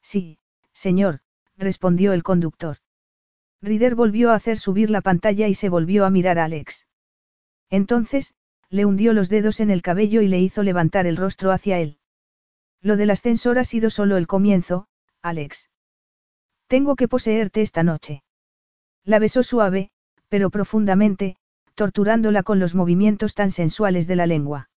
Sí, 0.02 0.38
señor, 0.72 1.20
respondió 1.56 2.12
el 2.12 2.22
conductor. 2.22 2.76
Rider 3.62 3.94
volvió 3.94 4.30
a 4.30 4.34
hacer 4.34 4.58
subir 4.58 4.90
la 4.90 5.00
pantalla 5.00 5.48
y 5.48 5.54
se 5.54 5.68
volvió 5.68 6.04
a 6.04 6.10
mirar 6.10 6.38
a 6.38 6.44
Alex. 6.44 6.86
Entonces, 7.68 8.34
le 8.68 8.84
hundió 8.84 9.12
los 9.12 9.28
dedos 9.28 9.60
en 9.60 9.70
el 9.70 9.82
cabello 9.82 10.22
y 10.22 10.28
le 10.28 10.40
hizo 10.40 10.62
levantar 10.62 11.06
el 11.06 11.16
rostro 11.16 11.52
hacia 11.52 11.78
él. 11.78 11.99
Lo 12.82 12.96
del 12.96 13.10
ascensor 13.10 13.58
ha 13.58 13.64
sido 13.64 13.90
solo 13.90 14.16
el 14.16 14.26
comienzo, 14.26 14.86
Alex. 15.22 15.68
Tengo 16.66 16.96
que 16.96 17.08
poseerte 17.08 17.62
esta 17.62 17.82
noche. 17.82 18.22
La 19.04 19.18
besó 19.18 19.42
suave, 19.42 19.90
pero 20.28 20.50
profundamente, 20.50 21.36
torturándola 21.74 22.42
con 22.42 22.58
los 22.58 22.74
movimientos 22.74 23.34
tan 23.34 23.50
sensuales 23.50 24.06
de 24.06 24.16
la 24.16 24.26
lengua. 24.26 24.70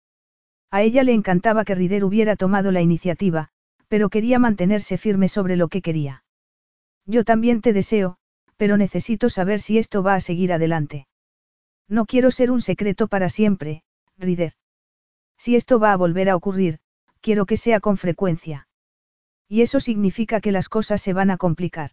A 0.71 0.81
ella 0.81 1.03
le 1.03 1.13
encantaba 1.13 1.65
que 1.65 1.75
Rider 1.75 2.03
hubiera 2.03 2.35
tomado 2.35 2.71
la 2.71 2.81
iniciativa, 2.81 3.49
pero 3.87 4.09
quería 4.09 4.39
mantenerse 4.39 4.97
firme 4.97 5.27
sobre 5.27 5.57
lo 5.57 5.67
que 5.67 5.81
quería. 5.81 6.23
Yo 7.05 7.23
también 7.25 7.61
te 7.61 7.73
deseo, 7.73 8.17
pero 8.55 8.77
necesito 8.77 9.29
saber 9.29 9.59
si 9.59 9.77
esto 9.77 10.01
va 10.01 10.15
a 10.15 10.21
seguir 10.21 10.53
adelante. 10.53 11.07
No 11.89 12.05
quiero 12.05 12.31
ser 12.31 12.51
un 12.51 12.61
secreto 12.61 13.07
para 13.07 13.27
siempre, 13.27 13.83
Rider. 14.17 14.53
Si 15.37 15.55
esto 15.55 15.79
va 15.79 15.91
a 15.91 15.97
volver 15.97 16.29
a 16.29 16.35
ocurrir, 16.35 16.79
quiero 17.21 17.45
que 17.45 17.57
sea 17.57 17.79
con 17.79 17.97
frecuencia. 17.97 18.67
Y 19.47 19.61
eso 19.61 19.79
significa 19.79 20.41
que 20.41 20.51
las 20.51 20.69
cosas 20.69 21.01
se 21.01 21.13
van 21.13 21.29
a 21.29 21.37
complicar. 21.37 21.91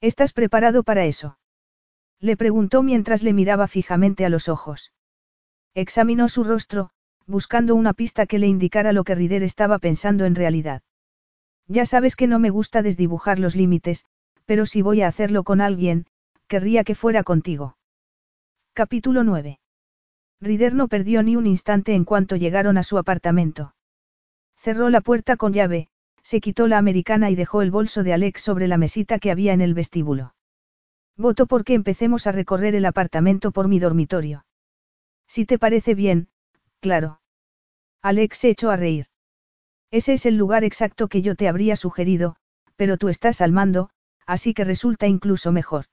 ¿Estás 0.00 0.32
preparado 0.32 0.82
para 0.82 1.04
eso? 1.04 1.38
Le 2.20 2.36
preguntó 2.36 2.82
mientras 2.82 3.22
le 3.22 3.32
miraba 3.32 3.68
fijamente 3.68 4.24
a 4.24 4.28
los 4.28 4.48
ojos. 4.48 4.92
Examinó 5.74 6.28
su 6.28 6.44
rostro, 6.44 6.90
buscando 7.26 7.74
una 7.74 7.92
pista 7.92 8.26
que 8.26 8.38
le 8.38 8.46
indicara 8.46 8.92
lo 8.92 9.04
que 9.04 9.14
Rider 9.14 9.42
estaba 9.42 9.78
pensando 9.78 10.24
en 10.24 10.34
realidad. 10.34 10.82
Ya 11.66 11.84
sabes 11.84 12.16
que 12.16 12.26
no 12.26 12.38
me 12.38 12.50
gusta 12.50 12.82
desdibujar 12.82 13.38
los 13.38 13.56
límites, 13.56 14.04
pero 14.44 14.66
si 14.66 14.82
voy 14.82 15.02
a 15.02 15.08
hacerlo 15.08 15.44
con 15.44 15.60
alguien, 15.60 16.06
querría 16.46 16.84
que 16.84 16.94
fuera 16.94 17.24
contigo. 17.24 17.76
Capítulo 18.72 19.24
9. 19.24 19.58
Rider 20.40 20.74
no 20.74 20.88
perdió 20.88 21.22
ni 21.22 21.36
un 21.36 21.46
instante 21.46 21.94
en 21.94 22.04
cuanto 22.04 22.36
llegaron 22.36 22.78
a 22.78 22.82
su 22.82 22.98
apartamento. 22.98 23.75
Cerró 24.66 24.90
la 24.90 25.00
puerta 25.00 25.36
con 25.36 25.52
llave, 25.52 25.86
se 26.24 26.40
quitó 26.40 26.66
la 26.66 26.78
americana 26.78 27.30
y 27.30 27.36
dejó 27.36 27.62
el 27.62 27.70
bolso 27.70 28.02
de 28.02 28.12
Alex 28.12 28.42
sobre 28.42 28.66
la 28.66 28.78
mesita 28.78 29.20
que 29.20 29.30
había 29.30 29.52
en 29.52 29.60
el 29.60 29.74
vestíbulo. 29.74 30.34
Voto 31.16 31.46
porque 31.46 31.74
empecemos 31.74 32.26
a 32.26 32.32
recorrer 32.32 32.74
el 32.74 32.84
apartamento 32.84 33.52
por 33.52 33.68
mi 33.68 33.78
dormitorio. 33.78 34.44
Si 35.28 35.46
te 35.46 35.56
parece 35.60 35.94
bien, 35.94 36.30
claro. 36.80 37.20
Alex 38.02 38.38
se 38.38 38.48
echó 38.48 38.72
a 38.72 38.76
reír. 38.76 39.06
Ese 39.92 40.14
es 40.14 40.26
el 40.26 40.36
lugar 40.36 40.64
exacto 40.64 41.06
que 41.06 41.22
yo 41.22 41.36
te 41.36 41.46
habría 41.46 41.76
sugerido, 41.76 42.34
pero 42.74 42.96
tú 42.96 43.08
estás 43.08 43.40
al 43.40 43.52
mando, 43.52 43.90
así 44.26 44.52
que 44.52 44.64
resulta 44.64 45.06
incluso 45.06 45.52
mejor. 45.52 45.84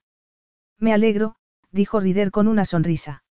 Me 0.80 0.92
alegro, 0.92 1.36
dijo 1.70 2.00
Rider 2.00 2.32
con 2.32 2.48
una 2.48 2.64
sonrisa. 2.64 3.22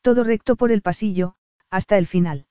Todo 0.00 0.24
recto 0.24 0.56
por 0.56 0.72
el 0.72 0.80
pasillo, 0.80 1.34
hasta 1.68 1.98
el 1.98 2.06
final. 2.06 2.46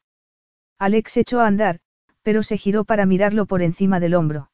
Alex 0.77 1.17
echó 1.17 1.40
a 1.40 1.48
andar, 1.48 1.80
pero 2.25 2.41
se 2.41 2.57
giró 2.57 2.85
para 2.85 3.05
mirarlo 3.05 3.45
por 3.45 3.61
encima 3.61 3.99
del 3.99 4.15
hombro. 4.15 4.49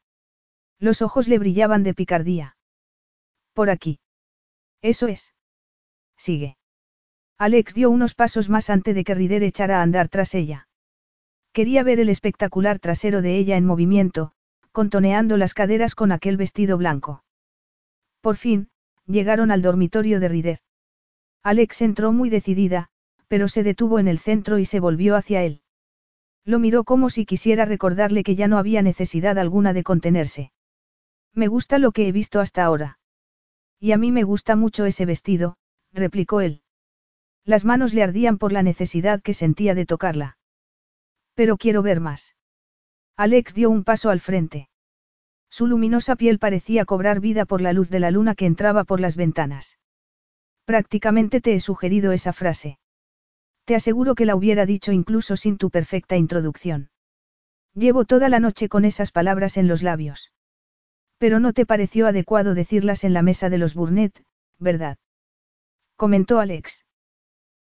Los 0.78 1.00
ojos 1.00 1.26
le 1.26 1.38
brillaban 1.38 1.82
de 1.84 1.94
picardía. 1.94 2.54
Por 3.54 3.70
aquí. 3.70 3.98
Eso 4.82 5.08
es. 5.08 5.32
Sigue. 6.18 6.58
Alex 7.38 7.72
dio 7.72 7.88
unos 7.88 8.14
pasos 8.14 8.50
más 8.50 8.68
antes 8.68 8.94
de 8.94 9.04
que 9.04 9.14
Rider 9.14 9.42
echara 9.42 9.78
a 9.78 9.82
andar 9.82 10.10
tras 10.10 10.34
ella. 10.34 10.68
Quería 11.54 11.82
ver 11.82 11.98
el 11.98 12.10
espectacular 12.10 12.78
trasero 12.78 13.22
de 13.22 13.38
ella 13.38 13.56
en 13.56 13.64
movimiento, 13.64 14.32
contoneando 14.70 15.38
las 15.38 15.54
caderas 15.54 15.94
con 15.94 16.12
aquel 16.12 16.36
vestido 16.36 16.76
blanco. 16.76 17.24
Por 18.20 18.36
fin, 18.36 18.68
llegaron 19.06 19.50
al 19.50 19.62
dormitorio 19.62 20.20
de 20.20 20.28
Rider. 20.28 20.58
Alex 21.42 21.80
entró 21.80 22.12
muy 22.12 22.28
decidida, 22.28 22.90
pero 23.28 23.48
se 23.48 23.62
detuvo 23.62 23.98
en 23.98 24.08
el 24.08 24.18
centro 24.18 24.58
y 24.58 24.66
se 24.66 24.78
volvió 24.78 25.16
hacia 25.16 25.42
él. 25.42 25.61
Lo 26.44 26.58
miró 26.58 26.84
como 26.84 27.08
si 27.10 27.24
quisiera 27.24 27.64
recordarle 27.64 28.24
que 28.24 28.34
ya 28.34 28.48
no 28.48 28.58
había 28.58 28.82
necesidad 28.82 29.38
alguna 29.38 29.72
de 29.72 29.84
contenerse. 29.84 30.52
Me 31.34 31.46
gusta 31.46 31.78
lo 31.78 31.92
que 31.92 32.08
he 32.08 32.12
visto 32.12 32.40
hasta 32.40 32.64
ahora. 32.64 32.98
Y 33.78 33.92
a 33.92 33.98
mí 33.98 34.12
me 34.12 34.24
gusta 34.24 34.56
mucho 34.56 34.84
ese 34.84 35.06
vestido, 35.06 35.56
replicó 35.92 36.40
él. 36.40 36.62
Las 37.44 37.64
manos 37.64 37.94
le 37.94 38.02
ardían 38.02 38.38
por 38.38 38.52
la 38.52 38.62
necesidad 38.62 39.22
que 39.22 39.34
sentía 39.34 39.74
de 39.74 39.86
tocarla. 39.86 40.36
Pero 41.34 41.56
quiero 41.56 41.82
ver 41.82 42.00
más. 42.00 42.36
Alex 43.16 43.54
dio 43.54 43.70
un 43.70 43.84
paso 43.84 44.10
al 44.10 44.20
frente. 44.20 44.68
Su 45.48 45.66
luminosa 45.66 46.16
piel 46.16 46.38
parecía 46.38 46.84
cobrar 46.84 47.20
vida 47.20 47.44
por 47.44 47.60
la 47.60 47.72
luz 47.72 47.90
de 47.90 48.00
la 48.00 48.10
luna 48.10 48.34
que 48.34 48.46
entraba 48.46 48.84
por 48.84 49.00
las 49.00 49.16
ventanas. 49.16 49.78
Prácticamente 50.64 51.40
te 51.40 51.54
he 51.54 51.60
sugerido 51.60 52.12
esa 52.12 52.32
frase. 52.32 52.78
Te 53.64 53.74
aseguro 53.74 54.14
que 54.14 54.26
la 54.26 54.34
hubiera 54.34 54.66
dicho 54.66 54.92
incluso 54.92 55.36
sin 55.36 55.56
tu 55.56 55.70
perfecta 55.70 56.16
introducción. 56.16 56.90
Llevo 57.74 58.04
toda 58.04 58.28
la 58.28 58.40
noche 58.40 58.68
con 58.68 58.84
esas 58.84 59.12
palabras 59.12 59.56
en 59.56 59.68
los 59.68 59.82
labios. 59.82 60.32
Pero 61.18 61.40
no 61.40 61.52
te 61.52 61.64
pareció 61.64 62.06
adecuado 62.06 62.54
decirlas 62.54 63.04
en 63.04 63.12
la 63.12 63.22
mesa 63.22 63.48
de 63.48 63.58
los 63.58 63.74
Burnett, 63.74 64.24
¿verdad? 64.58 64.98
Comentó 65.96 66.40
Alex. 66.40 66.84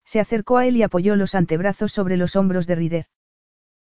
Se 0.05 0.21
acercó 0.21 0.57
a 0.57 0.67
él 0.67 0.77
y 0.77 0.83
apoyó 0.83 1.17
los 1.17 1.35
antebrazos 1.35 1.93
sobre 1.93 2.17
los 2.17 2.37
hombros 2.37 2.67
de 2.67 2.77
Rider. 2.77 3.07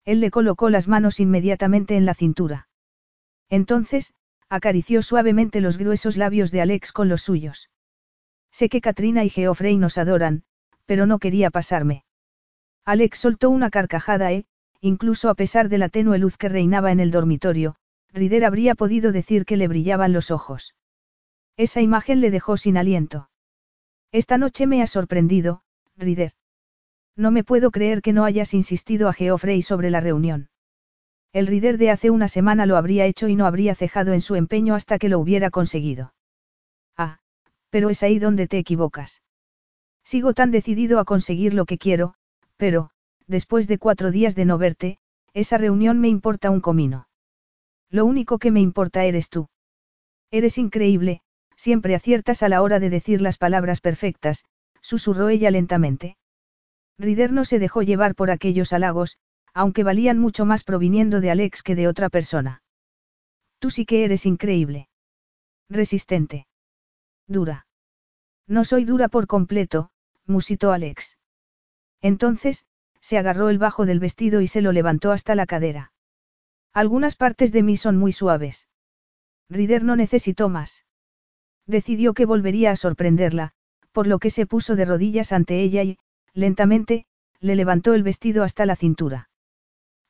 Él 0.04 0.20
le 0.20 0.30
colocó 0.30 0.68
las 0.68 0.88
manos 0.88 1.20
inmediatamente 1.20 1.96
en 1.96 2.04
la 2.04 2.14
cintura. 2.14 2.68
Entonces, 3.48 4.12
acarició 4.48 5.02
suavemente 5.02 5.60
los 5.60 5.78
gruesos 5.78 6.16
labios 6.16 6.50
de 6.50 6.60
Alex 6.60 6.92
con 6.92 7.08
los 7.08 7.22
suyos. 7.22 7.70
Sé 8.50 8.68
que 8.68 8.80
Katrina 8.80 9.24
y 9.24 9.30
Geoffrey 9.30 9.78
nos 9.78 9.96
adoran, 9.96 10.44
pero 10.86 11.06
no 11.06 11.18
quería 11.18 11.50
pasarme. 11.50 12.04
Alex 12.84 13.18
soltó 13.18 13.50
una 13.50 13.70
carcajada 13.70 14.32
e, 14.32 14.44
incluso 14.80 15.30
a 15.30 15.34
pesar 15.34 15.68
de 15.68 15.78
la 15.78 15.88
tenue 15.88 16.18
luz 16.18 16.36
que 16.36 16.48
reinaba 16.48 16.90
en 16.92 17.00
el 17.00 17.10
dormitorio, 17.10 17.76
Rider 18.12 18.44
habría 18.44 18.74
podido 18.74 19.12
decir 19.12 19.44
que 19.44 19.56
le 19.56 19.68
brillaban 19.68 20.12
los 20.12 20.30
ojos. 20.30 20.74
Esa 21.56 21.80
imagen 21.80 22.20
le 22.20 22.30
dejó 22.30 22.56
sin 22.56 22.76
aliento. 22.76 23.30
Esta 24.10 24.36
noche 24.38 24.66
me 24.66 24.82
ha 24.82 24.86
sorprendido, 24.86 25.62
Rider. 25.96 26.32
No 27.16 27.30
me 27.30 27.44
puedo 27.44 27.70
creer 27.70 28.02
que 28.02 28.12
no 28.12 28.24
hayas 28.24 28.54
insistido 28.54 29.08
a 29.08 29.12
Geoffrey 29.12 29.62
sobre 29.62 29.90
la 29.90 30.00
reunión. 30.00 30.48
El 31.32 31.46
Rider 31.46 31.78
de 31.78 31.90
hace 31.90 32.10
una 32.10 32.28
semana 32.28 32.66
lo 32.66 32.76
habría 32.76 33.06
hecho 33.06 33.28
y 33.28 33.36
no 33.36 33.46
habría 33.46 33.74
cejado 33.74 34.12
en 34.12 34.20
su 34.20 34.34
empeño 34.34 34.74
hasta 34.74 34.98
que 34.98 35.08
lo 35.08 35.18
hubiera 35.18 35.50
conseguido. 35.50 36.14
Ah, 36.96 37.20
pero 37.70 37.88
es 37.88 38.02
ahí 38.02 38.18
donde 38.18 38.48
te 38.48 38.58
equivocas. 38.58 39.22
Sigo 40.12 40.34
tan 40.34 40.50
decidido 40.50 40.98
a 40.98 41.06
conseguir 41.06 41.54
lo 41.54 41.64
que 41.64 41.78
quiero, 41.78 42.12
pero, 42.58 42.90
después 43.26 43.66
de 43.66 43.78
cuatro 43.78 44.10
días 44.10 44.34
de 44.34 44.44
no 44.44 44.58
verte, 44.58 44.98
esa 45.32 45.56
reunión 45.56 46.00
me 46.00 46.08
importa 46.10 46.50
un 46.50 46.60
comino. 46.60 47.08
Lo 47.88 48.04
único 48.04 48.38
que 48.38 48.50
me 48.50 48.60
importa 48.60 49.06
eres 49.06 49.30
tú. 49.30 49.48
Eres 50.30 50.58
increíble, 50.58 51.22
siempre 51.56 51.94
aciertas 51.94 52.42
a 52.42 52.50
la 52.50 52.60
hora 52.60 52.78
de 52.78 52.90
decir 52.90 53.22
las 53.22 53.38
palabras 53.38 53.80
perfectas, 53.80 54.44
susurró 54.82 55.30
ella 55.30 55.50
lentamente. 55.50 56.18
Rider 56.98 57.32
no 57.32 57.46
se 57.46 57.58
dejó 57.58 57.80
llevar 57.80 58.14
por 58.14 58.30
aquellos 58.30 58.74
halagos, 58.74 59.16
aunque 59.54 59.82
valían 59.82 60.18
mucho 60.18 60.44
más 60.44 60.62
proviniendo 60.62 61.22
de 61.22 61.30
Alex 61.30 61.62
que 61.62 61.74
de 61.74 61.88
otra 61.88 62.10
persona. 62.10 62.62
Tú 63.60 63.70
sí 63.70 63.86
que 63.86 64.04
eres 64.04 64.26
increíble. 64.26 64.90
Resistente. 65.70 66.46
Dura. 67.26 67.66
No 68.46 68.66
soy 68.66 68.84
dura 68.84 69.08
por 69.08 69.26
completo, 69.26 69.88
musitó 70.26 70.72
Alex. 70.72 71.18
Entonces, 72.00 72.64
se 73.00 73.18
agarró 73.18 73.48
el 73.48 73.58
bajo 73.58 73.86
del 73.86 74.00
vestido 74.00 74.40
y 74.40 74.46
se 74.46 74.62
lo 74.62 74.72
levantó 74.72 75.12
hasta 75.12 75.34
la 75.34 75.46
cadera. 75.46 75.92
Algunas 76.72 77.16
partes 77.16 77.52
de 77.52 77.62
mí 77.62 77.76
son 77.76 77.96
muy 77.96 78.12
suaves. 78.12 78.68
Rider 79.50 79.84
no 79.84 79.96
necesitó 79.96 80.48
más. 80.48 80.84
Decidió 81.66 82.14
que 82.14 82.24
volvería 82.24 82.70
a 82.70 82.76
sorprenderla, 82.76 83.52
por 83.92 84.06
lo 84.06 84.18
que 84.18 84.30
se 84.30 84.46
puso 84.46 84.74
de 84.74 84.84
rodillas 84.84 85.32
ante 85.32 85.60
ella 85.60 85.82
y, 85.82 85.98
lentamente, 86.32 87.06
le 87.40 87.56
levantó 87.56 87.94
el 87.94 88.02
vestido 88.02 88.42
hasta 88.42 88.66
la 88.66 88.76
cintura. 88.76 89.28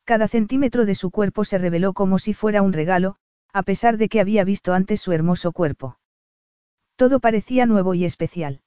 Cada 0.05 0.27
centímetro 0.27 0.85
de 0.85 0.95
su 0.95 1.11
cuerpo 1.11 1.45
se 1.45 1.57
reveló 1.57 1.93
como 1.93 2.19
si 2.19 2.33
fuera 2.33 2.61
un 2.61 2.73
regalo, 2.73 3.17
a 3.51 3.63
pesar 3.63 3.97
de 3.97 4.09
que 4.09 4.19
había 4.19 4.43
visto 4.43 4.73
antes 4.73 5.01
su 5.01 5.11
hermoso 5.11 5.51
cuerpo. 5.51 5.99
Todo 6.95 7.19
parecía 7.19 7.65
nuevo 7.65 7.93
y 7.93 8.05
especial. 8.05 8.62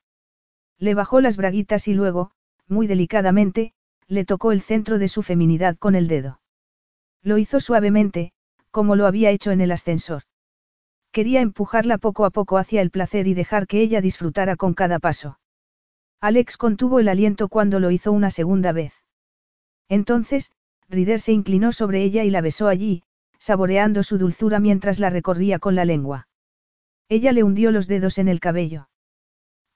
Le 0.79 0.95
bajó 0.95 1.21
las 1.21 1.37
braguitas 1.37 1.89
y 1.89 1.95
luego, 1.95 2.33
muy 2.69 2.87
delicadamente, 2.87 3.73
le 4.09 4.25
tocó 4.25 4.53
el 4.53 4.61
centro 4.61 4.99
de 4.99 5.09
su 5.09 5.23
feminidad 5.23 5.77
con 5.77 5.95
el 5.95 6.09
dedo. 6.09 6.41
Lo 7.23 7.39
hizo 7.39 7.61
suavemente, 7.61 8.33
como 8.71 8.95
lo 8.95 9.07
había 9.07 9.31
hecho 9.31 9.51
en 9.51 9.61
el 9.61 9.73
ascensor. 9.73 10.23
Quería 11.13 11.41
empujarla 11.41 11.99
poco 11.99 12.25
a 12.25 12.31
poco 12.31 12.59
hacia 12.59 12.83
el 12.83 12.91
placer 12.91 13.27
y 13.27 13.35
dejar 13.35 13.67
que 13.67 13.81
ella 13.81 14.01
disfrutara 14.01 14.57
con 14.57 14.75
cada 14.75 14.99
paso. 14.99 15.39
Alex 16.21 16.57
contuvo 16.57 17.01
el 17.01 17.09
aliento 17.09 17.49
cuando 17.49 17.81
lo 17.81 17.91
hizo 17.91 18.13
una 18.13 18.31
segunda 18.31 18.73
vez. 18.73 18.93
Entonces, 19.89 20.51
Rider 20.89 21.21
se 21.21 21.33
inclinó 21.33 21.73
sobre 21.73 22.03
ella 22.03 22.25
y 22.25 22.31
la 22.31 22.41
besó 22.41 22.69
allí, 22.69 23.03
saboreando 23.39 24.03
su 24.03 24.19
dulzura 24.19 24.61
mientras 24.61 24.99
la 24.99 25.11
recorría 25.11 25.59
con 25.59 25.75
la 25.75 25.85
lengua. 25.85 26.29
Ella 27.09 27.33
le 27.33 27.45
hundió 27.45 27.71
los 27.71 27.87
dedos 27.87 28.19
en 28.19 28.29
el 28.29 28.41
cabello. 28.41 28.89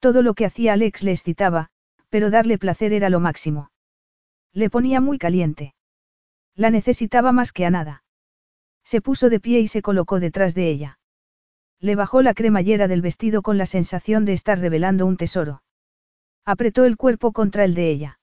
Todo 0.01 0.23
lo 0.23 0.35
que 0.35 0.47
hacía 0.47 0.73
Alex 0.73 1.03
le 1.03 1.13
excitaba, 1.13 1.69
pero 2.09 2.31
darle 2.31 2.59
placer 2.59 2.93
era 2.93 3.11
lo 3.11 3.21
máximo. 3.21 3.71
Le 4.53 4.71
ponía 4.71 5.01
muy 5.01 5.19
caliente. 5.19 5.75
La 6.57 6.71
necesitaba 6.71 7.33
más 7.33 7.53
que 7.53 7.67
a 7.67 7.71
nada. 7.71 8.03
Se 8.83 9.01
puso 9.01 9.29
de 9.29 9.41
pie 9.41 9.61
y 9.61 9.69
se 9.69 9.83
colocó 9.83 10.19
detrás 10.19 10.55
de 10.55 10.69
ella. 10.69 10.99
Le 11.79 11.97
bajó 11.97 12.23
la 12.23 12.35
cremallera 12.35 12.89
del 12.89 13.03
vestido 13.03 13.43
con 13.43 13.59
la 13.59 13.67
sensación 13.67 14.25
de 14.25 14.33
estar 14.33 14.59
revelando 14.59 15.07
un 15.07 15.17
tesoro. 15.17 15.63
Apretó 16.45 16.85
el 16.85 16.97
cuerpo 16.97 17.33
contra 17.33 17.65
el 17.65 17.75
de 17.75 17.91
ella. 17.91 18.21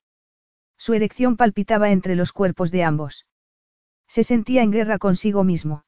Su 0.78 0.94
erección 0.94 1.38
palpitaba 1.38 1.92
entre 1.92 2.16
los 2.16 2.34
cuerpos 2.34 2.72
de 2.72 2.84
ambos. 2.84 3.26
Se 4.08 4.24
sentía 4.24 4.64
en 4.64 4.72
guerra 4.72 4.98
consigo 4.98 5.44
mismo. 5.44 5.86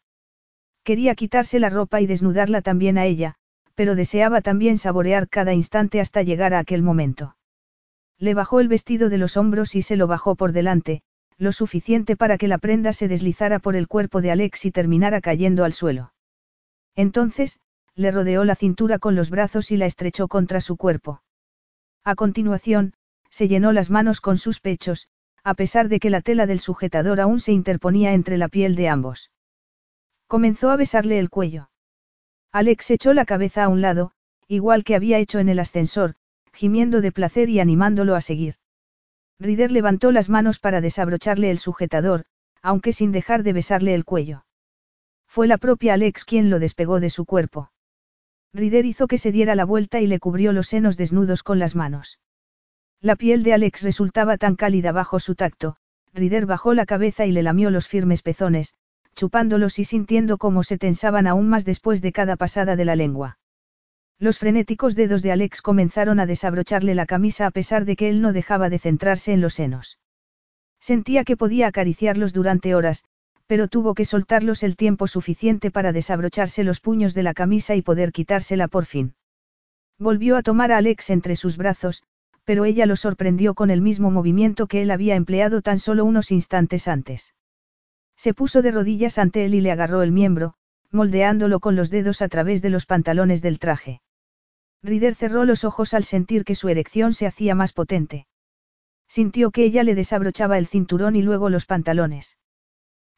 Quería 0.84 1.16
quitarse 1.16 1.60
la 1.60 1.70
ropa 1.70 2.00
y 2.02 2.08
desnudarla 2.08 2.62
también 2.62 2.98
a 2.98 3.06
ella, 3.06 3.36
pero 3.80 3.96
deseaba 3.96 4.42
también 4.42 4.78
saborear 4.78 5.30
cada 5.30 5.54
instante 5.54 6.02
hasta 6.02 6.22
llegar 6.22 6.54
a 6.54 6.60
aquel 6.60 6.84
momento. 6.84 7.38
Le 8.18 8.34
bajó 8.34 8.60
el 8.60 8.68
vestido 8.68 9.08
de 9.08 9.18
los 9.18 9.38
hombros 9.38 9.74
y 9.74 9.84
se 9.84 9.96
lo 9.96 10.06
bajó 10.06 10.36
por 10.36 10.52
delante, 10.52 11.02
lo 11.38 11.54
suficiente 11.54 12.18
para 12.18 12.38
que 12.38 12.50
la 12.50 12.58
prenda 12.58 12.92
se 12.92 13.08
deslizara 13.08 13.60
por 13.60 13.78
el 13.78 13.88
cuerpo 13.88 14.20
de 14.20 14.32
Alex 14.32 14.66
y 14.66 14.72
terminara 14.72 15.22
cayendo 15.22 15.64
al 15.64 15.72
suelo. 15.72 16.12
Entonces, 16.94 17.62
le 17.96 18.12
rodeó 18.12 18.44
la 18.44 18.56
cintura 18.56 19.00
con 19.00 19.16
los 19.16 19.30
brazos 19.30 19.72
y 19.72 19.78
la 19.78 19.86
estrechó 19.86 20.28
contra 20.28 20.60
su 20.60 20.76
cuerpo. 20.76 21.24
A 22.04 22.16
continuación, 22.16 22.96
se 23.30 23.48
llenó 23.48 23.72
las 23.72 23.90
manos 23.90 24.20
con 24.20 24.38
sus 24.38 24.60
pechos, 24.60 25.08
a 25.42 25.54
pesar 25.54 25.88
de 25.88 26.02
que 26.02 26.10
la 26.10 26.20
tela 26.20 26.48
del 26.48 26.60
sujetador 26.60 27.22
aún 27.22 27.40
se 27.40 27.54
interponía 27.54 28.12
entre 28.14 28.38
la 28.38 28.50
piel 28.50 28.76
de 28.76 28.90
ambos. 28.90 29.32
Comenzó 30.28 30.70
a 30.70 30.76
besarle 30.76 31.18
el 31.18 31.30
cuello. 31.30 31.69
Alex 32.52 32.90
echó 32.92 33.14
la 33.14 33.26
cabeza 33.26 33.64
a 33.64 33.68
un 33.68 33.82
lado, 33.82 34.12
igual 34.48 34.84
que 34.84 34.96
había 34.96 35.20
hecho 35.20 35.40
en 35.40 35.50
el 35.50 35.60
ascensor, 35.60 36.16
gimiendo 36.52 37.02
de 37.02 37.12
placer 37.12 37.50
y 37.50 37.60
animándolo 37.60 38.16
a 38.16 38.22
seguir. 38.22 38.56
Rider 39.40 39.72
levantó 39.72 40.12
las 40.12 40.30
manos 40.30 40.60
para 40.60 40.82
desabrocharle 40.82 41.52
el 41.52 41.60
sujetador, 41.60 42.26
aunque 42.62 42.92
sin 42.92 43.12
dejar 43.12 43.44
de 43.44 43.54
besarle 43.54 43.94
el 43.94 44.04
cuello. 44.04 44.46
Fue 45.28 45.48
la 45.48 45.58
propia 45.58 45.94
Alex 45.94 46.26
quien 46.26 46.50
lo 46.50 46.60
despegó 46.60 47.00
de 47.00 47.12
su 47.12 47.26
cuerpo. 47.26 47.72
Rider 48.52 48.86
hizo 48.86 49.08
que 49.08 49.20
se 49.20 49.32
diera 49.32 49.54
la 49.54 49.64
vuelta 49.64 50.02
y 50.02 50.08
le 50.08 50.20
cubrió 50.20 50.52
los 50.52 50.68
senos 50.68 50.98
desnudos 50.98 51.44
con 51.44 51.60
las 51.60 51.76
manos. 51.76 52.20
La 53.00 53.16
piel 53.16 53.44
de 53.44 53.54
Alex 53.54 53.84
resultaba 53.84 54.38
tan 54.38 54.56
cálida 54.56 54.92
bajo 54.92 55.20
su 55.20 55.36
tacto, 55.36 55.78
Rider 56.14 56.48
bajó 56.48 56.74
la 56.74 56.88
cabeza 56.88 57.28
y 57.28 57.32
le 57.32 57.44
lamió 57.44 57.70
los 57.70 57.88
firmes 57.88 58.24
pezones, 58.24 58.74
chupándolos 59.20 59.80
y 59.80 59.84
sintiendo 59.84 60.38
cómo 60.38 60.64
se 60.64 60.78
tensaban 60.78 61.28
aún 61.28 61.50
más 61.50 61.66
después 61.66 62.02
de 62.02 62.14
cada 62.14 62.38
pasada 62.38 62.78
de 62.78 62.86
la 62.86 62.96
lengua. 62.96 63.38
Los 64.18 64.40
frenéticos 64.40 64.96
dedos 64.96 65.22
de 65.22 65.34
Alex 65.34 65.62
comenzaron 65.62 66.22
a 66.22 66.26
desabrocharle 66.26 66.96
la 66.96 67.06
camisa 67.06 67.46
a 67.46 67.52
pesar 67.52 67.84
de 67.84 67.98
que 67.98 68.08
él 68.08 68.22
no 68.22 68.32
dejaba 68.32 68.70
de 68.70 68.80
centrarse 68.80 69.34
en 69.34 69.42
los 69.42 69.56
senos. 69.56 70.00
Sentía 70.80 71.26
que 71.26 71.36
podía 71.36 71.68
acariciarlos 71.68 72.32
durante 72.32 72.76
horas, 72.76 73.04
pero 73.46 73.68
tuvo 73.68 73.94
que 73.94 74.06
soltarlos 74.06 74.64
el 74.64 74.78
tiempo 74.78 75.06
suficiente 75.06 75.70
para 75.70 75.92
desabrocharse 75.92 76.64
los 76.64 76.80
puños 76.80 77.14
de 77.14 77.24
la 77.24 77.34
camisa 77.34 77.76
y 77.76 77.82
poder 77.82 78.14
quitársela 78.14 78.70
por 78.70 78.86
fin. 78.86 79.16
Volvió 79.98 80.38
a 80.38 80.44
tomar 80.44 80.72
a 80.72 80.78
Alex 80.78 81.10
entre 81.10 81.36
sus 81.36 81.58
brazos, 81.58 82.04
pero 82.46 82.64
ella 82.64 82.86
lo 82.86 82.96
sorprendió 82.96 83.54
con 83.54 83.70
el 83.70 83.82
mismo 83.82 84.12
movimiento 84.12 84.68
que 84.68 84.82
él 84.82 84.92
había 84.92 85.16
empleado 85.16 85.62
tan 85.62 85.78
solo 85.78 86.06
unos 86.06 86.32
instantes 86.32 86.88
antes. 86.88 87.34
Se 88.20 88.34
puso 88.34 88.62
de 88.62 88.72
rodillas 88.72 89.18
ante 89.18 89.46
él 89.46 89.56
y 89.56 89.62
le 89.62 89.72
agarró 89.72 90.02
el 90.02 90.12
miembro, 90.12 90.56
moldeándolo 90.92 91.62
con 91.62 91.78
los 91.78 91.90
dedos 91.90 92.22
a 92.22 92.28
través 92.28 92.62
de 92.62 92.70
los 92.70 92.86
pantalones 92.86 93.42
del 93.42 93.60
traje. 93.60 94.02
Rider 94.84 95.16
cerró 95.16 95.46
los 95.46 95.64
ojos 95.64 95.94
al 95.94 96.04
sentir 96.04 96.44
que 96.44 96.54
su 96.54 96.68
erección 96.68 97.14
se 97.14 97.28
hacía 97.28 97.56
más 97.56 97.72
potente. 97.72 98.28
Sintió 99.08 99.52
que 99.52 99.64
ella 99.64 99.84
le 99.84 99.96
desabrochaba 99.96 100.58
el 100.58 100.68
cinturón 100.68 101.16
y 101.16 101.22
luego 101.22 101.50
los 101.50 101.66
pantalones. 101.66 102.38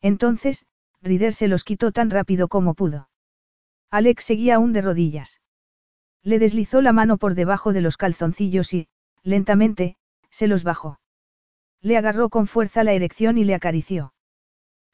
Entonces, 0.02 0.68
Rider 1.02 1.34
se 1.34 1.48
los 1.48 1.64
quitó 1.64 1.92
tan 1.92 2.12
rápido 2.12 2.48
como 2.48 2.76
pudo. 2.76 3.10
Alex 3.90 4.24
seguía 4.24 4.58
aún 4.58 4.72
de 4.72 4.84
rodillas. 4.84 5.42
Le 6.22 6.38
deslizó 6.38 6.80
la 6.80 6.94
mano 6.94 7.18
por 7.18 7.34
debajo 7.34 7.74
de 7.74 7.82
los 7.82 7.98
calzoncillos 7.98 8.72
y, 8.76 8.88
Lentamente, 9.24 9.98
se 10.30 10.46
los 10.46 10.64
bajó. 10.64 11.00
Le 11.82 11.98
agarró 11.98 12.30
con 12.30 12.46
fuerza 12.46 12.84
la 12.84 12.94
erección 12.94 13.40
y 13.40 13.46
le 13.46 13.56
acarició. 13.56 14.14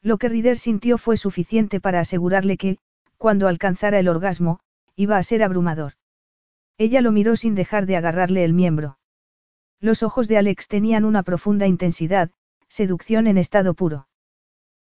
Lo 0.02 0.18
que 0.18 0.28
Rider 0.28 0.58
sintió 0.58 0.98
fue 0.98 1.16
suficiente 1.16 1.80
para 1.80 2.00
asegurarle 2.00 2.56
que, 2.56 2.78
cuando 3.16 3.48
alcanzara 3.48 3.98
el 3.98 4.08
orgasmo, 4.08 4.60
iba 4.94 5.16
a 5.16 5.22
ser 5.22 5.42
abrumador. 5.42 5.94
Ella 6.76 7.00
lo 7.00 7.10
miró 7.10 7.34
sin 7.36 7.54
dejar 7.54 7.86
de 7.86 7.96
agarrarle 7.96 8.44
el 8.44 8.52
miembro. 8.52 8.98
Los 9.80 10.02
ojos 10.02 10.28
de 10.28 10.38
Alex 10.38 10.68
tenían 10.68 11.04
una 11.04 11.22
profunda 11.22 11.66
intensidad, 11.66 12.30
seducción 12.68 13.26
en 13.26 13.38
estado 13.38 13.74
puro. 13.74 14.08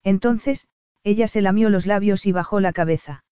Entonces, 0.03 0.67
ella 1.03 1.27
se 1.27 1.41
lamió 1.41 1.69
los 1.69 1.85
labios 1.85 2.25
y 2.25 2.31
bajó 2.31 2.59
la 2.59 2.73
cabeza. 2.73 3.23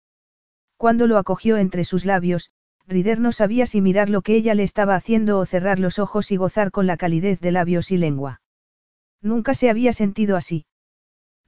Cuando 0.78 1.08
lo 1.08 1.18
acogió 1.18 1.58
entre 1.58 1.84
sus 1.84 2.06
labios, 2.06 2.52
Rider 2.88 3.20
no 3.20 3.32
sabía 3.32 3.66
si 3.66 3.82
mirar 3.82 4.10
lo 4.10 4.22
que 4.22 4.36
ella 4.36 4.56
le 4.56 4.64
estaba 4.64 4.96
haciendo 4.96 5.38
o 5.38 5.46
cerrar 5.46 5.80
los 5.80 6.00
ojos 6.00 6.32
y 6.32 6.38
gozar 6.38 6.72
con 6.72 6.88
la 6.88 6.98
calidez 6.98 7.40
de 7.40 7.52
labios 7.52 7.92
y 7.92 7.98
lengua. 7.98 8.42
Nunca 9.22 9.54
se 9.54 9.70
había 9.70 9.94
sentido 9.94 10.36
así. 10.36 10.66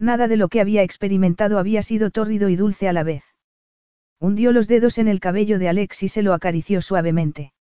Nada 0.01 0.27
de 0.27 0.35
lo 0.35 0.49
que 0.49 0.61
había 0.61 0.81
experimentado 0.81 1.59
había 1.59 1.83
sido 1.83 2.09
tórrido 2.09 2.49
y 2.49 2.55
dulce 2.55 2.89
a 2.89 2.93
la 2.93 3.03
vez. 3.03 3.23
Hundió 4.19 4.51
los 4.51 4.67
dedos 4.67 4.97
en 4.97 5.07
el 5.07 5.19
cabello 5.19 5.59
de 5.59 5.69
Alex 5.69 6.01
y 6.01 6.07
se 6.07 6.23
lo 6.23 6.33
acarició 6.33 6.81
suavemente. 6.81 7.53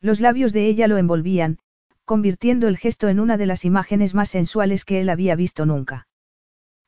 Los 0.00 0.18
labios 0.18 0.54
de 0.54 0.66
ella 0.66 0.88
lo 0.88 0.96
envolvían, 0.96 1.58
convirtiendo 2.06 2.68
el 2.68 2.78
gesto 2.78 3.08
en 3.08 3.20
una 3.20 3.36
de 3.36 3.44
las 3.44 3.66
imágenes 3.66 4.14
más 4.14 4.30
sensuales 4.30 4.86
que 4.86 5.02
él 5.02 5.10
había 5.10 5.36
visto 5.36 5.66
nunca. 5.66 6.08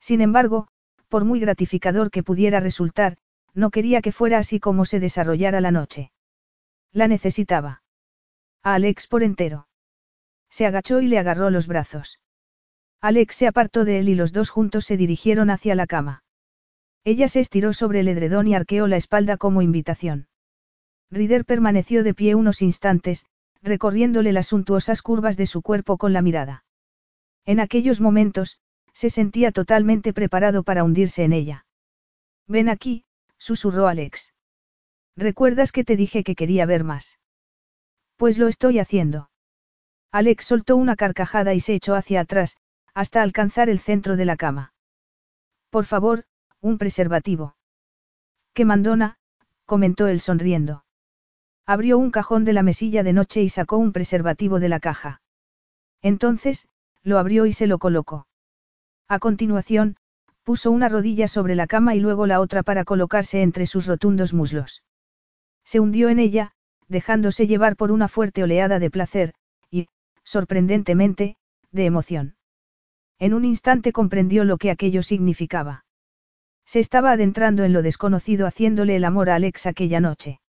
Sin 0.01 0.23
embargo, 0.23 0.69
por 1.11 1.27
muy 1.27 1.41
gratificador 1.41 2.11
que 2.11 2.23
pudiera 2.23 2.59
resultar, 2.59 3.19
no 3.53 3.69
quería 3.71 4.01
que 4.01 4.13
fuera 4.13 4.39
así 4.39 4.61
como 4.61 4.87
se 4.87 4.99
desarrollara 4.99 5.61
la 5.61 5.73
noche. 5.73 6.11
La 6.91 7.07
necesitaba. 7.07 7.83
A 8.63 8.75
Alex 8.75 9.09
por 9.09 9.25
entero. 9.25 9.69
Se 10.49 10.65
agachó 10.65 11.03
y 11.03 11.09
le 11.09 11.19
agarró 11.19 11.51
los 11.51 11.67
brazos. 11.67 12.19
Alex 13.03 13.35
se 13.37 13.47
apartó 13.47 13.85
de 13.85 13.99
él 13.99 14.09
y 14.09 14.15
los 14.15 14.33
dos 14.33 14.51
juntos 14.51 14.85
se 14.85 14.97
dirigieron 14.97 15.49
hacia 15.51 15.75
la 15.75 15.87
cama. 15.87 16.23
Ella 17.03 17.29
se 17.29 17.41
estiró 17.41 17.73
sobre 17.73 18.01
el 18.01 18.09
edredón 18.09 18.47
y 18.47 18.55
arqueó 18.55 18.87
la 18.87 18.97
espalda 18.97 19.39
como 19.39 19.63
invitación. 19.63 20.29
Rider 21.11 21.45
permaneció 21.45 22.05
de 22.05 22.13
pie 22.13 22.35
unos 22.35 22.61
instantes, 22.61 23.25
recorriéndole 23.63 24.33
las 24.33 24.49
suntuosas 24.49 25.01
curvas 25.01 25.37
de 25.37 25.47
su 25.47 25.63
cuerpo 25.63 25.97
con 25.97 26.13
la 26.13 26.23
mirada. 26.23 26.65
En 27.47 27.59
aquellos 27.59 28.01
momentos, 28.01 28.59
se 28.93 29.09
sentía 29.09 29.51
totalmente 29.51 30.13
preparado 30.13 30.63
para 30.63 30.85
hundirse 30.85 31.25
en 31.25 31.33
ella. 31.33 31.67
Ven 32.47 32.69
aquí, 32.69 33.05
susurró 33.39 33.89
Alex. 33.89 34.35
¿Recuerdas 35.17 35.73
que 35.73 35.85
te 35.85 35.97
dije 35.97 36.23
que 36.23 36.35
quería 36.35 36.67
ver 36.67 36.85
más? 36.85 37.19
Pues 38.17 38.37
lo 38.37 38.49
estoy 38.49 38.79
haciendo. 38.79 39.31
Alex 40.13 40.45
soltó 40.45 40.77
una 40.77 40.97
carcajada 40.97 41.55
y 41.55 41.61
se 41.61 41.75
echó 41.75 41.95
hacia 41.95 42.21
atrás, 42.21 42.57
hasta 42.95 43.23
alcanzar 43.23 43.69
el 43.69 43.79
centro 43.79 44.17
de 44.17 44.25
la 44.25 44.37
cama. 44.37 44.73
Por 45.71 45.85
favor, 45.85 46.25
un 46.61 46.79
preservativo. 46.79 47.57
¡Qué 48.53 48.65
mandona! 48.65 49.19
comentó 49.65 50.09
él 50.09 50.21
sonriendo. 50.21 50.85
Abrió 51.67 51.99
un 51.99 52.11
cajón 52.11 52.45
de 52.45 52.53
la 52.53 52.63
mesilla 52.63 53.03
de 53.03 53.13
noche 53.13 53.43
y 53.43 53.49
sacó 53.49 53.77
un 53.77 53.93
preservativo 53.93 54.59
de 54.59 54.69
la 54.69 54.81
caja. 54.81 55.23
Entonces, 56.03 56.67
lo 57.03 57.19
abrió 57.19 57.47
y 57.47 57.53
se 57.53 57.67
lo 57.67 57.79
colocó. 57.79 58.27
A 59.09 59.19
continuación, 59.19 59.97
puso 60.43 60.71
una 60.71 60.89
rodilla 60.89 61.29
sobre 61.29 61.55
la 61.55 61.67
cama 61.67 61.95
y 61.95 62.01
luego 62.01 62.27
la 62.27 62.41
otra 62.41 62.63
para 62.63 62.85
colocarse 62.85 63.43
entre 63.43 63.67
sus 63.67 63.87
rotundos 63.87 64.33
muslos. 64.33 64.83
Se 65.65 65.79
hundió 65.79 66.09
en 66.09 66.19
ella, 66.19 66.53
dejándose 66.89 67.47
llevar 67.47 67.77
por 67.77 67.93
una 67.93 68.09
fuerte 68.09 68.43
oleada 68.43 68.81
de 68.81 68.91
placer, 68.91 69.35
y, 69.71 69.87
sorprendentemente, 70.25 71.37
de 71.71 71.85
emoción. 71.87 72.35
En 73.21 73.35
un 73.35 73.45
instante 73.45 73.93
comprendió 73.93 74.45
lo 74.45 74.57
que 74.57 74.71
aquello 74.71 75.03
significaba. 75.03 75.85
Se 76.65 76.81
estaba 76.81 77.13
adentrando 77.13 77.65
en 77.65 77.73
lo 77.75 77.83
desconocido 77.83 78.47
haciéndole 78.47 78.97
el 78.97 79.05
amor 79.05 79.29
a 79.29 79.35
Alex 79.35 79.67
aquella 79.67 80.01
noche. 80.01 80.41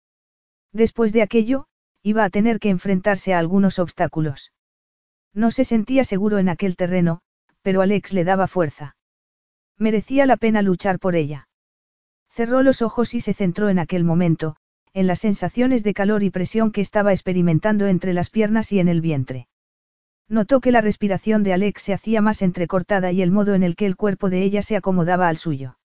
Después 0.71 1.11
de 1.11 1.21
aquello, 1.21 1.65
iba 2.01 2.23
a 2.23 2.29
tener 2.29 2.59
que 2.59 2.69
enfrentarse 2.69 3.33
a 3.33 3.39
algunos 3.39 3.77
obstáculos. 3.77 4.53
No 5.33 5.51
se 5.51 5.65
sentía 5.65 6.05
seguro 6.05 6.37
en 6.37 6.47
aquel 6.47 6.77
terreno, 6.77 7.21
pero 7.61 7.81
Alex 7.81 8.13
le 8.13 8.23
daba 8.23 8.47
fuerza. 8.47 8.95
Merecía 9.77 10.25
la 10.25 10.37
pena 10.37 10.61
luchar 10.61 10.97
por 10.97 11.15
ella. 11.15 11.49
Cerró 12.29 12.63
los 12.63 12.81
ojos 12.81 13.13
y 13.13 13.19
se 13.19 13.33
centró 13.33 13.67
en 13.67 13.79
aquel 13.79 14.05
momento, 14.05 14.55
en 14.93 15.07
las 15.07 15.19
sensaciones 15.19 15.83
de 15.83 15.93
calor 15.93 16.23
y 16.23 16.29
presión 16.29 16.71
que 16.71 16.81
estaba 16.81 17.11
experimentando 17.11 17.87
entre 17.87 18.13
las 18.13 18.29
piernas 18.29 18.71
y 18.71 18.79
en 18.79 18.87
el 18.87 19.01
vientre. 19.01 19.47
Notó 20.31 20.61
que 20.61 20.71
la 20.71 20.79
respiración 20.79 21.43
de 21.43 21.51
Alex 21.51 21.81
se 21.81 21.93
hacía 21.93 22.21
más 22.21 22.41
entrecortada 22.41 23.11
y 23.11 23.21
el 23.21 23.31
modo 23.31 23.53
en 23.53 23.63
el 23.63 23.75
que 23.75 23.85
el 23.85 23.97
cuerpo 23.97 24.29
de 24.29 24.43
ella 24.43 24.61
se 24.61 24.77
acomodaba 24.77 25.27
al 25.27 25.35
suyo. 25.35 25.77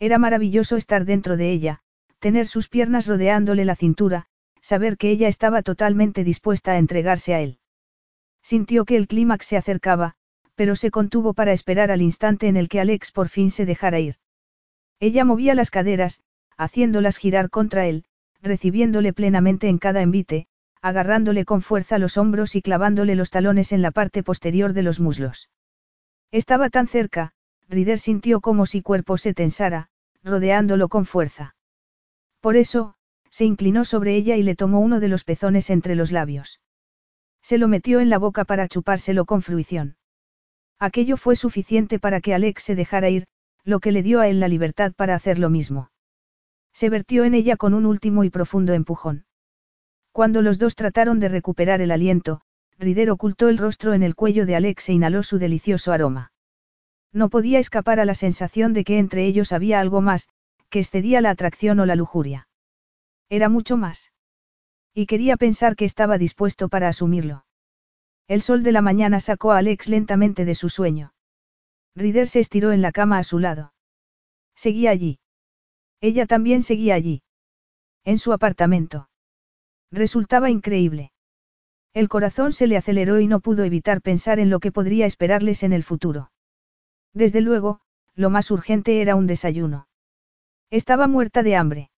Era 0.00 0.18
maravilloso 0.18 0.76
estar 0.76 1.04
dentro 1.04 1.36
de 1.36 1.52
ella, 1.52 1.78
tener 2.18 2.48
sus 2.48 2.68
piernas 2.68 3.06
rodeándole 3.06 3.64
la 3.64 3.76
cintura, 3.76 4.26
saber 4.60 4.96
que 4.96 5.10
ella 5.10 5.28
estaba 5.28 5.62
totalmente 5.62 6.24
dispuesta 6.24 6.72
a 6.72 6.78
entregarse 6.78 7.32
a 7.32 7.42
él. 7.42 7.60
Sintió 8.42 8.84
que 8.84 8.96
el 8.96 9.06
clímax 9.06 9.46
se 9.46 9.56
acercaba, 9.56 10.16
pero 10.56 10.74
se 10.74 10.90
contuvo 10.90 11.32
para 11.32 11.52
esperar 11.52 11.92
al 11.92 12.02
instante 12.02 12.48
en 12.48 12.56
el 12.56 12.68
que 12.68 12.80
Alex 12.80 13.12
por 13.12 13.28
fin 13.28 13.52
se 13.52 13.66
dejara 13.66 14.00
ir. 14.00 14.16
Ella 14.98 15.24
movía 15.24 15.54
las 15.54 15.70
caderas, 15.70 16.22
haciéndolas 16.56 17.18
girar 17.18 17.50
contra 17.50 17.86
él, 17.86 18.04
recibiéndole 18.42 19.12
plenamente 19.12 19.68
en 19.68 19.78
cada 19.78 20.02
envite, 20.02 20.48
agarrándole 20.82 21.44
con 21.44 21.62
fuerza 21.62 21.98
los 21.98 22.16
hombros 22.16 22.56
y 22.56 22.62
clavándole 22.62 23.14
los 23.14 23.30
talones 23.30 23.72
en 23.72 23.82
la 23.82 23.90
parte 23.90 24.22
posterior 24.22 24.72
de 24.72 24.82
los 24.82 25.00
muslos. 25.00 25.50
Estaba 26.30 26.70
tan 26.70 26.86
cerca, 26.86 27.32
Rider 27.68 27.98
sintió 27.98 28.40
como 28.40 28.66
si 28.66 28.82
cuerpo 28.82 29.18
se 29.18 29.34
tensara, 29.34 29.88
rodeándolo 30.22 30.88
con 30.88 31.06
fuerza. 31.06 31.54
Por 32.40 32.56
eso, 32.56 32.94
se 33.30 33.44
inclinó 33.44 33.84
sobre 33.84 34.16
ella 34.16 34.36
y 34.36 34.42
le 34.42 34.56
tomó 34.56 34.80
uno 34.80 35.00
de 35.00 35.08
los 35.08 35.24
pezones 35.24 35.70
entre 35.70 35.94
los 35.94 36.12
labios. 36.12 36.60
Se 37.42 37.58
lo 37.58 37.68
metió 37.68 38.00
en 38.00 38.10
la 38.10 38.18
boca 38.18 38.44
para 38.44 38.68
chupárselo 38.68 39.24
con 39.24 39.42
fruición. 39.42 39.96
Aquello 40.78 41.16
fue 41.16 41.36
suficiente 41.36 41.98
para 41.98 42.20
que 42.20 42.34
Alex 42.34 42.62
se 42.62 42.74
dejara 42.74 43.10
ir, 43.10 43.26
lo 43.64 43.80
que 43.80 43.92
le 43.92 44.02
dio 44.02 44.20
a 44.20 44.28
él 44.28 44.40
la 44.40 44.48
libertad 44.48 44.92
para 44.94 45.14
hacer 45.14 45.38
lo 45.38 45.50
mismo. 45.50 45.90
Se 46.72 46.88
vertió 46.88 47.24
en 47.24 47.34
ella 47.34 47.56
con 47.56 47.74
un 47.74 47.86
último 47.86 48.24
y 48.24 48.30
profundo 48.30 48.72
empujón. 48.72 49.24
Cuando 50.12 50.42
los 50.42 50.58
dos 50.58 50.74
trataron 50.74 51.20
de 51.20 51.28
recuperar 51.28 51.80
el 51.80 51.90
aliento, 51.90 52.40
Rider 52.78 53.10
ocultó 53.10 53.48
el 53.48 53.58
rostro 53.58 53.94
en 53.94 54.02
el 54.02 54.14
cuello 54.14 54.46
de 54.46 54.56
Alex 54.56 54.88
e 54.88 54.92
inhaló 54.94 55.22
su 55.22 55.38
delicioso 55.38 55.92
aroma. 55.92 56.32
No 57.12 57.28
podía 57.28 57.58
escapar 57.58 58.00
a 58.00 58.04
la 58.04 58.14
sensación 58.14 58.72
de 58.72 58.84
que 58.84 58.98
entre 58.98 59.26
ellos 59.26 59.52
había 59.52 59.80
algo 59.80 60.00
más, 60.00 60.28
que 60.70 60.78
excedía 60.78 61.20
la 61.20 61.30
atracción 61.30 61.80
o 61.80 61.86
la 61.86 61.96
lujuria. 61.96 62.48
Era 63.28 63.48
mucho 63.48 63.76
más. 63.76 64.12
Y 64.94 65.06
quería 65.06 65.36
pensar 65.36 65.76
que 65.76 65.84
estaba 65.84 66.18
dispuesto 66.18 66.68
para 66.68 66.88
asumirlo. 66.88 67.44
El 68.26 68.42
sol 68.42 68.62
de 68.62 68.72
la 68.72 68.80
mañana 68.80 69.20
sacó 69.20 69.52
a 69.52 69.58
Alex 69.58 69.88
lentamente 69.88 70.44
de 70.44 70.54
su 70.54 70.68
sueño. 70.68 71.12
Rider 71.94 72.28
se 72.28 72.40
estiró 72.40 72.72
en 72.72 72.80
la 72.80 72.92
cama 72.92 73.18
a 73.18 73.24
su 73.24 73.38
lado. 73.38 73.74
Seguía 74.54 74.90
allí. 74.90 75.18
Ella 76.00 76.26
también 76.26 76.62
seguía 76.62 76.94
allí. 76.94 77.22
En 78.04 78.18
su 78.18 78.32
apartamento. 78.32 79.09
Resultaba 79.90 80.50
increíble. 80.50 81.12
El 81.92 82.08
corazón 82.08 82.52
se 82.52 82.66
le 82.66 82.76
aceleró 82.76 83.18
y 83.18 83.26
no 83.26 83.40
pudo 83.40 83.64
evitar 83.64 84.00
pensar 84.00 84.38
en 84.38 84.48
lo 84.48 84.60
que 84.60 84.70
podría 84.70 85.06
esperarles 85.06 85.62
en 85.64 85.72
el 85.72 85.82
futuro. 85.82 86.30
Desde 87.12 87.40
luego, 87.40 87.80
lo 88.14 88.30
más 88.30 88.50
urgente 88.50 89.00
era 89.00 89.16
un 89.16 89.26
desayuno. 89.26 89.88
Estaba 90.70 91.08
muerta 91.08 91.42
de 91.42 91.56
hambre. 91.56 91.90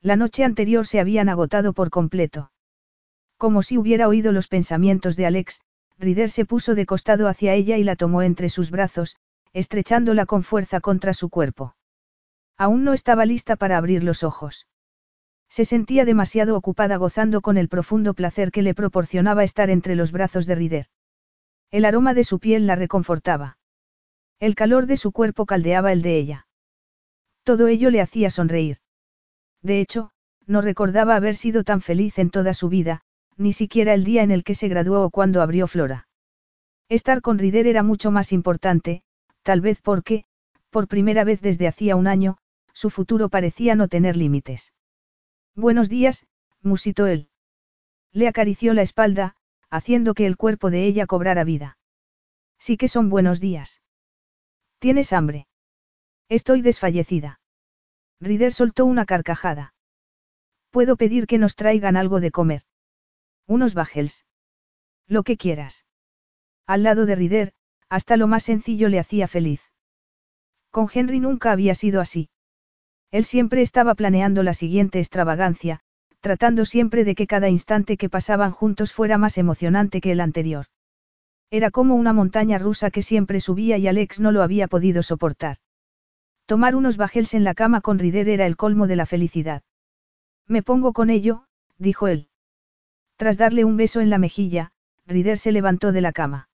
La 0.00 0.16
noche 0.16 0.44
anterior 0.44 0.86
se 0.86 1.00
habían 1.00 1.28
agotado 1.28 1.74
por 1.74 1.90
completo. 1.90 2.50
Como 3.36 3.62
si 3.62 3.76
hubiera 3.76 4.08
oído 4.08 4.32
los 4.32 4.48
pensamientos 4.48 5.16
de 5.16 5.26
Alex, 5.26 5.60
Rider 5.98 6.30
se 6.30 6.46
puso 6.46 6.74
de 6.74 6.86
costado 6.86 7.28
hacia 7.28 7.52
ella 7.52 7.76
y 7.76 7.84
la 7.84 7.96
tomó 7.96 8.22
entre 8.22 8.48
sus 8.48 8.70
brazos, 8.70 9.16
estrechándola 9.52 10.24
con 10.24 10.42
fuerza 10.42 10.80
contra 10.80 11.12
su 11.12 11.28
cuerpo. 11.28 11.76
Aún 12.56 12.84
no 12.84 12.94
estaba 12.94 13.26
lista 13.26 13.56
para 13.56 13.76
abrir 13.76 14.02
los 14.02 14.22
ojos. 14.22 14.66
Se 15.50 15.64
sentía 15.64 16.04
demasiado 16.04 16.56
ocupada 16.56 16.96
gozando 16.96 17.40
con 17.40 17.58
el 17.58 17.68
profundo 17.68 18.14
placer 18.14 18.52
que 18.52 18.62
le 18.62 18.72
proporcionaba 18.72 19.42
estar 19.42 19.68
entre 19.68 19.96
los 19.96 20.12
brazos 20.12 20.46
de 20.46 20.54
Rider. 20.54 20.86
El 21.72 21.84
aroma 21.84 22.14
de 22.14 22.22
su 22.22 22.38
piel 22.38 22.68
la 22.68 22.76
reconfortaba. 22.76 23.58
El 24.38 24.54
calor 24.54 24.86
de 24.86 24.96
su 24.96 25.10
cuerpo 25.10 25.46
caldeaba 25.46 25.90
el 25.90 26.02
de 26.02 26.16
ella. 26.18 26.46
Todo 27.42 27.66
ello 27.66 27.90
le 27.90 28.00
hacía 28.00 28.30
sonreír. 28.30 28.78
De 29.60 29.80
hecho, 29.80 30.12
no 30.46 30.60
recordaba 30.60 31.16
haber 31.16 31.34
sido 31.34 31.64
tan 31.64 31.80
feliz 31.80 32.18
en 32.20 32.30
toda 32.30 32.54
su 32.54 32.68
vida, 32.68 33.02
ni 33.36 33.52
siquiera 33.52 33.92
el 33.92 34.04
día 34.04 34.22
en 34.22 34.30
el 34.30 34.44
que 34.44 34.54
se 34.54 34.68
graduó 34.68 35.02
o 35.04 35.10
cuando 35.10 35.42
abrió 35.42 35.66
Flora. 35.66 36.08
Estar 36.88 37.22
con 37.22 37.38
Rider 37.38 37.66
era 37.66 37.82
mucho 37.82 38.12
más 38.12 38.32
importante, 38.32 39.02
tal 39.42 39.60
vez 39.60 39.80
porque, 39.80 40.24
por 40.70 40.86
primera 40.86 41.24
vez 41.24 41.40
desde 41.40 41.66
hacía 41.66 41.96
un 41.96 42.06
año, 42.06 42.36
su 42.72 42.88
futuro 42.88 43.28
parecía 43.28 43.74
no 43.74 43.88
tener 43.88 44.16
límites. 44.16 44.72
Buenos 45.56 45.88
días, 45.88 46.26
musitó 46.62 47.06
él. 47.06 47.28
Le 48.12 48.28
acarició 48.28 48.72
la 48.72 48.82
espalda, 48.82 49.36
haciendo 49.68 50.14
que 50.14 50.26
el 50.26 50.36
cuerpo 50.36 50.70
de 50.70 50.86
ella 50.86 51.06
cobrara 51.06 51.44
vida. 51.44 51.78
Sí 52.58 52.76
que 52.76 52.88
son 52.88 53.08
buenos 53.08 53.40
días. 53.40 53.82
¿Tienes 54.78 55.12
hambre? 55.12 55.48
Estoy 56.28 56.62
desfallecida. 56.62 57.40
Rider 58.20 58.52
soltó 58.52 58.84
una 58.84 59.06
carcajada. 59.06 59.74
Puedo 60.70 60.96
pedir 60.96 61.26
que 61.26 61.38
nos 61.38 61.56
traigan 61.56 61.96
algo 61.96 62.20
de 62.20 62.30
comer. 62.30 62.62
Unos 63.46 63.74
bajels. 63.74 64.26
Lo 65.06 65.24
que 65.24 65.36
quieras. 65.36 65.84
Al 66.66 66.84
lado 66.84 67.06
de 67.06 67.16
Rider, 67.16 67.54
hasta 67.88 68.16
lo 68.16 68.28
más 68.28 68.44
sencillo 68.44 68.88
le 68.88 69.00
hacía 69.00 69.26
feliz. 69.26 69.62
Con 70.70 70.88
Henry 70.92 71.18
nunca 71.18 71.50
había 71.50 71.74
sido 71.74 72.00
así. 72.00 72.30
Él 73.10 73.24
siempre 73.24 73.62
estaba 73.62 73.94
planeando 73.94 74.42
la 74.42 74.54
siguiente 74.54 74.98
extravagancia, 74.98 75.80
tratando 76.20 76.64
siempre 76.64 77.04
de 77.04 77.14
que 77.14 77.26
cada 77.26 77.48
instante 77.48 77.96
que 77.96 78.08
pasaban 78.08 78.52
juntos 78.52 78.92
fuera 78.92 79.18
más 79.18 79.38
emocionante 79.38 80.00
que 80.00 80.12
el 80.12 80.20
anterior. 80.20 80.66
Era 81.50 81.70
como 81.70 81.96
una 81.96 82.12
montaña 82.12 82.58
rusa 82.58 82.90
que 82.90 83.02
siempre 83.02 83.40
subía 83.40 83.76
y 83.78 83.88
Alex 83.88 84.20
no 84.20 84.30
lo 84.30 84.42
había 84.42 84.68
podido 84.68 85.02
soportar. 85.02 85.56
Tomar 86.46 86.76
unos 86.76 86.96
bajels 86.96 87.34
en 87.34 87.42
la 87.42 87.54
cama 87.54 87.80
con 87.80 87.98
Rider 87.98 88.28
era 88.28 88.46
el 88.46 88.56
colmo 88.56 88.86
de 88.86 88.96
la 88.96 89.06
felicidad. 89.06 89.62
Me 90.46 90.62
pongo 90.62 90.92
con 90.92 91.10
ello, 91.10 91.44
dijo 91.78 92.06
él. 92.06 92.28
Tras 93.16 93.36
darle 93.36 93.64
un 93.64 93.76
beso 93.76 94.00
en 94.00 94.10
la 94.10 94.18
mejilla, 94.18 94.72
Rider 95.06 95.38
se 95.38 95.52
levantó 95.52 95.92
de 95.92 96.00
la 96.00 96.12
cama. 96.12 96.48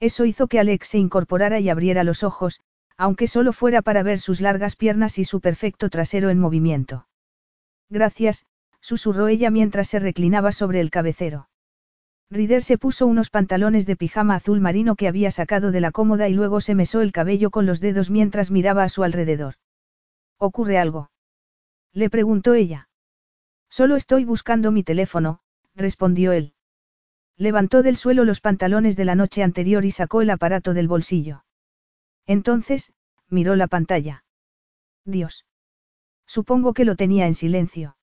Eso 0.00 0.24
hizo 0.24 0.46
que 0.46 0.58
Alex 0.58 0.88
se 0.88 0.98
incorporara 0.98 1.60
y 1.60 1.68
abriera 1.68 2.04
los 2.04 2.22
ojos, 2.22 2.60
aunque 3.00 3.28
solo 3.28 3.54
fuera 3.54 3.80
para 3.80 4.02
ver 4.02 4.18
sus 4.18 4.42
largas 4.42 4.76
piernas 4.76 5.18
y 5.18 5.24
su 5.24 5.40
perfecto 5.40 5.88
trasero 5.88 6.28
en 6.28 6.38
movimiento. 6.38 7.06
Gracias, 7.88 8.44
susurró 8.82 9.28
ella 9.28 9.50
mientras 9.50 9.88
se 9.88 10.00
reclinaba 10.00 10.52
sobre 10.52 10.80
el 10.82 10.90
cabecero. 10.90 11.48
Rider 12.28 12.62
se 12.62 12.76
puso 12.76 13.06
unos 13.06 13.30
pantalones 13.30 13.86
de 13.86 13.96
pijama 13.96 14.34
azul 14.34 14.60
marino 14.60 14.96
que 14.96 15.08
había 15.08 15.30
sacado 15.30 15.70
de 15.70 15.80
la 15.80 15.92
cómoda 15.92 16.28
y 16.28 16.34
luego 16.34 16.60
se 16.60 16.74
mesó 16.74 17.00
el 17.00 17.10
cabello 17.10 17.48
con 17.48 17.64
los 17.64 17.80
dedos 17.80 18.10
mientras 18.10 18.50
miraba 18.50 18.84
a 18.84 18.90
su 18.90 19.02
alrededor. 19.02 19.54
¿Ocurre 20.36 20.76
algo? 20.76 21.10
Le 21.94 22.10
preguntó 22.10 22.52
ella. 22.52 22.90
Solo 23.70 23.96
estoy 23.96 24.26
buscando 24.26 24.72
mi 24.72 24.82
teléfono, 24.82 25.40
respondió 25.74 26.32
él. 26.32 26.52
Levantó 27.38 27.82
del 27.82 27.96
suelo 27.96 28.26
los 28.26 28.42
pantalones 28.42 28.94
de 28.94 29.06
la 29.06 29.14
noche 29.14 29.42
anterior 29.42 29.86
y 29.86 29.90
sacó 29.90 30.20
el 30.20 30.28
aparato 30.28 30.74
del 30.74 30.86
bolsillo. 30.86 31.44
Entonces, 32.26 32.92
miró 33.28 33.56
la 33.56 33.66
pantalla. 33.66 34.24
Dios. 35.04 35.46
Supongo 36.26 36.74
que 36.74 36.84
lo 36.84 36.96
tenía 36.96 37.26
en 37.26 37.34
silencio. 37.34 37.96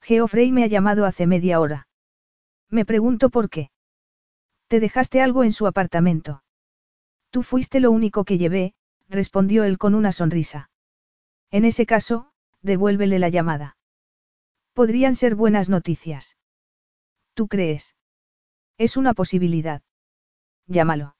Geoffrey 0.00 0.50
me 0.52 0.64
ha 0.64 0.68
llamado 0.68 1.04
hace 1.04 1.26
media 1.26 1.60
hora. 1.60 1.86
Me 2.68 2.84
pregunto 2.84 3.30
por 3.30 3.50
qué. 3.50 3.70
Te 4.68 4.80
dejaste 4.80 5.20
algo 5.20 5.44
en 5.44 5.52
su 5.52 5.66
apartamento. 5.66 6.42
Tú 7.30 7.42
fuiste 7.42 7.80
lo 7.80 7.90
único 7.90 8.24
que 8.24 8.38
llevé, 8.38 8.74
respondió 9.08 9.64
él 9.64 9.78
con 9.78 9.94
una 9.94 10.12
sonrisa. 10.12 10.70
En 11.50 11.64
ese 11.64 11.86
caso, 11.86 12.32
devuélvele 12.62 13.18
la 13.18 13.28
llamada. 13.28 13.76
Podrían 14.72 15.14
ser 15.14 15.34
buenas 15.34 15.68
noticias. 15.68 16.38
¿Tú 17.34 17.48
crees? 17.48 17.94
Es 18.78 18.96
una 18.96 19.12
posibilidad. 19.12 19.82
Llámalo. 20.66 21.14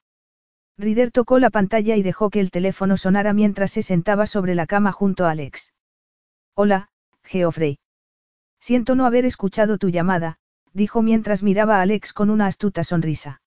Rider 0.79 1.11
tocó 1.11 1.39
la 1.39 1.51
pantalla 1.51 1.97
y 1.97 2.03
dejó 2.03 2.31
que 2.31 2.41
el 2.41 2.51
teléfono 2.51 2.97
sonara 2.97 3.33
mientras 3.33 3.73
se 3.73 3.83
sentaba 3.83 4.27
sobre 4.27 4.55
la 4.55 4.67
cama 4.67 4.93
junto 4.93 5.27
a 5.27 5.31
Alex. 5.31 5.73
Hola, 6.55 6.91
Geoffrey. 7.23 7.79
Siento 8.61 8.95
no 8.95 9.07
haber 9.07 9.25
escuchado 9.25 9.79
tu 9.79 9.91
llamada, 9.91 10.39
dijo 10.73 11.03
mientras 11.03 11.43
miraba 11.43 11.79
a 11.79 11.83
Alex 11.83 12.13
con 12.13 12.31
una 12.31 12.47
astuta 12.47 12.85
sonrisa. 12.85 13.43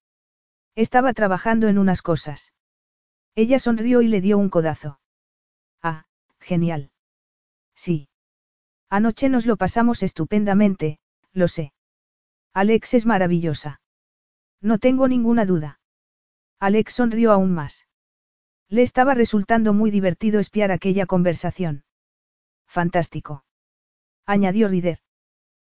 Estaba 0.76 1.14
trabajando 1.14 1.68
en 1.68 1.78
unas 1.78 2.02
cosas. 2.02 2.54
Ella 3.34 3.60
sonrió 3.60 4.02
y 4.02 4.08
le 4.08 4.22
dio 4.22 4.38
un 4.38 4.50
codazo. 4.50 5.00
Ah, 5.82 6.06
genial. 6.40 6.92
Sí. 7.76 8.10
Anoche 8.90 9.30
nos 9.30 9.46
lo 9.46 9.58
pasamos 9.58 10.04
estupendamente, 10.04 11.00
lo 11.34 11.48
sé. 11.48 11.74
Alex 12.54 12.94
es 12.94 13.06
maravillosa. 13.06 13.82
No 14.62 14.78
tengo 14.78 15.08
ninguna 15.08 15.46
duda. 15.46 15.80
Alex 16.60 16.94
sonrió 16.94 17.32
aún 17.32 17.54
más. 17.54 17.88
Le 18.70 18.82
estaba 18.82 19.14
resultando 19.14 19.74
muy 19.74 19.92
divertido 19.92 20.40
espiar 20.40 20.72
aquella 20.72 21.06
conversación. 21.06 21.84
Fantástico. 22.68 23.44
Añadió 24.26 24.68
Rider. 24.68 25.00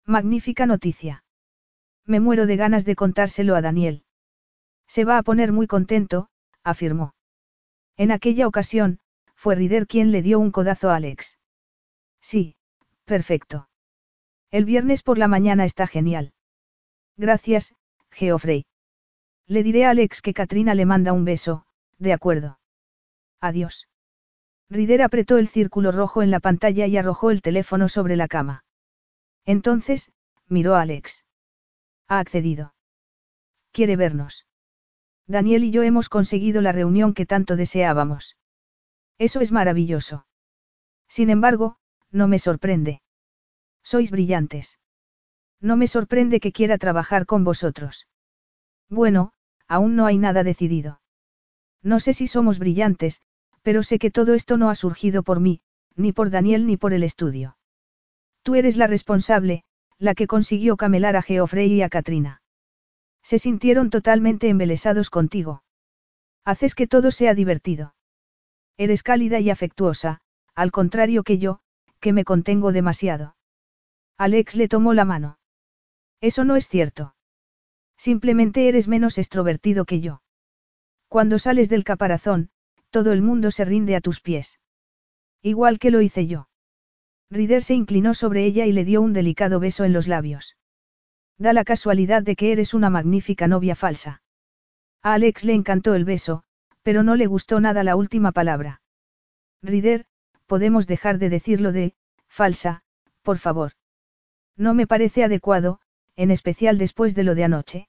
Magnífica 0.05 0.65
noticia. 0.65 1.23
Me 2.05 2.19
muero 2.19 2.45
de 2.45 2.55
ganas 2.55 2.85
de 2.85 2.95
contárselo 2.95 3.55
a 3.55 3.61
Daniel. 3.61 4.05
Se 4.87 5.03
va 5.03 5.17
a 5.17 5.23
poner 5.23 5.51
muy 5.51 5.67
contento, 5.67 6.29
afirmó. 6.63 7.13
En 7.97 8.11
aquella 8.11 8.47
ocasión, 8.47 8.99
fue 9.35 9.55
Rider 9.55 9.85
quien 9.87 10.11
le 10.11 10.21
dio 10.21 10.39
un 10.39 10.51
codazo 10.51 10.89
a 10.89 10.95
Alex. 10.95 11.37
Sí, 12.21 12.55
perfecto. 13.03 13.69
El 14.49 14.63
viernes 14.63 15.03
por 15.03 15.17
la 15.17 15.27
mañana 15.27 15.65
está 15.65 15.87
genial. 15.87 16.33
Gracias, 17.17 17.75
Geoffrey. 18.11 18.65
Le 19.47 19.63
diré 19.63 19.85
a 19.85 19.91
Alex 19.91 20.21
que 20.21 20.33
Katrina 20.33 20.75
le 20.75 20.85
manda 20.85 21.13
un 21.13 21.23
beso, 21.23 21.65
de 21.97 22.13
acuerdo. 22.13 22.59
Adiós. 23.39 23.87
Rider 24.69 25.01
apretó 25.01 25.37
el 25.37 25.47
círculo 25.47 25.93
rojo 25.93 26.21
en 26.21 26.31
la 26.31 26.41
pantalla 26.41 26.85
y 26.87 26.97
arrojó 26.97 27.31
el 27.31 27.41
teléfono 27.41 27.87
sobre 27.87 28.17
la 28.17 28.27
cama. 28.27 28.65
Entonces, 29.45 30.11
miró 30.47 30.75
a 30.75 30.81
Alex. 30.81 31.23
Ha 32.09 32.19
accedido. 32.19 32.73
Quiere 33.71 33.95
vernos. 33.95 34.45
Daniel 35.27 35.63
y 35.63 35.71
yo 35.71 35.83
hemos 35.83 36.09
conseguido 36.09 36.61
la 36.61 36.73
reunión 36.73 37.13
que 37.13 37.25
tanto 37.25 37.55
deseábamos. 37.55 38.37
Eso 39.17 39.39
es 39.39 39.51
maravilloso. 39.51 40.25
Sin 41.07 41.29
embargo, 41.29 41.77
no 42.11 42.27
me 42.27 42.39
sorprende. 42.39 43.01
Sois 43.83 44.11
brillantes. 44.11 44.79
No 45.61 45.77
me 45.77 45.87
sorprende 45.87 46.41
que 46.41 46.51
quiera 46.51 46.77
trabajar 46.77 47.25
con 47.25 47.43
vosotros. 47.45 48.07
Bueno, 48.89 49.31
aún 49.67 49.95
no 49.95 50.05
hay 50.05 50.17
nada 50.17 50.43
decidido. 50.43 51.01
No 51.83 51.99
sé 51.99 52.13
si 52.13 52.27
somos 52.27 52.59
brillantes, 52.59 53.21
pero 53.61 53.83
sé 53.83 53.99
que 53.99 54.11
todo 54.11 54.33
esto 54.33 54.57
no 54.57 54.69
ha 54.69 54.75
surgido 54.75 55.23
por 55.23 55.39
mí, 55.39 55.61
ni 55.95 56.13
por 56.13 56.29
Daniel 56.29 56.65
ni 56.65 56.77
por 56.77 56.93
el 56.93 57.03
estudio. 57.03 57.57
Tú 58.43 58.55
eres 58.55 58.77
la 58.77 58.87
responsable, 58.87 59.63
la 59.99 60.15
que 60.15 60.27
consiguió 60.27 60.77
camelar 60.77 61.15
a 61.15 61.21
Geoffrey 61.21 61.73
y 61.73 61.81
a 61.81 61.89
Katrina. 61.89 62.41
Se 63.23 63.39
sintieron 63.39 63.89
totalmente 63.89 64.47
embelesados 64.47 65.09
contigo. 65.09 65.63
Haces 66.45 66.75
que 66.75 66.87
todo 66.87 67.11
sea 67.11 67.33
divertido. 67.33 67.93
Eres 68.77 69.03
cálida 69.03 69.41
y 69.41 69.49
afectuosa, 69.49 70.21
al 70.55 70.71
contrario 70.71 71.23
que 71.23 71.39
yo, 71.39 71.59
que 71.99 72.13
me 72.13 72.23
contengo 72.23 72.71
demasiado. 72.71 73.35
Alex 74.17 74.55
le 74.55 74.69
tomó 74.69 74.93
la 74.93 75.03
mano. 75.03 75.39
Eso 76.21 76.45
no 76.45 76.55
es 76.55 76.69
cierto. 76.69 77.15
Simplemente 77.97 78.67
eres 78.67 78.87
menos 78.87 79.17
extrovertido 79.17 79.85
que 79.85 79.99
yo. 79.99 80.21
Cuando 81.07 81.39
sales 81.39 81.69
del 81.69 81.83
caparazón, 81.83 82.49
todo 82.89 83.11
el 83.11 83.21
mundo 83.21 83.51
se 83.51 83.65
rinde 83.65 83.95
a 83.95 84.01
tus 84.01 84.21
pies. 84.21 84.59
Igual 85.41 85.79
que 85.79 85.91
lo 85.91 86.01
hice 86.01 86.27
yo. 86.27 86.47
Rider 87.29 87.63
se 87.63 87.73
inclinó 87.73 88.13
sobre 88.13 88.45
ella 88.45 88.65
y 88.65 88.71
le 88.71 88.85
dio 88.85 89.01
un 89.01 89.13
delicado 89.13 89.59
beso 89.59 89.83
en 89.83 89.93
los 89.93 90.07
labios. 90.07 90.57
Da 91.37 91.53
la 91.53 91.65
casualidad 91.65 92.23
de 92.23 92.35
que 92.35 92.51
eres 92.51 92.73
una 92.73 92.89
magnífica 92.89 93.47
novia 93.47 93.75
falsa. 93.75 94.21
A 95.03 95.13
Alex 95.13 95.43
le 95.43 95.53
encantó 95.53 95.93
el 95.93 96.05
beso, 96.05 96.43
pero 96.83 97.03
no 97.03 97.15
le 97.15 97.27
gustó 97.27 97.59
nada 97.59 97.83
la 97.83 97.95
última 97.95 98.31
palabra. 98.31 98.81
Rider, 99.61 100.05
podemos 100.45 100.87
dejar 100.87 101.17
de 101.17 101.29
decirlo 101.29 101.71
de, 101.71 101.95
falsa, 102.27 102.83
por 103.21 103.37
favor. 103.37 103.73
No 104.55 104.73
me 104.73 104.87
parece 104.87 105.23
adecuado, 105.23 105.79
en 106.17 106.31
especial 106.31 106.77
después 106.77 107.15
de 107.15 107.23
lo 107.23 107.35
de 107.35 107.45
anoche. 107.45 107.87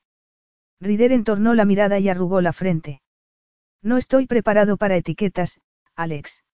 Rider 0.81 1.11
entornó 1.11 1.55
la 1.55 1.65
mirada 1.65 1.99
y 1.99 2.09
arrugó 2.09 2.41
la 2.41 2.53
frente. 2.53 3.03
No 3.83 3.97
estoy 3.97 4.27
preparado 4.27 4.77
para 4.77 4.97
etiquetas, 4.97 5.61
Alex. 5.97 6.45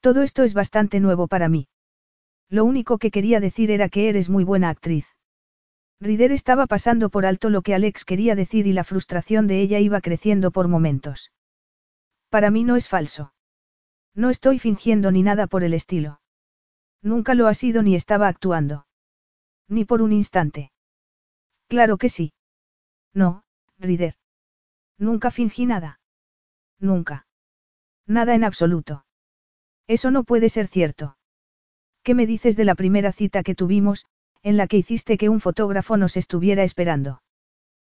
Todo 0.00 0.22
esto 0.22 0.44
es 0.44 0.54
bastante 0.54 1.00
nuevo 1.00 1.26
para 1.28 1.48
mí. 1.48 1.68
Lo 2.48 2.64
único 2.64 2.98
que 2.98 3.10
quería 3.10 3.40
decir 3.40 3.70
era 3.70 3.88
que 3.88 4.08
eres 4.08 4.30
muy 4.30 4.44
buena 4.44 4.70
actriz. 4.70 5.06
Rider 6.00 6.30
estaba 6.30 6.66
pasando 6.66 7.10
por 7.10 7.26
alto 7.26 7.50
lo 7.50 7.62
que 7.62 7.74
Alex 7.74 8.04
quería 8.04 8.34
decir 8.34 8.66
y 8.66 8.72
la 8.72 8.84
frustración 8.84 9.46
de 9.46 9.60
ella 9.60 9.80
iba 9.80 10.00
creciendo 10.00 10.50
por 10.50 10.68
momentos. 10.68 11.32
Para 12.28 12.50
mí 12.50 12.64
no 12.64 12.76
es 12.76 12.88
falso. 12.88 13.32
No 14.14 14.30
estoy 14.30 14.58
fingiendo 14.58 15.10
ni 15.10 15.22
nada 15.22 15.46
por 15.46 15.64
el 15.64 15.74
estilo. 15.74 16.20
Nunca 17.02 17.34
lo 17.34 17.46
ha 17.46 17.54
sido 17.54 17.82
ni 17.82 17.94
estaba 17.94 18.28
actuando. 18.28 18.86
Ni 19.68 19.84
por 19.84 20.02
un 20.02 20.12
instante. 20.12 20.70
Claro 21.68 21.98
que 21.98 22.08
sí. 22.08 22.32
No, 23.12 23.44
Rider. 23.78 24.14
Nunca 24.98 25.30
fingí 25.30 25.66
nada. 25.66 26.00
Nunca. 26.78 27.26
Nada 28.06 28.34
en 28.34 28.44
absoluto. 28.44 29.04
Eso 29.86 30.10
no 30.10 30.24
puede 30.24 30.48
ser 30.48 30.68
cierto. 30.68 31.16
¿Qué 32.02 32.14
me 32.14 32.26
dices 32.26 32.56
de 32.56 32.64
la 32.64 32.74
primera 32.74 33.12
cita 33.12 33.42
que 33.42 33.54
tuvimos, 33.54 34.06
en 34.42 34.56
la 34.56 34.66
que 34.66 34.76
hiciste 34.76 35.18
que 35.18 35.28
un 35.28 35.40
fotógrafo 35.40 35.96
nos 35.96 36.16
estuviera 36.16 36.62
esperando? 36.62 37.22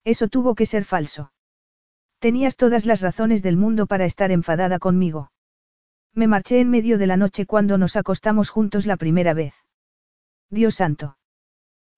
Eso 0.04 0.28
tuvo 0.28 0.54
que 0.54 0.66
ser 0.66 0.84
falso. 0.84 1.32
Tenías 2.20 2.56
todas 2.56 2.86
las 2.86 3.00
razones 3.00 3.42
del 3.42 3.56
mundo 3.56 3.86
para 3.86 4.04
estar 4.04 4.30
enfadada 4.30 4.78
conmigo. 4.78 5.32
Me 6.14 6.28
marché 6.28 6.60
en 6.60 6.70
medio 6.70 6.98
de 6.98 7.06
la 7.06 7.16
noche 7.16 7.46
cuando 7.46 7.78
nos 7.78 7.96
acostamos 7.96 8.48
juntos 8.50 8.86
la 8.86 8.96
primera 8.96 9.34
vez. 9.34 9.54
Dios 10.50 10.76
santo. 10.76 11.18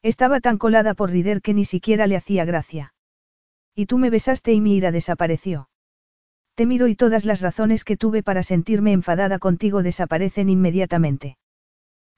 Estaba 0.02 0.40
tan 0.40 0.58
colada 0.58 0.94
por 0.94 1.10
Rider 1.10 1.42
que 1.42 1.54
ni 1.54 1.64
siquiera 1.64 2.06
le 2.06 2.16
hacía 2.16 2.44
gracia. 2.44 2.94
Y 3.74 3.86
tú 3.86 3.98
me 3.98 4.10
besaste 4.10 4.52
y 4.52 4.60
mi 4.60 4.76
ira 4.76 4.92
desapareció. 4.92 5.68
Te 6.54 6.66
miro 6.66 6.88
y 6.88 6.96
todas 6.96 7.24
las 7.24 7.40
razones 7.40 7.84
que 7.84 7.96
tuve 7.96 8.22
para 8.22 8.42
sentirme 8.42 8.92
enfadada 8.92 9.38
contigo 9.38 9.82
desaparecen 9.82 10.48
inmediatamente. 10.48 11.38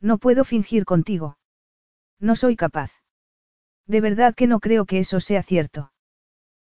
No 0.01 0.19
puedo 0.19 0.45
fingir 0.45 0.85
contigo. 0.85 1.37
No 2.19 2.37
soy 2.37 2.57
capaz. 2.57 2.91
De 3.87 4.01
verdad 4.01 4.35
que 4.35 4.47
no 4.47 4.61
creo 4.61 4.87
que 4.87 4.99
eso 4.99 5.21
sea 5.21 5.43
cierto. 5.43 5.93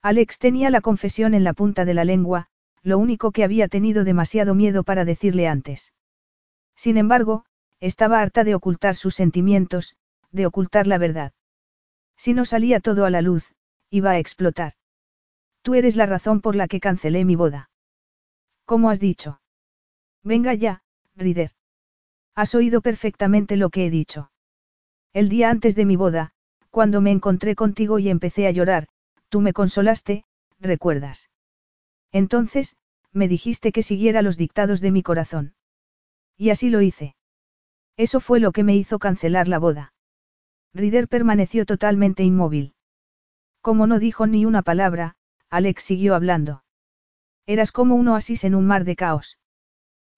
Alex 0.00 0.38
tenía 0.38 0.70
la 0.70 0.80
confesión 0.80 1.34
en 1.34 1.44
la 1.44 1.52
punta 1.52 1.84
de 1.84 1.92
la 1.92 2.04
lengua, 2.04 2.46
lo 2.82 2.98
único 2.98 3.32
que 3.32 3.44
había 3.44 3.68
tenido 3.68 4.04
demasiado 4.04 4.54
miedo 4.54 4.84
para 4.84 5.04
decirle 5.04 5.48
antes. 5.48 5.92
Sin 6.76 6.96
embargo, 6.96 7.44
estaba 7.80 8.20
harta 8.20 8.44
de 8.44 8.54
ocultar 8.54 8.94
sus 8.94 9.14
sentimientos, 9.14 9.96
de 10.31 10.47
ocultar 10.47 10.86
la 10.86 10.98
verdad. 10.98 11.32
Si 12.16 12.34
no 12.34 12.44
salía 12.44 12.81
todo 12.81 13.05
a 13.05 13.10
la 13.10 13.23
luz, 13.23 13.52
iba 13.90 14.10
a 14.10 14.18
explotar. 14.18 14.74
Tú 15.62 15.74
eres 15.74 15.97
la 15.97 16.07
razón 16.07 16.40
por 16.40 16.57
la 16.57 16.68
que 16.68 16.81
cancelé 16.81 17.24
mi 17.24 17.36
boda. 17.36 17.70
¿Cómo 18.65 18.90
has 18.90 19.00
dicho? 19.00 19.40
Venga 20.23 20.55
ya, 20.55 20.82
Rider. 21.16 21.52
Has 22.34 22.55
oído 22.55 22.81
perfectamente 22.81 23.57
lo 23.57 23.70
que 23.70 23.86
he 23.86 23.90
dicho. 23.90 24.31
El 25.12 25.28
día 25.28 25.50
antes 25.50 25.74
de 25.74 25.84
mi 25.84 25.97
boda, 25.97 26.32
cuando 26.70 27.00
me 27.00 27.10
encontré 27.10 27.55
contigo 27.55 27.98
y 27.98 28.08
empecé 28.08 28.47
a 28.47 28.50
llorar, 28.50 28.89
tú 29.28 29.40
me 29.40 29.52
consolaste, 29.52 30.24
recuerdas. 30.60 31.31
Entonces, 32.12 32.76
me 33.12 33.28
dijiste 33.28 33.73
que 33.73 33.82
siguiera 33.82 34.23
los 34.23 34.36
dictados 34.36 34.81
de 34.81 34.90
mi 34.90 35.02
corazón. 35.02 35.55
Y 36.36 36.50
así 36.50 36.70
lo 36.70 36.82
hice. 36.82 37.16
Eso 37.97 38.20
fue 38.20 38.39
lo 38.39 38.52
que 38.52 38.62
me 38.62 38.76
hizo 38.76 38.98
cancelar 38.98 39.48
la 39.48 39.58
boda. 39.58 39.92
Rider 40.78 41.08
permaneció 41.08 41.66
totalmente 41.66 42.23
inmóvil. 42.23 42.73
Como 43.60 43.89
no 43.89 43.98
dijo 43.98 44.28
ni 44.28 44.44
una 44.44 44.62
palabra, 44.62 45.16
Alex 45.50 45.82
siguió 45.82 46.15
hablando. 46.15 46.62
Eras 47.47 47.73
como 47.73 47.97
un 47.97 48.07
oasis 48.07 48.44
en 48.44 48.55
un 48.55 48.65
mar 48.65 48.84
de 48.84 48.94
caos. 48.94 49.39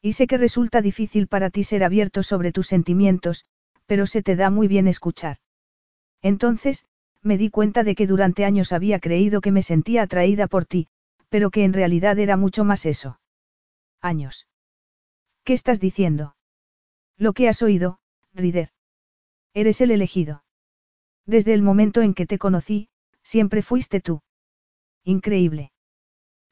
Y 0.02 0.12
sé 0.12 0.26
que 0.26 0.36
resulta 0.36 0.82
difícil 0.82 1.28
para 1.28 1.48
ti 1.48 1.64
ser 1.64 1.82
abierto 1.82 2.22
sobre 2.22 2.52
tus 2.52 2.66
sentimientos, 2.66 3.46
pero 3.86 4.06
se 4.06 4.22
te 4.22 4.36
da 4.36 4.50
muy 4.50 4.68
bien 4.68 4.86
escuchar. 4.86 5.38
Entonces, 6.20 6.84
me 7.22 7.38
di 7.38 7.48
cuenta 7.48 7.82
de 7.82 7.94
que 7.94 8.06
durante 8.06 8.44
años 8.44 8.72
había 8.72 9.00
creído 9.00 9.40
que 9.40 9.52
me 9.52 9.62
sentía 9.62 10.02
atraída 10.02 10.46
por 10.46 10.66
ti, 10.66 10.88
pero 11.30 11.50
que 11.50 11.64
en 11.64 11.72
realidad 11.72 12.18
era 12.18 12.36
mucho 12.36 12.64
más 12.64 12.84
eso. 12.84 13.18
Años. 14.02 14.46
¿Qué 15.42 15.54
estás 15.54 15.80
diciendo? 15.80 16.36
Lo 17.16 17.32
que 17.32 17.48
has 17.48 17.62
oído, 17.62 17.98
Rider. 18.34 18.68
Eres 19.54 19.80
el 19.80 19.90
elegido. 19.90 20.42
Desde 21.26 21.54
el 21.54 21.62
momento 21.62 22.02
en 22.02 22.14
que 22.14 22.26
te 22.26 22.38
conocí, 22.38 22.88
siempre 23.22 23.62
fuiste 23.62 24.00
tú. 24.00 24.20
Increíble. 25.04 25.72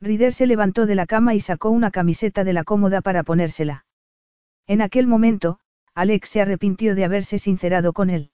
Rider 0.00 0.32
se 0.32 0.46
levantó 0.46 0.86
de 0.86 0.94
la 0.94 1.06
cama 1.06 1.34
y 1.34 1.40
sacó 1.40 1.70
una 1.70 1.90
camiseta 1.90 2.44
de 2.44 2.52
la 2.52 2.64
cómoda 2.64 3.00
para 3.00 3.24
ponérsela. 3.24 3.84
En 4.66 4.80
aquel 4.80 5.06
momento, 5.06 5.58
Alex 5.94 6.28
se 6.28 6.40
arrepintió 6.40 6.94
de 6.94 7.04
haberse 7.04 7.38
sincerado 7.38 7.92
con 7.92 8.10
él. 8.10 8.30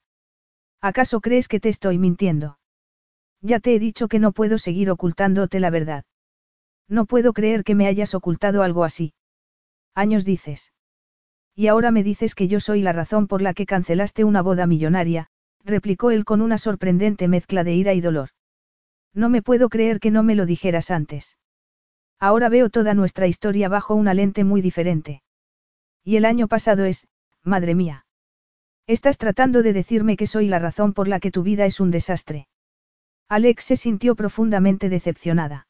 ¿Acaso 0.81 1.21
crees 1.21 1.47
que 1.47 1.59
te 1.59 1.69
estoy 1.69 1.97
mintiendo? 1.97 2.59
Ya 3.41 3.59
te 3.59 3.73
he 3.73 3.79
dicho 3.79 4.07
que 4.07 4.19
no 4.19 4.31
puedo 4.31 4.57
seguir 4.57 4.91
ocultándote 4.91 5.59
la 5.59 5.69
verdad. 5.71 6.05
No 6.87 7.05
puedo 7.05 7.33
creer 7.33 7.63
que 7.63 7.73
me 7.73 7.87
hayas 7.87 8.13
ocultado 8.13 8.61
algo 8.61 8.83
así. 8.83 9.13
Años 9.95 10.25
dices. 10.25 10.73
Y 11.55 11.67
ahora 11.67 11.89
me 11.89 12.03
dices 12.03 12.35
que 12.35 12.47
yo 12.47 12.59
soy 12.59 12.81
la 12.81 12.91
razón 12.91 13.27
por 13.27 13.41
la 13.41 13.53
que 13.53 13.65
cancelaste 13.65 14.23
una 14.23 14.41
boda 14.41 14.67
millonaria, 14.67 15.29
replicó 15.65 16.11
él 16.11 16.23
con 16.23 16.41
una 16.41 16.57
sorprendente 16.57 17.27
mezcla 17.27 17.63
de 17.63 17.73
ira 17.73 17.93
y 17.93 18.01
dolor. 18.01 18.29
No 19.13 19.29
me 19.29 19.41
puedo 19.41 19.69
creer 19.69 19.99
que 19.99 20.11
no 20.11 20.23
me 20.23 20.35
lo 20.35 20.45
dijeras 20.45 20.91
antes. 20.91 21.37
Ahora 22.19 22.49
veo 22.49 22.69
toda 22.69 22.93
nuestra 22.93 23.27
historia 23.27 23.67
bajo 23.67 23.95
una 23.95 24.13
lente 24.13 24.43
muy 24.43 24.61
diferente. 24.61 25.23
Y 26.03 26.17
el 26.17 26.25
año 26.25 26.47
pasado 26.47 26.85
es, 26.85 27.07
madre 27.43 27.75
mía. 27.75 28.05
Estás 28.87 29.17
tratando 29.17 29.63
de 29.63 29.73
decirme 29.73 30.15
que 30.15 30.27
soy 30.27 30.47
la 30.47 30.59
razón 30.59 30.93
por 30.93 31.07
la 31.07 31.19
que 31.19 31.31
tu 31.31 31.41
vida 31.41 31.65
es 31.65 31.79
un 31.79 31.89
desastre. 31.89 32.47
Alex 33.27 33.63
se 33.63 33.75
sintió 33.75 34.15
profundamente 34.15 34.89
decepcionada. 34.89 35.67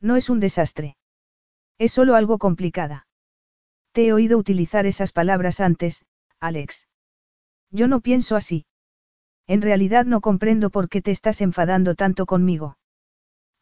No 0.00 0.14
es 0.14 0.30
un 0.30 0.38
desastre. 0.38 0.96
Es 1.76 1.92
solo 1.92 2.14
algo 2.14 2.38
complicada. 2.38 3.08
Te 3.92 4.06
he 4.06 4.12
oído 4.12 4.38
utilizar 4.38 4.86
esas 4.86 5.10
palabras 5.10 5.58
antes, 5.58 6.04
Alex. 6.38 6.86
Yo 7.70 7.88
no 7.88 8.00
pienso 8.00 8.36
así. 8.36 8.64
En 9.48 9.62
realidad 9.62 10.04
no 10.04 10.20
comprendo 10.20 10.70
por 10.70 10.88
qué 10.88 11.02
te 11.02 11.10
estás 11.10 11.40
enfadando 11.40 11.94
tanto 11.94 12.26
conmigo. 12.26 12.76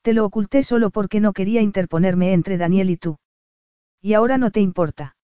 Te 0.03 0.13
lo 0.13 0.25
oculté 0.27 0.63
solo 0.65 0.91
porque 0.91 1.21
no 1.21 1.33
quería 1.33 1.63
interponerme 1.63 2.33
entre 2.33 2.59
Daniel 2.59 2.91
y 2.91 2.97
tú. 2.97 3.19
Y 4.03 4.15
ahora 4.15 4.37
no 4.37 4.51
te 4.51 4.61
importa. 4.61 5.17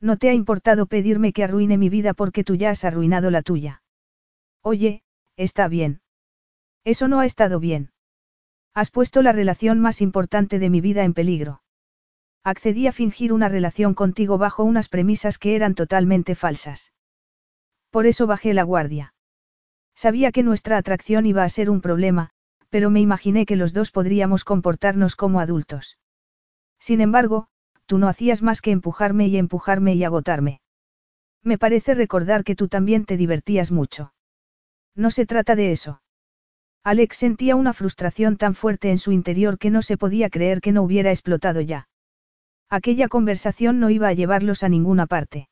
No 0.00 0.16
te 0.16 0.30
ha 0.30 0.32
importado 0.32 0.86
pedirme 0.86 1.32
que 1.32 1.44
arruine 1.44 1.76
mi 1.76 1.88
vida 1.88 2.14
porque 2.14 2.44
tú 2.44 2.54
ya 2.54 2.70
has 2.70 2.84
arruinado 2.84 3.30
la 3.30 3.42
tuya. 3.42 3.82
Oye, 4.62 5.02
está 5.36 5.68
bien. 5.68 6.00
Eso 6.84 7.08
no 7.08 7.20
ha 7.20 7.26
estado 7.26 7.60
bien. 7.60 7.90
Has 8.74 8.90
puesto 8.90 9.22
la 9.22 9.32
relación 9.32 9.80
más 9.80 10.00
importante 10.00 10.58
de 10.58 10.70
mi 10.70 10.80
vida 10.80 11.02
en 11.02 11.14
peligro. 11.14 11.62
Accedí 12.44 12.86
a 12.86 12.92
fingir 12.92 13.32
una 13.32 13.48
relación 13.48 13.94
contigo 13.94 14.38
bajo 14.38 14.62
unas 14.64 14.88
premisas 14.88 15.36
que 15.36 15.56
eran 15.56 15.74
totalmente 15.74 16.34
falsas. 16.34 16.92
Por 17.90 18.06
eso 18.06 18.26
bajé 18.26 18.54
la 18.54 18.62
guardia. 18.62 19.14
Sabía 20.02 20.32
que 20.32 20.42
nuestra 20.42 20.78
atracción 20.78 21.26
iba 21.26 21.44
a 21.44 21.48
ser 21.50 21.68
un 21.68 21.82
problema, 21.82 22.30
pero 22.70 22.88
me 22.88 23.02
imaginé 23.02 23.44
que 23.44 23.54
los 23.54 23.74
dos 23.74 23.90
podríamos 23.90 24.44
comportarnos 24.44 25.14
como 25.14 25.40
adultos. 25.40 25.98
Sin 26.78 27.02
embargo, 27.02 27.48
tú 27.84 27.98
no 27.98 28.08
hacías 28.08 28.40
más 28.40 28.62
que 28.62 28.70
empujarme 28.70 29.26
y 29.26 29.36
empujarme 29.36 29.92
y 29.92 30.02
agotarme. 30.02 30.62
Me 31.42 31.58
parece 31.58 31.92
recordar 31.92 32.44
que 32.44 32.56
tú 32.56 32.66
también 32.66 33.04
te 33.04 33.18
divertías 33.18 33.70
mucho. 33.72 34.14
No 34.94 35.10
se 35.10 35.26
trata 35.26 35.54
de 35.54 35.70
eso. 35.70 36.00
Alex 36.82 37.18
sentía 37.18 37.54
una 37.54 37.74
frustración 37.74 38.38
tan 38.38 38.54
fuerte 38.54 38.88
en 38.90 38.96
su 38.96 39.12
interior 39.12 39.58
que 39.58 39.68
no 39.68 39.82
se 39.82 39.98
podía 39.98 40.30
creer 40.30 40.62
que 40.62 40.72
no 40.72 40.82
hubiera 40.82 41.10
explotado 41.10 41.60
ya. 41.60 41.90
Aquella 42.70 43.08
conversación 43.08 43.80
no 43.80 43.90
iba 43.90 44.08
a 44.08 44.14
llevarlos 44.14 44.62
a 44.62 44.70
ninguna 44.70 45.04
parte. 45.04 45.50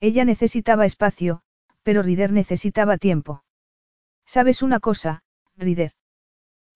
Ella 0.00 0.24
necesitaba 0.24 0.86
espacio, 0.86 1.42
pero 1.84 2.02
Rider 2.02 2.32
necesitaba 2.32 2.98
tiempo. 2.98 3.44
¿Sabes 4.34 4.62
una 4.62 4.78
cosa, 4.78 5.24
Rider? 5.56 5.90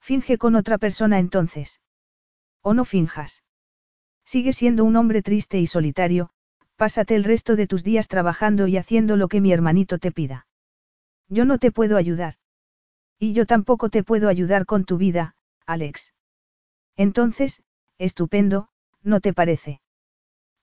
Finge 0.00 0.38
con 0.38 0.56
otra 0.56 0.76
persona 0.76 1.20
entonces. 1.20 1.80
O 2.62 2.74
no 2.74 2.84
finjas. 2.84 3.44
Sigue 4.24 4.52
siendo 4.52 4.82
un 4.82 4.96
hombre 4.96 5.22
triste 5.22 5.60
y 5.60 5.68
solitario, 5.68 6.30
pásate 6.74 7.14
el 7.14 7.22
resto 7.22 7.54
de 7.54 7.68
tus 7.68 7.84
días 7.84 8.08
trabajando 8.08 8.66
y 8.66 8.76
haciendo 8.76 9.16
lo 9.16 9.28
que 9.28 9.40
mi 9.40 9.52
hermanito 9.52 10.00
te 10.00 10.10
pida. 10.10 10.48
Yo 11.28 11.44
no 11.44 11.58
te 11.58 11.70
puedo 11.70 11.96
ayudar. 11.96 12.34
Y 13.20 13.34
yo 13.34 13.46
tampoco 13.46 13.88
te 13.88 14.02
puedo 14.02 14.28
ayudar 14.28 14.66
con 14.66 14.84
tu 14.84 14.96
vida, 14.98 15.36
Alex. 15.64 16.12
Entonces, 16.96 17.62
estupendo, 17.98 18.68
¿no 19.00 19.20
te 19.20 19.32
parece? 19.32 19.80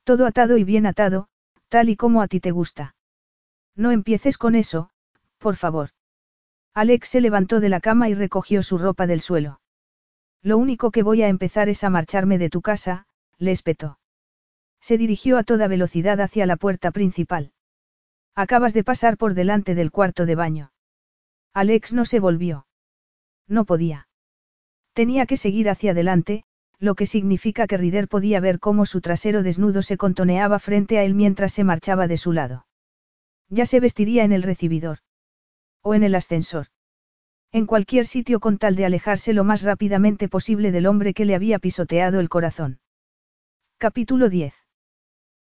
Todo 0.03 0.25
atado 0.25 0.57
y 0.57 0.65
bien 0.65 0.85
atado, 0.85 1.29
tal 1.69 1.87
y 1.87 1.95
como 1.95 2.21
a 2.21 2.27
ti 2.27 2.41
te 2.41 2.51
gusta. 2.51 2.97
No 3.77 3.91
empieces 3.91 4.37
con 4.37 4.55
eso, 4.55 4.89
por 5.37 5.55
favor. 5.55 5.91
Alex 6.73 7.09
se 7.09 7.21
levantó 7.21 7.59
de 7.59 7.69
la 7.69 7.81
cama 7.81 8.07
y 8.07 8.13
recogió 8.13 8.63
su 8.63 8.77
ropa 8.77 9.07
del 9.07 9.19
suelo. 9.19 9.59
Lo 10.41 10.57
único 10.57 10.91
que 10.91 11.03
voy 11.03 11.21
a 11.21 11.27
empezar 11.27 11.69
es 11.69 11.83
a 11.83 11.89
marcharme 11.89 12.37
de 12.37 12.49
tu 12.49 12.61
casa, 12.61 13.05
le 13.37 13.51
espetó. 13.51 13.99
Se 14.79 14.97
dirigió 14.97 15.37
a 15.37 15.43
toda 15.43 15.67
velocidad 15.67 16.21
hacia 16.21 16.45
la 16.45 16.55
puerta 16.55 16.91
principal. 16.91 17.51
Acabas 18.35 18.73
de 18.73 18.83
pasar 18.83 19.17
por 19.17 19.33
delante 19.33 19.75
del 19.75 19.91
cuarto 19.91 20.25
de 20.25 20.35
baño. 20.35 20.71
Alex 21.53 21.93
no 21.93 22.05
se 22.05 22.19
volvió. 22.19 22.65
No 23.47 23.65
podía. 23.65 24.07
Tenía 24.93 25.25
que 25.25 25.37
seguir 25.37 25.69
hacia 25.69 25.91
adelante, 25.91 26.45
lo 26.79 26.95
que 26.95 27.05
significa 27.05 27.67
que 27.67 27.77
Rider 27.77 28.07
podía 28.07 28.39
ver 28.39 28.59
cómo 28.59 28.85
su 28.85 29.01
trasero 29.01 29.43
desnudo 29.43 29.83
se 29.83 29.97
contoneaba 29.97 30.57
frente 30.59 30.97
a 30.97 31.03
él 31.03 31.13
mientras 31.13 31.51
se 31.51 31.63
marchaba 31.63 32.07
de 32.07 32.17
su 32.17 32.31
lado. 32.31 32.65
Ya 33.49 33.65
se 33.65 33.79
vestiría 33.79 34.23
en 34.23 34.31
el 34.31 34.43
recibidor. 34.43 34.99
O 35.83 35.93
en 35.95 36.03
el 36.03 36.15
ascensor. 36.15 36.67
En 37.51 37.65
cualquier 37.65 38.05
sitio 38.05 38.39
con 38.39 38.57
tal 38.57 38.75
de 38.75 38.85
alejarse 38.85 39.33
lo 39.33 39.43
más 39.43 39.63
rápidamente 39.63 40.29
posible 40.29 40.71
del 40.71 40.85
hombre 40.85 41.13
que 41.13 41.25
le 41.25 41.35
había 41.35 41.59
pisoteado 41.59 42.19
el 42.19 42.29
corazón. 42.29 42.79
Capítulo 43.77 44.29
10. 44.29 44.53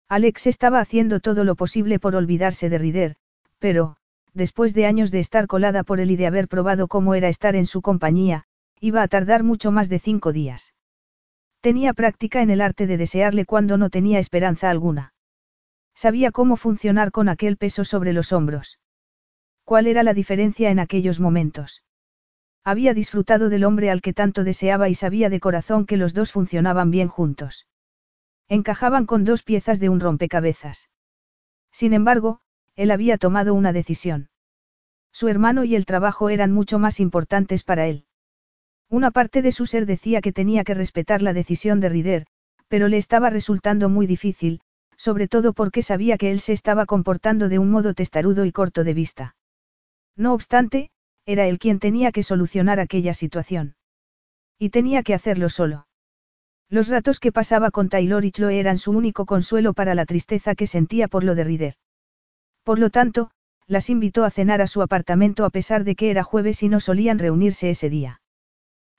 Alex 0.08 0.46
estaba 0.46 0.80
haciendo 0.80 1.20
todo 1.20 1.44
lo 1.44 1.54
posible 1.54 2.00
por 2.00 2.16
olvidarse 2.16 2.68
de 2.68 2.78
Rider, 2.78 3.16
pero, 3.60 3.96
después 4.34 4.74
de 4.74 4.86
años 4.86 5.10
de 5.10 5.20
estar 5.20 5.46
colada 5.46 5.84
por 5.84 6.00
él 6.00 6.10
y 6.10 6.16
de 6.16 6.26
haber 6.26 6.48
probado 6.48 6.88
cómo 6.88 7.14
era 7.14 7.28
estar 7.28 7.54
en 7.54 7.66
su 7.66 7.80
compañía, 7.80 8.44
iba 8.80 9.02
a 9.02 9.08
tardar 9.08 9.44
mucho 9.44 9.70
más 9.70 9.88
de 9.88 9.98
cinco 9.98 10.32
días. 10.32 10.74
Tenía 11.60 11.92
práctica 11.92 12.42
en 12.42 12.50
el 12.50 12.60
arte 12.60 12.86
de 12.86 12.96
desearle 12.96 13.44
cuando 13.44 13.76
no 13.76 13.90
tenía 13.90 14.18
esperanza 14.18 14.70
alguna. 14.70 15.12
Sabía 15.94 16.32
cómo 16.32 16.56
funcionar 16.56 17.12
con 17.12 17.28
aquel 17.28 17.56
peso 17.56 17.84
sobre 17.84 18.12
los 18.14 18.32
hombros. 18.32 18.78
¿Cuál 19.70 19.86
era 19.86 20.02
la 20.02 20.15
diferencia 20.15 20.73
en 20.73 20.81
aquellos 20.81 21.20
momentos? 21.20 21.84
Había 22.65 22.92
disfrutado 22.92 23.49
del 23.50 23.62
hombre 23.62 23.92
al 23.92 24.02
que 24.02 24.12
tanto 24.12 24.42
deseaba 24.42 24.89
y 24.89 24.97
sabía 24.97 25.31
de 25.31 25.39
corazón 25.39 25.86
que 25.86 25.97
los 25.97 26.12
dos 26.12 26.32
funcionaban 26.32 26.90
bien 26.90 27.07
juntos. 27.07 27.68
Encajaban 28.49 29.07
con 29.07 29.24
dos 29.24 29.44
piezas 29.44 29.78
de 29.78 29.89
un 29.89 30.00
rompecabezas. 30.00 30.90
Sin 31.70 31.92
embargo, 31.92 32.40
él 32.74 32.90
había 32.90 33.16
tomado 33.16 33.55
una 33.55 33.73
decisión. 33.73 34.28
Su 35.12 35.28
hermano 35.28 35.62
y 35.62 35.76
el 35.76 35.86
trabajo 35.86 36.31
eran 36.31 36.50
mucho 36.50 36.81
más 36.81 36.99
importantes 36.99 37.62
para 37.62 37.86
él. 37.86 38.07
Una 38.89 39.12
parte 39.12 39.40
de 39.40 39.52
su 39.52 39.66
ser 39.66 39.86
decía 39.86 40.20
que 40.20 40.32
tenía 40.32 40.65
que 40.65 40.74
respetar 40.74 41.23
la 41.23 41.32
decisión 41.32 41.78
de 41.78 41.90
Rider, 41.90 42.26
pero 42.66 42.89
le 42.89 42.97
estaba 42.97 43.31
resultando 43.31 43.89
muy 43.89 44.08
difícil, 44.08 44.62
sobre 44.97 45.28
todo 45.28 45.52
porque 45.52 45.82
sabía 45.82 46.18
que 46.18 46.32
él 46.32 46.40
se 46.40 46.55
estaba 46.55 46.86
comportando 46.86 47.49
de 47.49 47.60
un 47.60 47.70
modo 47.70 47.94
testarudo 47.94 48.44
y 48.44 48.50
corto 48.50 48.82
de 48.82 48.94
vista. 48.94 49.36
No 50.20 50.34
obstante, 50.34 50.90
era 51.24 51.47
él 51.47 51.58
quien 51.58 51.78
tenía 51.78 52.12
que 52.12 52.23
solucionar 52.23 52.78
aquella 52.78 53.15
situación. 53.15 53.74
Y 54.58 54.68
tenía 54.68 55.02
que 55.02 55.15
hacerlo 55.15 55.49
solo. 55.49 55.86
Los 56.68 56.89
ratos 56.89 57.20
que 57.20 57.32
pasaba 57.32 57.70
con 57.70 57.89
Taylor 57.89 58.23
y 58.26 58.31
Chloe 58.31 58.60
eran 58.60 58.76
su 58.76 58.90
único 58.90 59.24
consuelo 59.24 59.73
para 59.73 59.94
la 59.94 60.05
tristeza 60.05 60.55
que 60.55 60.66
sentía 60.66 61.08
por 61.08 61.24
lo 61.24 61.34
de 61.34 61.44
Rider. 61.44 61.74
Por 62.65 62.78
lo 62.78 62.90
tanto, 62.90 63.31
las 63.66 63.89
invitó 63.89 64.24
a 64.24 64.31
cenar 64.31 64.60
a 64.60 64.66
su 64.66 64.82
apartamento 64.82 65.47
a 65.47 65.50
pesar 65.50 65.84
de 65.84 65.94
que 65.94 66.10
era 66.10 66.23
jueves 66.23 66.62
y 66.62 66.68
no 66.68 66.81
solían 66.81 67.18
reunirse 67.18 67.70
ese 67.70 67.89
día. 67.89 68.20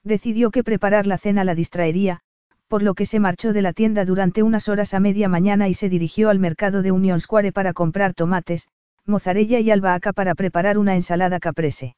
Decidió 0.04 0.50
que 0.50 0.64
preparar 0.64 1.06
la 1.06 1.20
cena 1.20 1.44
la 1.44 1.54
distraería, 1.54 2.22
por 2.68 2.82
lo 2.82 2.96
que 2.96 3.06
se 3.06 3.20
marchó 3.20 3.54
de 3.54 3.62
la 3.62 3.74
tienda 3.74 4.06
durante 4.06 4.42
unas 4.42 4.68
horas 4.70 4.96
a 4.96 5.00
media 5.00 5.30
mañana 5.30 5.70
y 5.70 5.76
se 5.76 5.88
dirigió 5.88 6.32
al 6.32 6.40
mercado 6.40 6.82
de 6.82 6.92
Union 6.92 7.22
Square 7.22 7.52
para 7.52 7.74
comprar 7.74 8.16
tomates, 8.16 8.70
mozzarella 9.06 9.60
y 9.60 9.72
albahaca 9.72 10.14
para 10.14 10.36
preparar 10.36 10.78
una 10.78 10.96
ensalada 10.96 11.40
caprese. 11.40 11.96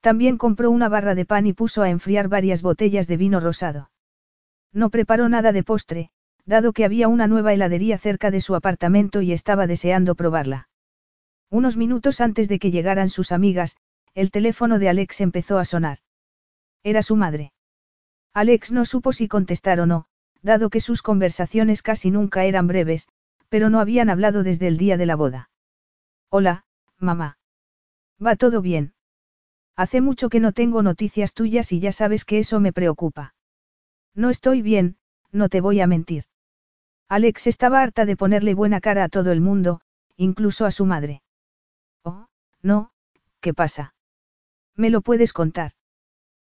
También 0.00 0.38
compró 0.38 0.70
una 0.70 0.88
barra 0.88 1.14
de 1.14 1.26
pan 1.26 1.46
y 1.46 1.52
puso 1.52 1.82
a 1.82 1.90
enfriar 1.90 2.28
varias 2.28 2.62
botellas 2.62 3.06
de 3.06 3.16
vino 3.16 3.40
rosado. 3.40 3.90
No 4.72 4.90
preparó 4.90 5.28
nada 5.28 5.52
de 5.52 5.62
postre, 5.62 6.10
dado 6.46 6.72
que 6.72 6.84
había 6.84 7.08
una 7.08 7.26
nueva 7.26 7.52
heladería 7.52 7.98
cerca 7.98 8.30
de 8.30 8.40
su 8.40 8.54
apartamento 8.54 9.20
y 9.20 9.32
estaba 9.32 9.66
deseando 9.66 10.14
probarla. 10.14 10.68
Unos 11.50 11.76
minutos 11.76 12.20
antes 12.20 12.48
de 12.48 12.58
que 12.58 12.70
llegaran 12.70 13.08
sus 13.08 13.32
amigas, 13.32 13.76
el 14.14 14.30
teléfono 14.30 14.78
de 14.78 14.88
Alex 14.88 15.20
empezó 15.20 15.58
a 15.58 15.64
sonar. 15.64 15.98
Era 16.82 17.02
su 17.02 17.16
madre. 17.16 17.52
Alex 18.32 18.72
no 18.72 18.84
supo 18.84 19.12
si 19.12 19.28
contestar 19.28 19.80
o 19.80 19.86
no, 19.86 20.06
dado 20.42 20.70
que 20.70 20.80
sus 20.80 21.02
conversaciones 21.02 21.82
casi 21.82 22.10
nunca 22.10 22.44
eran 22.44 22.66
breves, 22.66 23.08
pero 23.48 23.68
no 23.68 23.80
habían 23.80 24.08
hablado 24.08 24.42
desde 24.42 24.68
el 24.68 24.78
día 24.78 24.96
de 24.96 25.06
la 25.06 25.16
boda. 25.16 25.49
Hola, 26.32 26.64
mamá. 26.98 27.38
¿Va 28.24 28.36
todo 28.36 28.62
bien? 28.62 28.94
Hace 29.74 30.00
mucho 30.00 30.28
que 30.28 30.38
no 30.38 30.52
tengo 30.52 30.80
noticias 30.80 31.34
tuyas 31.34 31.72
y 31.72 31.80
ya 31.80 31.90
sabes 31.90 32.24
que 32.24 32.38
eso 32.38 32.60
me 32.60 32.72
preocupa. 32.72 33.34
No 34.14 34.30
estoy 34.30 34.62
bien, 34.62 34.96
no 35.32 35.48
te 35.48 35.60
voy 35.60 35.80
a 35.80 35.88
mentir. 35.88 36.24
Alex 37.08 37.48
estaba 37.48 37.82
harta 37.82 38.04
de 38.06 38.16
ponerle 38.16 38.54
buena 38.54 38.80
cara 38.80 39.02
a 39.02 39.08
todo 39.08 39.32
el 39.32 39.40
mundo, 39.40 39.80
incluso 40.16 40.66
a 40.66 40.70
su 40.70 40.86
madre. 40.86 41.22
Oh, 42.04 42.28
no, 42.62 42.92
¿qué 43.40 43.52
pasa? 43.52 43.94
¿Me 44.76 44.90
lo 44.90 45.00
puedes 45.00 45.32
contar? 45.32 45.72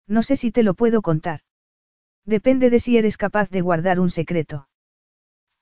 No 0.05 0.21
sé 0.21 0.35
si 0.35 0.51
te 0.51 0.61
lo 0.61 0.75
puedo 0.75 1.01
contar. 1.01 1.39
Depende 2.23 2.69
de 2.69 2.77
si 2.77 2.97
eres 2.97 3.17
capaz 3.17 3.49
de 3.49 3.61
guardar 3.61 3.99
un 3.99 4.11
secreto. 4.11 4.67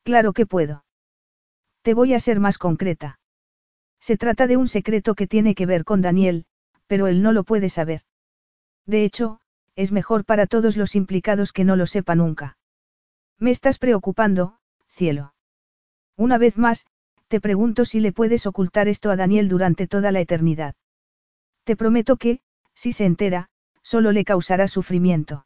Claro 0.04 0.34
que 0.34 0.46
puedo. 0.46 0.84
Te 1.84 1.94
voy 1.94 2.14
a 2.14 2.20
ser 2.20 2.42
más 2.42 2.58
concreta. 2.58 3.20
Se 4.00 4.18
trata 4.18 4.48
de 4.48 4.58
un 4.58 4.68
secreto 4.68 5.16
que 5.16 5.28
tiene 5.28 5.56
que 5.56 5.66
ver 5.66 5.84
con 5.84 6.02
Daniel, 6.02 6.46
pero 6.88 7.08
él 7.08 7.22
no 7.22 7.32
lo 7.32 7.44
puede 7.44 7.70
saber. 7.70 8.02
De 8.86 9.04
hecho, 9.04 9.40
es 9.76 9.92
mejor 9.92 10.26
para 10.26 10.48
todos 10.48 10.78
los 10.78 10.96
implicados 10.96 11.54
que 11.54 11.64
no 11.64 11.76
lo 11.76 11.86
sepa 11.86 12.16
nunca. 12.16 12.58
Me 13.38 13.52
estás 13.52 13.78
preocupando, 13.78 14.58
cielo. 14.88 15.34
Una 16.16 16.38
vez 16.38 16.58
más, 16.58 16.86
te 17.28 17.40
pregunto 17.40 17.86
si 17.86 18.00
le 18.00 18.12
puedes 18.12 18.46
ocultar 18.46 18.88
esto 18.88 19.12
a 19.12 19.16
Daniel 19.16 19.48
durante 19.48 19.88
toda 19.88 20.12
la 20.12 20.20
eternidad. 20.20 20.76
Te 21.64 21.76
prometo 21.76 22.18
que, 22.18 22.42
si 22.74 22.92
se 22.92 23.06
entera, 23.06 23.50
solo 23.84 24.12
le 24.12 24.26
causará 24.26 24.68
sufrimiento. 24.68 25.46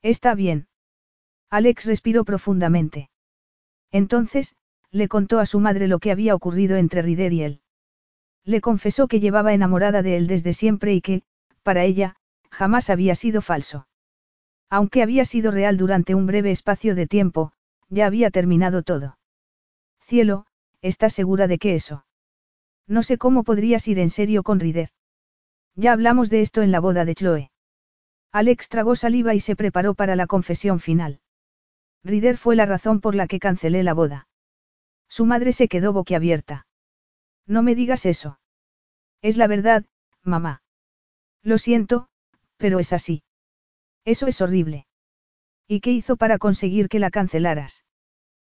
Está 0.00 0.34
bien. 0.34 0.68
Alex 1.50 1.84
respiró 1.86 2.24
profundamente. 2.24 3.10
Entonces, 3.90 4.54
le 4.90 5.08
contó 5.08 5.38
a 5.40 5.46
su 5.46 5.60
madre 5.60 5.88
lo 5.88 5.98
que 5.98 6.12
había 6.12 6.34
ocurrido 6.34 6.76
entre 6.76 7.02
Rider 7.02 7.32
y 7.32 7.42
él. 7.42 7.61
Le 8.44 8.60
confesó 8.60 9.08
que 9.08 9.20
llevaba 9.20 9.54
enamorada 9.54 10.02
de 10.02 10.16
él 10.16 10.26
desde 10.26 10.52
siempre 10.52 10.94
y 10.94 11.00
que, 11.00 11.22
para 11.62 11.84
ella, 11.84 12.16
jamás 12.50 12.90
había 12.90 13.14
sido 13.14 13.40
falso. 13.40 13.86
Aunque 14.68 15.02
había 15.02 15.24
sido 15.24 15.50
real 15.50 15.76
durante 15.76 16.14
un 16.14 16.26
breve 16.26 16.50
espacio 16.50 16.94
de 16.94 17.06
tiempo, 17.06 17.52
ya 17.88 18.06
había 18.06 18.30
terminado 18.30 18.82
todo. 18.82 19.18
Cielo, 20.00 20.46
¿estás 20.80 21.12
segura 21.12 21.46
de 21.46 21.58
que 21.58 21.74
eso? 21.74 22.04
No 22.86 23.02
sé 23.02 23.18
cómo 23.18 23.44
podrías 23.44 23.86
ir 23.86 23.98
en 23.98 24.10
serio 24.10 24.42
con 24.42 24.60
Rider. 24.60 24.90
Ya 25.74 25.92
hablamos 25.92 26.28
de 26.30 26.40
esto 26.40 26.62
en 26.62 26.72
la 26.72 26.80
boda 26.80 27.04
de 27.04 27.14
Chloe. 27.14 27.50
Alex 28.32 28.68
tragó 28.68 28.96
saliva 28.96 29.34
y 29.34 29.40
se 29.40 29.56
preparó 29.56 29.94
para 29.94 30.16
la 30.16 30.26
confesión 30.26 30.80
final. 30.80 31.20
Rider 32.02 32.36
fue 32.36 32.56
la 32.56 32.66
razón 32.66 33.00
por 33.00 33.14
la 33.14 33.26
que 33.26 33.38
cancelé 33.38 33.82
la 33.82 33.94
boda. 33.94 34.26
Su 35.08 35.26
madre 35.26 35.52
se 35.52 35.68
quedó 35.68 35.92
boquiabierta. 35.92 36.66
No 37.46 37.62
me 37.62 37.74
digas 37.74 38.06
eso. 38.06 38.38
Es 39.20 39.36
la 39.36 39.46
verdad, 39.46 39.84
mamá. 40.22 40.62
Lo 41.42 41.58
siento, 41.58 42.08
pero 42.56 42.78
es 42.78 42.92
así. 42.92 43.22
Eso 44.04 44.26
es 44.26 44.40
horrible. 44.40 44.86
¿Y 45.68 45.80
qué 45.80 45.92
hizo 45.92 46.16
para 46.16 46.38
conseguir 46.38 46.88
que 46.88 46.98
la 46.98 47.10
cancelaras? 47.10 47.84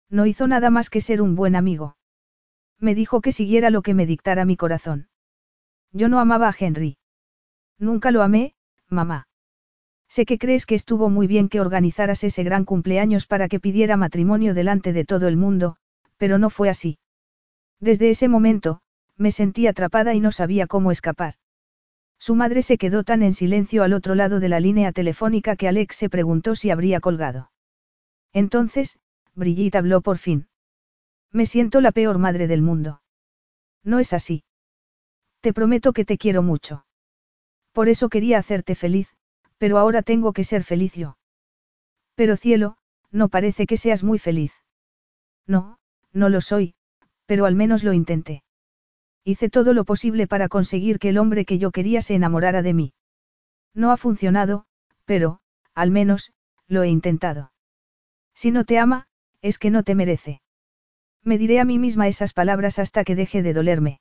No 0.09 0.27
hizo 0.27 0.47
nada 0.47 0.71
más 0.71 0.91
que 0.91 1.01
ser 1.01 1.23
un 1.23 1.35
buen 1.35 1.57
amigo. 1.57 1.97
Me 2.79 2.95
dijo 2.95 3.21
que 3.21 3.33
siguiera 3.33 3.71
lo 3.71 3.83
que 3.83 3.95
me 3.95 4.07
dictara 4.07 4.45
mi 4.45 4.57
corazón. 4.57 5.09
Yo 5.93 6.09
no 6.09 6.21
amaba 6.21 6.49
a 6.49 6.55
Henry. 6.59 6.99
Nunca 7.79 8.11
lo 8.11 8.23
amé, 8.23 8.55
mamá. 8.89 9.29
Sé 10.09 10.25
que 10.27 10.39
crees 10.39 10.67
que 10.67 10.75
estuvo 10.75 11.11
muy 11.11 11.27
bien 11.27 11.49
que 11.49 11.61
organizaras 11.61 12.23
ese 12.23 12.45
gran 12.45 12.65
cumpleaños 12.65 13.27
para 13.27 13.49
que 13.49 13.61
pidiera 13.61 13.97
matrimonio 13.97 14.55
delante 14.55 14.93
de 14.93 15.05
todo 15.05 15.27
el 15.27 15.37
mundo, 15.37 15.77
pero 16.17 16.39
no 16.39 16.51
fue 16.51 16.69
así. 16.69 16.99
Desde 17.81 18.11
ese 18.11 18.29
momento, 18.29 18.81
me 19.17 19.31
sentí 19.31 19.67
atrapada 19.67 20.15
y 20.15 20.21
no 20.21 20.33
sabía 20.33 20.67
cómo 20.67 20.91
escapar. 20.91 21.35
Su 22.19 22.35
madre 22.35 22.63
se 22.63 22.79
quedó 22.79 23.05
tan 23.05 23.23
en 23.23 23.35
silencio 23.35 23.83
al 23.83 23.93
otro 23.93 24.15
lado 24.15 24.41
de 24.41 24.49
la 24.49 24.61
línea 24.61 24.93
telefónica 24.93 25.57
que 25.57 25.69
Alex 25.69 25.97
se 25.97 26.09
preguntó 26.09 26.57
si 26.57 26.71
habría 26.71 27.01
colgado. 27.01 27.51
Entonces, 28.33 28.99
Brigitte 29.35 29.77
habló 29.77 30.01
por 30.01 30.19
fin. 30.19 30.49
Me 31.31 31.45
siento 31.45 31.81
la 31.81 31.93
peor 31.93 32.19
madre 32.19 32.47
del 32.47 32.63
mundo. 32.63 33.03
No 33.85 33.99
es 33.99 34.13
así. 34.13 34.45
Te 35.41 35.53
prometo 35.53 35.93
que 35.93 36.05
te 36.05 36.17
quiero 36.17 36.43
mucho. 36.43 36.87
Por 37.73 37.89
eso 37.89 38.09
quería 38.09 38.39
hacerte 38.39 38.75
feliz, 38.75 39.15
pero 39.59 39.79
ahora 39.79 40.03
tengo 40.03 40.33
que 40.33 40.45
ser 40.45 40.65
feliz 40.65 40.95
yo. 40.95 41.19
Pero 42.15 42.37
cielo, 42.37 42.79
no 43.11 43.29
parece 43.29 43.67
que 43.67 43.77
seas 43.77 44.03
muy 44.03 44.19
feliz. 44.19 44.53
No, 45.47 45.79
no 46.13 46.31
lo 46.31 46.41
soy, 46.41 46.75
pero 47.27 47.45
al 47.47 47.55
menos 47.55 47.85
lo 47.85 47.93
intenté. 47.93 48.43
Hice 49.25 49.51
todo 49.51 49.75
lo 49.75 49.85
posible 49.85 50.27
para 50.27 50.49
conseguir 50.49 50.99
que 50.99 51.09
el 51.09 51.19
hombre 51.19 51.45
que 51.45 51.59
yo 51.59 51.73
quería 51.73 52.01
se 52.01 52.15
enamorara 52.15 52.63
de 52.63 52.75
mí. 52.75 52.95
No 53.75 53.91
ha 53.91 53.97
funcionado, 53.97 54.67
pero, 55.05 55.41
al 55.75 55.91
menos, 55.91 56.33
lo 56.69 56.83
he 56.83 56.89
intentado. 56.89 57.53
Si 58.35 58.51
no 58.51 58.65
te 58.65 58.79
ama, 58.79 59.09
es 59.43 59.59
que 59.59 59.71
no 59.71 59.83
te 59.83 59.95
merece. 59.95 60.41
Me 61.23 61.39
diré 61.39 61.59
a 61.59 61.65
mí 61.65 61.79
misma 61.79 62.07
esas 62.07 62.33
palabras 62.33 62.79
hasta 62.79 63.03
que 63.03 63.17
deje 63.17 63.43
de 63.43 63.53
dolerme. 63.53 64.01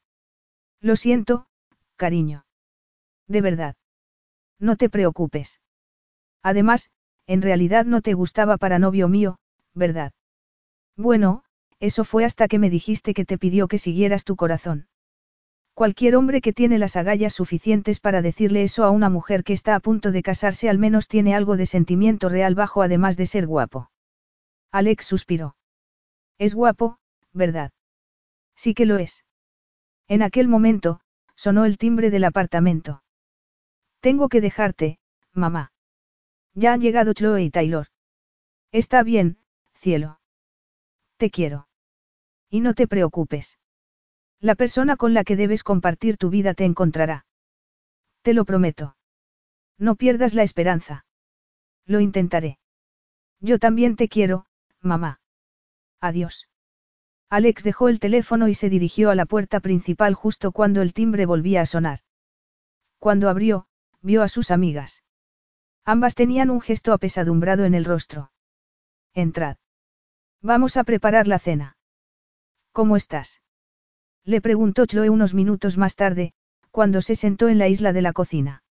Lo 0.79 0.95
siento, 0.95 1.47
cariño. 1.95 2.45
De 3.27 3.41
verdad. 3.41 3.75
No 4.59 4.75
te 4.75 4.89
preocupes. 4.89 5.59
Además, 6.43 6.91
en 7.25 7.41
realidad 7.41 7.85
no 7.85 8.01
te 8.01 8.13
gustaba 8.13 8.57
para 8.57 8.77
novio 8.77 9.07
mío, 9.07 9.39
¿verdad? 9.73 10.13
Bueno, 10.95 11.43
eso 11.85 12.03
fue 12.03 12.25
hasta 12.25 12.47
que 12.47 12.59
me 12.59 12.69
dijiste 12.69 13.13
que 13.13 13.25
te 13.25 13.37
pidió 13.37 13.67
que 13.67 13.77
siguieras 13.77 14.23
tu 14.23 14.35
corazón. 14.35 14.87
Cualquier 15.73 16.15
hombre 16.15 16.39
que 16.39 16.53
tiene 16.53 16.79
las 16.79 16.95
agallas 16.95 17.33
suficientes 17.33 17.99
para 17.99 18.21
decirle 18.21 18.63
eso 18.63 18.85
a 18.85 18.91
una 18.91 19.09
mujer 19.09 19.43
que 19.43 19.53
está 19.53 19.75
a 19.75 19.81
punto 19.81 20.11
de 20.11 20.23
casarse 20.23 20.69
al 20.69 20.77
menos 20.77 21.09
tiene 21.09 21.35
algo 21.35 21.57
de 21.57 21.65
sentimiento 21.65 22.29
real 22.29 22.55
bajo 22.55 22.81
además 22.81 23.17
de 23.17 23.25
ser 23.25 23.45
guapo. 23.45 23.91
Alex 24.71 25.05
suspiró. 25.05 25.57
Es 26.37 26.55
guapo, 26.55 26.97
¿verdad? 27.33 27.71
Sí 28.55 28.73
que 28.73 28.85
lo 28.85 28.97
es. 28.97 29.25
En 30.07 30.21
aquel 30.21 30.47
momento, 30.47 31.01
sonó 31.35 31.65
el 31.65 31.77
timbre 31.77 32.09
del 32.09 32.23
apartamento. 32.23 33.03
Tengo 33.99 34.29
que 34.29 34.39
dejarte, 34.39 34.99
mamá. 35.33 35.73
Ya 36.53 36.71
han 36.71 36.79
llegado 36.79 37.13
Chloe 37.13 37.43
y 37.43 37.49
Taylor. 37.49 37.87
Está 38.71 39.03
bien, 39.03 39.37
cielo. 39.73 40.19
Te 41.17 41.29
quiero. 41.31 41.67
Y 42.49 42.61
no 42.61 42.73
te 42.73 42.87
preocupes. 42.87 43.57
La 44.39 44.55
persona 44.55 44.97
con 44.97 45.13
la 45.13 45.23
que 45.23 45.35
debes 45.35 45.63
compartir 45.63 46.17
tu 46.17 46.29
vida 46.29 46.53
te 46.53 46.65
encontrará. 46.65 47.25
Te 48.21 48.33
lo 48.33 48.45
prometo. 48.45 48.95
No 49.77 49.95
pierdas 49.95 50.33
la 50.33 50.43
esperanza. 50.43 51.05
Lo 51.85 51.99
intentaré. 51.99 52.59
Yo 53.39 53.59
también 53.59 53.95
te 53.95 54.07
quiero, 54.07 54.45
mamá. 54.81 55.19
Adiós. 55.99 56.47
Alex 57.29 57.63
dejó 57.63 57.89
el 57.89 57.99
teléfono 57.99 58.47
y 58.47 58.53
se 58.53 58.69
dirigió 58.69 59.09
a 59.09 59.15
la 59.15 59.25
puerta 59.25 59.59
principal 59.59 60.13
justo 60.13 60.51
cuando 60.51 60.81
el 60.81 60.93
timbre 60.93 61.25
volvía 61.25 61.61
a 61.61 61.65
sonar. 61.65 61.99
Cuando 62.99 63.29
abrió, 63.29 63.67
vio 64.01 64.23
a 64.23 64.27
sus 64.27 64.51
amigas. 64.51 65.03
Ambas 65.83 66.15
tenían 66.15 66.49
un 66.49 66.61
gesto 66.61 66.93
apesadumbrado 66.93 67.65
en 67.65 67.75
el 67.75 67.85
rostro. 67.85 68.31
Entrad. 69.13 69.57
Vamos 70.41 70.77
a 70.77 70.83
preparar 70.83 71.27
la 71.27 71.39
cena. 71.39 71.77
¿Cómo 72.75 72.97
estás? 72.97 73.39
Le 74.25 74.41
preguntó 74.41 74.85
Chloe 74.85 75.09
unos 75.09 75.33
minutos 75.33 75.77
más 75.77 75.95
tarde, 75.95 76.33
cuando 76.71 77.01
se 77.01 77.15
sentó 77.15 77.47
en 77.47 77.57
la 77.57 77.69
isla 77.69 77.93
de 77.93 78.01
la 78.01 78.11
cocina. 78.11 78.63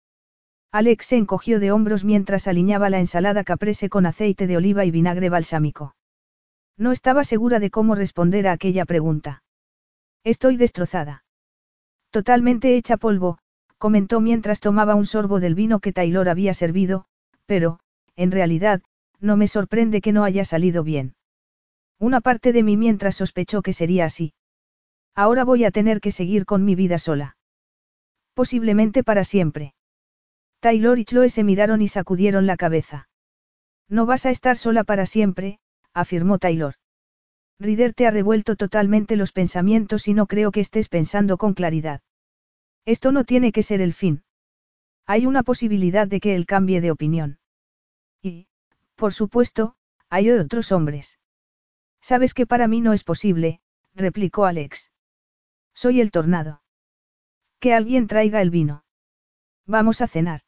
Alex 0.73 1.05
se 1.05 1.15
encogió 1.15 1.61
de 1.61 1.71
hombros 1.71 2.03
mientras 2.03 2.49
aliñaba 2.49 2.89
la 2.89 2.99
ensalada 2.99 3.45
caprese 3.45 3.87
con 3.87 4.05
aceite 4.05 4.45
de 4.45 4.57
oliva 4.57 4.83
y 4.83 4.91
vinagre 4.91 5.29
balsámico. 5.29 5.95
No 6.77 6.91
estaba 6.91 7.23
segura 7.23 7.61
de 7.61 7.69
cómo 7.69 7.95
responder 7.95 8.45
a 8.49 8.51
aquella 8.51 8.83
pregunta. 8.83 9.41
Estoy 10.25 10.57
destrozada. 10.57 11.23
Totalmente 12.09 12.75
hecha 12.75 12.97
polvo, 12.97 13.37
comentó 13.77 14.19
mientras 14.19 14.59
tomaba 14.59 14.95
un 14.95 15.05
sorbo 15.05 15.39
del 15.39 15.55
vino 15.55 15.79
que 15.79 15.93
Taylor 15.93 16.27
había 16.27 16.53
servido, 16.53 17.05
pero, 17.45 17.79
en 18.17 18.31
realidad, 18.31 18.81
no 19.21 19.37
me 19.37 19.47
sorprende 19.47 20.01
que 20.01 20.11
no 20.11 20.25
haya 20.25 20.43
salido 20.43 20.83
bien. 20.83 21.15
Una 22.03 22.19
parte 22.19 22.51
de 22.51 22.63
mí 22.63 22.75
mientras 22.75 23.15
sospechó 23.15 23.61
que 23.61 23.71
sería 23.71 24.03
así. 24.03 24.33
Ahora 25.15 25.45
voy 25.45 25.63
a 25.63 25.71
tener 25.71 26.01
que 26.01 26.11
seguir 26.11 26.43
con 26.45 26.65
mi 26.65 26.75
vida 26.75 26.99
sola. 26.99 27.37
Posiblemente 28.33 29.05
para 29.05 29.23
siempre. 29.23 29.73
Taylor 30.59 30.99
y 30.99 31.05
Chloe 31.05 31.29
se 31.29 31.45
miraron 31.45 31.81
y 31.81 31.87
sacudieron 31.87 32.45
la 32.45 32.57
cabeza. 32.57 33.07
No 33.87 34.05
vas 34.05 34.25
a 34.25 34.31
estar 34.31 34.57
sola 34.57 34.83
para 34.83 35.05
siempre, 35.05 35.59
afirmó 35.93 36.39
Taylor. 36.39 36.73
Rider 37.57 37.93
te 37.93 38.05
ha 38.05 38.11
revuelto 38.11 38.57
totalmente 38.57 39.15
los 39.15 39.31
pensamientos 39.31 40.09
y 40.09 40.13
no 40.13 40.27
creo 40.27 40.51
que 40.51 40.59
estés 40.59 40.89
pensando 40.89 41.37
con 41.37 41.53
claridad. 41.53 42.01
Esto 42.83 43.13
no 43.13 43.23
tiene 43.23 43.53
que 43.53 43.63
ser 43.63 43.79
el 43.79 43.93
fin. 43.93 44.25
Hay 45.05 45.25
una 45.25 45.41
posibilidad 45.41 46.05
de 46.05 46.19
que 46.19 46.35
él 46.35 46.47
cambie 46.47 46.81
de 46.81 46.91
opinión. 46.91 47.39
Y, 48.21 48.47
por 48.95 49.13
supuesto, 49.13 49.77
hay 50.09 50.31
otros 50.31 50.73
hombres. 50.73 51.17
Sabes 52.03 52.33
que 52.33 52.45
para 52.45 52.67
mí 52.67 52.81
no 52.81 52.91
es 52.91 53.05
posible, 53.05 53.61
replicó 53.95 54.43
Alex. 54.43 54.91
Soy 55.73 56.01
el 56.01 56.11
tornado. 56.11 56.61
Que 57.61 57.73
alguien 57.73 58.07
traiga 58.07 58.41
el 58.41 58.49
vino. 58.49 58.83
Vamos 59.65 60.01
a 60.01 60.09
cenar. 60.09 60.41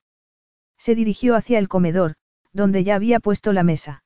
Se 0.78 0.96
dirigió 0.96 1.34
hacia 1.34 1.58
el 1.58 1.70
comedor, 1.70 2.16
donde 2.52 2.84
ya 2.84 2.96
había 2.96 3.22
puesto 3.22 3.54
la 3.54 3.64
mesa. 3.64 4.04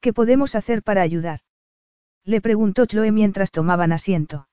¿Qué 0.00 0.14
podemos 0.14 0.54
hacer 0.54 0.82
para 0.82 1.02
ayudar? 1.02 1.40
Le 2.24 2.40
preguntó 2.40 2.86
Chloe 2.86 3.12
mientras 3.12 3.50
tomaban 3.50 3.92
asiento. 3.92 4.48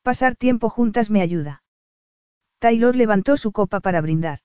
Pasar 0.00 0.34
tiempo 0.34 0.70
juntas 0.70 1.10
me 1.10 1.20
ayuda. 1.20 1.62
Taylor 2.58 2.96
levantó 2.96 3.36
su 3.36 3.52
copa 3.52 3.80
para 3.80 4.00
brindar. 4.00 4.38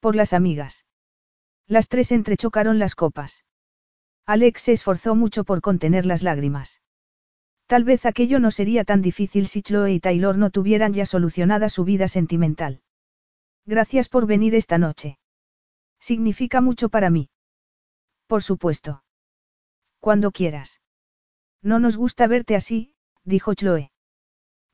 Por 0.00 0.16
las 0.16 0.34
amigas. 0.34 0.84
Las 1.66 1.88
tres 1.88 2.12
entrechocaron 2.12 2.78
las 2.78 2.94
copas. 2.94 3.46
Alex 4.26 4.62
se 4.62 4.72
esforzó 4.72 5.14
mucho 5.14 5.44
por 5.44 5.60
contener 5.60 6.06
las 6.06 6.22
lágrimas. 6.22 6.80
Tal 7.66 7.84
vez 7.84 8.06
aquello 8.06 8.38
no 8.38 8.50
sería 8.50 8.84
tan 8.84 9.02
difícil 9.02 9.46
si 9.46 9.62
Chloe 9.62 9.92
y 9.92 10.00
Taylor 10.00 10.36
no 10.36 10.50
tuvieran 10.50 10.92
ya 10.92 11.06
solucionada 11.06 11.68
su 11.68 11.84
vida 11.84 12.06
sentimental. 12.06 12.82
Gracias 13.64 14.08
por 14.08 14.26
venir 14.26 14.54
esta 14.54 14.78
noche. 14.78 15.18
Significa 15.98 16.60
mucho 16.60 16.88
para 16.88 17.10
mí. 17.10 17.30
Por 18.26 18.42
supuesto. 18.42 19.04
Cuando 20.00 20.32
quieras. 20.32 20.80
No 21.62 21.78
nos 21.78 21.96
gusta 21.96 22.26
verte 22.26 22.56
así, 22.56 22.94
dijo 23.24 23.54
Chloe. 23.54 23.92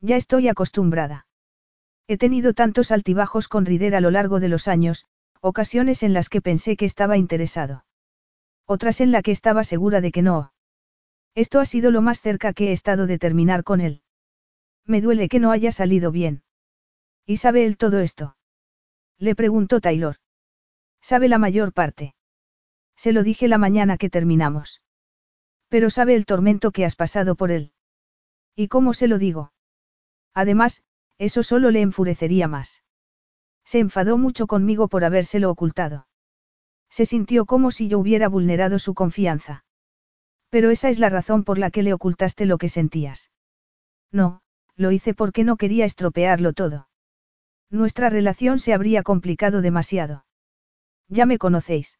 Ya 0.01 0.15
estoy 0.15 0.47
acostumbrada. 0.47 1.27
He 2.07 2.17
tenido 2.17 2.53
tantos 2.53 2.91
altibajos 2.91 3.47
con 3.47 3.65
Rider 3.65 3.95
a 3.95 4.01
lo 4.01 4.11
largo 4.11 4.39
de 4.39 4.49
los 4.49 4.67
años, 4.67 5.05
ocasiones 5.41 6.01
en 6.03 6.13
las 6.13 6.29
que 6.29 6.41
pensé 6.41 6.75
que 6.75 6.85
estaba 6.85 7.17
interesado. 7.17 7.85
Otras 8.71 9.01
en 9.01 9.11
las 9.11 9.23
que 9.23 9.31
estaba 9.31 9.63
segura 9.63 9.99
de 9.99 10.11
que 10.11 10.21
no. 10.21 10.53
Esto 11.33 11.59
ha 11.59 11.65
sido 11.65 11.89
lo 11.89 12.03
más 12.03 12.21
cerca 12.21 12.53
que 12.53 12.69
he 12.69 12.71
estado 12.71 13.07
de 13.07 13.17
terminar 13.17 13.63
con 13.63 13.81
él. 13.81 14.03
Me 14.85 15.01
duele 15.01 15.27
que 15.27 15.39
no 15.39 15.49
haya 15.49 15.71
salido 15.71 16.11
bien. 16.11 16.43
¿Y 17.25 17.37
sabe 17.37 17.65
él 17.65 17.77
todo 17.77 17.99
esto? 17.99 18.37
Le 19.17 19.33
preguntó 19.33 19.81
Taylor. 19.81 20.17
Sabe 21.01 21.29
la 21.29 21.39
mayor 21.39 21.73
parte. 21.73 22.13
Se 22.95 23.11
lo 23.11 23.23
dije 23.23 23.47
la 23.47 23.57
mañana 23.57 23.97
que 23.97 24.11
terminamos. 24.11 24.83
Pero 25.67 25.89
sabe 25.89 26.13
el 26.13 26.27
tormento 26.27 26.69
que 26.69 26.85
has 26.85 26.95
pasado 26.95 27.33
por 27.33 27.49
él. 27.49 27.71
¿Y 28.55 28.67
cómo 28.67 28.93
se 28.93 29.07
lo 29.07 29.17
digo? 29.17 29.51
Además, 30.35 30.83
eso 31.17 31.41
solo 31.41 31.71
le 31.71 31.81
enfurecería 31.81 32.47
más. 32.47 32.83
Se 33.65 33.79
enfadó 33.79 34.19
mucho 34.19 34.45
conmigo 34.45 34.89
por 34.89 35.05
habérselo 35.05 35.49
ocultado. 35.49 36.05
Se 36.89 37.05
sintió 37.05 37.45
como 37.45 37.71
si 37.71 37.87
yo 37.87 37.99
hubiera 37.99 38.27
vulnerado 38.27 38.79
su 38.79 38.93
confianza. 38.93 39.63
Pero 40.49 40.71
esa 40.71 40.89
es 40.89 40.99
la 40.99 41.09
razón 41.09 41.43
por 41.43 41.57
la 41.57 41.69
que 41.69 41.83
le 41.83 41.93
ocultaste 41.93 42.45
lo 42.45 42.57
que 42.57 42.69
sentías. 42.69 43.31
No, 44.11 44.41
lo 44.75 44.91
hice 44.91 45.13
porque 45.13 45.43
no 45.43 45.57
quería 45.57 45.85
estropearlo 45.85 46.53
todo. 46.53 46.87
Nuestra 47.69 48.09
relación 48.09 48.57
se 48.57 48.73
habría 48.73 49.03
complicado 49.03 49.61
demasiado. 49.61 50.25
Ya 51.07 51.25
me 51.25 51.37
conocéis. 51.37 51.99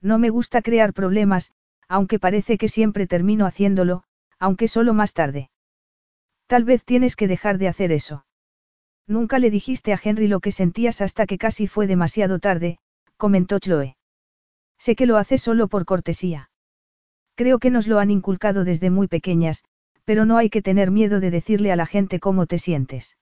No 0.00 0.18
me 0.18 0.30
gusta 0.30 0.62
crear 0.62 0.92
problemas, 0.92 1.52
aunque 1.88 2.18
parece 2.18 2.58
que 2.58 2.68
siempre 2.68 3.06
termino 3.06 3.46
haciéndolo, 3.46 4.02
aunque 4.38 4.66
solo 4.66 4.94
más 4.94 5.12
tarde. 5.12 5.50
Tal 6.46 6.64
vez 6.64 6.84
tienes 6.84 7.14
que 7.14 7.28
dejar 7.28 7.58
de 7.58 7.68
hacer 7.68 7.92
eso. 7.92 8.24
Nunca 9.06 9.38
le 9.38 9.50
dijiste 9.50 9.92
a 9.92 10.00
Henry 10.02 10.26
lo 10.26 10.40
que 10.40 10.52
sentías 10.52 11.00
hasta 11.00 11.26
que 11.26 11.38
casi 11.38 11.66
fue 11.66 11.86
demasiado 11.86 12.38
tarde, 12.38 12.78
comentó 13.16 13.58
Chloe. 13.58 13.96
Sé 14.80 14.96
que 14.96 15.04
lo 15.04 15.18
hace 15.18 15.36
solo 15.36 15.68
por 15.68 15.84
cortesía. 15.84 16.50
Creo 17.36 17.58
que 17.58 17.70
nos 17.70 17.86
lo 17.86 17.98
han 17.98 18.10
inculcado 18.10 18.64
desde 18.64 18.88
muy 18.88 19.08
pequeñas, 19.08 19.62
pero 20.04 20.24
no 20.24 20.38
hay 20.38 20.48
que 20.48 20.62
tener 20.62 20.90
miedo 20.90 21.20
de 21.20 21.30
decirle 21.30 21.70
a 21.70 21.76
la 21.76 21.84
gente 21.84 22.18
cómo 22.18 22.46
te 22.46 22.56
sientes. 22.56 23.18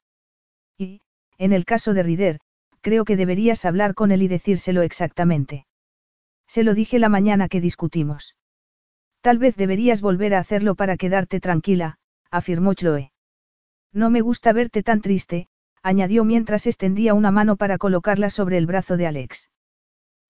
Y, 0.79 1.03
en 1.37 1.53
el 1.53 1.65
caso 1.65 1.95
de 1.95 2.05
Rider, 2.05 2.39
creo 2.81 3.05
que 3.05 3.17
deberías 3.17 3.65
hablar 3.65 3.95
con 3.95 4.13
él 4.13 4.23
y 4.23 4.29
decírselo 4.29 4.83
exactamente. 4.83 5.67
Se 6.47 6.63
lo 6.63 6.75
dije 6.75 7.01
la 7.01 7.09
mañana 7.09 7.49
que 7.49 7.61
discutimos. 7.61 8.37
Tal 9.21 9.39
vez 9.39 9.57
deberías 9.57 10.01
volver 10.01 10.35
a 10.35 10.39
hacerlo 10.39 10.77
para 10.77 10.97
quedarte 10.97 11.41
tranquila, 11.41 11.99
afirmó 12.31 12.75
Chloe. 12.75 13.13
No 13.93 14.11
me 14.11 14.21
gusta 14.21 14.53
verte 14.53 14.85
tan 14.85 15.01
triste, 15.01 15.49
añadió 15.83 16.25
mientras 16.25 16.69
extendía 16.69 17.15
una 17.15 17.33
mano 17.33 17.57
para 17.57 17.79
colocarla 17.79 18.31
sobre 18.31 18.59
el 18.59 18.67
brazo 18.67 18.97
de 18.97 19.09
Alex. 19.09 19.51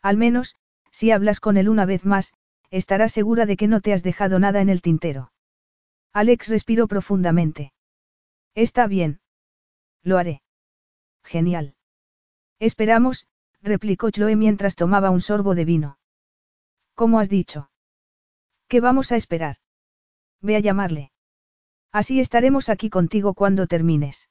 Al 0.00 0.16
menos, 0.16 0.56
si 0.90 1.10
hablas 1.10 1.40
con 1.40 1.56
él 1.56 1.68
una 1.68 1.86
vez 1.86 2.04
más, 2.04 2.34
estarás 2.70 3.12
segura 3.12 3.46
de 3.46 3.56
que 3.56 3.68
no 3.68 3.80
te 3.80 3.92
has 3.92 4.02
dejado 4.02 4.38
nada 4.38 4.60
en 4.60 4.68
el 4.68 4.82
tintero. 4.82 5.32
Alex 6.12 6.48
respiró 6.48 6.88
profundamente. 6.88 7.72
Está 8.54 8.86
bien. 8.86 9.20
Lo 10.02 10.18
haré. 10.18 10.42
Genial. 11.22 11.74
Esperamos, 12.58 13.26
replicó 13.62 14.10
Chloe 14.10 14.36
mientras 14.36 14.74
tomaba 14.74 15.10
un 15.10 15.20
sorbo 15.20 15.54
de 15.54 15.64
vino. 15.64 15.98
¿Cómo 16.94 17.20
has 17.20 17.28
dicho? 17.28 17.70
¿Qué 18.66 18.80
vamos 18.80 19.12
a 19.12 19.16
esperar? 19.16 19.56
Ve 20.40 20.56
a 20.56 20.60
llamarle. 20.60 21.12
Así 21.92 22.20
estaremos 22.20 22.68
aquí 22.68 22.90
contigo 22.90 23.34
cuando 23.34 23.66
termines. 23.66 24.28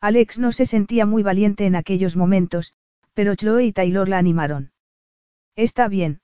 Alex 0.00 0.38
no 0.38 0.52
se 0.52 0.66
sentía 0.66 1.06
muy 1.06 1.22
valiente 1.22 1.66
en 1.66 1.74
aquellos 1.74 2.16
momentos, 2.16 2.74
pero 3.14 3.34
Chloe 3.34 3.64
y 3.64 3.72
Taylor 3.72 4.08
la 4.08 4.18
animaron. 4.18 4.72
Está 5.58 5.88
bien. 5.88 6.20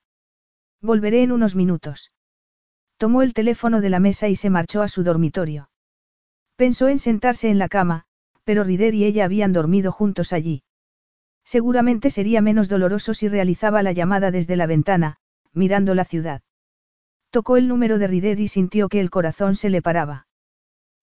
Volveré 0.81 1.21
en 1.21 1.33
unos 1.33 1.55
minutos. 1.55 2.13
Tomó 2.95 3.21
el 3.21 3.33
teléfono 3.33 3.81
de 3.81 3.89
la 3.89 3.99
mesa 3.99 4.29
y 4.29 4.37
se 4.37 4.49
marchó 4.49 4.81
a 4.81 4.87
su 4.87 5.03
dormitorio. 5.03 5.69
Pensó 6.55 6.87
en 6.87 6.99
sentarse 6.99 7.49
en 7.49 7.59
la 7.59 7.67
cama, 7.67 8.05
pero 8.45 8.63
Rider 8.63 8.93
y 8.93 9.03
ella 9.03 9.25
habían 9.25 9.51
dormido 9.51 9.91
juntos 9.91 10.31
allí. 10.31 10.63
Seguramente 11.43 12.11
sería 12.11 12.39
menos 12.39 12.69
doloroso 12.69 13.13
si 13.13 13.27
realizaba 13.27 13.83
la 13.83 13.91
llamada 13.91 14.31
desde 14.31 14.55
la 14.55 14.67
ventana, 14.67 15.17
mirando 15.51 15.95
la 15.95 16.05
ciudad. 16.05 16.41
Tocó 17.29 17.57
el 17.57 17.67
número 17.67 17.97
de 17.97 18.07
Rider 18.07 18.39
y 18.39 18.47
sintió 18.47 18.87
que 18.87 19.01
el 19.01 19.09
corazón 19.09 19.57
se 19.57 19.69
le 19.69 19.81
paraba. 19.81 20.27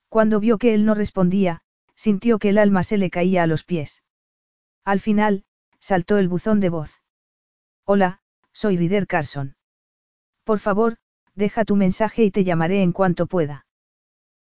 Cuando 0.08 0.40
vio 0.40 0.56
que 0.56 0.72
él 0.72 0.86
no 0.86 0.94
respondía, 0.94 1.60
sintió 1.96 2.38
que 2.38 2.48
el 2.48 2.56
alma 2.56 2.82
se 2.82 2.96
le 2.96 3.10
caía 3.10 3.42
a 3.42 3.46
los 3.46 3.64
pies. 3.64 4.02
Al 4.86 5.00
final, 5.00 5.44
saltó 5.80 6.16
el 6.16 6.28
buzón 6.28 6.60
de 6.60 6.70
voz. 6.70 7.02
Hola, 7.84 8.21
soy 8.62 8.76
Rider 8.76 9.08
Carson. 9.08 9.56
Por 10.44 10.60
favor, 10.60 10.98
deja 11.34 11.64
tu 11.64 11.74
mensaje 11.74 12.22
y 12.22 12.30
te 12.30 12.44
llamaré 12.44 12.84
en 12.84 12.92
cuanto 12.92 13.26
pueda. 13.26 13.66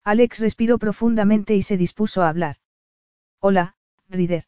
Alex 0.05 0.41
respiró 0.41 0.79
profundamente 0.79 1.57
y 1.57 1.63
se 1.63 1.79
dispuso 1.79 2.23
a 2.23 2.29
hablar. 2.29 2.57
Hola, 3.39 3.77
Rider. 4.11 4.45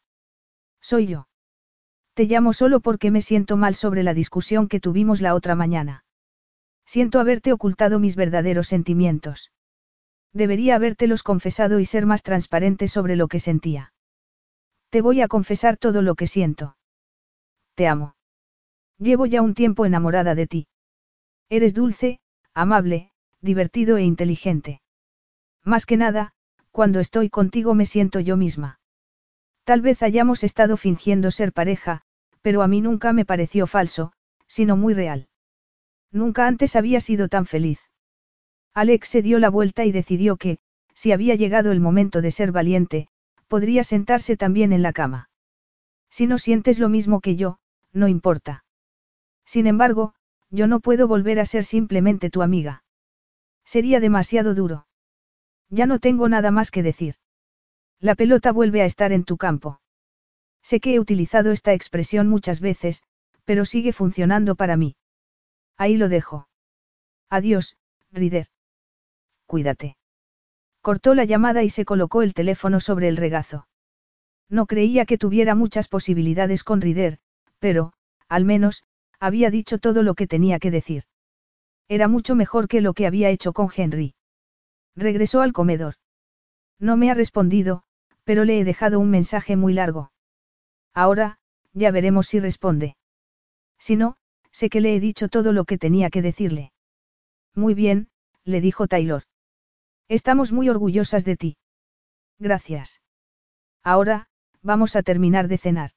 Soy 0.83 1.07
yo. 1.07 1.27
Te 2.13 2.25
llamo 2.25 2.53
solo 2.53 2.81
porque 2.81 3.11
me 3.11 3.23
siento 3.23 3.57
mal 3.57 3.75
sobre 3.75 4.03
la 4.03 4.13
discusión 4.13 4.69
que 4.69 4.79
tuvimos 4.79 5.23
la 5.23 5.35
otra 5.35 5.55
mañana. 5.55 6.05
Siento 6.85 7.19
haberte 7.19 7.51
ocultado 7.51 7.99
mis 7.99 8.15
verdaderos 8.15 8.69
sentimientos. 8.69 9.53
Debería 10.35 10.75
habértelos 10.75 11.23
confesado 11.23 11.81
y 11.81 11.87
ser 11.87 12.05
más 12.05 12.23
transparente 12.23 12.89
sobre 12.89 13.17
lo 13.17 13.27
que 13.27 13.41
sentía. 13.41 13.95
Te 14.91 15.01
voy 15.01 15.23
a 15.23 15.29
confesar 15.29 15.79
todo 15.79 16.03
lo 16.03 16.15
que 16.15 16.27
siento. 16.27 16.77
Te 17.75 17.89
amo. 17.89 18.17
Llevo 19.03 19.27
ya 19.27 19.43
un 19.43 19.55
tiempo 19.55 19.85
enamorada 19.85 20.37
de 20.37 20.47
ti. 20.47 20.69
Eres 21.49 21.75
dulce, 21.75 22.21
amable, 22.55 23.11
divertido 23.41 23.97
e 23.97 24.05
inteligente. 24.05 24.81
Más 25.65 25.87
que 25.87 25.97
nada, 25.97 26.35
cuando 26.71 27.01
estoy 27.01 27.29
contigo 27.29 27.75
me 27.75 27.85
siento 27.85 28.21
yo 28.21 28.37
misma. 28.37 28.79
Tal 29.65 29.81
vez 29.81 30.05
hayamos 30.05 30.45
estado 30.45 30.77
fingiendo 30.77 31.33
ser 31.33 31.53
pareja, 31.53 32.03
pero 32.43 32.63
a 32.63 32.69
mí 32.69 32.81
nunca 32.81 33.13
me 33.13 33.25
pareció 33.25 33.67
falso, 33.67 34.13
sino 34.47 34.77
muy 34.77 34.95
real. 34.95 35.27
Nunca 36.13 36.47
antes 36.47 36.77
había 36.77 37.01
sido 37.01 37.27
tan 37.27 37.45
feliz. 37.45 37.81
Alex 38.73 39.09
se 39.09 39.23
dio 39.23 39.41
la 39.41 39.51
vuelta 39.51 39.85
y 39.85 39.91
decidió 39.91 40.37
que, 40.37 40.59
si 40.95 41.11
había 41.11 41.35
llegado 41.35 41.73
el 41.73 41.81
momento 41.81 42.21
de 42.23 42.31
ser 42.31 42.53
valiente, 42.53 43.09
podría 43.49 43.83
sentarse 43.83 44.37
también 44.37 44.73
en 44.73 44.83
la 44.83 44.93
cama. 44.93 45.29
Si 46.09 46.29
no 46.29 46.39
sientes 46.39 46.79
lo 46.79 46.89
mismo 46.89 47.21
que 47.21 47.35
yo, 47.35 47.59
no 47.93 48.07
importa. 48.07 48.62
Sin 49.45 49.67
embargo, 49.67 50.15
yo 50.51 50.67
no 50.67 50.81
puedo 50.81 51.09
volver 51.09 51.41
a 51.41 51.47
ser 51.47 51.65
simplemente 51.65 52.31
tu 52.31 52.43
amiga. 52.43 52.85
Sería 53.65 54.01
demasiado 54.01 54.55
duro. 54.55 54.87
Ya 55.71 55.87
no 55.87 55.99
tengo 55.99 56.29
nada 56.29 56.51
más 56.51 56.71
que 56.71 56.83
decir. 56.83 57.17
La 57.99 58.15
pelota 58.15 58.53
vuelve 58.53 58.83
a 58.83 58.85
estar 58.85 59.13
en 59.13 59.25
tu 59.25 59.37
campo. 59.37 59.81
Sé 60.63 60.81
que 60.81 60.95
he 60.95 61.01
utilizado 61.01 61.53
esta 61.53 61.73
expresión 61.73 62.29
muchas 62.29 62.61
veces, 62.61 63.03
pero 63.45 63.65
sigue 63.65 63.93
funcionando 63.93 64.55
para 64.55 64.77
mí. 64.77 64.97
Ahí 65.77 65.97
lo 65.97 66.09
dejo. 66.09 66.49
Adiós, 67.31 67.77
Rider. 68.13 68.49
Cuídate. 69.47 69.97
Cortó 70.81 71.15
la 71.15 71.25
llamada 71.25 71.63
y 71.63 71.71
se 71.71 71.85
colocó 71.85 72.23
el 72.23 72.35
teléfono 72.35 72.81
sobre 72.81 73.09
el 73.09 73.17
regazo. 73.17 73.67
No 74.49 74.67
creía 74.67 75.07
que 75.07 75.17
tuviera 75.17 75.55
muchas 75.55 75.89
posibilidades 75.89 76.65
con 76.65 76.81
Rider, 76.81 77.19
pero, 77.59 77.93
al 78.29 78.45
menos, 78.45 78.85
había 79.23 79.51
dicho 79.51 79.79
todo 79.79 80.03
lo 80.03 80.15
que 80.15 80.27
tenía 80.27 80.59
que 80.59 80.73
decir. 80.73 81.05
Era 81.89 82.09
mucho 82.09 82.35
mejor 82.35 82.67
que 82.67 82.81
lo 82.81 82.93
que 82.93 83.07
había 83.07 83.31
hecho 83.31 83.53
con 83.53 83.69
Henry. 83.75 84.17
Regresó 84.97 85.43
al 85.43 85.53
comedor. 85.53 85.95
No 86.81 86.97
me 86.97 87.09
ha 87.09 87.15
respondido, 87.15 87.85
pero 88.25 88.45
le 88.45 88.59
he 88.59 88.65
dejado 88.65 88.99
un 88.99 89.11
mensaje 89.11 89.55
muy 89.55 89.75
largo. 89.75 90.11
Ahora, 90.93 91.39
ya 91.73 91.93
veremos 91.93 92.27
si 92.27 92.41
responde. 92.41 92.97
Si 93.79 93.95
no, 93.95 94.17
sé 94.51 94.69
que 94.69 94.81
le 94.81 94.97
he 94.97 94.99
dicho 94.99 95.29
todo 95.29 95.53
lo 95.53 95.67
que 95.67 95.79
tenía 95.79 96.11
que 96.11 96.21
decirle. 96.21 96.73
Muy 97.55 97.75
bien, 97.75 98.09
le 98.43 98.61
dijo 98.61 98.89
Taylor. 98.89 99.23
Estamos 100.09 100.51
muy 100.51 100.69
orgullosas 100.69 101.25
de 101.25 101.37
ti. 101.37 101.57
Gracias. 102.41 103.01
Ahora, 103.85 104.27
vamos 104.63 104.97
a 104.97 105.05
terminar 105.05 105.47
de 105.47 105.59
cenar. 105.59 105.93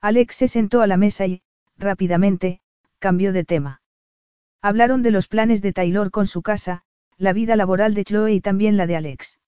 Alex 0.00 0.36
se 0.36 0.48
sentó 0.48 0.80
a 0.80 0.86
la 0.86 0.96
mesa 0.96 1.26
y, 1.26 1.42
rápidamente, 1.78 2.60
cambió 2.98 3.32
de 3.32 3.44
tema. 3.44 3.82
Hablaron 4.60 5.02
de 5.02 5.10
los 5.10 5.28
planes 5.28 5.62
de 5.62 5.72
Taylor 5.72 6.10
con 6.10 6.26
su 6.26 6.42
casa, 6.42 6.82
la 7.16 7.32
vida 7.32 7.56
laboral 7.56 7.94
de 7.94 8.04
Chloe 8.04 8.32
y 8.32 8.40
también 8.40 8.76
la 8.76 8.86
de 8.86 8.96
Alex. 8.96 9.38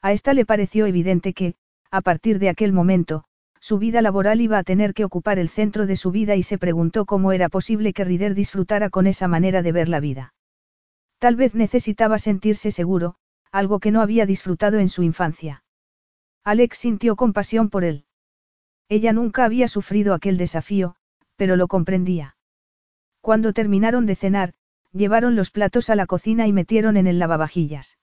A 0.00 0.12
esta 0.12 0.32
le 0.32 0.46
pareció 0.46 0.86
evidente 0.86 1.32
que, 1.34 1.54
a 1.90 2.00
partir 2.00 2.38
de 2.38 2.48
aquel 2.48 2.72
momento, 2.72 3.24
su 3.60 3.78
vida 3.78 4.02
laboral 4.02 4.40
iba 4.40 4.58
a 4.58 4.62
tener 4.62 4.94
que 4.94 5.04
ocupar 5.04 5.38
el 5.38 5.48
centro 5.48 5.86
de 5.86 5.96
su 5.96 6.12
vida 6.12 6.36
y 6.36 6.42
se 6.42 6.58
preguntó 6.58 7.06
cómo 7.06 7.32
era 7.32 7.48
posible 7.48 7.92
que 7.92 8.04
Rider 8.04 8.34
disfrutara 8.34 8.90
con 8.90 9.06
esa 9.06 9.26
manera 9.26 9.62
de 9.62 9.72
ver 9.72 9.88
la 9.88 10.00
vida. 10.00 10.34
Tal 11.18 11.34
vez 11.34 11.54
necesitaba 11.54 12.18
sentirse 12.18 12.70
seguro, 12.70 13.16
algo 13.50 13.80
que 13.80 13.90
no 13.90 14.00
había 14.00 14.26
disfrutado 14.26 14.78
en 14.78 14.88
su 14.88 15.02
infancia. 15.02 15.64
Alex 16.44 16.78
sintió 16.78 17.16
compasión 17.16 17.70
por 17.70 17.82
él. 17.82 18.04
Ella 18.88 19.12
nunca 19.12 19.44
había 19.44 19.66
sufrido 19.66 20.14
aquel 20.14 20.38
desafío, 20.38 20.94
pero 21.38 21.56
lo 21.56 21.68
comprendía. 21.68 22.36
Cuando 23.22 23.52
terminaron 23.52 24.04
de 24.06 24.16
cenar, 24.16 24.54
llevaron 24.92 25.36
los 25.36 25.50
platos 25.50 25.88
a 25.88 25.94
la 25.94 26.06
cocina 26.06 26.46
y 26.48 26.52
metieron 26.52 26.96
en 26.96 27.06
el 27.06 27.18
lavavajillas. 27.18 27.96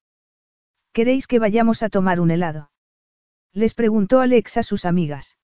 ¿Queréis 0.94 1.28
que 1.28 1.40
vayamos 1.40 1.84
a 1.84 1.90
tomar 1.90 2.22
un 2.22 2.32
helado? 2.32 2.72
Les 3.52 3.74
preguntó 3.74 4.22
Alex 4.22 4.58
a 4.58 4.64
sus 4.64 4.86
amigas. 4.86 5.38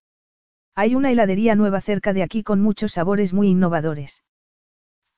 Hay 0.73 0.95
una 0.95 1.11
heladería 1.11 1.55
nueva 1.55 1.81
cerca 1.81 2.13
de 2.13 2.23
aquí 2.23 2.43
con 2.43 2.61
muchos 2.61 2.93
sabores 2.93 3.33
muy 3.33 3.49
innovadores. 3.49 4.23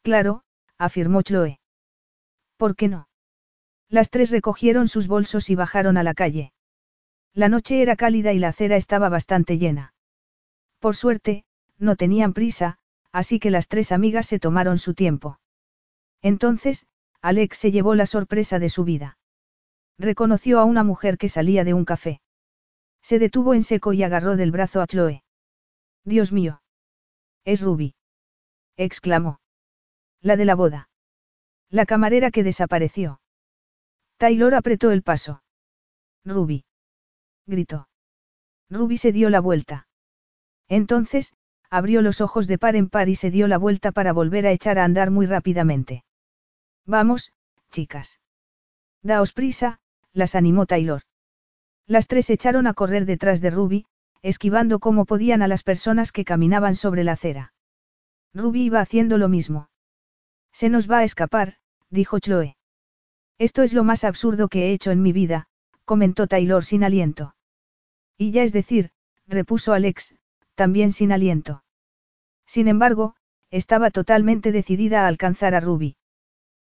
Claro, 0.02 0.44
afirmó 0.80 1.22
Chloe. 1.22 1.60
¿Por 2.58 2.76
qué 2.76 2.88
no? 2.88 3.08
Las 3.90 4.10
tres 4.10 4.32
recogieron 4.32 4.88
sus 4.88 5.08
bolsos 5.08 5.52
y 5.52 5.56
bajaron 5.56 5.98
a 5.98 6.04
la 6.04 6.16
calle. 6.16 6.54
La 7.36 7.50
noche 7.50 7.84
era 7.84 7.96
cálida 7.96 8.34
y 8.34 8.40
la 8.40 8.50
acera 8.50 8.78
estaba 8.78 9.10
bastante 9.10 9.60
llena. 9.60 9.94
Por 10.80 10.96
suerte, 10.96 11.46
no 11.84 11.96
tenían 11.96 12.34
prisa, 12.34 12.78
así 13.12 13.40
que 13.40 13.52
las 13.52 13.68
tres 13.68 13.92
amigas 13.92 14.26
se 14.26 14.40
tomaron 14.40 14.80
su 14.80 14.94
tiempo. 14.94 15.40
Entonces, 16.22 16.88
Alex 17.22 17.58
se 17.58 17.72
llevó 17.72 17.96
la 17.96 18.06
sorpresa 18.06 18.60
de 18.60 18.70
su 18.70 18.84
vida. 18.84 19.18
Reconoció 20.00 20.60
a 20.60 20.66
una 20.66 20.84
mujer 20.84 21.18
que 21.18 21.30
salía 21.30 21.64
de 21.64 21.74
un 21.74 21.86
café. 21.86 22.22
Se 23.02 23.20
detuvo 23.20 23.54
en 23.54 23.64
seco 23.64 23.94
y 23.94 24.04
agarró 24.04 24.36
del 24.36 24.52
brazo 24.52 24.82
a 24.82 24.88
Chloe. 24.88 25.24
Dios 26.06 26.32
mío. 26.32 26.62
Es 27.46 27.62
Ruby. 27.62 27.96
exclamó. 28.78 29.40
La 30.22 30.38
de 30.38 30.46
la 30.46 30.56
boda. 30.56 30.90
La 31.70 31.86
camarera 31.86 32.32
que 32.32 32.44
desapareció. 32.44 33.20
Taylor 34.18 34.56
apretó 34.56 34.92
el 34.92 35.04
paso. 35.04 35.44
Ruby. 36.24 36.66
Gritó. 37.46 37.90
Ruby 38.70 38.98
se 38.98 39.12
dio 39.12 39.30
la 39.30 39.42
vuelta. 39.42 39.88
Entonces, 40.70 41.34
abrió 41.74 42.04
los 42.04 42.22
ojos 42.22 42.46
de 42.46 42.60
par 42.60 42.76
en 42.76 42.88
par 42.88 43.10
y 43.10 43.16
se 43.16 43.32
dio 43.32 43.48
la 43.48 43.58
vuelta 43.58 43.92
para 43.92 44.14
volver 44.14 44.46
a 44.46 44.52
echar 44.52 44.78
a 44.78 44.84
andar 44.84 45.10
muy 45.10 45.26
rápidamente. 45.26 46.04
Vamos, 46.86 47.34
chicas. 47.72 48.20
Daos 49.02 49.34
prisa, 49.34 49.80
las 50.14 50.36
animó 50.36 50.68
Taylor. 50.68 51.02
Las 51.88 52.08
tres 52.08 52.30
echaron 52.30 52.68
a 52.68 52.76
correr 52.76 53.08
detrás 53.08 53.42
de 53.42 53.50
Ruby, 53.50 53.86
esquivando 54.22 54.78
como 54.78 55.06
podían 55.06 55.42
a 55.42 55.48
las 55.48 55.64
personas 55.64 56.12
que 56.12 56.26
caminaban 56.26 56.76
sobre 56.76 57.04
la 57.04 57.14
acera. 57.14 57.56
Ruby 58.36 58.66
iba 58.66 58.80
haciendo 58.80 59.18
lo 59.18 59.28
mismo. 59.28 59.72
Se 60.52 60.70
nos 60.70 60.90
va 60.90 61.00
a 61.00 61.04
escapar, 61.04 61.56
dijo 61.90 62.20
Chloe. 62.20 62.56
Esto 63.40 63.64
es 63.64 63.74
lo 63.74 63.84
más 63.84 64.04
absurdo 64.04 64.48
que 64.48 64.68
he 64.68 64.74
hecho 64.74 64.92
en 64.92 65.02
mi 65.02 65.12
vida, 65.12 65.48
comentó 65.86 66.28
Taylor 66.28 66.64
sin 66.64 66.84
aliento. 66.84 67.34
Y 68.16 68.30
ya 68.30 68.44
es 68.44 68.54
decir, 68.54 68.92
repuso 69.26 69.74
Alex, 69.74 70.14
también 70.54 70.92
sin 70.92 71.12
aliento. 71.12 71.63
Sin 72.46 72.68
embargo, 72.68 73.16
estaba 73.50 73.92
totalmente 73.92 74.52
decidida 74.52 75.04
a 75.04 75.08
alcanzar 75.08 75.56
a 75.56 75.60
Ruby. 75.60 75.96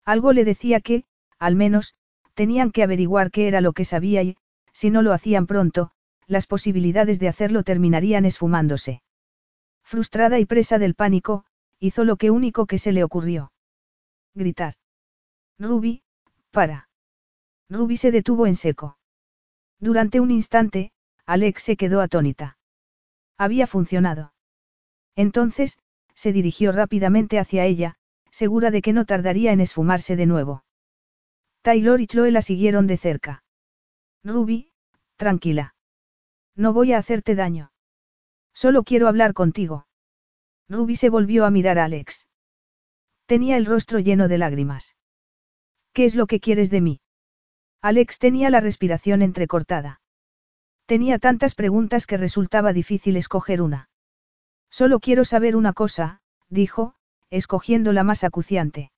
Algo 0.06 0.34
le 0.34 0.46
decía 0.46 0.82
que, 0.82 1.06
al 1.38 1.56
menos, 1.56 1.96
tenían 2.34 2.72
que 2.72 2.84
averiguar 2.84 3.32
qué 3.32 3.48
era 3.48 3.62
lo 3.62 3.74
que 3.74 3.86
sabía 3.86 4.24
y, 4.24 4.38
si 4.74 4.90
no 4.90 5.02
lo 5.02 5.14
hacían 5.14 5.48
pronto, 5.48 5.92
las 6.28 6.48
posibilidades 6.48 7.20
de 7.20 7.28
hacerlo 7.28 7.64
terminarían 7.64 8.26
esfumándose. 8.26 9.02
Frustrada 9.84 10.40
y 10.40 10.46
presa 10.46 10.80
del 10.80 10.96
pánico, 10.96 11.46
hizo 11.80 12.04
lo 12.04 12.16
que 12.16 12.32
único 12.32 12.66
que 12.66 12.78
se 12.78 12.92
le 12.92 13.04
ocurrió. 13.04 13.52
Gritar. 14.34 14.76
Ruby, 15.60 16.04
para. 16.52 16.90
Ruby 17.70 17.98
se 17.98 18.12
detuvo 18.12 18.48
en 18.48 18.56
seco. 18.56 18.98
Durante 19.80 20.20
un 20.20 20.32
instante, 20.32 20.92
Alex 21.26 21.64
se 21.64 21.76
quedó 21.76 22.02
atónita. 22.02 22.58
Había 23.38 23.68
funcionado. 23.68 24.34
Entonces, 25.16 25.78
se 26.14 26.32
dirigió 26.32 26.72
rápidamente 26.72 27.40
hacia 27.40 27.66
ella, 27.66 27.96
segura 28.32 28.72
de 28.72 28.82
que 28.82 28.94
no 28.94 29.06
tardaría 29.06 29.52
en 29.52 29.62
esfumarse 29.62 30.16
de 30.16 30.26
nuevo. 30.26 30.64
Taylor 31.62 32.02
y 32.02 32.08
Chloe 32.08 32.32
la 32.32 32.42
siguieron 32.42 32.88
de 32.88 32.98
cerca. 32.98 33.44
Ruby, 34.24 34.72
tranquila. 35.16 35.76
No 36.56 36.74
voy 36.74 36.94
a 36.94 36.98
hacerte 36.98 37.36
daño. 37.36 37.72
Solo 38.54 38.84
quiero 38.84 39.08
hablar 39.08 39.34
contigo. 39.34 39.88
Ruby 40.68 40.96
se 40.96 41.10
volvió 41.10 41.46
a 41.46 41.52
mirar 41.52 41.80
a 41.80 41.86
Alex. 41.86 42.28
Tenía 43.26 43.58
el 43.58 43.66
rostro 43.66 44.00
lleno 44.00 44.28
de 44.28 44.38
lágrimas. 44.38 44.96
¿Qué 45.94 46.06
es 46.06 46.16
lo 46.16 46.28
que 46.28 46.40
quieres 46.40 46.70
de 46.70 46.82
mí? 46.82 47.02
Alex 47.82 48.20
tenía 48.20 48.50
la 48.50 48.60
respiración 48.60 49.22
entrecortada. 49.22 50.02
Tenía 50.86 51.20
tantas 51.20 51.56
preguntas 51.56 52.06
que 52.08 52.18
resultaba 52.18 52.74
difícil 52.74 53.18
escoger 53.18 53.62
una. 53.62 53.91
Solo 54.72 55.00
quiero 55.00 55.26
saber 55.26 55.56
una 55.56 55.74
cosa, 55.74 56.22
dijo, 56.50 56.96
escogiendo 57.30 57.92
la 57.92 58.04
más 58.04 58.24
acuciante. 58.24 58.92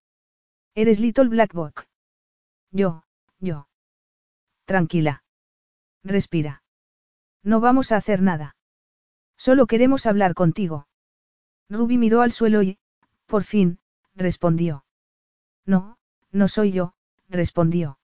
Eres 0.75 0.99
Little 0.99 1.29
Black 1.29 1.53
Book. 1.53 1.87
Yo, 2.71 3.03
yo. 3.39 3.67
Tranquila. 4.65 5.23
Respira. 6.03 6.63
No 7.43 7.59
vamos 7.59 7.91
a 7.91 7.97
hacer 7.97 8.21
nada. 8.21 8.55
Solo 9.35 9.65
queremos 9.65 10.05
hablar 10.05 10.35
contigo. 10.35 10.87
Ruby 11.69 11.97
miró 11.97 12.21
al 12.21 12.31
suelo 12.31 12.61
y, 12.61 12.77
por 13.25 13.43
fin, 13.43 13.79
respondió. 14.15 14.85
No, 15.65 15.97
no 16.31 16.47
soy 16.47 16.71
yo, 16.71 16.93
respondió. 17.29 17.97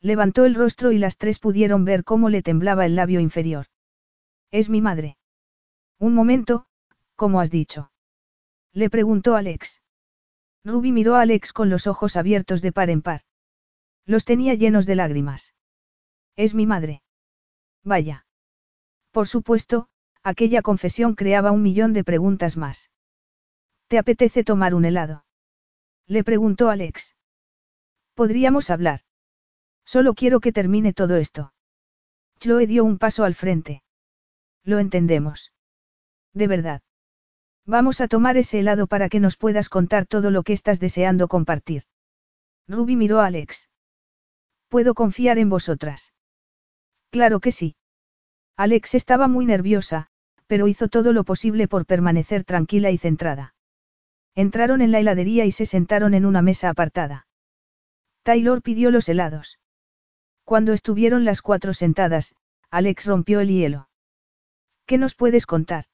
Levantó 0.00 0.44
el 0.44 0.54
rostro 0.54 0.92
y 0.92 0.98
las 0.98 1.16
tres 1.16 1.38
pudieron 1.38 1.84
ver 1.84 2.04
cómo 2.04 2.28
le 2.28 2.42
temblaba 2.42 2.86
el 2.86 2.94
labio 2.94 3.20
inferior. 3.20 3.66
Es 4.50 4.68
mi 4.68 4.80
madre. 4.80 5.16
Un 5.98 6.14
momento, 6.14 6.66
¿cómo 7.16 7.40
has 7.40 7.50
dicho? 7.50 7.90
Le 8.72 8.90
preguntó 8.90 9.36
Alex. 9.36 9.80
Ruby 10.64 10.92
miró 10.92 11.16
a 11.16 11.22
Alex 11.22 11.52
con 11.52 11.68
los 11.70 11.86
ojos 11.86 12.16
abiertos 12.16 12.62
de 12.62 12.72
par 12.72 12.90
en 12.90 13.02
par. 13.02 13.22
Los 14.06 14.24
tenía 14.24 14.54
llenos 14.54 14.86
de 14.86 14.96
lágrimas. 14.96 15.54
Es 16.36 16.54
mi 16.54 16.66
madre. 16.66 17.02
Vaya. 17.82 18.26
Por 19.10 19.28
supuesto, 19.28 19.88
aquella 20.22 20.62
confesión 20.62 21.14
creaba 21.14 21.52
un 21.52 21.62
millón 21.62 21.92
de 21.92 22.02
preguntas 22.02 22.56
más. 22.56 22.90
¿Te 23.88 23.98
apetece 23.98 24.42
tomar 24.42 24.74
un 24.74 24.84
helado? 24.84 25.24
Le 26.06 26.24
preguntó 26.24 26.70
Alex. 26.70 27.14
Podríamos 28.14 28.70
hablar. 28.70 29.00
Solo 29.84 30.14
quiero 30.14 30.40
que 30.40 30.52
termine 30.52 30.92
todo 30.92 31.16
esto. 31.16 31.52
Chloe 32.38 32.66
dio 32.66 32.84
un 32.84 32.98
paso 32.98 33.24
al 33.24 33.34
frente. 33.34 33.82
Lo 34.64 34.78
entendemos. 34.78 35.52
De 36.32 36.48
verdad. 36.48 36.82
Vamos 37.66 38.00
a 38.00 38.08
tomar 38.08 38.36
ese 38.36 38.58
helado 38.60 38.86
para 38.86 39.08
que 39.08 39.20
nos 39.20 39.36
puedas 39.36 39.68
contar 39.68 40.06
todo 40.06 40.30
lo 40.30 40.42
que 40.42 40.52
estás 40.52 40.80
deseando 40.80 41.28
compartir. 41.28 41.84
Ruby 42.68 42.96
miró 42.96 43.20
a 43.20 43.26
Alex. 43.26 43.70
¿Puedo 44.68 44.94
confiar 44.94 45.38
en 45.38 45.48
vosotras? 45.48 46.12
Claro 47.10 47.40
que 47.40 47.52
sí. 47.52 47.76
Alex 48.56 48.94
estaba 48.94 49.28
muy 49.28 49.46
nerviosa, 49.46 50.08
pero 50.46 50.68
hizo 50.68 50.88
todo 50.88 51.12
lo 51.12 51.24
posible 51.24 51.68
por 51.68 51.86
permanecer 51.86 52.44
tranquila 52.44 52.90
y 52.90 52.98
centrada. 52.98 53.54
Entraron 54.34 54.82
en 54.82 54.92
la 54.92 54.98
heladería 54.98 55.44
y 55.44 55.52
se 55.52 55.64
sentaron 55.64 56.12
en 56.12 56.26
una 56.26 56.42
mesa 56.42 56.68
apartada. 56.68 57.26
Taylor 58.24 58.62
pidió 58.62 58.90
los 58.90 59.08
helados. 59.08 59.58
Cuando 60.44 60.72
estuvieron 60.72 61.24
las 61.24 61.40
cuatro 61.40 61.72
sentadas, 61.72 62.34
Alex 62.70 63.06
rompió 63.06 63.40
el 63.40 63.48
hielo. 63.48 63.88
¿Qué 64.86 64.98
nos 64.98 65.14
puedes 65.14 65.46
contar? 65.46 65.86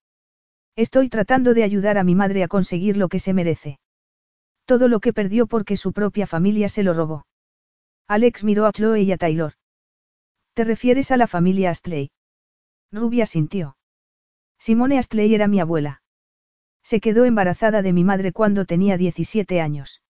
Estoy 0.76 1.08
tratando 1.08 1.54
de 1.54 1.64
ayudar 1.64 1.98
a 1.98 2.04
mi 2.04 2.14
madre 2.14 2.42
a 2.42 2.48
conseguir 2.48 2.96
lo 2.96 3.08
que 3.08 3.18
se 3.18 3.34
merece. 3.34 3.78
Todo 4.64 4.88
lo 4.88 5.00
que 5.00 5.12
perdió 5.12 5.46
porque 5.46 5.76
su 5.76 5.92
propia 5.92 6.26
familia 6.26 6.68
se 6.68 6.82
lo 6.82 6.94
robó. 6.94 7.26
Alex 8.06 8.44
miró 8.44 8.66
a 8.66 8.72
Chloe 8.72 9.02
y 9.02 9.12
a 9.12 9.16
Taylor. 9.16 9.54
¿Te 10.54 10.64
refieres 10.64 11.10
a 11.10 11.16
la 11.16 11.26
familia 11.26 11.70
Astley? 11.70 12.10
Rubia 12.92 13.26
sintió. 13.26 13.76
Simone 14.58 14.98
Astley 14.98 15.34
era 15.34 15.48
mi 15.48 15.58
abuela. 15.60 16.02
Se 16.82 17.00
quedó 17.00 17.24
embarazada 17.24 17.82
de 17.82 17.92
mi 17.92 18.04
madre 18.04 18.32
cuando 18.32 18.64
tenía 18.64 18.96
17 18.96 19.60
años. 19.60 20.02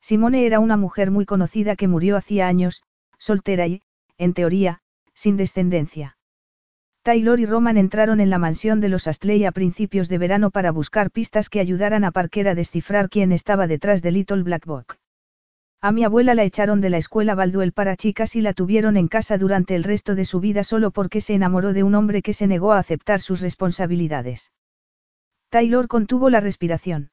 Simone 0.00 0.46
era 0.46 0.60
una 0.60 0.76
mujer 0.76 1.10
muy 1.10 1.24
conocida 1.24 1.76
que 1.76 1.88
murió 1.88 2.16
hacía 2.16 2.46
años, 2.46 2.82
soltera 3.18 3.66
y, 3.66 3.82
en 4.16 4.34
teoría, 4.34 4.80
sin 5.14 5.36
descendencia. 5.36 6.17
Taylor 7.02 7.40
y 7.40 7.46
Roman 7.46 7.76
entraron 7.76 8.20
en 8.20 8.30
la 8.30 8.38
mansión 8.38 8.80
de 8.80 8.88
los 8.88 9.06
Astley 9.06 9.44
a 9.44 9.52
principios 9.52 10.08
de 10.08 10.18
verano 10.18 10.50
para 10.50 10.72
buscar 10.72 11.10
pistas 11.10 11.48
que 11.48 11.60
ayudaran 11.60 12.04
a 12.04 12.10
Parker 12.10 12.48
a 12.48 12.54
descifrar 12.54 13.08
quién 13.08 13.32
estaba 13.32 13.66
detrás 13.66 14.02
de 14.02 14.12
Little 14.12 14.42
Black 14.42 14.66
Book. 14.66 14.96
A 15.80 15.92
mi 15.92 16.02
abuela 16.02 16.34
la 16.34 16.42
echaron 16.42 16.80
de 16.80 16.90
la 16.90 16.98
escuela 16.98 17.36
Balduel 17.36 17.72
para 17.72 17.96
chicas 17.96 18.34
y 18.34 18.40
la 18.40 18.52
tuvieron 18.52 18.96
en 18.96 19.06
casa 19.06 19.38
durante 19.38 19.76
el 19.76 19.84
resto 19.84 20.16
de 20.16 20.24
su 20.24 20.40
vida 20.40 20.64
solo 20.64 20.90
porque 20.90 21.20
se 21.20 21.34
enamoró 21.34 21.72
de 21.72 21.84
un 21.84 21.94
hombre 21.94 22.20
que 22.20 22.32
se 22.32 22.48
negó 22.48 22.72
a 22.72 22.78
aceptar 22.78 23.20
sus 23.20 23.40
responsabilidades. 23.40 24.50
Taylor 25.50 25.86
contuvo 25.86 26.30
la 26.30 26.40
respiración. 26.40 27.10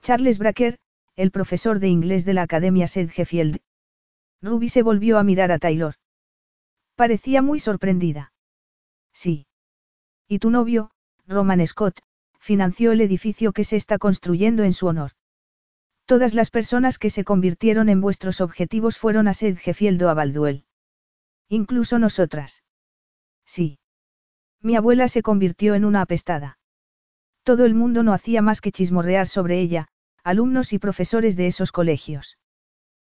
Charles 0.00 0.38
Bracker, 0.38 0.78
el 1.16 1.30
profesor 1.30 1.80
de 1.80 1.88
inglés 1.88 2.24
de 2.24 2.34
la 2.34 2.42
Academia 2.42 2.86
Sedgefield. 2.86 3.58
Ruby 4.40 4.68
se 4.68 4.82
volvió 4.82 5.18
a 5.18 5.24
mirar 5.24 5.52
a 5.52 5.58
Taylor. 5.58 5.94
Parecía 6.96 7.42
muy 7.42 7.58
sorprendida. 7.58 8.31
Sí. 9.12 9.46
Y 10.28 10.38
tu 10.38 10.50
novio, 10.50 10.90
Roman 11.26 11.66
Scott, 11.66 12.00
financió 12.38 12.92
el 12.92 13.00
edificio 13.00 13.52
que 13.52 13.64
se 13.64 13.76
está 13.76 13.98
construyendo 13.98 14.64
en 14.64 14.72
su 14.72 14.86
honor. 14.86 15.12
Todas 16.06 16.34
las 16.34 16.50
personas 16.50 16.98
que 16.98 17.10
se 17.10 17.24
convirtieron 17.24 17.88
en 17.88 18.00
vuestros 18.00 18.40
objetivos 18.40 18.98
fueron 18.98 19.28
a 19.28 19.34
Sedgefield 19.34 20.02
o 20.02 20.08
a 20.08 20.14
Balduel. 20.14 20.64
Incluso 21.48 21.98
nosotras. 21.98 22.64
Sí. 23.44 23.78
Mi 24.60 24.76
abuela 24.76 25.08
se 25.08 25.22
convirtió 25.22 25.74
en 25.74 25.84
una 25.84 26.00
apestada. 26.00 26.58
Todo 27.42 27.64
el 27.64 27.74
mundo 27.74 28.02
no 28.02 28.12
hacía 28.12 28.42
más 28.42 28.60
que 28.60 28.72
chismorrear 28.72 29.28
sobre 29.28 29.60
ella, 29.60 29.88
alumnos 30.22 30.72
y 30.72 30.78
profesores 30.78 31.36
de 31.36 31.46
esos 31.48 31.72
colegios. 31.72 32.38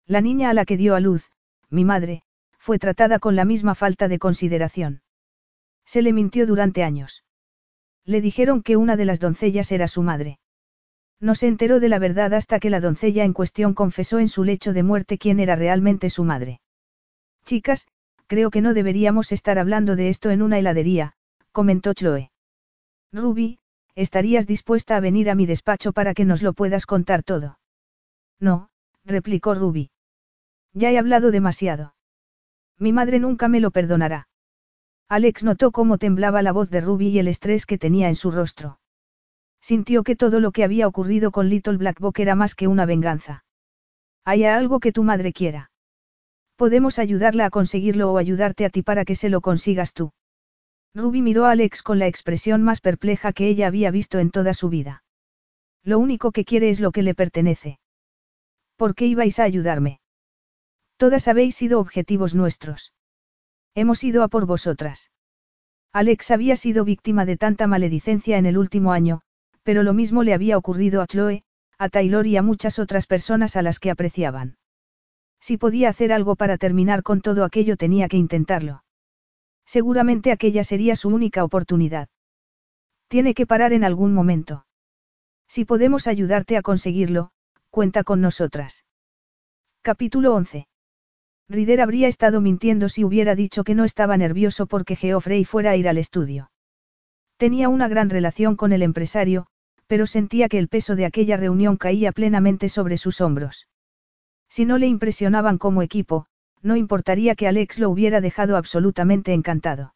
La 0.05 0.21
niña 0.21 0.49
a 0.49 0.53
la 0.53 0.65
que 0.65 0.77
dio 0.77 0.95
a 0.95 0.99
luz, 0.99 1.31
mi 1.69 1.85
madre, 1.85 2.23
fue 2.57 2.79
tratada 2.79 3.19
con 3.19 3.35
la 3.35 3.45
misma 3.45 3.75
falta 3.75 4.07
de 4.07 4.19
consideración. 4.19 5.01
Se 5.89 6.03
le 6.03 6.13
mintió 6.13 6.45
durante 6.45 6.83
años. 6.83 7.23
Le 8.05 8.21
dijeron 8.21 8.61
que 8.61 8.77
una 8.77 8.95
de 8.95 9.05
las 9.05 9.19
doncellas 9.19 9.71
era 9.71 9.87
su 9.87 10.03
madre. 10.03 10.37
No 11.19 11.33
se 11.33 11.47
enteró 11.47 11.79
de 11.79 11.89
la 11.89 11.97
verdad 11.97 12.35
hasta 12.35 12.59
que 12.59 12.69
la 12.69 12.79
doncella 12.79 13.23
en 13.23 13.33
cuestión 13.33 13.73
confesó 13.73 14.19
en 14.19 14.27
su 14.27 14.43
lecho 14.43 14.71
de 14.71 14.83
muerte 14.83 15.17
quién 15.17 15.39
era 15.39 15.55
realmente 15.55 16.11
su 16.11 16.23
madre. 16.23 16.61
Chicas, 17.43 17.87
creo 18.27 18.51
que 18.51 18.61
no 18.61 18.75
deberíamos 18.75 19.31
estar 19.31 19.57
hablando 19.57 19.95
de 19.95 20.09
esto 20.09 20.29
en 20.29 20.43
una 20.43 20.59
heladería, 20.59 21.13
comentó 21.51 21.95
Chloe. 21.95 22.29
Ruby, 23.11 23.57
¿estarías 23.95 24.45
dispuesta 24.45 24.95
a 24.95 24.99
venir 24.99 25.27
a 25.31 25.33
mi 25.33 25.47
despacho 25.47 25.91
para 25.91 26.13
que 26.13 26.23
nos 26.23 26.43
lo 26.43 26.53
puedas 26.53 26.85
contar 26.85 27.23
todo? 27.23 27.57
No, 28.39 28.69
replicó 29.03 29.55
Ruby. 29.55 29.89
Ya 30.71 30.91
he 30.91 30.99
hablado 30.99 31.31
demasiado. 31.31 31.95
Mi 32.77 32.93
madre 32.93 33.17
nunca 33.17 33.47
me 33.47 33.59
lo 33.59 33.71
perdonará. 33.71 34.27
Alex 35.09 35.43
notó 35.43 35.71
cómo 35.71 35.97
temblaba 35.97 36.43
la 36.43 36.51
voz 36.51 36.69
de 36.69 36.81
Ruby 36.81 37.07
y 37.07 37.17
el 37.17 37.27
estrés 37.27 37.65
que 37.65 37.79
tenía 37.79 38.09
en 38.09 38.15
su 38.15 38.29
rostro. 38.29 38.79
Sintió 39.59 40.03
que 40.03 40.15
todo 40.15 40.39
lo 40.39 40.51
que 40.51 40.63
había 40.63 40.87
ocurrido 40.87 41.31
con 41.31 41.49
Little 41.49 41.77
Black 41.77 41.99
Book 41.99 42.19
era 42.19 42.35
más 42.35 42.53
que 42.53 42.67
una 42.67 42.85
venganza. 42.85 43.43
¿Hay 44.23 44.45
algo 44.45 44.79
que 44.79 44.91
tu 44.91 45.03
madre 45.03 45.33
quiera? 45.33 45.71
Podemos 46.55 46.99
ayudarla 46.99 47.45
a 47.45 47.49
conseguirlo 47.49 48.11
o 48.11 48.19
ayudarte 48.19 48.65
a 48.65 48.69
ti 48.69 48.83
para 48.83 49.03
que 49.03 49.15
se 49.15 49.29
lo 49.29 49.41
consigas 49.41 49.95
tú. 49.95 50.11
Ruby 50.93 51.23
miró 51.23 51.45
a 51.45 51.51
Alex 51.51 51.81
con 51.81 51.97
la 51.97 52.05
expresión 52.05 52.61
más 52.61 52.79
perpleja 52.79 53.33
que 53.33 53.47
ella 53.47 53.65
había 53.65 53.89
visto 53.89 54.19
en 54.19 54.29
toda 54.29 54.53
su 54.53 54.69
vida. 54.69 55.03
Lo 55.83 55.97
único 55.97 56.31
que 56.31 56.45
quiere 56.45 56.69
es 56.69 56.79
lo 56.79 56.91
que 56.91 57.01
le 57.01 57.15
pertenece. 57.15 57.79
¿Por 58.75 58.93
qué 58.93 59.07
ibais 59.07 59.39
a 59.39 59.43
ayudarme? 59.43 60.01
Todas 60.97 61.27
habéis 61.27 61.55
sido 61.55 61.79
objetivos 61.79 62.35
nuestros. 62.35 62.93
Hemos 63.75 64.03
ido 64.03 64.23
a 64.23 64.27
por 64.27 64.45
vosotras. 64.45 65.11
Alex 65.91 66.31
había 66.31 66.55
sido 66.55 66.85
víctima 66.85 67.25
de 67.25 67.37
tanta 67.37 67.67
maledicencia 67.67 68.37
en 68.37 68.45
el 68.45 68.57
último 68.57 68.91
año, 68.91 69.21
pero 69.63 69.83
lo 69.83 69.93
mismo 69.93 70.23
le 70.23 70.33
había 70.33 70.57
ocurrido 70.57 71.01
a 71.01 71.07
Chloe, 71.07 71.43
a 71.77 71.89
Taylor 71.89 72.27
y 72.27 72.37
a 72.37 72.41
muchas 72.41 72.79
otras 72.79 73.07
personas 73.07 73.55
a 73.55 73.61
las 73.61 73.79
que 73.79 73.91
apreciaban. 73.91 74.57
Si 75.39 75.57
podía 75.57 75.89
hacer 75.89 76.11
algo 76.11 76.35
para 76.35 76.57
terminar 76.57 77.03
con 77.03 77.21
todo 77.21 77.43
aquello 77.43 77.77
tenía 77.77 78.07
que 78.07 78.17
intentarlo. 78.17 78.83
Seguramente 79.65 80.31
aquella 80.31 80.63
sería 80.63 80.95
su 80.95 81.09
única 81.09 81.43
oportunidad. 81.43 82.09
Tiene 83.07 83.33
que 83.33 83.47
parar 83.47 83.73
en 83.73 83.83
algún 83.83 84.13
momento. 84.13 84.65
Si 85.47 85.65
podemos 85.65 86.07
ayudarte 86.07 86.57
a 86.57 86.61
conseguirlo, 86.61 87.31
cuenta 87.69 88.03
con 88.03 88.21
nosotras. 88.21 88.85
Capítulo 89.81 90.35
11. 90.35 90.68
Rider 91.49 91.81
habría 91.81 92.07
estado 92.07 92.41
mintiendo 92.41 92.89
si 92.89 93.03
hubiera 93.03 93.33
dicho 93.33 93.63
que 93.63 93.73
no 93.73 93.83
estaba 93.83 94.17
nervioso 94.17 94.67
porque 94.67 94.95
Geoffrey 94.95 95.43
fuera 95.45 95.71
a 95.71 95.75
ir 95.75 95.89
al 95.89 95.97
estudio. 95.97 96.51
Tenía 97.37 97.69
una 97.69 97.87
gran 97.87 98.11
relación 98.11 98.55
con 98.55 98.71
el 98.71 98.83
empresario, 98.83 99.47
pero 99.87 100.05
sentía 100.05 100.47
que 100.47 100.59
el 100.59 100.67
peso 100.67 100.95
de 100.95 101.05
aquella 101.05 101.37
reunión 101.37 101.77
caía 101.77 102.11
plenamente 102.11 102.69
sobre 102.69 102.97
sus 102.97 103.19
hombros. 103.19 103.67
Si 104.47 104.65
no 104.65 104.77
le 104.77 104.85
impresionaban 104.85 105.57
como 105.57 105.81
equipo, 105.81 106.27
no 106.61 106.75
importaría 106.75 107.33
que 107.33 107.47
Alex 107.47 107.79
lo 107.79 107.89
hubiera 107.89 108.21
dejado 108.21 108.55
absolutamente 108.55 109.33
encantado. 109.33 109.95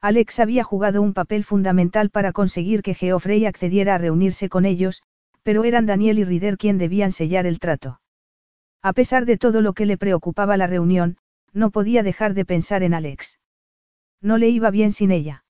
Alex 0.00 0.40
había 0.40 0.64
jugado 0.64 1.02
un 1.02 1.14
papel 1.14 1.44
fundamental 1.44 2.10
para 2.10 2.32
conseguir 2.32 2.82
que 2.82 2.94
Geoffrey 2.94 3.46
accediera 3.46 3.94
a 3.94 3.98
reunirse 3.98 4.48
con 4.48 4.64
ellos, 4.64 5.02
pero 5.44 5.62
eran 5.62 5.86
Daniel 5.86 6.18
y 6.18 6.24
Rider 6.24 6.58
quien 6.58 6.78
debían 6.78 7.12
sellar 7.12 7.46
el 7.46 7.60
trato. 7.60 8.00
A 8.84 8.92
pesar 8.92 9.24
de 9.24 9.38
todo 9.38 9.62
lo 9.62 9.72
que 9.72 9.86
le 9.86 9.96
preocupaba 9.96 10.58
la 10.58 10.66
reunión, 10.66 11.16
no 11.54 11.70
podía 11.70 12.02
dejar 12.02 12.34
de 12.34 12.44
pensar 12.44 12.82
en 12.82 12.92
Alex. 12.92 13.38
No 14.20 14.36
le 14.36 14.50
iba 14.50 14.70
bien 14.70 14.92
sin 14.92 15.10
ella. 15.10 15.46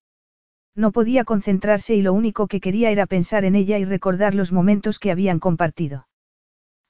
No 0.76 0.92
podía 0.92 1.24
concentrarse 1.24 1.96
y 1.96 2.02
lo 2.02 2.12
único 2.12 2.46
que 2.46 2.60
quería 2.60 2.92
era 2.92 3.06
pensar 3.06 3.44
en 3.44 3.56
ella 3.56 3.76
y 3.78 3.84
recordar 3.84 4.36
los 4.36 4.52
momentos 4.52 5.00
que 5.00 5.10
habían 5.10 5.40
compartido. 5.40 6.06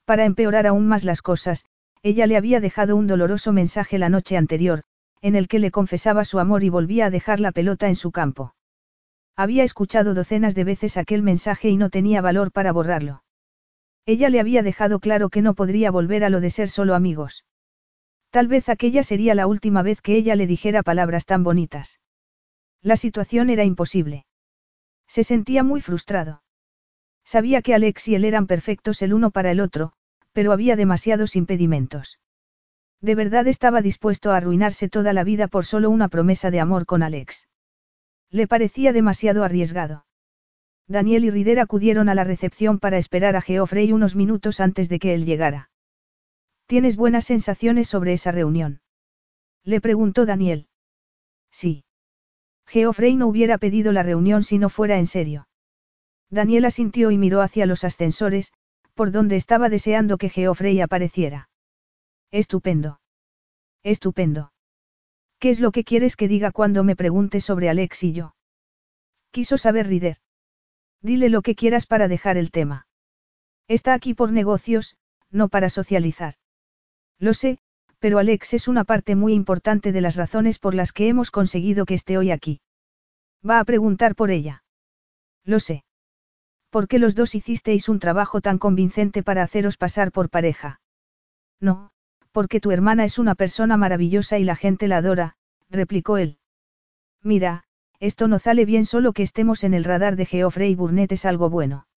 Para 0.05 0.25
empeorar 0.25 0.67
aún 0.67 0.87
más 0.87 1.03
las 1.03 1.23
cosas, 1.23 1.65
ella 2.03 2.27
le 2.27 2.37
había 2.37 2.59
dejado 2.59 2.95
un 2.95 3.07
doloroso 3.07 3.51
mensaje 3.51 3.97
la 3.97 4.09
noche 4.09 4.37
anterior, 4.37 4.83
en 5.21 5.35
el 5.35 5.47
que 5.47 5.57
le 5.57 5.71
confesaba 5.71 6.25
su 6.25 6.37
amor 6.37 6.63
y 6.63 6.69
volvía 6.69 7.07
a 7.07 7.09
dejar 7.09 7.39
la 7.39 7.53
pelota 7.53 7.87
en 7.87 7.95
su 7.95 8.11
campo. 8.11 8.53
Había 9.35 9.63
escuchado 9.63 10.13
docenas 10.13 10.53
de 10.53 10.63
veces 10.63 10.97
aquel 10.97 11.23
mensaje 11.23 11.69
y 11.69 11.77
no 11.77 11.89
tenía 11.89 12.21
valor 12.21 12.51
para 12.51 12.71
borrarlo. 12.71 13.23
Ella 14.05 14.29
le 14.29 14.39
había 14.39 14.61
dejado 14.61 14.99
claro 14.99 15.29
que 15.29 15.41
no 15.41 15.55
podría 15.55 15.89
volver 15.89 16.23
a 16.23 16.29
lo 16.29 16.39
de 16.39 16.49
ser 16.49 16.69
solo 16.69 16.93
amigos. 16.93 17.45
Tal 18.29 18.47
vez 18.47 18.69
aquella 18.69 19.01
sería 19.01 19.33
la 19.33 19.47
última 19.47 19.81
vez 19.81 20.01
que 20.01 20.15
ella 20.15 20.35
le 20.35 20.45
dijera 20.45 20.83
palabras 20.83 21.25
tan 21.25 21.43
bonitas. 21.43 21.99
La 22.81 22.97
situación 22.97 23.49
era 23.49 23.63
imposible. 23.63 24.25
Se 25.07 25.23
sentía 25.23 25.63
muy 25.63 25.81
frustrado. 25.81 26.43
Sabía 27.23 27.61
que 27.61 27.73
Alex 27.73 28.07
y 28.07 28.15
él 28.15 28.25
eran 28.25 28.45
perfectos 28.45 29.01
el 29.01 29.13
uno 29.13 29.31
para 29.31 29.49
el 29.49 29.59
otro, 29.59 29.93
pero 30.33 30.51
había 30.51 30.75
demasiados 30.75 31.35
impedimentos. 31.35 32.19
De 33.01 33.15
verdad 33.15 33.47
estaba 33.47 33.81
dispuesto 33.81 34.31
a 34.31 34.37
arruinarse 34.37 34.89
toda 34.89 35.13
la 35.13 35.23
vida 35.23 35.47
por 35.47 35.65
solo 35.65 35.89
una 35.89 36.09
promesa 36.09 36.51
de 36.51 36.59
amor 36.59 36.85
con 36.85 37.01
Alex. 37.01 37.47
Le 38.29 38.47
parecía 38.47 38.93
demasiado 38.93 39.43
arriesgado. 39.43 40.05
Daniel 40.87 41.25
y 41.25 41.29
Rider 41.31 41.59
acudieron 41.59 42.09
a 42.09 42.15
la 42.15 42.23
recepción 42.23 42.79
para 42.79 42.97
esperar 42.97 43.35
a 43.35 43.41
Geoffrey 43.41 43.91
unos 43.91 44.15
minutos 44.15 44.59
antes 44.59 44.87
de 44.87 44.99
que 44.99 45.13
él 45.13 45.25
llegara. 45.25 45.69
¿Tienes 46.67 46.95
buenas 46.95 47.25
sensaciones 47.25 47.87
sobre 47.87 48.13
esa 48.13 48.31
reunión? 48.31 48.81
Le 49.63 49.81
preguntó 49.81 50.25
Daniel. 50.25 50.67
Sí. 51.51 51.85
Geoffrey 52.67 53.15
no 53.15 53.27
hubiera 53.27 53.57
pedido 53.57 53.91
la 53.91 54.03
reunión 54.03 54.43
si 54.43 54.57
no 54.57 54.69
fuera 54.69 54.97
en 54.97 55.07
serio. 55.07 55.47
Daniel 56.29 56.65
asintió 56.65 57.11
y 57.11 57.17
miró 57.17 57.41
hacia 57.41 57.65
los 57.65 57.83
ascensores, 57.83 58.51
por 58.93 59.11
donde 59.11 59.35
estaba 59.35 59.69
deseando 59.69 60.17
que 60.17 60.29
Geoffrey 60.29 60.81
apareciera. 60.81 61.49
Estupendo. 62.31 62.99
Estupendo. 63.83 64.51
¿Qué 65.39 65.49
es 65.49 65.59
lo 65.59 65.71
que 65.71 65.83
quieres 65.83 66.15
que 66.15 66.27
diga 66.27 66.51
cuando 66.51 66.83
me 66.83 66.95
pregunte 66.95 67.41
sobre 67.41 67.69
Alex 67.69 68.03
y 68.03 68.13
yo? 68.13 68.35
Quiso 69.31 69.57
saber 69.57 69.87
Rider. 69.87 70.17
Dile 71.05 71.29
lo 71.29 71.43
que 71.43 71.53
quieras 71.53 71.85
para 71.85 72.07
dejar 72.07 72.35
el 72.35 72.49
tema. 72.49 72.87
Está 73.67 73.93
aquí 73.93 74.15
por 74.15 74.31
negocios, 74.31 74.97
no 75.29 75.49
para 75.49 75.69
socializar. 75.69 76.33
Lo 77.19 77.35
sé, 77.35 77.59
pero 77.99 78.17
Alex 78.17 78.55
es 78.55 78.67
una 78.67 78.85
parte 78.85 79.15
muy 79.15 79.33
importante 79.33 79.91
de 79.91 80.01
las 80.01 80.15
razones 80.15 80.57
por 80.57 80.73
las 80.73 80.91
que 80.91 81.07
hemos 81.07 81.29
conseguido 81.29 81.85
que 81.85 81.93
esté 81.93 82.17
hoy 82.17 82.31
aquí. 82.31 82.59
Va 83.47 83.59
a 83.59 83.65
preguntar 83.65 84.15
por 84.15 84.31
ella. 84.31 84.63
Lo 85.43 85.59
sé. 85.59 85.83
¿Por 86.71 86.87
qué 86.87 86.97
los 86.97 87.13
dos 87.13 87.35
hicisteis 87.35 87.87
un 87.87 87.99
trabajo 87.99 88.41
tan 88.41 88.57
convincente 88.57 89.21
para 89.21 89.43
haceros 89.43 89.77
pasar 89.77 90.11
por 90.11 90.31
pareja? 90.31 90.81
No, 91.59 91.91
porque 92.31 92.59
tu 92.59 92.71
hermana 92.71 93.05
es 93.05 93.19
una 93.19 93.35
persona 93.35 93.77
maravillosa 93.77 94.39
y 94.39 94.43
la 94.43 94.55
gente 94.55 94.87
la 94.87 94.97
adora, 94.97 95.37
replicó 95.69 96.17
él. 96.17 96.39
Mira, 97.21 97.64
esto 97.99 98.27
no 98.27 98.39
sale 98.39 98.65
bien 98.65 98.85
solo 98.85 99.13
que 99.13 99.23
estemos 99.23 99.63
en 99.63 99.73
el 99.73 99.83
radar 99.83 100.15
de 100.15 100.25
Geoffrey 100.25 100.75
Burnett 100.75 101.11
es 101.11 101.25
algo 101.25 101.49
bueno. 101.49 101.87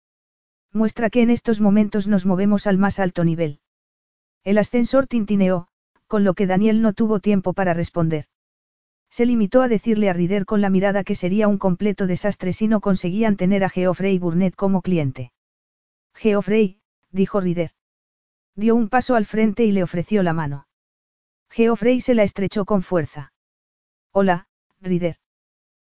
Muestra 0.73 1.11
que 1.11 1.23
en 1.23 1.31
estos 1.31 1.61
momentos 1.61 2.07
nos 2.07 2.27
movemos 2.27 2.67
al 2.67 2.79
más 2.79 2.99
alto 2.99 3.25
nivel. 3.25 3.61
El 4.45 4.59
ascensor 4.59 5.07
tintineó, 5.07 5.69
con 6.07 6.25
lo 6.25 6.35
que 6.35 6.47
Daniel 6.47 6.83
no 6.83 6.93
tuvo 6.93 7.21
tiempo 7.21 7.53
para 7.53 7.75
responder. 7.75 8.27
Se 9.11 9.27
limitó 9.27 9.63
a 9.63 9.69
decirle 9.69 10.11
a 10.11 10.13
Rider 10.13 10.45
con 10.45 10.61
la 10.61 10.71
mirada 10.71 11.05
que 11.05 11.15
sería 11.15 11.49
un 11.49 11.59
completo 11.59 12.07
desastre 12.07 12.53
si 12.53 12.69
no 12.69 12.81
conseguían 12.81 13.37
tener 13.37 13.65
a 13.65 13.71
Geoffrey 13.71 14.19
Burnett 14.19 14.55
como 14.55 14.83
cliente. 14.83 15.33
Geoffrey, 16.15 16.81
dijo 17.11 17.41
Rider. 17.41 17.71
Dio 18.55 18.75
un 18.75 18.89
paso 18.89 19.15
al 19.15 19.25
frente 19.25 19.65
y 19.65 19.73
le 19.73 19.83
ofreció 19.83 20.23
la 20.23 20.33
mano. 20.33 20.67
Geoffrey 21.49 22.01
se 22.01 22.15
la 22.15 22.23
estrechó 22.23 22.65
con 22.65 22.83
fuerza. 22.83 23.33
Hola, 24.13 24.49
Rider. 24.81 25.17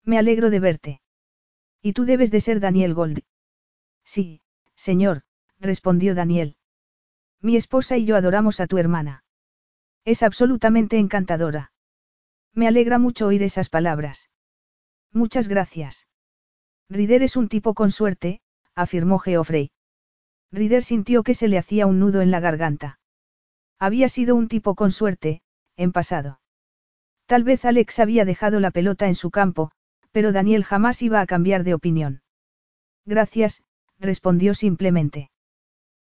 Me 0.03 0.17
alegro 0.17 0.49
de 0.49 0.59
verte. 0.59 1.01
Y 1.81 1.93
tú 1.93 2.05
debes 2.05 2.31
de 2.31 2.41
ser 2.41 2.59
Daniel 2.59 2.93
Gold. 2.93 3.21
Sí, 4.03 4.41
señor, 4.75 5.23
respondió 5.59 6.15
Daniel. 6.15 6.57
Mi 7.41 7.55
esposa 7.55 7.97
y 7.97 8.05
yo 8.05 8.15
adoramos 8.15 8.59
a 8.59 8.67
tu 8.67 8.77
hermana. 8.77 9.23
Es 10.05 10.23
absolutamente 10.23 10.97
encantadora. 10.97 11.71
Me 12.53 12.67
alegra 12.67 12.99
mucho 12.99 13.27
oír 13.27 13.43
esas 13.43 13.69
palabras. 13.69 14.29
Muchas 15.11 15.47
gracias. 15.47 16.07
Rider 16.89 17.23
es 17.23 17.35
un 17.35 17.47
tipo 17.47 17.73
con 17.73 17.91
suerte, 17.91 18.41
afirmó 18.75 19.19
Geoffrey. 19.19 19.71
Rider 20.51 20.83
sintió 20.83 21.23
que 21.23 21.33
se 21.33 21.47
le 21.47 21.57
hacía 21.57 21.85
un 21.85 21.99
nudo 21.99 22.21
en 22.21 22.31
la 22.31 22.39
garganta. 22.39 22.99
Había 23.79 24.09
sido 24.09 24.35
un 24.35 24.47
tipo 24.47 24.75
con 24.75 24.91
suerte, 24.91 25.41
en 25.77 25.91
pasado. 25.91 26.41
Tal 27.25 27.43
vez 27.43 27.63
Alex 27.65 27.99
había 27.99 28.25
dejado 28.25 28.59
la 28.59 28.71
pelota 28.71 29.07
en 29.07 29.15
su 29.15 29.31
campo, 29.31 29.71
pero 30.11 30.31
Daniel 30.31 30.63
jamás 30.63 31.01
iba 31.01 31.21
a 31.21 31.25
cambiar 31.25 31.63
de 31.63 31.73
opinión. 31.73 32.21
Gracias, 33.05 33.63
respondió 33.99 34.53
simplemente. 34.53 35.29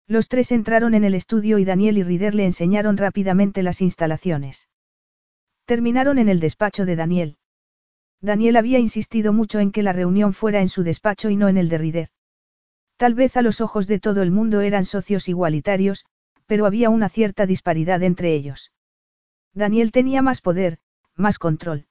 Los 0.08 0.30
tres 0.30 0.52
entraron 0.52 0.94
en 0.94 1.03
el 1.03 1.14
estudio 1.14 1.58
y 1.58 1.66
Daniel 1.66 1.98
y 1.98 2.03
Rider 2.03 2.34
le 2.34 2.45
enseñaron 2.45 2.95
rápidamente 2.95 3.61
las 3.64 3.82
instalaciones. 3.82 4.69
Terminaron 5.66 6.18
en 6.18 6.30
el 6.30 6.40
despacho 6.40 6.86
de 6.86 6.95
Daniel. 6.95 7.38
Daniel 8.22 8.56
había 8.56 8.80
insistido 8.80 9.34
mucho 9.34 9.60
en 9.60 9.72
que 9.72 9.84
la 9.84 9.94
reunión 9.94 10.34
fuera 10.34 10.61
en 10.61 10.69
su 10.69 10.84
despacho 10.84 11.30
y 11.30 11.36
no 11.36 11.50
en 11.50 11.58
el 11.58 11.69
de 11.69 11.77
Rider. 11.77 12.10
Tal 12.95 13.14
vez 13.14 13.38
a 13.38 13.42
los 13.42 13.61
ojos 13.61 13.86
de 13.86 14.00
todo 14.00 14.22
el 14.22 14.32
mundo 14.32 14.61
eran 14.61 14.86
socios 14.86 15.27
igualitarios, 15.27 16.06
pero 16.48 16.66
había 16.66 16.90
una 16.90 17.10
cierta 17.10 17.45
disparidad 17.45 18.02
entre 18.02 18.34
ellos. 18.34 18.72
Daniel 19.53 19.92
tenía 19.92 20.22
más 20.22 20.42
poder, 20.42 20.80
más 21.16 21.38
control. 21.38 21.86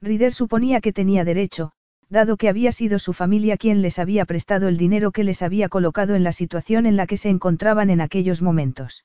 Rider 0.00 0.32
suponía 0.32 0.80
que 0.80 0.92
tenía 0.92 1.24
derecho, 1.24 1.72
dado 2.08 2.36
que 2.36 2.48
había 2.48 2.72
sido 2.72 2.98
su 2.98 3.12
familia 3.12 3.56
quien 3.56 3.82
les 3.82 3.98
había 3.98 4.24
prestado 4.24 4.68
el 4.68 4.76
dinero 4.76 5.10
que 5.10 5.24
les 5.24 5.42
había 5.42 5.68
colocado 5.68 6.14
en 6.14 6.24
la 6.24 6.32
situación 6.32 6.86
en 6.86 6.96
la 6.96 7.06
que 7.06 7.16
se 7.16 7.28
encontraban 7.28 7.90
en 7.90 8.00
aquellos 8.00 8.40
momentos. 8.40 9.04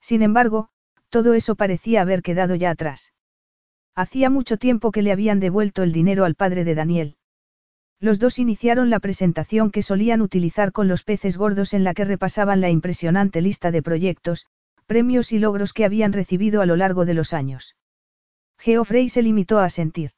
Sin 0.00 0.22
embargo, 0.22 0.68
todo 1.08 1.34
eso 1.34 1.56
parecía 1.56 2.02
haber 2.02 2.22
quedado 2.22 2.54
ya 2.54 2.70
atrás. 2.70 3.12
Hacía 3.94 4.30
mucho 4.30 4.56
tiempo 4.56 4.92
que 4.92 5.02
le 5.02 5.12
habían 5.12 5.40
devuelto 5.40 5.82
el 5.82 5.92
dinero 5.92 6.24
al 6.24 6.34
padre 6.34 6.64
de 6.64 6.74
Daniel. 6.74 7.16
Los 8.00 8.18
dos 8.18 8.38
iniciaron 8.38 8.90
la 8.90 9.00
presentación 9.00 9.70
que 9.70 9.82
solían 9.82 10.22
utilizar 10.22 10.72
con 10.72 10.88
los 10.88 11.04
peces 11.04 11.36
gordos 11.36 11.72
en 11.72 11.84
la 11.84 11.94
que 11.94 12.04
repasaban 12.04 12.60
la 12.60 12.70
impresionante 12.70 13.40
lista 13.40 13.70
de 13.70 13.82
proyectos, 13.82 14.46
premios 14.86 15.32
y 15.32 15.38
logros 15.38 15.72
que 15.72 15.84
habían 15.84 16.12
recibido 16.12 16.60
a 16.62 16.66
lo 16.66 16.76
largo 16.76 17.04
de 17.04 17.14
los 17.14 17.32
años. 17.32 17.76
Geoffrey 18.58 19.08
se 19.08 19.22
limitó 19.22 19.58
a 19.58 19.70
sentir. 19.70 20.12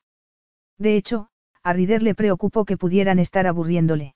De 0.78 0.96
hecho, 0.96 1.28
a 1.62 1.72
Rider 1.72 2.02
le 2.02 2.14
preocupó 2.14 2.64
que 2.64 2.76
pudieran 2.76 3.18
estar 3.18 3.46
aburriéndole. 3.46 4.14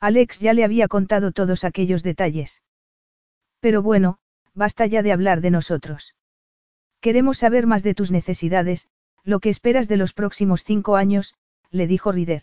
Alex 0.00 0.38
ya 0.40 0.52
le 0.52 0.64
había 0.64 0.86
contado 0.86 1.32
todos 1.32 1.64
aquellos 1.64 2.02
detalles. 2.02 2.62
Pero 3.60 3.82
bueno, 3.82 4.18
basta 4.54 4.86
ya 4.86 5.02
de 5.02 5.12
hablar 5.12 5.40
de 5.40 5.50
nosotros. 5.50 6.14
Queremos 7.00 7.38
saber 7.38 7.66
más 7.66 7.82
de 7.82 7.94
tus 7.94 8.10
necesidades, 8.10 8.88
lo 9.24 9.40
que 9.40 9.48
esperas 9.48 9.88
de 9.88 9.96
los 9.96 10.12
próximos 10.12 10.62
cinco 10.62 10.96
años, 10.96 11.34
le 11.70 11.86
dijo 11.86 12.12
Rider. 12.12 12.42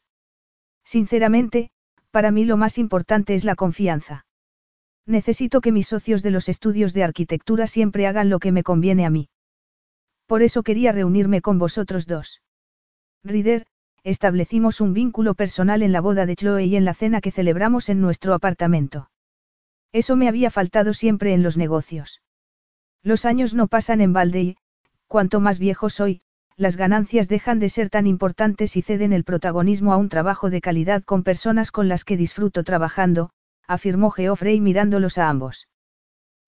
Sinceramente, 0.83 1.71
para 2.11 2.31
mí 2.31 2.45
lo 2.45 2.57
más 2.57 2.77
importante 2.77 3.35
es 3.35 3.43
la 3.43 3.55
confianza. 3.55 4.25
Necesito 5.05 5.61
que 5.61 5.71
mis 5.71 5.87
socios 5.87 6.23
de 6.23 6.31
los 6.31 6.49
estudios 6.49 6.93
de 6.93 7.03
arquitectura 7.03 7.67
siempre 7.67 8.07
hagan 8.07 8.29
lo 8.29 8.39
que 8.39 8.51
me 8.51 8.63
conviene 8.63 9.05
a 9.05 9.09
mí. 9.09 9.29
Por 10.27 10.41
eso 10.41 10.63
quería 10.63 10.91
reunirme 10.91 11.41
con 11.41 11.59
vosotros 11.59 12.07
dos. 12.07 12.41
Rider, 13.23 13.65
establecimos 14.03 14.81
un 14.81 14.93
vínculo 14.93 15.33
personal 15.33 15.83
en 15.83 15.91
la 15.91 16.01
boda 16.01 16.25
de 16.25 16.35
Chloe 16.35 16.65
y 16.65 16.75
en 16.75 16.85
la 16.85 16.93
cena 16.93 17.21
que 17.21 17.31
celebramos 17.31 17.89
en 17.89 18.01
nuestro 18.01 18.33
apartamento. 18.33 19.09
Eso 19.91 20.15
me 20.15 20.27
había 20.27 20.51
faltado 20.51 20.93
siempre 20.93 21.33
en 21.33 21.41
los 21.41 21.57
negocios. 21.57 22.21
Los 23.01 23.25
años 23.25 23.53
no 23.53 23.67
pasan 23.67 24.01
en 24.01 24.13
balde 24.13 24.41
y, 24.41 24.57
cuanto 25.07 25.39
más 25.39 25.59
viejo 25.59 25.89
soy, 25.89 26.21
las 26.57 26.75
ganancias 26.75 27.27
dejan 27.27 27.59
de 27.59 27.69
ser 27.69 27.89
tan 27.89 28.07
importantes 28.07 28.77
y 28.77 28.81
ceden 28.81 29.13
el 29.13 29.23
protagonismo 29.23 29.93
a 29.93 29.97
un 29.97 30.09
trabajo 30.09 30.49
de 30.49 30.61
calidad 30.61 31.03
con 31.03 31.23
personas 31.23 31.71
con 31.71 31.87
las 31.87 32.03
que 32.03 32.17
disfruto 32.17 32.63
trabajando, 32.63 33.29
afirmó 33.67 34.09
Geoffrey 34.11 34.61
mirándolos 34.61 35.17
a 35.17 35.29
ambos. 35.29 35.67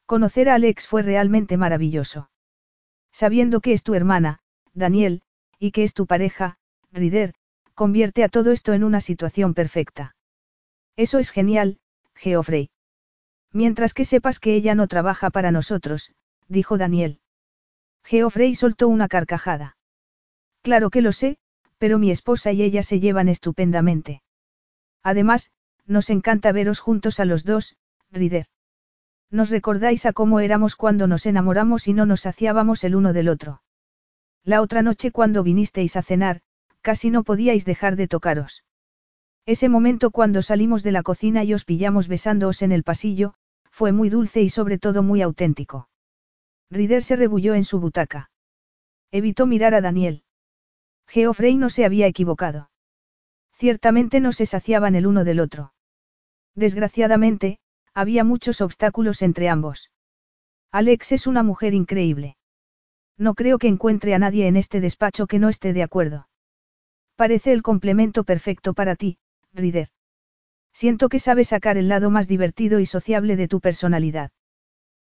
Conocer 0.06 0.49
a 0.49 0.56
Alex 0.56 0.88
fue 0.88 1.01
realmente 1.01 1.57
maravilloso. 1.57 2.30
Sabiendo 3.21 3.61
que 3.61 3.73
es 3.73 3.81
tu 3.81 3.95
hermana, 3.95 4.41
Daniel, 4.75 5.23
y 5.57 5.71
que 5.71 5.83
es 5.83 5.95
tu 5.95 6.05
pareja, 6.05 6.59
Rider, 6.91 7.33
convierte 7.73 8.23
a 8.23 8.29
todo 8.29 8.51
esto 8.51 8.73
en 8.73 8.83
una 8.83 9.01
situación 9.01 9.55
perfecta. 9.55 10.15
Eso 10.95 11.17
es 11.17 11.31
genial, 11.31 11.79
Geoffrey. 12.13 12.69
Mientras 13.51 13.95
que 13.95 14.05
sepas 14.05 14.39
que 14.39 14.53
ella 14.53 14.75
no 14.75 14.87
trabaja 14.87 15.31
para 15.31 15.49
nosotros, 15.49 16.11
dijo 16.47 16.77
Daniel. 16.77 17.19
Geoffrey 18.03 18.53
soltó 18.53 18.87
una 18.87 19.07
carcajada. 19.07 19.77
Claro 20.61 20.91
que 20.91 21.01
lo 21.01 21.11
sé, 21.11 21.39
pero 21.79 21.97
mi 21.97 22.11
esposa 22.11 22.51
y 22.51 22.61
ella 22.61 22.83
se 22.83 22.99
llevan 22.99 23.29
estupendamente. 23.29 24.21
Además, 25.01 25.49
nos 25.87 26.11
encanta 26.11 26.51
veros 26.51 26.81
juntos 26.81 27.19
a 27.19 27.25
los 27.25 27.43
dos, 27.43 27.77
Rider. 28.11 28.45
Nos 29.30 29.49
recordáis 29.49 30.06
a 30.06 30.14
cómo 30.14 30.39
éramos 30.39 30.75
cuando 30.75 31.07
nos 31.07 31.25
enamoramos 31.25 31.88
y 31.88 31.93
no 31.93 32.06
nos 32.06 32.22
saciábamos 32.22 32.83
el 32.83 32.95
uno 32.95 33.14
del 33.14 33.30
otro. 33.30 33.61
La 34.43 34.61
otra 34.61 34.81
noche 34.81 35.11
cuando 35.11 35.43
vinisteis 35.43 35.95
a 35.97 36.01
cenar, 36.01 36.41
casi 36.81 37.11
no 37.11 37.23
podíais 37.23 37.65
dejar 37.65 37.97
de 37.97 38.07
tocaros. 38.07 38.64
Ese 39.45 39.69
momento 39.69 40.11
cuando 40.11 40.41
salimos 40.41 40.83
de 40.83 40.91
la 40.91 41.03
cocina 41.03 41.43
y 41.43 41.53
os 41.53 41.65
pillamos 41.65 42.07
besándoos 42.07 42.61
en 42.61 42.72
el 42.72 42.83
pasillo, 42.83 43.33
fue 43.72 43.91
muy 43.91 44.09
dulce 44.09 44.41
y 44.41 44.49
sobre 44.49 44.77
todo 44.77 45.03
muy 45.03 45.22
auténtico. 45.22 45.89
Rider 46.69 47.03
se 47.03 47.15
rebulló 47.15 47.53
en 47.53 47.64
su 47.64 47.80
butaca. 47.80 48.30
Evitó 49.11 49.45
mirar 49.45 49.73
a 49.73 49.81
Daniel. 49.81 50.23
Geoffrey 51.07 51.56
no 51.56 51.69
se 51.69 51.85
había 51.85 52.07
equivocado. 52.07 52.69
Ciertamente 53.53 54.19
no 54.19 54.31
se 54.31 54.45
saciaban 54.45 54.95
el 54.95 55.07
uno 55.07 55.23
del 55.23 55.39
otro. 55.39 55.73
Desgraciadamente, 56.56 57.59
había 57.98 58.24
muchos 58.24 58.61
obstáculos 58.61 59.24
entre 59.24 59.50
ambos. 59.50 59.90
Alex 60.72 61.14
es 61.14 61.26
una 61.26 61.42
mujer 61.42 61.74
increíble. 61.74 62.38
No 63.17 63.34
creo 63.34 63.58
que 63.58 63.67
encuentre 63.67 64.14
a 64.14 64.19
nadie 64.19 64.45
en 64.45 64.56
este 64.56 64.82
despacho 64.82 65.26
que 65.26 65.40
no 65.40 65.50
esté 65.50 65.74
de 65.74 65.82
acuerdo. 65.82 66.30
Parece 67.16 67.53
el 67.53 67.64
complemento 67.64 68.24
perfecto 68.24 68.76
para 68.76 68.95
ti, 68.95 69.17
Rider. 69.51 69.90
Siento 70.74 71.09
que 71.09 71.17
sabes 71.17 71.48
sacar 71.48 71.76
el 71.76 71.88
lado 71.88 72.11
más 72.11 72.27
divertido 72.27 72.80
y 72.80 72.85
sociable 72.85 73.35
de 73.35 73.48
tu 73.48 73.61
personalidad. 73.61 74.30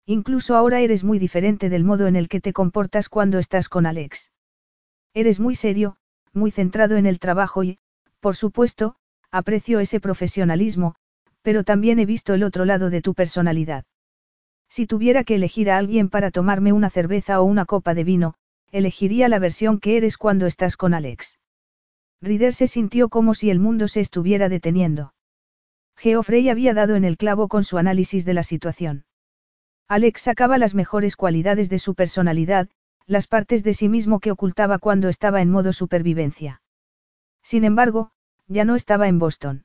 Incluso 0.06 0.56
ahora 0.56 0.80
eres 0.80 1.04
muy 1.04 1.18
diferente 1.18 1.68
del 1.68 1.84
modo 1.84 2.06
en 2.06 2.16
el 2.16 2.26
que 2.30 2.40
te 2.40 2.54
comportas 2.54 3.10
cuando 3.10 3.38
estás 3.38 3.68
con 3.68 3.84
Alex. 3.84 4.32
Eres 5.12 5.40
muy 5.40 5.54
serio, 5.54 5.98
muy 6.32 6.50
centrado 6.50 6.96
en 6.96 7.04
el 7.04 7.18
trabajo 7.18 7.64
y, 7.64 7.80
por 8.20 8.34
supuesto, 8.34 8.96
aprecio 9.30 9.78
ese 9.78 10.00
profesionalismo, 10.00 10.94
pero 11.48 11.64
también 11.64 11.98
he 11.98 12.04
visto 12.04 12.34
el 12.34 12.42
otro 12.42 12.66
lado 12.66 12.90
de 12.90 13.00
tu 13.00 13.14
personalidad. 13.14 13.86
Si 14.68 14.86
tuviera 14.86 15.24
que 15.24 15.36
elegir 15.36 15.70
a 15.70 15.78
alguien 15.78 16.10
para 16.10 16.30
tomarme 16.30 16.74
una 16.74 16.90
cerveza 16.90 17.40
o 17.40 17.44
una 17.44 17.64
copa 17.64 17.94
de 17.94 18.04
vino, 18.04 18.34
elegiría 18.70 19.30
la 19.30 19.38
versión 19.38 19.80
que 19.80 19.96
eres 19.96 20.18
cuando 20.18 20.44
estás 20.44 20.76
con 20.76 20.92
Alex. 20.92 21.38
Rider 22.20 22.52
se 22.52 22.66
sintió 22.66 23.08
como 23.08 23.32
si 23.32 23.48
el 23.48 23.60
mundo 23.60 23.88
se 23.88 24.00
estuviera 24.00 24.50
deteniendo. 24.50 25.14
Geoffrey 25.96 26.50
había 26.50 26.74
dado 26.74 26.96
en 26.96 27.04
el 27.04 27.16
clavo 27.16 27.48
con 27.48 27.64
su 27.64 27.78
análisis 27.78 28.26
de 28.26 28.34
la 28.34 28.42
situación. 28.42 29.06
Alex 29.88 30.20
sacaba 30.20 30.58
las 30.58 30.74
mejores 30.74 31.16
cualidades 31.16 31.70
de 31.70 31.78
su 31.78 31.94
personalidad, 31.94 32.68
las 33.06 33.26
partes 33.26 33.64
de 33.64 33.72
sí 33.72 33.88
mismo 33.88 34.20
que 34.20 34.32
ocultaba 34.32 34.78
cuando 34.78 35.08
estaba 35.08 35.40
en 35.40 35.50
modo 35.50 35.72
supervivencia. 35.72 36.60
Sin 37.42 37.64
embargo, 37.64 38.10
ya 38.48 38.66
no 38.66 38.74
estaba 38.74 39.08
en 39.08 39.18
Boston. 39.18 39.64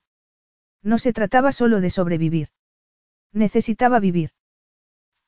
No 0.84 0.98
se 0.98 1.14
trataba 1.14 1.52
solo 1.52 1.82
de 1.82 1.90
sobrevivir. 1.90 2.50
Necesitaba 3.32 4.00
vivir. 4.00 4.32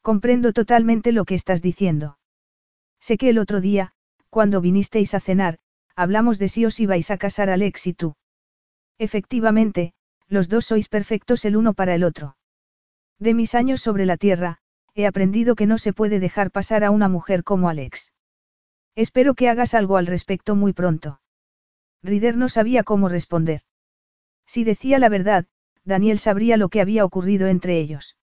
Comprendo 0.02 0.54
totalmente 0.54 1.12
lo 1.12 1.26
que 1.26 1.36
estás 1.36 1.62
diciendo. 1.62 2.20
Sé 3.00 3.18
que 3.18 3.30
el 3.30 3.40
otro 3.40 3.62
día, 3.62 3.94
cuando 4.30 4.62
vinisteis 4.62 5.14
a 5.14 5.20
cenar, 5.20 5.58
hablamos 5.96 6.38
de 6.38 6.50
si 6.50 6.66
os 6.66 6.80
ibais 6.80 7.10
a 7.10 7.18
casar 7.18 7.50
Alex 7.50 7.88
y 7.88 7.94
tú. 7.94 8.16
Efectivamente, 8.98 9.94
los 10.28 10.50
dos 10.50 10.66
sois 10.66 10.90
perfectos 10.90 11.46
el 11.46 11.56
uno 11.56 11.74
para 11.74 11.96
el 11.96 12.04
otro. 12.04 12.38
De 13.18 13.34
mis 13.34 13.56
años 13.56 13.82
sobre 13.82 14.06
la 14.06 14.18
tierra, 14.18 14.60
he 14.94 15.08
aprendido 15.08 15.56
que 15.56 15.68
no 15.68 15.78
se 15.78 15.94
puede 15.94 16.20
dejar 16.20 16.52
pasar 16.52 16.84
a 16.84 16.92
una 16.92 17.08
mujer 17.08 17.44
como 17.44 17.70
Alex. 17.70 18.12
Espero 18.96 19.34
que 19.34 19.50
hagas 19.50 19.74
algo 19.74 19.98
al 19.98 20.08
respecto 20.08 20.56
muy 20.56 20.74
pronto. 20.74 21.22
Rider 22.02 22.38
no 22.38 22.50
sabía 22.50 22.84
cómo 22.84 23.10
responder. 23.10 23.62
Si 24.46 24.64
decía 24.64 25.00
la 25.00 25.10
verdad, 25.10 25.46
Daniel 25.84 26.20
sabría 26.20 26.58
lo 26.58 26.70
que 26.70 26.82
había 26.82 27.06
ocurrido 27.06 27.48
entre 27.48 27.80
ellos. 27.80 28.18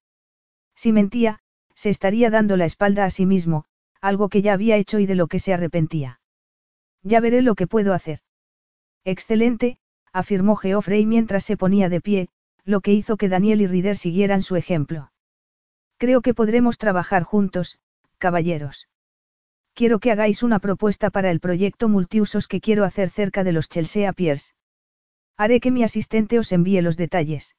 Si 0.75 0.93
mentía, 0.93 1.41
se 1.75 1.91
estaría 1.91 2.31
dando 2.31 2.57
la 2.57 2.65
espalda 2.65 3.05
a 3.05 3.11
sí 3.11 3.27
mismo, 3.27 3.65
algo 4.01 4.29
que 4.29 4.43
ya 4.43 4.53
había 4.53 4.77
hecho 4.77 4.99
y 4.99 5.07
de 5.07 5.15
lo 5.15 5.27
que 5.29 5.39
se 5.39 5.55
arrepentía. 5.55 6.21
Ya 7.03 7.21
veré 7.21 7.43
lo 7.43 7.55
que 7.55 7.67
puedo 7.67 7.95
hacer. 7.95 8.21
Excelente, 9.05 9.79
afirmó 10.13 10.57
Geoffrey 10.57 11.07
mientras 11.07 11.45
se 11.45 11.57
ponía 11.57 11.89
de 11.89 12.01
pie, 12.01 12.29
lo 12.65 12.81
que 12.81 12.93
hizo 12.93 13.17
que 13.17 13.29
Daniel 13.29 13.61
y 13.61 13.67
Rider 13.67 13.97
siguieran 13.97 14.43
su 14.43 14.57
ejemplo. 14.57 15.13
Creo 15.99 16.21
que 16.21 16.35
podremos 16.35 16.79
trabajar 16.79 17.23
juntos, 17.23 17.79
caballeros. 18.19 18.89
Quiero 19.75 20.01
que 20.01 20.13
hagáis 20.13 20.43
una 20.43 20.59
propuesta 20.59 21.11
para 21.11 21.31
el 21.31 21.41
proyecto 21.41 21.89
multiusos 21.89 22.47
que 22.47 22.61
quiero 22.61 22.85
hacer 22.85 23.11
cerca 23.11 23.43
de 23.43 23.53
los 23.53 23.69
Chelsea 23.69 24.13
Piers. 24.13 24.55
Haré 25.37 25.61
que 25.61 25.71
mi 25.71 25.83
asistente 25.83 26.39
os 26.39 26.53
envíe 26.53 26.81
los 26.83 26.97
detalles. 26.97 27.57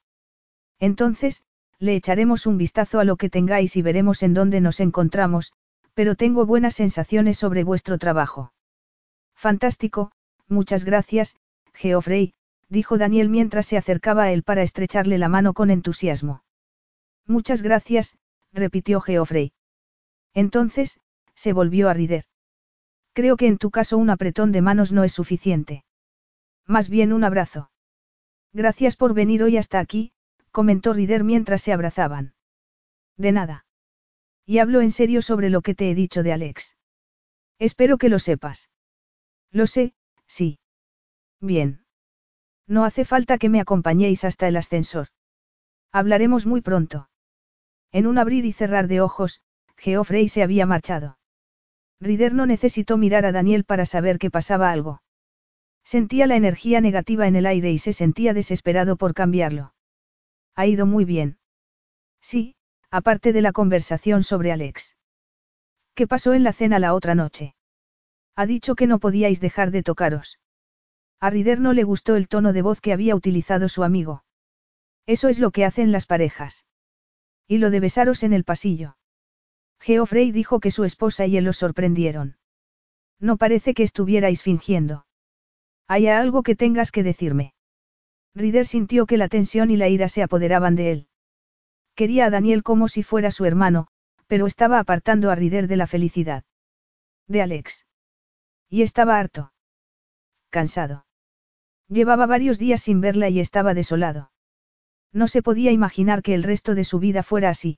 Entonces, 0.80 1.44
le 1.80 1.96
echaremos 1.96 2.46
un 2.46 2.58
vistazo 2.58 3.00
a 3.00 3.04
lo 3.04 3.18
que 3.18 3.30
tengáis 3.30 3.76
y 3.76 3.82
veremos 3.82 4.24
en 4.24 4.34
dónde 4.34 4.62
nos 4.62 4.80
encontramos, 4.80 5.54
pero 5.94 6.16
tengo 6.16 6.46
buenas 6.46 6.76
sensaciones 6.76 7.38
sobre 7.38 7.64
vuestro 7.64 7.98
trabajo. 7.98 8.54
Fantástico, 9.36 10.12
muchas 10.48 10.86
gracias, 10.86 11.36
Geoffrey, 11.74 12.34
dijo 12.70 12.98
Daniel 12.98 13.30
mientras 13.30 13.66
se 13.66 13.78
acercaba 13.78 14.24
a 14.24 14.32
él 14.32 14.44
para 14.44 14.64
estrecharle 14.64 15.18
la 15.18 15.30
mano 15.30 15.54
con 15.54 15.72
entusiasmo. 15.72 16.44
Muchas 17.26 17.62
gracias, 17.62 18.16
repitió 18.52 19.02
Geoffrey. 19.02 19.54
Entonces, 20.34 21.00
se 21.36 21.54
volvió 21.54 21.90
a 21.90 21.94
Rider. 21.94 22.26
Creo 23.14 23.38
que 23.38 23.48
en 23.48 23.58
tu 23.58 23.70
caso 23.72 23.98
un 23.98 24.10
apretón 24.10 24.52
de 24.52 24.62
manos 24.62 24.92
no 24.92 25.04
es 25.04 25.14
suficiente. 25.14 25.84
Más 26.66 26.90
bien 26.90 27.14
un 27.14 27.24
abrazo. 27.24 27.72
Gracias 28.54 28.96
por 28.96 29.14
venir 29.14 29.44
hoy 29.44 29.58
hasta 29.58 29.80
aquí, 29.80 30.14
comentó 30.52 30.94
Rider 30.94 31.24
mientras 31.24 31.62
se 31.62 31.74
abrazaban. 31.74 32.34
De 33.18 33.32
nada. 33.32 33.66
Y 34.46 34.60
hablo 34.60 34.82
en 34.82 34.92
serio 34.92 35.22
sobre 35.22 35.50
lo 35.50 35.62
que 35.62 35.76
te 35.76 35.90
he 35.90 35.96
dicho 35.96 36.24
de 36.24 36.34
Alex. 36.34 36.78
Espero 37.60 37.98
que 37.98 38.10
lo 38.10 38.20
sepas. 38.20 38.72
Lo 39.52 39.68
sé, 39.68 39.94
sí. 40.28 40.60
Bien. 41.40 41.86
No 42.68 42.86
hace 42.86 43.06
falta 43.06 43.38
que 43.38 43.50
me 43.50 43.60
acompañéis 43.60 44.24
hasta 44.24 44.48
el 44.48 44.58
ascensor. 44.58 45.10
Hablaremos 45.92 46.46
muy 46.46 46.62
pronto. 46.62 47.10
En 47.92 48.08
un 48.08 48.18
abrir 48.18 48.46
y 48.46 48.54
cerrar 48.54 48.88
de 48.88 49.02
ojos, 49.02 49.42
Geoffrey 49.78 50.28
se 50.28 50.42
había 50.42 50.66
marchado. 50.66 51.20
Rider 52.00 52.34
no 52.34 52.46
necesitó 52.46 52.98
mirar 52.98 53.26
a 53.26 53.32
Daniel 53.32 53.64
para 53.64 53.86
saber 53.86 54.18
que 54.18 54.32
pasaba 54.32 54.72
algo. 54.72 55.03
Sentía 55.84 56.28
la 56.28 56.36
energía 56.36 56.82
negativa 56.82 57.28
en 57.28 57.36
el 57.36 57.46
aire 57.46 57.72
y 57.72 57.78
se 57.78 57.94
sentía 57.94 58.34
desesperado 58.34 58.96
por 58.96 59.14
cambiarlo. 59.14 59.74
Ha 60.56 60.66
ido 60.66 60.86
muy 60.86 61.06
bien. 61.06 61.38
Sí, 62.22 62.56
aparte 62.90 63.34
de 63.34 63.42
la 63.42 63.52
conversación 63.52 64.24
sobre 64.24 64.52
Alex. 64.52 64.96
¿Qué 65.96 66.08
pasó 66.08 66.34
en 66.34 66.44
la 66.44 66.54
cena 66.54 66.80
la 66.80 66.94
otra 66.94 67.16
noche? 67.16 67.56
Ha 68.36 68.46
dicho 68.46 68.76
que 68.76 68.88
no 68.88 69.00
podíais 69.00 69.40
dejar 69.42 69.72
de 69.72 69.84
tocaros. 69.84 70.40
A 71.20 71.30
Rider 71.30 71.60
no 71.60 71.74
le 71.74 71.84
gustó 71.84 72.16
el 72.16 72.28
tono 72.28 72.54
de 72.54 72.62
voz 72.62 72.82
que 72.82 72.94
había 72.94 73.16
utilizado 73.16 73.70
su 73.70 73.84
amigo. 73.84 74.24
Eso 75.06 75.30
es 75.30 75.40
lo 75.40 75.52
que 75.52 75.66
hacen 75.66 75.92
las 75.92 76.06
parejas. 76.06 76.66
Y 77.48 77.58
lo 77.58 77.70
de 77.70 77.80
besaros 77.80 78.24
en 78.24 78.34
el 78.34 78.44
pasillo. 78.44 78.98
Geoffrey 79.80 80.32
dijo 80.32 80.60
que 80.60 80.72
su 80.72 80.86
esposa 80.86 81.26
y 81.26 81.38
él 81.38 81.44
los 81.44 81.58
sorprendieron. 81.58 82.38
No 83.20 83.38
parece 83.38 83.74
que 83.74 83.84
estuvierais 83.84 84.42
fingiendo. 84.42 85.06
¿Hay 85.88 86.08
algo 86.08 86.44
que 86.44 86.56
tengas 86.56 86.92
que 86.92 87.04
decirme? 87.04 87.54
Rider 88.36 88.66
sintió 88.66 89.06
que 89.06 89.18
la 89.18 89.28
tensión 89.28 89.70
y 89.70 89.78
la 89.78 89.90
ira 89.90 90.10
se 90.10 90.24
apoderaban 90.24 90.76
de 90.76 90.92
él. 90.92 91.08
Quería 91.96 92.26
a 92.26 92.30
Daniel 92.30 92.64
como 92.64 92.88
si 92.88 93.04
fuera 93.04 93.30
su 93.32 93.46
hermano, 93.46 93.88
pero 94.28 94.48
estaba 94.48 94.80
apartando 94.80 95.30
a 95.30 95.36
Rider 95.36 95.68
de 95.68 95.78
la 95.78 95.88
felicidad. 95.88 96.44
De 97.28 97.42
Alex. 97.42 97.86
Y 98.70 98.82
estaba 98.82 99.20
harto. 99.20 99.54
Cansado. 100.50 101.06
Llevaba 101.88 102.26
varios 102.26 102.58
días 102.58 102.82
sin 102.82 103.02
verla 103.02 103.30
y 103.30 103.40
estaba 103.40 103.74
desolado. 103.74 104.32
No 105.12 105.28
se 105.28 105.44
podía 105.44 105.72
imaginar 105.72 106.24
que 106.24 106.34
el 106.34 106.42
resto 106.42 106.74
de 106.74 106.84
su 106.84 106.98
vida 106.98 107.22
fuera 107.22 107.50
así. 107.50 107.78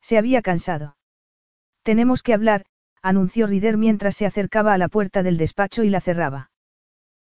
Se 0.00 0.18
había 0.18 0.42
cansado. 0.42 0.96
Tenemos 1.82 2.22
que 2.22 2.34
hablar, 2.34 2.66
anunció 3.02 3.48
Rider 3.48 3.76
mientras 3.76 4.14
se 4.14 4.26
acercaba 4.26 4.72
a 4.72 4.78
la 4.78 4.88
puerta 4.88 5.24
del 5.24 5.36
despacho 5.36 5.82
y 5.82 5.90
la 5.90 6.00
cerraba. 6.00 6.50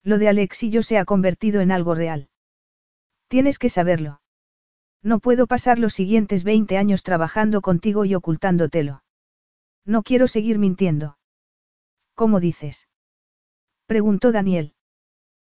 Lo 0.07 0.18
de 0.18 0.28
Alex 0.28 0.62
y 0.62 0.70
yo 0.70 0.85
se 0.85 0.99
ha 0.99 1.05
convertido 1.05 1.60
en 1.60 1.73
algo 1.73 1.97
real. 1.97 2.28
Tienes 3.26 3.59
que 3.59 3.68
saberlo. 3.68 4.20
No 5.02 5.18
puedo 5.18 5.49
pasar 5.49 5.81
los 5.81 5.94
siguientes 5.94 6.44
20 6.44 6.78
años 6.78 7.02
trabajando 7.02 7.60
contigo 7.60 8.05
y 8.05 8.15
ocultándotelo. 8.15 9.02
No 9.85 10.05
quiero 10.05 10.28
seguir 10.28 10.60
mintiendo. 10.60 11.18
¿Cómo 12.15 12.39
dices? 12.39 12.86
Preguntó 13.86 14.31
Daniel. 14.31 14.75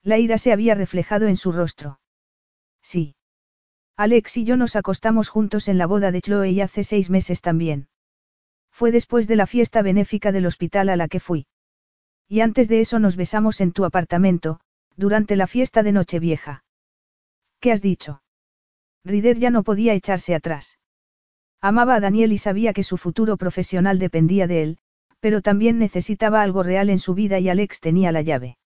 La 0.03 0.19
ira 0.19 0.37
se 0.37 0.53
había 0.53 0.75
reflejado 0.75 1.29
en 1.29 1.39
su 1.39 1.53
rostro. 1.53 1.99
Sí. 2.83 3.17
Alex 3.97 4.37
y 4.37 4.45
yo 4.45 4.59
nos 4.59 4.77
acostamos 4.77 5.31
juntos 5.31 5.67
en 5.67 5.79
la 5.79 5.87
boda 5.87 6.11
de 6.13 6.21
Chloe 6.21 6.61
hace 6.61 6.85
seis 6.85 7.09
meses 7.09 7.41
también. 7.41 7.89
Fue 8.71 8.93
después 8.93 9.27
de 9.29 9.37
la 9.37 9.47
fiesta 9.47 9.81
benéfica 9.81 10.31
del 10.31 10.45
hospital 10.45 10.91
a 10.91 10.97
la 10.97 11.09
que 11.09 11.21
fui. 11.21 11.47
Y 12.33 12.41
antes 12.41 12.67
de 12.67 12.81
eso 12.81 12.99
nos 12.99 13.17
besamos 13.17 13.61
en 13.61 13.73
tu 13.73 13.85
apartamento, 13.85 14.59
durante 14.97 15.37
la 15.37 15.47
fiesta 15.47 15.83
de 15.83 15.93
Nochevieja. 15.93 16.65
¿Qué 17.61 17.71
has 17.71 17.83
dicho? 17.83 18.23
Rider 19.05 19.39
ya 19.39 19.51
no 19.51 19.63
podía 19.63 19.93
echarse 19.93 20.35
atrás. 20.35 20.79
Amaba 21.61 21.97
a 21.97 22.01
Daniel 22.01 22.33
y 22.33 22.39
sabía 22.39 22.73
que 22.73 22.85
su 22.85 22.97
futuro 22.97 23.37
profesional 23.37 23.99
dependía 23.99 24.47
de 24.47 24.63
él, 24.63 24.79
pero 25.21 25.43
también 25.43 25.79
necesitaba 25.79 26.41
algo 26.41 26.63
real 26.63 26.89
en 26.89 26.99
su 26.99 27.13
vida 27.13 27.39
y 27.39 27.51
Alex 27.51 27.81
tenía 27.81 28.13
la 28.13 28.23
llave. 28.23 28.57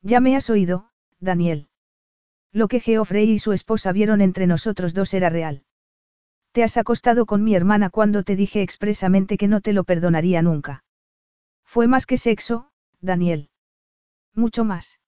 Ya 0.00 0.20
me 0.20 0.36
has 0.36 0.48
oído, 0.48 0.88
Daniel. 1.18 1.66
Lo 2.52 2.68
que 2.68 2.78
Geoffrey 2.78 3.28
y 3.28 3.40
su 3.40 3.52
esposa 3.52 3.90
vieron 3.90 4.20
entre 4.20 4.46
nosotros 4.46 4.94
dos 4.94 5.14
era 5.14 5.30
real. 5.30 5.64
Te 6.52 6.62
has 6.62 6.76
acostado 6.76 7.26
con 7.26 7.42
mi 7.42 7.56
hermana 7.56 7.90
cuando 7.90 8.22
te 8.22 8.36
dije 8.36 8.62
expresamente 8.62 9.36
que 9.36 9.48
no 9.48 9.60
te 9.60 9.72
lo 9.72 9.82
perdonaría 9.82 10.42
nunca. 10.42 10.84
Fue 11.64 11.88
más 11.88 12.06
que 12.06 12.18
sexo, 12.18 12.70
Daniel. 13.04 13.50
Mucho 14.34 14.64
más. 14.64 14.98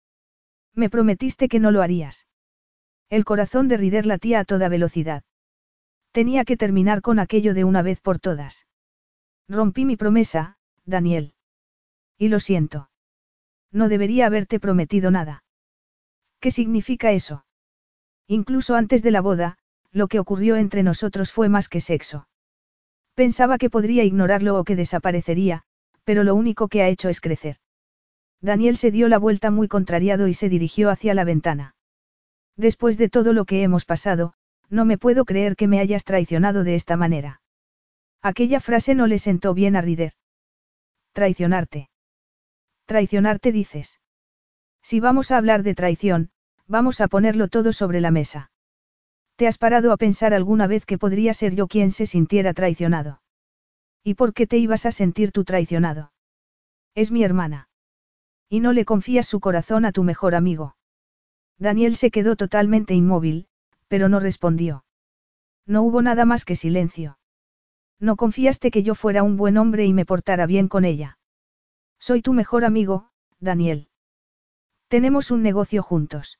Me 0.74 0.90
prometiste 0.90 1.48
que 1.48 1.60
no 1.60 1.70
lo 1.70 1.80
harías. 1.80 2.26
El 3.08 3.24
corazón 3.24 3.68
de 3.68 3.78
Rider 3.78 4.04
latía 4.04 4.40
a 4.40 4.44
toda 4.44 4.68
velocidad. 4.68 5.24
Tenía 6.12 6.44
que 6.44 6.56
terminar 6.56 7.00
con 7.00 7.18
aquello 7.18 7.54
de 7.54 7.64
una 7.64 7.82
vez 7.82 8.00
por 8.00 8.18
todas. 8.18 8.66
Rompí 9.48 9.84
mi 9.84 9.96
promesa, 9.96 10.58
Daniel. 10.84 11.34
Y 12.18 12.28
lo 12.28 12.38
siento. 12.38 12.90
No 13.72 13.88
debería 13.88 14.26
haberte 14.26 14.60
prometido 14.60 15.10
nada. 15.10 15.44
¿Qué 16.40 16.50
significa 16.50 17.12
eso? 17.12 17.46
Incluso 18.26 18.74
antes 18.74 19.02
de 19.02 19.10
la 19.10 19.20
boda, 19.22 19.58
lo 19.90 20.08
que 20.08 20.20
ocurrió 20.20 20.56
entre 20.56 20.82
nosotros 20.82 21.32
fue 21.32 21.48
más 21.48 21.68
que 21.68 21.80
sexo. 21.80 22.28
Pensaba 23.14 23.56
que 23.56 23.70
podría 23.70 24.04
ignorarlo 24.04 24.58
o 24.58 24.64
que 24.64 24.76
desaparecería, 24.76 25.62
pero 26.04 26.24
lo 26.24 26.34
único 26.34 26.68
que 26.68 26.82
ha 26.82 26.88
hecho 26.88 27.08
es 27.08 27.20
crecer. 27.20 27.56
Daniel 28.40 28.76
se 28.76 28.90
dio 28.90 29.08
la 29.08 29.18
vuelta 29.18 29.50
muy 29.50 29.68
contrariado 29.68 30.28
y 30.28 30.34
se 30.34 30.48
dirigió 30.48 30.90
hacia 30.90 31.14
la 31.14 31.24
ventana. 31.24 31.74
Después 32.56 32.98
de 32.98 33.08
todo 33.08 33.32
lo 33.32 33.44
que 33.44 33.62
hemos 33.62 33.84
pasado, 33.84 34.34
no 34.68 34.84
me 34.84 34.98
puedo 34.98 35.24
creer 35.24 35.56
que 35.56 35.68
me 35.68 35.80
hayas 35.80 36.04
traicionado 36.04 36.64
de 36.64 36.74
esta 36.74 36.96
manera. 36.96 37.40
Aquella 38.22 38.60
frase 38.60 38.94
no 38.94 39.06
le 39.06 39.18
sentó 39.18 39.54
bien 39.54 39.76
a 39.76 39.80
Rider. 39.80 40.12
Traicionarte. 41.12 41.90
Traicionarte 42.86 43.52
dices. 43.52 44.00
Si 44.82 45.00
vamos 45.00 45.30
a 45.30 45.36
hablar 45.36 45.62
de 45.62 45.74
traición, 45.74 46.30
vamos 46.66 47.00
a 47.00 47.08
ponerlo 47.08 47.48
todo 47.48 47.72
sobre 47.72 48.00
la 48.00 48.10
mesa. 48.10 48.50
¿Te 49.36 49.46
has 49.46 49.58
parado 49.58 49.92
a 49.92 49.96
pensar 49.96 50.32
alguna 50.32 50.66
vez 50.66 50.86
que 50.86 50.98
podría 50.98 51.34
ser 51.34 51.54
yo 51.54 51.68
quien 51.68 51.90
se 51.90 52.06
sintiera 52.06 52.54
traicionado? 52.54 53.20
¿Y 54.02 54.14
por 54.14 54.32
qué 54.32 54.46
te 54.46 54.56
ibas 54.56 54.86
a 54.86 54.92
sentir 54.92 55.32
tú 55.32 55.44
traicionado? 55.44 56.12
Es 56.94 57.10
mi 57.10 57.22
hermana. 57.22 57.65
Y 58.48 58.60
no 58.60 58.72
le 58.72 58.84
confías 58.84 59.26
su 59.26 59.40
corazón 59.40 59.84
a 59.84 59.92
tu 59.92 60.04
mejor 60.04 60.34
amigo. 60.34 60.76
Daniel 61.58 61.96
se 61.96 62.10
quedó 62.10 62.36
totalmente 62.36 62.94
inmóvil, 62.94 63.48
pero 63.88 64.08
no 64.08 64.20
respondió. 64.20 64.84
No 65.66 65.82
hubo 65.82 66.02
nada 66.02 66.24
más 66.24 66.44
que 66.44 66.54
silencio. 66.54 67.18
No 67.98 68.16
confiaste 68.16 68.70
que 68.70 68.82
yo 68.82 68.94
fuera 68.94 69.22
un 69.22 69.36
buen 69.36 69.56
hombre 69.56 69.86
y 69.86 69.92
me 69.92 70.04
portara 70.04 70.46
bien 70.46 70.68
con 70.68 70.84
ella. 70.84 71.18
Soy 71.98 72.22
tu 72.22 72.34
mejor 72.34 72.64
amigo, 72.64 73.08
Daniel. 73.40 73.88
Tenemos 74.88 75.30
un 75.30 75.42
negocio 75.42 75.82
juntos. 75.82 76.38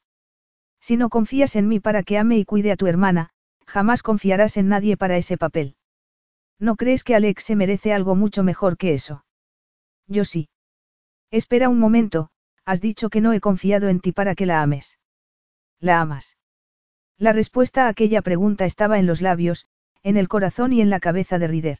Si 0.81 0.97
no 0.97 1.09
confías 1.09 1.57
en 1.57 1.67
mí 1.67 1.81
para 1.81 2.03
que 2.03 2.19
ame 2.19 2.39
y 2.39 2.45
cuide 2.45 2.71
a 2.71 2.77
tu 2.77 2.87
hermana, 2.87 3.31
jamás 3.67 4.03
confiarás 4.03 4.57
en 4.57 4.69
nadie 4.69 4.97
para 4.97 5.17
ese 5.17 5.37
papel. 5.37 5.77
¿No 6.59 6.77
crees 6.77 7.03
que 7.03 7.15
Alex 7.15 7.43
se 7.45 7.57
merece 7.57 7.93
algo 7.93 8.15
mucho 8.15 8.43
mejor 8.43 8.77
que 8.77 8.95
eso? 8.95 9.25
Yo 10.07 10.25
sí. 10.25 10.49
Espera 11.31 11.69
un 11.69 11.79
momento, 11.79 12.31
has 12.65 12.81
dicho 12.81 13.11
que 13.11 13.21
no 13.21 13.33
he 13.33 13.41
confiado 13.41 13.89
en 13.89 14.01
ti 14.01 14.13
para 14.13 14.35
que 14.35 14.47
la 14.47 14.63
ames. 14.63 14.99
¿La 15.81 16.01
amas? 16.01 16.37
La 17.19 17.33
respuesta 17.33 17.87
a 17.87 17.89
aquella 17.89 18.23
pregunta 18.23 18.65
estaba 18.65 18.99
en 18.99 19.07
los 19.07 19.21
labios, 19.21 19.67
en 20.03 20.17
el 20.17 20.29
corazón 20.29 20.73
y 20.73 20.81
en 20.81 20.91
la 20.91 21.01
cabeza 21.01 21.39
de 21.39 21.49
Rider. 21.49 21.79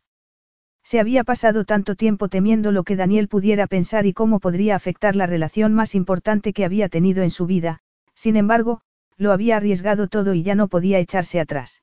Se 0.83 1.01
había 1.01 1.25
pasado 1.25 1.65
tanto 1.65 1.97
tiempo 1.97 2.29
temiendo 2.29 2.71
lo 2.71 2.85
que 2.85 2.95
Daniel 2.95 3.27
pudiera 3.27 3.67
pensar 3.67 4.07
y 4.07 4.13
cómo 4.13 4.39
podría 4.39 4.77
afectar 4.77 5.17
la 5.17 5.27
relación 5.27 5.75
más 5.75 5.97
importante 5.97 6.53
que 6.53 6.65
había 6.65 6.89
tenido 6.89 7.25
en 7.25 7.33
su 7.33 7.47
vida, 7.47 7.81
sin 8.15 8.37
embargo, 8.37 8.83
lo 9.17 9.33
había 9.33 9.57
arriesgado 9.57 10.07
todo 10.07 10.33
y 10.33 10.45
ya 10.45 10.55
no 10.55 10.69
podía 10.69 11.01
echarse 11.01 11.41
atrás. 11.41 11.83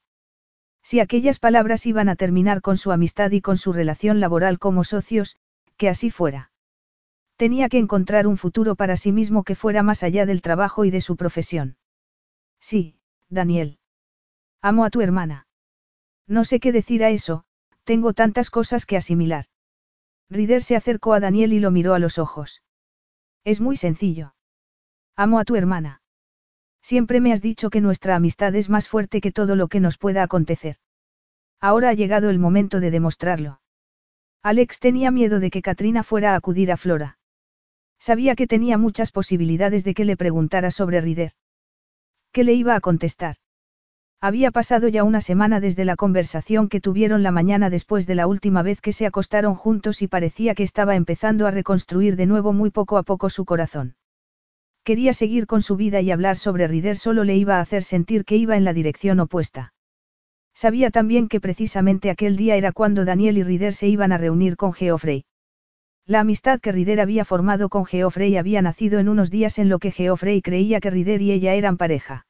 Si 0.83 0.99
aquellas 1.01 1.39
palabras 1.39 1.85
iban 1.85 2.07
a 2.07 2.15
terminar 2.15 2.61
con 2.61 2.77
su 2.77 2.91
amistad 2.93 3.31
y 3.31 3.41
con 3.41 3.57
su 3.57 3.73
relación 3.73 4.21
laboral 4.21 4.57
como 4.57 4.83
socios, 4.83 5.37
que 5.75 5.89
así 5.89 6.09
fuera. 6.09 6.52
Tenía 7.43 7.67
que 7.67 7.77
encontrar 7.77 8.25
un 8.25 8.37
futuro 8.37 8.75
para 8.75 8.95
sí 8.95 9.11
mismo 9.11 9.43
que 9.43 9.55
fuera 9.55 9.83
más 9.83 10.01
allá 10.01 10.25
del 10.25 10.41
trabajo 10.41 10.85
y 10.85 10.91
de 10.91 11.01
su 11.01 11.17
profesión. 11.17 11.75
Sí, 12.61 13.01
Daniel. 13.27 13.79
Amo 14.61 14.85
a 14.85 14.89
tu 14.89 15.01
hermana. 15.01 15.45
No 16.25 16.45
sé 16.45 16.61
qué 16.61 16.71
decir 16.71 17.03
a 17.03 17.09
eso, 17.09 17.43
tengo 17.83 18.13
tantas 18.13 18.49
cosas 18.49 18.85
que 18.85 18.95
asimilar. 18.95 19.47
Rider 20.29 20.63
se 20.63 20.77
acercó 20.77 21.11
a 21.11 21.19
Daniel 21.19 21.51
y 21.51 21.59
lo 21.59 21.69
miró 21.69 21.93
a 21.93 21.99
los 21.99 22.17
ojos. 22.17 22.63
Es 23.43 23.59
muy 23.59 23.75
sencillo. 23.75 24.35
Amo 25.17 25.37
a 25.37 25.43
tu 25.43 25.57
hermana. 25.57 26.01
Siempre 26.81 27.19
me 27.19 27.33
has 27.33 27.41
dicho 27.41 27.69
que 27.69 27.81
nuestra 27.81 28.15
amistad 28.15 28.55
es 28.55 28.69
más 28.69 28.87
fuerte 28.87 29.19
que 29.19 29.33
todo 29.33 29.57
lo 29.57 29.67
que 29.67 29.81
nos 29.81 29.97
pueda 29.97 30.23
acontecer. 30.23 30.77
Ahora 31.59 31.89
ha 31.89 31.93
llegado 31.93 32.29
el 32.29 32.39
momento 32.39 32.79
de 32.79 32.89
demostrarlo. 32.89 33.59
Alex 34.43 34.79
tenía 34.79 35.11
miedo 35.11 35.41
de 35.41 35.51
que 35.51 35.61
Katrina 35.61 36.03
fuera 36.03 36.31
a 36.31 36.35
acudir 36.37 36.71
a 36.71 36.77
Flora. 36.77 37.17
Sabía 38.07 38.35
que 38.35 38.47
tenía 38.47 38.77
muchas 38.77 39.11
posibilidades 39.11 39.85
de 39.85 39.93
que 39.93 40.03
le 40.03 40.17
preguntara 40.17 40.71
sobre 40.71 40.99
Rider. 40.99 41.31
¿Qué 42.33 42.43
le 42.43 42.51
iba 42.53 42.75
a 42.75 42.81
contestar? 42.81 43.37
Había 44.19 44.51
pasado 44.51 44.89
ya 44.89 45.05
una 45.05 45.21
semana 45.21 45.61
desde 45.61 45.85
la 45.85 45.95
conversación 45.95 46.67
que 46.67 46.81
tuvieron 46.81 47.23
la 47.23 47.31
mañana 47.31 47.69
después 47.69 48.05
de 48.05 48.15
la 48.15 48.27
última 48.27 48.61
vez 48.61 48.81
que 48.81 48.91
se 48.91 49.05
acostaron 49.05 49.55
juntos 49.55 50.01
y 50.01 50.09
parecía 50.09 50.53
que 50.53 50.63
estaba 50.63 50.97
empezando 50.97 51.47
a 51.47 51.51
reconstruir 51.51 52.17
de 52.17 52.25
nuevo 52.25 52.51
muy 52.51 52.71
poco 52.71 52.97
a 52.97 53.03
poco 53.03 53.29
su 53.29 53.45
corazón. 53.45 53.95
Quería 54.83 55.13
seguir 55.13 55.47
con 55.47 55.61
su 55.61 55.77
vida 55.77 56.01
y 56.01 56.11
hablar 56.11 56.35
sobre 56.35 56.67
Rider 56.67 56.97
solo 56.97 57.23
le 57.23 57.37
iba 57.37 57.59
a 57.59 57.61
hacer 57.61 57.85
sentir 57.85 58.25
que 58.25 58.35
iba 58.35 58.57
en 58.57 58.65
la 58.65 58.73
dirección 58.73 59.21
opuesta. 59.21 59.73
Sabía 60.53 60.91
también 60.91 61.29
que 61.29 61.39
precisamente 61.39 62.09
aquel 62.09 62.35
día 62.35 62.57
era 62.57 62.73
cuando 62.73 63.05
Daniel 63.05 63.37
y 63.37 63.43
Rider 63.43 63.73
se 63.73 63.87
iban 63.87 64.11
a 64.11 64.17
reunir 64.17 64.57
con 64.57 64.73
Geoffrey. 64.73 65.23
La 66.05 66.19
amistad 66.19 66.59
que 66.59 66.73
Rider 66.73 66.99
había 66.99 67.23
formado 67.23 67.69
con 67.69 67.85
Geoffrey 67.85 68.35
había 68.35 68.61
nacido 68.61 68.99
en 68.99 69.07
unos 69.07 69.31
días 69.31 69.57
en 69.57 69.69
lo 69.69 69.79
que 69.79 69.91
Geoffrey 69.91 70.41
creía 70.41 70.81
que 70.81 70.89
Rider 70.89 71.21
y 71.21 71.31
ella 71.31 71.53
eran 71.53 71.77
pareja. 71.77 72.25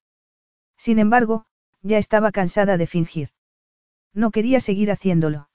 Sin 0.77 0.99
embargo, 0.99 1.45
ya 1.81 1.97
estaba 1.97 2.31
cansada 2.31 2.77
de 2.77 2.85
fingir. 2.85 3.29
No 4.13 4.29
quería 4.29 4.59
seguir 4.59 4.91
haciéndolo. 4.91 5.49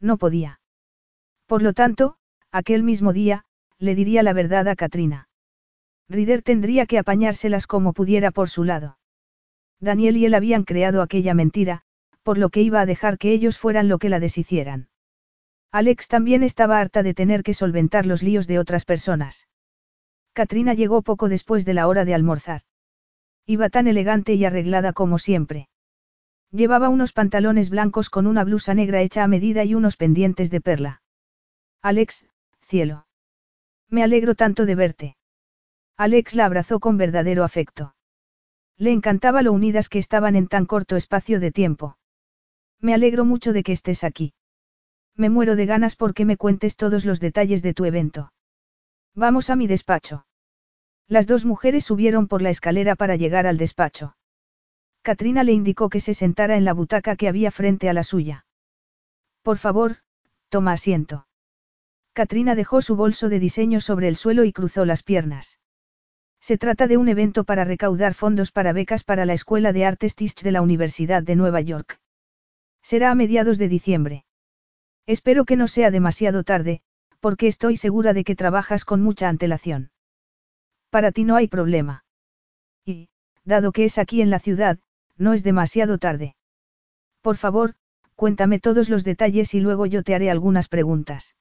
No 0.00 0.18
podía. 0.18 0.60
Por 1.46 1.62
lo 1.62 1.72
tanto, 1.72 2.16
aquel 2.52 2.84
mismo 2.84 3.12
día, 3.12 3.44
le 3.78 3.96
diría 3.96 4.22
la 4.22 4.32
verdad 4.32 4.68
a 4.68 4.76
Katrina. 4.76 5.28
Rider 6.08 6.42
tendría 6.42 6.86
que 6.86 6.98
apañárselas 6.98 7.66
como 7.66 7.92
pudiera 7.92 8.30
por 8.30 8.48
su 8.48 8.62
lado. 8.62 8.98
Daniel 9.80 10.16
y 10.16 10.26
él 10.26 10.34
habían 10.34 10.62
creado 10.62 11.02
aquella 11.02 11.34
mentira, 11.34 11.82
por 12.22 12.38
lo 12.38 12.50
que 12.50 12.62
iba 12.62 12.80
a 12.80 12.86
dejar 12.86 13.18
que 13.18 13.32
ellos 13.32 13.58
fueran 13.58 13.88
lo 13.88 13.98
que 13.98 14.10
la 14.10 14.20
deshicieran. 14.20 14.91
Alex 15.72 16.08
también 16.08 16.42
estaba 16.42 16.78
harta 16.78 17.02
de 17.02 17.14
tener 17.14 17.42
que 17.42 17.54
solventar 17.54 18.04
los 18.04 18.22
líos 18.22 18.46
de 18.46 18.58
otras 18.58 18.84
personas. 18.84 19.48
Katrina 20.34 20.74
llegó 20.74 21.00
poco 21.00 21.30
después 21.30 21.64
de 21.64 21.72
la 21.72 21.88
hora 21.88 22.04
de 22.04 22.12
almorzar. 22.12 22.60
Iba 23.46 23.70
tan 23.70 23.86
elegante 23.86 24.34
y 24.34 24.44
arreglada 24.44 24.92
como 24.92 25.18
siempre. 25.18 25.70
Llevaba 26.50 26.90
unos 26.90 27.12
pantalones 27.12 27.70
blancos 27.70 28.10
con 28.10 28.26
una 28.26 28.44
blusa 28.44 28.74
negra 28.74 29.00
hecha 29.00 29.24
a 29.24 29.28
medida 29.28 29.64
y 29.64 29.74
unos 29.74 29.96
pendientes 29.96 30.50
de 30.50 30.60
perla. 30.60 31.02
Alex, 31.80 32.26
cielo. 32.60 33.06
Me 33.88 34.02
alegro 34.02 34.34
tanto 34.34 34.66
de 34.66 34.74
verte. 34.74 35.16
Alex 35.96 36.34
la 36.34 36.44
abrazó 36.44 36.80
con 36.80 36.98
verdadero 36.98 37.44
afecto. 37.44 37.94
Le 38.76 38.92
encantaba 38.92 39.40
lo 39.40 39.52
unidas 39.52 39.88
que 39.88 39.98
estaban 39.98 40.36
en 40.36 40.48
tan 40.48 40.66
corto 40.66 40.96
espacio 40.96 41.40
de 41.40 41.50
tiempo. 41.50 41.96
Me 42.78 42.92
alegro 42.92 43.24
mucho 43.24 43.54
de 43.54 43.62
que 43.62 43.72
estés 43.72 44.04
aquí. 44.04 44.34
Me 45.16 45.30
muero 45.30 45.56
de 45.56 45.66
ganas 45.66 45.96
porque 45.96 46.24
me 46.24 46.36
cuentes 46.36 46.76
todos 46.76 47.04
los 47.04 47.20
detalles 47.20 47.62
de 47.62 47.74
tu 47.74 47.84
evento. 47.84 48.32
Vamos 49.14 49.50
a 49.50 49.56
mi 49.56 49.66
despacho. 49.66 50.26
Las 51.06 51.26
dos 51.26 51.44
mujeres 51.44 51.84
subieron 51.84 52.28
por 52.28 52.40
la 52.40 52.50
escalera 52.50 52.96
para 52.96 53.16
llegar 53.16 53.46
al 53.46 53.58
despacho. 53.58 54.16
Katrina 55.02 55.44
le 55.44 55.52
indicó 55.52 55.88
que 55.90 56.00
se 56.00 56.14
sentara 56.14 56.56
en 56.56 56.64
la 56.64 56.72
butaca 56.72 57.16
que 57.16 57.28
había 57.28 57.50
frente 57.50 57.88
a 57.88 57.92
la 57.92 58.04
suya. 58.04 58.46
Por 59.42 59.58
favor, 59.58 59.96
toma 60.48 60.72
asiento. 60.72 61.26
Katrina 62.12 62.54
dejó 62.54 62.82
su 62.82 62.94
bolso 62.94 63.28
de 63.28 63.40
diseño 63.40 63.80
sobre 63.80 64.08
el 64.08 64.16
suelo 64.16 64.44
y 64.44 64.52
cruzó 64.52 64.84
las 64.84 65.02
piernas. 65.02 65.58
Se 66.40 66.58
trata 66.58 66.86
de 66.86 66.96
un 66.96 67.08
evento 67.08 67.44
para 67.44 67.64
recaudar 67.64 68.14
fondos 68.14 68.50
para 68.50 68.72
becas 68.72 69.04
para 69.04 69.26
la 69.26 69.32
Escuela 69.32 69.72
de 69.72 69.84
Artes 69.84 70.14
Tisch 70.14 70.42
de 70.42 70.52
la 70.52 70.62
Universidad 70.62 71.22
de 71.22 71.36
Nueva 71.36 71.60
York. 71.60 72.00
Será 72.82 73.10
a 73.10 73.14
mediados 73.14 73.58
de 73.58 73.68
diciembre. 73.68 74.24
Espero 75.06 75.44
que 75.44 75.56
no 75.56 75.68
sea 75.68 75.90
demasiado 75.90 76.44
tarde, 76.44 76.80
porque 77.20 77.46
estoy 77.46 77.76
segura 77.76 78.12
de 78.12 78.24
que 78.24 78.36
trabajas 78.36 78.84
con 78.84 79.00
mucha 79.00 79.28
antelación. 79.28 79.90
Para 80.90 81.12
ti 81.12 81.24
no 81.24 81.36
hay 81.36 81.48
problema. 81.48 82.04
Y, 82.84 83.08
dado 83.44 83.72
que 83.72 83.84
es 83.84 83.98
aquí 83.98 84.22
en 84.22 84.30
la 84.30 84.38
ciudad, 84.38 84.78
no 85.16 85.32
es 85.32 85.42
demasiado 85.42 85.98
tarde. 85.98 86.36
Por 87.20 87.36
favor, 87.36 87.74
cuéntame 88.16 88.58
todos 88.58 88.88
los 88.88 89.04
detalles 89.04 89.54
y 89.54 89.60
luego 89.60 89.86
yo 89.86 90.02
te 90.02 90.14
haré 90.14 90.30
algunas 90.30 90.68
preguntas. 90.68 91.34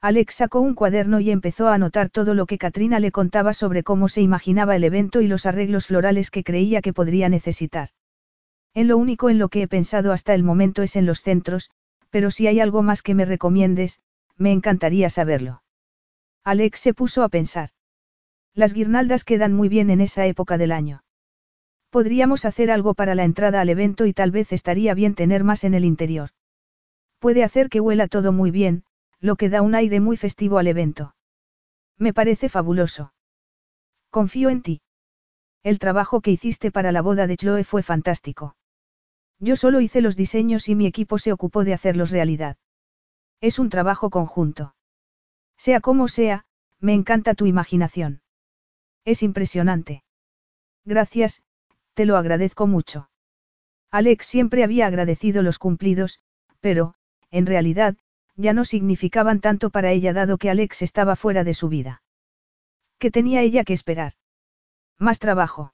Alex 0.00 0.34
sacó 0.34 0.60
un 0.60 0.74
cuaderno 0.74 1.20
y 1.20 1.30
empezó 1.30 1.68
a 1.68 1.74
anotar 1.74 2.10
todo 2.10 2.34
lo 2.34 2.46
que 2.46 2.58
Katrina 2.58 3.00
le 3.00 3.12
contaba 3.12 3.54
sobre 3.54 3.82
cómo 3.82 4.08
se 4.08 4.20
imaginaba 4.20 4.76
el 4.76 4.84
evento 4.84 5.20
y 5.20 5.26
los 5.26 5.46
arreglos 5.46 5.86
florales 5.86 6.30
que 6.30 6.44
creía 6.44 6.82
que 6.82 6.92
podría 6.92 7.28
necesitar. 7.28 7.88
En 8.74 8.88
lo 8.88 8.98
único 8.98 9.30
en 9.30 9.38
lo 9.38 9.48
que 9.48 9.62
he 9.62 9.68
pensado 9.68 10.12
hasta 10.12 10.34
el 10.34 10.42
momento 10.42 10.82
es 10.82 10.96
en 10.96 11.06
los 11.06 11.22
centros, 11.22 11.70
pero 12.10 12.30
si 12.30 12.46
hay 12.46 12.60
algo 12.60 12.82
más 12.82 13.02
que 13.02 13.14
me 13.14 13.24
recomiendes, 13.24 14.00
me 14.36 14.52
encantaría 14.52 15.10
saberlo. 15.10 15.62
Alex 16.44 16.80
se 16.80 16.94
puso 16.94 17.22
a 17.22 17.28
pensar. 17.28 17.70
Las 18.54 18.72
guirnaldas 18.72 19.24
quedan 19.24 19.52
muy 19.52 19.68
bien 19.68 19.90
en 19.90 20.00
esa 20.00 20.26
época 20.26 20.58
del 20.58 20.72
año. 20.72 21.02
Podríamos 21.90 22.44
hacer 22.44 22.70
algo 22.70 22.94
para 22.94 23.14
la 23.14 23.24
entrada 23.24 23.60
al 23.60 23.68
evento 23.68 24.06
y 24.06 24.12
tal 24.12 24.30
vez 24.30 24.52
estaría 24.52 24.94
bien 24.94 25.14
tener 25.14 25.44
más 25.44 25.64
en 25.64 25.74
el 25.74 25.84
interior. 25.84 26.30
Puede 27.18 27.44
hacer 27.44 27.68
que 27.68 27.80
huela 27.80 28.08
todo 28.08 28.32
muy 28.32 28.50
bien, 28.50 28.84
lo 29.20 29.36
que 29.36 29.48
da 29.48 29.62
un 29.62 29.74
aire 29.74 30.00
muy 30.00 30.16
festivo 30.16 30.58
al 30.58 30.66
evento. 30.66 31.14
Me 31.98 32.12
parece 32.12 32.48
fabuloso. 32.48 33.12
Confío 34.10 34.50
en 34.50 34.62
ti. 34.62 34.82
El 35.62 35.78
trabajo 35.78 36.20
que 36.20 36.30
hiciste 36.30 36.70
para 36.70 36.92
la 36.92 37.02
boda 37.02 37.26
de 37.26 37.36
Chloe 37.36 37.64
fue 37.64 37.82
fantástico. 37.82 38.56
Yo 39.38 39.56
solo 39.56 39.80
hice 39.80 40.00
los 40.00 40.16
diseños 40.16 40.68
y 40.68 40.74
mi 40.74 40.86
equipo 40.86 41.18
se 41.18 41.32
ocupó 41.32 41.64
de 41.64 41.74
hacerlos 41.74 42.10
realidad. 42.10 42.56
Es 43.40 43.58
un 43.58 43.68
trabajo 43.68 44.10
conjunto. 44.10 44.74
Sea 45.56 45.80
como 45.80 46.08
sea, 46.08 46.46
me 46.80 46.94
encanta 46.94 47.34
tu 47.34 47.46
imaginación. 47.46 48.22
Es 49.04 49.22
impresionante. 49.22 50.04
Gracias, 50.84 51.42
te 51.94 52.06
lo 52.06 52.16
agradezco 52.16 52.66
mucho. 52.66 53.10
Alex 53.90 54.26
siempre 54.26 54.64
había 54.64 54.86
agradecido 54.86 55.42
los 55.42 55.58
cumplidos, 55.58 56.20
pero, 56.60 56.94
en 57.30 57.46
realidad, 57.46 57.96
ya 58.36 58.52
no 58.52 58.64
significaban 58.64 59.40
tanto 59.40 59.70
para 59.70 59.92
ella 59.92 60.12
dado 60.12 60.36
que 60.36 60.50
Alex 60.50 60.82
estaba 60.82 61.16
fuera 61.16 61.44
de 61.44 61.54
su 61.54 61.68
vida. 61.68 62.02
¿Qué 62.98 63.10
tenía 63.10 63.42
ella 63.42 63.64
que 63.64 63.72
esperar? 63.72 64.12
Más 64.98 65.18
trabajo. 65.18 65.72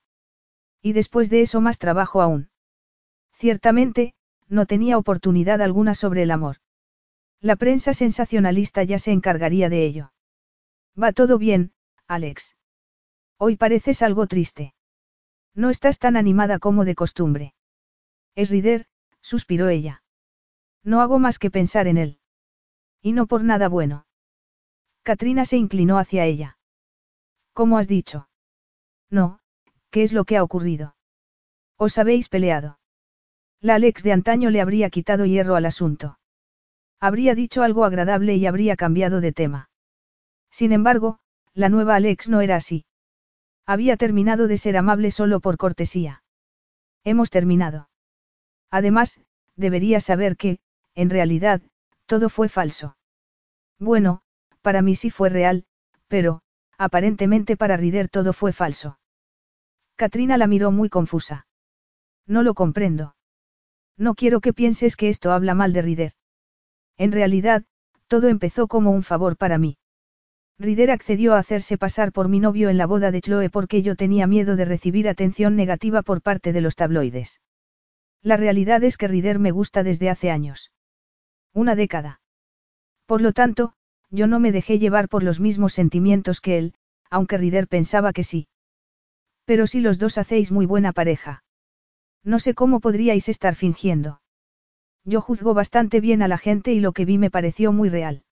Y 0.81 0.93
después 0.93 1.31
de 1.31 1.43
eso 1.43 1.61
más 1.61 1.79
trabajo 1.79 2.23
aún. 2.23 2.52
Ciertamente, 3.43 4.15
no 4.47 4.67
tenía 4.67 4.97
oportunidad 4.97 5.61
alguna 5.63 5.97
sobre 5.97 6.23
el 6.23 6.31
amor. 6.31 6.59
La 7.41 7.57
prensa 7.57 7.93
sensacionalista 7.93 8.85
ya 8.85 9.01
se 9.01 9.11
encargaría 9.11 9.69
de 9.69 9.85
ello. 9.85 10.13
Va 10.97 11.11
todo 11.11 11.39
bien, 11.39 11.73
Alex. 12.07 12.55
Hoy 13.39 13.57
pareces 13.57 14.01
algo 14.01 14.29
triste. 14.29 14.77
No 15.57 15.71
estás 15.71 15.99
tan 15.99 16.17
animada 16.17 16.61
como 16.61 16.85
de 16.85 16.95
costumbre. 16.95 17.55
Es 18.37 18.51
Rider, 18.51 18.87
suspiró 19.21 19.69
ella. 19.71 20.05
No 20.85 21.01
hago 21.01 21.19
más 21.19 21.41
que 21.41 21.51
pensar 21.51 21.89
en 21.89 21.99
él. 21.99 22.21
Y 23.01 23.11
no 23.11 23.27
por 23.27 23.43
nada 23.43 23.69
bueno. 23.69 24.07
Katrina 25.03 25.47
se 25.47 25.57
inclinó 25.57 25.99
hacia 25.99 26.27
ella. 26.27 26.59
¿Cómo 27.55 27.79
has 27.79 27.89
dicho? 27.89 28.29
No, 29.11 29.41
¿qué 29.91 30.05
es 30.05 30.13
lo 30.13 30.25
que 30.27 30.37
ha 30.37 30.45
ocurrido? 30.45 30.95
¿Os 31.77 31.99
habéis 31.99 32.29
peleado? 32.29 32.79
La 33.63 33.77
Alex 33.77 34.03
de 34.03 34.11
antaño 34.11 34.51
le 34.51 34.61
habría 34.61 34.91
quitado 34.91 35.25
hierro 35.25 35.55
al 35.55 35.67
asunto. 35.67 36.19
Habría 36.99 37.37
dicho 37.37 37.63
algo 37.63 37.85
agradable 37.85 38.35
y 38.35 38.47
habría 38.47 38.75
cambiado 38.75 39.21
de 39.21 39.33
tema. 39.33 39.71
Sin 40.51 40.73
embargo, 40.73 41.21
la 41.55 41.69
nueva 41.69 41.95
Alex 41.95 42.29
no 42.29 42.41
era 42.41 42.57
así. 42.57 42.85
Había 43.65 43.97
terminado 43.97 44.49
de 44.49 44.57
ser 44.57 44.77
amable 44.77 45.13
solo 45.13 45.39
por 45.39 45.59
cortesía. 45.59 46.25
Hemos 47.05 47.31
terminado. 47.31 47.89
Además, 48.69 49.21
debería 49.55 50.01
saber 50.01 50.37
que, 50.37 50.59
en 50.97 51.09
realidad, 51.09 51.63
todo 52.07 52.31
fue 52.31 52.49
falso. 52.49 52.97
Bueno, 53.79 54.23
para 54.61 54.83
mí 54.83 54.97
sí 54.97 55.11
fue 55.11 55.29
real, 55.29 55.67
pero, 56.09 56.43
aparentemente 56.79 57.57
para 57.57 57.77
Rider 57.77 58.09
todo 58.09 58.33
fue 58.33 58.53
falso. 58.53 58.99
Katrina 59.95 60.37
la 60.37 60.49
miró 60.49 60.73
muy 60.73 60.89
confusa. 60.89 61.47
No 62.27 62.43
lo 62.43 62.55
comprendo. 62.55 63.15
No 63.99 64.15
quiero 64.15 64.41
que 64.41 64.53
pienses 64.53 64.97
que 64.97 65.09
esto 65.09 65.33
habla 65.33 65.55
mal 65.55 65.73
de 65.73 65.83
Rider. 65.83 66.13
En 66.97 67.13
realidad, 67.13 67.65
todo 68.09 68.29
empezó 68.29 68.69
como 68.69 68.91
un 68.91 69.03
favor 69.03 69.37
para 69.37 69.59
mí. 69.59 69.79
Rider 70.59 70.91
accedió 70.91 71.35
a 71.35 71.39
hacerse 71.39 71.79
pasar 71.79 72.13
por 72.13 72.29
mi 72.29 72.39
novio 72.39 72.69
en 72.69 72.79
la 72.79 72.87
boda 72.87 73.11
de 73.11 73.21
Chloe 73.21 73.51
porque 73.51 73.83
yo 73.83 73.97
tenía 73.97 74.27
miedo 74.27 74.57
de 74.57 74.65
recibir 74.65 75.09
atención 75.09 75.57
negativa 75.57 76.03
por 76.03 76.23
parte 76.23 76.53
de 76.53 76.61
los 76.61 76.77
tabloides. 76.77 77.41
La 78.23 78.37
realidad 78.37 78.85
es 78.85 78.97
que 78.97 79.09
Rider 79.09 79.39
me 79.39 79.51
gusta 79.51 79.83
desde 79.83 80.09
hace 80.11 80.31
años. 80.31 80.71
Una 81.53 81.75
década. 81.75 82.21
Por 83.07 83.21
lo 83.21 83.33
tanto, 83.33 83.75
yo 84.11 84.27
no 84.27 84.39
me 84.39 84.53
dejé 84.53 84.79
llevar 84.79 85.09
por 85.09 85.23
los 85.23 85.41
mismos 85.41 85.73
sentimientos 85.73 86.41
que 86.41 86.59
él, 86.59 86.75
aunque 87.11 87.39
Rider 87.39 87.67
pensaba 87.67 88.13
que 88.13 88.23
sí. 88.23 88.47
Pero 89.45 89.67
si 89.67 89.81
los 89.81 89.99
dos 89.99 90.19
hacéis 90.19 90.53
muy 90.53 90.67
buena 90.67 90.93
pareja. 90.93 91.43
No 92.25 92.39
sé 92.39 92.55
cómo 92.55 92.81
podríais 92.81 93.29
estar 93.29 93.55
fingiendo. 93.55 94.21
Yo 95.05 95.21
juzgo 95.21 95.55
bastante 95.55 96.01
bien 96.01 96.23
a 96.23 96.29
la 96.29 96.39
gente 96.39 96.73
y 96.73 96.81
lo 96.81 96.93
que 96.93 97.05
vi 97.05 97.19
me 97.19 97.31
pareció 97.31 97.73
muy 97.73 97.89
real. 97.89 98.23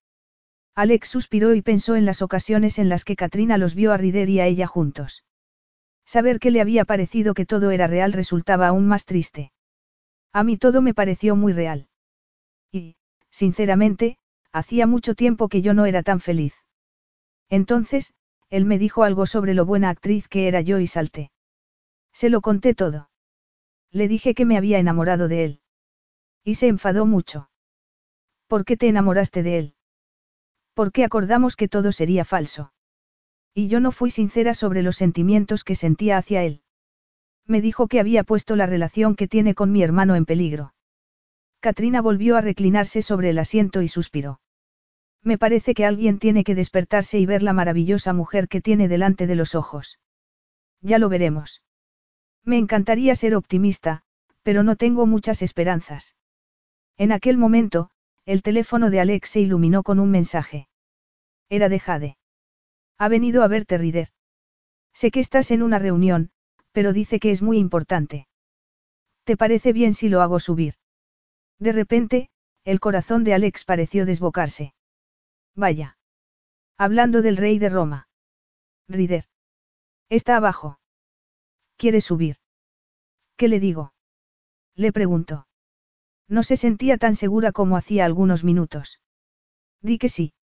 Alex 0.76 1.08
suspiró 1.08 1.54
y 1.54 1.62
pensó 1.62 1.96
en 1.96 2.04
las 2.04 2.22
ocasiones 2.22 2.78
en 2.78 2.88
las 2.88 3.04
que 3.04 3.16
Katrina 3.16 3.58
los 3.58 3.74
vio 3.74 3.92
a 3.92 3.96
Rider 3.96 4.28
y 4.28 4.40
a 4.40 4.46
ella 4.46 4.68
juntos. 4.68 5.24
Saber 6.06 6.38
que 6.38 6.50
le 6.50 6.60
había 6.60 6.84
parecido 6.84 7.34
que 7.34 7.46
todo 7.46 7.72
era 7.72 7.86
real 7.88 8.12
resultaba 8.12 8.68
aún 8.68 8.86
más 8.86 9.04
triste. 9.04 9.52
A 10.32 10.44
mí 10.44 10.56
todo 10.56 10.80
me 10.80 10.94
pareció 10.94 11.34
muy 11.34 11.52
real. 11.52 11.88
Y, 12.70 12.96
sinceramente, 13.30 14.16
hacía 14.52 14.86
mucho 14.86 15.14
tiempo 15.14 15.48
que 15.48 15.62
yo 15.62 15.74
no 15.74 15.86
era 15.86 16.04
tan 16.04 16.20
feliz. 16.20 16.54
Entonces, 17.48 18.12
él 18.48 18.64
me 18.64 18.78
dijo 18.78 19.02
algo 19.02 19.26
sobre 19.26 19.54
lo 19.54 19.66
buena 19.66 19.90
actriz 19.90 20.28
que 20.28 20.46
era 20.46 20.60
yo 20.60 20.78
y 20.78 20.86
salté. 20.86 21.32
Se 22.12 22.30
lo 22.30 22.40
conté 22.40 22.74
todo. 22.74 23.09
Le 23.92 24.08
dije 24.08 24.34
que 24.34 24.44
me 24.44 24.56
había 24.56 24.78
enamorado 24.78 25.28
de 25.28 25.44
él. 25.44 25.60
Y 26.44 26.54
se 26.54 26.68
enfadó 26.68 27.06
mucho. 27.06 27.50
¿Por 28.46 28.64
qué 28.64 28.76
te 28.76 28.88
enamoraste 28.88 29.42
de 29.42 29.58
él? 29.58 29.74
¿Por 30.74 30.92
qué 30.92 31.04
acordamos 31.04 31.56
que 31.56 31.68
todo 31.68 31.92
sería 31.92 32.24
falso? 32.24 32.72
Y 33.54 33.68
yo 33.68 33.80
no 33.80 33.92
fui 33.92 34.10
sincera 34.10 34.54
sobre 34.54 34.82
los 34.82 34.96
sentimientos 34.96 35.64
que 35.64 35.74
sentía 35.74 36.16
hacia 36.16 36.44
él. 36.44 36.62
Me 37.46 37.60
dijo 37.60 37.88
que 37.88 38.00
había 38.00 38.22
puesto 38.22 38.54
la 38.56 38.66
relación 38.66 39.16
que 39.16 39.28
tiene 39.28 39.54
con 39.54 39.72
mi 39.72 39.82
hermano 39.82 40.14
en 40.14 40.24
peligro. 40.24 40.72
Katrina 41.58 42.00
volvió 42.00 42.36
a 42.36 42.40
reclinarse 42.40 43.02
sobre 43.02 43.30
el 43.30 43.38
asiento 43.38 43.82
y 43.82 43.88
suspiró. 43.88 44.40
Me 45.22 45.36
parece 45.36 45.74
que 45.74 45.84
alguien 45.84 46.18
tiene 46.18 46.44
que 46.44 46.54
despertarse 46.54 47.18
y 47.18 47.26
ver 47.26 47.42
la 47.42 47.52
maravillosa 47.52 48.12
mujer 48.12 48.48
que 48.48 48.62
tiene 48.62 48.88
delante 48.88 49.26
de 49.26 49.34
los 49.34 49.54
ojos. 49.54 49.98
Ya 50.80 50.98
lo 50.98 51.08
veremos. 51.08 51.62
Me 52.44 52.58
encantaría 52.58 53.14
ser 53.14 53.34
optimista, 53.34 54.02
pero 54.42 54.62
no 54.62 54.76
tengo 54.76 55.06
muchas 55.06 55.42
esperanzas. 55.42 56.16
En 56.96 57.12
aquel 57.12 57.36
momento, 57.36 57.90
el 58.26 58.42
teléfono 58.42 58.90
de 58.90 59.00
Alex 59.00 59.30
se 59.30 59.40
iluminó 59.40 59.82
con 59.82 60.00
un 60.00 60.10
mensaje. 60.10 60.68
Era 61.48 61.68
de 61.68 61.80
Jade. 61.80 62.16
Ha 62.98 63.08
venido 63.08 63.42
a 63.42 63.48
verte 63.48 63.78
Rider. 63.78 64.08
Sé 64.92 65.10
que 65.10 65.20
estás 65.20 65.50
en 65.50 65.62
una 65.62 65.78
reunión, 65.78 66.30
pero 66.72 66.92
dice 66.92 67.18
que 67.18 67.30
es 67.30 67.42
muy 67.42 67.58
importante. 67.58 68.28
¿Te 69.24 69.36
parece 69.36 69.72
bien 69.72 69.94
si 69.94 70.08
lo 70.08 70.22
hago 70.22 70.40
subir? 70.40 70.74
De 71.58 71.72
repente, 71.72 72.30
el 72.64 72.80
corazón 72.80 73.24
de 73.24 73.34
Alex 73.34 73.64
pareció 73.64 74.06
desbocarse. 74.06 74.74
Vaya. 75.54 75.98
Hablando 76.76 77.22
del 77.22 77.36
rey 77.36 77.58
de 77.58 77.68
Roma. 77.68 78.08
Rider. 78.88 79.26
Está 80.08 80.36
abajo. 80.36 80.79
¿Quiere 81.80 82.02
subir? 82.02 82.36
¿Qué 83.38 83.48
le 83.48 83.58
digo? 83.58 83.94
Le 84.76 84.92
preguntó. 84.92 85.46
No 86.28 86.42
se 86.42 86.58
sentía 86.58 86.98
tan 86.98 87.16
segura 87.16 87.52
como 87.52 87.78
hacía 87.78 88.04
algunos 88.04 88.44
minutos. 88.44 89.00
Di 89.80 89.96
que 89.96 90.10
sí. 90.10 90.34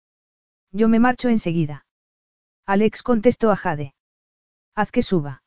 Yo 0.72 0.88
me 0.88 0.98
marcho 0.98 1.28
enseguida. 1.28 1.84
Alex 2.64 3.02
contestó 3.02 3.50
a 3.50 3.56
Jade. 3.56 3.92
Haz 4.74 4.90
que 4.90 5.02
suba. 5.02 5.42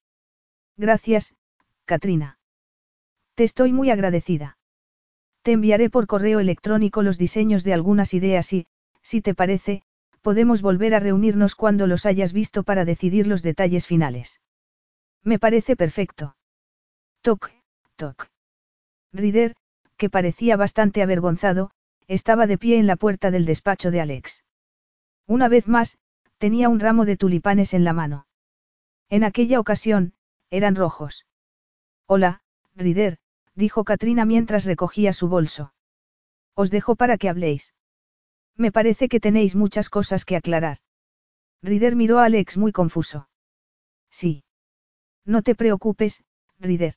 Gracias, 0.78 1.34
Katrina. 1.86 2.38
Te 3.34 3.44
estoy 3.44 3.74
muy 3.74 3.90
agradecida. 3.90 4.60
Te 5.42 5.54
enviaré 5.54 5.90
por 5.90 6.06
correo 6.06 6.40
electrónico 6.40 7.02
los 7.02 7.18
diseños 7.18 7.64
de 7.64 7.74
algunas 7.74 8.14
ideas 8.14 8.54
y, 8.54 8.68
si 9.02 9.22
te 9.22 9.34
parece, 9.34 9.82
podemos 10.22 10.62
volver 10.62 10.94
a 10.94 11.00
reunirnos 11.00 11.56
cuando 11.56 11.88
los 11.88 12.06
hayas 12.06 12.32
visto 12.32 12.62
para 12.62 12.86
decidir 12.86 13.26
los 13.26 13.42
detalles 13.42 13.88
finales. 13.88 14.40
Me 15.30 15.38
parece 15.38 15.76
perfecto. 15.76 16.36
Toc, 17.22 17.52
toc. 17.98 18.32
Rider, 19.14 19.56
que 19.96 20.10
parecía 20.10 20.58
bastante 20.58 21.04
avergonzado, 21.04 21.70
estaba 22.08 22.48
de 22.48 22.58
pie 22.58 22.80
en 22.80 22.88
la 22.88 22.96
puerta 22.96 23.30
del 23.30 23.46
despacho 23.46 23.92
de 23.92 24.02
Alex. 24.02 24.44
Una 25.28 25.48
vez 25.48 25.68
más, 25.68 26.00
tenía 26.40 26.68
un 26.68 26.80
ramo 26.80 27.06
de 27.06 27.16
tulipanes 27.16 27.76
en 27.76 27.84
la 27.84 27.94
mano. 27.94 28.26
En 29.08 29.24
aquella 29.24 29.60
ocasión, 29.60 30.14
eran 30.50 30.76
rojos. 30.76 31.28
Hola, 32.08 32.42
Rider, 32.76 33.20
dijo 33.54 33.84
Katrina 33.84 34.26
mientras 34.26 34.66
recogía 34.66 35.14
su 35.14 35.28
bolso. 35.28 35.76
Os 36.56 36.72
dejo 36.72 36.96
para 36.96 37.20
que 37.20 37.30
habléis. 37.30 37.76
Me 38.56 38.72
parece 38.72 39.08
que 39.10 39.20
tenéis 39.20 39.56
muchas 39.56 39.90
cosas 39.90 40.26
que 40.26 40.36
aclarar. 40.36 40.80
Rider 41.62 41.96
miró 41.96 42.18
a 42.18 42.26
Alex 42.26 42.58
muy 42.58 42.72
confuso. 42.72 43.30
Sí. 44.10 44.44
No 45.30 45.44
te 45.44 45.54
preocupes, 45.54 46.24
Rider. 46.58 46.96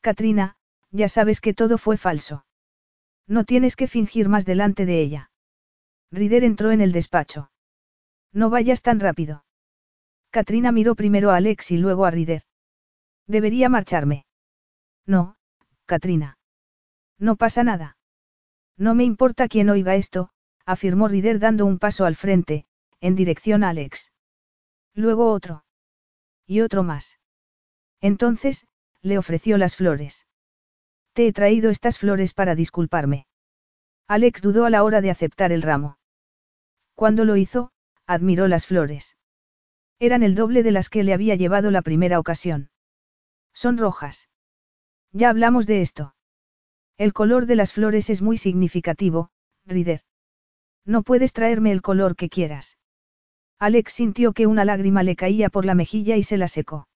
Katrina, 0.00 0.56
ya 0.90 1.10
sabes 1.10 1.42
que 1.42 1.52
todo 1.52 1.76
fue 1.76 1.98
falso. 1.98 2.46
No 3.26 3.44
tienes 3.44 3.76
que 3.76 3.88
fingir 3.88 4.30
más 4.30 4.46
delante 4.46 4.86
de 4.86 5.02
ella. 5.02 5.30
Rider 6.10 6.44
entró 6.44 6.70
en 6.70 6.80
el 6.80 6.92
despacho. 6.92 7.50
No 8.32 8.48
vayas 8.48 8.80
tan 8.80 9.00
rápido. 9.00 9.44
Katrina 10.30 10.72
miró 10.72 10.94
primero 10.94 11.30
a 11.30 11.36
Alex 11.36 11.72
y 11.72 11.76
luego 11.76 12.06
a 12.06 12.10
Rider. 12.10 12.42
Debería 13.26 13.68
marcharme. 13.68 14.24
No, 15.04 15.36
Katrina. 15.84 16.38
No 17.18 17.36
pasa 17.36 17.62
nada. 17.62 17.98
No 18.78 18.94
me 18.94 19.04
importa 19.04 19.46
quién 19.46 19.68
oiga 19.68 19.94
esto, 19.96 20.30
afirmó 20.64 21.06
Rider 21.06 21.38
dando 21.38 21.66
un 21.66 21.78
paso 21.78 22.06
al 22.06 22.16
frente, 22.16 22.64
en 23.02 23.14
dirección 23.14 23.62
a 23.62 23.68
Alex. 23.68 24.10
Luego 24.94 25.30
otro. 25.30 25.66
Y 26.46 26.62
otro 26.62 26.82
más. 26.82 27.18
Entonces, 28.06 28.68
le 29.02 29.18
ofreció 29.18 29.58
las 29.58 29.74
flores. 29.74 30.26
Te 31.12 31.26
he 31.26 31.32
traído 31.32 31.70
estas 31.70 31.98
flores 31.98 32.34
para 32.34 32.54
disculparme. 32.54 33.26
Alex 34.06 34.42
dudó 34.42 34.64
a 34.64 34.70
la 34.70 34.84
hora 34.84 35.00
de 35.00 35.10
aceptar 35.10 35.50
el 35.50 35.60
ramo. 35.60 35.98
Cuando 36.94 37.24
lo 37.24 37.34
hizo, 37.36 37.72
admiró 38.06 38.46
las 38.46 38.64
flores. 38.64 39.16
Eran 39.98 40.22
el 40.22 40.36
doble 40.36 40.62
de 40.62 40.70
las 40.70 40.88
que 40.88 41.02
le 41.02 41.14
había 41.14 41.34
llevado 41.34 41.72
la 41.72 41.82
primera 41.82 42.20
ocasión. 42.20 42.70
Son 43.52 43.76
rojas. 43.76 44.28
Ya 45.10 45.28
hablamos 45.28 45.66
de 45.66 45.82
esto. 45.82 46.14
El 46.98 47.12
color 47.12 47.46
de 47.46 47.56
las 47.56 47.72
flores 47.72 48.08
es 48.08 48.22
muy 48.22 48.38
significativo, 48.38 49.30
Rider. 49.64 50.02
No 50.84 51.02
puedes 51.02 51.32
traerme 51.32 51.72
el 51.72 51.82
color 51.82 52.14
que 52.14 52.28
quieras. 52.28 52.78
Alex 53.58 53.94
sintió 53.94 54.32
que 54.32 54.46
una 54.46 54.64
lágrima 54.64 55.02
le 55.02 55.16
caía 55.16 55.50
por 55.50 55.64
la 55.64 55.74
mejilla 55.74 56.16
y 56.16 56.22
se 56.22 56.36
la 56.36 56.46
secó. 56.46 56.86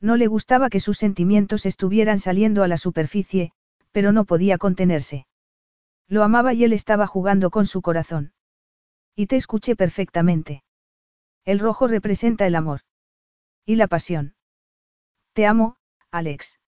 No 0.00 0.16
le 0.16 0.26
gustaba 0.26 0.70
que 0.70 0.80
sus 0.80 0.98
sentimientos 0.98 1.66
estuvieran 1.66 2.18
saliendo 2.18 2.62
a 2.62 2.68
la 2.68 2.76
superficie, 2.76 3.52
pero 3.90 4.12
no 4.12 4.24
podía 4.24 4.58
contenerse. 4.58 5.26
Lo 6.06 6.22
amaba 6.22 6.54
y 6.54 6.64
él 6.64 6.72
estaba 6.72 7.06
jugando 7.06 7.50
con 7.50 7.66
su 7.66 7.82
corazón. 7.82 8.32
Y 9.16 9.26
te 9.26 9.36
escuché 9.36 9.74
perfectamente. 9.74 10.62
El 11.44 11.58
rojo 11.58 11.88
representa 11.88 12.46
el 12.46 12.54
amor. 12.54 12.80
Y 13.66 13.76
la 13.76 13.88
pasión. 13.88 14.34
Te 15.32 15.46
amo, 15.46 15.76
Alex. 16.10 16.60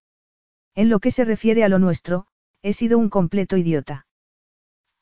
En 0.75 0.89
lo 0.89 0.99
que 0.99 1.11
se 1.11 1.25
refiere 1.25 1.65
a 1.65 1.69
lo 1.69 1.79
nuestro, 1.79 2.27
he 2.63 2.73
sido 2.73 2.99
un 2.99 3.09
completo 3.09 3.57
idiota. 3.57 4.07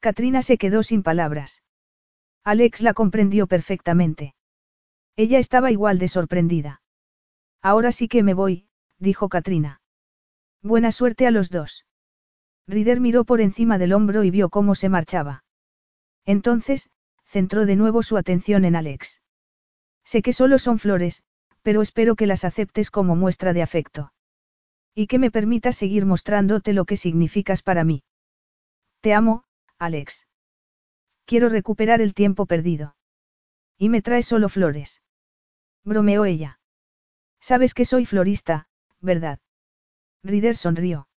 Katrina 0.01 0.43
se 0.43 0.59
quedó 0.59 0.83
sin 0.83 1.03
palabras. 1.03 1.62
Alex 2.44 2.83
la 2.83 2.94
comprendió 2.94 3.47
perfectamente. 3.47 4.35
Ella 5.17 5.39
estaba 5.39 5.71
igual 5.71 5.99
de 5.99 6.09
sorprendida. 6.09 6.83
Ahora 7.62 7.92
sí 7.92 8.08
que 8.08 8.23
me 8.23 8.35
voy, 8.35 8.69
dijo 8.99 9.28
Katrina. 9.28 9.81
Buena 10.62 10.92
suerte 10.92 11.26
a 11.26 11.31
los 11.31 11.51
dos. 11.51 11.85
Rider 12.67 13.01
miró 13.01 13.24
por 13.24 13.41
encima 13.41 13.78
del 13.78 13.92
hombro 13.92 14.24
y 14.24 14.31
vio 14.31 14.51
cómo 14.51 14.74
se 14.74 14.89
marchaba. 14.89 15.44
Entonces, 16.24 16.91
centró 17.24 17.67
de 17.67 17.76
nuevo 17.76 18.03
su 18.03 18.17
atención 18.17 18.65
en 18.65 18.76
Alex. 18.76 19.23
Sé 20.05 20.23
que 20.23 20.33
solo 20.33 20.58
son 20.58 20.78
flores, 20.78 21.23
pero 21.62 21.83
espero 21.83 22.17
que 22.17 22.26
las 22.26 22.44
aceptes 22.44 22.91
como 22.91 23.17
muestra 23.17 23.53
de 23.53 23.62
afecto. 23.62 24.12
Y 24.94 25.07
que 25.07 25.19
me 25.19 25.31
permitas 25.31 25.76
seguir 25.76 26.07
mostrándote 26.07 26.73
lo 26.73 26.85
que 26.85 26.97
significas 26.97 27.62
para 27.62 27.85
mí. 27.85 28.03
Te 29.01 29.15
amo, 29.15 29.44
Alex. 29.78 30.26
Quiero 31.24 31.49
recuperar 31.49 32.01
el 32.01 32.15
tiempo 32.15 32.47
perdido. 32.47 32.97
Y 33.76 33.91
me 33.91 34.03
traes 34.03 34.26
solo 34.26 34.49
flores. 34.49 35.03
Bromeó 35.85 36.24
ella. 36.24 36.58
Sabes 37.49 37.73
que 37.73 37.87
soy 37.87 38.05
florista, 38.05 38.67
¿verdad? 39.01 39.39
Rider 40.23 40.55
sonrió. 40.55 41.09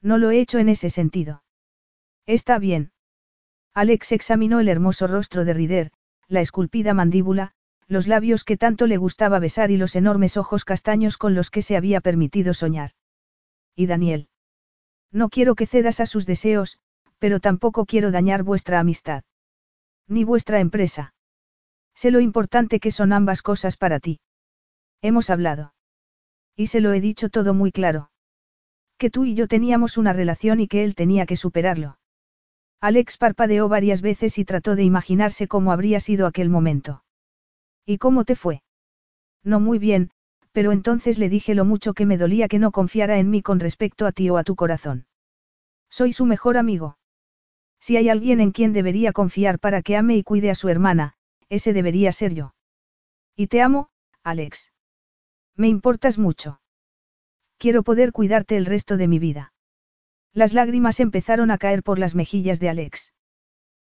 No 0.00 0.16
lo 0.16 0.30
he 0.30 0.40
hecho 0.40 0.56
en 0.58 0.70
ese 0.70 0.88
sentido. 0.88 1.42
Está 2.24 2.58
bien. 2.58 2.92
Alex 3.74 4.12
examinó 4.12 4.60
el 4.60 4.70
hermoso 4.70 5.06
rostro 5.06 5.44
de 5.44 5.52
Rider, 5.52 5.92
la 6.28 6.40
esculpida 6.40 6.94
mandíbula, 6.94 7.52
los 7.88 8.08
labios 8.08 8.44
que 8.44 8.56
tanto 8.56 8.86
le 8.86 8.96
gustaba 8.96 9.38
besar 9.38 9.70
y 9.70 9.76
los 9.76 9.96
enormes 9.96 10.38
ojos 10.38 10.64
castaños 10.64 11.18
con 11.18 11.34
los 11.34 11.50
que 11.50 11.60
se 11.60 11.76
había 11.76 12.00
permitido 12.00 12.54
soñar. 12.54 12.92
Y 13.76 13.84
Daniel. 13.84 14.30
No 15.12 15.28
quiero 15.28 15.56
que 15.56 15.66
cedas 15.66 16.00
a 16.00 16.06
sus 16.06 16.24
deseos, 16.24 16.78
pero 17.18 17.38
tampoco 17.38 17.84
quiero 17.84 18.10
dañar 18.10 18.44
vuestra 18.44 18.80
amistad. 18.80 19.24
Ni 20.08 20.24
vuestra 20.24 20.58
empresa. 20.58 21.12
Sé 21.94 22.10
lo 22.10 22.20
importante 22.20 22.80
que 22.80 22.90
son 22.90 23.12
ambas 23.12 23.42
cosas 23.42 23.76
para 23.76 24.00
ti. 24.00 24.20
Hemos 25.02 25.30
hablado. 25.30 25.74
Y 26.56 26.66
se 26.66 26.80
lo 26.80 26.92
he 26.92 27.00
dicho 27.00 27.28
todo 27.28 27.54
muy 27.54 27.72
claro. 27.72 28.10
Que 28.98 29.10
tú 29.10 29.24
y 29.24 29.34
yo 29.34 29.48
teníamos 29.48 29.96
una 29.96 30.12
relación 30.12 30.60
y 30.60 30.68
que 30.68 30.84
él 30.84 30.94
tenía 30.94 31.24
que 31.26 31.36
superarlo. 31.36 31.98
Alex 32.80 33.16
parpadeó 33.16 33.68
varias 33.68 34.02
veces 34.02 34.38
y 34.38 34.44
trató 34.44 34.76
de 34.76 34.84
imaginarse 34.84 35.48
cómo 35.48 35.72
habría 35.72 36.00
sido 36.00 36.26
aquel 36.26 36.48
momento. 36.48 37.02
¿Y 37.86 37.98
cómo 37.98 38.24
te 38.24 38.36
fue? 38.36 38.62
No 39.42 39.60
muy 39.60 39.78
bien, 39.78 40.10
pero 40.52 40.72
entonces 40.72 41.18
le 41.18 41.28
dije 41.28 41.54
lo 41.54 41.64
mucho 41.64 41.94
que 41.94 42.06
me 42.06 42.18
dolía 42.18 42.48
que 42.48 42.58
no 42.58 42.72
confiara 42.72 43.18
en 43.18 43.30
mí 43.30 43.42
con 43.42 43.60
respecto 43.60 44.06
a 44.06 44.12
ti 44.12 44.30
o 44.30 44.36
a 44.36 44.44
tu 44.44 44.56
corazón. 44.56 45.06
Soy 45.88 46.12
su 46.12 46.26
mejor 46.26 46.56
amigo. 46.56 46.98
Si 47.80 47.96
hay 47.96 48.08
alguien 48.08 48.40
en 48.40 48.52
quien 48.52 48.72
debería 48.72 49.12
confiar 49.12 49.58
para 49.58 49.82
que 49.82 49.96
ame 49.96 50.16
y 50.16 50.22
cuide 50.22 50.50
a 50.50 50.54
su 50.54 50.68
hermana, 50.68 51.14
ese 51.48 51.72
debería 51.72 52.12
ser 52.12 52.34
yo. 52.34 52.54
Y 53.34 53.46
te 53.46 53.62
amo, 53.62 53.90
Alex. 54.22 54.69
Me 55.60 55.68
importas 55.68 56.16
mucho. 56.16 56.58
Quiero 57.58 57.82
poder 57.82 58.12
cuidarte 58.12 58.56
el 58.56 58.64
resto 58.64 58.96
de 58.96 59.06
mi 59.06 59.18
vida. 59.18 59.52
Las 60.32 60.54
lágrimas 60.54 61.00
empezaron 61.00 61.50
a 61.50 61.58
caer 61.58 61.82
por 61.82 61.98
las 61.98 62.14
mejillas 62.14 62.60
de 62.60 62.70
Alex. 62.70 63.12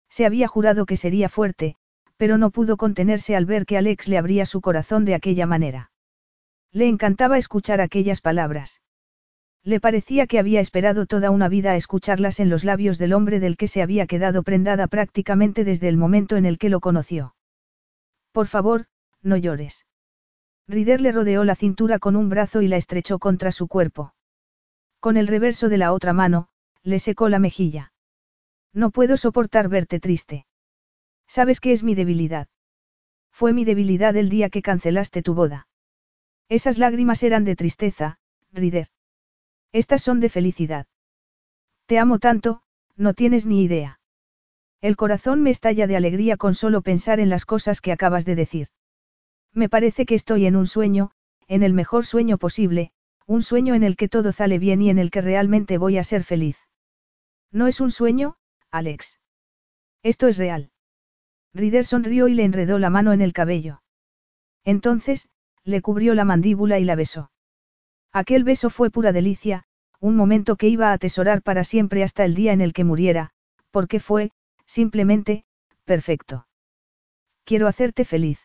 Se 0.09 0.25
había 0.25 0.47
jurado 0.47 0.87
que 0.87 0.97
sería 0.97 1.29
fuerte, 1.29 1.75
pero 2.17 2.39
no 2.39 2.53
pudo 2.53 2.77
contenerse 2.77 3.35
al 3.35 3.45
ver 3.45 3.67
que 3.67 3.77
Alex 3.77 4.07
le 4.07 4.19
abría 4.19 4.47
su 4.47 4.61
corazón 4.61 5.05
de 5.05 5.17
aquella 5.17 5.47
manera. 5.47 5.91
Le 6.71 6.87
encantaba 6.87 7.39
escuchar 7.39 7.81
aquellas 7.81 8.21
palabras. 8.21 8.81
Le 9.65 9.81
parecía 9.81 10.29
que 10.29 10.39
había 10.39 10.61
esperado 10.61 11.07
toda 11.07 11.31
una 11.31 11.49
vida 11.49 11.73
a 11.73 11.77
escucharlas 11.77 12.39
en 12.39 12.51
los 12.51 12.63
labios 12.63 12.99
del 12.99 13.13
hombre 13.13 13.41
del 13.41 13.57
que 13.57 13.67
se 13.67 13.83
había 13.83 14.07
quedado 14.07 14.45
prendada 14.45 14.87
prácticamente 14.87 15.65
desde 15.65 15.89
el 15.89 15.97
momento 15.97 16.37
en 16.37 16.47
el 16.47 16.57
que 16.57 16.69
lo 16.69 16.79
conoció. 16.79 17.35
Por 18.31 18.47
favor, 18.47 18.87
no 19.23 19.37
llores. 19.37 19.87
Rider 20.67 21.01
le 21.01 21.13
rodeó 21.13 21.45
la 21.45 21.55
cintura 21.55 21.99
con 21.99 22.17
un 22.17 22.29
brazo 22.29 22.63
y 22.63 22.69
la 22.69 22.77
estrechó 22.77 23.19
contra 23.19 23.53
su 23.53 23.69
cuerpo. 23.69 24.15
Con 25.01 25.17
el 25.17 25.27
reverso 25.27 25.69
de 25.69 25.79
la 25.79 25.93
otra 25.93 26.13
mano, 26.13 26.49
le 26.83 26.99
secó 26.99 27.29
la 27.29 27.39
mejilla. 27.39 27.93
No 28.73 28.91
puedo 28.91 29.17
soportar 29.17 29.69
verte 29.69 30.01
triste. 30.01 30.47
Sabes 31.27 31.61
que 31.61 31.73
es 31.73 31.83
mi 31.83 31.95
debilidad. 31.95 32.49
Fue 33.31 33.53
mi 33.53 33.65
debilidad 33.65 34.17
el 34.17 34.29
día 34.29 34.49
que 34.49 34.63
cancelaste 34.63 35.23
tu 35.23 35.35
boda. 35.35 35.69
Esas 36.49 36.79
lágrimas 36.79 37.23
eran 37.23 37.45
de 37.45 37.57
tristeza, 37.57 38.19
Rider. 38.53 38.89
Estas 39.73 40.03
son 40.03 40.21
de 40.21 40.29
felicidad. 40.29 40.87
Te 41.87 41.99
amo 41.99 42.19
tanto, 42.19 42.63
no 42.97 43.13
tienes 43.13 43.45
ni 43.45 43.63
idea. 43.65 44.01
El 44.81 44.97
corazón 44.97 45.43
me 45.43 45.51
estalla 45.51 45.87
de 45.87 45.97
alegría 45.97 46.37
con 46.37 46.55
solo 46.55 46.83
pensar 46.83 47.21
en 47.21 47.29
las 47.29 47.45
cosas 47.45 47.81
que 47.81 47.93
acabas 47.93 48.25
de 48.25 48.35
decir. 48.35 48.69
Me 49.55 49.69
parece 49.69 50.05
que 50.05 50.17
estoy 50.17 50.47
en 50.47 50.57
un 50.57 50.67
sueño, 50.67 51.13
en 51.47 51.63
el 51.63 51.73
mejor 51.73 52.05
sueño 52.05 52.39
posible, 52.39 52.91
un 53.27 53.41
sueño 53.41 53.75
en 53.75 53.85
el 53.85 53.97
que 53.97 54.09
todo 54.09 54.33
sale 54.33 54.59
bien 54.59 54.83
y 54.83 54.91
en 54.91 54.99
el 54.99 55.11
que 55.11 55.21
realmente 55.21 55.79
voy 55.79 55.97
a 55.97 56.05
ser 56.05 56.25
feliz. 56.25 56.59
No 57.53 57.69
es 57.69 57.81
un 57.81 57.91
sueño, 57.91 58.37
Alex. 58.71 59.21
Esto 60.03 60.27
es 60.27 60.37
real. 60.37 60.71
Rider 61.55 61.87
sonrió 61.87 62.27
y 62.27 62.35
le 62.35 62.45
enredó 62.45 62.79
la 62.81 62.91
mano 62.91 63.13
en 63.13 63.23
el 63.23 63.33
cabello. 63.33 63.81
Entonces, 64.65 65.29
le 65.63 65.81
cubrió 65.81 66.15
la 66.15 66.25
mandíbula 66.25 66.81
y 66.81 66.85
la 66.85 66.97
besó. 66.97 67.31
Aquel 68.13 68.45
beso 68.45 68.71
fue 68.71 68.91
pura 68.91 69.13
delicia, 69.13 69.65
un 70.01 70.17
momento 70.17 70.57
que 70.57 70.69
iba 70.69 70.91
a 70.91 70.95
atesorar 70.95 71.43
para 71.43 71.65
siempre 71.65 72.03
hasta 72.03 72.25
el 72.25 72.35
día 72.35 72.53
en 72.53 72.61
el 72.61 72.73
que 72.73 72.85
muriera, 72.85 73.31
porque 73.71 74.01
fue, 74.01 74.33
simplemente, 74.67 75.45
perfecto. 75.85 76.47
Quiero 77.45 77.69
hacerte 77.69 78.05
feliz. 78.05 78.44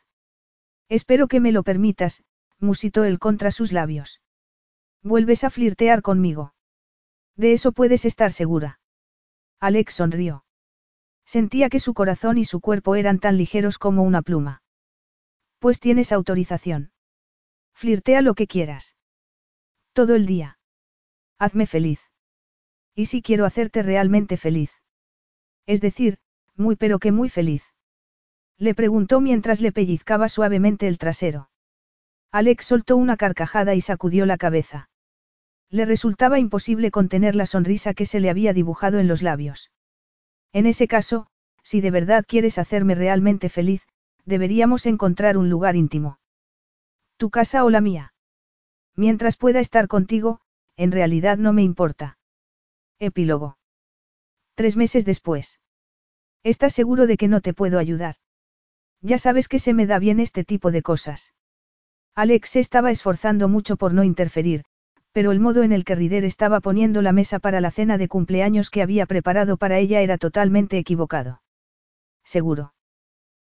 Espero 0.89 1.27
que 1.27 1.39
me 1.39 1.51
lo 1.51 1.63
permitas, 1.63 2.23
musitó 2.59 3.03
él 3.03 3.19
contra 3.19 3.51
sus 3.51 3.71
labios. 3.71 4.21
Vuelves 5.03 5.43
a 5.43 5.49
flirtear 5.49 6.01
conmigo. 6.01 6.53
De 7.35 7.53
eso 7.53 7.71
puedes 7.71 8.03
estar 8.05 8.31
segura. 8.31 8.79
Alex 9.59 9.93
sonrió. 9.93 10.43
Sentía 11.25 11.69
que 11.69 11.79
su 11.79 11.93
corazón 11.93 12.37
y 12.37 12.45
su 12.45 12.59
cuerpo 12.59 12.95
eran 12.95 13.19
tan 13.19 13.37
ligeros 13.37 13.77
como 13.77 14.03
una 14.03 14.21
pluma. 14.23 14.63
Pues 15.59 15.79
tienes 15.79 16.11
autorización. 16.11 16.91
Flirtea 17.73 18.21
lo 18.21 18.33
que 18.33 18.47
quieras. 18.47 18.97
Todo 19.93 20.15
el 20.15 20.25
día. 20.25 20.57
Hazme 21.37 21.67
feliz. 21.67 22.01
Y 22.95 23.05
si 23.05 23.21
quiero 23.21 23.45
hacerte 23.45 23.83
realmente 23.83 24.37
feliz. 24.37 24.71
Es 25.65 25.81
decir, 25.81 26.17
muy 26.55 26.75
pero 26.75 26.99
que 26.99 27.11
muy 27.11 27.29
feliz. 27.29 27.63
Le 28.59 28.75
preguntó 28.75 29.21
mientras 29.21 29.61
le 29.61 29.71
pellizcaba 29.71 30.27
suavemente 30.27 30.87
el 30.87 30.97
trasero. 30.97 31.49
Alex 32.31 32.65
soltó 32.65 32.97
una 32.97 33.15
carcajada 33.15 33.73
y 33.73 33.81
sacudió 33.81 34.25
la 34.25 34.37
cabeza. 34.37 34.89
Le 35.69 35.85
resultaba 35.85 36.39
imposible 36.39 36.91
contener 36.91 37.35
la 37.35 37.45
sonrisa 37.45 37.93
que 37.93 38.05
se 38.05 38.19
le 38.19 38.29
había 38.29 38.51
dibujado 38.51 38.99
en 38.99 39.07
los 39.07 39.21
labios. 39.21 39.71
En 40.51 40.65
ese 40.65 40.87
caso, 40.87 41.27
si 41.63 41.79
de 41.79 41.91
verdad 41.91 42.25
quieres 42.27 42.57
hacerme 42.57 42.95
realmente 42.95 43.47
feliz, 43.47 43.87
deberíamos 44.25 44.85
encontrar 44.85 45.37
un 45.37 45.49
lugar 45.49 45.77
íntimo. 45.77 46.19
Tu 47.17 47.29
casa 47.29 47.63
o 47.63 47.69
la 47.69 47.79
mía. 47.79 48.13
Mientras 48.95 49.37
pueda 49.37 49.61
estar 49.61 49.87
contigo, 49.87 50.41
en 50.75 50.91
realidad 50.91 51.37
no 51.37 51.53
me 51.53 51.63
importa. 51.63 52.17
Epílogo. 52.99 53.57
Tres 54.55 54.75
meses 54.75 55.05
después. 55.05 55.61
¿Estás 56.43 56.73
seguro 56.73 57.07
de 57.07 57.15
que 57.15 57.29
no 57.29 57.39
te 57.39 57.53
puedo 57.53 57.79
ayudar? 57.79 58.15
Ya 59.01 59.17
sabes 59.17 59.47
que 59.47 59.59
se 59.59 59.73
me 59.73 59.85
da 59.85 59.99
bien 59.99 60.19
este 60.19 60.43
tipo 60.43 60.71
de 60.71 60.81
cosas. 60.81 61.33
Alex 62.15 62.49
se 62.49 62.59
estaba 62.59 62.91
esforzando 62.91 63.47
mucho 63.47 63.77
por 63.77 63.93
no 63.93 64.03
interferir, 64.03 64.63
pero 65.11 65.31
el 65.31 65.39
modo 65.39 65.63
en 65.63 65.71
el 65.71 65.85
que 65.85 65.95
Rider 65.95 66.25
estaba 66.25 66.59
poniendo 66.59 67.01
la 67.01 67.13
mesa 67.13 67.39
para 67.39 67.61
la 67.61 67.71
cena 67.71 67.97
de 67.97 68.07
cumpleaños 68.07 68.69
que 68.69 68.81
había 68.81 69.05
preparado 69.05 69.57
para 69.57 69.77
ella 69.77 70.01
era 70.01 70.17
totalmente 70.17 70.77
equivocado. 70.77 71.41
Seguro. 72.23 72.73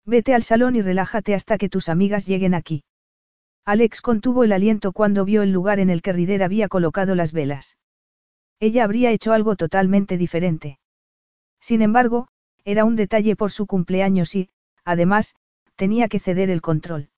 Vete 0.04 0.34
al 0.34 0.42
salón 0.42 0.76
y 0.76 0.82
relájate 0.82 1.34
hasta 1.34 1.58
que 1.58 1.68
tus 1.68 1.88
amigas 1.88 2.26
lleguen 2.26 2.54
aquí. 2.54 2.84
Alex 3.64 4.00
contuvo 4.00 4.44
el 4.44 4.52
aliento 4.52 4.92
cuando 4.92 5.24
vio 5.24 5.42
el 5.42 5.52
lugar 5.52 5.78
en 5.78 5.90
el 5.90 6.00
que 6.00 6.12
Rider 6.12 6.42
había 6.42 6.68
colocado 6.68 7.14
las 7.14 7.32
velas. 7.32 7.76
Ella 8.60 8.84
habría 8.84 9.10
hecho 9.10 9.32
algo 9.32 9.56
totalmente 9.56 10.16
diferente. 10.16 10.78
Sin 11.60 11.82
embargo, 11.82 12.28
era 12.64 12.84
un 12.84 12.97
detalle 12.97 13.36
por 13.36 13.50
su 13.50 13.66
cumpleaños 13.66 14.34
y, 14.34 14.48
además, 14.88 15.37
tenía 15.76 16.08
que 16.08 16.19
ceder 16.19 16.49
el 16.49 16.62
control. 16.62 17.10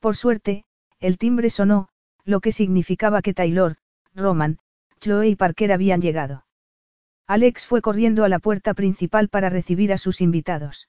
Por 0.00 0.16
suerte, 0.16 0.64
el 0.98 1.18
timbre 1.18 1.48
sonó, 1.48 1.88
lo 2.24 2.40
que 2.40 2.50
significaba 2.50 3.22
que 3.22 3.32
Taylor, 3.32 3.76
Roman, 4.12 4.58
Chloe 4.98 5.28
y 5.28 5.36
Parker 5.36 5.72
habían 5.72 6.02
llegado. 6.02 6.44
Alex 7.28 7.64
fue 7.64 7.80
corriendo 7.80 8.24
a 8.24 8.28
la 8.28 8.40
puerta 8.40 8.74
principal 8.74 9.28
para 9.28 9.50
recibir 9.50 9.92
a 9.92 9.98
sus 9.98 10.20
invitados. 10.20 10.88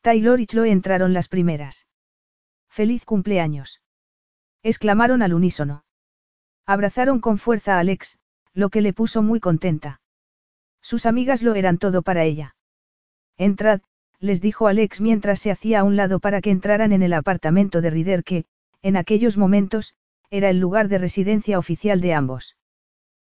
Taylor 0.00 0.40
y 0.40 0.46
Chloe 0.46 0.72
entraron 0.72 1.12
las 1.12 1.28
primeras. 1.28 1.86
¡Feliz 2.68 3.04
cumpleaños! 3.04 3.80
exclamaron 4.64 5.22
al 5.22 5.34
unísono. 5.34 5.84
Abrazaron 6.66 7.20
con 7.20 7.38
fuerza 7.38 7.76
a 7.76 7.78
Alex, 7.78 8.18
lo 8.54 8.70
que 8.70 8.80
le 8.80 8.92
puso 8.92 9.22
muy 9.22 9.38
contenta. 9.38 10.00
Sus 10.82 11.06
amigas 11.06 11.42
lo 11.42 11.54
eran 11.54 11.78
todo 11.78 12.02
para 12.02 12.24
ella. 12.24 12.56
Entrad, 13.36 13.82
les 14.20 14.40
dijo 14.40 14.66
Alex 14.66 15.00
mientras 15.00 15.40
se 15.40 15.50
hacía 15.50 15.80
a 15.80 15.84
un 15.84 15.96
lado 15.96 16.20
para 16.20 16.40
que 16.40 16.50
entraran 16.50 16.92
en 16.92 17.02
el 17.02 17.12
apartamento 17.12 17.80
de 17.80 17.90
Rider 17.90 18.24
que, 18.24 18.46
en 18.82 18.96
aquellos 18.96 19.36
momentos, 19.36 19.94
era 20.30 20.50
el 20.50 20.58
lugar 20.58 20.88
de 20.88 20.98
residencia 20.98 21.58
oficial 21.58 22.00
de 22.00 22.14
ambos. 22.14 22.56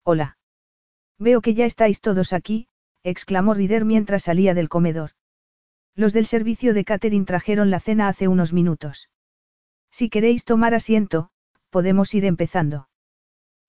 Hola. 0.03 0.37
Veo 1.17 1.41
que 1.41 1.53
ya 1.53 1.65
estáis 1.65 2.01
todos 2.01 2.33
aquí, 2.33 2.67
exclamó 3.03 3.53
Rider 3.53 3.85
mientras 3.85 4.23
salía 4.23 4.53
del 4.53 4.69
comedor. 4.69 5.11
Los 5.95 6.11
del 6.11 6.25
servicio 6.25 6.73
de 6.73 6.83
catering 6.83 7.25
trajeron 7.25 7.69
la 7.69 7.79
cena 7.79 8.07
hace 8.07 8.27
unos 8.27 8.51
minutos. 8.51 9.09
Si 9.91 10.09
queréis 10.09 10.43
tomar 10.43 10.73
asiento, 10.73 11.29
podemos 11.69 12.13
ir 12.13 12.25
empezando. 12.25 12.89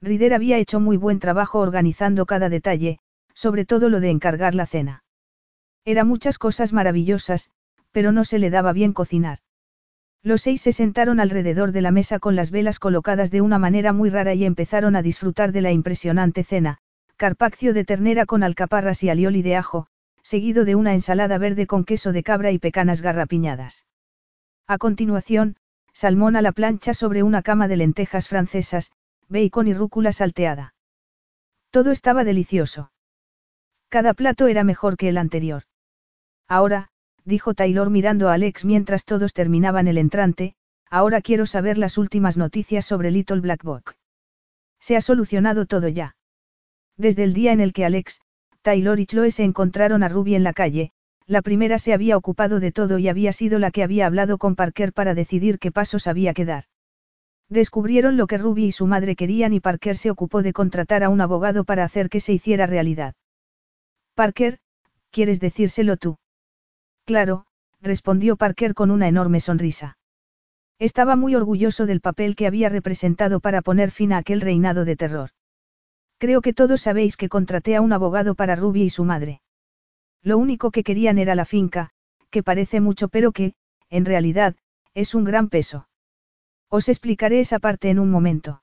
Rider 0.01 0.35
había 0.35 0.59
hecho 0.59 0.81
muy 0.81 0.97
buen 0.97 1.19
trabajo 1.19 1.61
organizando 1.61 2.27
cada 2.27 2.49
detalle, 2.49 2.99
sobre 3.35 3.65
todo 3.65 3.89
lo 3.89 4.01
de 4.01 4.11
encargar 4.11 4.55
la 4.55 4.67
cena. 4.67 5.04
Era 5.87 6.05
muchas 6.05 6.39
cosas 6.39 6.73
maravillosas, 6.73 7.51
pero 7.93 8.11
no 8.11 8.25
se 8.25 8.39
le 8.39 8.51
daba 8.51 8.73
bien 8.73 8.93
cocinar. 8.93 9.41
Los 10.23 10.41
seis 10.41 10.63
se 10.63 10.73
sentaron 10.73 11.21
alrededor 11.21 11.73
de 11.73 11.83
la 11.83 11.91
mesa 11.91 12.19
con 12.19 12.35
las 12.35 12.51
velas 12.51 12.79
colocadas 12.79 13.31
de 13.31 13.43
una 13.43 13.59
manera 13.59 13.93
muy 13.93 14.09
rara 14.09 14.33
y 14.33 14.47
empezaron 14.47 14.97
a 14.97 15.03
disfrutar 15.03 15.53
de 15.53 15.61
la 15.61 15.71
impresionante 15.71 16.43
cena, 16.43 16.79
carpaccio 17.17 17.75
de 17.75 17.85
ternera 17.85 18.25
con 18.25 18.43
alcaparras 18.43 19.03
y 19.03 19.11
alioli 19.11 19.43
de 19.43 19.57
ajo, 19.57 19.87
seguido 20.23 20.65
de 20.65 20.75
una 20.75 20.95
ensalada 20.95 21.37
verde 21.37 21.67
con 21.67 21.85
queso 21.85 22.13
de 22.13 22.23
cabra 22.23 22.51
y 22.51 22.59
pecanas 22.59 23.03
garrapiñadas. 23.03 23.87
A 24.67 24.79
continuación, 24.79 25.57
salmón 25.93 26.37
a 26.37 26.43
la 26.43 26.53
plancha 26.53 26.95
sobre 26.95 27.23
una 27.23 27.43
cama 27.43 27.69
de 27.69 27.77
lentejas 27.77 28.29
francesas, 28.29 28.93
bacon 29.29 29.69
y 29.69 29.75
rúcula 29.75 30.13
salteada. 30.13 30.75
Todo 31.71 31.93
estaba 31.93 32.25
delicioso. 32.25 32.91
Cada 33.91 34.15
plato 34.15 34.47
era 34.47 34.65
mejor 34.65 34.97
que 34.97 35.11
el 35.11 35.19
anterior. 35.19 35.65
Ahora, 36.49 36.89
dijo 37.25 37.55
Taylor 37.55 37.91
mirando 37.91 38.29
a 38.29 38.35
Alex 38.35 38.65
mientras 38.65 39.05
todos 39.05 39.33
terminaban 39.33 39.89
el 39.89 39.99
entrante, 39.99 40.55
ahora 40.91 41.21
quiero 41.21 41.47
saber 41.47 41.79
las 41.79 41.99
últimas 41.99 42.37
noticias 42.37 42.85
sobre 42.85 43.11
Little 43.11 43.41
Black 43.41 43.65
Book. 43.65 43.95
Se 44.81 44.97
ha 44.97 45.01
solucionado 45.01 45.67
todo 45.67 45.89
ya. 45.89 46.17
Desde 46.97 47.25
el 47.25 47.33
día 47.33 47.53
en 47.53 47.61
el 47.61 47.73
que 47.73 47.85
Alex, 47.85 48.21
Taylor 48.63 49.01
y 49.01 49.07
Chloe 49.07 49.31
se 49.31 49.45
encontraron 49.45 50.03
a 50.03 50.09
Ruby 50.09 50.35
en 50.35 50.45
la 50.45 50.53
calle, 50.53 50.93
la 51.27 51.41
primera 51.43 51.79
se 51.79 51.95
había 51.95 52.17
ocupado 52.17 52.61
de 52.61 52.71
todo 52.71 52.99
y 52.99 53.09
había 53.09 53.33
sido 53.33 53.59
la 53.59 53.71
que 53.71 53.83
había 53.83 54.07
hablado 54.07 54.37
con 54.39 54.57
Parker 54.57 54.93
para 54.93 55.15
decidir 55.15 55.59
qué 55.59 55.73
pasos 55.73 56.07
había 56.07 56.35
que 56.35 56.45
dar. 56.45 56.65
Descubrieron 57.49 58.17
lo 58.17 58.27
que 58.27 58.39
Ruby 58.39 58.67
y 58.67 58.73
su 58.73 58.87
madre 58.87 59.17
querían 59.17 59.53
y 59.55 59.61
Parker 59.61 59.97
se 59.97 60.11
ocupó 60.11 60.43
de 60.43 60.53
contratar 60.53 61.03
a 61.03 61.09
un 61.09 61.21
abogado 61.21 61.65
para 61.65 61.85
hacer 61.85 62.09
que 62.09 62.21
se 62.21 62.33
hiciera 62.33 62.67
realidad. 62.67 63.15
Parker, 64.15 64.59
¿quieres 65.11 65.41
decírselo 65.41 65.97
tú? 65.97 66.17
Claro, 67.05 67.47
respondió 67.83 68.37
Parker 68.37 68.75
con 68.75 68.91
una 68.91 69.09
enorme 69.09 69.41
sonrisa. 69.41 69.99
Estaba 70.79 71.17
muy 71.17 71.35
orgulloso 71.35 71.87
del 71.87 72.01
papel 72.01 72.35
que 72.35 72.47
había 72.47 72.69
representado 72.69 73.41
para 73.41 73.63
poner 73.63 73.91
fin 73.91 74.13
a 74.13 74.19
aquel 74.19 74.41
reinado 74.41 74.85
de 74.85 74.97
terror. 74.97 75.31
Creo 76.19 76.41
que 76.41 76.55
todos 76.55 76.81
sabéis 76.81 77.17
que 77.17 77.29
contraté 77.29 77.77
a 77.77 77.81
un 77.81 77.93
abogado 77.93 78.35
para 78.35 78.57
Ruby 78.57 78.85
y 78.85 78.91
su 78.91 79.05
madre. 79.05 79.43
Lo 80.23 80.39
único 80.39 80.71
que 80.71 80.83
querían 80.83 81.19
era 81.19 81.35
la 81.35 81.45
finca, 81.45 81.91
que 82.31 82.43
parece 82.43 82.81
mucho 82.81 83.09
pero 83.09 83.33
que, 83.33 83.55
en 83.91 84.07
realidad, 84.07 84.57
es 84.95 85.15
un 85.15 85.25
gran 85.25 85.49
peso. 85.49 85.87
Os 86.71 86.89
explicaré 86.89 87.41
esa 87.41 87.59
parte 87.59 87.91
en 87.91 87.99
un 87.99 88.11
momento. 88.11 88.63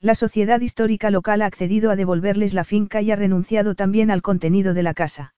La 0.00 0.14
sociedad 0.14 0.60
histórica 0.60 1.10
local 1.10 1.42
ha 1.42 1.46
accedido 1.46 1.90
a 1.90 1.96
devolverles 1.96 2.54
la 2.54 2.64
finca 2.64 3.02
y 3.02 3.10
ha 3.10 3.16
renunciado 3.16 3.74
también 3.74 4.10
al 4.10 4.22
contenido 4.22 4.72
de 4.72 4.82
la 4.82 4.94
casa. 4.94 5.34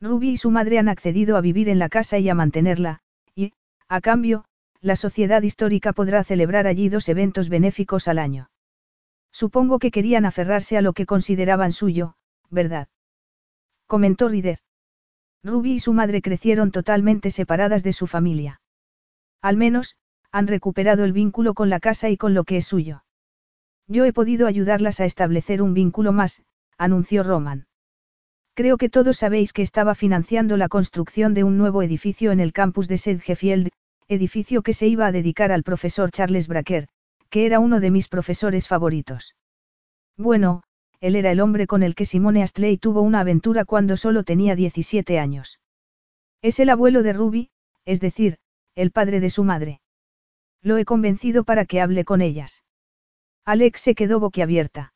Ruby 0.00 0.30
y 0.30 0.36
su 0.36 0.50
madre 0.50 0.78
han 0.78 0.88
accedido 0.88 1.36
a 1.36 1.40
vivir 1.40 1.68
en 1.68 1.78
la 1.78 1.88
casa 1.88 2.18
y 2.18 2.28
a 2.28 2.34
mantenerla, 2.34 3.00
y, 3.34 3.52
a 3.88 4.00
cambio, 4.00 4.44
la 4.80 4.96
sociedad 4.96 5.42
histórica 5.42 5.92
podrá 5.92 6.22
celebrar 6.22 6.66
allí 6.66 6.88
dos 6.88 7.08
eventos 7.08 7.48
benéficos 7.48 8.08
al 8.08 8.18
año. 8.18 8.50
Supongo 9.32 9.78
que 9.78 9.90
querían 9.90 10.26
aferrarse 10.26 10.76
a 10.76 10.82
lo 10.82 10.92
que 10.92 11.06
consideraban 11.06 11.72
suyo, 11.72 12.14
¿verdad? 12.50 12.88
Comentó 13.86 14.28
Rider. 14.28 14.58
Ruby 15.42 15.74
y 15.74 15.80
su 15.80 15.92
madre 15.92 16.22
crecieron 16.22 16.70
totalmente 16.72 17.30
separadas 17.30 17.82
de 17.82 17.92
su 17.92 18.06
familia. 18.06 18.60
Al 19.40 19.56
menos, 19.56 19.96
han 20.32 20.46
recuperado 20.46 21.04
el 21.04 21.12
vínculo 21.12 21.54
con 21.54 21.70
la 21.70 21.80
casa 21.80 22.10
y 22.10 22.16
con 22.16 22.34
lo 22.34 22.44
que 22.44 22.58
es 22.58 22.66
suyo. 22.66 23.04
Yo 23.86 24.04
he 24.04 24.12
podido 24.12 24.46
ayudarlas 24.46 25.00
a 25.00 25.04
establecer 25.04 25.62
un 25.62 25.72
vínculo 25.72 26.12
más, 26.12 26.42
anunció 26.76 27.22
Roman. 27.22 27.66
Creo 28.56 28.78
que 28.78 28.88
todos 28.88 29.18
sabéis 29.18 29.52
que 29.52 29.60
estaba 29.60 29.94
financiando 29.94 30.56
la 30.56 30.68
construcción 30.68 31.34
de 31.34 31.44
un 31.44 31.58
nuevo 31.58 31.82
edificio 31.82 32.32
en 32.32 32.40
el 32.40 32.54
campus 32.54 32.88
de 32.88 32.96
Sedgefield, 32.96 33.68
edificio 34.08 34.62
que 34.62 34.72
se 34.72 34.86
iba 34.86 35.06
a 35.06 35.12
dedicar 35.12 35.52
al 35.52 35.62
profesor 35.62 36.10
Charles 36.10 36.48
Bracker, 36.48 36.88
que 37.28 37.44
era 37.44 37.60
uno 37.60 37.80
de 37.80 37.90
mis 37.90 38.08
profesores 38.08 38.66
favoritos. 38.66 39.36
Bueno, 40.16 40.62
él 41.00 41.16
era 41.16 41.32
el 41.32 41.40
hombre 41.40 41.66
con 41.66 41.82
el 41.82 41.94
que 41.94 42.06
Simone 42.06 42.42
Astley 42.42 42.78
tuvo 42.78 43.02
una 43.02 43.20
aventura 43.20 43.66
cuando 43.66 43.98
solo 43.98 44.24
tenía 44.24 44.56
17 44.56 45.18
años. 45.18 45.60
Es 46.40 46.58
el 46.58 46.70
abuelo 46.70 47.02
de 47.02 47.12
Ruby, 47.12 47.50
es 47.84 48.00
decir, 48.00 48.38
el 48.74 48.90
padre 48.90 49.20
de 49.20 49.28
su 49.28 49.44
madre. 49.44 49.82
Lo 50.62 50.78
he 50.78 50.86
convencido 50.86 51.44
para 51.44 51.66
que 51.66 51.82
hable 51.82 52.06
con 52.06 52.22
ellas. 52.22 52.64
Alex 53.44 53.82
se 53.82 53.94
quedó 53.94 54.18
boquiabierta. 54.18 54.94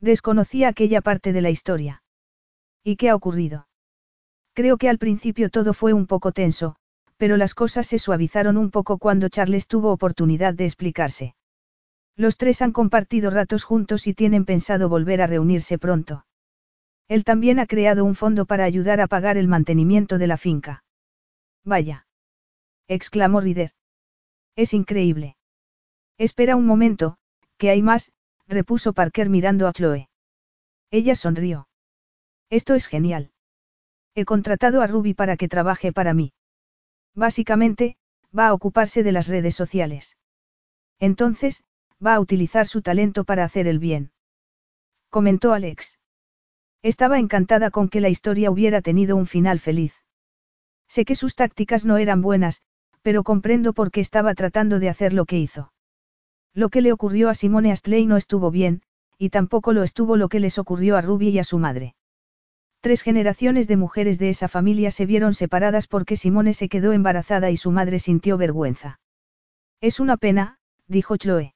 Desconocía 0.00 0.66
aquella 0.66 1.00
parte 1.00 1.32
de 1.32 1.42
la 1.42 1.50
historia. 1.50 2.01
¿Y 2.84 2.96
qué 2.96 3.10
ha 3.10 3.14
ocurrido? 3.14 3.68
Creo 4.54 4.76
que 4.76 4.88
al 4.88 4.98
principio 4.98 5.50
todo 5.50 5.72
fue 5.72 5.92
un 5.92 6.06
poco 6.06 6.32
tenso, 6.32 6.76
pero 7.16 7.36
las 7.36 7.54
cosas 7.54 7.86
se 7.86 7.98
suavizaron 7.98 8.56
un 8.56 8.70
poco 8.70 8.98
cuando 8.98 9.28
Charles 9.28 9.68
tuvo 9.68 9.92
oportunidad 9.92 10.54
de 10.54 10.64
explicarse. 10.64 11.34
Los 12.16 12.36
tres 12.36 12.60
han 12.60 12.72
compartido 12.72 13.30
ratos 13.30 13.64
juntos 13.64 14.06
y 14.06 14.14
tienen 14.14 14.44
pensado 14.44 14.88
volver 14.88 15.22
a 15.22 15.26
reunirse 15.26 15.78
pronto. 15.78 16.26
Él 17.08 17.24
también 17.24 17.58
ha 17.58 17.66
creado 17.66 18.04
un 18.04 18.14
fondo 18.14 18.44
para 18.46 18.64
ayudar 18.64 19.00
a 19.00 19.06
pagar 19.06 19.36
el 19.36 19.48
mantenimiento 19.48 20.18
de 20.18 20.26
la 20.26 20.36
finca. 20.36 20.84
Vaya. 21.64 22.06
exclamó 22.88 23.40
Rider. 23.40 23.72
Es 24.56 24.74
increíble. 24.74 25.36
Espera 26.18 26.56
un 26.56 26.66
momento, 26.66 27.16
que 27.56 27.70
hay 27.70 27.82
más, 27.82 28.12
repuso 28.46 28.92
Parker 28.92 29.30
mirando 29.30 29.66
a 29.66 29.72
Chloe. 29.72 30.08
Ella 30.90 31.14
sonrió. 31.14 31.68
Esto 32.52 32.74
es 32.74 32.86
genial. 32.86 33.30
He 34.14 34.26
contratado 34.26 34.82
a 34.82 34.86
Ruby 34.86 35.14
para 35.14 35.38
que 35.38 35.48
trabaje 35.48 35.90
para 35.90 36.12
mí. 36.12 36.34
Básicamente, 37.14 37.96
va 38.38 38.48
a 38.48 38.52
ocuparse 38.52 39.02
de 39.02 39.10
las 39.10 39.26
redes 39.26 39.54
sociales. 39.54 40.18
Entonces, 41.00 41.64
va 42.04 42.12
a 42.12 42.20
utilizar 42.20 42.66
su 42.66 42.82
talento 42.82 43.24
para 43.24 43.44
hacer 43.44 43.66
el 43.66 43.78
bien. 43.78 44.12
Comentó 45.08 45.54
Alex. 45.54 45.98
Estaba 46.82 47.18
encantada 47.18 47.70
con 47.70 47.88
que 47.88 48.02
la 48.02 48.10
historia 48.10 48.50
hubiera 48.50 48.82
tenido 48.82 49.16
un 49.16 49.26
final 49.26 49.58
feliz. 49.58 49.94
Sé 50.88 51.06
que 51.06 51.14
sus 51.14 51.34
tácticas 51.34 51.86
no 51.86 51.96
eran 51.96 52.20
buenas, 52.20 52.60
pero 53.00 53.22
comprendo 53.22 53.72
por 53.72 53.90
qué 53.90 54.02
estaba 54.02 54.34
tratando 54.34 54.78
de 54.78 54.90
hacer 54.90 55.14
lo 55.14 55.24
que 55.24 55.38
hizo. 55.38 55.72
Lo 56.52 56.68
que 56.68 56.82
le 56.82 56.92
ocurrió 56.92 57.30
a 57.30 57.34
Simone 57.34 57.72
Astley 57.72 58.04
no 58.04 58.18
estuvo 58.18 58.50
bien, 58.50 58.82
y 59.16 59.30
tampoco 59.30 59.72
lo 59.72 59.84
estuvo 59.84 60.18
lo 60.18 60.28
que 60.28 60.38
les 60.38 60.58
ocurrió 60.58 60.98
a 60.98 61.00
Ruby 61.00 61.30
y 61.30 61.38
a 61.38 61.44
su 61.44 61.56
madre. 61.56 61.94
Tres 62.82 63.02
generaciones 63.02 63.68
de 63.68 63.76
mujeres 63.76 64.18
de 64.18 64.28
esa 64.28 64.48
familia 64.48 64.90
se 64.90 65.06
vieron 65.06 65.34
separadas 65.34 65.86
porque 65.86 66.16
Simone 66.16 66.52
se 66.52 66.68
quedó 66.68 66.92
embarazada 66.92 67.52
y 67.52 67.56
su 67.56 67.70
madre 67.70 68.00
sintió 68.00 68.36
vergüenza. 68.36 68.98
Es 69.80 70.00
una 70.00 70.16
pena, 70.16 70.58
dijo 70.88 71.16
Chloe. 71.16 71.54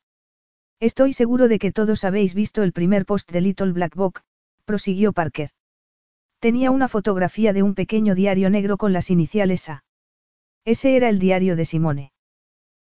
Estoy 0.78 1.14
seguro 1.14 1.48
de 1.48 1.58
que 1.58 1.72
todos 1.72 2.04
habéis 2.04 2.32
visto 2.32 2.62
el 2.62 2.72
primer 2.72 3.06
post 3.06 3.32
de 3.32 3.40
Little 3.40 3.72
Black 3.72 3.96
Book, 3.96 4.20
prosiguió 4.66 5.12
Parker. 5.12 5.50
Tenía 6.38 6.70
una 6.70 6.86
fotografía 6.86 7.52
de 7.52 7.64
un 7.64 7.74
pequeño 7.74 8.14
diario 8.14 8.48
negro 8.48 8.76
con 8.76 8.92
las 8.92 9.10
iniciales 9.10 9.68
A. 9.68 9.82
Ese 10.64 10.94
era 10.94 11.08
el 11.08 11.18
diario 11.18 11.56
de 11.56 11.64
Simone. 11.64 12.12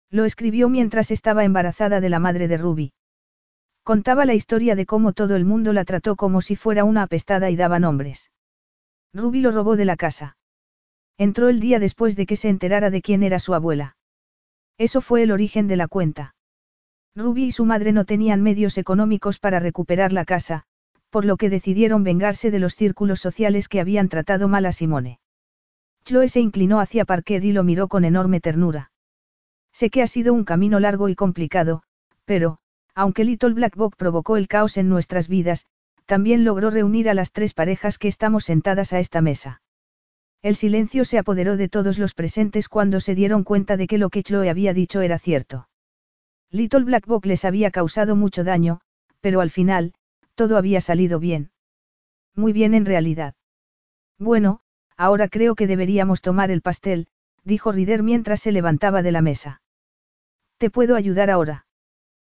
Lo 0.09 0.25
escribió 0.25 0.67
mientras 0.67 1.11
estaba 1.11 1.45
embarazada 1.45 2.01
de 2.01 2.09
la 2.09 2.19
madre 2.19 2.49
de 2.49 2.57
Ruby. 2.57 2.93
Contaba 3.83 4.25
la 4.25 4.33
historia 4.33 4.75
de 4.75 4.85
cómo 4.85 5.13
todo 5.13 5.37
el 5.37 5.45
mundo 5.45 5.71
la 5.71 5.85
trató 5.85 6.17
como 6.17 6.41
si 6.41 6.57
fuera 6.57 6.83
una 6.83 7.03
apestada 7.03 7.49
y 7.49 7.55
daba 7.55 7.79
nombres. 7.79 8.31
Ruby 9.13 9.41
lo 9.41 9.51
robó 9.51 9.75
de 9.75 9.85
la 9.85 9.95
casa. 9.95 10.37
Entró 11.17 11.49
el 11.49 11.59
día 11.59 11.79
después 11.79 12.15
de 12.15 12.25
que 12.25 12.35
se 12.35 12.49
enterara 12.49 12.89
de 12.89 13.01
quién 13.01 13.21
era 13.21 13.39
su 13.39 13.53
abuela. 13.53 13.95
Eso 14.77 15.01
fue 15.01 15.21
el 15.23 15.31
origen 15.31 15.67
de 15.67 15.77
la 15.77 15.87
cuenta. 15.87 16.35
Ruby 17.15 17.45
y 17.45 17.51
su 17.51 17.65
madre 17.65 17.91
no 17.91 18.05
tenían 18.05 18.41
medios 18.41 18.77
económicos 18.79 19.37
para 19.37 19.59
recuperar 19.59 20.11
la 20.13 20.25
casa, 20.25 20.63
por 21.11 21.25
lo 21.25 21.37
que 21.37 21.51
decidieron 21.51 22.03
vengarse 22.03 22.49
de 22.49 22.57
los 22.57 22.73
círculos 22.73 23.19
sociales 23.19 23.67
que 23.67 23.79
habían 23.79 24.09
tratado 24.09 24.47
mal 24.47 24.65
a 24.65 24.71
Simone. 24.71 25.19
Chloe 26.05 26.27
se 26.27 26.41
inclinó 26.41 26.79
hacia 26.79 27.05
Parker 27.05 27.45
y 27.45 27.51
lo 27.51 27.63
miró 27.63 27.87
con 27.87 28.03
enorme 28.03 28.41
ternura. 28.41 28.91
Sé 29.71 29.91
que 29.91 30.01
ha 30.01 30.07
sido 30.07 30.33
un 30.33 30.43
camino 30.43 30.79
largo 30.79 31.07
y 31.07 31.15
complicado, 31.15 31.83
pero, 32.25 32.57
aunque 32.95 33.23
Little 33.23 33.53
Black 33.53 33.75
Book 33.75 33.95
provocó 33.95 34.37
el 34.37 34.47
caos 34.47 34.77
en 34.77 34.89
nuestras 34.89 35.27
vidas, 35.27 35.67
también 36.05 36.43
logró 36.43 36.69
reunir 36.69 37.09
a 37.09 37.13
las 37.13 37.31
tres 37.31 37.53
parejas 37.53 37.97
que 37.97 38.07
estamos 38.07 38.45
sentadas 38.45 38.93
a 38.93 38.99
esta 38.99 39.21
mesa. 39.21 39.61
El 40.41 40.55
silencio 40.55 41.05
se 41.05 41.17
apoderó 41.17 41.55
de 41.55 41.69
todos 41.69 41.97
los 41.97 42.13
presentes 42.13 42.67
cuando 42.67 42.99
se 42.99 43.15
dieron 43.15 43.43
cuenta 43.43 43.77
de 43.77 43.87
que 43.87 43.97
lo 43.97 44.09
que 44.09 44.23
Chloe 44.23 44.49
había 44.49 44.73
dicho 44.73 45.01
era 45.01 45.17
cierto. 45.17 45.69
Little 46.49 46.83
Black 46.83 47.07
Book 47.07 47.25
les 47.25 47.45
había 47.45 47.71
causado 47.71 48.15
mucho 48.15 48.43
daño, 48.43 48.81
pero 49.21 49.39
al 49.39 49.49
final, 49.49 49.93
todo 50.35 50.57
había 50.57 50.81
salido 50.81 51.19
bien. 51.19 51.51
Muy 52.35 52.51
bien 52.51 52.73
en 52.73 52.85
realidad. 52.85 53.35
Bueno, 54.19 54.59
ahora 54.97 55.29
creo 55.29 55.55
que 55.55 55.67
deberíamos 55.67 56.21
tomar 56.21 56.51
el 56.51 56.61
pastel, 56.61 57.07
dijo 57.43 57.71
Rider 57.71 58.03
mientras 58.03 58.41
se 58.41 58.51
levantaba 58.51 59.01
de 59.01 59.11
la 59.11 59.21
mesa. 59.21 59.61
¿Te 60.57 60.69
puedo 60.69 60.95
ayudar 60.95 61.29
ahora? 61.29 61.65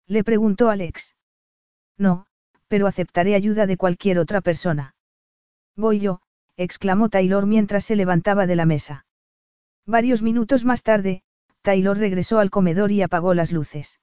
Le 0.08 0.24
preguntó 0.24 0.70
Alex. 0.70 1.16
No, 1.98 2.28
pero 2.74 2.88
aceptaré 2.88 3.36
ayuda 3.36 3.68
de 3.68 3.78
cualquier 3.78 4.18
otra 4.18 4.42
persona. 4.42 4.96
Voy 5.76 6.00
yo, 6.00 6.22
exclamó 6.58 7.08
Taylor 7.08 7.46
mientras 7.46 7.86
se 7.86 7.96
levantaba 7.96 8.48
de 8.48 8.56
la 8.56 8.66
mesa. 8.66 9.06
Varios 9.86 10.24
minutos 10.24 10.66
más 10.66 10.82
tarde, 10.82 11.22
Taylor 11.62 11.96
regresó 11.96 12.40
al 12.40 12.50
comedor 12.50 12.92
y 12.92 13.04
apagó 13.04 13.36
las 13.36 13.52
luces. 13.52 14.00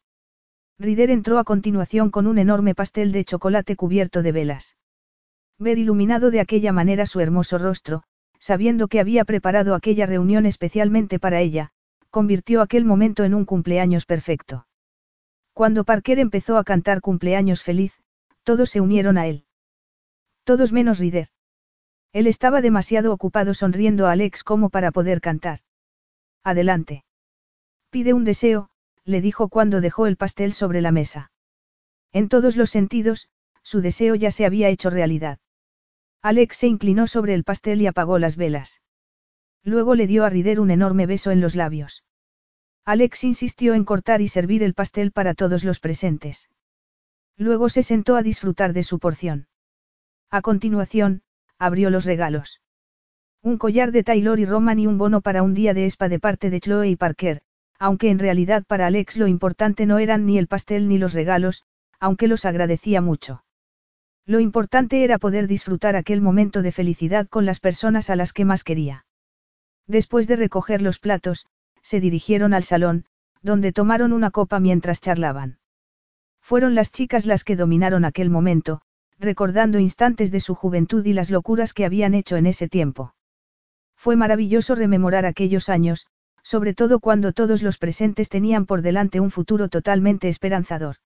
Rider 0.78 1.10
entró 1.10 1.40
a 1.40 1.42
continuación 1.42 2.12
con 2.12 2.28
un 2.28 2.38
enorme 2.38 2.76
pastel 2.76 3.10
de 3.10 3.24
chocolate 3.24 3.74
cubierto 3.74 4.22
de 4.22 4.30
velas. 4.30 4.76
Ver 5.58 5.76
iluminado 5.76 6.30
de 6.30 6.38
aquella 6.38 6.70
manera 6.70 7.06
su 7.06 7.18
hermoso 7.18 7.58
rostro, 7.58 8.04
sabiendo 8.38 8.86
que 8.86 9.00
había 9.00 9.24
preparado 9.24 9.74
aquella 9.74 10.06
reunión 10.06 10.46
especialmente 10.46 11.18
para 11.18 11.40
ella, 11.40 11.72
convirtió 12.10 12.62
aquel 12.62 12.84
momento 12.84 13.24
en 13.24 13.34
un 13.34 13.46
cumpleaños 13.46 14.06
perfecto. 14.06 14.68
Cuando 15.54 15.82
Parker 15.82 16.20
empezó 16.20 16.56
a 16.56 16.62
cantar 16.62 17.00
cumpleaños 17.00 17.64
feliz, 17.64 18.00
todos 18.42 18.70
se 18.70 18.80
unieron 18.80 19.18
a 19.18 19.26
él. 19.26 19.44
Todos 20.44 20.72
menos 20.72 20.98
Rider. 20.98 21.28
Él 22.12 22.26
estaba 22.26 22.60
demasiado 22.60 23.12
ocupado 23.12 23.54
sonriendo 23.54 24.06
a 24.06 24.12
Alex 24.12 24.42
como 24.42 24.70
para 24.70 24.90
poder 24.90 25.20
cantar. 25.20 25.60
Adelante. 26.42 27.04
Pide 27.90 28.12
un 28.14 28.24
deseo, 28.24 28.70
le 29.04 29.20
dijo 29.20 29.48
cuando 29.48 29.80
dejó 29.80 30.06
el 30.06 30.16
pastel 30.16 30.52
sobre 30.52 30.80
la 30.80 30.92
mesa. 30.92 31.30
En 32.12 32.28
todos 32.28 32.56
los 32.56 32.70
sentidos, 32.70 33.28
su 33.62 33.80
deseo 33.80 34.14
ya 34.14 34.30
se 34.30 34.46
había 34.46 34.68
hecho 34.68 34.90
realidad. 34.90 35.38
Alex 36.22 36.56
se 36.56 36.66
inclinó 36.66 37.06
sobre 37.06 37.34
el 37.34 37.44
pastel 37.44 37.80
y 37.82 37.86
apagó 37.86 38.18
las 38.18 38.36
velas. 38.36 38.80
Luego 39.62 39.94
le 39.94 40.06
dio 40.06 40.24
a 40.24 40.30
Rider 40.30 40.60
un 40.60 40.70
enorme 40.70 41.06
beso 41.06 41.30
en 41.30 41.40
los 41.40 41.54
labios. 41.54 42.04
Alex 42.84 43.24
insistió 43.24 43.74
en 43.74 43.84
cortar 43.84 44.20
y 44.20 44.28
servir 44.28 44.62
el 44.62 44.74
pastel 44.74 45.12
para 45.12 45.34
todos 45.34 45.64
los 45.64 45.80
presentes. 45.80 46.48
Luego 47.36 47.68
se 47.68 47.82
sentó 47.82 48.16
a 48.16 48.22
disfrutar 48.22 48.72
de 48.72 48.82
su 48.82 48.98
porción. 48.98 49.48
A 50.30 50.42
continuación, 50.42 51.22
abrió 51.58 51.90
los 51.90 52.04
regalos. 52.04 52.60
Un 53.42 53.56
collar 53.56 53.92
de 53.92 54.02
Taylor 54.02 54.38
y 54.38 54.44
Roman 54.44 54.78
y 54.78 54.86
un 54.86 54.98
bono 54.98 55.20
para 55.22 55.42
un 55.42 55.54
día 55.54 55.72
de 55.72 55.86
espa 55.86 56.08
de 56.08 56.18
parte 56.18 56.50
de 56.50 56.60
Chloe 56.60 56.88
y 56.88 56.96
Parker, 56.96 57.42
aunque 57.78 58.10
en 58.10 58.18
realidad 58.18 58.64
para 58.66 58.86
Alex 58.86 59.16
lo 59.16 59.26
importante 59.26 59.86
no 59.86 59.98
eran 59.98 60.26
ni 60.26 60.36
el 60.36 60.46
pastel 60.46 60.88
ni 60.88 60.98
los 60.98 61.14
regalos, 61.14 61.64
aunque 61.98 62.28
los 62.28 62.44
agradecía 62.44 63.00
mucho. 63.00 63.44
Lo 64.26 64.40
importante 64.40 65.02
era 65.04 65.18
poder 65.18 65.46
disfrutar 65.46 65.96
aquel 65.96 66.20
momento 66.20 66.60
de 66.60 66.72
felicidad 66.72 67.28
con 67.28 67.46
las 67.46 67.60
personas 67.60 68.10
a 68.10 68.16
las 68.16 68.32
que 68.32 68.44
más 68.44 68.64
quería. 68.64 69.06
Después 69.86 70.28
de 70.28 70.36
recoger 70.36 70.82
los 70.82 70.98
platos, 70.98 71.46
se 71.82 72.00
dirigieron 72.00 72.52
al 72.52 72.64
salón, 72.64 73.06
donde 73.42 73.72
tomaron 73.72 74.12
una 74.12 74.30
copa 74.30 74.60
mientras 74.60 75.00
charlaban. 75.00 75.59
Fueron 76.50 76.74
las 76.74 76.90
chicas 76.90 77.26
las 77.26 77.44
que 77.44 77.54
dominaron 77.54 78.04
aquel 78.04 78.28
momento, 78.28 78.80
recordando 79.20 79.78
instantes 79.78 80.32
de 80.32 80.40
su 80.40 80.56
juventud 80.56 81.06
y 81.06 81.12
las 81.12 81.30
locuras 81.30 81.72
que 81.72 81.84
habían 81.84 82.12
hecho 82.12 82.36
en 82.36 82.46
ese 82.46 82.68
tiempo. 82.68 83.14
Fue 83.94 84.16
maravilloso 84.16 84.74
rememorar 84.74 85.26
aquellos 85.26 85.68
años, 85.68 86.08
sobre 86.42 86.74
todo 86.74 86.98
cuando 86.98 87.32
todos 87.32 87.62
los 87.62 87.78
presentes 87.78 88.28
tenían 88.28 88.66
por 88.66 88.82
delante 88.82 89.20
un 89.20 89.30
futuro 89.30 89.68
totalmente 89.68 90.28
esperanzador. 90.28 90.96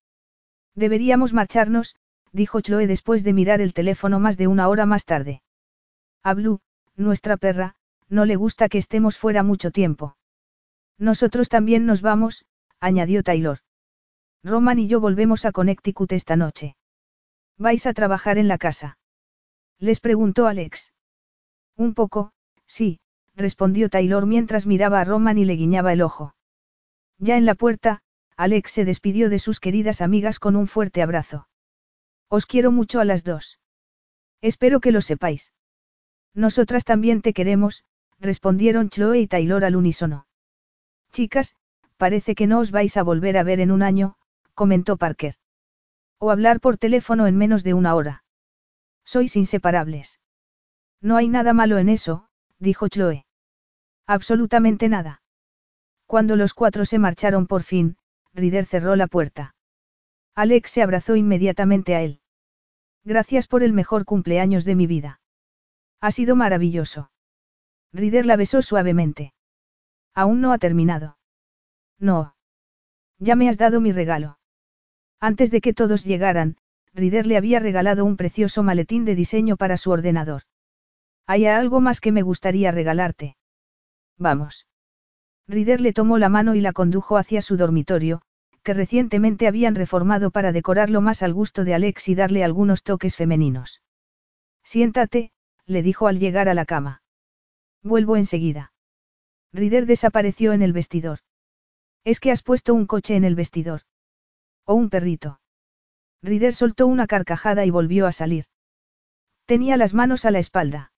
Deberíamos 0.75 1.35
marcharnos, 1.35 1.95
dijo 2.33 2.63
Chloe 2.63 2.87
después 2.87 3.23
de 3.23 3.35
mirar 3.35 3.61
el 3.61 3.75
teléfono 3.75 4.21
más 4.21 4.39
de 4.39 4.47
una 4.47 4.67
hora 4.69 4.87
más 4.87 5.05
tarde. 5.05 5.43
A 6.23 6.33
Blue, 6.33 6.61
nuestra 6.97 7.37
perra, 7.37 7.75
no 8.09 8.25
le 8.25 8.37
gusta 8.37 8.71
que 8.71 8.79
estemos 8.79 9.19
fuera 9.19 9.43
mucho 9.43 9.71
tiempo. 9.71 10.17
Nosotros 10.97 11.51
también 11.51 11.85
nos 11.85 12.01
vamos, 12.01 12.47
añadió 12.81 13.23
Taylor. 13.23 13.59
Roman 14.45 14.79
y 14.79 14.89
yo 14.89 15.01
volvemos 15.01 15.47
a 15.47 15.53
Connecticut 15.53 16.13
esta 16.13 16.37
noche. 16.37 16.77
¿Vais 17.57 17.87
a 17.87 17.95
trabajar 17.95 18.37
en 18.37 18.47
la 18.47 18.59
casa? 18.59 18.99
Les 19.79 20.01
preguntó 20.01 20.47
Alex. 20.47 20.93
Un 21.77 21.95
poco, 21.95 22.33
sí, 22.67 23.01
respondió 23.35 23.89
Taylor 23.89 24.27
mientras 24.27 24.67
miraba 24.67 25.01
a 25.01 25.05
Roman 25.05 25.39
y 25.39 25.47
le 25.47 25.55
guiñaba 25.55 25.95
el 25.95 26.03
ojo. 26.03 26.35
Ya 27.19 27.39
en 27.39 27.47
la 27.47 27.55
puerta, 27.55 28.03
Alex 28.37 28.71
se 28.71 28.85
despidió 28.85 29.31
de 29.31 29.39
sus 29.39 29.61
queridas 29.61 30.03
amigas 30.03 30.39
con 30.39 30.57
un 30.57 30.67
fuerte 30.67 31.01
abrazo. 31.01 31.49
Os 32.29 32.45
quiero 32.45 32.71
mucho 32.71 33.01
a 33.01 33.07
las 33.07 33.25
dos. 33.25 33.61
Espero 34.43 34.81
que 34.81 34.93
lo 34.93 35.01
sepáis. 35.01 35.55
Nosotras 36.35 36.85
también 36.85 37.23
te 37.23 37.33
queremos, 37.33 37.85
respondieron 38.21 38.91
Chloe 38.91 39.21
y 39.21 39.27
Taylor 39.27 39.65
al 39.65 39.75
unísono. 39.75 40.27
Chicas, 41.13 41.57
parece 41.97 42.35
que 42.35 42.47
no 42.47 42.59
os 42.59 42.73
vais 42.73 42.97
a 42.99 43.03
volver 43.03 43.39
a 43.39 43.43
ver 43.43 43.61
en 43.61 43.71
un 43.71 43.83
año, 43.83 44.17
comentó 44.55 44.97
Parker. 44.97 45.35
O 46.19 46.31
hablar 46.31 46.61
por 46.61 46.79
teléfono 46.79 47.27
en 47.27 47.37
menos 47.37 47.65
de 47.65 47.75
una 47.75 47.95
hora. 47.95 48.25
Sois 49.05 49.37
inseparables. 49.37 50.21
No 51.01 51.17
hay 51.17 51.29
nada 51.29 51.53
malo 51.53 51.79
en 51.79 51.89
eso, 51.89 52.29
dijo 52.59 52.89
Chloe. 52.89 53.27
Absolutamente 54.07 54.89
nada. 54.89 55.23
Cuando 56.07 56.37
los 56.37 56.55
cuatro 56.55 56.85
se 56.85 56.99
marcharon 56.99 57.47
por 57.47 57.63
fin, 57.63 57.97
Rider 58.33 58.67
cerró 58.67 58.97
la 58.97 59.07
puerta. 59.07 59.55
Alex 60.35 60.71
se 60.71 60.83
abrazó 60.83 61.17
inmediatamente 61.17 61.95
a 61.95 62.03
él. 62.03 62.21
Gracias 63.05 63.47
por 63.47 63.63
el 63.63 63.73
mejor 63.73 64.05
cumpleaños 64.05 64.65
de 64.65 64.75
mi 64.75 64.87
vida. 64.87 65.21
Ha 66.01 66.11
sido 66.11 66.37
maravilloso. 66.37 67.11
Rider 67.93 68.27
la 68.27 68.37
besó 68.37 68.63
suavemente. 68.63 69.35
Aún 70.15 70.41
no 70.41 70.53
ha 70.53 70.59
terminado. 70.59 71.19
No. 71.99 72.35
Ya 73.19 73.37
me 73.37 73.49
has 73.49 73.59
dado 73.59 73.81
mi 73.81 73.93
regalo. 73.93 74.39
Antes 75.25 75.51
de 75.51 75.63
que 75.63 75.73
todos 75.73 76.05
llegaran, 76.05 76.59
Rider 76.93 77.27
le 77.27 77.39
había 77.39 77.59
regalado 77.59 78.05
un 78.05 78.19
precioso 78.19 78.63
maletín 78.63 79.07
de 79.07 79.15
diseño 79.15 79.57
para 79.57 79.79
su 79.79 79.91
ordenador. 79.91 80.43
Hay 81.27 81.47
algo 81.47 81.81
más 81.81 82.03
que 82.03 82.13
me 82.13 82.21
gustaría 82.21 82.71
regalarte. 82.73 83.39
Vamos. 84.19 84.67
Rider 85.49 85.81
le 85.81 85.95
tomó 85.95 86.19
la 86.19 86.29
mano 86.29 86.55
y 86.55 86.61
la 86.61 86.75
condujo 86.75 87.17
hacia 87.17 87.41
su 87.41 87.57
dormitorio, 87.57 88.21
que 88.63 88.75
recientemente 88.75 89.47
habían 89.47 89.75
reformado 89.75 90.31
para 90.31 90.53
decorarlo 90.53 91.01
más 91.01 91.23
al 91.23 91.33
gusto 91.33 91.65
de 91.65 91.73
Alex 91.73 92.11
y 92.11 92.15
darle 92.15 92.45
algunos 92.45 92.83
toques 92.83 93.17
femeninos. 93.17 93.81
Siéntate, 94.63 95.33
le 95.65 95.83
dijo 95.83 96.07
al 96.07 96.19
llegar 96.19 96.51
a 96.51 96.55
la 96.55 96.67
cama. 96.67 97.03
Vuelvo 97.83 98.19
enseguida. 98.19 98.75
Rider 99.55 99.87
desapareció 99.87 100.53
en 100.53 100.61
el 100.61 100.75
vestidor. 100.75 101.21
Es 102.05 102.21
que 102.21 102.31
has 102.31 102.43
puesto 102.43 102.75
un 102.75 102.85
coche 102.85 103.17
en 103.17 103.25
el 103.25 103.35
vestidor. 103.35 103.85
¿O 104.65 104.75
un 104.75 104.91
perrito? 104.91 105.41
Rider 106.23 106.55
soltó 106.55 106.87
una 106.87 107.07
carcajada 107.07 107.65
y 107.65 107.71
volvió 107.71 108.07
a 108.07 108.13
salir. 108.13 108.47
Tenía 109.47 109.77
las 109.77 109.93
manos 109.93 110.25
a 110.25 110.31
la 110.31 110.39
espalda. 110.39 110.93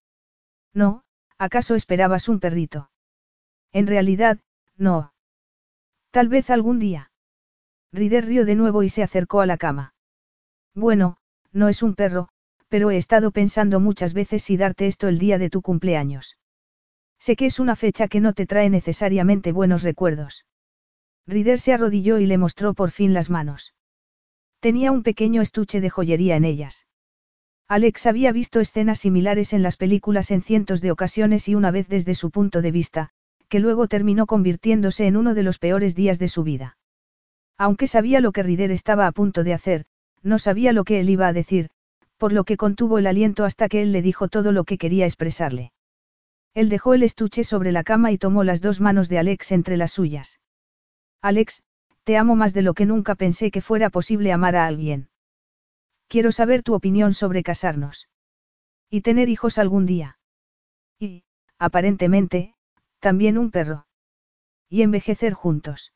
No, 0.73 1.03
¿acaso 1.37 1.75
esperabas 1.75 2.29
un 2.29 2.39
perrito? 2.39 2.91
En 3.73 3.87
realidad, 3.87 4.39
no. 4.77 5.13
Tal 6.11 6.29
vez 6.29 6.51
algún 6.51 6.79
día. 6.79 7.11
Rider 7.93 8.27
rió 8.27 8.45
de 8.45 8.55
nuevo 8.55 8.83
y 8.83 8.89
se 8.89 9.03
acercó 9.03 9.41
a 9.41 9.47
la 9.47 9.57
cama. 9.57 9.95
Bueno, 10.75 11.19
no 11.53 11.69
es 11.69 11.83
un 11.83 11.95
perro, 11.95 12.29
pero 12.69 12.91
he 12.91 12.97
estado 12.97 13.31
pensando 13.31 13.81
muchas 13.81 14.15
veces 14.15 14.43
si 14.43 14.57
darte 14.57 14.87
esto 14.87 15.09
el 15.09 15.19
día 15.19 15.39
de 15.39 15.51
tu 15.51 15.63
cumpleaños. 15.63 16.39
Sé 17.19 17.35
que 17.35 17.47
es 17.47 17.59
una 17.59 17.77
fecha 17.77 18.09
que 18.09 18.21
no 18.21 18.35
te 18.35 18.47
trae 18.47 18.71
necesariamente 18.71 19.53
buenos 19.53 19.83
recuerdos. 19.83 20.45
Rider 21.27 21.59
se 21.59 21.73
arrodilló 21.73 22.19
y 22.19 22.27
le 22.27 22.39
mostró 22.39 22.75
por 22.75 22.91
fin 22.91 23.13
las 23.13 23.31
manos. 23.31 23.75
Tenía 24.61 24.93
un 24.93 25.03
pequeño 25.03 25.43
estuche 25.43 25.81
de 25.81 25.91
joyería 25.91 26.37
en 26.37 26.45
ellas. 26.45 26.87
Alex 27.69 28.07
había 28.07 28.31
visto 28.31 28.61
escenas 28.61 29.01
similares 29.01 29.53
en 29.53 29.63
las 29.63 29.77
películas 29.77 30.31
en 30.31 30.41
cientos 30.41 30.81
de 30.81 30.93
ocasiones 30.93 31.49
y 31.49 31.57
una 31.57 31.73
vez 31.73 31.89
desde 31.89 32.15
su 32.15 32.31
punto 32.31 32.63
de 32.63 32.71
vista, 32.71 33.11
que 33.49 33.59
luego 33.59 33.89
terminó 33.89 34.27
convirtiéndose 34.27 35.07
en 35.07 35.17
uno 35.17 35.35
de 35.35 35.43
los 35.43 35.59
peores 35.59 35.97
días 35.97 36.21
de 36.21 36.29
su 36.29 36.45
vida. 36.45 36.79
Aunque 37.59 37.89
sabía 37.89 38.21
lo 38.21 38.31
que 38.31 38.45
Rider 38.45 38.71
estaba 38.71 39.07
a 39.07 39.13
punto 39.13 39.43
de 39.43 39.55
hacer, 39.55 39.85
no 40.23 40.39
sabía 40.39 40.73
lo 40.73 40.85
que 40.85 41.01
él 41.01 41.11
iba 41.11 41.27
a 41.27 41.33
decir, 41.33 41.71
por 42.19 42.33
lo 42.33 42.45
que 42.45 42.57
contuvo 42.57 42.99
el 42.99 43.07
aliento 43.07 43.45
hasta 43.45 43.69
que 43.69 43.83
él 43.83 43.93
le 43.93 44.03
dijo 44.03 44.29
todo 44.29 44.53
lo 44.53 44.65
que 44.65 44.79
quería 44.79 45.07
expresarle. 45.07 45.73
Él 46.55 46.69
dejó 46.69 46.95
el 46.95 47.03
estuche 47.03 47.45
sobre 47.45 47.73
la 47.73 47.85
cama 47.85 48.13
y 48.13 48.19
tomó 48.19 48.45
las 48.45 48.61
dos 48.61 48.81
manos 48.81 49.09
de 49.09 49.19
Alex 49.19 49.53
entre 49.53 49.77
las 49.77 49.93
suyas. 49.93 50.39
Alex, 51.23 51.63
te 52.05 52.17
amo 52.17 52.37
más 52.37 52.55
de 52.55 52.63
lo 52.63 52.75
que 52.75 52.87
nunca 52.87 53.15
pensé 53.15 53.51
que 53.51 53.61
fuera 53.61 53.91
posible 53.91 54.33
amar 54.33 54.57
a 54.57 54.67
alguien. 54.67 55.09
Quiero 56.09 56.31
saber 56.31 56.63
tu 56.63 56.75
opinión 56.75 57.15
sobre 57.15 57.43
casarnos. 57.43 58.09
Y 58.91 59.01
tener 59.01 59.29
hijos 59.29 59.59
algún 59.59 59.87
día. 59.87 60.19
Y, 61.01 61.25
aparentemente, 61.59 62.55
también 63.01 63.39
un 63.39 63.51
perro. 63.51 63.87
Y 64.69 64.83
envejecer 64.83 65.33
juntos. 65.33 65.93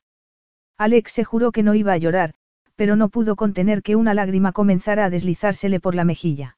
Alex 0.76 1.12
se 1.12 1.24
juró 1.24 1.52
que 1.52 1.62
no 1.62 1.74
iba 1.74 1.92
a 1.92 1.98
llorar, 1.98 2.34
pero 2.74 2.96
no 2.96 3.08
pudo 3.08 3.36
contener 3.36 3.82
que 3.82 3.96
una 3.96 4.14
lágrima 4.14 4.52
comenzara 4.52 5.04
a 5.04 5.10
deslizársele 5.10 5.80
por 5.80 5.94
la 5.94 6.04
mejilla. 6.04 6.56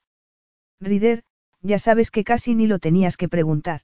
Rider, 0.81 1.25
ya 1.61 1.79
sabes 1.79 2.11
que 2.11 2.25
casi 2.25 2.55
ni 2.55 2.67
lo 2.67 2.79
tenías 2.79 3.17
que 3.17 3.29
preguntar. 3.29 3.83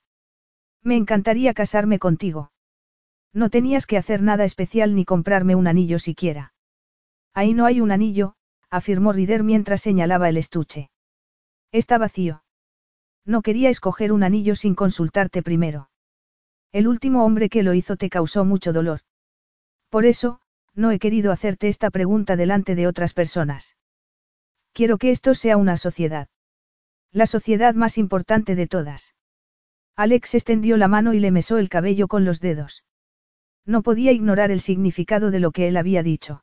Me 0.82 0.96
encantaría 0.96 1.54
casarme 1.54 1.98
contigo. 1.98 2.52
No 3.32 3.50
tenías 3.50 3.86
que 3.86 3.96
hacer 3.96 4.22
nada 4.22 4.44
especial 4.44 4.94
ni 4.94 5.04
comprarme 5.04 5.54
un 5.54 5.66
anillo 5.66 5.98
siquiera. 5.98 6.54
Ahí 7.34 7.54
no 7.54 7.66
hay 7.66 7.80
un 7.80 7.90
anillo, 7.90 8.34
afirmó 8.70 9.12
Rider 9.12 9.42
mientras 9.42 9.80
señalaba 9.80 10.28
el 10.28 10.36
estuche. 10.36 10.90
Está 11.72 11.98
vacío. 11.98 12.42
No 13.24 13.42
quería 13.42 13.68
escoger 13.68 14.12
un 14.12 14.22
anillo 14.22 14.56
sin 14.56 14.74
consultarte 14.74 15.42
primero. 15.42 15.90
El 16.72 16.88
último 16.88 17.24
hombre 17.24 17.48
que 17.48 17.62
lo 17.62 17.74
hizo 17.74 17.96
te 17.96 18.10
causó 18.10 18.44
mucho 18.44 18.72
dolor. 18.72 19.00
Por 19.90 20.06
eso, 20.06 20.40
no 20.74 20.90
he 20.90 20.98
querido 20.98 21.32
hacerte 21.32 21.68
esta 21.68 21.90
pregunta 21.90 22.36
delante 22.36 22.74
de 22.74 22.86
otras 22.86 23.12
personas. 23.12 23.76
Quiero 24.72 24.98
que 24.98 25.10
esto 25.10 25.34
sea 25.34 25.56
una 25.56 25.76
sociedad. 25.76 26.28
La 27.10 27.26
sociedad 27.26 27.74
más 27.74 27.98
importante 27.98 28.54
de 28.54 28.66
todas. 28.66 29.14
Alex 29.96 30.34
extendió 30.34 30.76
la 30.76 30.88
mano 30.88 31.14
y 31.14 31.20
le 31.20 31.30
mesó 31.30 31.58
el 31.58 31.68
cabello 31.68 32.06
con 32.06 32.24
los 32.24 32.40
dedos. 32.40 32.84
No 33.68 33.82
podía 33.82 34.12
ignorar 34.12 34.50
el 34.50 34.60
significado 34.60 35.30
de 35.30 35.40
lo 35.40 35.50
que 35.50 35.68
él 35.68 35.76
había 35.76 36.02
dicho. 36.02 36.42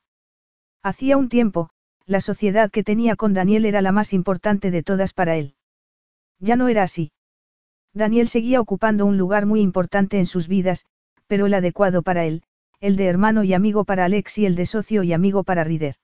Hacía 0.84 1.18
un 1.18 1.28
tiempo, 1.28 1.72
la 2.06 2.22
sociedad 2.22 2.70
que 2.70 2.84
tenía 2.84 3.16
con 3.16 3.34
Daniel 3.34 3.66
era 3.66 3.82
la 3.82 3.92
más 3.92 4.14
importante 4.14 4.70
de 4.70 4.84
todas 4.84 5.12
para 5.12 5.36
él. 5.36 5.56
Ya 6.40 6.56
no 6.56 6.68
era 6.68 6.84
así. 6.84 7.12
Daniel 7.94 8.28
seguía 8.28 8.62
ocupando 8.62 9.08
un 9.08 9.18
lugar 9.18 9.48
muy 9.48 9.62
importante 9.62 10.20
en 10.20 10.28
sus 10.28 10.48
vidas, 10.48 10.86
pero 11.26 11.48
el 11.48 11.56
adecuado 11.56 12.04
para 12.04 12.26
él, 12.26 12.44
el 12.80 12.96
de 12.96 13.06
hermano 13.06 13.44
y 13.44 13.56
amigo 13.56 13.86
para 13.86 14.06
Alex 14.06 14.38
y 14.38 14.46
el 14.46 14.56
de 14.56 14.68
socio 14.68 15.02
y 15.02 15.12
amigo 15.12 15.44
para 15.44 15.64
Rider. 15.64 15.96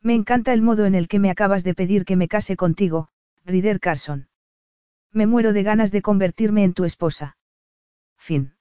Me 0.00 0.14
encanta 0.14 0.52
el 0.52 0.62
modo 0.62 0.84
en 0.84 0.94
el 0.94 1.08
que 1.08 1.18
me 1.18 1.30
acabas 1.30 1.64
de 1.64 1.74
pedir 1.74 2.04
que 2.04 2.14
me 2.14 2.28
case 2.28 2.54
contigo, 2.56 3.08
Rider 3.44 3.80
Carson. 3.80 4.28
Me 5.10 5.26
muero 5.26 5.52
de 5.52 5.64
ganas 5.64 5.90
de 5.90 6.02
convertirme 6.02 6.62
en 6.62 6.72
tu 6.72 6.84
esposa. 6.84 7.36
Fin. 8.16 8.55